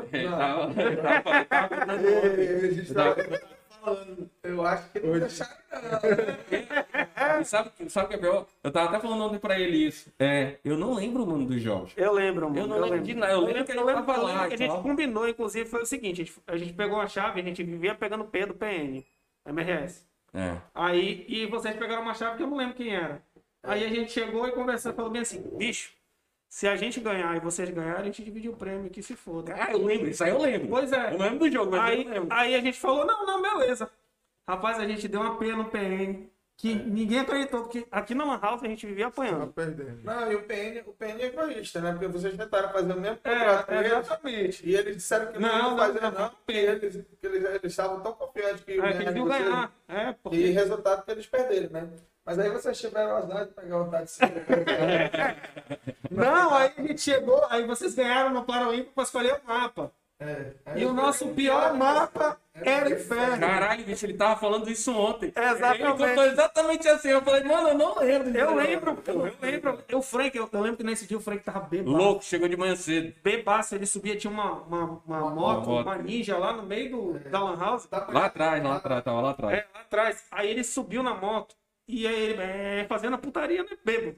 Falando. 3.68 4.30
Eu 4.42 4.66
acho 4.66 4.90
que 4.90 5.00
não 5.00 5.18
deixaram, 5.18 5.56
não. 5.72 7.40
E 7.40 7.44
sabe, 7.44 7.70
sabe 7.88 8.06
o 8.06 8.08
que 8.08 8.14
é 8.14 8.18
pior? 8.18 8.46
Eu 8.62 8.70
tava 8.70 8.88
até 8.88 9.00
falando 9.00 9.24
ontem 9.24 9.38
pra 9.38 9.58
ele 9.58 9.86
isso. 9.86 10.10
É, 10.18 10.56
eu 10.64 10.78
não 10.78 10.94
lembro 10.94 11.24
o 11.24 11.26
nome 11.26 11.46
dos 11.46 11.60
jogos. 11.60 11.92
Eu 11.96 12.12
lembro, 12.12 12.48
mano. 12.48 12.60
Eu 12.60 12.66
não 12.66 12.78
lembro 12.78 13.00
de 13.00 13.14
nada, 13.14 13.32
eu 13.32 13.40
lembro 13.40 13.64
que 13.64 13.72
ele 13.72 13.80
eu 13.80 13.84
lembro, 13.84 14.04
tava 14.04 14.18
eu 14.18 14.22
lá 14.22 14.32
lembro 14.32 14.48
que 14.48 14.54
a 14.54 14.56
gente 14.56 14.82
combinou, 14.82 15.28
inclusive, 15.28 15.68
foi 15.68 15.82
o 15.82 15.86
seguinte: 15.86 16.22
a 16.22 16.24
gente, 16.24 16.42
a 16.46 16.56
gente 16.56 16.72
pegou 16.72 16.96
uma 16.96 17.06
chave, 17.06 17.40
a 17.40 17.44
gente 17.44 17.62
vivia 17.62 17.94
pegando 17.94 18.24
P 18.24 18.46
do 18.46 18.54
PN, 18.54 19.04
MRS. 19.46 20.06
É. 20.34 20.56
Aí, 20.74 21.26
e 21.28 21.46
vocês 21.46 21.76
pegaram 21.76 22.02
uma 22.02 22.14
chave 22.14 22.36
que 22.38 22.42
eu 22.42 22.46
não 22.46 22.56
lembro 22.56 22.74
quem 22.74 22.94
era. 22.94 23.20
Aí 23.62 23.84
a 23.84 23.88
gente 23.88 24.12
chegou 24.12 24.46
e 24.48 24.52
conversou, 24.52 24.92
falou 24.92 25.10
bem 25.10 25.22
assim, 25.22 25.40
bicho, 25.56 25.92
Se 26.48 26.68
a 26.68 26.76
gente 26.76 27.00
ganhar 27.00 27.34
e 27.36 27.40
vocês 27.40 27.68
ganharem, 27.70 28.02
a 28.02 28.04
gente 28.04 28.22
divide 28.24 28.48
o 28.48 28.56
prêmio, 28.56 28.90
que 28.90 29.02
se 29.02 29.16
foda. 29.16 29.54
Ah, 29.56 29.72
eu 29.72 29.84
lembro, 29.84 30.08
isso 30.10 30.22
aí 30.22 30.30
eu 30.30 30.38
lembro. 30.40 30.68
Pois 30.68 30.92
é. 30.92 31.14
Eu 31.14 31.18
lembro 31.18 31.38
do 31.38 31.50
jogo, 31.50 31.70
mas 31.70 31.80
Aí, 31.90 32.04
eu 32.04 32.10
lembro. 32.10 32.28
aí 32.34 32.54
a 32.54 32.60
gente 32.60 32.78
falou, 32.78 33.06
não, 33.06 33.24
não, 33.26 33.40
beleza. 33.40 33.90
Rapaz, 34.46 34.78
a 34.78 34.86
gente 34.86 35.08
deu 35.08 35.20
uma 35.20 35.38
pena 35.38 35.56
no 35.56 35.70
PN, 35.70 36.28
que 36.56 36.74
ninguém 36.74 37.20
acreditou, 37.20 37.62
porque 37.62 37.86
aqui 37.90 38.14
na 38.14 38.24
Lan 38.24 38.38
House 38.40 38.62
a 38.62 38.66
gente 38.68 38.86
vivia 38.86 39.06
apanhando. 39.06 39.52
perdendo. 39.52 40.02
Não, 40.04 40.30
e 40.30 40.34
o 40.36 40.42
PN, 40.42 40.82
o 40.86 40.92
PN 40.92 41.22
é 41.22 41.26
egoísta, 41.26 41.80
né? 41.80 41.92
Porque 41.92 42.08
vocês 42.08 42.36
tentaram 42.36 42.70
fazer 42.70 42.92
o 42.92 43.00
mesmo 43.00 43.18
É, 43.24 43.30
contrato 43.30 43.72
eles, 43.72 43.92
exatamente. 43.92 44.68
E 44.68 44.74
eles 44.76 44.96
disseram 44.96 45.32
que 45.32 45.38
não, 45.38 45.48
Não, 45.48 45.58
iam 45.58 45.70
não, 45.70 45.76
fazer, 45.78 46.00
não, 46.02 46.10
não, 46.12 46.32
eles, 46.48 46.94
eles, 47.22 47.44
eles 47.44 47.64
estavam 47.64 48.00
tão 48.02 48.12
confiantes 48.12 48.62
que 48.64 48.72
É, 48.72 48.74
que 48.74 48.80
ganhar 48.80 49.00
eles 49.02 49.16
iam 49.16 49.26
ganhar. 49.26 49.72
É, 49.88 50.10
E 50.10 50.14
porque... 50.14 50.50
resultado 50.50 51.04
que 51.04 51.10
eles 51.12 51.26
perderam, 51.26 51.70
né? 51.70 51.88
Mas 52.24 52.38
aí 52.38 52.50
vocês 52.50 52.80
tiveram 52.80 53.16
azar 53.16 53.46
de 53.46 53.52
pegar 53.52 53.82
o 53.82 54.06
se 54.06 54.20
Não, 56.10 56.54
aí 56.54 56.72
a 56.76 56.82
gente 56.82 57.00
chegou, 57.00 57.44
aí 57.50 57.66
vocês 57.66 57.94
ganharam 57.94 58.30
no 58.30 58.44
Paraíba 58.44 58.90
pra 58.94 59.02
escolher 59.02 59.40
o 59.44 59.48
mapa. 59.48 59.90
é, 60.20 60.52
E 60.76 60.84
o 60.84 60.92
nosso 60.92 61.28
pior 61.28 61.74
mapa 61.74 62.38
era 62.54 62.88
o 62.88 62.92
inferno. 62.92 63.40
Caralho, 63.40 63.84
bicho, 63.84 64.06
ele 64.06 64.14
tava 64.14 64.38
falando 64.38 64.70
isso 64.70 64.96
ontem. 64.96 65.32
Exatamente. 65.34 65.82
Ele 65.82 65.92
contou 65.92 66.24
exatamente 66.24 66.88
assim. 66.88 67.08
Eu 67.08 67.22
falei, 67.22 67.42
mano, 67.42 67.70
eu 67.70 67.74
não 67.78 67.98
lembro. 67.98 68.38
Eu 68.38 68.54
lembro, 68.54 68.94
pô, 68.96 69.10
eu 69.10 69.32
lembro. 69.40 69.78
O 69.94 70.02
Frank, 70.02 70.36
eu, 70.36 70.48
eu 70.52 70.60
lembro 70.60 70.76
que 70.76 70.84
nesse 70.84 71.06
dia 71.08 71.16
o 71.16 71.20
Frank 71.20 71.42
tava 71.42 71.60
bebaço. 71.60 71.96
Louco, 71.96 72.22
chegou 72.24 72.46
de 72.46 72.56
manhã 72.56 72.76
cedo. 72.76 73.12
Bebaço, 73.24 73.74
ele 73.74 73.86
subia, 73.86 74.16
tinha 74.16 74.32
uma, 74.32 74.52
uma, 74.62 75.02
uma 75.04 75.30
moto, 75.30 75.68
moto. 75.68 75.86
uma 75.86 75.96
ninja 75.96 76.38
lá 76.38 76.52
no 76.52 76.62
meio 76.62 76.90
do, 76.90 77.18
da 77.30 77.40
Lan 77.42 77.58
House. 77.58 77.88
Lá 77.90 78.26
atrás, 78.26 78.62
lá 78.62 78.76
atrás, 78.76 79.02
tava 79.02 79.20
lá 79.20 79.30
atrás. 79.30 79.58
É, 79.58 79.66
lá 79.74 79.80
atrás. 79.80 80.24
Aí 80.30 80.48
ele 80.48 80.62
subiu 80.62 81.02
na 81.02 81.14
moto 81.14 81.56
e 81.94 82.06
aí 82.06 82.20
ele 82.30 82.42
é, 82.42 82.86
fazendo 82.88 83.14
a 83.14 83.18
putaria, 83.18 83.62
né? 83.62 83.70
Bebo. 83.84 84.16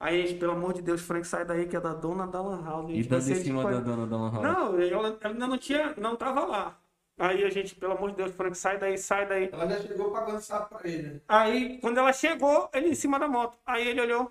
Aí, 0.00 0.22
a 0.22 0.26
gente, 0.26 0.38
pelo 0.38 0.52
amor 0.52 0.74
de 0.74 0.82
Deus, 0.82 1.00
Frank, 1.00 1.26
sai 1.26 1.44
daí 1.44 1.66
que 1.66 1.76
é 1.76 1.80
da 1.80 1.94
dona 1.94 2.26
da 2.26 2.40
Lan 2.42 2.62
House. 2.64 2.90
E 2.92 3.02
dando 3.04 3.30
em 3.30 3.34
cima 3.36 3.62
da 3.70 3.80
dona 3.80 4.06
da 4.06 4.16
Lan 4.16 4.30
House. 4.32 4.42
Não, 4.42 4.80
ela 4.80 5.18
ainda 5.22 5.46
não 5.46 5.56
tinha, 5.56 5.94
não 5.96 6.14
tava 6.16 6.44
lá. 6.44 6.76
Aí 7.18 7.44
a 7.44 7.48
gente, 7.48 7.74
pelo 7.76 7.92
amor 7.92 8.10
de 8.10 8.16
Deus, 8.16 8.32
Frank, 8.32 8.56
sai 8.58 8.76
daí, 8.76 8.98
sai 8.98 9.26
daí. 9.26 9.48
Ela 9.52 9.68
já 9.68 9.80
chegou 9.80 10.10
pagando 10.10 10.40
sapo 10.40 10.76
pra 10.76 10.88
ele. 10.88 11.02
né? 11.08 11.20
Aí, 11.28 11.78
quando 11.80 11.96
ela 11.98 12.12
chegou, 12.12 12.68
ele 12.74 12.88
em 12.88 12.94
cima 12.94 13.18
da 13.18 13.28
moto. 13.28 13.56
Aí 13.64 13.86
ele 13.88 14.00
olhou, 14.00 14.30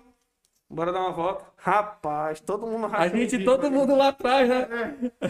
bora 0.68 0.92
dar 0.92 1.00
uma 1.00 1.10
volta. 1.12 1.44
Rapaz, 1.56 2.40
todo 2.40 2.66
mundo 2.66 2.88
A 2.92 3.08
gente, 3.08 3.38
bico, 3.38 3.50
todo 3.50 3.70
mundo 3.70 3.96
lá 3.96 4.08
atrás, 4.08 4.46
né? 4.48 4.68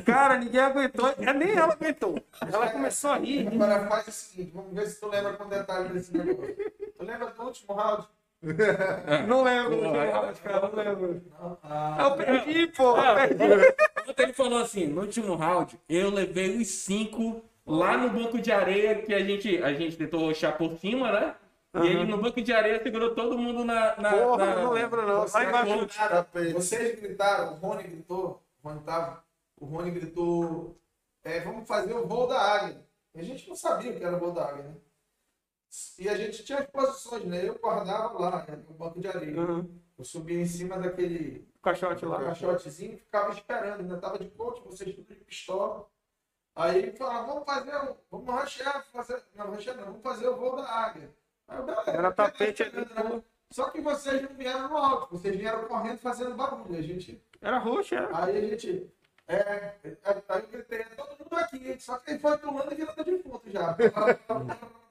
Cara, 0.05 0.37
ninguém 0.39 0.61
aguentou. 0.61 1.09
É, 1.17 1.33
Nem 1.33 1.53
ela 1.53 1.73
aguentou. 1.73 2.21
Ela 2.41 2.71
começou 2.71 3.13
a 3.13 3.17
rir. 3.19 3.49
rir. 3.49 3.55
Agora 3.55 3.87
faz 3.87 4.09
o 4.09 4.11
seguinte, 4.11 4.51
vamos 4.53 4.75
ver 4.75 4.87
se 4.89 5.01
tu 5.01 5.09
lembra 5.09 5.33
com 5.35 5.49
detalhe 5.49 5.89
desse 5.91 6.13
negócio. 6.13 6.57
Tu 7.05 7.11
lembra 7.11 7.27
do 7.31 7.43
último 7.43 7.75
round? 7.75 8.09
Não 9.27 9.43
lembro, 9.43 9.81
não 9.83 9.93
lembro, 9.93 10.37
cara, 10.43 10.69
não 10.69 10.75
lembro. 10.75 11.23
Ah, 11.63 11.97
Eu 12.01 12.17
perdi, 12.17 12.67
pô, 12.69 12.97
eu 12.97 13.15
perdi. 13.15 13.75
Ontem 14.11 14.23
ele 14.23 14.33
falou 14.33 14.59
assim, 14.59 14.87
no 14.87 15.01
último 15.03 15.35
round, 15.35 15.79
eu 15.89 16.11
levei 16.11 16.57
os 16.59 16.69
cinco 16.69 17.43
lá 17.67 17.97
no 17.97 18.11
banco 18.11 18.39
de 18.39 18.53
areia 18.53 19.01
que 19.03 19.15
a 19.15 19.21
gente, 19.21 19.63
a 19.63 19.73
gente 19.73 19.97
tentou 19.97 20.29
achar 20.31 20.57
por 20.59 20.77
cima, 20.79 21.11
né? 21.13 21.35
E 21.77 21.87
ele 21.89 22.05
no 22.05 22.19
banco 22.19 22.41
de 22.41 22.53
areia 22.53 22.81
segurou 22.83 23.15
todo 23.15 23.37
mundo 23.37 23.65
na. 23.65 23.97
na, 23.97 24.11
Porra, 24.13 24.47
na- 24.47 24.57
não 24.63 24.71
lembro 24.73 25.07
não. 25.07 25.23
Vocês 25.23 25.49
gritaram, 25.97 26.27
vocês 26.53 27.01
gritaram, 27.01 27.53
o 27.55 27.57
Rony 27.57 27.83
gritou, 27.85 28.43
o 28.63 28.69
Rony 28.69 28.81
tava, 28.83 29.25
o 29.59 29.65
Rony 29.67 29.91
gritou, 29.91 30.79
é, 31.25 31.41
vamos 31.41 31.67
fazer 31.67 31.95
o 31.95 32.07
voo 32.07 32.29
da 32.29 32.39
águia. 32.41 32.81
E 33.15 33.21
a 33.21 33.25
gente 33.25 33.49
não 33.49 33.57
sabia 33.57 33.91
o 33.91 33.97
que 33.97 34.05
era 34.05 34.17
o 34.17 34.21
voo 34.21 34.31
da 34.33 34.45
águia, 34.45 34.63
né? 34.65 34.75
E 35.99 36.09
a 36.09 36.17
gente 36.17 36.45
tinha 36.45 36.59
as 36.59 36.67
posições, 36.67 37.25
né? 37.25 37.49
Eu 37.49 37.59
guardava 37.59 38.19
lá, 38.19 38.45
né, 38.47 38.57
no 38.69 38.75
banco 38.75 39.01
de 39.01 39.09
areia. 39.09 39.41
Uhum. 39.41 39.81
Eu 39.99 40.05
subia 40.05 40.41
em 40.41 40.47
cima 40.47 40.79
daquele 40.79 41.49
caixote 41.63 42.05
lá. 42.05 42.23
caixotezinho 42.25 42.95
e 42.95 42.99
ficava 42.99 43.33
esperando, 43.33 43.83
né? 43.83 43.97
Tava 44.01 44.19
de 44.19 44.29
coach, 44.31 44.63
vocês 44.65 44.95
tudo 44.95 45.07
de 45.15 45.25
pistola. 45.25 45.87
Aí 46.57 46.93
falava, 46.97 47.27
vamos 47.27 47.45
fazer, 47.45 47.75
o- 47.77 47.97
vamos 48.11 48.35
rachear, 48.35 48.85
fazer, 48.93 49.23
não, 49.35 49.51
rachear 49.51 49.77
não, 49.77 49.85
vamos 49.87 50.03
fazer 50.03 50.29
o 50.29 50.37
voo 50.37 50.57
da 50.57 50.69
águia. 50.69 51.11
Aí 51.49 51.59
eu, 51.59 51.65
beleza, 51.65 51.91
Era 51.91 52.13
tapete 52.13 52.63
ali, 52.63 52.77
né? 52.77 53.23
Só 53.51 53.71
que 53.71 53.81
vocês 53.81 54.23
não 54.23 54.37
vieram 54.37 54.69
no 54.69 54.77
alto, 54.77 55.17
vocês 55.17 55.37
vieram 55.37 55.65
correndo 55.67 55.99
fazendo 55.99 56.35
barulho. 56.37 56.77
A 56.79 56.83
gente, 56.83 57.21
Era 57.41 57.59
roxo, 57.59 57.95
era. 57.95 58.25
aí 58.25 58.37
a 58.37 58.49
gente, 58.49 58.91
é, 59.29 59.75
aí 60.29 60.43
eu 60.43 60.49
gritei, 60.49 60.81
é 60.81 60.85
todo 60.85 61.19
mundo 61.19 61.35
aqui, 61.37 61.77
só 61.81 61.99
que 61.99 62.11
ele 62.13 62.19
foi 62.21 62.37
pulando 62.39 62.73
e 62.73 62.75
virando 62.77 63.05
defunto 63.05 63.51
já. 63.51 63.77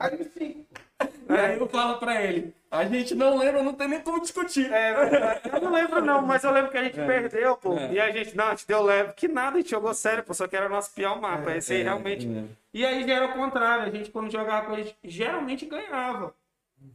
Aí 0.00 0.24
sim, 0.36 0.66
Aí 1.28 1.58
eu 1.58 1.68
falo 1.68 1.98
pra 1.98 2.20
ele, 2.22 2.52
a 2.70 2.84
gente 2.84 3.14
não 3.14 3.38
lembra, 3.38 3.62
não 3.62 3.72
tem 3.72 3.88
nem 3.88 4.00
como 4.00 4.20
discutir. 4.20 4.70
É 4.72 4.92
verdade. 4.92 5.40
Eu 5.52 5.60
não 5.60 5.72
lembro 5.72 6.04
não, 6.04 6.22
mas 6.22 6.42
eu 6.42 6.50
lembro 6.50 6.70
que 6.70 6.78
a 6.78 6.84
gente 6.84 6.96
perdeu, 6.96 7.56
pô. 7.56 7.76
É. 7.76 7.92
E 7.92 8.00
a 8.00 8.10
gente, 8.10 8.36
não, 8.36 8.46
a 8.46 8.50
gente 8.50 8.66
deu 8.66 8.82
leve. 8.82 9.12
Que 9.12 9.28
nada, 9.28 9.56
a 9.56 9.60
gente 9.60 9.70
jogou 9.70 9.94
sério, 9.94 10.24
pô. 10.24 10.34
Só 10.34 10.48
que 10.48 10.56
era 10.56 10.66
o 10.66 10.70
nosso 10.70 10.92
pior 10.92 11.20
mapa. 11.20 11.54
Esse 11.54 11.74
aí 11.74 11.82
realmente. 11.82 12.28
E 12.74 12.84
aí 12.84 13.06
já 13.06 13.14
era 13.14 13.26
o 13.26 13.32
contrário. 13.34 13.84
A 13.84 13.90
gente, 13.90 14.10
quando 14.10 14.30
jogava 14.30 14.66
com 14.66 14.74
eles, 14.74 14.94
geralmente 15.04 15.66
ganhava 15.66 16.34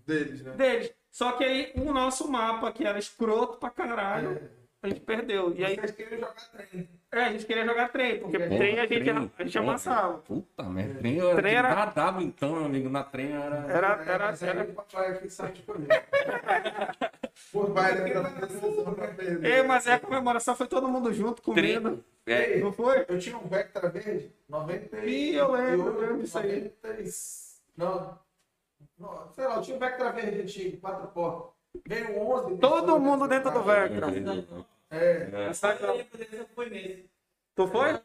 Deles, 0.05 0.41
né? 0.41 0.51
deles. 0.51 0.93
Só 1.11 1.31
que 1.33 1.43
aí 1.43 1.71
o 1.75 1.93
nosso 1.93 2.29
mapa, 2.29 2.71
que 2.71 2.85
era 2.85 2.99
escroto 2.99 3.57
pra 3.57 3.69
caralho, 3.69 4.41
a 4.85 4.89
gente 4.89 5.01
perdeu. 5.01 5.53
E 5.55 5.65
aí, 5.65 5.75
vocês 5.75 5.91
queriam 5.91 6.19
jogar 6.19 6.33
trem. 6.51 6.89
é, 7.11 7.19
a 7.23 7.31
gente 7.31 7.45
queria 7.45 7.65
jogar 7.65 7.89
trem, 7.89 8.19
porque 8.19 8.37
Porra, 8.39 8.57
trem 8.57 8.79
a 8.79 8.81
gente, 8.85 9.03
trem. 9.03 9.31
a 9.37 9.43
gente 9.43 9.57
amassava. 9.57 10.17
Puta 10.19 10.63
merda, 10.63 10.99
trem 10.99 11.19
era, 11.19 11.35
Trem 11.35 11.55
era- 11.55 11.75
nadava 11.75 12.23
então, 12.23 12.53
meu 12.53 12.65
amigo, 12.65 12.89
na 12.89 13.03
trem 13.03 13.31
era... 13.33 13.55
Era, 13.69 14.03
era, 14.05 14.25
Mas 14.27 14.43
aí 14.43 14.49
era... 14.49 14.63
o 14.63 14.73
papai 14.73 15.07
aqui 15.11 15.29
sai 15.29 15.51
de 15.51 15.61
comer. 15.63 15.87
Por 17.51 17.69
mais 17.73 17.95
da. 17.95 18.03
Ei, 19.47 19.61
mas 19.63 19.87
é 19.87 19.93
a 19.93 19.99
comemoração, 19.99 20.55
foi 20.55 20.67
todo 20.67 20.87
mundo 20.87 21.13
junto, 21.13 21.41
comendo. 21.41 22.03
É, 22.25 22.57
Não 22.59 22.71
foi? 22.71 23.05
Eu 23.07 23.19
tinha 23.19 23.37
um 23.37 23.47
Vectra 23.47 23.89
verde, 23.89 24.31
90 24.49 24.97
Ih, 25.05 25.35
eu 25.35 25.51
lembro, 25.51 25.87
eu 25.87 25.99
lembro 25.99 26.17
disso 26.21 26.37
aí. 26.39 26.71
90 26.83 27.01
e- 27.01 27.09
Não, 27.77 28.17
não, 28.97 29.29
sei 29.33 29.45
lá, 29.45 29.55
eu 29.57 29.61
tinha 29.61 29.75
um 29.75 29.79
Vectra 29.79 30.11
verde 30.11 30.41
antigo, 30.41 30.77
quatro 30.77 31.07
portas. 31.09 31.51
Veio 31.85 32.17
11. 32.19 32.57
Todo 32.57 32.99
mundo 32.99 33.27
dentro 33.27 33.51
do 33.51 33.61
Vectra. 33.61 34.07
É, 34.95 35.49
Essa- 35.49 35.73
Eu 35.75 35.95
lembro 35.97 36.23
eu 36.31 36.47
fui 36.55 36.69
nesse. 36.69 37.09
Tu 37.55 37.67
foi? 37.67 37.99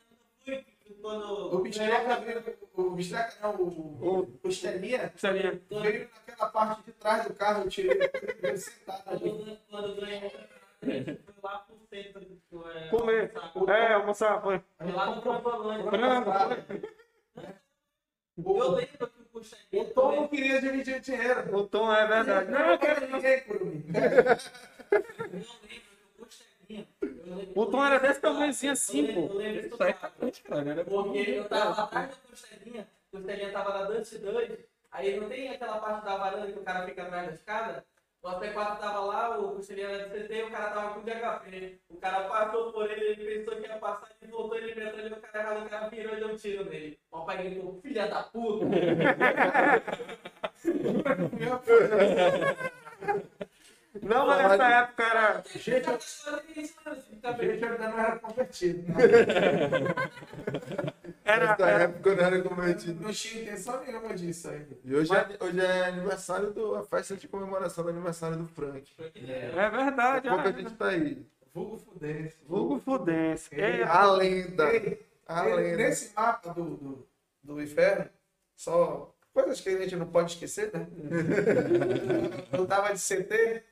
Fui 0.45 0.65
o 0.91 0.95
quando. 1.01 1.61
Bistreca 1.63 2.17
veio, 2.17 2.43
o 2.75 2.91
Bistreca 2.91 3.35
não, 3.43 3.55
o, 3.57 4.41
o 4.43 4.49
Estelinha 4.49 5.13
veio 5.21 6.09
naquela 6.27 6.51
parte 6.51 6.83
de 6.85 6.93
trás 6.93 7.25
do 7.27 7.35
carro, 7.35 7.65
eu 7.65 7.69
tirei 7.71 8.11
ele 8.43 8.57
sentado 8.59 9.11
ali. 9.11 9.31
Quando, 9.31 9.59
quando 9.71 10.01
ganhei, 10.01 10.31
fui 10.31 11.19
lá 11.43 11.59
pro 11.61 11.77
centro. 11.89 12.23
é, 12.75 12.89
Comer. 12.89 13.33
É, 13.69 13.93
almoçar, 13.95 14.43
foi. 14.43 14.63
Lá 14.81 15.15
no. 15.17 15.23
Branco. 15.23 16.31
Eu 18.39 18.45
O, 18.45 18.71
lembro 18.73 18.97
que 18.97 19.05
o 19.05 19.07
o 19.07 19.27
Costelinha. 19.33 19.95
Tom 19.95 20.17
não 20.17 20.29
queria 20.29 20.61
dividir 20.61 20.97
o 20.97 21.01
dinheiro. 21.01 21.57
O 21.57 21.67
tom 21.69 21.93
é 21.95 22.07
verdade. 22.07 22.51
Não, 22.51 22.71
eu 22.73 22.79
quero 22.79 23.07
ninguém 23.13 23.41
por 23.45 23.65
mim. 23.65 23.85
Eu 23.93 25.39
lembro 25.63 25.90
o 27.55 27.63
O 27.63 27.67
tom 27.67 27.85
era 27.85 27.99
desse 27.99 28.21
tamanhozinho 28.21 28.73
assim, 28.73 29.13
pô. 29.13 29.41
Isso 29.41 29.83
aí 29.83 29.95
tá 29.95 30.11
cara. 30.45 30.71
Era 30.71 30.85
Porque 30.85 31.19
eu 31.19 31.49
tava 31.49 31.83
atrás 31.83 32.11
da 32.11 32.17
Costelinha, 32.17 32.83
a 32.83 33.17
Costelinha 33.17 33.53
tava 33.53 33.79
na 33.79 33.85
Dante 33.85 34.19
2, 34.19 34.59
aí 34.93 35.21
não 35.21 35.29
tem 35.29 35.49
aquela 35.49 35.79
parte 35.79 36.05
da 36.05 36.17
varanda 36.17 36.53
que 36.53 36.59
o 36.59 36.63
cara 36.63 36.87
fica 36.87 37.03
atrás 37.03 37.27
da 37.27 37.33
escada? 37.33 37.85
O 38.23 38.29
AP4 38.29 38.79
tava 38.79 39.01
lá, 39.01 39.39
o 39.39 39.57
Costelinha 39.57 39.89
era 39.89 40.09
de 40.09 40.27
CT, 40.27 40.43
o 40.45 40.51
cara 40.51 40.71
tava 40.71 40.95
com 40.95 41.01
DHP. 41.01 41.81
O 41.89 41.97
cara 41.97 42.29
passou 42.29 42.73
por 42.73 42.91
ele, 42.91 43.05
ele 43.05 43.39
pensou 43.39 43.57
que 43.57 43.67
ia 43.67 43.79
passar, 43.79 44.09
ele 44.21 44.31
voltou, 44.31 44.59
ele 44.59 44.75
veio 44.75 44.89
atrás 44.89 45.09
do 45.09 45.17
cara 45.17 45.41
errado, 45.41 45.67
o 45.67 45.71
cara 45.71 45.89
virou 45.89 46.15
e 46.15 46.19
deu 46.19 46.29
um 46.29 46.37
tiro 46.37 46.65
nele. 46.65 47.01
O 47.11 47.25
pai 47.25 47.39
gritou, 47.39 47.81
filha 47.81 48.09
da 48.09 48.23
puta! 48.25 48.67
Não, 54.03 54.27
mas 54.27 54.39
nessa 54.39 54.69
época 54.69 55.03
era. 55.03 55.43
Gente? 55.57 55.87
Gente, 56.55 57.65
ainda 57.65 57.89
não 57.89 57.99
era 57.99 58.19
convertido. 58.19 58.93
Era, 61.25 61.47
Nessa 61.47 61.67
era 61.67 61.85
época 61.85 62.09
eu 62.09 62.17
não 62.17 62.25
era 62.25 62.43
convertido. 62.43 63.03
Não 63.03 63.13
tinha 63.13 63.43
intenção 63.43 63.85
nenhuma 63.85 64.15
disso 64.15 64.49
aí. 64.49 64.67
E 64.85 64.95
hoje, 64.95 65.13
é, 65.15 65.45
hoje 65.45 65.61
é 65.61 65.85
aniversário 65.87 66.51
do. 66.53 66.77
a 66.77 66.85
festa 66.85 67.17
de 67.17 67.29
comemoração 67.29 67.85
do 67.85 67.91
aniversário 67.91 68.37
do 68.37 68.47
Frank. 68.47 68.91
é 68.99 69.71
verdade. 69.71 69.95
Daqui 69.97 70.29
a 70.29 70.33
pouco 70.35 70.49
a 70.49 70.53
gente 70.53 70.75
tá 70.75 70.89
aí. 70.89 71.27
Vulgo 71.53 71.79
Fudense. 71.79 72.37
Vulgo 72.47 72.79
Fudense. 72.81 73.49
É, 73.53 73.83
A 73.83 74.11
lenda. 74.13 74.73
Ei, 74.73 75.01
A 75.27 75.43
lenda. 75.43 75.77
Nesse 75.77 76.15
mapa 76.15 76.55
do, 76.55 76.77
do, 76.77 77.09
do 77.43 77.63
inferno, 77.63 78.09
só 78.57 79.13
coisas 79.33 79.61
que 79.61 79.69
a 79.69 79.79
gente 79.79 79.97
não 79.97 80.07
pode 80.07 80.33
esquecer, 80.33 80.71
né? 80.73 80.87
eu 82.53 82.67
tava 82.67 82.93
de 82.93 83.01
CT 83.01 83.63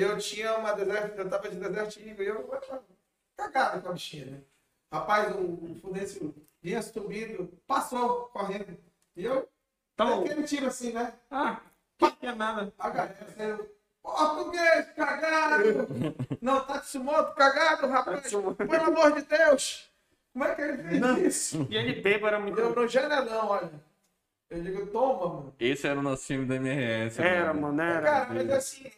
eu 0.00 0.18
tinha 0.18 0.56
uma 0.58 0.72
desert, 0.72 1.16
eu 1.16 1.28
tava 1.28 1.48
de 1.48 1.56
Desert 1.56 1.96
Eagle 1.98 2.22
e 2.22 2.26
eu 2.26 2.34
eu 2.52 2.84
cagado 3.36 3.82
com 3.82 3.88
a 3.90 3.92
bichinha, 3.92 4.26
né? 4.26 4.40
Rapaz, 4.92 5.34
o, 5.34 5.40
o 5.40 5.78
Fudense 5.80 6.34
vinha 6.62 6.82
subindo, 6.82 7.48
passou 7.66 8.26
correndo. 8.32 8.76
E 9.16 9.24
eu, 9.24 9.48
Então, 9.94 10.20
aquele 10.20 10.42
tiro 10.44 10.66
assim, 10.66 10.92
né? 10.92 11.12
ah, 11.30 11.60
que 11.98 12.10
que 12.12 12.26
é 12.26 12.34
nada. 12.34 12.72
A 12.78 12.90
galera 12.90 13.26
saiu 13.36 13.76
Português, 14.02 14.86
cagado! 14.94 15.88
Não, 16.40 16.64
Tatsumoto, 16.64 17.34
cagado, 17.34 17.86
rapaz! 17.88 18.22
Tatsumoto. 18.22 18.56
Pelo 18.66 18.84
amor 18.84 19.12
de 19.12 19.22
Deus! 19.22 19.90
Como 20.32 20.44
é 20.44 20.54
que 20.54 20.62
ele 20.62 20.82
fez 20.82 21.18
isso? 21.36 21.66
E 21.70 21.76
ele 21.76 22.00
bêbado 22.00 22.26
era 22.26 22.38
muito. 22.38 22.56
Deu 22.56 22.74
no 22.74 22.86
janelão, 22.86 23.48
olha. 23.48 23.70
Eu 24.48 24.62
digo, 24.62 24.86
toma, 24.88 25.28
mano. 25.28 25.54
Esse 25.58 25.88
era 25.88 25.98
o 25.98 26.02
nosso 26.02 26.24
time 26.26 26.46
da 26.46 26.54
MRS. 26.56 27.20
Era, 27.20 27.52
mano, 27.52 27.80
era. 27.82 28.02
Cara, 28.02 28.34
mas 28.34 28.50
assim, 28.50 28.92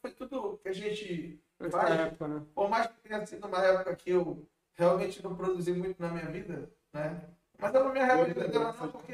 foi 0.00 0.10
tudo 0.12 0.58
que 0.58 0.68
a 0.68 0.72
gente 0.72 1.40
faz. 1.70 2.00
época, 2.00 2.28
né? 2.28 2.42
Por 2.54 2.68
mais 2.68 2.86
que 2.86 3.00
tenha 3.00 3.24
sido 3.26 3.46
uma 3.46 3.58
época 3.64 3.96
que 3.96 4.10
eu 4.10 4.46
realmente 4.74 5.22
não 5.22 5.34
produzi 5.36 5.72
muito 5.72 6.00
na 6.00 6.08
minha 6.10 6.26
vida, 6.26 6.70
né? 6.92 7.20
Mas 7.58 7.72
me 7.92 8.00
arrependo 8.00 8.48
dela 8.48 8.72
não, 8.80 8.88
porque 8.92 9.12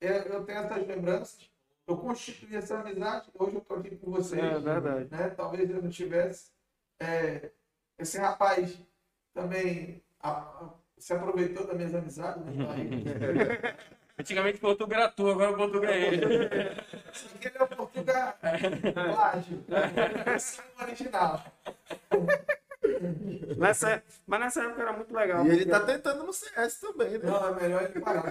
eu, 0.00 0.24
tenho 0.44 0.58
essas 0.58 0.86
lembranças. 0.86 1.50
Eu 1.86 1.96
constituí 1.96 2.56
essa 2.56 2.78
amizade, 2.78 3.28
hoje 3.34 3.56
eu 3.56 3.60
tô 3.60 3.74
aqui 3.74 3.96
com 3.96 4.10
vocês. 4.10 4.42
É 4.42 4.58
verdade. 4.58 5.08
Né? 5.10 5.30
Talvez 5.30 5.68
eu 5.68 5.82
não 5.82 5.90
tivesse. 5.90 6.50
É, 6.98 7.50
esse 7.98 8.18
rapaz 8.18 8.78
também 9.34 10.02
a- 10.20 10.30
a- 10.30 10.74
se 10.96 11.12
aproveitou 11.12 11.66
das 11.66 11.76
minhas 11.76 11.94
amizades, 11.94 12.44
né? 12.44 12.54
Antigamente 14.22 14.58
Portugal 14.58 15.00
era 15.00 15.08
tu, 15.10 15.28
agora 15.28 15.52
Portugal 15.52 15.90
é 15.90 15.98
ele. 16.06 16.24
Ele 16.24 17.58
é 17.58 17.62
o 17.62 17.66
Portugal 17.66 18.38
plágio. 18.94 19.64
É 19.68 20.36
o 20.80 20.82
original. 20.84 21.44
Nessa, 23.58 24.02
mas 24.26 24.40
nessa 24.40 24.62
época 24.62 24.82
era 24.82 24.92
muito 24.92 25.12
legal. 25.12 25.44
E 25.44 25.50
ele 25.50 25.66
tá 25.66 25.80
tentando 25.80 26.22
no 26.24 26.32
CS 26.32 26.78
também, 26.80 27.10
né? 27.18 27.18
Não, 27.24 27.48
é 27.48 27.60
melhor 27.62 27.82
ele 27.82 28.00
parar. 28.00 28.24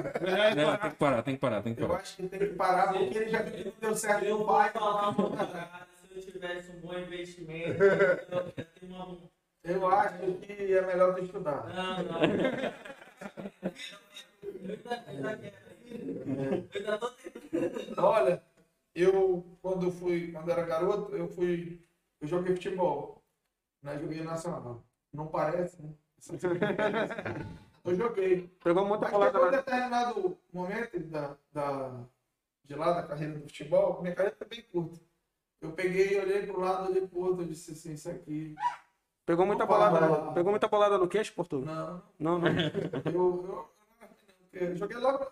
Não, 0.55 0.77
tem 0.77 0.89
que 0.91 0.95
parar, 0.97 1.23
tem 1.23 1.34
que 1.35 1.41
parar, 1.41 1.61
tem 1.61 1.76
que 1.76 1.81
Eu 1.81 1.88
parar. 1.89 1.99
acho 1.99 2.15
que 2.15 2.27
tem 2.27 2.39
que 2.39 2.45
parar 2.47 2.93
porque 2.93 3.18
ele 3.18 3.30
já 3.30 3.43
que 3.43 3.73
deu 3.81 3.95
certo 3.95 4.23
Eu 4.26 4.39
no 4.39 4.45
pai. 4.45 4.69
falar 4.72 5.09
uma 5.09 5.30
parada, 5.35 5.88
se 6.09 6.18
eu 6.19 6.23
tivesse 6.31 6.72
um 6.72 6.80
bom 6.80 6.93
investimento, 6.97 7.84
eu 7.84 8.43
ter 8.51 8.65
uma... 8.84 9.18
Eu 9.63 9.88
acho 9.89 10.18
que 10.41 10.73
é 10.73 10.81
melhor 10.85 11.15
tu 11.15 11.23
estudar. 11.26 11.68
Não, 11.68 12.03
não. 12.03 12.23
Eu 12.23 12.30
ainda, 12.31 12.51
quero. 12.55 12.73
Eu 14.43 14.80
ainda 15.07 15.38
tentando. 15.38 15.70
Olha, 17.97 18.43
eu 18.95 19.45
quando 19.61 19.88
eu 19.88 19.91
fui, 19.91 20.31
quando 20.31 20.49
era 20.51 20.63
garoto, 20.63 21.15
eu 21.15 21.27
fui, 21.27 21.81
eu 22.19 22.27
joguei 22.27 22.53
futebol, 22.55 23.22
né? 23.81 23.97
Joguei 23.99 24.22
nacional. 24.23 24.84
Não 25.13 25.27
parece, 25.27 25.81
né? 25.81 25.89
Eu 27.84 27.95
joguei. 27.95 28.47
Pegou 28.63 28.85
muita 28.85 29.05
Mas 29.05 29.11
bolada 29.11 29.31
chegou 29.34 29.47
um 29.47 29.51
na. 29.51 29.57
determinado 29.57 30.38
momento 30.53 30.99
da, 30.99 31.35
da, 31.51 32.03
de 32.63 32.76
lá 32.76 32.93
da 32.93 33.03
carreira 33.07 33.34
do 33.34 33.41
futebol, 33.41 34.01
minha 34.01 34.13
carreira 34.15 34.35
foi 34.38 34.47
bem 34.47 34.61
curta. 34.72 34.99
Eu 35.59 35.72
peguei, 35.73 36.19
olhei 36.19 36.45
pro 36.45 36.59
lado, 36.59 36.89
olhei 36.89 37.07
pro 37.07 37.19
outro, 37.19 37.43
eu 37.43 37.47
disse 37.47 37.72
assim, 37.72 37.93
isso 37.93 38.09
aqui. 38.09 38.55
Pegou 39.26 39.45
muita 39.45 39.65
bolada. 39.65 40.31
Pegou 40.34 40.51
muita 40.51 40.68
bolada 40.68 40.97
no 40.97 41.07
queixo, 41.07 41.34
Portugal? 41.34 42.03
Não, 42.19 42.39
Não, 42.39 42.39
não. 42.39 42.47
eu, 43.05 43.13
eu, 43.13 43.69
eu 44.53 44.75
joguei 44.75 44.97
logo. 44.97 45.25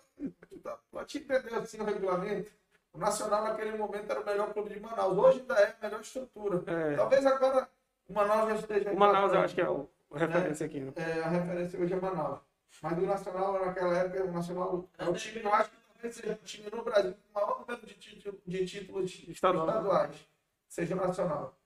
Pra 0.90 1.04
te 1.04 1.18
entender 1.18 1.54
assim 1.54 1.80
o 1.80 1.84
regulamento, 1.84 2.50
o 2.92 2.98
Nacional 2.98 3.44
naquele 3.44 3.76
momento 3.76 4.10
era 4.10 4.20
o 4.20 4.26
melhor 4.26 4.52
clube 4.52 4.70
de 4.70 4.80
Manaus. 4.80 5.16
Hoje 5.16 5.40
ainda 5.40 5.54
é 5.54 5.76
a 5.80 5.84
melhor 5.86 6.00
estrutura. 6.00 6.62
É. 6.66 6.96
Talvez 6.96 7.24
agora 7.26 7.68
o 8.08 8.12
Manaus 8.12 8.48
já 8.50 8.54
esteja. 8.56 8.90
O 8.92 8.98
Manaus 8.98 9.32
eu 9.32 9.40
acho 9.40 9.54
que 9.54 9.60
é 9.60 9.68
o 9.68 9.88
a 10.12 10.18
referência 10.18 10.66
aqui, 10.66 10.80
né? 10.80 10.92
É, 10.96 11.22
a 11.22 11.28
referência 11.28 11.80
hoje 11.80 11.92
é 11.94 12.00
Manaus. 12.00 12.40
Mas 12.82 12.98
o 12.98 13.02
Nacional, 13.02 13.64
naquela 13.64 13.96
época, 13.98 14.24
o 14.24 14.32
Nacional 14.32 14.88
é 14.98 15.08
o 15.08 15.12
time, 15.14 15.42
eu 15.42 15.54
acho 15.54 15.70
que 15.70 15.76
talvez 15.92 16.14
seja 16.16 16.32
o 16.32 16.36
time 16.44 16.70
no 16.70 16.82
Brasil 16.82 17.14
com 17.14 17.30
o 17.30 17.34
maior 17.42 17.60
número 17.60 17.86
de, 17.86 17.94
título- 17.94 18.40
de 18.46 18.66
títulos 18.66 19.24
Estadual. 19.28 19.66
estaduais, 19.68 20.28
seja 20.68 20.94
nacional. 20.96 21.56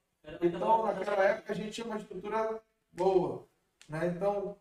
Então, 0.40 0.86
naquela 0.86 1.24
época, 1.24 1.52
a 1.52 1.56
gente 1.56 1.70
tinha 1.72 1.86
uma 1.86 1.96
estrutura 1.98 2.60
boa. 2.92 3.46
Né? 3.88 4.06
Então, 4.08 4.56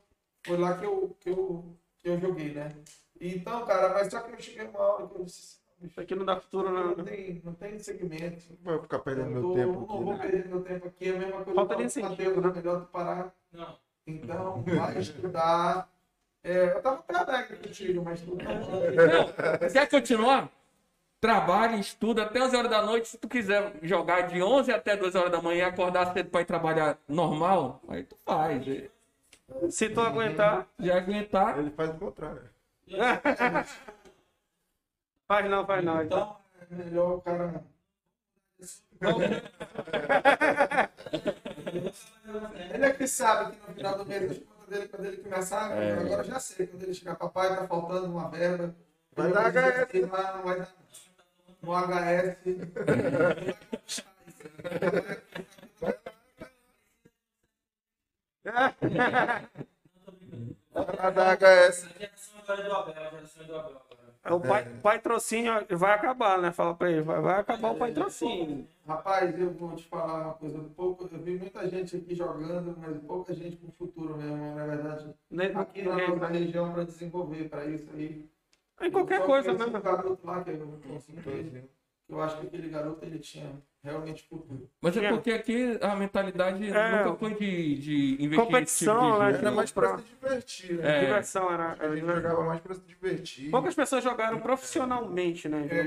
foi 0.46 0.58
lá 0.58 0.78
que 0.78 0.86
eu, 0.86 1.16
que, 1.20 1.30
eu, 1.30 1.78
que 2.04 2.10
eu 2.10 2.20
joguei, 2.20 2.54
né? 2.54 2.70
Então, 3.20 3.66
cara, 3.66 3.94
mas 3.94 4.10
só 4.12 4.20
que 4.20 4.34
eu 4.34 4.40
cheguei 4.40 4.68
uma 4.68 4.80
hora 4.80 5.08
que 5.08 5.16
eu 5.16 5.24
disse, 5.24 5.58
Isso 5.82 6.00
aqui 6.00 6.14
não 6.16 6.26
dá 6.26 6.36
futuro, 6.40 6.70
não, 6.72 6.96
não. 6.96 7.04
tem, 7.06 7.42
não 7.44 7.54
tem 7.54 7.80
segmento. 7.80 8.44
Não 8.64 8.74
vou 8.74 8.82
ficar 8.84 9.00
perdendo 9.00 9.28
Eu 9.28 9.34
meu 9.34 9.42
tô- 9.42 9.54
tempo 9.54 9.74
não 9.74 9.84
aqui, 9.84 10.04
vou 10.04 10.14
né? 10.14 10.20
perder 10.20 10.48
meu 10.50 10.62
tempo 10.62 10.88
aqui, 10.88 11.10
é 11.10 11.16
a 11.16 11.20
mesma 11.20 11.44
coisa 11.44 11.54
Falta 11.54 11.68
que 11.68 11.74
eu 11.74 11.78
de 11.78 11.86
incentivo, 11.86 12.10
Mateus, 12.42 12.44
né? 12.44 12.50
é 12.50 12.54
melhor 12.56 12.82
tu 12.82 12.88
parar. 12.88 13.34
Não. 13.52 13.78
Então, 14.06 14.64
vai 14.64 14.98
estudar. 15.00 15.90
É, 16.44 16.76
eu 16.76 16.82
tava 16.82 16.98
até 17.08 17.16
alegre 17.16 17.56
contigo, 17.58 18.04
mas 18.04 18.20
tu 18.22 18.36
Não, 18.36 19.70
quer 19.72 19.90
continuar? 19.90 20.50
Trabalha, 21.22 21.78
estuda 21.78 22.24
até 22.24 22.42
as 22.42 22.54
horas 22.54 22.70
da 22.70 22.82
noite. 22.82 23.08
Se 23.08 23.18
tu 23.18 23.30
quiser 23.30 23.80
jogar 23.82 24.24
de 24.28 24.44
11 24.44 24.74
até 24.74 24.98
2 24.98 25.16
horas 25.16 25.32
da 25.32 25.42
manhã 25.42 25.60
e 25.60 25.70
acordar 25.70 26.12
cedo 26.12 26.30
pra 26.30 26.42
ir 26.42 26.46
trabalhar 26.46 26.98
normal, 27.08 27.82
aí 27.88 28.04
tu 28.04 28.18
faz. 28.26 28.66
Se 29.70 29.90
tu 29.90 30.02
aguentar, 30.02 30.68
Já 30.80 30.98
aguentar. 30.98 31.60
Ele 31.60 31.72
faz 31.72 31.90
o 31.92 31.94
contrário. 31.96 32.50
faz 35.28 35.50
não, 35.50 35.66
faz 35.66 35.84
não. 35.84 36.04
Então, 36.04 36.38
Então, 36.62 36.68
é 36.72 36.76
melhor 36.84 37.18
o 37.18 37.22
cara. 37.22 37.64
Ele 42.74 42.86
é 42.86 42.94
que 42.94 43.08
sabe 43.08 43.56
que 43.58 43.68
no 43.68 43.74
final 43.76 43.98
do 43.98 44.06
mês, 44.06 44.40
contas 44.40 44.68
dele, 44.70 44.88
quando 44.88 45.06
ele 45.06 45.18
começar, 45.18 45.66
agora 45.66 46.22
eu 46.22 46.24
já 46.24 46.40
sei, 46.40 46.68
quando 46.68 46.84
ele 46.84 46.94
chegar, 46.94 47.16
papai, 47.16 47.50
tá 47.56 47.68
faltando 47.68 48.08
uma 48.08 48.30
verba. 48.30 48.74
Vai 49.16 49.28
Ele 49.28 49.34
dar 49.34 49.52
HS. 49.52 50.12
lá 50.12 50.34
Não 50.38 50.44
vai 50.44 50.60
dar. 50.60 50.74
No 51.62 51.74
HS. 51.76 52.38
A 60.76 61.10
da 61.12 61.36
HS. 61.36 61.86
A 61.86 62.00
geração 62.00 62.40
agora 62.42 62.62
é 62.62 62.64
do 62.66 62.74
Abel, 62.76 62.94
a 63.04 63.10
geração 63.10 63.44
é 63.44 63.46
do 63.46 63.56
Abel 63.56 63.82
agora. 64.24 64.36
o 64.36 64.40
pai, 64.40 64.66
patrocínio 64.82 65.52
vai 65.72 65.94
acabar, 65.94 66.40
né? 66.42 66.52
Fala 66.52 66.74
pra 66.76 66.90
ele, 66.92 67.02
vai, 67.02 67.22
vai 67.22 67.40
acabar 67.40 67.72
o 67.72 67.76
patrocínio. 67.76 68.68
Rapaz, 68.88 69.38
eu 69.40 69.52
vou 69.54 69.76
te 69.76 69.84
falar 69.86 70.22
uma 70.26 70.34
coisa. 70.34 70.60
Pouco, 70.76 71.10
eu 71.12 71.20
vi 71.20 71.38
muita 71.38 71.68
gente 71.70 71.96
aqui 71.98 72.16
jogando, 72.16 72.76
mas 72.80 72.98
pouca 73.04 73.34
gente 73.34 73.58
com 73.58 73.72
futuro 73.72 74.18
mesmo, 74.18 74.56
na 74.56 74.66
verdade. 74.66 75.14
Nem- 75.30 75.56
Aqui 75.56 75.82
na 75.84 75.96
nossa 76.08 76.28
região 76.28 76.74
para 76.74 76.84
desenvolver 76.86 77.50
para 77.50 77.66
isso 77.66 77.90
aí. 77.94 78.28
Em 78.82 78.92
qualquer 78.92 79.22
coisa, 79.24 79.54
né? 79.54 79.66
Um 79.66 79.82
garoto 79.82 80.26
lá 80.26 80.44
que 80.44 80.50
eu 80.50 80.58
não. 80.58 80.80
Eu 82.10 82.22
acho 82.22 82.40
que 82.40 82.48
aquele 82.48 82.70
garoto 82.70 83.06
ele 83.06 83.20
tinha 83.20 83.50
realmente 83.84 84.24
futuro. 84.28 84.70
Mas 84.82 84.96
é 84.96 85.00
Tinha. 85.02 85.12
porque 85.12 85.32
aqui 85.32 85.78
a 85.82 85.96
mentalidade 85.96 86.72
É. 86.72 86.98
nunca 87.06 87.16
foi 87.18 87.34
de, 87.36 87.76
de 87.78 88.24
investir 88.24 88.46
Competição, 88.46 88.94
nesse 88.96 89.04
tipo 89.04 89.26
de 89.26 89.32
né? 89.34 89.40
Era 89.40 89.52
mais 89.52 89.72
pra 89.72 89.98
se 89.98 90.04
divertir, 90.06 90.74
né? 90.78 90.98
É. 90.98 91.00
Diversão 91.02 91.52
era. 91.54 91.64
A 91.64 91.76
era 91.76 91.88
gente 91.90 91.96
diversão. 92.00 92.22
jogava 92.22 92.44
mais 92.46 92.62
pra 92.62 92.74
se 92.76 92.82
divertir. 92.82 93.52
Poucas 93.52 93.76
pessoas 93.76 94.04
jogaram 94.04 94.40
profissionalmente, 94.40 95.50
né? 95.50 95.68
É, 95.70 95.84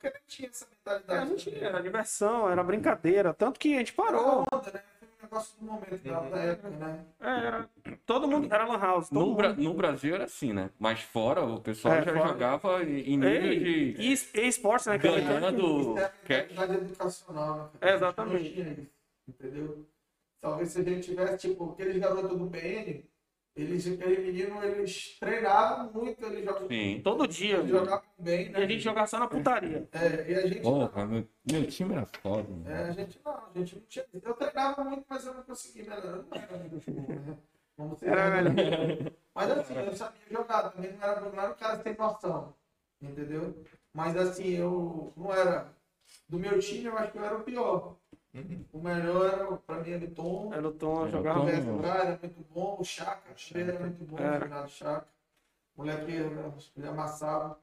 porque 0.00 0.10
não 0.10 0.20
tinha 0.28 0.48
essa 0.48 0.64
É, 0.64 0.68
mentalidade. 0.92 1.30
não 1.30 1.36
tinha, 1.36 1.58
era 1.58 1.82
diversão, 1.82 2.48
era 2.48 2.62
brincadeira. 2.62 3.34
Tanto 3.34 3.58
que 3.58 3.74
a 3.74 3.78
gente 3.78 3.92
parou. 3.92 4.44
Onda, 4.52 4.70
né? 4.72 4.80
Negócio 5.20 5.58
do 5.58 5.64
momento, 5.66 5.98
da, 6.04 6.20
da 6.20 6.38
época, 6.38 6.70
né? 6.70 7.04
É, 7.20 7.28
era, 7.46 7.68
todo 8.06 8.28
mundo 8.28 8.52
era 8.54 8.64
Lan 8.64 8.78
House. 8.78 9.10
No, 9.10 9.20
mundo. 9.26 9.36
Bra- 9.36 9.52
no 9.54 9.74
Brasil 9.74 10.14
era 10.14 10.24
assim, 10.24 10.52
né? 10.52 10.70
Mas 10.78 11.00
fora 11.00 11.44
o 11.44 11.60
pessoal 11.60 11.94
É, 11.96 12.02
já 12.04 12.12
fora. 12.14 12.28
jogava 12.28 12.82
em 12.84 13.16
nível 13.16 13.28
Ei, 13.28 13.58
de 13.58 14.00
E 14.00 14.12
e 14.40 14.46
esportes, 14.48 14.86
né? 14.86 14.98
que 14.98 15.06
era- 15.08 15.20
ganhando 15.20 15.80
Isso 15.80 16.32
é 16.32 16.74
educacional, 16.74 17.72
né? 17.80 17.90
É, 17.90 17.94
exatamente. 17.94 18.90
Entendeu? 19.28 19.86
Talvez 20.40 20.70
se 20.70 20.80
a 20.80 20.84
gente 20.84 21.02
tivesse, 21.08 21.48
tipo, 21.48 21.72
aqueles 21.72 21.96
garotos 21.98 22.38
do 22.38 22.46
PN, 22.48 23.04
eles, 23.62 23.86
aquele 23.86 24.22
menino, 24.22 24.62
eles 24.62 25.18
treinavam 25.18 25.92
muito, 25.92 26.24
eles 26.24 26.44
jogavam, 26.44 26.68
Sim. 26.68 27.00
Todo 27.02 27.26
dia. 27.26 27.56
eles 27.56 27.70
jogavam 27.70 28.04
bem, 28.18 28.46
E 28.46 28.48
né? 28.50 28.58
a 28.58 28.66
gente 28.66 28.80
jogava 28.80 29.06
só 29.06 29.18
na 29.18 29.26
putaria. 29.26 29.88
É, 29.92 30.30
e 30.30 30.34
a 30.34 30.46
gente 30.46 30.60
Porra, 30.62 31.06
meu, 31.06 31.28
meu 31.50 31.66
time 31.66 31.94
era 31.94 32.06
foda. 32.06 32.48
É, 32.66 32.70
mano. 32.76 32.88
a 32.88 32.92
gente 32.92 33.20
não, 33.24 33.32
a 33.32 33.50
gente 33.58 33.74
não 33.76 33.82
tinha. 33.82 34.04
Eu 34.22 34.34
treinava 34.34 34.84
muito, 34.84 35.04
mas 35.08 35.26
eu 35.26 35.34
não 35.34 35.42
conseguia 35.42 35.82
melhorar. 35.84 36.08
Eu 36.08 36.22
não 36.22 36.28
era 36.32 36.56
muito 36.58 36.80
futebol, 36.80 37.16
né? 37.16 37.36
Vamos 37.76 37.98
ser 37.98 38.08
Era 38.08 38.38
honestos. 38.48 39.12
Mas 39.34 39.50
assim, 39.50 39.74
eu 39.76 39.92
sabia 39.96 40.20
jogar 40.30 40.70
também, 40.70 40.92
não 40.92 41.02
era, 41.02 41.20
não 41.20 41.40
era 41.40 41.50
um 41.52 41.54
cara 41.56 41.82
sem 41.82 41.96
noção. 41.96 42.54
Entendeu? 43.00 43.64
Mas 43.92 44.16
assim, 44.16 44.48
eu 44.50 45.12
não 45.16 45.32
era. 45.32 45.72
Do 46.28 46.38
meu 46.38 46.58
time, 46.58 46.86
eu 46.86 46.96
acho 46.96 47.12
que 47.12 47.18
eu 47.18 47.24
era 47.24 47.36
o 47.36 47.42
pior. 47.44 47.96
O 48.72 48.80
melhor 48.80 49.26
era, 49.26 49.56
pra 49.56 49.80
mim, 49.80 49.90
era 49.90 50.04
o 50.04 50.10
Tom. 50.10 50.52
Era 50.54 50.68
o 50.68 50.72
Tom, 50.72 50.98
Era 51.00 51.06
o 51.06 51.10
jogava. 51.10 51.40
Tom. 51.40 51.46
O 51.80 51.86
era 51.86 52.18
muito 52.22 52.46
bom, 52.52 52.76
o 52.78 52.84
Chaka, 52.84 53.22
o 53.30 53.58
era 53.58 53.80
muito 53.80 54.04
bom, 54.04 54.18
Era. 54.18 54.36
o 54.36 54.40
Fernando 54.40 54.68
Chaka. 54.68 55.08
O 55.74 55.80
moleque 55.82 56.12
ele 56.12 56.86
amassava. 56.88 57.58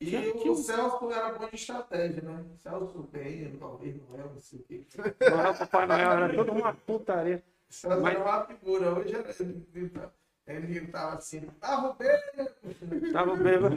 E 0.00 0.06
Tinha- 0.06 0.20
o 0.34 0.38
tinha 0.38 0.52
um- 0.52 0.56
Celso 0.56 1.10
era 1.10 1.32
bom 1.38 1.46
de 1.48 1.54
estratégia, 1.56 2.22
né? 2.22 2.44
Celso 2.56 3.02
bem, 3.12 3.54
talvez 3.58 3.96
não 4.08 4.14
é, 4.18 4.22
não 4.24 4.40
sei 4.40 4.60
o 4.60 4.62
quê. 4.62 4.86
Não 4.96 5.40
era 5.40 5.50
o 5.50 5.58
Papai 5.58 5.86
Noel, 5.86 6.10
era 6.12 6.34
toda 6.34 6.52
uma 6.52 6.72
putaria. 6.74 7.42
Celso 7.68 8.00
Mas- 8.00 8.14
era 8.14 8.24
uma 8.24 8.46
figura, 8.46 8.92
hoje 8.98 9.14
era, 9.14 9.32
Ele 10.56 10.86
tava 10.88 11.16
assim, 11.16 11.40
tava 11.60 11.92
bem, 11.94 13.12
Tava 13.12 13.36
bêbado. 13.36 13.76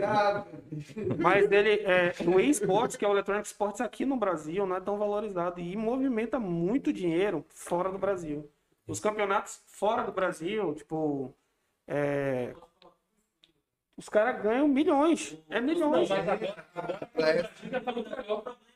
Mas 1.20 1.52
ele, 1.52 1.82
é, 1.82 2.14
o 2.26 2.40
eSports, 2.40 2.96
que 2.96 3.06
é 3.06 3.08
o 3.08 3.12
Electronic 3.12 3.48
Sports 3.48 3.82
aqui 3.82 4.06
no 4.06 4.18
Brasil, 4.18 4.66
não 4.66 4.76
é 4.76 4.82
tão 4.82 4.98
valorizado 4.98 5.60
e 5.60 5.76
movimenta 5.76 6.40
muito 6.40 6.92
dinheiro 6.92 7.46
fora 7.50 7.92
do 7.92 7.98
Brasil. 7.98 8.50
Os 8.88 9.00
campeonatos 9.00 9.62
fora 9.68 10.04
do 10.04 10.12
Brasil, 10.12 10.74
tipo, 10.74 11.34
é, 11.88 12.54
os 13.98 14.10
caras 14.10 14.42
ganham 14.42 14.68
milhões. 14.68 15.38
É 15.50 15.62
milhões. 15.62 16.10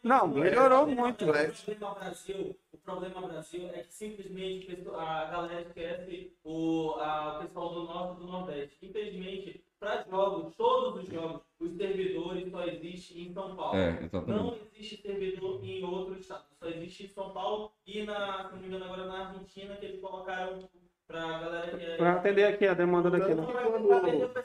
Não, 0.03 0.27
melhorou 0.27 0.87
muito. 0.87 1.25
O 1.25 1.33
problema 1.33 1.95
Brasil, 1.95 2.55
o 2.73 2.77
problema 2.77 3.27
Brasil 3.27 3.69
é 3.73 3.79
que 3.83 3.93
simplesmente 3.93 4.83
a 4.95 5.25
galera 5.25 5.61
esquece 5.61 6.33
o, 6.43 6.91
a- 6.99 7.37
o 7.39 7.43
pessoal 7.45 7.73
do 7.73 7.83
norte 7.83 8.15
e 8.17 8.19
do 8.25 8.31
nordeste. 8.31 8.77
Infelizmente, 8.85 9.63
para 9.79 10.03
jogos, 10.09 10.55
todos 10.55 11.03
os 11.03 11.09
jogos, 11.09 11.41
os 11.59 11.75
servidores 11.75 12.49
só 12.51 12.65
existem 12.65 13.23
em 13.27 13.33
São 13.33 13.55
Paulo. 13.55 13.77
É, 13.77 13.99
exatamente. 14.03 14.43
Não 14.43 14.55
existe 14.73 15.01
servidor 15.01 15.59
em 15.63 15.83
outro 15.83 16.19
estado. 16.19 16.45
Só 16.59 16.67
existe 16.69 17.05
em 17.05 17.09
São 17.09 17.29
Paulo 17.31 17.71
e 17.85 18.03
na, 18.03 18.47
se 18.47 18.53
não 18.55 18.61
me 18.61 18.67
engano 18.67 18.85
agora 18.85 19.05
na 19.05 19.27
Argentina 19.29 19.75
que 19.75 19.85
eles 19.85 19.99
colocaram 20.01 20.67
pra 21.07 21.21
galera 21.39 21.77
que 21.77 21.83
é. 21.83 21.97
Pra 21.97 22.13
atender 22.13 22.43
aqui 22.45 22.65
a 22.67 22.73
demanda 22.73 23.09
daqui, 23.11 23.33
né? 23.33 23.45
Pra 23.45 24.43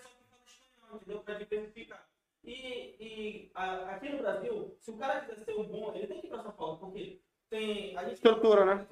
entendeu? 0.96 1.22
Diversificar. 1.38 2.06
E, 2.44 2.52
e 2.52 3.50
a- 3.54 3.90
aqui 3.90 4.08
no 4.08 4.18
Brasil, 4.18 4.76
se 4.80 4.90
o 4.90 4.96
cara 4.96 5.20
quiser 5.20 5.44
ser 5.44 5.54
um 5.56 5.64
bom, 5.64 5.92
ele 5.94 6.06
tem 6.06 6.20
que 6.20 6.26
ir 6.26 6.30
pra 6.30 6.42
São 6.42 6.52
Paulo, 6.52 6.78
porque 6.78 7.20
tem. 7.48 7.96
A 7.96 8.04
gente 8.04 8.14
Estrutura, 8.14 8.64
né? 8.64 8.86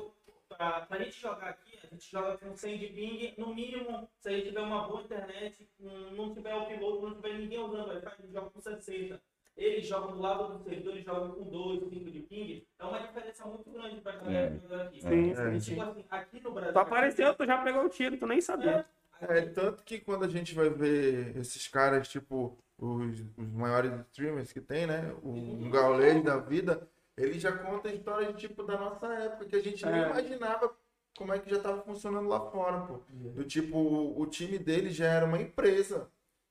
Pra, 0.49 0.81
pra 0.83 0.99
gente 0.99 1.21
jogar 1.21 1.49
aqui, 1.51 1.79
a 1.83 1.87
gente 1.87 2.11
joga 2.11 2.37
com 2.39 2.57
100 2.57 2.79
de 2.79 2.87
ping, 2.89 3.35
no 3.39 3.55
mínimo, 3.55 4.09
se 4.19 4.29
a 4.29 4.33
gente 4.33 4.49
tiver 4.49 4.61
uma 4.61 4.83
boa 4.87 5.03
internet, 5.03 5.69
não 5.79 6.35
tiver 6.35 6.55
o 6.55 6.67
piloto, 6.67 7.03
não 7.09 7.15
tiver 7.15 7.35
ninguém 7.39 7.59
usando 7.61 7.91
a 7.91 7.95
gente 7.95 8.33
joga 8.33 8.51
com 8.51 8.61
60. 8.61 9.23
Eles 9.57 9.87
jogam 9.87 10.13
do 10.17 10.21
lado 10.23 10.57
do 10.59 10.65
servidor, 10.65 10.93
eles 10.93 11.05
jogam 11.05 11.33
com 11.33 11.45
2, 11.45 11.81
5 11.89 12.11
de 12.11 12.21
ping. 12.21 12.67
É 12.79 12.85
uma 12.85 12.99
diferença 12.99 13.45
muito 13.47 13.71
grande 13.71 14.01
pra 14.01 14.13
galera 14.17 14.51
que 14.59 14.63
joga 14.63 14.83
aqui. 14.85 15.01
Sim, 15.01 15.31
E, 15.31 15.35
sim, 15.35 15.59
tipo 15.61 15.61
sim. 15.61 15.81
assim, 15.91 16.05
aqui 16.11 16.41
no 16.41 16.51
Brasil. 16.53 16.73
Tu 16.73 16.79
apareceu, 16.79 17.35
tu 17.35 17.47
já 17.47 17.63
pegou 17.63 17.85
o 17.85 17.89
tiro, 17.89 18.17
tu 18.19 18.27
nem 18.27 18.41
sabia. 18.41 18.71
É, 18.71 18.85
tanto 19.55 19.83
que 19.85 19.99
quando 20.01 20.25
a 20.25 20.29
gente 20.29 20.55
vai 20.55 20.69
ver 20.71 21.37
esses 21.37 21.69
caras, 21.69 22.09
tipo, 22.09 22.57
os, 22.79 23.21
os 23.37 23.49
maiores 23.53 23.93
streamers 24.11 24.53
que 24.53 24.61
tem, 24.61 24.87
né? 24.87 25.15
O, 25.23 25.31
um 25.31 25.71
gaulês 25.71 26.23
da 26.25 26.37
vida, 26.39 26.89
ele 27.17 27.39
já 27.39 27.53
conta 27.53 27.89
histórias, 27.89 28.35
tipo, 28.41 28.63
da 28.63 28.79
nossa 28.79 29.07
época, 29.15 29.45
que 29.47 29.57
a 29.57 29.63
gente 29.63 29.85
nem 29.85 30.03
É. 30.03 30.07
imaginava 30.11 30.73
como 31.17 31.33
é 31.35 31.39
que 31.39 31.51
já 31.51 31.61
tava 31.61 31.83
funcionando 31.83 32.29
lá 32.29 32.41
fora, 32.51 32.81
pô. 32.81 33.01
Do 33.11 33.45
tipo, 33.45 33.77
o, 33.77 34.21
o 34.21 34.27
time 34.27 34.59
dele 34.59 34.91
já 34.91 35.07
era 35.07 35.27
uma 35.27 35.41
empresa. 35.41 36.09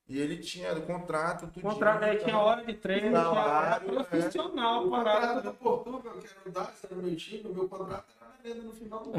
E 0.08 0.18
ele 0.18 0.38
tinha 0.38 0.74
contrato, 0.80 1.46
tudo. 1.52 1.62
Contrato, 1.62 2.02
aí 2.02 2.18
tinha 2.18 2.36
hora 2.36 2.64
de 2.64 2.74
treino, 2.74 3.12
Salário, 3.16 4.00
é. 4.00 4.02
profissional, 4.02 4.86
O 4.86 4.90
parada. 4.90 5.20
contrato 5.20 5.44
do 5.44 5.54
Portugal, 5.54 6.12
que 6.14 6.26
era 6.26 6.48
o 6.48 6.50
Dax, 6.50 6.84
era 6.84 6.94
o 6.94 7.02
meu 7.02 7.16
time, 7.16 7.48
o 7.48 7.54
meu 7.54 7.68
contrato 7.68 8.06
era 8.19 8.19
na 8.40 8.48
venda 8.48 8.62
no 8.62 8.72
final 8.72 9.00
do 9.00 9.12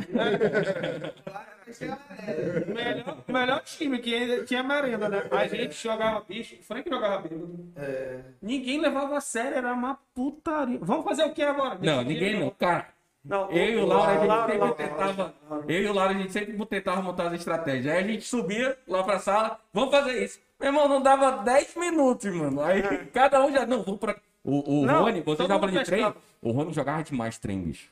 era, 1.80 1.98
é. 2.27 2.66
Melhor, 2.66 3.17
melhor 3.27 3.61
time 3.64 4.00
que 4.00 4.14
ainda 4.14 4.43
tinha 4.43 4.64
merenda, 4.64 5.08
né? 5.08 5.24
A 5.32 5.48
gente 5.48 5.75
jogava 5.82 6.22
bicho, 6.27 6.56
o 6.59 6.64
Frank 6.64 6.90
jogava 6.90 7.22
bêbado. 7.22 7.72
É, 7.75 8.19
Ninguém 8.41 8.82
levava 8.82 9.17
a 9.17 9.22
sério, 9.22 9.58
era 9.58 9.74
uma 9.74 9.98
putaria. 10.14 10.80
Vamos 10.82 11.06
fazer 11.06 11.24
o 11.24 11.33
que 11.33 11.41
agora? 11.41 11.80
Não, 11.82 12.01
ninguém 12.03 12.40
não. 12.40 12.50
Cara, 12.50 12.88
Não, 13.24 13.50
eu 13.51 13.69
e 13.69 13.75
o 13.77 13.85
Laura, 13.85 14.11
a 14.11 14.16
gente 14.17 14.27
Laura, 14.27 14.45
sempre 14.48 14.59
Laura. 14.59 14.75
tentava. 14.75 15.33
Eu 15.67 15.82
e 15.82 15.88
o 15.88 15.93
Laura, 15.93 16.11
a 16.11 16.17
gente 16.17 16.32
sempre 16.33 16.66
tentava 16.66 17.01
montar 17.01 17.27
as 17.27 17.33
estratégias. 17.33 17.93
Aí 17.95 18.03
a 18.03 18.08
gente 18.08 18.24
subia 18.25 18.77
lá 18.88 19.03
pra 19.03 19.19
sala, 19.19 19.59
vamos 19.74 19.91
fazer 19.91 20.24
isso. 20.24 20.40
Meu 20.59 20.69
irmão, 20.69 20.88
não 20.88 21.01
dava 21.01 21.32
10 21.43 21.75
minutos, 21.75 22.33
mano. 22.33 22.61
Aí 22.61 22.82
cada 23.14 23.43
um 23.45 23.51
já. 23.51 23.66
Não, 23.66 23.83
vamos 23.83 24.00
pra. 24.00 24.16
O, 24.43 24.82
o 24.82 24.85
Não, 24.85 25.03
Rony, 25.03 25.22
você 25.22 25.38
tava 25.48 25.53
mundo 25.53 25.69
falando 25.69 25.80
de 25.80 25.85
trem? 25.85 26.14
O 26.41 26.51
Rony 26.51 26.74
jogava 26.74 27.03
demais 27.03 27.38
trem, 27.38 27.61
bicho. 27.61 27.90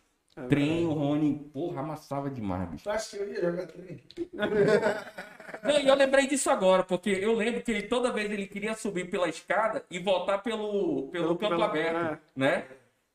Trem, 0.48 0.86
o 0.86 0.92
Rony, 0.94 1.50
porra, 1.54 1.82
amassava 1.82 2.30
demais, 2.30 2.70
bicho. 2.70 2.84
tu 2.84 2.90
acha 2.90 3.18
que 3.18 3.24
eu 3.24 3.34
ia 3.34 3.42
jogar 3.42 3.68
trem? 3.68 4.00
Não, 5.64 5.80
e 5.80 5.88
eu 5.88 5.96
lembrei 5.96 6.28
disso 6.28 6.50
agora, 6.50 6.84
porque 6.84 7.10
eu 7.10 7.34
lembro 7.34 7.62
que 7.62 7.72
ele, 7.72 7.84
toda 7.84 8.12
vez 8.14 8.32
ele 8.32 8.46
queria 8.48 8.76
subir 8.76 9.10
pela 9.10 9.28
escada 9.28 9.84
e 9.90 9.98
voltar 10.00 10.38
pelo, 10.40 11.08
pelo, 11.10 11.10
Pelo- 11.10 11.38
campo 11.38 11.50
pelo- 11.50 11.64
aberto, 11.64 11.98
é. 12.14 12.20
né? 12.36 12.66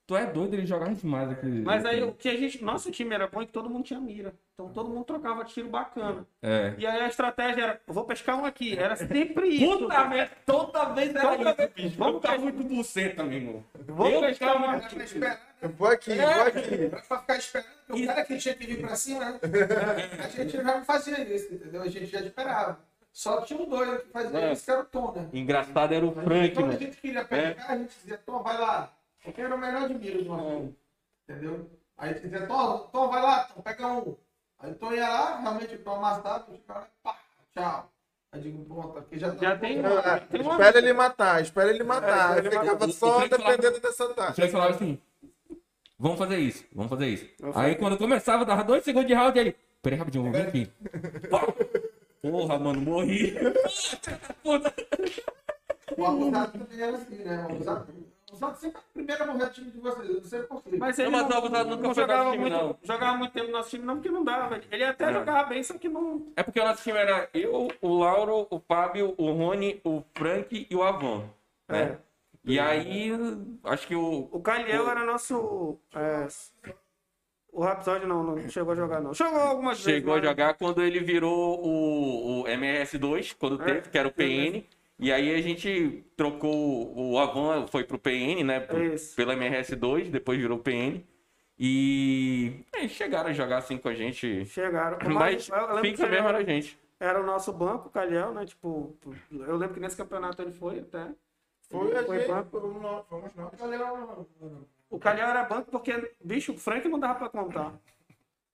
Tu 0.06 0.14
é 0.14 0.26
doido, 0.26 0.52
ele 0.52 0.66
jogava 0.66 0.92
demais 0.94 1.30
aquele. 1.30 1.62
Mas 1.62 1.82
aí 1.86 2.02
o 2.02 2.12
que 2.12 2.28
a 2.28 2.36
gente. 2.36 2.62
Nosso 2.62 2.90
time 2.90 3.14
era 3.14 3.26
bom 3.26 3.40
é 3.40 3.46
que 3.46 3.52
todo 3.52 3.70
mundo 3.70 3.84
tinha 3.84 3.98
mira. 3.98 4.34
Então 4.52 4.68
todo 4.70 4.90
mundo 4.90 5.04
trocava 5.04 5.42
tiro 5.44 5.68
bacana. 5.68 6.26
É. 6.42 6.74
E 6.76 6.86
aí 6.86 7.00
a 7.00 7.08
estratégia 7.08 7.62
era, 7.62 7.80
eu 7.88 7.94
vou 7.94 8.04
pescar 8.04 8.38
um 8.38 8.44
aqui. 8.44 8.78
Era 8.78 8.96
sempre 8.96 9.48
isso. 9.48 9.78
Puta 9.78 10.04
merda, 10.04 10.30
toda 10.44 10.84
vez 10.90 11.14
era 11.14 11.36
Toda 11.36 11.50
isso, 11.50 11.72
bicho. 11.74 11.96
Vamos 11.96 11.96
Vamos 11.98 12.20
ficar 12.20 12.32
pescar. 12.34 12.40
muito 12.54 12.74
buceta, 12.74 13.24
meu 13.24 13.38
irmão. 13.38 13.64
Vou 13.86 14.08
eu 14.10 14.20
pescar 14.20 14.56
um 14.58 14.78
pra 14.78 15.04
esperar, 15.04 15.40
Eu 15.62 15.68
vou 15.70 15.88
aqui, 15.88 16.12
É. 16.12 16.34
vou 16.34 16.42
aqui. 16.46 16.88
pra 16.88 17.00
ficar 17.20 17.36
esperando, 17.38 17.66
porque 17.86 18.02
o 18.02 18.06
cara 18.06 18.24
que 18.26 18.36
tinha 18.38 18.54
que 18.54 18.66
vir 18.66 18.80
pra 18.82 18.96
cima, 18.96 19.20
né? 19.24 19.40
A 20.22 20.28
gente 20.28 20.50
já 20.56 20.62
não 20.62 20.84
fazia 20.84 21.20
isso, 21.34 21.54
entendeu? 21.54 21.80
A 21.82 21.88
gente 21.88 22.06
já 22.06 22.20
esperava. 22.20 22.78
Só 23.10 23.40
tinha 23.42 23.58
um 23.58 23.66
doido 23.68 24.00
que 24.02 24.08
fazia 24.10 24.38
É. 24.38 24.52
isso, 24.52 24.64
que 24.66 24.70
era 24.70 24.80
o 24.80 24.84
Tom, 24.84 25.12
né? 25.12 25.28
Engraçado 25.32 25.94
era 25.94 26.04
o 26.04 26.12
Frank, 26.12 26.54
Quando 26.54 26.72
a 26.72 26.76
gente 26.76 26.96
queria 26.98 27.24
pescar, 27.24 27.70
a 27.70 27.76
gente 27.78 27.94
dizia, 28.02 28.18
Tom, 28.26 28.42
vai 28.42 28.58
lá. 28.60 28.92
Porque 29.24 29.40
era 29.40 29.54
o 29.54 29.58
melhor 29.58 29.88
de 29.88 29.94
do 29.94 30.24
nosso 30.24 30.44
time. 30.56 30.76
Entendeu? 31.28 31.70
Aí 31.96 32.14
dizia, 32.14 32.46
Tom, 32.46 32.78
Tom, 32.92 33.08
vai 33.08 33.22
lá, 33.22 33.44
Tom, 33.44 33.62
pega 33.62 33.86
um. 33.88 34.16
Aí 34.58 34.70
o 34.72 34.74
Tom 34.74 34.92
ia 34.92 35.08
lá, 35.08 35.40
realmente 35.40 35.74
o 35.74 35.78
Tom 35.78 35.96
amassava, 35.96 36.46
o 36.52 36.58
cara, 36.58 36.88
pá, 37.02 37.18
tchau. 37.52 37.90
Aí 38.32 38.40
eu 38.40 38.42
digo, 38.42 38.64
pronto, 38.64 38.98
aqui 38.98 39.18
já 39.18 39.30
tá. 39.32 39.36
Já 39.40 39.56
tem, 39.58 39.84
Ah, 39.84 40.20
tem 40.20 40.40
uma. 40.42 40.52
Espera 40.52 40.78
ele 40.78 40.92
matar, 40.92 41.42
espera 41.42 41.70
ele 41.70 41.84
matar. 41.84 42.30
É, 42.30 42.32
Aí 42.32 42.38
ele 42.40 42.50
ficava 42.50 42.72
matar. 42.72 42.90
só 42.92 43.06
O 43.08 43.12
Frank 43.20 43.30
falava- 43.36 43.56
dependendo 43.56 43.80
dessa 43.80 44.04
O 44.04 44.14
taxa. 44.14 44.34
Frank 44.34 44.52
falava 44.52 44.70
assim: 44.72 44.98
vamos 45.98 46.18
fazer 46.18 46.38
isso, 46.38 46.64
vamos 46.74 46.90
fazer 46.90 47.06
isso. 47.08 47.28
Eu 47.40 47.52
Aí 47.56 47.76
quando 47.76 47.96
começava, 47.96 48.44
dava 48.44 48.64
dois 48.64 48.84
segundos 48.84 49.06
de 49.08 49.14
round, 49.14 49.38
ele. 49.38 49.56
Peraí, 49.82 49.98
rapidinho, 49.98 50.24
vou 50.24 50.32
vir 50.32 50.48
aqui. 50.48 50.70
Porra, 52.22 52.58
mano, 52.58 52.80
morri. 52.80 53.34
Puta. 54.42 54.74
O 55.96 56.04
abusado 56.06 56.58
também 56.58 56.80
era 56.80 56.96
assim, 56.96 57.16
né? 57.16 57.46
O 57.48 57.52
abusado, 57.52 57.86
o 58.34 58.46
abusado 58.46 58.58
sempre 58.58 58.78
é 58.78 58.80
o 58.80 58.92
primeiro 58.92 59.22
a 59.22 59.26
morrer 59.26 59.46
do 59.46 59.52
time 59.52 59.70
de 59.70 59.78
vocês, 59.78 60.08
eu 60.08 60.14
não 60.16 60.24
sei 60.24 60.42
porquê. 60.42 60.76
Mas 60.76 60.98
ele 60.98 61.10
Não, 61.10 61.28
não, 61.28 61.38
o 61.38 61.48
nunca 61.48 61.64
não 61.64 61.94
foi 61.94 61.94
jogava, 61.94 62.30
time, 62.32 62.38
muito, 62.42 62.56
não. 62.56 62.76
jogava 62.82 63.16
muito 63.16 63.32
tempo 63.32 63.46
no 63.46 63.52
nosso 63.52 63.70
time, 63.70 63.84
não, 63.84 63.94
porque 63.96 64.08
não 64.10 64.24
dava. 64.24 64.60
Ele 64.70 64.84
até 64.84 65.04
É. 65.04 65.12
jogava 65.12 65.48
bem, 65.48 65.62
só 65.62 65.78
que 65.78 65.88
não. 65.88 66.26
É 66.36 66.42
porque 66.42 66.60
o 66.60 66.64
nosso 66.64 66.82
time 66.82 66.98
era 66.98 67.28
eu, 67.32 67.68
o 67.80 67.98
Lauro, 67.98 68.46
o 68.50 68.58
Fábio, 68.60 69.14
o 69.16 69.32
Rony, 69.32 69.80
o 69.84 70.02
Frank 70.14 70.66
e 70.70 70.74
o 70.74 70.82
Avon. 70.82 71.28
Né? 71.68 71.82
É. 71.82 71.98
E 72.46 72.58
aí, 72.58 73.10
acho 73.64 73.86
que 73.86 73.94
o. 73.94 74.28
O 74.30 74.40
Caliel 74.40 74.88
era 74.88 75.04
nosso. 75.04 75.78
é, 75.94 76.26
o 77.52 77.62
Rhapsody 77.62 78.04
não, 78.04 78.22
não 78.22 78.48
chegou 78.48 78.72
a 78.72 78.76
jogar, 78.76 79.00
não. 79.00 79.14
Jogou 79.14 79.40
algumas 79.40 79.78
vezes. 79.78 80.00
Chegou 80.00 80.14
a 80.14 80.16
mas- 80.16 80.26
jogar 80.26 80.54
quando 80.54 80.82
ele 80.82 81.00
virou 81.00 81.64
o, 81.64 82.42
o 82.42 82.44
MRS2, 82.48 83.34
quando 83.38 83.62
É, 83.62 83.64
teve, 83.66 83.88
que 83.90 83.96
era 83.96 84.08
o 84.08 84.12
PN. 84.12 84.64
E 84.98 85.12
aí 85.12 85.34
a 85.34 85.40
gente 85.42 86.04
trocou 86.16 86.92
o 86.96 87.18
Avan, 87.18 87.66
foi 87.66 87.84
pro 87.84 87.98
PN, 87.98 88.44
né? 88.44 88.60
pro- 88.60 88.82
Isso. 88.82 89.14
Pela 89.16 89.34
MRS2, 89.34 90.08
depois 90.10 90.38
virou 90.38 90.58
PN. 90.58 91.04
E 91.58 92.64
aí 92.74 92.88
chegaram 92.88 93.30
a 93.30 93.32
jogar 93.32 93.58
assim 93.58 93.76
com 93.78 93.88
a 93.88 93.94
gente. 93.94 94.44
Chegaram. 94.46 94.98
Mas 95.12 95.48
que 95.48 95.80
fixa 95.80 96.06
mesmo 96.08 96.28
era 96.28 96.38
a 96.38 96.44
gente. 96.44 96.78
Era 96.98 97.20
o 97.20 97.26
nosso 97.26 97.52
banco, 97.52 97.88
o 97.88 97.90
Caliel, 97.90 98.32
né? 98.32 98.44
Tipo, 98.46 98.96
eu 99.30 99.56
lembro 99.56 99.74
que 99.74 99.80
nesse 99.80 99.96
campeonato 99.96 100.40
ele 100.42 100.52
foi 100.52 100.80
até. 100.80 101.08
Foi 101.70 101.90
Foi 102.04 102.18
gente, 102.18 102.28
banco. 102.28 103.04
fomos 103.08 103.32
nós. 103.34 103.52
O 104.90 104.98
Calhau 104.98 105.28
era 105.28 105.44
banco 105.44 105.70
porque, 105.70 106.12
bicho, 106.22 106.52
o 106.52 106.58
Frank 106.58 106.86
não 106.88 106.98
dava 107.00 107.14
pra 107.18 107.28
contar. 107.28 107.72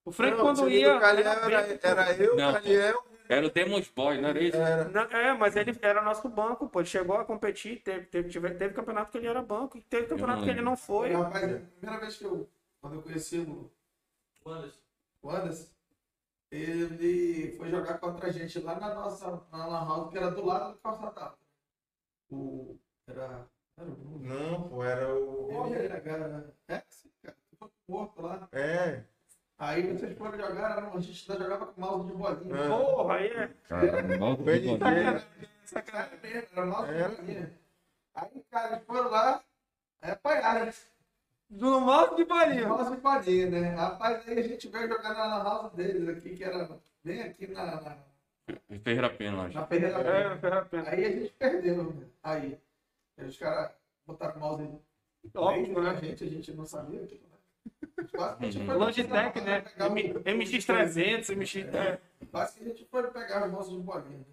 O 0.04 0.12
Frank 0.12 0.32
Não, 0.36 0.40
o 0.40 0.42
quando 0.46 0.70
ia. 0.70 0.94
do 0.94 1.00
Caliel 1.00 1.26
era 1.32 1.58
era, 1.82 2.02
era 2.02 2.22
eu, 2.22 2.36
Não. 2.36 2.52
Caliel, 2.54 3.04
Era 3.30 3.46
o 3.46 3.50
Demons 3.50 3.88
Boy, 3.88 4.20
não 4.20 4.30
era 4.30 4.42
isso? 4.42 4.56
era. 4.56 4.88
Não, 4.88 5.02
é, 5.02 5.32
mas 5.34 5.54
ele 5.54 5.78
era 5.80 6.02
nosso 6.02 6.28
banco, 6.28 6.68
pô. 6.68 6.80
Ele 6.80 6.88
chegou 6.88 7.16
a 7.16 7.24
competir, 7.24 7.80
teve, 7.80 8.06
teve, 8.06 8.28
teve, 8.28 8.54
teve 8.54 8.74
campeonato 8.74 9.12
que 9.12 9.18
ele 9.18 9.28
era 9.28 9.40
banco, 9.40 9.78
e 9.78 9.82
teve 9.82 10.08
campeonato 10.08 10.42
que 10.42 10.50
ele 10.50 10.60
não 10.60 10.76
foi. 10.76 11.12
Rapaz, 11.12 11.44
a 11.44 11.58
primeira 11.78 12.00
vez 12.00 12.16
que 12.16 12.24
eu, 12.24 12.50
quando 12.80 12.94
eu 12.96 13.02
conheci 13.02 13.38
o 13.38 13.70
Anderson. 14.44 14.80
o 15.22 15.30
Anderson, 15.30 15.68
ele 16.50 17.52
foi 17.56 17.70
jogar 17.70 17.98
contra 17.98 18.26
a 18.26 18.32
gente 18.32 18.58
lá 18.58 18.80
na 18.80 18.94
nossa 18.94 19.40
na 19.52 19.64
Lan 19.64 19.86
House, 19.86 20.10
que 20.10 20.18
era 20.18 20.32
do 20.32 20.44
lado 20.44 20.72
do 20.72 20.78
calçadão. 20.80 21.34
O. 22.28 22.76
Era. 23.06 23.46
Era 23.78 23.88
o 23.88 23.94
Bruno. 23.94 24.28
Não, 24.28 24.68
pô, 24.68 24.82
era 24.82 25.06
Porra, 25.06 25.68
o. 25.68 25.74
era, 25.74 26.00
cara. 26.00 26.54
É, 26.66 26.82
sim, 26.88 27.12
cara. 27.22 27.36
Foi 27.56 27.70
morto 27.86 28.22
lá. 28.22 28.48
É. 28.50 29.04
Aí 29.60 29.92
vocês 29.92 30.16
foram 30.16 30.38
jogar, 30.38 30.72
era- 30.72 30.88
a 30.90 31.00
gente 31.00 31.30
ainda 31.32 31.44
jogava 31.44 31.66
com 31.66 31.80
mouse 31.80 32.06
de 32.10 32.16
bolinha. 32.16 32.56
É. 32.56 32.68
Porra, 32.68 33.14
aí 33.14 33.26
é. 33.28 34.18
Mal 34.18 34.36
do 34.36 34.42
PNG. 34.44 34.78
Bigode. 34.78 35.26
Sacanagem 35.66 36.18
mesmo, 36.22 36.48
era 36.56 36.66
mouse 36.66 36.92
de 36.92 37.16
bolinha. 37.16 37.52
Aí, 38.14 38.44
cara, 38.50 38.72
eles 38.72 38.84
foram 38.86 39.10
lá, 39.10 39.42
aí 40.00 40.10
apanharam. 40.12 40.72
Do 41.50 41.80
mouse 41.80 42.16
de 42.16 42.24
bolinha. 42.24 42.68
Mouse 42.68 42.90
de 42.90 42.96
bolinha, 43.02 43.50
né? 43.50 43.68
Rapaz, 43.74 44.26
aí 44.26 44.38
a 44.38 44.42
gente 44.42 44.66
veio 44.68 44.88
jogar 44.88 45.12
na 45.14 45.26
Lan 45.26 45.44
House 45.44 45.72
deles 45.74 46.08
aqui, 46.08 46.36
que 46.36 46.44
era 46.44 46.68
bem 47.04 47.20
aqui 47.22 47.46
na. 47.48 47.80
na 47.82 47.96
Ferreira 48.82 49.10
Pena, 49.10 49.42
acho. 49.44 49.54
Na 49.56 49.66
Ferreira 49.66 49.98
É, 49.98 50.02
Pena. 50.04 50.30
não 50.30 50.38
ferra 50.38 50.58
a 50.60 50.64
pena. 50.64 50.88
Aí 50.90 51.04
a 51.04 51.10
gente 51.10 51.32
perdeu. 51.34 51.84
né? 51.84 52.06
Aí. 52.22 52.58
Aí 53.18 53.26
os 53.26 53.36
caras 53.38 53.72
botaram 54.06 54.36
o 54.36 54.40
mouse 54.40 54.68
Óbvio, 55.34 55.82
né? 55.82 56.00
gente, 56.00 56.24
a 56.24 56.28
gente 56.28 56.52
não 56.54 56.64
sabia. 56.64 57.04
Tipo, 57.06 57.26
Uhum. 58.02 58.66
foi 58.66 58.74
Logitech, 58.76 59.40
né? 59.40 59.60
pegar 59.60 59.90
o- 59.92 59.96
M- 59.98 60.14
MX300, 60.14 61.34
MX... 61.36 61.56
É. 61.74 61.98
Quase 62.30 62.58
que 62.58 62.64
a 62.64 62.68
gente 62.68 62.84
foi 62.86 63.02
pegar 63.10 63.46
os 63.46 63.52
nossos 63.52 63.76
bolinhos. 63.82 64.26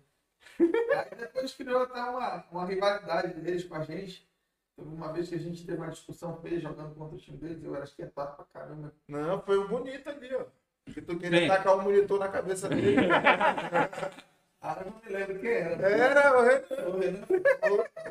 Aí 0.59 1.17
depois 1.17 1.53
criou 1.53 1.83
até 1.83 2.01
uma, 2.01 2.45
uma 2.51 2.65
rivalidade 2.65 3.33
deles 3.41 3.63
com 3.63 3.75
a 3.75 3.83
gente. 3.83 4.27
Teve 4.75 4.89
uma 4.89 5.11
vez 5.11 5.27
que 5.29 5.35
a 5.35 5.39
gente 5.39 5.65
teve 5.65 5.77
uma 5.77 5.89
discussão 5.89 6.37
feia 6.41 6.59
jogando 6.59 6.93
contra 6.95 7.15
o 7.15 7.19
time 7.19 7.37
deles, 7.37 7.63
eu 7.63 7.75
era 7.75 7.83
esquentado 7.83 8.35
pra 8.35 8.45
caramba. 8.45 8.93
Não, 9.07 9.41
foi 9.41 9.57
o 9.57 9.67
bonito 9.67 10.07
ali, 10.09 10.33
ó. 10.35 10.45
Que 10.93 11.01
tu 11.01 11.17
queria 11.17 11.39
Vem. 11.41 11.47
tacar 11.49 11.75
o 11.77 11.81
monitor 11.81 12.19
na 12.19 12.27
cabeça 12.29 12.69
dele. 12.69 12.95
Ah, 14.59 14.81
eu 14.83 14.91
não 14.91 14.99
me 14.99 15.09
lembro 15.15 15.39
quem 15.39 15.51
era. 15.51 15.87
Era, 15.87 16.37
o 16.39 16.41
Renan. 16.41 16.65
O 16.89 16.97
Renan 16.99 17.25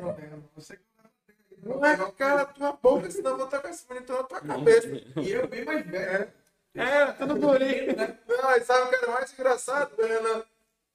Não 0.01 0.15
lembro. 0.15 0.49
Você 0.55 0.77
que 0.77 0.83
Não 1.67 1.85
é 1.85 2.11
cara 2.11 2.45
tua 2.45 2.71
boca, 2.73 3.09
senão 3.11 3.31
eu 3.31 3.37
vou 3.37 3.47
tacar 3.47 3.71
esse 3.71 3.85
monitor 3.89 4.17
na 4.17 4.23
tua 4.23 4.41
cabeça. 4.41 4.87
E 5.21 5.31
eu 5.31 5.47
bem 5.47 5.65
mais 5.65 5.85
velho. 5.85 6.31
É, 6.75 7.05
tudo 7.13 7.35
bonito. 7.35 7.95
né? 7.97 8.17
Não, 8.27 8.51
e 8.55 8.61
sabe 8.61 8.85
o 8.85 8.89
que 8.89 8.95
era 8.95 9.11
mais 9.11 9.33
engraçado, 9.33 9.91
Renan? 9.99 10.43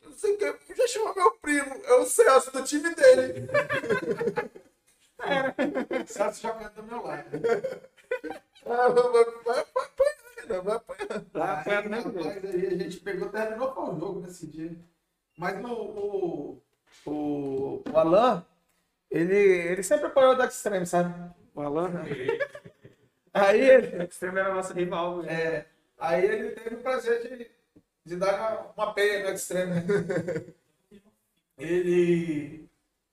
Não 0.04 0.12
sei 0.12 0.34
o 0.34 0.38
que, 0.58 0.74
já 0.74 0.86
chamou 0.88 1.14
meu 1.14 1.30
primo, 1.32 1.74
é 1.84 1.94
o 1.94 2.04
Celso 2.04 2.50
do 2.52 2.62
time 2.64 2.94
dele. 2.94 3.48
O 6.02 6.06
Celso 6.06 6.42
jogando 6.42 6.74
do 6.74 6.82
meu 6.82 7.02
lado. 7.02 7.26
Ah, 8.66 8.88
vai, 8.88 9.02
vai, 9.12 9.24
vai 9.44 9.58
apanhar, 9.60 10.16
Renan, 10.36 10.62
vai 10.62 10.76
apanhar. 10.76 11.24
Lá 11.34 11.58
Aí, 11.58 11.64
perto, 11.64 11.88
né? 11.88 11.98
rapaz, 11.98 12.26
aí 12.44 12.66
a 12.66 12.76
gente 12.76 12.96
pegou, 13.00 13.28
terminou 13.28 13.72
com 13.72 13.94
o 13.94 13.98
jogo 14.00 14.20
nesse 14.20 14.46
dia. 14.46 14.76
Mas 15.38 15.64
o, 15.64 15.68
o, 15.72 16.62
o, 17.06 17.82
o 17.90 17.98
Alan, 17.98 18.44
ele, 19.12 19.34
ele 19.36 19.82
sempre 19.82 20.06
apoiou 20.06 20.32
o 20.32 20.34
Dark 20.34 20.50
Extreme, 20.50 20.86
sabe? 20.86 21.14
O 21.54 21.60
Alan. 21.60 22.02
Aí 23.32 23.60
ele, 23.60 23.98
O 23.98 24.02
Extreme 24.02 24.40
era 24.40 24.54
nosso 24.54 24.72
rival. 24.72 25.22
né? 25.22 25.32
é, 25.32 25.66
aí 25.98 26.24
ele 26.24 26.50
teve 26.52 26.76
o 26.76 26.82
prazer 26.82 27.22
de, 27.22 27.50
de 28.04 28.16
dar 28.16 28.72
uma, 28.74 28.86
uma 28.86 28.94
peia 28.94 29.24
no 29.24 29.34
Extreme. 29.34 29.82
ele 31.58 32.68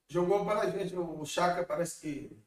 jogou 0.08 0.46
para 0.46 0.70
gente, 0.70 0.96
o 0.96 1.26
Chaka 1.26 1.64
parece 1.64 2.02
que 2.02 2.38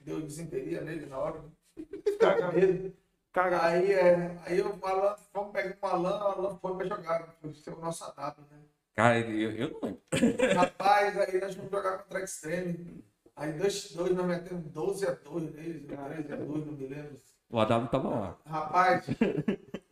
deu 0.00 0.20
desinteria 0.20 0.80
nele 0.80 1.06
na 1.06 1.18
hora. 1.18 1.44
Caga 2.20 2.52
medo. 2.52 2.96
Caga. 3.32 3.64
Aí, 3.64 3.92
é, 3.92 4.38
aí 4.44 4.60
o 4.60 4.78
Alan, 4.84 5.16
vamos 5.32 5.52
pegar 5.52 5.76
o 5.80 5.86
Alan, 5.86 6.18
o 6.18 6.26
Alan 6.26 6.58
foi 6.58 6.76
pra 6.76 6.86
jogar, 6.86 7.28
foi 7.40 7.54
ser 7.54 7.70
o 7.70 7.80
nosso 7.80 8.04
adapto, 8.04 8.42
né? 8.50 8.58
Cara, 8.96 9.18
eu, 9.18 9.50
eu 9.52 9.70
não 9.72 9.80
lembro. 9.82 10.54
Rapaz, 10.54 11.18
aí 11.18 11.38
nós 11.40 11.54
vamos 11.54 11.70
jogar 11.70 11.98
contra 11.98 12.18
a 12.18 12.22
Extreme. 12.24 13.04
Aí 13.36 13.52
dois, 13.52 13.92
dois 13.92 14.12
nós 14.16 14.26
metemos 14.26 14.64
12 14.72 15.06
a 15.06 15.10
2 15.10 15.54
neles, 15.54 15.82
ou 15.90 15.96
13 15.96 16.32
a 16.32 16.36
2, 16.36 16.66
não 16.66 16.72
me 16.72 16.86
lembro. 16.86 17.20
O 17.50 17.60
AW 17.60 17.86
tava 17.88 18.08
lá. 18.08 18.38
Rapaz, 18.46 19.06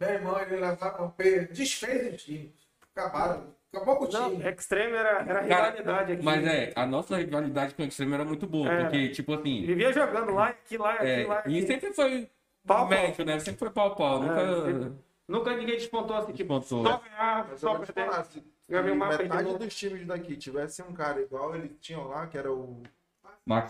meu 0.01 0.09
irmão, 0.09 0.41
ele 0.41 0.57
levava 0.57 1.05
o 1.05 1.11
pé, 1.11 1.41
desfez 1.45 2.15
o 2.15 2.17
time. 2.17 2.55
Acabaram, 2.97 3.55
acabou 3.73 3.97
com 3.97 4.05
o 4.07 4.11
Não, 4.11 4.31
time. 4.31 4.49
Extreme 4.51 4.97
era, 4.97 5.11
era 5.21 5.45
Cara, 5.47 5.71
rivalidade 5.71 6.13
aqui. 6.13 6.23
Mas 6.25 6.47
é, 6.47 6.73
a 6.75 6.87
nossa 6.87 7.17
rivalidade 7.19 7.75
com 7.75 7.83
o 7.83 7.87
Extreme 7.87 8.15
era 8.15 8.25
muito 8.25 8.47
boa, 8.47 8.73
É. 8.73 8.83
porque, 8.85 9.09
tipo 9.11 9.35
assim, 9.35 9.67
Vivia 9.67 9.93
jogando 9.93 10.33
lá, 10.33 10.49
aqui, 10.49 10.79
lá, 10.79 10.95
aqui, 10.95 11.07
é, 11.07 11.27
lá. 11.27 11.43
e 11.47 11.67
sempre 11.67 11.93
foi 11.93 12.31
Pau, 12.67 12.79
pau. 12.79 12.89
médio, 12.89 13.25
né? 13.27 13.39
Sempre 13.39 13.59
foi 13.59 13.71
pau-pau, 13.71 14.25
É, 14.25 14.27
nunca 14.27 14.65
sempre. 14.65 14.93
Nunca 15.29 15.57
ninguém 15.57 15.77
despontou 15.77 16.17
assim, 16.17 16.33
tipo, 16.33 16.59
despontou. 16.59 16.91
só 16.93 16.99
ganhar, 16.99 17.39
Mas 17.51 17.51
eu 17.51 17.59
só 17.59 17.79
perder. 17.79 18.43
De 18.69 19.07
metade 19.07 19.43
novo. 19.43 19.59
dos 19.59 19.75
times 19.75 20.07
daqui 20.07 20.37
tivesse 20.37 20.83
um 20.83 20.93
cara 20.95 21.21
igual 21.23 21.55
eles 21.55 21.73
tinham 21.81 22.07
lá, 22.09 22.27
que 22.27 22.39
era 22.39 22.53
o, 22.53 22.83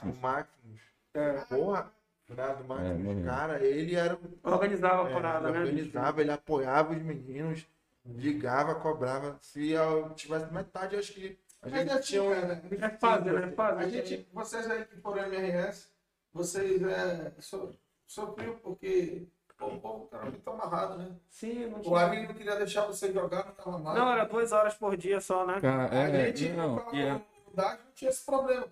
o 0.05 0.13
Maximus. 0.13 0.15
Maximus. 0.15 0.81
É, 1.15 1.45
Porra, 1.49 1.93
né, 2.29 2.55
do 2.57 2.65
É, 2.75 2.95
Maximus, 2.95 3.17
mesmo. 3.17 3.23
cara, 3.23 3.65
ele 3.65 3.95
era 3.95 4.17
o 4.17 4.41
organizava 4.43 5.05
a 5.05 5.07
É, 5.07 5.13
parada, 5.13 5.49
ele 5.49 5.53
né? 5.53 5.61
organizava, 5.61 6.21
ele 6.21 6.31
apoiava 6.31 6.93
os 6.93 7.03
meninos, 7.03 7.67
ligava, 8.05 8.75
cobrava. 8.77 9.39
Se 9.41 9.71
eu 9.71 10.15
tivesse 10.15 10.53
metade, 10.53 10.95
eu 10.95 11.01
acho 11.01 11.13
que 11.15 11.39
a 11.63 11.69
Mas 11.69 11.89
gente 11.89 11.93
assim, 11.93 12.03
tinha 12.03 12.23
um. 12.23 12.31
cara, 12.31 12.63
É 12.81 12.91
fácil, 12.99 13.33
né? 13.41 13.53
Fácil. 13.53 13.79
A 13.79 13.89
gente, 13.89 14.29
vocês 14.33 14.71
aí 14.71 14.85
que 14.85 14.97
foram 15.01 15.25
MRS, 15.27 15.89
vocês 16.33 16.83
é, 16.83 17.33
so, 17.41 17.77
sofriam 18.07 18.57
porque 18.59 19.27
pô, 19.57 19.67
o 19.67 19.81
povo 19.81 20.09
era 20.13 20.25
muito 20.25 20.51
amarrado, 20.51 20.97
né? 20.99 21.17
Sim, 21.29 21.67
não 21.67 21.79
O 21.79 21.83
tinha. 21.83 21.97
Ari 21.99 22.27
não 22.27 22.35
queria 22.35 22.57
deixar 22.57 22.87
você 22.87 23.13
jogar, 23.13 23.45
não 23.45 23.53
estava 23.53 23.79
mal. 23.79 23.95
Não, 23.95 24.13
era 24.13 24.25
duas 24.25 24.53
horas 24.53 24.75
por 24.75 24.97
dia 24.97 25.21
só, 25.21 25.47
né? 25.47 25.61
Cara, 25.61 25.91
A 25.93 26.09
é, 26.09 26.27
gente, 26.27 26.53
não, 26.55 26.77
o, 26.77 26.95
e 26.95 27.01
é- 27.03 27.15
o 27.15 27.55
DAS 27.57 27.79
não 27.85 27.93
tinha 27.95 28.11
esse 28.11 28.25
problema. 28.25 28.67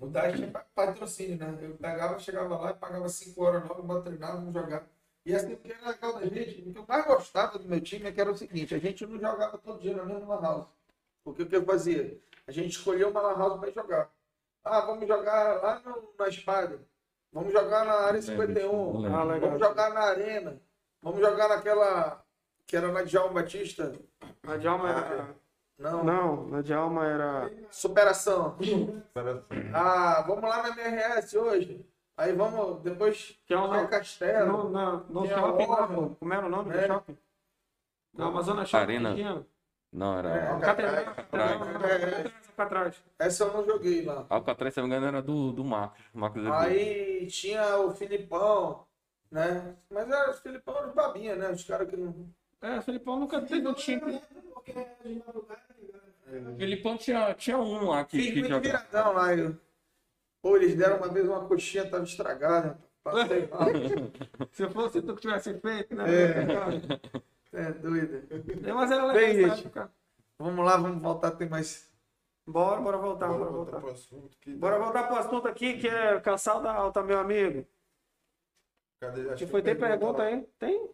O 0.00 0.06
DAS 0.06 0.34
tinha 0.36 0.50
pa- 0.50 0.66
patrocínio, 0.74 1.36
né? 1.38 1.58
Eu 1.60 1.74
pegava, 1.76 2.18
chegava 2.18 2.56
lá 2.58 2.70
e 2.70 2.74
pagava 2.74 3.08
5 3.08 3.42
horas 3.44 3.62
logo, 3.68 3.82
vamos 3.82 4.04
treinar, 4.04 4.32
vamos 4.36 4.54
jogar. 4.54 4.86
E 5.24 5.34
assim, 5.34 5.52
o 5.52 5.56
que 5.58 5.70
era 5.72 5.88
legal 5.90 6.14
da 6.14 6.24
gente, 6.26 6.62
o 6.68 6.72
que 6.72 6.78
eu 6.78 6.84
mais 6.88 7.04
gostava 7.06 7.58
do 7.58 7.68
meu 7.68 7.80
time 7.80 8.08
é 8.08 8.12
que 8.12 8.20
era 8.20 8.30
o 8.32 8.36
seguinte, 8.36 8.74
a 8.74 8.78
gente 8.78 9.06
não 9.06 9.18
jogava 9.20 9.58
todo 9.58 9.80
dia 9.80 9.94
na 9.94 10.04
mesma 10.04 10.40
house. 10.40 10.66
Porque 11.22 11.42
o 11.42 11.46
que 11.46 11.56
eu 11.56 11.64
fazia? 11.64 12.18
A 12.46 12.52
gente 12.52 12.70
escolhia 12.72 13.06
uma 13.06 13.20
house 13.20 13.60
para 13.60 13.70
jogar. 13.70 14.10
Ah, 14.64 14.80
vamos 14.80 15.06
jogar 15.06 15.62
lá 15.62 15.80
no- 15.80 16.14
na 16.18 16.28
espada. 16.28 16.80
Vamos 17.32 17.52
jogar 17.52 17.84
na 17.84 17.92
área 17.92 18.20
Não 18.20 18.28
lembro 18.28 18.46
disso, 18.48 18.66
51. 18.66 18.92
não 18.92 19.00
lembro. 19.00 19.18
Ah, 19.18 19.24
legal. 19.24 19.40
Vamos 19.50 19.66
jogar 19.66 19.90
na 19.94 20.00
arena. 20.00 20.60
Vamos 21.02 21.20
jogar 21.20 21.48
naquela 21.48 22.22
que 22.66 22.76
era 22.76 22.90
na 22.92 23.02
Djalma 23.02 23.32
Batista. 23.42 23.92
Na 24.42 24.56
Djalma 24.56 24.90
era. 24.90 25.28
Não, 25.78 26.04
Não, 26.04 26.46
na 26.48 26.60
Djalma 26.60 27.06
era. 27.06 27.50
superação. 27.70 28.56
Era- 29.14 29.42
Ah, 29.72 30.22
vamos 30.26 30.42
lá 30.48 30.62
na 30.62 30.68
MRS 30.70 31.38
hoje. 31.38 31.86
Aí 32.16 32.32
vamos, 32.34 32.82
depois 32.82 33.40
Que 33.46 33.54
é 33.54 33.56
no 33.56 33.72
um. 33.80 33.86
castelo. 33.86 34.64
No, 34.64 34.70
na, 34.70 34.92
no 35.08 35.26
shopping 35.26 35.66
lá. 35.66 35.86
Como 36.18 36.34
era 36.34 36.46
o 36.46 36.50
nome 36.50 36.74
É. 36.76 36.80
do 36.82 36.86
shopping? 36.86 37.18
Na 38.12 38.26
Amazônia 38.26 38.64
Shopping. 38.66 38.82
Arena. 38.82 39.46
Não, 39.92 40.18
era. 40.18 40.28
É. 40.28 40.60
Catedral, 40.60 41.04
Alcatraz. 41.06 42.32
Catedral, 42.56 42.86
É. 42.86 43.26
Essa 43.26 43.44
eu 43.44 43.52
não 43.52 43.64
joguei 43.64 44.04
lá. 44.04 44.24
Alcatraz, 44.28 44.74
se 44.74 44.80
não 44.80 44.86
me 44.86 44.94
engano, 44.94 45.08
era 45.08 45.22
do, 45.22 45.52
do 45.52 45.64
Marcos. 45.64 46.00
Marcos. 46.12 46.46
Aí 46.46 47.26
tinha 47.26 47.76
o 47.78 47.92
Filipão, 47.92 48.86
né? 49.30 49.74
Mas 49.90 50.08
era 50.08 50.30
os 50.30 50.38
Filipão 50.40 50.76
era 50.76 50.88
os 50.88 50.94
babinha, 50.94 51.34
né? 51.34 51.50
Os 51.50 51.64
caras 51.64 51.88
que 51.88 51.96
não. 51.96 52.14
É, 52.62 52.78
o 52.78 52.82
Felipão 52.82 53.18
nunca 53.18 53.40
teve 53.40 53.66
um 53.66 53.74
time. 53.74 54.22
O 56.46 56.56
Filipão 56.56 56.96
tinha, 56.96 57.34
tinha 57.34 57.58
um 57.58 57.88
lá 57.88 58.04
que, 58.04 58.18
Fiz 58.18 58.32
que 58.32 58.40
muito 58.40 58.60
viradão 58.60 59.12
lá. 59.14 59.34
Eu... 59.34 59.56
Pô, 60.40 60.56
eles 60.56 60.76
deram 60.76 60.98
uma 60.98 61.08
vez 61.08 61.26
uma 61.26 61.46
coxinha, 61.46 61.90
tava 61.90 62.04
estragada. 62.04 62.78
Passei 63.02 63.48
mal. 63.48 63.66
Se 64.52 64.68
fosse 64.68 65.00
tu 65.00 65.14
que 65.14 65.22
tivesse 65.22 65.58
feito, 65.58 65.94
né? 65.94 66.04
É 66.04 67.39
doido. 67.52 68.28
Mas 68.74 68.90
era 68.90 69.04
legal 69.06 69.14
Bem, 69.14 69.30
essa 69.44 69.56
gente. 69.56 69.66
época. 69.66 69.92
Vamos 70.38 70.64
lá, 70.64 70.76
vamos 70.76 71.02
voltar, 71.02 71.32
tem 71.32 71.48
mais. 71.48 71.90
Bora, 72.46 72.80
bora 72.80 72.96
voltar, 72.96 73.26
Bora 73.28 73.38
bora 73.38 73.50
voltar 73.50 73.70
voltar. 73.72 73.80
pro 73.86 73.90
assunto. 73.90 74.36
que- 74.38 74.54
Bora 74.54 74.78
voltar 74.78 75.06
pro 75.06 75.16
assunto 75.16 75.46
aqui, 75.48 75.78
que 75.78 75.86
é 75.88 76.18
cansal 76.20 76.62
da 76.62 76.72
alta, 76.72 77.02
meu 77.02 77.18
amigo. 77.18 77.66
Cadê? 79.00 79.22
Acho 79.28 79.38
Se 79.38 79.44
que 79.44 79.50
foi, 79.50 79.62
tem 79.62 79.76
pergunta 79.76 80.14
pergunta 80.16 80.22
lá. 80.22 80.28
aí? 80.28 80.42
Tem? 80.58 80.90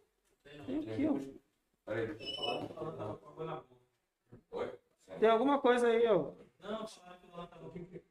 Tem 0.66 0.78
aqui, 0.80 1.06
ó. 1.08 1.36
Peraí. 1.86 2.16
Tem 5.20 5.28
alguma 5.30 5.60
coisa 5.60 5.86
aí, 5.88 6.06
ó. 6.06 6.32
Não, 6.60 6.86
falaram 6.86 7.18
que 7.20 7.26
o 7.26 7.36
Luan 7.36 7.46
tava 7.46 7.66
aqui. 7.68 8.02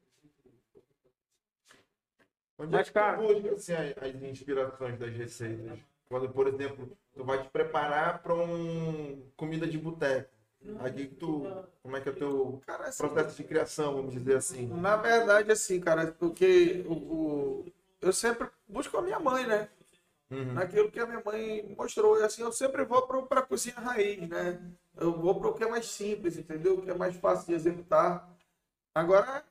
Onde 2.58 2.74
é 2.74 2.82
que 2.84 2.90
cara- 2.92 3.18
busca 3.18 3.52
assim, 3.52 3.74
as, 3.74 3.98
as 3.98 4.22
inspirações 4.22 4.98
das 4.98 5.12
receitas? 5.14 5.78
Quando, 6.08 6.28
por 6.30 6.46
exemplo, 6.46 6.96
tu 7.14 7.24
vai 7.24 7.42
te 7.42 7.48
preparar 7.50 8.22
para 8.22 8.34
um 8.34 9.28
comida 9.36 9.66
de 9.66 9.78
boteco. 9.78 10.30
Aqui 10.80 11.06
que 11.08 11.14
tu. 11.16 11.42
Como 11.82 11.96
é 11.96 12.00
que 12.00 12.08
é 12.08 12.12
o 12.12 12.16
teu 12.16 12.60
Cara, 12.66 12.88
assim, 12.88 12.98
processo 12.98 13.36
de 13.36 13.44
criação, 13.44 13.94
vamos 13.94 14.12
dizer 14.14 14.36
assim? 14.36 14.66
Na 14.66 14.96
verdade, 14.96 15.52
assim, 15.52 15.80
cara, 15.80 16.12
porque 16.12 16.84
o, 16.88 16.92
o- 16.92 17.72
eu 18.00 18.12
sempre 18.12 18.48
busco 18.68 18.96
a 18.96 19.02
minha 19.02 19.18
mãe, 19.20 19.46
né? 19.46 19.68
Uhum. 20.30 20.54
Naquilo 20.54 20.90
que 20.90 20.98
a 20.98 21.06
minha 21.06 21.22
mãe 21.24 21.74
mostrou. 21.76 22.18
E 22.18 22.24
assim, 22.24 22.42
eu 22.42 22.52
sempre 22.52 22.84
vou 22.84 23.02
para 23.06 23.40
a 23.40 23.42
cozinha 23.42 23.76
raiz, 23.76 24.28
né? 24.28 24.60
Eu 24.96 25.12
vou 25.12 25.38
para 25.38 25.48
o 25.50 25.54
que 25.54 25.64
é 25.64 25.68
mais 25.68 25.86
simples, 25.86 26.36
entendeu? 26.36 26.78
O 26.78 26.82
que 26.82 26.90
é 26.90 26.94
mais 26.94 27.14
fácil 27.16 27.46
de 27.46 27.54
executar. 27.54 28.28
Agora, 28.94 29.44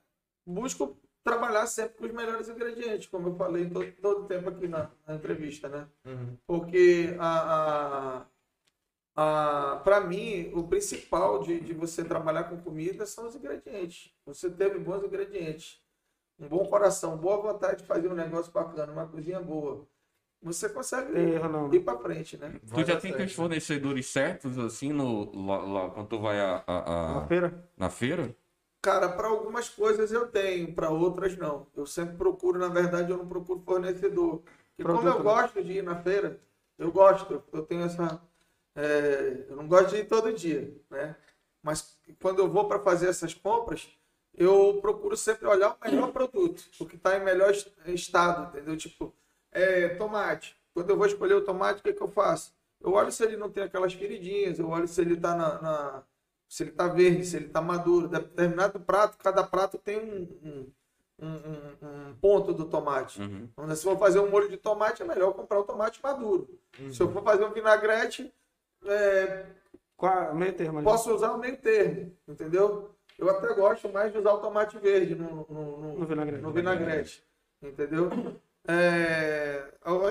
busco 0.45 0.97
trabalhar 1.25 1.65
sempre 1.65 1.97
com 1.97 2.05
os 2.05 2.11
melhores 2.13 2.47
ingredientes, 2.47 3.07
como 3.07 3.29
eu 3.29 3.35
falei 3.35 3.67
todo, 3.67 3.91
todo 3.93 4.27
tempo 4.27 4.47
aqui 4.47 4.67
na, 4.67 4.91
na 5.07 5.15
entrevista, 5.15 5.67
né? 5.67 5.87
Uhum. 6.05 6.37
Porque 6.45 7.15
a, 7.19 8.25
a, 9.15 9.73
a, 9.73 9.75
para 9.77 10.01
mim, 10.01 10.51
o 10.53 10.67
principal 10.67 11.41
de, 11.41 11.59
de 11.59 11.73
você 11.73 12.05
trabalhar 12.05 12.43
com 12.43 12.61
comida 12.61 13.07
são 13.07 13.27
os 13.27 13.35
ingredientes. 13.35 14.13
Você 14.23 14.51
teve 14.51 14.77
bons 14.77 15.03
ingredientes. 15.03 15.81
Um 16.39 16.47
bom 16.47 16.65
coração, 16.65 17.17
boa 17.17 17.41
vontade 17.41 17.81
de 17.81 17.87
fazer 17.87 18.07
um 18.07 18.13
negócio 18.13 18.51
bacana, 18.51 18.91
uma 18.91 19.07
cozinha 19.07 19.39
boa. 19.39 19.87
você 20.43 20.69
consegue 20.69 21.11
né? 21.11 21.39
ir 21.71 21.79
pra 21.79 21.97
frente, 21.97 22.37
né? 22.37 22.59
Tu 22.71 22.85
já 22.85 22.99
tem 22.99 23.13
teus 23.13 23.33
fornecedores 23.33 24.05
certos, 24.07 24.59
assim, 24.59 24.93
no, 24.93 25.33
lá, 25.47 25.57
lá 25.63 25.89
quando 25.89 26.07
tu 26.07 26.19
vai 26.19 26.39
a, 26.39 26.63
a- 26.67 27.11
a- 27.11 27.13
Na 27.21 27.27
feira? 27.27 27.69
na 27.77 27.89
feira? 27.89 28.35
Cara, 28.85 29.09
para 29.09 29.27
algumas 29.27 29.67
coisas 29.67 30.11
eu 30.11 30.27
tenho, 30.27 30.73
para 30.75 30.89
outras 30.91 31.35
não. 31.37 31.65
Eu 31.75 31.87
sempre 31.87 32.15
procuro, 32.17 32.59
na 32.59 32.67
verdade, 32.67 33.11
eu 33.11 33.17
não 33.17 33.27
procuro 33.27 33.59
fornecedor. 33.65 34.43
E 34.77 34.83
como 34.83 35.07
eu 35.07 35.17
né? 35.17 35.23
gosto 35.23 35.63
de 35.63 35.71
ir 35.73 35.83
na 35.83 35.95
feira, 36.03 36.39
eu 36.77 36.91
gosto, 36.91 37.43
eu 37.51 37.63
tenho 37.65 37.83
essa. 37.83 38.21
é, 38.75 39.45
eu 39.49 39.55
não 39.55 39.67
gosto 39.67 39.89
de 39.89 39.97
ir 39.97 40.07
todo 40.07 40.31
dia, 40.33 40.71
né? 40.89 41.15
Mas 41.63 41.97
quando 42.21 42.39
eu 42.39 42.47
vou 42.51 42.67
para 42.67 42.79
fazer 42.79 43.07
essas 43.09 43.33
compras, 43.33 43.89
eu 44.35 44.79
procuro 44.81 45.17
sempre 45.17 45.47
olhar 45.47 45.71
o 45.71 45.77
melhor 45.83 46.11
produto, 46.11 46.63
o 46.79 46.85
que 46.85 46.95
está 46.95 47.17
em 47.17 47.23
melhor 47.23 47.51
est- 47.51 47.71
estado, 47.87 48.49
entendeu? 48.49 48.77
Tipo, 48.77 49.15
é, 49.51 49.89
tomate. 49.95 50.55
Quando 50.73 50.89
eu 50.91 50.97
vou 50.97 51.07
escolher 51.07 51.33
o 51.35 51.41
tomate, 51.45 51.79
o 51.79 51.83
que, 51.83 51.93
que 51.93 52.03
eu 52.03 52.07
faço? 52.09 52.53
Eu 52.81 52.91
olho 52.93 53.11
se 53.11 53.23
ele 53.23 53.37
não 53.37 53.49
tem 53.49 53.63
aquelas 53.63 53.93
feridinhas, 53.93 54.59
eu 54.59 54.69
olho 54.69 54.87
se 54.87 55.01
ele 55.01 55.15
está 55.15 55.35
na, 55.35 55.61
na- 55.61 56.03
se 56.47 56.63
ele 56.63 56.71
está 56.71 56.87
verde, 56.87 57.25
se 57.25 57.35
ele 57.37 57.47
está 57.47 57.61
maduro. 57.61 58.07
Determinado 58.07 58.79
prato, 58.79 59.17
cada 59.17 59.43
prato 59.43 59.77
tem 59.77 59.97
um, 59.97 60.73
um, 61.19 61.27
um- 61.27 61.87
um- 62.09 62.15
ponto 62.21 62.53
do 62.53 62.65
tomate. 62.65 63.21
Uhum. 63.21 63.49
Então, 63.53 63.75
se 63.75 63.85
eu 63.87 63.91
for 63.93 63.99
fazer 63.99 64.19
um 64.19 64.29
molho 64.29 64.49
de 64.49 64.57
tomate, 64.57 65.01
é 65.01 65.05
melhor 65.05 65.33
comprar 65.33 65.59
o 65.59 65.63
tomate 65.63 65.99
maduro. 66.03 66.47
Se 66.91 67.01
eu 67.01 67.11
for 67.11 67.23
fazer 67.23 67.45
um 67.45 67.51
vinagrete, 67.53 68.33
é, 68.85 69.45
Qual, 69.97 70.35
meio 70.35 70.53
termo 70.53 70.83
posso 70.83 71.13
usar 71.13 71.31
o 71.31 71.37
meio 71.37 71.57
termo, 71.57 72.11
entendeu? 72.27 72.91
Eu 73.17 73.29
até 73.29 73.53
gosto 73.53 73.87
mais 73.89 74.11
de 74.11 74.17
usar 74.19 74.33
o 74.33 74.39
tomate 74.39 74.77
verde 74.77 75.15
no, 75.15 75.45
no, 75.49 75.77
no- 75.77 75.99
No 75.99 76.05
vinagrete. 76.05 76.43
no 76.43 76.51
vinagrete, 76.51 77.23
entendeu? 77.61 78.09
É, 78.67 79.63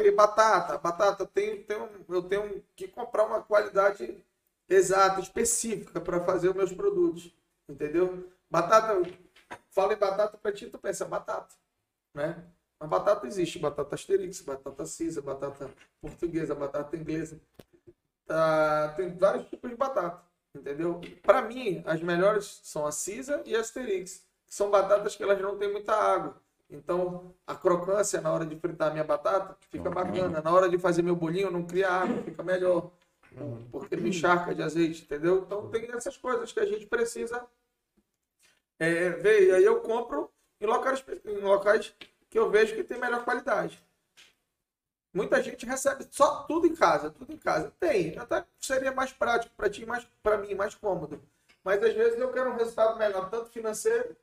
e 0.05 0.11
batata, 0.13 0.79
batata 0.79 1.27
tem, 1.27 1.63
tem 1.65 1.77
um- 1.77 1.89
eu 2.15 2.23
tenho 2.23 2.63
que 2.77 2.89
comprar 2.89 3.25
uma 3.27 3.43
qualidade 3.43 4.25
exata, 4.68 5.20
específica 5.20 6.01
para 6.01 6.20
fazer 6.20 6.49
os 6.49 6.55
meus 6.55 6.73
produtos, 6.73 7.33
entendeu? 7.68 8.28
Batata, 8.51 9.02
fala 9.70 9.94
em 9.94 9.99
batata 9.99 10.39
para 10.39 10.52
ti, 10.52 10.67
tu 10.67 10.78
pensa 10.78 11.05
batata, 11.05 11.55
né? 12.15 12.44
Mas 12.78 12.89
batata 12.89 13.26
existe, 13.26 13.59
batata 13.59 13.94
asterix, 13.94 14.41
batata 14.41 14.84
cisa, 14.84 15.23
batata 15.23 15.70
portuguesa, 16.01 16.55
batata 16.55 16.97
inglesa. 16.97 17.41
Tá, 18.26 18.94
tem 18.97 19.17
vários 19.17 19.47
tipos 19.49 19.70
de 19.70 19.76
batata, 19.76 20.23
entendeu? 20.55 21.01
Para 21.23 21.43
mim, 21.43 21.83
as 21.86 22.01
melhores 22.01 22.60
são 22.62 22.86
a 22.86 22.93
cisa 22.93 23.43
e 23.44 23.55
a 23.55 23.60
asterix, 23.60 24.25
que 24.47 24.55
são 24.55 24.70
batatas 24.70 25.15
que 25.17 25.23
elas 25.23 25.41
não 25.41 25.57
têm 25.57 25.70
muita 25.70 25.94
água. 25.94 26.43
Então, 26.70 27.34
a 27.47 27.55
crocância 27.55 28.20
na 28.20 28.33
hora 28.33 28.47
de 28.47 28.57
fritar 28.57 28.89
a 28.89 28.91
minha 28.91 29.05
batata 29.05 29.57
fica 29.70 29.91
bacana. 29.91 30.41
Na 30.41 30.51
hora 30.51 30.68
de 30.68 30.78
fazer 30.78 31.02
meu 31.02 31.15
bolinho, 31.15 31.51
não 31.51 31.65
cria 31.65 31.91
água, 31.91 32.23
fica 32.23 32.43
melhor. 32.43 32.91
Porque 33.71 33.97
não 33.97 34.07
encharca 34.07 34.55
de 34.55 34.63
azeite, 34.63 35.03
entendeu? 35.03 35.43
Então, 35.45 35.69
tem 35.71 35.91
essas 35.93 36.17
coisas 36.17 36.53
que 36.53 36.61
a 36.61 36.67
gente 36.67 36.87
precisa 36.87 37.47
é, 38.79 39.11
ver. 39.11 39.49
E 39.49 39.53
aí 39.53 39.65
eu 39.65 39.81
compro 39.81 40.31
em 40.61 40.67
locais, 40.67 41.05
em 41.25 41.39
locais 41.39 41.95
que 42.31 42.39
eu 42.39 42.51
vejo 42.51 42.75
que 42.75 42.85
tem 42.85 42.99
melhor 42.99 43.25
qualidade. 43.25 43.83
Muita 45.13 45.41
gente 45.41 45.65
recebe 45.65 46.07
só 46.11 46.43
tudo 46.43 46.67
em 46.67 46.75
casa, 46.75 47.11
tudo 47.11 47.33
em 47.33 47.39
casa. 47.39 47.73
Tem, 47.79 48.19
até 48.19 48.45
seria 48.61 48.91
mais 48.91 49.13
prático 49.13 49.55
para 49.57 49.71
ti, 49.71 49.87
mais 49.87 50.05
para 50.23 50.39
mim, 50.39 50.55
mais 50.55 50.75
cômodo. 50.75 51.23
Mas 51.63 51.83
às 51.83 51.95
vezes 51.95 52.19
eu 52.19 52.33
quero 52.33 52.51
um 52.51 52.57
resultado 52.57 52.99
melhor, 52.99 53.31
tanto 53.31 53.49
financeiro, 53.51 54.17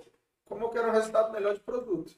como 0.45 0.65
eu 0.65 0.69
quero 0.69 0.89
um 0.89 0.91
resultado 0.91 1.31
melhor 1.31 1.53
de 1.53 1.61
produto. 1.61 2.13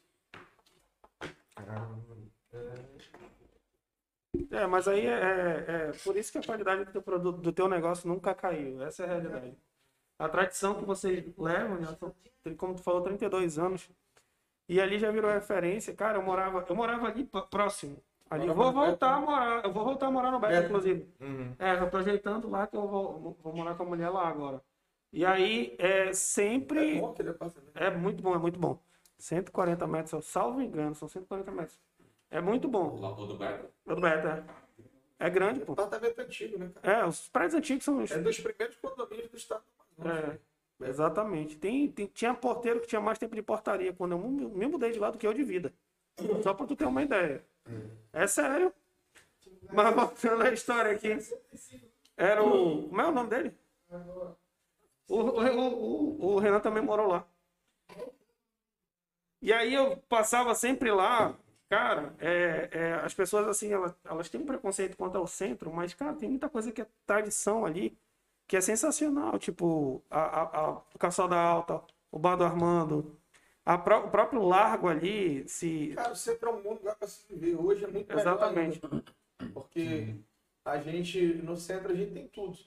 É, 4.54 4.68
mas 4.68 4.88
aí 4.88 5.06
é, 5.08 5.12
é- 5.12 5.90
é 5.90 5.92
por 6.04 6.16
isso 6.16 6.32
que 6.32 6.38
a 6.38 6.44
qualidade 6.44 6.86
do 6.86 6.92
teu 6.92 7.02
produto, 7.02 7.40
do 7.40 7.52
teu 7.52 7.68
negócio 7.68 8.08
nunca 8.08 8.34
caiu. 8.36 8.82
Essa 8.84 9.04
é 9.04 9.06
a 9.06 9.10
realidade. 9.10 9.58
A 10.20 10.30
tradição 10.30 10.76
que 10.76 10.86
vocês 10.86 11.26
levam, 11.38 11.84
são, 11.86 12.14
como 12.58 12.76
tu 12.76 12.84
falou, 12.84 13.02
32 13.02 13.58
anos. 13.58 13.90
E 14.70 14.80
ali 14.80 15.00
já 15.00 15.12
virou 15.12 15.32
referência. 15.32 15.94
Cara, 15.96 16.18
eu 16.18 16.24
morava, 16.24 16.66
eu 16.68 16.76
morava 16.76 17.08
ali 17.08 17.30
próximo. 17.50 17.98
Ali, 18.30 18.48
eu 18.48 18.56
vou 18.56 18.72
voltar 18.72 19.16
a 19.16 19.20
morar, 19.20 19.64
eu 19.66 19.74
vou 19.74 19.84
voltar 19.84 20.08
a 20.08 20.12
morar 20.12 20.32
no 20.32 20.40
Beto, 20.40 20.54
inclusive. 20.66 21.08
Uhum. 21.20 21.56
É, 21.60 21.80
eu 21.80 21.90
tô 21.90 21.98
ajeitando 21.98 22.50
lá 22.50 22.66
que 22.66 22.76
eu 22.76 22.88
vou, 22.88 23.38
vou 23.44 23.54
morar 23.56 23.76
com 23.76 23.84
a 23.84 23.86
mulher 23.86 24.10
lá 24.10 24.28
agora. 24.28 24.62
E 25.12 25.26
aí, 25.26 25.76
é 25.78 26.14
sempre. 26.14 26.98
É 26.98 27.02
bom 27.02 27.10
apartamento. 27.12 27.72
É 27.76 27.90
muito 27.92 28.24
bom, 28.24 28.34
é 28.34 28.40
muito 28.40 28.60
bom. 28.60 28.80
140 29.18 29.86
metros, 29.86 30.14
eu 30.14 30.22
salvo 30.22 30.62
engano, 30.62 30.96
são 30.96 31.08
140 31.08 31.52
metros. 31.52 31.80
É 32.34 32.42
muito 32.42 32.68
bom. 32.68 33.00
Lá 33.00 33.12
do 33.12 33.38
Beto? 33.38 33.68
É 33.88 33.96
do 33.96 34.02
Beto, 34.02 34.28
é. 34.28 34.44
É 35.20 35.30
grande, 35.30 35.60
pô. 35.62 35.74
Apartamento 35.74 36.20
antigo, 36.20 36.58
né, 36.58 36.72
cara? 36.82 36.98
É, 37.02 37.06
os 37.06 37.30
prédios 37.30 37.54
antigos 37.56 37.86
são. 37.86 38.02
os- 38.04 38.12
É 38.12 38.18
dos 38.20 38.40
primeiros 38.40 38.76
condomínios 38.78 39.30
do 39.30 39.38
estado. 39.38 39.64
do 39.98 40.02
Amazonas. 40.10 40.40
É, 40.82 40.86
exatamente. 40.90 41.56
Tem, 41.58 41.88
tem- 41.90 42.08
tinha 42.08 42.34
porteiro 42.34 42.82
que 42.82 42.88
tinha 42.88 43.00
mais 43.00 43.18
tempo 43.20 43.36
de 43.36 43.42
portaria 43.42 43.94
quando 43.94 44.14
eu 44.14 44.18
me 44.20 44.66
mudei 44.66 44.92
de 44.92 45.00
lá 45.00 45.12
do 45.12 45.18
que 45.18 45.28
eu 45.28 45.34
de 45.34 45.44
vida. 45.44 45.72
Só 46.42 46.54
pra 46.54 46.66
tu 46.66 46.76
ter 46.76 46.86
uma 46.86 47.04
ideia. 47.04 47.46
É 48.12 48.26
sério. 48.28 48.74
Mas 49.72 49.96
voltando 49.96 50.42
à 50.44 50.52
história 50.52 50.92
aqui. 50.92 51.16
Era 52.18 52.44
o. 52.44 52.90
Como 52.90 53.02
é 53.02 53.08
o 53.08 53.12
nome 53.12 53.30
dele? 53.30 53.56
O, 55.08 55.20
o, 55.20 55.40
o, 55.40 56.26
o 56.36 56.40
Renan 56.40 56.60
também 56.60 56.84
morou 56.84 57.08
lá. 57.08 57.26
E 59.42 59.52
aí 59.52 59.74
eu 59.74 59.98
passava 60.10 60.56
sempre 60.56 60.92
lá, 60.92 61.36
cara, 61.78 62.14
é, 62.20 62.70
é, 62.72 62.94
as 62.96 63.14
pessoas 63.14 63.48
assim, 63.48 63.72
elas, 63.74 63.96
elas 64.04 64.30
têm 64.30 64.42
um 64.42 64.46
preconceito 64.46 64.96
quanto 64.98 65.18
ao 65.18 65.26
centro, 65.28 65.72
mas, 65.74 65.94
cara, 65.94 66.14
tem 66.16 66.30
muita 66.30 66.50
coisa 66.50 66.72
que 66.72 66.82
é 66.82 66.88
tradição 67.06 67.66
ali, 67.66 67.98
que 68.48 68.56
é 68.58 68.62
sensacional, 68.62 69.40
tipo, 69.40 70.04
a, 70.10 70.20
a, 70.22 70.42
a 70.60 70.72
o 70.94 71.00
Calçada 71.00 71.36
Alta, 71.36 71.82
o 72.12 72.20
Bar 72.20 72.36
do 72.36 72.44
Armando, 72.44 73.18
a 73.66 73.78
pró- 73.78 74.06
o 74.06 74.12
próprio 74.12 74.44
Largo 74.46 74.88
ali, 74.88 75.48
se... 75.48 75.94
Cara, 75.96 76.12
o 76.12 76.16
centro 76.16 76.50
é 76.50 76.54
um 76.54 76.62
bom 76.62 76.74
lugar 76.74 76.96
para 76.96 77.08
se 77.08 77.26
viver. 77.28 77.56
Hoje 77.56 77.86
é 77.86 77.88
muito 77.88 78.12
Exatamente. 78.12 78.80
ainda. 78.84 79.04
Porque 79.54 80.16
a 80.66 80.78
gente, 80.78 81.36
no 81.36 81.56
centro, 81.56 81.92
a 81.92 81.96
gente 81.96 82.12
tem 82.14 82.28
tudo. 82.28 82.58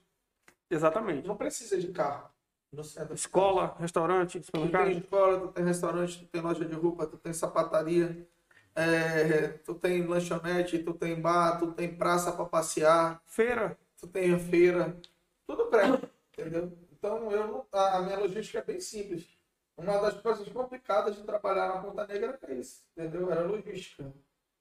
Exatamente. 0.70 1.28
Não 1.28 1.36
precisa 1.36 1.78
de 1.78 1.89
carro. 1.93 2.31
Escola, 3.15 3.76
restaurante, 3.78 4.41
Tu 4.41 4.51
tem 4.52 4.62
supermercado. 4.62 4.91
escola, 4.91 5.41
tu 5.41 5.49
tem 5.52 5.65
restaurante, 5.65 6.18
tu 6.18 6.26
tem 6.26 6.41
loja 6.43 6.65
de 6.65 6.75
roupa, 6.75 7.07
tu 7.07 7.17
tem 7.17 7.33
sapataria, 7.33 8.28
é, 8.77 9.49
tu 9.65 9.75
tem 9.75 10.07
lanchonete, 10.07 10.79
tu 10.79 10.93
tem 10.93 11.19
bar, 11.19 11.59
tu 11.59 11.73
tem 11.73 11.97
praça 11.97 12.31
para 12.31 12.45
passear, 12.45 13.23
Feira. 13.27 13.77
tu 13.99 14.07
tem 14.07 14.35
a 14.35 14.39
feira, 14.39 14.95
tudo 15.47 15.67
perto, 15.67 16.09
entendeu? 16.33 16.71
Então 16.93 17.31
eu 17.33 17.67
a 17.73 18.03
minha 18.03 18.19
logística 18.19 18.59
é 18.59 18.63
bem 18.65 18.79
simples. 18.79 19.27
Uma 19.77 19.99
das 19.99 20.21
coisas 20.21 20.49
complicadas 20.49 21.17
de 21.17 21.23
trabalhar 21.23 21.69
na 21.69 21.83
Ponta 21.83 22.07
Negra 22.07 22.39
é 22.43 22.55
isso, 22.55 22.83
entendeu? 22.97 23.31
Era 23.31 23.43
logística. 23.43 24.13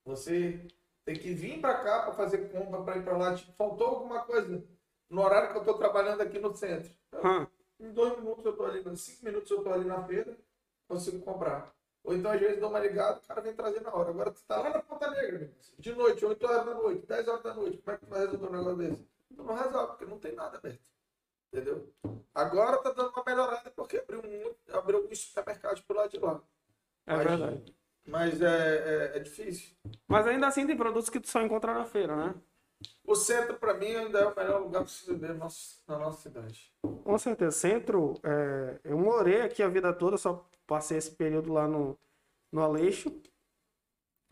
Você 0.06 0.66
tem 1.06 1.16
que 1.16 1.34
vir 1.34 1.60
para 1.62 1.84
cá 1.84 2.04
para 2.04 2.14
fazer 2.14 2.50
compra 2.50 2.82
para 2.82 2.98
ir 2.98 3.04
para 3.04 3.18
lá. 3.18 3.36
Tipo, 3.36 3.54
faltou 3.54 3.88
alguma 3.88 4.22
coisa 4.22 4.64
no 5.10 5.22
horário 5.22 5.52
que 5.52 5.58
eu 5.58 5.62
estou 5.62 5.78
trabalhando 5.78 6.22
aqui 6.22 6.40
no 6.40 6.56
centro. 6.56 6.92
Hã. 7.14 7.48
Em 7.80 7.92
dois 7.92 8.18
minutos 8.18 8.46
eu 8.46 8.56
tô 8.56 8.66
ali, 8.66 8.82
em 8.88 8.96
cinco 8.96 9.26
minutos 9.26 9.52
eu 9.52 9.64
tô 9.64 9.72
ali 9.72 9.86
na 9.86 10.02
feira, 10.04 10.38
consigo 10.88 11.20
comprar. 11.20 11.75
Ou 12.06 12.14
então, 12.14 12.32
às 12.32 12.40
vezes, 12.40 12.60
dou 12.60 12.70
uma 12.70 12.80
ligada, 12.80 13.18
o 13.18 13.28
cara 13.28 13.42
vem 13.42 13.54
trazer 13.54 13.82
na 13.82 13.92
hora. 13.94 14.12
Agora, 14.12 14.32
tu 14.32 14.42
tá 14.44 14.58
lá 14.62 14.70
na 14.70 14.80
Ponta 14.82 15.10
Negra, 15.10 15.52
de 15.80 15.94
noite, 15.96 16.24
8 16.24 16.46
horas 16.46 16.66
da 16.66 16.74
noite, 16.76 17.06
10 17.08 17.28
horas 17.28 17.44
da 17.44 17.54
noite. 17.56 17.78
Como 17.80 17.96
é 17.96 17.98
que 18.00 18.06
tu 18.06 18.10
vai 18.10 18.20
resolver 18.22 18.48
um 18.48 18.52
negócio 18.52 18.76
desse? 18.78 19.08
Tu 19.36 19.44
não 19.44 19.56
resolve, 19.56 19.88
porque 19.88 20.06
não 20.06 20.20
tem 20.20 20.36
nada 20.36 20.58
aberto. 20.58 20.80
Entendeu? 21.52 21.92
Agora 22.34 22.78
tá 22.78 22.92
dando 22.92 23.10
uma 23.10 23.24
melhorada, 23.26 23.72
porque 23.76 23.98
abriu, 23.98 24.22
muito, 24.22 24.56
abriu 24.72 24.98
alguns 25.00 25.20
supermercados 25.20 25.82
por 25.82 25.96
lá 25.96 26.06
de 26.08 26.20
lá. 26.20 26.40
É 27.08 27.16
Mas- 27.16 27.28
verdade. 27.28 27.76
Mas 28.08 28.40
é, 28.40 29.12
é, 29.14 29.18
é 29.18 29.20
difícil. 29.20 29.76
Mas 30.08 30.28
ainda 30.28 30.46
assim 30.46 30.68
tem 30.68 30.78
produtos 30.78 31.10
que 31.10 31.20
tu 31.20 31.28
só 31.28 31.42
encontra 31.42 31.74
na 31.74 31.86
feira, 31.86 32.16
né? 32.16 32.36
O 33.04 33.16
centro, 33.16 33.56
para 33.58 33.74
mim, 33.74 33.96
ainda 33.96 34.20
é 34.20 34.26
o 34.28 34.36
melhor 34.36 34.62
lugar 34.62 34.82
para 34.84 34.88
se 34.92 35.12
viver 35.12 35.30
na 35.30 35.34
nossa, 35.36 35.80
na 35.88 35.98
nossa 35.98 36.22
cidade. 36.22 36.72
Com 37.04 37.18
certeza. 37.18 37.52
Centro, 37.58 38.14
é, 38.24 38.80
eu 38.84 38.96
morei 38.98 39.42
aqui 39.42 39.64
a 39.64 39.68
vida 39.68 39.92
toda, 39.92 40.18
só 40.18 40.48
passei 40.68 40.98
esse 40.98 41.12
período 41.12 41.52
lá 41.54 41.68
no, 41.68 41.98
no 42.52 42.62
Aleixo. 42.62 43.12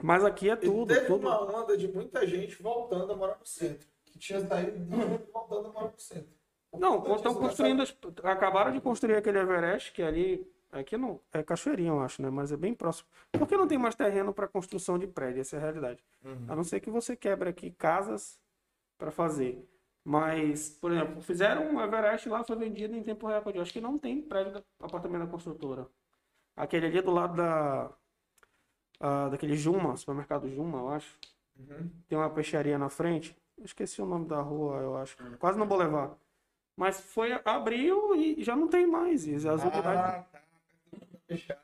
Mas 0.02 0.24
aqui 0.24 0.50
é 0.50 0.54
E 0.54 0.58
tudo, 0.58 0.94
teve 0.94 1.08
tudo. 1.08 1.28
uma 1.28 1.62
onda 1.62 1.78
de 1.78 1.88
muita 1.88 2.26
gente 2.28 2.62
voltando 2.62 3.12
a 3.12 3.16
morar 3.16 3.38
no 3.40 3.46
centro. 3.46 3.88
Que 4.06 4.20
tinha 4.20 4.46
saído 4.46 4.78
e 4.78 5.32
voltando 5.32 5.68
a 5.68 5.72
morar 5.72 5.92
no 5.92 6.00
centro. 6.00 6.34
Não, 6.74 7.00
conta 7.00 7.16
estão 7.18 7.32
disso, 7.34 7.40
construindo, 7.40 7.84
acabaram 8.24 8.72
de 8.72 8.82
construir 8.82 9.16
aquele 9.16 9.38
Everest, 9.38 9.94
que 9.94 10.02
ali, 10.02 10.52
aqui 10.72 10.98
não, 10.98 11.20
é 11.32 11.44
Cachoeirinha, 11.44 11.92
eu 11.92 12.00
acho, 12.00 12.20
né? 12.22 12.32
Mas 12.32 12.52
é 12.52 12.58
bem 12.58 12.74
próximo. 12.74 13.08
Porque 13.32 13.56
não 13.56 13.68
tem 13.68 13.78
mais 13.78 13.94
terreno 13.96 14.34
para 14.34 14.48
construção 14.48 14.98
de 14.98 15.06
prédio, 15.06 15.42
essa 15.42 15.56
é 15.56 15.60
a 15.60 15.62
realidade. 15.62 16.04
A 16.48 16.56
não 16.56 16.64
ser 16.64 16.80
que 16.80 16.90
você 16.90 17.16
quebre 17.16 17.48
aqui 17.50 17.70
casas 17.72 18.40
para 18.98 19.12
fazer. 19.12 19.64
Mas, 20.04 20.72
por 20.82 20.92
exemplo, 20.92 21.22
fizeram 21.22 21.64
um 21.70 21.80
Everest 21.80 22.28
lá, 22.28 22.44
foi 22.44 22.56
vendido 22.58 22.96
em 22.96 23.04
tempo 23.04 23.28
recorde. 23.28 23.58
Eu 23.58 23.62
acho 23.62 23.72
que 23.72 23.80
não 23.80 23.98
tem 23.98 24.22
prédio 24.22 24.54
da 24.54 24.64
apartamento 24.82 25.26
da 25.26 25.32
construtora. 25.32 25.88
Aquele 26.56 26.88
ali 26.88 26.98
é 27.00 27.02
do 27.02 27.12
lado 27.12 27.36
da 27.36 27.92
ah, 29.00 29.28
daquele 29.30 29.58
Juma, 29.58 29.98
supermercado 29.98 30.50
Juma, 30.50 30.78
eu 30.80 30.90
acho. 30.90 31.20
Tem 32.08 32.18
uma 32.18 32.30
peixaria 32.30 32.78
na 32.78 32.90
frente. 32.90 33.36
Eu 33.58 33.66
esqueci 33.66 34.02
o 34.02 34.06
nome 34.06 34.28
da 34.28 34.40
rua, 34.40 34.78
eu 34.78 34.98
acho. 34.98 35.18
Quase 35.40 35.60
no 35.60 35.66
Boulevard. 35.66 36.16
Mas 36.76 37.02
foi, 37.02 37.34
abriu 37.46 38.16
e 38.16 38.42
já 38.42 38.56
não 38.56 38.68
tem 38.68 38.88
mais. 38.88 39.28
E 39.28 39.36
as 39.36 39.44
unidades 39.44 39.86
Ah, 39.86 40.26
tá. 40.32 40.42
Fechado. 41.28 41.60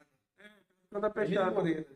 toda 0.92 1.08
Emílio 1.08 1.28
fechada. 1.28 1.52
Moreira. 1.52 1.88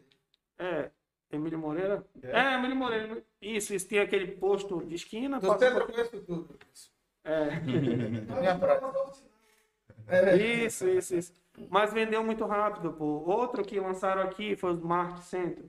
É, 0.57 0.91
Emílio 1.31 1.59
Moreira? 1.59 2.05
É. 2.21 2.39
É, 2.39 2.53
Emílio 2.55 2.75
Moreira. 2.75 3.23
Isso, 3.41 3.73
isso 3.73 3.87
tem 3.87 3.99
aquele 3.99 4.27
posto 4.27 4.83
de 4.85 4.95
esquina. 4.95 5.39
Do 5.39 5.47
passa 5.47 5.69
centro 5.69 5.85
conheço 5.85 6.21
tudo. 6.21 6.57
É. 7.25 7.49
É. 10.05 10.35
Isso, 10.35 10.85
isso, 10.85 11.15
isso. 11.15 11.42
Mas 11.69 11.93
vendeu 11.93 12.23
muito 12.23 12.45
rápido, 12.45 12.93
pô. 12.93 13.05
Outro 13.05 13.63
que 13.63 13.79
lançaram 13.79 14.21
aqui 14.21 14.55
foi 14.55 14.71
o 14.71 14.75
Smart 14.75 15.21
Center. 15.23 15.65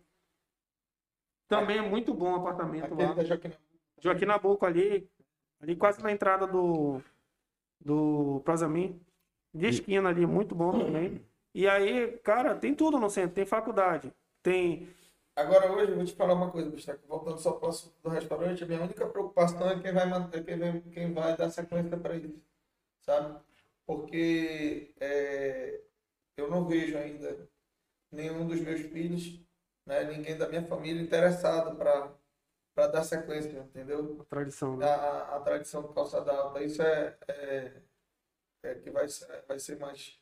Também 1.47 1.79
é 1.79 1.83
muito 1.83 2.15
bom 2.15 2.33
o 2.33 2.37
apartamento 2.37 2.85
Aquele 2.87 3.07
lá. 3.09 3.15
da 3.15 3.25
Joaquim. 3.25 3.53
Joaquim 4.01 4.25
Nabuco 4.25 4.65
ali, 4.65 5.09
ali 5.61 5.77
quase 5.77 6.03
na 6.03 6.11
entrada 6.11 6.47
do 6.47 7.01
do 7.81 8.41
Prosamin. 8.45 9.01
De 9.53 9.69
esquina 9.69 10.09
ali, 10.09 10.27
muito 10.27 10.55
bom 10.55 10.73
também. 10.73 11.25
E 11.55 11.69
aí, 11.69 12.19
cara, 12.25 12.57
tem 12.57 12.75
tudo 12.75 12.99
no 12.99 13.09
centro. 13.09 13.35
Tem 13.35 13.47
faculdade, 13.47 14.13
tem... 14.43 14.89
Agora 15.37 15.71
hoje 15.73 15.91
eu 15.91 15.97
vou 15.97 16.05
te 16.05 16.15
falar 16.15 16.35
uma 16.35 16.51
coisa, 16.51 16.71
Bistaco. 16.71 17.07
Voltando 17.09 17.39
só 17.39 17.53
para 17.53 17.67
o 17.67 17.71
assunto 17.71 17.95
do 18.03 18.09
restaurante, 18.09 18.63
a 18.63 18.67
minha 18.67 18.81
única 18.81 19.07
preocupação 19.07 19.69
é 19.69 19.81
quem 19.81 19.93
vai, 19.93 20.09
manter, 20.09 20.45
quem 20.45 20.59
vai, 20.59 20.81
quem 20.81 21.13
vai 21.13 21.37
dar 21.37 21.51
sequência 21.51 21.97
para 21.97 22.17
isso. 22.17 22.41
Sabe? 23.01 23.39
Porque 23.87 24.95
é, 24.99 25.81
eu 26.37 26.51
não 26.51 26.67
vejo 26.67 26.97
ainda 26.97 27.49
nenhum 28.11 28.47
dos 28.47 28.61
meus 28.61 28.81
filhos, 28.81 29.41
né, 29.87 30.05
ninguém 30.05 30.37
da 30.37 30.49
minha 30.49 30.65
família 30.65 31.03
interessado 31.03 31.77
para 31.77 32.87
dar 32.89 33.05
sequência, 33.05 33.59
entendeu? 33.59 34.19
A 34.21 34.25
tradição, 34.25 34.77
né? 34.77 34.87
a, 34.87 35.37
a 35.37 35.41
tradição 35.41 35.83
do 35.83 35.89
calçada 35.89 36.33
alta. 36.33 36.63
Isso 36.63 36.83
é, 36.83 37.17
é, 37.29 37.73
é 38.63 38.75
que 38.77 38.91
vai 38.91 39.09
ser, 39.09 39.45
vai 39.47 39.59
ser 39.59 39.79
mais, 39.79 40.19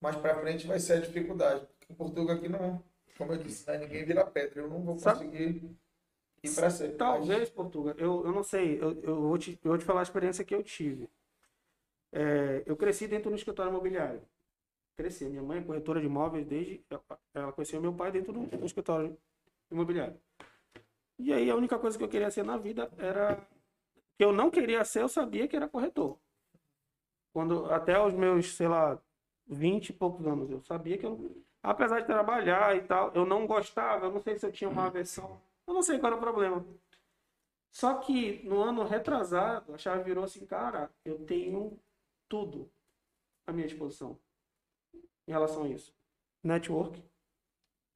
mais 0.00 0.16
para 0.16 0.38
frente, 0.40 0.66
vai 0.66 0.78
ser 0.78 0.94
a 0.94 1.00
dificuldade. 1.00 1.66
Porque 1.66 1.92
em 1.92 1.96
Portugal 1.96 2.36
aqui 2.36 2.48
não, 2.48 2.82
como 3.18 3.32
eu 3.32 3.38
disse, 3.38 3.66
né, 3.66 3.78
ninguém 3.78 4.04
vira 4.04 4.24
pedra. 4.24 4.60
Eu 4.62 4.68
não 4.68 4.82
vou 4.82 4.98
Sabe- 4.98 5.24
conseguir 5.24 5.76
ir 6.42 6.54
para 6.54 6.70
ser. 6.70 6.96
Talvez, 6.96 7.50
Portugal, 7.50 7.94
eu, 7.98 8.24
eu 8.26 8.32
não 8.32 8.42
sei, 8.42 8.80
eu, 8.80 9.00
eu, 9.02 9.20
vou 9.22 9.38
te, 9.38 9.58
eu 9.64 9.70
vou 9.70 9.78
te 9.78 9.84
falar 9.84 10.00
a 10.00 10.04
experiência 10.04 10.44
que 10.44 10.54
eu 10.54 10.62
tive. 10.62 11.08
É, 12.12 12.62
eu 12.66 12.76
cresci 12.76 13.06
dentro 13.06 13.30
do 13.30 13.36
escritório 13.36 13.70
imobiliário. 13.70 14.22
Cresci. 14.96 15.24
Minha 15.26 15.42
mãe 15.42 15.58
é 15.58 15.62
corretora 15.62 16.00
de 16.00 16.06
imóveis 16.06 16.46
desde. 16.46 16.84
Ela 17.34 17.52
conheceu 17.52 17.80
meu 17.80 17.92
pai 17.92 18.10
dentro 18.10 18.32
do, 18.32 18.64
escritório 18.64 19.16
imobiliário. 19.70 20.18
E 21.18 21.32
aí 21.32 21.50
a 21.50 21.56
única 21.56 21.78
coisa 21.78 21.96
que 21.96 22.04
eu 22.04 22.08
queria 22.08 22.30
ser 22.30 22.44
na 22.44 22.56
vida 22.56 22.90
era. 22.98 23.40
Que 24.16 24.24
eu 24.24 24.32
não 24.32 24.50
queria 24.50 24.84
ser, 24.84 25.02
eu 25.02 25.08
sabia 25.08 25.48
que 25.48 25.56
era 25.56 25.68
corretor. 25.68 26.18
Quando, 27.32 27.66
até 27.66 27.98
os 27.98 28.12
meus, 28.12 28.54
sei 28.54 28.68
lá, 28.68 29.00
20 29.46 29.90
e 29.90 29.92
poucos 29.92 30.26
anos, 30.26 30.50
eu 30.50 30.60
sabia 30.62 30.98
que 30.98 31.06
eu. 31.06 31.42
Apesar 31.62 32.00
de 32.00 32.06
trabalhar 32.06 32.74
e 32.76 32.82
tal, 32.82 33.12
eu 33.14 33.26
não 33.26 33.46
gostava, 33.46 34.06
eu 34.06 34.12
não 34.12 34.20
sei 34.20 34.38
se 34.38 34.46
eu 34.46 34.52
tinha 34.52 34.68
uma 34.68 34.86
aversão. 34.86 35.40
Eu 35.66 35.74
não 35.74 35.82
sei 35.82 35.98
qual 35.98 36.12
era 36.12 36.16
o 36.16 36.22
problema. 36.22 36.64
Só 37.70 37.94
que 37.94 38.42
no 38.44 38.62
ano 38.62 38.84
retrasado, 38.84 39.74
a 39.74 39.78
chave 39.78 40.02
virou 40.02 40.24
assim, 40.24 40.44
cara, 40.44 40.90
eu 41.04 41.18
tenho 41.24 41.78
tudo 42.30 42.70
à 43.46 43.52
minha 43.52 43.66
disposição 43.66 44.16
em 45.26 45.32
relação 45.32 45.64
a 45.64 45.68
isso. 45.68 45.94
Network, 46.42 47.04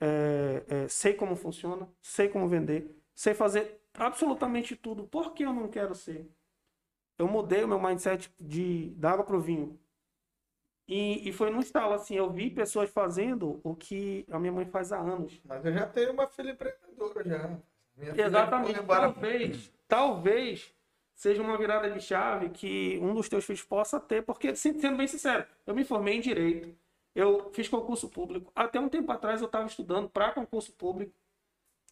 é, 0.01 0.65
é, 0.69 0.89
sei 0.89 1.15
como 1.15 1.35
funciona, 1.37 1.89
sei 2.03 2.29
como 2.29 2.49
vender, 2.49 2.95
sei 3.15 3.33
fazer 3.33 3.81
absolutamente 3.95 4.77
tudo. 4.77 5.07
Por 5.07 5.33
que 5.33 5.45
eu 5.45 5.53
não 5.53 5.69
quero 5.69 5.95
ser? 5.95 6.29
Eu 7.17 7.29
mudei 7.29 7.63
o 7.65 7.69
meu 7.69 7.81
mindset 7.81 8.35
de 8.39 8.91
da 8.97 9.13
água 9.13 9.25
para 9.25 9.37
o 9.37 9.41
vinho. 9.41 9.79
E, 10.87 11.27
e 11.29 11.33
foi 11.33 11.49
no 11.51 11.61
estalo 11.61 11.95
assim, 11.95 12.17
eu 12.17 12.31
vi 12.31 12.51
pessoas 12.51 12.91
fazendo 12.91 13.61
o 13.65 13.75
que 13.75 14.27
a 14.31 14.39
minha 14.39 14.53
mãe 14.53 14.67
faz 14.67 14.93
há 14.93 14.99
anos. 14.99 15.41
Mas 15.45 15.65
eu 15.65 15.73
já 15.73 15.87
tenho 15.87 16.13
uma 16.13 16.27
filha 16.27 16.51
empreendedora 16.51 17.25
já. 17.25 17.49
Minha 17.97 18.13
filha 18.13 18.27
Exatamente. 18.27 18.81
embora- 18.81 19.13
Talvez, 19.13 19.73
talvez 19.89 20.74
seja 21.15 21.43
uma 21.43 21.57
virada 21.57 21.91
de 21.91 22.01
chave 22.01 22.49
que 22.51 22.99
um 23.01 23.15
dos 23.15 23.29
teus 23.29 23.45
filhos 23.45 23.63
possa 23.63 24.01
ter, 24.01 24.23
porque, 24.23 24.55
sendo 24.57 24.97
bem 24.97 25.07
sincero, 25.07 25.45
eu 25.67 25.75
me 25.75 25.85
formei 25.85 26.17
em 26.17 26.21
direito, 26.21 26.75
eu 27.15 27.51
fiz 27.53 27.69
concurso 27.69 28.09
público. 28.09 28.51
Até 28.55 28.81
um 28.81 28.89
tempo 28.89 29.11
atrás 29.13 29.41
eu 29.41 29.47
estava 29.47 29.67
estudando 29.67 30.09
para 30.09 30.33
concurso 30.33 30.73
público, 30.73 31.13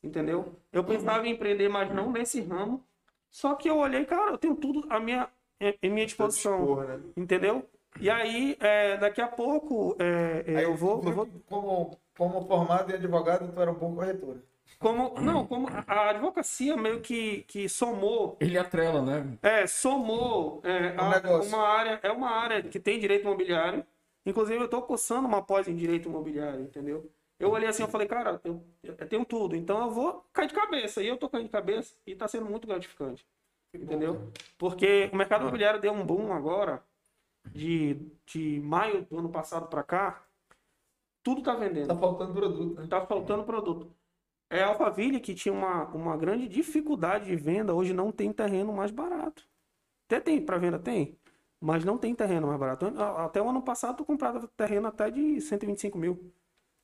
entendeu? 0.03 0.57
Eu 0.73 0.85
pensava 0.85 1.27
em 1.27 1.33
empreender, 1.33 1.69
mas 1.69 1.93
não 1.95 2.11
nesse 2.11 2.41
ramo. 2.41 2.85
Só 3.31 3.55
que 3.55 3.71
eu 3.71 3.79
olhei, 3.79 4.05
cara, 4.05 4.33
eu 4.33 4.39
tenho 4.39 4.55
tudo 4.57 4.85
à 4.91 5.01
minha, 5.01 5.29
em 5.61 5.75
em 5.83 5.91
minha 5.91 6.05
disposição, 6.05 6.59
Dispor, 6.59 6.85
né? 6.85 7.01
entendeu? 7.17 7.67
E 8.01 8.11
aí, 8.11 8.57
é, 8.61 8.97
daqui 8.97 9.21
a 9.21 9.29
pouco, 9.29 9.97
é, 9.99 10.45
é, 10.47 10.57
Aí 10.57 10.65
eu 10.65 10.75
vou, 10.75 11.03
eu 11.05 11.13
vou 11.13 11.29
Como, 11.49 11.99
como 12.17 12.47
formado 12.47 12.91
e 12.91 12.95
advogado, 12.95 13.51
tu 13.53 13.61
era 13.61 13.71
um 13.71 13.75
bom 13.75 13.95
corretor. 13.95 14.39
Como, 14.79 15.15
não, 15.21 15.47
como 15.47 15.69
a 15.69 16.11
advocacia 16.11 16.77
meio 16.77 17.01
que, 17.01 17.43
que 17.45 17.69
somou 17.69 18.37
Ele 18.41 18.59
atrela, 18.59 19.03
né? 19.03 19.39
É, 19.43 19.67
somou 19.67 20.61
é, 20.65 20.93
Um 20.93 21.01
a- 21.01 21.41
uma 21.43 21.59
área, 21.69 22.01
é 22.03 22.11
uma 22.13 22.31
área 22.31 22.63
que 22.63 22.79
tem 22.81 22.99
direito 22.99 23.23
imobiliário. 23.23 23.85
Inclusive, 24.25 24.59
eu 24.61 24.67
estou 24.67 24.83
cursando 24.83 25.27
uma 25.27 25.43
pós 25.43 25.67
em 25.67 25.75
direito 25.75 26.09
imobiliário, 26.09 26.61
entendeu? 26.63 27.11
Eu 27.41 27.51
olhei 27.51 27.69
assim, 27.69 27.83
eu 27.83 27.89
falei, 27.89 28.07
cara, 28.07 28.41
eu, 28.45 28.65
eu 28.85 28.95
tenho 29.09 29.25
tudo, 29.25 29.57
então 29.57 29.81
eu 29.83 29.91
vou 29.91 30.25
cair 30.33 30.47
de 30.47 30.55
cabeça. 30.55 31.03
E 31.03 31.09
eu 31.09 31.17
tô 31.17 31.29
caindo 31.29 31.47
de 31.47 31.51
cabeça 31.51 31.97
e 32.07 32.13
está 32.13 32.29
sendo 32.29 32.47
muito 32.47 32.69
gratificante, 32.69 33.27
entendeu? 33.75 34.31
Porque 34.57 35.11
o 35.13 35.17
mercado 35.17 35.43
imobiliário 35.43 35.81
deu 35.81 35.93
um 35.93 36.07
boom 36.07 36.33
agora, 36.33 36.81
de, 37.47 37.95
de 38.27 38.61
maio 38.61 39.05
do 39.07 39.19
ano 39.19 39.31
passado 39.31 39.67
para 39.69 39.83
cá, 39.83 40.25
tudo 41.23 41.43
tá 41.43 41.55
vendendo. 41.55 41.89
Tá 41.89 41.97
faltando 41.97 42.33
produto, 42.35 42.81
né? 42.81 42.87
Tá 42.89 43.07
faltando 43.07 43.45
produto. 43.45 43.95
É 44.53 44.63
Alphaville 44.63 45.19
que 45.19 45.35
tinha 45.35 45.51
uma, 45.51 45.87
uma 45.95 46.15
grande 46.15 46.47
dificuldade 46.47 47.25
de 47.25 47.35
venda, 47.35 47.73
hoje 47.75 47.95
não 47.95 48.13
tem 48.13 48.31
terreno 48.31 48.71
mais 48.71 48.91
barato. 48.91 49.49
Até 50.07 50.21
tem 50.21 50.45
para 50.45 50.59
venda, 50.59 50.79
tem, 50.79 51.19
mas 51.59 51.87
não 51.87 51.97
tem 51.97 52.15
terreno 52.15 52.49
mais 52.49 52.61
barato. 52.61 52.85
Até 53.17 53.41
o 53.41 53.49
ano 53.49 53.63
passado 53.63 53.97
tu 53.97 54.05
comprava 54.05 54.47
terreno 54.55 54.89
até 54.89 55.11
de 55.11 55.41
125 55.41 55.97
mil. 55.97 56.35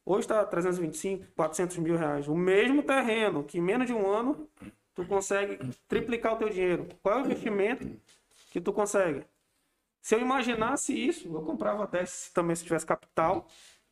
Hoje 0.02 0.20
está 0.20 0.46
325, 0.46 1.26
400 1.36 1.76
mil 1.76 1.94
reais. 1.94 2.26
O 2.26 2.34
mesmo 2.34 2.82
terreno 2.82 3.44
que 3.44 3.58
em 3.58 3.60
menos 3.60 3.86
de 3.86 3.92
um 3.92 4.10
ano 4.10 4.48
tu 4.94 5.04
consegue 5.04 5.58
triplicar 5.86 6.32
o 6.32 6.36
teu 6.36 6.48
dinheiro. 6.48 6.88
Qual 7.02 7.18
é 7.18 7.22
o 7.22 7.26
investimento 7.26 7.86
que 8.50 8.62
tu 8.62 8.72
consegue? 8.72 9.26
Se 10.00 10.14
eu 10.14 10.20
imaginasse 10.20 10.94
isso, 10.94 11.28
eu 11.28 11.42
comprava 11.42 11.86
10 11.86 12.30
também 12.32 12.56
se 12.56 12.64
tivesse 12.64 12.86
capital. 12.86 13.46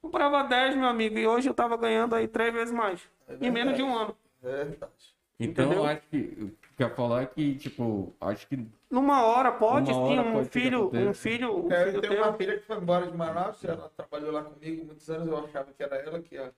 Comprava 0.06 0.44
10, 0.44 0.76
meu 0.76 0.86
amigo, 0.86 1.18
e 1.18 1.26
hoje 1.26 1.48
eu 1.48 1.54
tava 1.54 1.76
ganhando 1.76 2.14
aí 2.14 2.28
três 2.28 2.52
vezes 2.52 2.72
mais. 2.72 3.00
em 3.40 3.50
menos 3.50 3.74
de 3.74 3.82
um 3.82 3.92
ano. 3.96 4.16
É 4.42 4.64
verdade. 4.64 5.16
Então, 5.40 5.64
Entendeu? 5.64 5.82
eu 5.82 5.86
acho 5.86 6.02
que. 6.02 6.16
o 6.16 6.50
que 6.76 6.82
eu 6.82 6.88
ia 6.88 6.94
falar 6.94 7.22
é 7.22 7.26
que, 7.26 7.56
tipo, 7.56 8.14
acho 8.20 8.46
que. 8.46 8.56
Numa 8.88 9.24
hora 9.24 9.50
pode 9.50 9.88
Uma 9.88 9.96
sim, 9.96 10.18
hora 10.18 10.22
um 10.22 10.32
pode 10.32 10.48
filho, 10.48 10.86
um 10.94 11.12
filho, 11.12 11.66
um 11.66 11.70
É, 11.72 11.82
filho 11.82 11.96
eu 11.96 12.00
tenho 12.00 12.12
teu. 12.14 12.22
uma 12.22 12.32
filha 12.34 12.56
que 12.58 12.64
foi 12.64 12.76
embora 12.76 13.10
de 13.10 13.16
Manaus, 13.16 13.64
ela 13.64 13.88
trabalhou 13.96 14.30
lá 14.30 14.44
comigo 14.44 14.84
muitos 14.84 15.10
anos, 15.10 15.26
eu 15.26 15.36
achava 15.44 15.72
que 15.72 15.82
era 15.82 15.96
ela 15.96 16.22
que 16.22 16.36
ia 16.36 16.54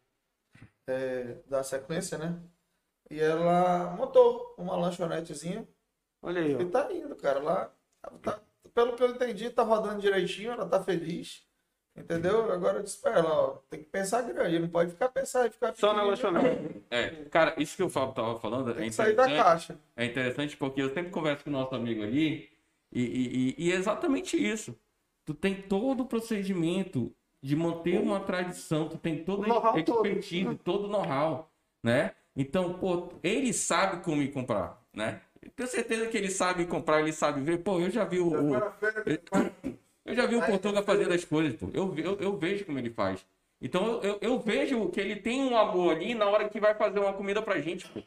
é, 0.86 1.39
dar 1.47 1.62
sequência, 1.65 2.18
né? 2.18 2.39
E 3.10 3.20
ela 3.20 3.91
montou 3.97 4.55
uma 4.59 4.77
lanchonetezinha 4.77 5.67
Olha 6.23 6.41
aí, 6.43 6.55
e 6.59 6.65
ó. 6.65 6.67
tá 6.67 6.93
indo, 6.93 7.17
cara. 7.17 7.41
Lá, 7.41 7.73
tá- 8.23 8.41
pelo 8.75 8.97
que 8.97 9.02
eu 9.02 9.10
entendi, 9.10 9.51
tá 9.51 9.62
rodando 9.65 10.01
direitinho, 10.02 10.52
ela 10.52 10.68
tá 10.68 10.83
feliz. 10.83 11.48
Entendeu? 11.99 12.51
Agora 12.52 12.78
eu 12.78 12.83
disse 12.83 12.99
pra 12.99 13.12
ela, 13.12 13.31
ó, 13.31 13.51
tem 13.70 13.81
que 13.81 13.86
pensar 13.91 14.23
grande, 14.23 14.59
não 14.59 14.68
pode 14.68 14.91
ficar 14.93 15.09
pensando, 15.09 15.51
ficar 15.51 15.75
Só 15.75 15.93
na 15.93 16.02
lanchonete. 16.02 16.83
É, 16.91 17.10
cara, 17.31 17.55
isso 17.59 17.77
que 17.77 17.83
o 17.83 17.89
Fábio 17.89 18.15
tava 18.15 18.39
falando 18.39 18.70
é 18.70 18.75
Tem 18.75 18.89
que 18.89 18.94
sair 18.94 19.15
da 19.15 19.25
interessante. 19.25 19.44
caixa. 19.44 19.78
É 19.97 20.05
interessante 20.05 20.57
porque 20.57 20.81
eu 20.83 20.89
sempre 20.94 21.10
converso 21.10 21.44
com 21.44 21.51
o 21.51 21.52
nosso 21.52 21.75
amigo 21.75 22.02
ali 22.02 22.49
e, 22.93 23.02
e- 23.02 23.55
e- 23.59 23.67
e 23.67 23.73
é 23.73 23.75
exatamente 23.77 24.36
isso. 24.36 24.75
Tu 25.25 25.35
tem 25.35 25.55
todo 25.62 26.02
o 26.02 26.07
procedimento 26.07 27.12
de 27.43 27.55
manter 27.55 28.01
uma 28.01 28.20
tradição, 28.20 28.89
tu 28.89 28.97
tem 28.99 29.23
toda 29.25 29.47
a 29.52 29.83
todo. 29.83 30.07
expertise, 30.07 30.57
todo 30.57 30.85
o 30.86 30.89
know-how, 30.89 31.51
né? 31.83 32.12
Então, 32.35 32.75
pô, 32.75 33.09
ele 33.23 33.52
sabe 33.52 34.02
como 34.02 34.23
ir 34.23 34.33
comprar, 34.33 34.81
né? 34.94 35.20
Tenho 35.55 35.68
certeza 35.68 36.07
que 36.09 36.17
ele 36.17 36.31
sabe 36.31 36.67
comprar, 36.67 37.01
ele 37.01 37.12
sabe 37.12 37.41
ver. 37.41 37.59
Pô, 37.59 37.81
eu 37.81 37.91
já 37.91 38.05
vi 38.05 38.18
o, 38.18 38.28
o- 38.28 38.62
eu 40.09 40.15
já 40.15 40.27
vi 40.27 40.37
o 40.37 40.43
Portuga 40.45 40.83
fazendo 40.83 41.12
as 41.12 41.25
coisas, 41.25 41.55
pô. 41.55 41.69
Eu, 41.73 41.95
eu, 41.99 42.17
eu 42.20 42.37
vejo 42.37 42.65
como 42.65 42.78
ele 42.78 42.91
faz. 42.91 43.25
Então 43.61 43.87
eu, 43.87 44.03
eu, 44.03 44.19
eu 44.23 44.39
vejo 44.39 44.89
que 44.91 45.01
ele 45.01 45.17
tem 45.17 45.43
um 45.43 45.57
amor 45.57 45.95
ali 45.97 46.15
na 46.15 46.27
hora 46.27 46.49
que 46.49 46.61
vai 46.61 46.75
fazer 46.75 47.01
uma 47.01 47.12
comida 47.12 47.43
pra 47.43 47.61
gente, 47.61 47.89
pô. 47.89 48.01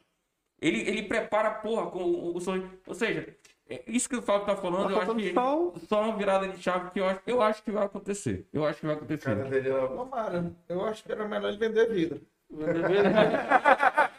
Ele, 0.62 0.80
ele 0.88 1.04
prepara, 1.04 1.50
porra, 1.52 1.88
com 1.90 2.04
o, 2.04 2.38
o 2.38 2.40
sonho. 2.42 2.72
Ou 2.86 2.94
seja, 2.94 3.36
é 3.68 3.82
isso 3.88 4.08
que 4.08 4.16
o 4.16 4.22
Fábio 4.22 4.46
tá 4.46 4.56
falando, 4.56 4.86
Tá 4.88 4.92
eu 4.92 5.02
acho 5.02 5.16
que 5.16 5.34
só 5.34 5.74
só 5.90 6.02
uma 6.04 6.16
virada 6.18 6.48
de 6.48 6.62
chave 6.62 6.92
que 6.92 7.00
eu 7.00 7.06
acho, 7.06 7.20
eu 7.26 7.42
acho 7.42 7.64
que 7.64 7.72
vai 7.72 7.86
acontecer. 7.86 8.46
Eu 8.54 8.66
acho 8.66 8.80
que 8.80 8.86
vai 8.86 8.96
acontecer. 8.96 9.24
Cara 9.36 9.50
dele, 9.50 9.70
ela- 9.70 9.88
Tomara. 9.88 10.52
Eu 10.70 10.86
acho 10.86 11.04
que 11.04 11.12
era 11.12 11.28
melhor 11.28 11.50
ele 11.50 11.58
vender 11.58 11.90
vida. 11.90 12.22
Vender- 12.50 13.04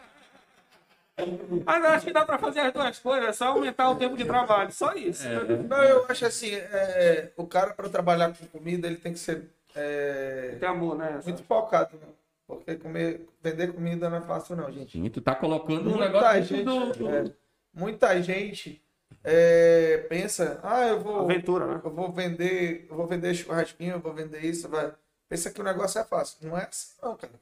Mas 1.65 1.85
eu 1.85 1.91
acho 1.91 2.07
que 2.07 2.13
dá 2.13 2.25
pra 2.25 2.39
fazer 2.39 2.61
as 2.61 2.73
duas 2.73 2.99
coisas, 2.99 3.29
é 3.29 3.33
só 3.33 3.49
aumentar 3.49 3.91
o 3.91 3.97
tempo 3.97 4.17
de 4.17 4.25
trabalho, 4.25 4.73
só 4.73 4.95
isso. 4.95 5.25
Não, 5.69 5.83
eu 5.83 6.07
acho 6.09 6.25
assim, 6.27 6.55
é, 6.55 7.33
o 7.37 7.47
cara 7.47 7.75
para 7.75 7.89
trabalhar 7.89 8.33
com 8.37 8.47
comida, 8.47 8.87
ele 8.87 8.97
tem 8.97 9.13
que 9.13 9.19
ser 9.19 9.51
é, 9.75 10.57
Tem 10.59 10.69
amor, 10.69 10.97
né? 10.97 11.21
muito 11.25 11.43
focado, 11.45 11.97
né? 11.97 12.07
Porque 12.47 12.75
comer, 12.77 13.27
vender 13.43 13.73
comida 13.73 14.11
não 14.11 14.19
é 14.19 14.21
fácil 14.21 14.57
não, 14.57 14.71
gente. 14.71 14.93
Sim, 14.93 15.09
tu 15.09 15.21
tá 15.21 15.35
colocando 15.35 15.89
um 15.89 15.97
Muita 15.97 16.05
negócio 16.07 16.43
gente, 16.45 16.65
do, 16.65 16.93
do- 16.93 17.09
é, 17.09 17.25
muita 17.73 18.23
gente 18.23 18.83
é, 19.25 19.99
pensa, 20.09 20.61
ah, 20.63 20.87
eu 20.89 21.01
vou, 21.01 21.21
Aventura, 21.21 21.67
né? 21.67 21.81
eu 21.83 21.91
vou 21.91 22.11
vender, 22.13 22.87
eu 22.91 22.97
vou 22.97 23.07
vender 23.07 23.33
churrasquinho, 23.35 23.93
eu 23.93 24.01
vou 24.01 24.13
vender 24.13 24.41
isso, 24.45 24.69
vai. 24.69 24.93
Pensa 25.29 25.51
que 25.51 25.61
o 25.61 25.65
negócio 25.65 25.99
é 26.01 26.05
fácil. 26.05 26.47
Não 26.47 26.59
é 26.59 26.65
assim, 26.65 26.95
não, 27.03 27.17
cara. 27.17 27.33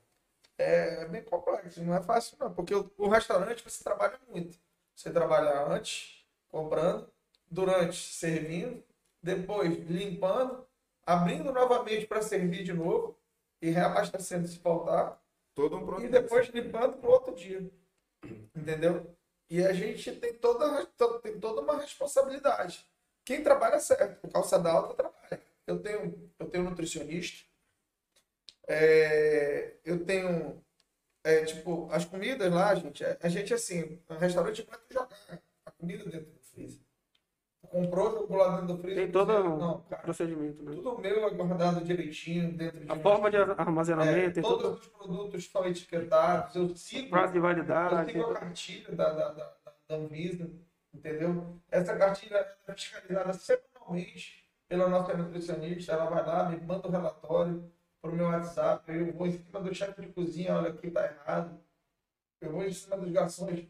É, 0.63 1.03
é 1.03 1.09
bem 1.09 1.23
complexo, 1.23 1.83
não 1.83 1.95
é 1.95 2.03
fácil, 2.03 2.37
não. 2.39 2.53
Porque 2.53 2.75
o, 2.75 2.91
o 2.99 3.09
restaurante 3.09 3.65
você 3.65 3.83
trabalha 3.83 4.19
muito. 4.29 4.59
Você 4.95 5.11
trabalha 5.11 5.67
antes, 5.67 6.25
comprando, 6.49 7.11
durante, 7.51 7.97
servindo, 7.97 8.83
depois 9.23 9.77
limpando, 9.89 10.67
abrindo 11.05 11.53
novamente 11.53 12.07
para 12.07 12.21
servir 12.23 12.63
de 12.65 12.73
novo 12.73 13.19
e 13.63 13.71
reabastecendo 13.71 14.47
se 14.49 14.59
faltar 14.59 15.19
Todo 15.55 15.77
um 15.77 15.85
processo. 15.87 16.07
e 16.07 16.11
depois 16.11 16.49
limpando 16.49 16.99
para 16.99 17.09
o 17.09 17.13
outro 17.13 17.35
dia. 17.35 17.71
Entendeu? 18.55 19.15
E 19.49 19.65
a 19.65 19.73
gente 19.73 20.13
tem 20.17 20.35
toda, 20.35 20.87
to- 20.87 21.19
tem 21.21 21.39
toda 21.41 21.61
uma 21.63 21.81
responsabilidade. 21.81 22.87
Quem 23.25 23.43
trabalha 23.43 23.81
certo, 23.81 24.25
o 24.27 24.31
calçada 24.31 24.71
alta 24.71 24.95
trabalha. 24.95 25.43
Eu 25.67 25.81
tenho, 25.81 26.31
eu 26.39 26.49
tenho 26.49 26.65
nutricionista, 26.65 27.45
é, 28.73 29.75
eu 29.85 30.05
tenho, 30.05 30.63
é, 31.25 31.45
tipo, 31.45 31.89
as 31.91 32.05
comidas 32.05 32.53
lá, 32.53 32.75
gente, 32.75 33.05
a 33.05 33.29
gente 33.29 33.53
assim, 33.53 34.01
o 34.09 34.15
restaurante 34.15 34.67
não 34.67 34.75
é 34.75 34.93
jogar 34.93 35.09
a 35.67 35.71
comida 35.73 36.05
dentro 36.05 36.31
do 36.33 36.39
freezer. 36.41 36.81
Comprou, 37.69 38.11
jogou 38.13 38.37
lá 38.39 38.61
dentro 38.61 38.75
do 38.77 38.79
freezer. 38.83 39.03
Tem 39.05 39.13
todo 39.13 39.33
um 39.33 39.57
Não, 39.59 39.81
cara, 39.83 40.03
procedimento, 40.03 40.63
né? 40.63 40.73
tudo 40.75 40.99
meu 40.99 41.27
é 41.27 41.31
guardado 41.31 41.85
direitinho 41.85 42.53
dentro 42.57 42.81
de 42.81 42.91
A 42.91 42.95
um- 42.95 43.01
forma 43.01 43.31
de 43.31 43.37
armazenamento, 43.37 44.39
é, 44.39 44.43
todos 44.43 44.63
todo 44.63 44.75
os 44.75 44.87
produtos 44.89 45.41
estão 45.45 45.67
etiquetados, 45.67 46.55
eu 46.57 46.75
sigo, 46.77 47.11
prazo 47.11 47.33
de 47.33 47.39
eu 47.39 47.43
validade. 47.43 48.13
sigo 48.13 48.31
a 48.31 48.35
cartilha 48.35 48.93
da, 48.97 49.13
da, 49.13 49.29
da, 49.33 49.45
da- 49.65 49.71
Anvisa, 49.97 50.49
entendeu? 50.95 51.61
Essa 51.71 51.97
cartilha 51.97 52.37
é 52.69 52.73
fiscalizada 52.73 53.33
semanalmente 53.33 54.49
pela 54.69 54.89
nossa 54.89 55.17
nutricionista, 55.17 55.93
ela 55.93 56.09
vai 56.09 56.25
lá, 56.25 56.49
me 56.49 56.61
manda 56.61 56.87
o 56.87 56.91
relatório 56.93 57.71
para 58.01 58.11
o 58.11 58.15
meu 58.15 58.27
WhatsApp, 58.27 58.91
eu 58.91 59.13
vou 59.13 59.27
em 59.27 59.33
cima 59.33 59.61
do 59.61 59.75
chefe 59.75 60.01
de 60.01 60.13
cozinha, 60.13 60.57
olha 60.57 60.71
aqui 60.71 60.91
tá 60.91 61.05
errado, 61.05 61.61
eu 62.41 62.53
vou 62.53 62.65
em 62.65 62.73
cima 62.73 62.97
dos 62.97 63.11
garçons, 63.13 63.69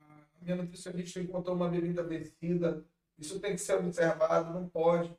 a 0.00 0.38
minha 0.40 0.56
nutricionista 0.56 1.20
encontrou 1.20 1.56
uma 1.56 1.68
bebida 1.68 2.02
vencida, 2.02 2.84
isso 3.18 3.40
tem 3.40 3.52
que 3.52 3.60
ser 3.60 3.78
observado, 3.78 4.52
não 4.52 4.68
pode. 4.68 5.16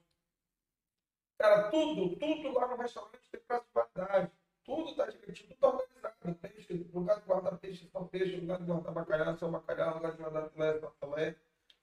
Cara, 1.38 1.70
tudo, 1.70 2.16
tudo 2.16 2.54
lá 2.54 2.68
no 2.68 2.78
restaurante 2.78 3.30
tem 3.32 3.42
prazo 3.42 3.66
de 3.66 3.74
validade. 3.74 4.32
Tudo 4.64 4.96
tá 4.96 5.06
direitinho, 5.06 5.50
tudo 5.50 5.60
tá 5.60 5.68
organizado. 5.70 6.36
Peixe, 6.42 6.74
lugar 6.94 7.20
de 7.20 7.26
guardar 7.26 7.58
peixe, 7.58 7.88
são 7.88 8.08
peixe, 8.08 8.36
lugar 8.38 8.60
de 8.60 8.66
guardar 8.66 8.94
bacalhau, 8.94 9.38
são 9.38 9.52
bacalhau, 9.52 9.96
lugar 9.96 10.12
de 10.12 10.18
guardar 10.18 10.50
filé, 10.50 10.80
são 10.80 10.92
filé. 11.00 11.36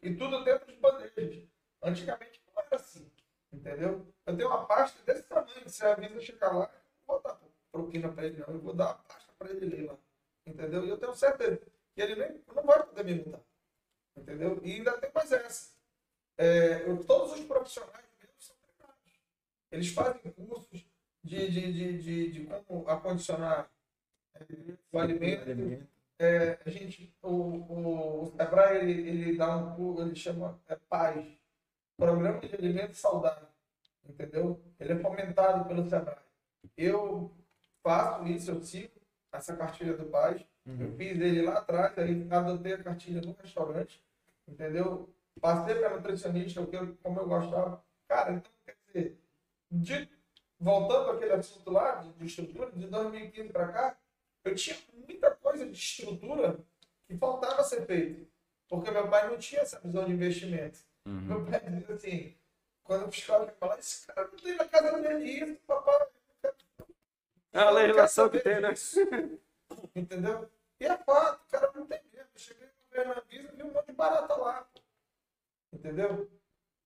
E 0.02 0.14
tudo 0.14 0.44
dentro 0.44 0.70
de 0.70 0.78
bandejas. 0.78 1.48
Antigamente 1.82 2.42
não 2.46 2.62
era 2.62 2.76
assim, 2.76 3.10
entendeu? 3.52 4.06
Eu 4.26 4.36
tenho 4.36 4.48
uma 4.48 4.66
pasta 4.66 5.02
desse 5.04 5.22
tamanho, 5.28 5.53
se 5.74 5.84
a 5.84 5.92
avisa 5.92 6.20
chegar 6.20 6.52
lá, 6.52 6.70
vou 7.06 7.20
dar 7.22 7.40
propina 7.72 8.12
para 8.12 8.26
ele, 8.26 8.38
não. 8.38 8.48
Eu 8.54 8.60
vou 8.60 8.74
dar 8.74 8.90
a 8.90 8.94
pasta 8.94 9.32
para 9.38 9.50
ele 9.50 9.66
ler 9.66 9.86
lá, 9.86 9.98
entendeu? 10.46 10.84
E 10.84 10.88
eu 10.88 10.98
tenho 10.98 11.14
certeza 11.14 11.58
que 11.94 12.00
ele 12.02 12.16
nem, 12.16 12.42
não 12.54 12.62
vai 12.64 12.82
poder 12.84 13.04
me 13.04 13.14
mudar, 13.16 13.40
entendeu? 14.16 14.60
E 14.64 14.72
ainda 14.74 14.98
tem 14.98 15.10
mais 15.14 15.32
essa. 15.32 15.74
É, 16.38 16.88
eu- 16.88 17.04
todos 17.04 17.32
os 17.32 17.44
profissionais 17.46 18.06
meus 18.22 18.44
são 18.46 18.56
treinados. 18.56 19.20
Eles 19.70 19.88
fazem 19.88 20.32
cursos 20.32 20.86
de, 21.22 21.50
de, 21.50 21.72
de, 21.72 21.98
de, 22.02 22.32
de 22.32 22.46
como 22.66 22.88
acondicionar 22.88 23.70
é, 24.34 24.44
o 24.92 24.98
alimento. 24.98 25.46
É, 26.18 26.58
a 26.64 26.70
gente, 26.70 27.14
o, 27.22 27.28
o, 27.28 28.24
o 28.24 28.26
Sebrae, 28.36 28.78
ele, 28.78 29.08
ele 29.08 29.36
dá 29.36 29.56
um 29.56 30.00
ele 30.00 30.14
chama 30.14 30.60
é, 30.68 30.76
PAS, 30.76 31.24
Programa 31.96 32.40
de 32.40 32.54
Alimento 32.54 32.94
Saudável, 32.94 33.48
entendeu? 34.08 34.60
Ele 34.78 34.92
é 34.92 34.98
fomentado 34.98 35.64
pelo 35.66 35.88
Sebrae. 35.88 36.16
Eu 36.76 37.30
faço 37.82 38.26
isso, 38.26 38.50
eu 38.50 38.62
sigo 38.62 38.92
essa 39.32 39.56
cartilha 39.56 39.96
do 39.96 40.06
PAS, 40.06 40.44
eu 40.66 40.92
fiz 40.96 41.20
ele 41.20 41.42
lá 41.42 41.58
atrás, 41.58 41.98
aí 41.98 42.26
adotei 42.30 42.74
a 42.74 42.82
cartilha 42.82 43.20
no 43.20 43.32
restaurante, 43.32 44.02
entendeu? 44.48 45.12
Passei 45.40 45.74
para 45.74 45.96
nutricionista, 45.96 46.64
como 47.02 47.20
eu 47.20 47.28
gostava. 47.28 47.84
Cara, 48.08 48.34
então, 48.34 48.52
quer 48.64 48.76
dizer, 48.86 49.18
de, 49.70 50.08
voltando 50.58 51.10
àquele 51.10 51.32
assunto 51.32 51.70
lá, 51.70 51.96
de, 51.96 52.12
de 52.12 52.26
estrutura, 52.26 52.70
de 52.70 52.86
2015 52.86 53.48
para 53.50 53.68
cá, 53.68 53.98
eu 54.44 54.54
tinha 54.54 54.76
muita 55.06 55.30
coisa 55.32 55.66
de 55.66 55.72
estrutura 55.72 56.58
que 57.06 57.16
faltava 57.16 57.62
ser 57.64 57.84
feita. 57.84 58.24
Porque 58.68 58.90
meu 58.90 59.08
pai 59.08 59.28
não 59.28 59.36
tinha 59.36 59.60
essa 59.60 59.80
visão 59.80 60.04
de 60.04 60.12
investimento. 60.12 60.78
Meu 61.26 61.44
pai 61.44 61.60
dizia 61.60 61.94
assim, 61.94 62.34
quando 62.84 63.08
o 63.08 63.12
fiscal 63.12 63.48
falar, 63.58 63.78
esse 63.78 64.06
cara 64.06 64.28
não 64.30 64.38
tem 64.38 64.56
na 64.56 64.64
casa 64.68 65.00
dele 65.00 65.24
isso, 65.30 65.56
papai. 65.66 66.06
É 67.52 67.60
a 67.60 67.70
legislação 67.70 68.28
que 68.28 68.40
tem, 68.40 68.60
né? 68.60 68.74
Entendeu? 69.94 70.50
E 70.80 70.84
é 70.86 70.96
fato, 70.98 71.42
o 71.46 71.50
cara 71.50 71.72
não 71.74 71.86
tem 71.86 72.00
medo. 72.12 72.28
Eu 72.34 72.38
cheguei 72.40 72.66
no 72.66 72.72
ver 72.90 73.06
na 73.06 73.20
visa 73.20 73.48
e 73.52 73.56
vi 73.56 73.62
um 73.62 73.72
monte 73.72 73.86
de 73.86 73.92
barata 73.92 74.34
lá. 74.36 74.62
pô. 74.74 74.80
Entendeu? 75.72 76.30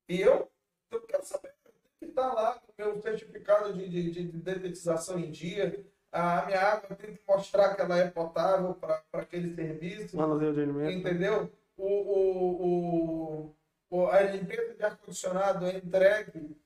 E 0.08 0.20
eu, 0.20 0.50
eu 0.90 1.00
quero 1.02 1.24
saber, 1.24 1.54
eu 1.64 1.72
tenho 1.72 1.84
que 1.98 2.04
estar 2.06 2.32
lá 2.32 2.54
com 2.58 2.70
o 2.70 2.74
meu 2.76 3.00
certificado 3.02 3.72
de, 3.72 3.88
de, 3.88 4.10
de 4.10 4.22
dedetização 4.32 5.18
em 5.18 5.30
dia. 5.30 5.84
A 6.12 6.46
minha 6.46 6.60
água 6.60 6.96
tem 6.96 7.14
que 7.14 7.22
mostrar 7.28 7.74
que 7.74 7.82
ela 7.82 7.98
é 7.98 8.10
potável 8.10 8.74
para 8.74 9.02
aquele 9.12 9.54
serviço. 9.54 10.16
Manuseio 10.16 10.54
de 10.54 10.60
alimento. 10.62 10.90
Entendeu? 10.98 11.52
O, 11.76 11.86
o, 11.86 12.62
o, 12.62 13.44
o- 13.46 13.56
a 13.90 14.20
limpeza 14.22 14.74
de 14.74 14.84
ar-condicionado 14.84 15.66
é 15.66 15.76
entregue. 15.76 16.56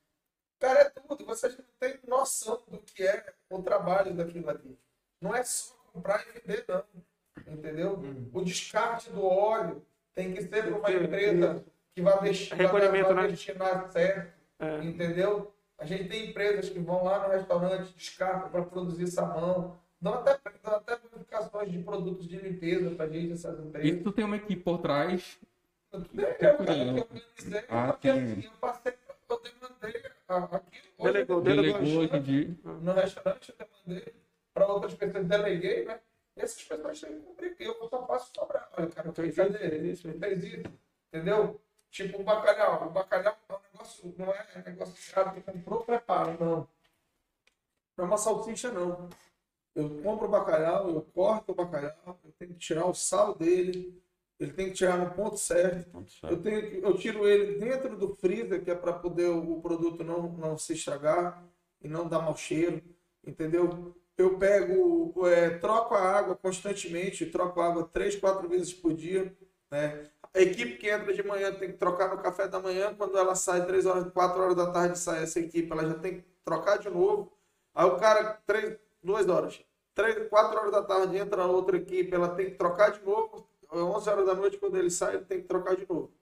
Cara, 0.58 0.80
é 0.80 0.90
tudo. 0.90 1.24
Vocês 1.24 1.56
não 1.56 1.64
têm 1.78 1.98
noção 2.06 2.62
do 2.68 2.78
que 2.78 3.02
é 3.02 3.32
o 3.50 3.62
trabalho 3.62 4.14
daquilo 4.14 4.48
ali. 4.48 4.78
Não 5.20 5.34
é 5.34 5.42
só 5.42 5.74
comprar 5.92 6.24
e 6.26 6.40
vender, 6.40 6.64
não. 6.68 6.84
Entendeu? 7.46 8.02
O 8.32 8.42
descarte 8.42 9.10
do 9.10 9.24
óleo 9.24 9.84
tem 10.14 10.32
que 10.32 10.42
ser 10.42 10.64
para 10.64 10.76
uma 10.76 10.92
empresa 10.92 11.64
que 11.94 12.02
vai 12.02 12.20
deixar 12.22 12.56
Recolhimento, 12.56 13.14
vai 13.14 13.24
né? 13.24 13.28
destinar 13.30 13.90
certo. 13.90 14.32
É. 14.58 14.84
Entendeu? 14.84 15.52
A 15.78 15.84
gente 15.84 16.08
tem 16.08 16.30
empresas 16.30 16.68
que 16.68 16.78
vão 16.78 17.04
lá 17.04 17.26
no 17.26 17.34
restaurante, 17.34 17.92
descartam 17.94 18.50
para 18.50 18.62
produzir 18.62 19.06
sabão. 19.08 19.76
Dão 20.00 20.14
até, 20.14 20.38
dão 20.62 20.74
até 20.74 20.96
bonificações 20.96 21.70
de 21.70 21.78
produtos 21.78 22.26
de 22.26 22.36
limpeza 22.36 22.90
para 22.90 23.08
gente, 23.08 23.32
essas 23.32 23.58
empresas. 23.58 23.90
Isso 23.90 24.02
tu 24.02 24.12
tem 24.12 24.24
uma 24.24 24.36
equipe 24.36 24.62
por 24.62 24.78
trás. 24.78 25.38
Eu, 25.92 26.00
organizei, 27.88 28.46
eu 28.46 28.52
passei, 28.52 28.94
eu 29.28 29.40
demandei 29.40 30.00
aqui 30.00 30.92
Delegou, 30.98 31.40
delegou. 31.42 31.80
Hoje 31.80 32.16
em 32.16 32.22
dia. 32.22 32.56
no 32.64 32.92
restaurante, 32.92 33.54
eu 33.58 33.66
demandei 33.66 34.14
para 34.54 34.66
outras 34.66 34.94
pessoas, 34.94 35.26
deleguei, 35.26 35.84
né? 35.84 36.00
Essas 36.34 36.62
pessoas 36.62 37.00
têm 37.00 37.12
que 37.12 37.20
cumprir, 37.20 37.56
eu 37.60 37.88
só 37.90 38.06
faço 38.06 38.32
sobrar. 38.34 38.70
Olha, 38.76 38.88
cara, 38.88 39.08
eu 39.08 39.12
fez 39.12 39.36
isso, 39.36 40.10
fez 40.18 40.44
isso, 40.44 40.72
entendeu? 41.08 41.60
Tipo 41.90 42.22
o 42.22 42.24
bacalhau. 42.24 42.86
O 42.86 42.90
bacalhau 42.90 43.36
é 43.48 43.52
um 43.52 43.58
negócio, 43.70 44.14
não 44.16 44.32
é 44.32 44.46
um 44.56 44.62
negócio 44.62 44.96
chato 44.96 45.34
que 45.34 45.42
comprou, 45.42 45.84
prepara, 45.84 46.36
não. 46.40 46.66
Não 47.96 48.04
é 48.04 48.08
uma 48.08 48.16
salsicha, 48.16 48.72
não. 48.72 49.10
Eu 49.74 50.02
compro 50.02 50.26
o 50.26 50.30
bacalhau, 50.30 50.88
eu 50.88 51.02
corto 51.02 51.52
o 51.52 51.54
bacalhau, 51.54 52.18
eu 52.24 52.32
tenho 52.38 52.52
que 52.52 52.58
tirar 52.58 52.86
o 52.86 52.94
sal 52.94 53.34
dele, 53.34 54.01
ele 54.42 54.52
tem 54.52 54.66
que 54.66 54.74
tirar 54.74 54.98
no 54.98 55.10
ponto 55.10 55.36
certo. 55.36 56.04
Eu, 56.24 56.42
tenho, 56.42 56.58
eu 56.84 56.96
tiro 56.96 57.26
ele 57.28 57.58
dentro 57.58 57.96
do 57.96 58.14
freezer, 58.16 58.62
que 58.64 58.70
é 58.70 58.74
para 58.74 58.92
poder 58.92 59.28
o, 59.28 59.58
o 59.58 59.62
produto 59.62 60.02
não, 60.02 60.32
não 60.32 60.58
se 60.58 60.72
estragar 60.72 61.44
e 61.80 61.86
não 61.86 62.08
dar 62.08 62.20
mau 62.20 62.36
cheiro, 62.36 62.82
entendeu? 63.24 63.94
Eu 64.18 64.36
pego, 64.38 65.14
é, 65.26 65.50
troco 65.58 65.94
a 65.94 66.02
água 66.02 66.34
constantemente, 66.34 67.26
troco 67.26 67.60
a 67.60 67.68
água 67.68 67.88
três, 67.92 68.16
quatro 68.16 68.48
vezes 68.48 68.74
por 68.74 68.92
dia, 68.92 69.32
né? 69.70 70.10
A 70.34 70.40
equipe 70.40 70.76
que 70.76 70.90
entra 70.90 71.14
de 71.14 71.22
manhã 71.22 71.52
tem 71.52 71.70
que 71.70 71.78
trocar 71.78 72.08
no 72.14 72.20
café 72.20 72.48
da 72.48 72.58
manhã, 72.58 72.94
quando 72.94 73.16
ela 73.16 73.36
sai 73.36 73.64
três 73.64 73.86
horas, 73.86 74.12
quatro 74.12 74.42
horas 74.42 74.56
da 74.56 74.72
tarde 74.72 74.98
sai 74.98 75.22
essa 75.22 75.38
equipe, 75.38 75.70
ela 75.70 75.86
já 75.86 75.94
tem 75.94 76.20
que 76.20 76.26
trocar 76.44 76.78
de 76.78 76.90
novo. 76.90 77.32
Aí 77.74 77.86
o 77.86 77.96
cara, 77.96 78.40
três, 78.44 78.76
duas 79.02 79.28
horas, 79.28 79.62
três, 79.94 80.28
quatro 80.28 80.58
horas 80.58 80.72
da 80.72 80.82
tarde 80.82 81.16
entra 81.16 81.46
outra 81.46 81.76
equipe, 81.76 82.12
ela 82.12 82.34
tem 82.34 82.46
que 82.46 82.56
trocar 82.56 82.90
de 82.90 83.04
novo. 83.04 83.46
11 83.72 84.08
horas 84.10 84.26
da 84.26 84.34
noite, 84.34 84.58
quando 84.58 84.76
ele 84.76 84.90
sai, 84.90 85.16
ele 85.16 85.24
tem 85.24 85.40
que 85.40 85.48
trocar 85.48 85.76
de 85.76 85.86
novo. 85.88 86.12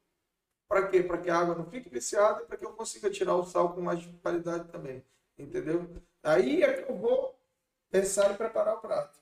Para 0.69 0.87
quê? 0.89 1.03
Para 1.03 1.19
que 1.19 1.29
a 1.31 1.39
água 1.39 1.55
não 1.55 1.67
fique 1.67 1.89
viciada 1.89 2.43
e 2.43 2.47
para 2.47 2.57
que 2.57 2.65
eu 2.65 2.73
consiga 2.73 3.11
tirar 3.11 3.35
o 3.35 3.45
sal 3.45 3.73
com 3.75 3.81
mais 3.81 4.05
qualidade 4.23 4.69
também. 4.69 5.05
Entendeu? 5.37 5.89
Aí 6.23 6.63
é 6.63 6.83
que 6.83 6.91
eu 6.91 6.97
vou 6.97 7.37
pensar 7.91 8.31
em 8.31 8.37
preparar 8.37 8.77
o 8.77 8.81
prato. 8.81 9.19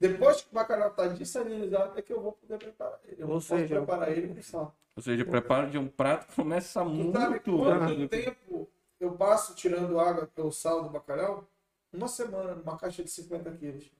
Depois 0.00 0.42
que 0.42 0.50
o 0.50 0.54
bacalhau 0.54 0.90
está 0.90 1.06
dessalinizado, 1.08 1.98
é 1.98 2.02
que 2.02 2.12
eu 2.12 2.20
vou 2.20 2.32
poder 2.32 2.58
preparar 2.58 3.00
ele. 3.04 3.22
Eu 3.22 3.28
Ou 3.30 3.40
seja, 3.40 3.76
preparar 3.78 4.12
ele 4.12 4.34
com 4.34 4.42
sal. 4.42 4.76
Ou 4.94 5.02
seja, 5.02 5.24
preparo 5.24 5.70
de 5.70 5.78
um 5.78 5.88
prato 5.88 6.32
começa 6.34 6.82
Tu 6.82 6.88
muito 6.90 7.18
sabe 7.18 7.40
quanto 7.40 7.94
do- 7.96 8.08
tempo 8.08 8.68
eu 9.00 9.12
passo 9.16 9.54
tirando 9.54 9.98
água 9.98 10.26
pelo 10.26 10.52
sal 10.52 10.82
do 10.82 10.90
bacalhau? 10.90 11.48
Uma 11.92 12.08
semana, 12.08 12.54
numa 12.54 12.76
caixa 12.76 13.02
de 13.02 13.10
50 13.10 13.50
quilos. 13.52 13.90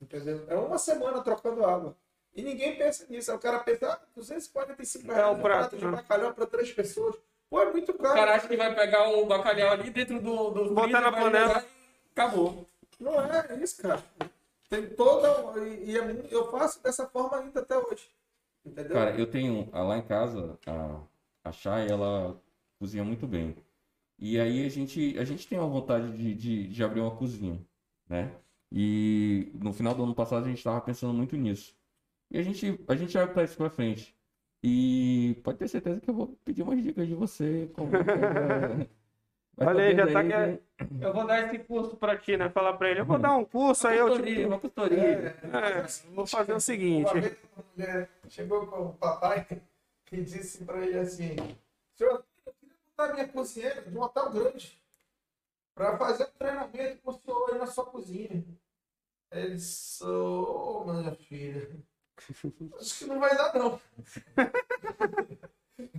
Entendeu? 0.00 0.44
É 0.48 0.56
uma 0.56 0.78
semana 0.78 1.22
trocando 1.22 1.64
água. 1.64 1.96
E 2.34 2.42
ninguém 2.42 2.76
pensa 2.76 3.06
nisso. 3.08 3.30
Aí 3.30 3.36
o 3.36 3.40
cara 3.40 3.58
pensa, 3.60 3.92
ah, 3.92 4.00
245 4.16 5.10
É, 5.10 5.14
reais 5.14 5.36
o 5.36 5.38
um 5.38 5.42
prato, 5.42 5.76
de 5.76 5.84
né? 5.84 5.90
bacalhau 5.90 6.32
para 6.34 6.46
três 6.46 6.72
pessoas. 6.72 7.16
Pô, 7.50 7.60
é 7.60 7.70
muito 7.70 7.90
O 7.92 7.94
caro. 7.98 8.14
cara 8.14 8.34
acha 8.36 8.48
que 8.48 8.56
vai 8.56 8.74
pegar 8.74 9.08
o 9.10 9.26
bacalhau 9.26 9.72
ali 9.72 9.90
dentro 9.90 10.20
do, 10.20 10.50
do 10.50 10.74
Botar 10.74 11.00
na 11.02 11.12
panela. 11.12 11.62
e 11.62 12.10
Acabou. 12.12 12.66
Não 12.98 13.20
é 13.20 13.54
isso, 13.62 13.82
cara. 13.82 14.02
Tem 14.70 14.86
toda. 14.88 15.60
E, 15.66 15.90
e 15.90 15.98
é 15.98 16.02
muito- 16.02 16.32
eu 16.32 16.50
faço 16.50 16.82
dessa 16.82 17.06
forma 17.06 17.36
ainda 17.38 17.60
até 17.60 17.76
hoje. 17.76 18.08
Entendeu? 18.64 18.92
Cara, 18.94 19.10
eu 19.18 19.26
tenho 19.30 19.68
ah, 19.72 19.82
lá 19.82 19.98
em 19.98 20.02
casa, 20.02 20.58
a, 20.66 21.00
a 21.44 21.52
Chay, 21.52 21.88
ela 21.90 22.40
cozinha 22.78 23.04
muito 23.04 23.26
bem. 23.26 23.54
E 24.18 24.38
aí 24.40 24.64
a 24.64 24.68
gente, 24.70 25.18
a 25.18 25.24
gente 25.24 25.46
tem 25.48 25.58
a 25.58 25.62
vontade 25.62 26.16
de, 26.16 26.34
de, 26.34 26.68
de 26.68 26.84
abrir 26.84 27.00
uma 27.00 27.14
cozinha, 27.16 27.60
né? 28.08 28.32
E 28.70 29.50
no 29.54 29.72
final 29.72 29.94
do 29.94 30.04
ano 30.04 30.14
passado 30.14 30.44
a 30.44 30.48
gente 30.48 30.58
estava 30.58 30.80
pensando 30.80 31.12
muito 31.12 31.36
nisso. 31.36 31.74
E 32.32 32.38
a 32.38 32.42
gente, 32.42 32.80
a 32.88 32.96
gente 32.96 33.12
vai 33.12 33.26
para 33.26 33.44
isso 33.44 33.56
pra 33.58 33.68
frente. 33.68 34.16
E 34.62 35.38
pode 35.44 35.58
ter 35.58 35.68
certeza 35.68 36.00
que 36.00 36.08
eu 36.08 36.14
vou 36.14 36.28
pedir 36.44 36.62
umas 36.62 36.82
dicas 36.82 37.06
de 37.06 37.14
você. 37.14 37.70
Como, 37.74 37.90
vai 39.54 39.66
Olha 39.66 39.82
aí, 39.84 39.96
já 39.96 40.06
tá 40.06 40.20
aí 40.20 40.56
que- 40.56 41.04
Eu 41.04 41.12
vou 41.12 41.26
dar 41.26 41.46
esse 41.46 41.58
curso 41.64 41.96
pra 41.96 42.16
ti, 42.16 42.36
né? 42.38 42.48
Falar 42.48 42.72
pra 42.74 42.90
ele. 42.90 43.00
Eu 43.00 43.04
vou 43.04 43.18
dar 43.18 43.36
um 43.36 43.44
curso, 43.44 43.86
aí 43.86 43.98
eu 43.98 44.22
te... 44.22 44.44
uma 44.46 44.58
consultoria. 44.58 45.36
É, 45.42 45.82
vou 46.14 46.26
fazer 46.26 46.54
o 46.54 46.60
seguinte. 46.60 47.10
Uma 47.12 47.20
vez 47.20 47.36
uma 47.54 47.64
mulher 47.76 48.10
chegou 48.28 48.66
com 48.66 48.86
o 48.86 48.92
papai 48.94 49.46
e 50.10 50.22
disse 50.22 50.64
para 50.64 50.78
ele 50.86 50.98
assim: 50.98 51.36
Senhor, 51.94 52.24
eu 52.46 52.52
queria 52.54 52.74
botar 52.96 53.12
minha 53.12 53.28
cozinheira 53.28 53.82
de 53.82 53.94
um 53.98 54.00
hotel 54.00 54.30
grande 54.30 54.80
para 55.74 55.98
fazer 55.98 56.24
um 56.24 56.38
treinamento 56.38 57.02
com 57.02 57.10
o 57.10 57.14
senhor 57.20 57.50
aí 57.52 57.58
na 57.58 57.66
sua 57.66 57.84
cozinha. 57.84 58.42
Ele 59.30 59.54
disse: 59.54 60.02
Ô, 60.04 60.84
minha 60.86 61.14
filha, 61.14 61.68
acho 62.80 62.98
que 62.98 63.04
não 63.06 63.20
vai 63.20 63.36
dar, 63.36 63.54
não. 63.54 63.80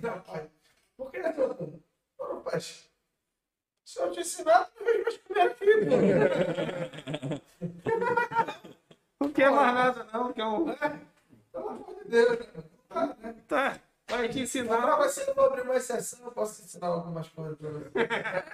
não, 0.01 0.22
pai. 0.22 0.50
Por 0.98 1.11
que, 1.11 1.22
senhor? 1.22 1.82
Ô, 2.17 2.35
pai, 2.38 2.59
se 2.61 4.00
eu 4.00 4.11
te 4.11 4.22
ensinar, 4.22 4.66
tu 4.75 4.83
mais 4.83 5.17
comer 5.17 5.42
aqui, 5.42 5.66
pô. 5.85 5.98
Não 9.19 9.30
quer 9.32 9.51
mais 9.51 9.74
nada, 9.74 10.08
não. 10.11 10.33
Que 10.33 10.42
eu... 10.42 10.66
Pelo 11.51 11.69
amor 11.69 11.95
de 12.03 12.09
Deus. 12.09 12.48
Tá, 12.90 13.16
né? 13.22 13.35
Tá. 13.48 13.80
Vai 14.08 14.30
te 14.30 14.42
ensinar. 14.42 14.82
Não, 14.82 15.00
mas 15.00 15.11
se 15.14 15.27
eu 15.27 15.33
vou 15.33 15.45
abrir 15.45 15.61
uma 15.61 15.75
exceção, 15.75 16.25
eu 16.25 16.32
posso 16.32 16.61
ensinar 16.61 16.88
algumas 16.88 17.27
coisas 17.30 17.58
pra 17.58 17.69
você. 17.69 17.90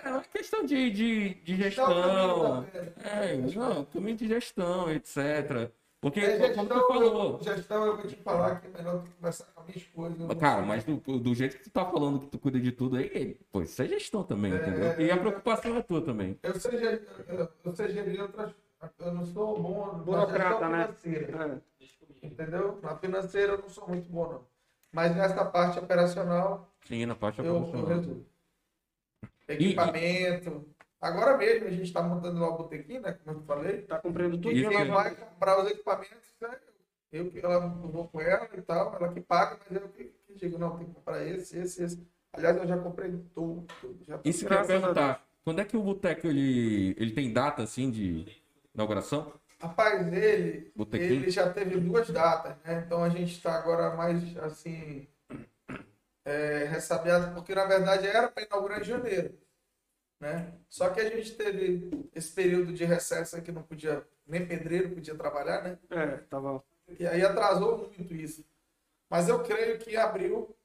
É 0.04 0.10
uma 0.10 0.22
questão 0.24 0.66
de, 0.66 0.92
de, 0.92 1.34
de 1.36 1.56
gestão. 1.58 2.66
É, 3.04 3.36
não, 3.36 3.84
também 3.86 4.16
de 4.16 4.28
gestão, 4.28 4.92
etc. 4.92 5.72
Porque, 6.02 6.22
É, 6.22 6.38
como 6.54 6.68
tu 6.70 6.74
gestão, 6.76 6.88
falou. 6.88 7.38
eu, 7.38 7.44
gestão, 7.44 7.86
eu 7.86 7.98
vou 7.98 8.08
te 8.08 8.16
falar 8.16 8.62
que 8.62 8.68
é 8.68 8.70
melhor 8.70 9.04
tu 9.04 9.12
conversar 9.12 9.46
com 9.54 9.60
a 9.60 9.64
minha 9.66 9.78
esposa. 9.78 10.16
eu 10.30 10.36
Cara, 10.38 10.58
sei. 10.60 10.66
mas 10.66 10.84
do, 10.86 10.98
do 11.20 11.36
jeito 11.36 11.58
que 11.58 11.64
tu 11.66 11.70
tá 11.72 11.86
falando 11.86 12.20
que 12.22 12.28
tu 12.28 12.40
cuida 12.40 12.58
de 12.60 12.72
tudo 12.72 12.96
aí, 12.96 13.38
pô, 13.52 13.62
isso 13.62 13.82
é 13.82 13.88
gestão 13.88 14.24
também, 14.24 14.54
É, 14.54 14.56
entendeu? 14.56 15.02
E 15.02 15.12
a 15.12 15.18
preocupação 15.18 15.76
é 15.76 15.82
tua 15.82 16.02
também. 16.02 16.40
Eu 16.42 16.58
sei, 16.58 17.00
eu, 17.28 17.50
eu 17.66 17.76
sei 17.76 17.90
gerir 17.90 18.22
outras. 18.22 18.54
Eu 18.98 19.14
não 19.14 19.26
sou 19.26 19.62
bom 19.62 20.00
Burocrata, 20.06 20.50
gestão 20.52 20.70
né? 20.70 20.88
financeira. 21.02 21.62
É. 22.22 22.26
Entendeu? 22.28 22.80
Na 22.82 22.96
financeira 22.96 23.54
eu 23.54 23.58
não 23.58 23.70
sou 23.70 23.86
muito 23.90 24.10
bom, 24.10 24.32
não. 24.32 24.46
Mas 24.94 25.14
nessa 25.16 25.44
parte 25.44 25.80
operacional, 25.80 26.74
Sim, 26.86 27.06
na 27.06 27.16
parte 27.16 27.40
eu, 27.40 27.46
eu 27.46 27.58
operacional. 27.58 27.88
resolvo. 27.90 28.26
Equipamento. 29.50 30.66
Agora 31.02 31.38
mesmo 31.38 31.68
a 31.68 31.72
gente 31.72 31.84
está 31.84 32.02
montando 32.04 32.40
lá 32.40 32.50
o 32.50 32.58
botequim, 32.58 33.00
né? 33.00 33.14
Como 33.24 33.38
eu 33.38 33.44
falei. 33.44 33.82
Tá 33.84 34.00
cumprindo 34.00 34.38
tudo. 34.38 34.52
Isso, 34.52 34.70
Quem 34.70 34.82
é. 34.82 34.86
vai 34.86 35.16
comprar 35.16 35.64
os 35.64 35.72
equipamentos, 35.72 36.36
né? 36.42 36.58
Eu 37.12 37.32
que 37.32 37.40
ela 37.40 37.56
eu 37.56 37.90
vou 37.90 38.08
com 38.08 38.22
ela 38.22 38.48
e 38.56 38.62
tal, 38.62 38.96
ela 38.96 39.12
que 39.12 39.22
paga, 39.22 39.58
mas 39.68 39.82
eu 39.82 39.90
que, 39.90 40.14
que 40.28 40.36
digo, 40.36 40.60
não, 40.60 40.78
tem 40.78 40.88
que 40.88 40.94
comprar 40.94 41.26
esse, 41.26 41.58
esse, 41.58 41.84
esse. 41.84 42.08
Aliás, 42.34 42.56
eu 42.58 42.68
já 42.68 42.78
comprei 42.78 43.12
tudo. 43.34 43.66
tudo 43.82 44.06
já 44.06 44.20
Isso 44.24 44.46
que 44.46 44.54
eu 44.54 44.58
ia 44.58 44.66
perguntar. 44.66 45.26
Quando 45.44 45.62
é 45.62 45.66
que 45.66 45.78
o 45.78 45.82
boteco 45.82 46.28
ele, 46.28 46.96
ele 47.00 47.12
tem 47.12 47.34
data 47.34 47.64
assim 47.64 47.90
de 47.90 48.28
inauguração? 48.76 49.34
Rapaz, 49.60 50.14
ele, 50.14 50.72
Botequim? 50.76 51.06
ele 51.06 51.30
já 51.30 51.52
teve 51.52 51.78
duas 51.80 52.10
datas, 52.10 52.56
né? 52.64 52.84
Então 52.86 53.04
a 53.04 53.10
gente 53.10 53.34
está 53.34 53.56
agora 53.56 53.96
mais 53.96 54.38
assim, 54.38 55.08
é, 56.24 56.66
ressabiado, 56.66 57.34
porque 57.34 57.54
na 57.56 57.66
verdade 57.66 58.08
era 58.08 58.30
para 58.30 58.44
inaugurar 58.44 58.80
em 58.80 58.86
janeiro. 58.86 59.38
Né? 60.20 60.54
Só 60.68 60.90
que 60.90 61.00
a 61.00 61.10
gente 61.10 61.34
teve 61.36 62.10
esse 62.14 62.34
período 62.34 62.74
de 62.74 62.84
recesso 62.84 63.42
que 63.42 63.52
não 63.52 63.64
podia, 63.64 64.06
nem 64.28 64.46
pedreiro 64.46 64.90
podia 64.92 65.16
trabalhar, 65.16 65.64
né? 65.64 65.80
É, 65.90 66.08
tava. 66.30 66.62
E 67.00 67.08
aí 67.08 67.24
atrasou 67.24 67.78
muito 67.78 68.14
isso. 68.14 68.46
Mas 69.10 69.30
eu 69.30 69.42
creio 69.44 69.80
que 69.80 69.92
em 69.92 69.96
abril 69.96 70.56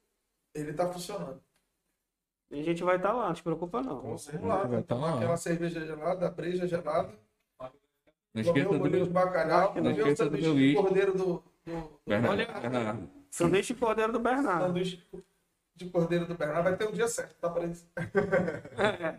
ele 0.53 0.71
está 0.71 0.91
funcionando. 0.91 1.41
E 2.51 2.59
a 2.59 2.63
gente 2.63 2.83
vai 2.83 2.97
estar 2.97 3.13
lá, 3.13 3.27
não 3.27 3.33
te 3.33 3.41
preocupa 3.43 3.81
não. 3.81 4.01
Vamos 4.01 4.27
lá, 4.43 4.63
vai 4.63 4.83
tá 4.83 4.95
lá. 4.95 5.15
aquela 5.15 5.37
cerveja 5.37 5.85
gelada, 5.85 6.27
a 6.27 6.29
breja 6.31 6.67
gelada, 6.67 7.11
Não 8.33 8.41
esqueça 8.41 8.69
o 8.69 8.73
do 8.73 8.79
bolinho 8.79 9.05
de 9.05 9.11
meu. 9.11 9.13
bacalhau, 9.13 9.73
Não 9.75 9.91
esqueça 9.91 10.29
do 10.29 10.37
sanduíche 10.37 10.47
meu 10.53 10.55
de 10.55 10.75
cordeiro 10.75 11.13
do, 11.17 11.25
do, 11.25 11.43
do 11.65 11.99
Bernardo, 12.05 12.31
Olha, 12.33 12.59
Bernardo. 12.59 13.09
Sanduíche 13.31 13.73
de 13.73 13.79
cordeiro 13.79 14.11
do 14.13 14.19
Bernardo. 14.19 14.67
sanduíche 14.67 15.03
de 15.75 15.89
cordeiro 15.89 16.25
do 16.25 16.35
Bernardo. 16.35 16.63
Vai 16.63 16.77
ter 16.77 16.87
um 16.87 16.91
dia 16.91 17.07
certo, 17.07 17.35
tá 17.35 17.49
para 17.49 17.65
isso. 17.65 17.85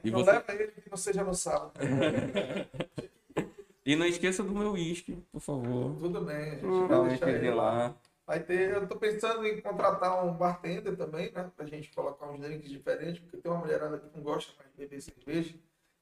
E, 0.02 0.10
não 0.10 0.20
você... 0.20 0.32
leva 0.32 0.54
ele 0.54 0.72
que 0.72 0.90
não 0.90 0.96
seja 0.96 1.22
no 1.22 1.34
sábado. 1.34 1.72
e 3.84 3.94
não 3.94 4.06
esqueça 4.06 4.42
do 4.42 4.54
meu 4.54 4.72
uísque, 4.72 5.22
por 5.30 5.40
favor. 5.40 5.96
Tudo 5.98 6.22
bem, 6.22 6.36
a 6.36 6.56
gente 6.56 6.88
vai 6.88 7.08
deixar 7.08 7.30
ele 7.30 7.50
lá. 7.50 7.94
Vai 8.26 8.40
ter, 8.40 8.72
eu 8.72 8.88
tô 8.88 8.96
pensando 8.96 9.46
em 9.46 9.60
contratar 9.60 10.26
um 10.26 10.32
bartender 10.32 10.96
também, 10.96 11.30
né? 11.30 11.48
Pra 11.54 11.64
gente 11.64 11.92
colocar 11.92 12.26
uns 12.26 12.40
drinks 12.40 12.68
diferentes, 12.68 13.20
porque 13.20 13.36
tem 13.36 13.52
uma 13.52 13.60
mulherada 13.60 13.98
que 13.98 14.16
não 14.16 14.22
gosta 14.22 14.52
mais 14.58 14.68
de 14.72 14.78
beber 14.78 15.00
cerveja, 15.00 15.54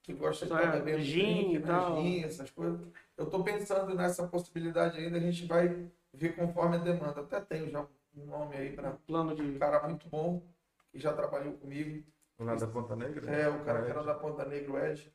que 0.02 0.14
gosta 0.14 0.46
de 0.46 0.52
Só 0.52 0.58
estar 0.58 0.74
é 0.74 0.80
bebendo 0.80 1.02
gin 1.02 1.20
drink, 1.20 1.58
né? 1.58 1.66
tal. 1.66 2.02
Gin, 2.02 2.24
essas 2.24 2.50
coisas. 2.50 2.80
Eu 3.18 3.26
tô 3.26 3.44
pensando 3.44 3.94
nessa 3.94 4.26
possibilidade 4.26 4.98
ainda, 4.98 5.18
a 5.18 5.20
gente 5.20 5.44
vai 5.44 5.90
ver 6.14 6.34
conforme 6.34 6.76
a 6.76 6.80
demanda. 6.80 7.20
Até 7.20 7.40
tenho 7.40 7.68
já 7.68 7.82
um 7.82 7.86
nome 8.16 8.56
aí 8.56 8.72
para 8.74 8.92
Plano 9.06 9.34
de. 9.34 9.42
um 9.42 9.58
cara 9.58 9.86
muito 9.88 10.08
bom, 10.08 10.42
que 10.90 10.98
já 10.98 11.12
trabalhou 11.12 11.54
comigo. 11.54 12.04
Lá 12.38 12.54
da 12.54 12.66
Ponta 12.66 12.96
Negra? 12.96 13.30
É, 13.30 13.48
o 13.48 13.64
cara 13.64 13.84
que 13.84 13.90
era 13.90 14.02
da 14.02 14.14
Ponta 14.14 14.44
Negra, 14.44 14.72
o 14.72 14.78
Ed. 14.78 15.12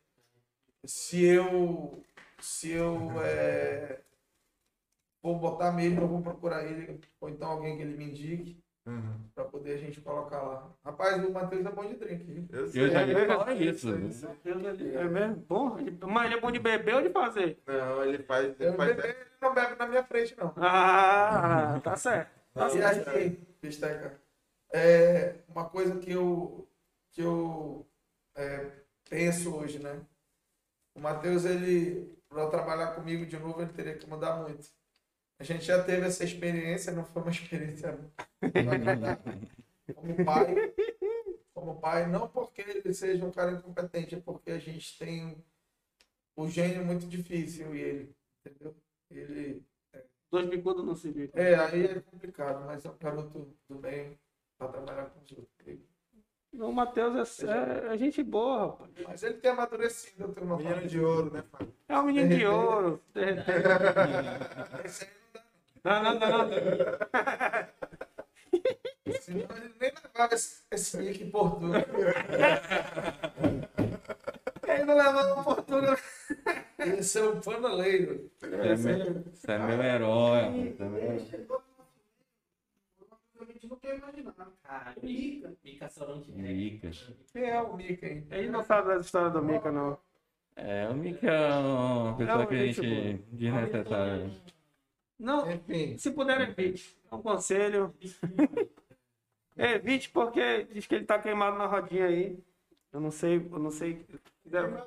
Se 0.86 1.24
eu. 1.26 2.04
Se 2.40 2.72
eu. 2.72 3.22
É, 3.22 4.02
for 5.22 5.38
botar 5.38 5.72
mesmo, 5.74 6.02
eu 6.02 6.08
vou 6.08 6.22
procurar 6.22 6.64
ele, 6.66 7.00
ou 7.20 7.30
então 7.30 7.50
alguém 7.50 7.76
que 7.78 7.84
ele 7.84 7.98
me 7.98 8.06
indique, 8.06 8.64
Uhum. 8.86 9.20
pra 9.36 9.44
poder 9.44 9.74
a 9.74 9.78
gente 9.78 10.02
colocar 10.02 10.42
lá. 10.42 10.72
Rapaz, 10.84 11.24
o 11.24 11.32
Matheus 11.32 11.66
é 11.66 11.72
bom 11.72 11.86
de 11.86 11.96
drink? 11.98 12.48
Eu 12.50 12.68
sei. 12.70 12.84
Eu 12.86 12.90
já 12.90 13.02
É, 13.02 13.08
ia 13.08 13.20
é, 13.20 13.28
falar 13.28 13.54
isso. 13.54 13.90
É 13.90 15.04
mesmo? 15.04 15.36
Bom? 15.48 15.78
Mas 16.08 16.26
ele 16.26 16.36
é 16.36 16.42
bom 16.42 16.50
de 16.50 16.60
beber 16.60 16.96
ou 16.96 17.02
de 17.02 17.10
fazer? 17.10 17.62
Não, 17.68 18.04
ele 18.04 18.24
faz. 18.24 18.60
Ele 18.60 18.74
faz 18.78 18.96
bebe, 18.96 19.08
ele 19.10 19.30
não 19.42 19.54
bebe 19.54 19.76
na 19.76 19.86
minha 19.88 20.04
frente, 20.04 20.36
não. 20.38 20.54
Ah, 20.58 21.80
tá 21.84 21.96
certo. 21.98 22.39
E 22.56 23.10
aí, 23.10 23.30
Bisteca, 23.62 24.20
é 24.72 25.36
uma 25.48 25.70
coisa 25.70 26.00
que 26.00 26.12
eu, 26.12 26.68
que 27.12 27.22
eu 27.22 27.88
é, 28.36 28.72
penso 29.10 29.56
hoje, 29.56 29.80
né? 29.80 30.02
O 30.96 31.00
Matheus, 31.00 31.46
ele, 31.46 32.18
para 32.28 32.50
trabalhar 32.50 32.96
comigo 32.96 33.26
de 33.26 33.38
novo, 33.38 33.62
ele 33.62 33.74
teria 33.74 33.98
que 33.98 34.08
mudar 34.08 34.38
muito. 34.38 34.70
A 35.40 35.44
gente 35.44 35.64
já 35.64 35.82
teve 35.84 36.06
essa 36.06 36.24
experiência, 36.24 36.92
não 36.92 37.06
foi 37.06 37.22
uma 37.22 37.32
experiência 37.32 37.98
como 39.96 40.26
pai. 40.26 40.74
Como 41.54 41.80
pai, 41.80 42.08
não 42.08 42.28
porque 42.28 42.62
ele 42.62 42.94
seja 42.94 43.26
um 43.26 43.32
cara 43.32 43.52
incompetente, 43.52 44.16
é 44.16 44.20
porque 44.20 44.52
a 44.52 44.60
gente 44.60 44.98
tem 44.98 45.44
o 46.36 46.50
gênio 46.50 46.86
muito 46.86 47.06
difícil 47.08 47.76
e 47.76 47.82
ele, 47.82 48.16
entendeu? 48.46 48.76
Ele 49.10 49.66
Dois 50.32 50.48
bicudos 50.48 50.86
não 50.86 50.96
se 50.96 51.10
viram. 51.12 51.32
é, 51.34 51.56
aí 51.56 51.86
é 51.86 52.00
complicado, 52.02 52.64
mas 52.66 52.86
é 52.86 52.90
um 52.90 52.96
garoto 53.00 53.54
do 53.68 53.76
bem 53.76 54.18
para 54.58 54.68
trabalhar 54.68 55.06
com 55.10 55.20
os 55.22 55.32
outros. 55.32 55.50
O 56.54 56.72
Matheus 56.72 57.44
é, 57.44 57.90
é, 57.92 57.94
é 57.94 57.98
gente 57.98 58.24
boa, 58.24 58.68
rapaz. 58.72 58.90
Mas 59.08 59.24
ele 59.24 59.36
tem 59.36 59.52
amadurecido, 59.52 60.24
eu 60.24 60.34
tenho 60.34 60.48
uma 60.48 60.58
Menino 60.58 60.88
de 60.88 61.00
ouro, 61.00 61.32
né, 61.32 61.44
Fábio? 61.52 61.74
É 61.88 61.98
um 62.00 62.04
menino 62.04 62.36
de 62.36 62.46
ouro. 62.46 63.02
De 63.14 63.24
repente. 63.24 63.52
Esse 64.84 65.06
aí 65.06 65.10
Não, 65.84 66.04
não, 66.04 66.20
não. 66.20 66.48
não. 66.48 66.50
Senão 69.22 69.48
ele 69.58 69.74
nem 69.80 69.92
levava 70.04 70.34
esse, 70.34 70.64
esse 70.72 70.98
nick 70.98 71.24
em 71.24 71.30
Portugal. 71.32 71.82
ele 74.68 74.84
não 74.86 74.96
levava 74.98 75.30
em 75.30 75.34
Ia 76.80 77.04
ser 77.04 77.24
um 77.24 77.42
paneleiro. 77.42 78.32
Você 78.38 78.48
é 78.48 78.76
meu, 78.78 79.24
você 79.24 79.52
é 79.52 79.58
meu 79.60 79.84
herói. 79.84 80.76
rapaz, 80.80 81.34
é 81.34 81.46
não 83.70 83.78
quer 83.78 83.98
imaginar. 83.98 84.34
Cara, 84.64 84.96
Mica. 85.02 85.54
Mica. 85.64 85.90
Mica. 86.30 86.92
Quem 87.32 87.44
é 87.44 87.62
o 87.62 87.76
Mika, 87.76 88.08
hein? 88.08 88.28
Ele 88.32 88.50
não 88.50 88.64
sabe 88.64 88.88
das 88.90 89.06
histórias 89.06 89.34
do 89.34 89.42
Mika, 89.42 89.72
não. 89.72 89.98
É, 90.56 90.90
o 90.90 90.94
Mica 90.94 91.28
é 91.28 91.58
uma 91.58 92.18
pessoa 92.18 92.46
que 92.48 92.56
a 92.56 92.58
é 92.58 92.72
gente. 92.72 93.24
desnecessária. 93.32 94.32
Não, 95.18 95.52
Enfim. 95.52 95.98
se 95.98 96.12
puder, 96.12 96.42
evite. 96.42 96.98
É 97.12 97.16
um 97.16 97.22
conselho. 97.22 97.94
evite 99.58 100.10
porque 100.10 100.64
diz 100.72 100.88
que 100.88 100.96
ele 100.96 101.06
tá 101.06 101.20
queimado 101.20 101.58
na 101.58 101.66
rodinha 101.66 102.06
aí. 102.06 102.40
Eu 102.92 103.00
não 103.00 103.12
sei, 103.12 103.38
eu 103.38 103.60
não 103.60 103.70
sei. 103.70 104.06
Fizeram, 104.44 104.82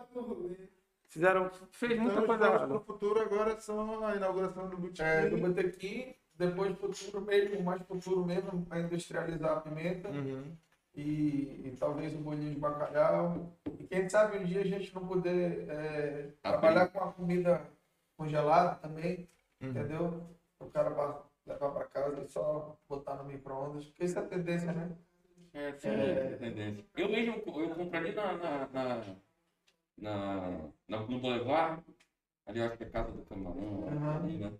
fizeram 1.12 1.50
fez 1.70 1.98
muita 1.98 2.14
Então, 2.20 2.26
coisa 2.26 2.66
pro 2.66 2.80
futuro 2.80 3.20
agora 3.20 3.60
são 3.60 4.04
a 4.04 4.16
inauguração 4.16 4.68
do 4.70 4.78
botequim. 4.78 5.02
É, 5.02 5.26
do 5.28 5.36
botequim, 5.36 6.14
depois 6.34 6.76
futuro 6.78 7.20
mesmo, 7.20 7.62
mais 7.62 7.82
futuro 7.82 8.24
mesmo, 8.24 8.66
a 8.70 8.80
industrializar 8.80 9.58
a 9.58 9.60
pimenta 9.60 10.08
Uhum. 10.08 10.56
e, 10.94 11.02
e 11.66 11.76
talvez 11.78 12.14
um 12.14 12.22
bolinho 12.22 12.54
de 12.54 12.58
bacalhau. 12.58 13.52
E 13.78 13.84
quem 13.86 14.08
sabe 14.08 14.38
um 14.38 14.44
dia 14.44 14.62
a 14.62 14.66
gente 14.66 14.94
não 14.94 15.06
poder 15.06 15.68
é, 15.68 16.28
trabalhar 16.42 16.88
com 16.88 17.00
a 17.00 17.12
comida 17.12 17.62
congelada 18.16 18.74
também, 18.76 19.28
Uhum. 19.60 19.68
entendeu? 19.70 20.26
O 20.58 20.66
cara 20.66 20.90
vai 20.90 21.14
levar 21.46 21.70
para 21.70 21.84
casa 21.86 22.22
e 22.22 22.28
só 22.28 22.76
botar 22.88 23.16
no 23.16 23.24
micro-ondas, 23.24 23.84
porque 23.84 24.04
isso 24.04 24.18
é 24.18 24.22
a 24.22 24.26
tendência, 24.26 24.72
né? 24.72 24.90
É, 25.54 25.72
sim, 25.74 25.88
é 25.90 26.36
tendência. 26.38 26.84
Eu 26.96 27.08
mesmo 27.10 27.34
eu 27.60 27.70
compraria 27.74 28.14
na, 28.14 28.32
na, 28.32 28.68
na, 28.68 29.04
na, 30.02 30.68
na- 30.88 31.00
no 31.06 31.18
Boulevard, 31.20 31.82
ali 32.46 32.58
eu 32.58 32.66
acho 32.66 32.76
que 32.76 32.84
é 32.84 32.90
Casa 32.90 33.12
do 33.12 33.24
Camarão, 33.24 33.60
Uhum. 33.60 34.16
ali, 34.16 34.36
né? 34.38 34.52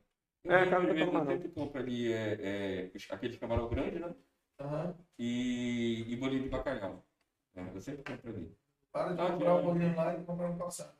Eu 0.44 0.52
É, 0.52 0.70
Casa 0.70 0.86
do 0.86 0.94
Camarão. 0.94 1.26
sempre 1.26 1.48
compro 1.50 1.80
ali 1.80 2.12
é, 2.12 2.38
é, 2.86 2.90
aqueles 3.10 3.38
camarão 3.38 3.68
grande, 3.68 3.98
né? 3.98 4.14
Aham. 4.60 4.94
E, 5.18 6.04
e 6.08 6.16
bolinho 6.16 6.44
de 6.44 6.48
bacalhau. 6.48 7.04
É, 7.56 7.60
eu 7.74 7.80
sempre 7.80 8.02
compro 8.04 8.30
ali. 8.30 8.56
Para 8.92 9.12
de 9.14 9.20
Ah, 9.20 9.30
comprar 9.32 9.54
um 9.56 9.62
bolinho 9.62 9.96
lá 9.96 10.14
e 10.16 10.24
comprar 10.24 10.48
um 10.50 10.58
calçado. 10.58 10.92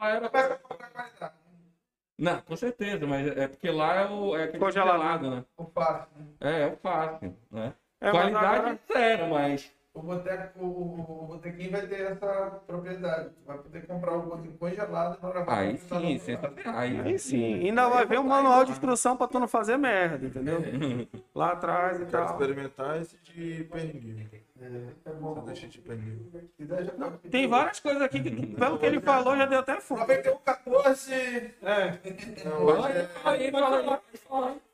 Lá 0.00 0.08
era... 0.10 0.28
Comprar 0.58 0.90
qualidade. 0.90 1.34
Não, 2.18 2.40
com 2.42 2.56
certeza, 2.56 3.06
mas 3.06 3.26
é 3.36 3.46
porque 3.48 3.70
lá 3.70 3.94
é, 3.94 4.06
o, 4.10 4.36
é 4.36 4.44
aquele 4.44 4.58
Congelado. 4.58 5.30
né? 5.30 5.44
O 5.56 5.66
fácil. 5.66 6.18
né? 6.18 6.26
É, 6.40 6.60
é 6.62 6.66
o 6.66 6.76
fácil, 6.76 7.36
né? 7.50 7.74
É, 8.00 8.10
Qualidade 8.10 8.56
agora- 8.56 8.80
zero, 8.92 9.28
mas... 9.28 9.72
O, 9.98 10.02
boteco, 10.02 10.60
o, 10.60 11.24
o, 11.24 11.26
botequim 11.26 11.70
vai 11.70 11.86
ter 11.86 12.12
essa 12.12 12.60
propriedade. 12.66 13.30
Tu 13.30 13.46
vai 13.46 13.58
poder 13.58 13.86
comprar 13.86 14.12
o 14.12 14.22
bolinho 14.22 14.52
congelado 14.56 15.18
para 15.18 15.40
levar 15.40 15.58
Aí 15.58 15.76
sim, 15.76 16.18
sensacional. 16.18 16.78
Aí, 16.78 17.00
Aí 17.00 17.18
sim, 17.18 17.54
ainda 17.66 17.88
vai 17.88 18.06
ver 18.06 18.20
um 18.20 18.24
manual 18.24 18.64
de 18.64 18.70
instrução 18.70 19.16
pra 19.16 19.26
tu 19.26 19.40
não 19.40 19.48
fazer 19.48 19.76
merda, 19.76 20.24
entendeu? 20.24 20.60
Lá 21.34 21.52
atrás 21.52 22.00
e 22.00 22.04
tal. 22.06 22.26
experimentar 22.26 23.00
esse 23.00 23.16
de 23.24 23.64
pernil. 23.64 24.26
É 24.60 25.12
bom. 25.12 25.44
Já 26.68 26.86
tá- 26.92 27.12
Tem 27.30 27.48
várias 27.48 27.80
coisas 27.80 28.02
aqui 28.02 28.20
que, 28.22 28.46
pelo 28.54 28.78
que 28.78 28.86
ele 28.86 29.00
falou, 29.00 29.36
já 29.36 29.46
deu 29.46 29.60
até 29.60 29.80
fome. 29.80 30.00
91, 30.00 30.36
14. 30.38 31.14
É, 31.14 31.98
Não, 32.44 32.52
Fala 32.52 32.78
hoje 32.78 32.86
aí, 33.26 33.46
é- 33.46 34.67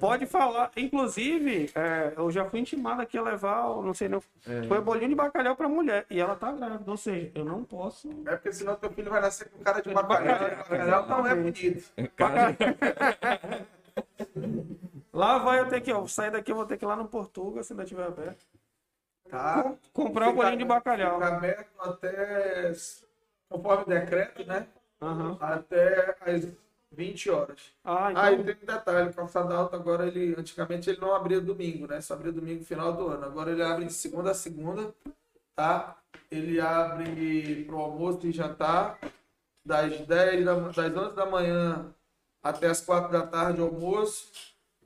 pode 0.00 0.26
falar. 0.26 0.70
Inclusive, 0.76 1.70
é, 1.74 2.12
eu 2.16 2.30
já 2.30 2.44
fui 2.48 2.60
intimado 2.60 3.02
aqui 3.02 3.16
a 3.18 3.22
levar, 3.22 3.66
o- 3.66 3.82
não 3.82 3.92
sei 3.94 4.08
não, 4.08 4.22
foi 4.68 4.80
bolinho 4.80 5.08
de 5.08 5.14
bacalhau 5.14 5.56
pra 5.56 5.68
mulher. 5.68 6.06
E 6.10 6.18
ela 6.20 6.36
tá 6.36 6.52
grávida, 6.52 6.90
ou 6.90 6.96
seja, 6.96 7.30
eu 7.34 7.44
não 7.44 7.64
posso. 7.64 8.08
É 8.26 8.36
porque 8.36 8.52
senão 8.52 8.76
teu 8.76 8.90
filho 8.90 9.10
vai 9.10 9.20
nascer 9.20 9.48
com 9.50 9.62
cara 9.62 9.80
de 9.80 9.92
bacalhau. 9.92 10.38
Bacalhau 10.68 11.06
não 11.08 11.26
é 11.26 11.34
bonito. 11.34 11.92
Lá 15.12 15.38
vai 15.38 15.60
eu 15.60 15.68
ter 15.68 15.80
que, 15.80 15.92
ó, 15.92 16.06
sair 16.06 16.30
daqui, 16.30 16.52
eu 16.52 16.56
vou 16.56 16.66
ter 16.66 16.76
que 16.76 16.84
ir 16.84 16.88
lá 16.88 16.94
no 16.96 17.08
Portugal, 17.08 17.62
se 17.62 17.72
ainda 17.72 17.84
estiver 17.84 18.06
aberto. 18.06 18.44
Tá? 19.30 19.74
Comprar 19.92 20.28
um 20.28 20.34
bolinho 20.34 20.58
de 20.58 20.64
bacalhau. 20.64 21.14
Fica 21.14 21.36
aberto 21.36 21.80
até, 21.80 22.72
conforme 23.48 23.84
decreto, 23.86 24.44
né? 24.46 24.66
Aham. 25.00 25.36
Até 25.40 26.16
as 26.20 26.44
20 26.92 27.30
horas. 27.30 27.60
Ah, 27.84 28.12
Ah, 28.14 28.32
e 28.32 28.34
então. 28.34 28.44
tem 28.44 28.54
um 28.62 28.66
detalhe, 28.66 29.10
o 29.10 29.14
Calçada 29.14 29.54
Alta 29.54 29.76
agora, 29.76 30.06
ele, 30.06 30.34
antigamente 30.38 30.88
ele 30.90 31.00
não 31.00 31.14
abria 31.14 31.40
domingo, 31.40 31.86
né? 31.86 32.00
Só 32.00 32.14
abria 32.14 32.32
domingo 32.32 32.64
final 32.64 32.92
do 32.94 33.08
ano. 33.08 33.24
Agora 33.24 33.50
ele 33.52 33.62
abre 33.62 33.84
de 33.86 33.92
segunda 33.92 34.30
a 34.30 34.34
segunda, 34.34 34.94
tá? 35.54 35.98
Ele 36.30 36.60
abre 36.60 37.64
pro 37.66 37.78
almoço 37.78 38.26
e 38.26 38.32
jantar, 38.32 38.98
das 39.64 40.00
10 40.06 40.44
da, 40.44 40.54
das 40.54 40.78
11 40.96 41.14
da 41.16 41.26
manhã 41.26 41.94
até 42.42 42.68
as 42.68 42.80
4 42.80 43.10
da 43.12 43.26
tarde 43.26 43.60
almoço, 43.60 44.30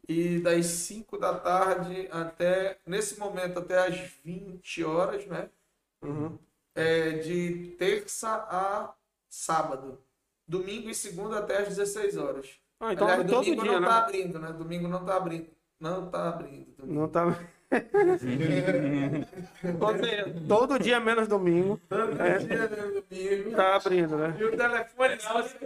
e 0.09 0.41
das 0.41 0.67
5 0.67 1.19
da 1.19 1.39
tarde 1.39 2.09
até, 2.11 2.79
nesse 2.87 3.19
momento, 3.21 3.59
até 3.61 3.79
as 3.87 3.97
20 4.25 4.83
horas, 4.85 5.27
né? 5.27 5.51
Uhum. 6.03 6.39
É, 6.75 7.11
de 7.19 7.77
terça 7.79 8.29
a 8.49 8.95
sábado. 9.29 9.99
Domingo 10.51 10.91
e 10.91 10.95
segunda 10.97 11.39
até 11.39 11.59
às 11.59 11.69
16 11.69 12.17
horas. 12.17 12.59
Ah, 12.81 12.93
então 12.93 13.07
Aliás, 13.07 13.31
todo 13.31 13.45
domingo 13.45 13.63
dia, 13.63 13.73
não 13.73 13.81
né? 13.81 13.87
tá 13.87 13.99
abrindo, 13.99 14.39
né? 14.41 14.53
Domingo 14.53 14.89
não 14.89 15.05
tá 15.05 15.17
abrindo. 15.17 15.47
Não 15.79 16.11
tá 16.11 16.29
abrindo. 16.29 16.67
domingo. 16.77 17.01
Não 17.01 17.09
tá. 17.09 17.39
Todo 20.49 20.77
dia 20.81 20.99
menos 20.99 21.29
domingo 21.29 21.81
Todo 21.89 22.21
É. 22.21 22.39
dia, 22.39 22.59
né, 22.59 22.67
domingo. 22.67 23.57
tá 23.57 23.77
abrindo, 23.77 24.17
né? 24.17 24.37
E 24.41 24.45
o 24.45 24.57
telefone, 24.57 25.21
se 25.21 25.33
você... 25.33 25.57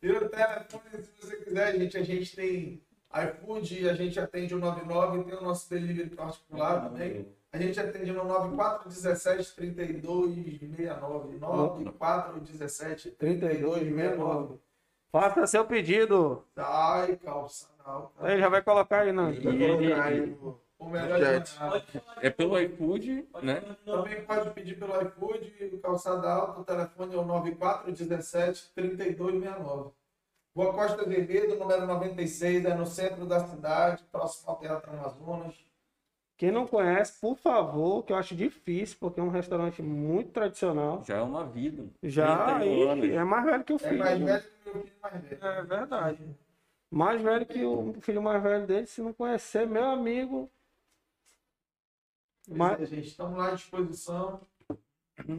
E 0.00 0.12
o 0.12 0.28
telefone, 0.28 1.02
se 1.02 1.10
você 1.20 1.36
quiser, 1.38 1.76
gente, 1.76 1.98
a 1.98 2.04
gente 2.04 2.36
tem 2.36 2.80
iFood, 3.12 3.88
a 3.88 3.94
gente 3.94 4.20
atende 4.20 4.54
o 4.54 4.58
99, 4.58 5.24
tem 5.24 5.34
o 5.34 5.42
nosso 5.42 5.68
delivery 5.68 6.10
particular 6.10 6.88
também. 6.88 7.26
A 7.50 7.56
gente 7.58 7.80
atende 7.80 8.12
no 8.12 8.24
9417 8.24 9.54
3269. 9.56 11.38
9417 11.38 13.10
3269. 13.12 14.58
Faça 15.10 15.46
seu 15.46 15.64
pedido. 15.64 16.44
Ai, 16.56 17.16
calça. 17.16 17.68
Não, 17.86 18.10
Aí 18.18 18.32
ele 18.32 18.42
já 18.42 18.48
vai 18.50 18.62
colocar 18.62 19.00
aí, 19.00 19.12
não. 19.12 19.32
Vou 19.32 19.42
colocar 19.42 20.04
aí 20.04 20.36
O 20.78 20.88
melhor 20.90 21.18
jornal. 21.18 21.82
é 22.20 22.28
pelo 22.28 22.60
iFood, 22.60 23.26
né? 23.42 23.62
Também 23.86 24.22
pode 24.26 24.50
pedir 24.50 24.78
pelo 24.78 25.00
iFood, 25.00 25.70
o 25.72 25.78
calçada 25.78 26.30
alta, 26.30 26.60
o 26.60 26.64
telefone 26.64 27.14
é 27.14 27.18
o 27.18 27.24
9417 27.24 28.70
3269. 28.74 29.90
Rua 30.54 30.72
Costa 30.74 31.04
Vermelho, 31.06 31.58
número 31.58 31.86
96, 31.86 32.64
é 32.66 32.74
no 32.74 32.84
centro 32.84 33.24
da 33.26 33.40
cidade, 33.46 34.04
próximo 34.12 34.50
ao 34.50 34.58
Teatro 34.58 34.90
Amazonas. 34.90 35.54
Quem 36.38 36.52
não 36.52 36.68
conhece, 36.68 37.20
por 37.20 37.36
favor, 37.36 38.04
que 38.04 38.12
eu 38.12 38.16
acho 38.16 38.32
difícil, 38.36 38.96
porque 39.00 39.18
é 39.18 39.22
um 39.24 39.28
restaurante 39.28 39.82
muito 39.82 40.30
tradicional. 40.30 41.02
Já 41.04 41.16
é 41.16 41.20
uma 41.20 41.44
vida. 41.44 41.84
Já 42.00 42.54
31 42.54 42.90
aí, 42.92 43.10
é 43.10 43.24
mais 43.24 43.44
velho 43.44 43.64
que 43.64 43.72
o 43.72 43.76
É 43.76 43.78
filho. 43.80 43.98
mais 43.98 44.20
velho 44.20 44.42
que 44.62 44.70
o 44.70 44.74
meu 44.74 44.82
filho 44.84 44.96
mais 45.02 45.22
velho. 45.24 45.44
É 45.44 45.62
verdade. 45.64 46.18
Mais 46.90 47.20
velho 47.20 47.44
que 47.44 47.64
o 47.64 47.92
filho 48.00 48.22
mais 48.22 48.40
velho 48.40 48.66
dele, 48.68 48.86
se 48.86 49.02
não 49.02 49.12
conhecer, 49.12 49.66
meu 49.66 49.84
amigo. 49.84 50.48
Mas 52.48 52.78
Mas... 52.78 52.88
Gente, 52.88 53.08
estamos 53.08 53.36
lá 53.36 53.48
à 53.48 53.54
disposição. 53.54 54.40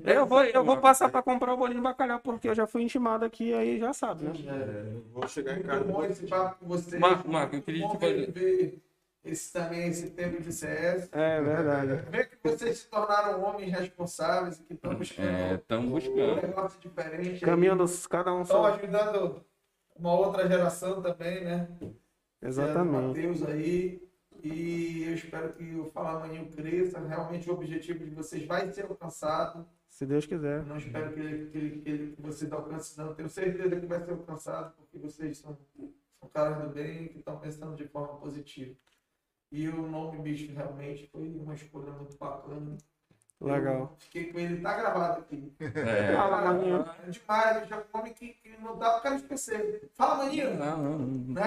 eu 0.03 0.25
vou, 0.25 0.43
eu 0.43 0.65
vou 0.65 0.77
passar 0.81 1.07
para 1.07 1.23
comprar 1.23 1.53
o 1.53 1.57
bolinho 1.57 1.77
de 1.79 1.83
bacalhau, 1.83 2.19
porque 2.19 2.49
eu 2.49 2.53
já 2.53 2.67
fui 2.67 2.83
intimado 2.83 3.23
aqui, 3.23 3.53
aí 3.53 3.79
já 3.79 3.93
sabe, 3.93 4.25
né? 4.25 4.33
É, 4.47 4.99
vou 5.13 5.25
chegar 5.29 5.53
em 5.53 5.63
Muito 5.63 5.67
casa. 5.67 5.83
bom 5.85 6.03
esse 6.03 6.27
papo 6.27 6.59
com 6.59 6.67
vocês. 6.67 6.99
Marco, 7.01 7.29
Marco, 7.29 7.55
eu 7.55 7.61
queria 7.61 7.87
te 7.87 7.97
fazer- 7.97 8.31
ver 8.31 8.81
esse, 9.23 9.51
também 9.53 9.87
esse 9.87 10.09
tempo 10.11 10.41
de 10.41 10.51
CS. 10.51 11.09
É 11.11 11.41
verdade. 11.41 12.09
Ver 12.09 12.29
que 12.29 12.37
vocês 12.43 12.79
se 12.79 12.87
tornaram 12.89 13.43
homens 13.43 13.71
responsáveis 13.71 14.59
e 14.59 14.63
que 14.63 14.73
estão 14.73 14.95
buscando 14.95 15.27
É, 15.27 15.77
um 15.77 15.89
buscando. 15.89 16.41
negócio 16.41 16.79
diferente. 16.79 17.45
Caminho 17.45 17.75
dos 17.75 18.07
cada 18.07 18.33
um 18.33 18.41
Estão 18.41 18.61
só. 18.63 18.73
ajudando 18.73 19.43
uma 19.95 20.13
outra 20.13 20.47
geração 20.47 21.01
também, 21.01 21.43
né? 21.43 21.67
Exatamente. 22.41 23.07
Matheus 23.07 23.43
aí. 23.43 24.07
E 24.41 25.03
eu 25.05 25.13
espero 25.15 25.51
que 25.51 25.75
o 25.75 25.91
Fala 25.91 26.19
Maninho 26.21 26.49
cresça. 26.49 26.97
Realmente 26.99 27.49
o 27.49 27.53
objetivo 27.53 28.05
de 28.05 28.15
vocês 28.15 28.45
vai 28.45 28.71
ser 28.71 28.83
alcançado. 28.85 29.67
Se 29.89 30.05
Deus 30.05 30.25
quiser. 30.25 30.63
Não 30.65 30.77
espero 30.77 31.11
que, 31.11 31.19
ele- 31.19 31.49
que, 31.49 31.57
ele- 31.57 31.81
que, 31.81 31.89
ele- 31.89 32.15
que 32.15 32.21
vocês 32.21 32.49
alcancem, 32.49 33.03
não. 33.03 33.13
Tenho 33.13 33.27
certeza 33.27 33.77
que 33.77 33.85
vai 33.85 33.99
ser 34.01 34.11
alcançado, 34.11 34.71
porque 34.77 34.97
vocês 34.97 35.39
são, 35.39 35.57
são 35.77 36.29
caras 36.29 36.63
do 36.63 36.69
bem 36.69 37.09
que 37.09 37.17
estão 37.19 37.37
pensando 37.37 37.75
de 37.75 37.85
forma 37.87 38.15
positiva. 38.19 38.73
E 39.51 39.67
o 39.67 39.87
nome 39.87 40.19
Bicho 40.19 40.53
realmente 40.53 41.07
foi 41.07 41.27
uma 41.27 41.55
escolha 41.55 41.91
muito 41.91 42.17
bacana. 42.17 42.77
Legal. 43.41 43.79
Eu 43.79 43.95
fiquei 43.97 44.33
com 44.33 44.39
ele, 44.39 44.61
tá 44.61 44.75
gravado 44.77 45.21
aqui. 45.21 45.53
É. 45.59 46.13
Fala, 46.13 46.41
Maninho. 46.41 46.85
É 47.07 47.09
demais, 47.09 47.69
já 47.69 47.77
é 47.77 47.79
um 47.79 47.97
nome 47.97 48.13
que, 48.13 48.33
que 48.33 48.57
não 48.57 48.77
dá 48.77 48.91
pro 48.91 49.01
cara 49.01 49.15
esquecer. 49.15 49.89
Fala, 49.93 50.25
maninho! 50.25 50.57
Não, 50.57 50.77
não, 50.77 50.99
não. 50.99 51.33
Né? 51.33 51.41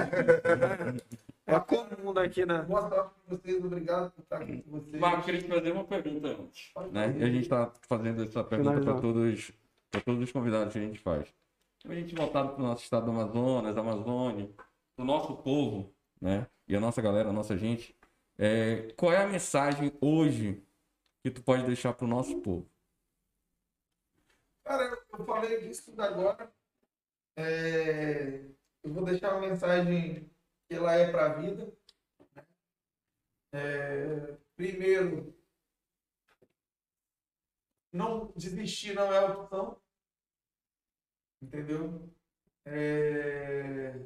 É 1.46 1.60
comum 1.60 2.14
daqui, 2.14 2.46
né? 2.46 2.62
Boa 2.62 2.88
sorte 2.88 3.10
pra 3.26 3.36
vocês, 3.36 3.64
obrigado 3.64 4.10
por 4.12 4.22
estar 4.22 4.36
aqui 4.38 4.62
com 4.62 4.70
vocês. 4.70 5.00
Marco, 5.00 5.24
queria 5.24 5.42
te 5.42 5.48
fazer 5.48 5.72
uma 5.72 5.84
pergunta 5.84 6.28
antes. 6.28 6.72
Né? 6.92 7.16
E 7.18 7.24
a 7.24 7.26
gente 7.26 7.42
está 7.42 7.70
fazendo 7.82 8.22
essa 8.22 8.42
pergunta 8.42 8.80
para 8.80 9.00
todos, 9.00 9.52
pra 9.90 10.00
todos 10.00 10.22
os 10.22 10.32
convidados 10.32 10.72
que 10.72 10.78
a 10.78 10.82
gente 10.82 10.98
faz. 10.98 11.28
A 11.84 11.94
gente 11.94 12.14
voltado 12.14 12.50
para 12.50 12.62
o 12.62 12.66
nosso 12.66 12.84
estado 12.84 13.04
do 13.04 13.10
Amazonas, 13.10 13.76
Amazônia, 13.76 14.48
para 14.96 15.02
o 15.02 15.06
nosso 15.06 15.36
povo, 15.36 15.92
né? 16.22 16.46
E 16.68 16.76
a 16.76 16.80
nossa 16.80 17.02
galera, 17.02 17.30
a 17.30 17.32
nossa 17.32 17.58
gente. 17.58 17.98
é, 18.38 18.92
qual 18.92 19.12
é 19.12 19.22
a 19.22 19.26
mensagem 19.26 19.92
hoje 20.00 20.64
que 21.22 21.30
tu 21.30 21.42
pode 21.42 21.64
deixar 21.66 21.92
para 21.92 22.04
o 22.04 22.08
nosso 22.08 22.40
povo? 22.40 22.70
Cara, 24.64 25.04
eu 25.12 25.26
falei 25.26 25.60
disso 25.60 25.92
agora. 26.00 26.54
É, 27.36 28.44
eu 28.84 28.92
vou 28.92 29.04
deixar 29.04 29.32
uma 29.34 29.48
mensagem 29.48 30.30
que 30.68 30.76
ela 30.76 30.94
é 30.94 31.10
para 31.10 31.26
a 31.26 31.34
vida. 31.34 31.76
É, 33.52 34.36
primeiro, 34.56 35.36
não 37.92 38.32
desistir 38.36 38.94
não 38.94 39.12
é 39.12 39.20
opção. 39.20 39.82
Entendeu? 41.42 42.08
É, 42.64 43.98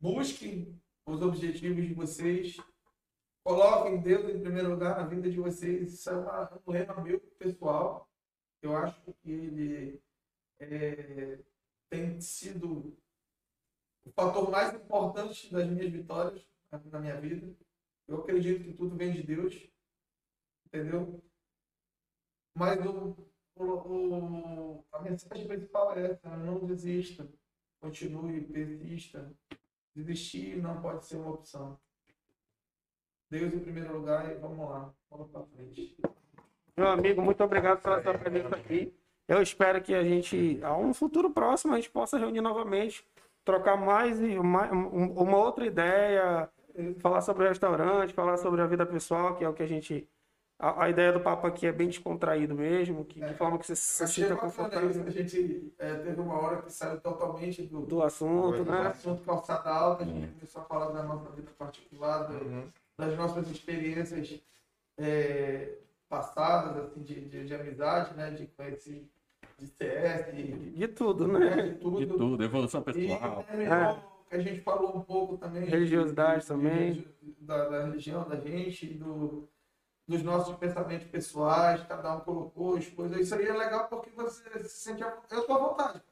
busquem 0.00 0.80
os 1.06 1.20
objetivos 1.22 1.86
de 1.86 1.94
vocês. 1.94 2.56
Coloquem 3.44 4.00
Deus 4.00 4.28
em 4.34 4.40
primeiro 4.40 4.70
lugar 4.70 4.96
na 4.96 5.06
vida 5.06 5.30
de 5.30 5.38
vocês. 5.38 5.92
Isso 5.92 6.10
é 6.10 6.14
uma- 6.16 6.62
um 6.66 6.70
lema 6.72 7.00
meu 7.02 7.20
pessoal. 7.38 8.08
Eu 8.62 8.76
acho 8.76 9.00
que 9.22 9.30
ele 9.30 10.02
é, 10.60 11.42
tem 11.90 12.20
sido 12.20 12.96
o 14.04 14.10
fator 14.12 14.50
mais 14.50 14.74
importante 14.74 15.50
das 15.52 15.66
minhas 15.68 15.90
vitórias 15.90 16.46
na, 16.70 17.00
minha 17.00 17.18
vida. 17.20 17.56
Eu 18.06 18.18
acredito 18.20 18.64
que 18.64 18.74
tudo 18.74 18.96
vem 18.96 19.12
de 19.12 19.22
Deus, 19.22 19.54
entendeu? 20.66 21.22
Mas 22.54 22.78
o, 22.84 23.16
o, 23.56 23.64
o- 23.64 24.84
a 24.92 25.00
mensagem 25.00 25.46
principal 25.46 25.96
é 25.96 26.12
essa: 26.12 26.36
não 26.36 26.66
desista, 26.66 27.26
continue, 27.80 28.44
persista. 28.46 29.34
Desistir 29.94 30.56
não 30.56 30.80
pode 30.80 31.04
ser 31.04 31.16
uma 31.16 31.32
opção. 31.32 31.78
Deus 33.30 33.52
em 33.52 33.60
primeiro 33.60 33.96
lugar 33.96 34.30
e 34.30 34.34
vamos 34.34 34.68
lá, 34.68 34.92
vamos 35.10 35.30
para 35.30 35.42
frente. 35.44 35.96
Meu 36.76 36.88
amigo, 36.88 37.20
muito 37.22 37.42
obrigado 37.44 37.80
pela 37.82 38.02
sua 38.02 38.16
presença 38.18 38.56
aqui. 38.56 38.94
Eu 39.28 39.40
espero 39.42 39.80
que 39.82 39.94
a 39.94 40.02
gente, 40.02 40.58
a 40.62 40.76
um 40.76 40.92
futuro 40.92 41.30
próximo, 41.30 41.72
a 41.74 41.76
gente 41.76 41.90
possa 41.90 42.18
reunir 42.18 42.40
novamente, 42.40 43.06
trocar 43.44 43.76
mais 43.76 44.20
e 44.20 44.38
mais- 44.38 44.72
um- 44.72 45.12
uma 45.12 45.36
outra 45.38 45.64
ideia, 45.66 46.50
falar 46.98 47.20
sobre 47.20 47.44
o 47.44 47.48
restaurante, 47.48 48.12
falar 48.14 48.36
sobre 48.38 48.60
a 48.60 48.66
vida 48.66 48.84
pessoal, 48.86 49.36
que 49.36 49.44
é 49.44 49.48
o 49.48 49.54
que 49.54 49.62
a 49.62 49.66
gente. 49.66 50.08
A, 50.62 50.84
a 50.84 50.90
ideia 50.90 51.10
do 51.10 51.20
papo 51.20 51.46
aqui 51.46 51.66
é 51.66 51.72
bem 51.72 51.88
descontraído 51.88 52.54
mesmo, 52.54 53.02
que, 53.06 53.18
de 53.18 53.32
forma 53.34 53.58
que 53.58 53.66
você 53.66 53.74
se 53.74 54.06
sinta 54.06 54.36
confortável 54.36 54.90
isso. 54.90 55.02
A 55.02 55.08
gente 55.10 55.72
é, 55.78 55.94
teve 55.94 56.20
uma 56.20 56.34
hora 56.38 56.60
que 56.60 56.70
saiu 56.70 57.00
totalmente 57.00 57.62
do, 57.62 57.80
do 57.86 58.02
assunto, 58.02 58.62
do 58.62 58.70
né? 58.70 58.86
assunto 58.88 59.22
calçada 59.24 59.70
alta, 59.70 60.02
a 60.02 60.06
gente 60.06 60.28
começou 60.34 60.60
a 60.60 60.64
falar 60.66 60.90
da 60.90 61.02
nossa 61.02 61.30
vida 61.30 61.50
particular, 61.58 62.24
do- 62.24 62.70
das 62.98 63.16
nossas 63.16 63.50
experiências 63.50 64.38
é, 64.98 65.78
passadas, 66.10 66.76
assim, 66.76 67.02
de, 67.02 67.24
de, 67.24 67.46
de 67.46 67.54
amizade, 67.54 68.14
né? 68.14 68.30
De 68.30 68.46
conhecer 68.48 69.08
de 69.58 69.66
CS, 69.66 70.30
de, 70.36 70.70
De 70.72 70.88
tudo, 70.88 71.26
né, 71.26 71.38
né? 71.56 71.62
de 71.62 71.74
tudo. 71.76 71.96
De 71.96 72.06
tudo, 72.06 72.44
evolução 72.44 72.82
E 72.82 72.84
pessoal. 72.84 73.44
terminou, 73.48 73.96
que 74.28 74.34
a 74.36 74.38
gente 74.38 74.60
falou 74.60 74.94
um 74.96 75.00
pouco 75.00 75.38
também. 75.38 75.62
de- 75.64 75.70
Religiosidade 75.70 76.42
de- 76.42 76.48
também. 76.48 76.92
de- 76.92 77.08
Da, 77.40 77.68
da 77.68 77.84
religião 77.86 78.28
da 78.28 78.36
gente, 78.36 78.86
do, 78.94 79.48
dos 80.10 80.22
nossos 80.22 80.56
pensamentos 80.56 81.06
pessoais, 81.06 81.82
cada 81.86 82.14
um 82.16 82.20
colocou 82.20 82.76
as 82.76 82.86
coisas. 82.88 83.18
Isso 83.20 83.34
aí 83.34 83.46
é 83.46 83.52
legal 83.52 83.86
porque 83.88 84.10
você 84.10 84.42
se 84.64 84.68
sente. 84.80 85.02
à- 85.04 85.16
Eu 85.30 85.42
tô 85.44 85.52
à 85.54 85.58
vontade. 85.58 86.02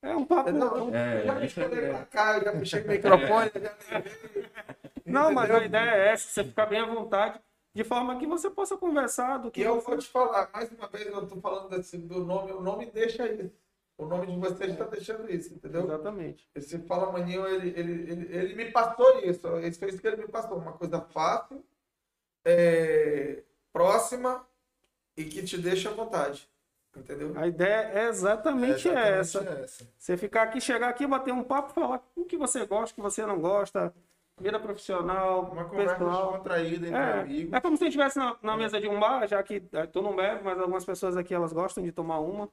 É 0.00 0.14
um 0.16 0.24
papo. 0.24 0.50
Entendeu? 0.50 0.94
É, 0.94 1.22
eu 1.22 1.26
já 1.26 1.44
isso 1.44 1.60
é- 1.60 1.68
puxei 1.68 1.88
pra 1.90 2.04
cá, 2.06 2.38
eu 2.38 2.44
já 2.44 2.52
puxei 2.52 2.82
o 2.82 2.88
microfone, 2.88 3.50
eu 3.54 3.60
já 3.62 3.76
levei. 3.96 4.46
Não, 5.04 5.32
mas 5.32 5.50
a 5.50 5.64
ideia 5.64 5.90
é 5.90 6.08
essa, 6.12 6.28
você 6.28 6.44
ficar 6.44 6.66
bem 6.66 6.80
à 6.80 6.86
vontade, 6.86 7.40
de 7.74 7.82
forma 7.82 8.16
que 8.18 8.26
você 8.26 8.48
possa 8.48 8.76
conversar 8.76 9.38
do 9.38 9.50
que 9.50 9.60
E 9.60 9.64
eu 9.64 9.80
vou 9.80 9.98
te 9.98 10.06
falar, 10.06 10.48
mais 10.52 10.70
uma 10.70 10.86
vez 10.86 11.06
eu 11.06 11.26
tô 11.26 11.40
falando 11.40 11.68
desse, 11.70 11.98
do 11.98 12.24
nome, 12.24 12.52
o 12.52 12.60
nome 12.60 12.86
deixa 12.90 13.26
isso. 13.26 13.52
O 13.96 14.06
nome 14.06 14.28
de 14.28 14.36
vocês 14.38 14.70
está 14.70 14.84
deixando 14.84 15.28
isso, 15.28 15.52
entendeu? 15.52 15.82
Exatamente. 15.82 16.48
Esse 16.54 16.78
Fala 16.86 17.10
Maninho, 17.10 17.44
ele, 17.48 17.70
ele, 17.70 17.92
ele, 18.12 18.36
ele 18.36 18.54
me 18.54 18.70
passou 18.70 19.18
isso. 19.24 19.44
Isso 19.58 19.78
foi 19.80 19.88
isso 19.88 20.00
que 20.00 20.06
ele 20.06 20.18
me 20.18 20.28
passou. 20.28 20.58
Uma 20.58 20.74
coisa 20.74 21.00
fácil, 21.00 21.64
é, 22.44 23.42
próxima 23.78 24.44
e 25.16 25.24
que 25.24 25.42
te 25.42 25.56
deixa 25.56 25.88
à 25.90 25.92
vontade. 25.92 26.48
Entendeu? 26.96 27.32
A 27.36 27.46
ideia 27.46 27.90
é 27.94 28.08
exatamente, 28.08 28.88
É 28.88 29.18
essa. 29.20 29.38
exatamente 29.38 29.64
essa. 29.64 29.88
Você 29.96 30.16
ficar 30.16 30.42
aqui, 30.42 30.60
chegar 30.60 30.88
aqui, 30.88 31.06
bater 31.06 31.32
um 31.32 31.44
papo, 31.44 31.72
falar 31.72 32.02
o 32.16 32.24
que 32.24 32.36
você 32.36 32.66
gosta, 32.66 32.92
o 32.92 32.96
que 32.96 33.00
você 33.02 33.24
não 33.24 33.38
gosta, 33.40 33.94
vida 34.40 34.58
profissional, 34.58 35.42
Uma 35.52 35.64
conversa 35.66 35.94
pessoal. 35.94 36.26
descontraída 36.32 36.86
entre 36.88 36.98
É, 36.98 37.20
amigos. 37.20 37.52
é 37.52 37.60
como 37.60 37.76
se 37.76 37.84
a 37.84 37.86
gente 37.86 37.94
estivesse 37.98 38.18
na, 38.18 38.36
na 38.42 38.56
mesa 38.56 38.80
de 38.80 38.88
um 38.88 38.98
bar, 38.98 39.28
já 39.28 39.40
que 39.44 39.62
eh, 39.72 39.86
tu 39.86 40.02
não 40.02 40.16
bebe, 40.16 40.40
mas 40.42 40.58
algumas 40.58 40.84
pessoas 40.84 41.16
aqui 41.16 41.32
elas 41.34 41.52
gostam 41.52 41.84
de 41.84 41.92
tomar 41.92 42.18
uma. 42.18 42.48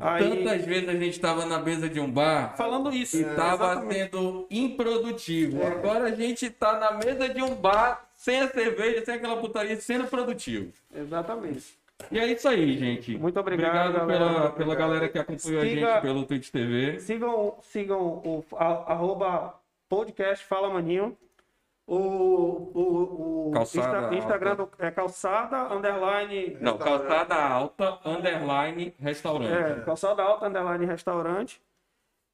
Aí, 0.00 0.28
Tantas 0.28 0.64
vezes 0.64 0.88
a 0.88 0.92
gente 0.94 1.10
estava 1.12 1.46
na 1.46 1.60
mesa 1.60 1.88
de 1.88 2.00
um 2.00 2.10
bar 2.10 2.56
falando 2.56 2.92
isso. 2.92 3.16
e 3.16 3.20
estava 3.20 3.72
exatamente. 3.74 4.10
sendo 4.10 4.46
improdutivo. 4.50 5.64
Agora 5.64 6.04
a 6.06 6.10
gente 6.14 6.46
está 6.46 6.80
na 6.80 6.92
mesa 6.92 7.28
de 7.28 7.40
um 7.42 7.54
bar 7.54 8.08
sem 8.24 8.40
a 8.40 8.48
cerveja, 8.48 9.04
sem 9.04 9.14
aquela 9.16 9.36
putaria, 9.36 9.76
sendo 9.76 10.06
produtivo. 10.08 10.72
Exatamente. 10.94 11.78
E 12.10 12.18
é 12.18 12.26
isso 12.32 12.48
aí, 12.48 12.76
gente. 12.78 13.18
Muito 13.18 13.38
obrigado, 13.38 13.90
Obrigado 13.94 14.06
galera. 14.08 14.30
pela, 14.40 14.50
pela 14.52 14.74
galera 14.74 15.08
que 15.10 15.18
acompanhou 15.18 15.60
a 15.60 15.64
Siga- 15.64 15.92
gente 15.92 16.00
pelo 16.00 16.24
Twitch 16.24 16.50
TV. 16.50 16.98
Sigam, 17.00 17.56
sigam 17.60 18.00
o 18.24 18.42
a- 18.56 18.92
arroba 18.92 19.60
podcast 19.90 20.42
Fala 20.46 20.70
Maninho. 20.70 21.14
O, 21.86 21.96
o, 21.98 23.48
o 23.48 23.50
Calçada 23.52 23.98
Insta- 24.06 24.14
Instagram 24.16 24.50
Alta. 24.52 24.64
do- 24.64 24.70
é 24.86 24.90
calçada, 24.90 25.74
underline, 25.74 26.56
Não, 26.58 26.78
calçada 26.78 27.34
alta, 27.36 27.98
underline, 28.06 28.94
restaurante. 28.98 29.52
é, 29.52 29.84
calçada 29.84 30.22
alta, 30.22 30.46
underline 30.46 30.86
restaurante. 30.86 31.60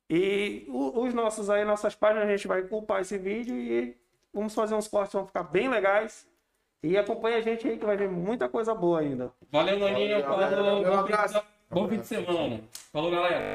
E 0.08 0.66
os 0.68 1.12
nossos 1.14 1.50
aí, 1.50 1.64
nossas 1.64 1.94
páginas, 1.96 2.28
a 2.28 2.30
gente 2.30 2.46
vai 2.46 2.62
culpar 2.62 3.00
esse 3.00 3.18
vídeo 3.18 3.54
e 3.56 3.96
vamos 4.32 4.54
fazer 4.54 4.74
uns 4.74 4.88
cortes, 4.88 5.12
vão 5.12 5.26
ficar 5.26 5.42
bem 5.44 5.68
legais. 5.68 6.26
E 6.82 6.96
acompanha 6.96 7.36
a 7.36 7.40
gente 7.42 7.68
aí 7.68 7.76
que 7.78 7.84
vai 7.84 7.96
ver 7.96 8.08
muita 8.08 8.48
coisa 8.48 8.74
boa 8.74 9.00
ainda. 9.00 9.30
Valeu, 9.52 9.78
Maninho. 9.78 10.22
Valeu. 10.22 10.74
Um 10.74 10.76
fim 10.76 10.88
de 10.90 10.94
abraço. 11.12 11.34
se- 11.38 11.44
Bom 11.70 11.88
fim 11.88 11.98
de 11.98 12.06
semana. 12.06 12.60
Falou, 12.92 13.10
galera. 13.10 13.48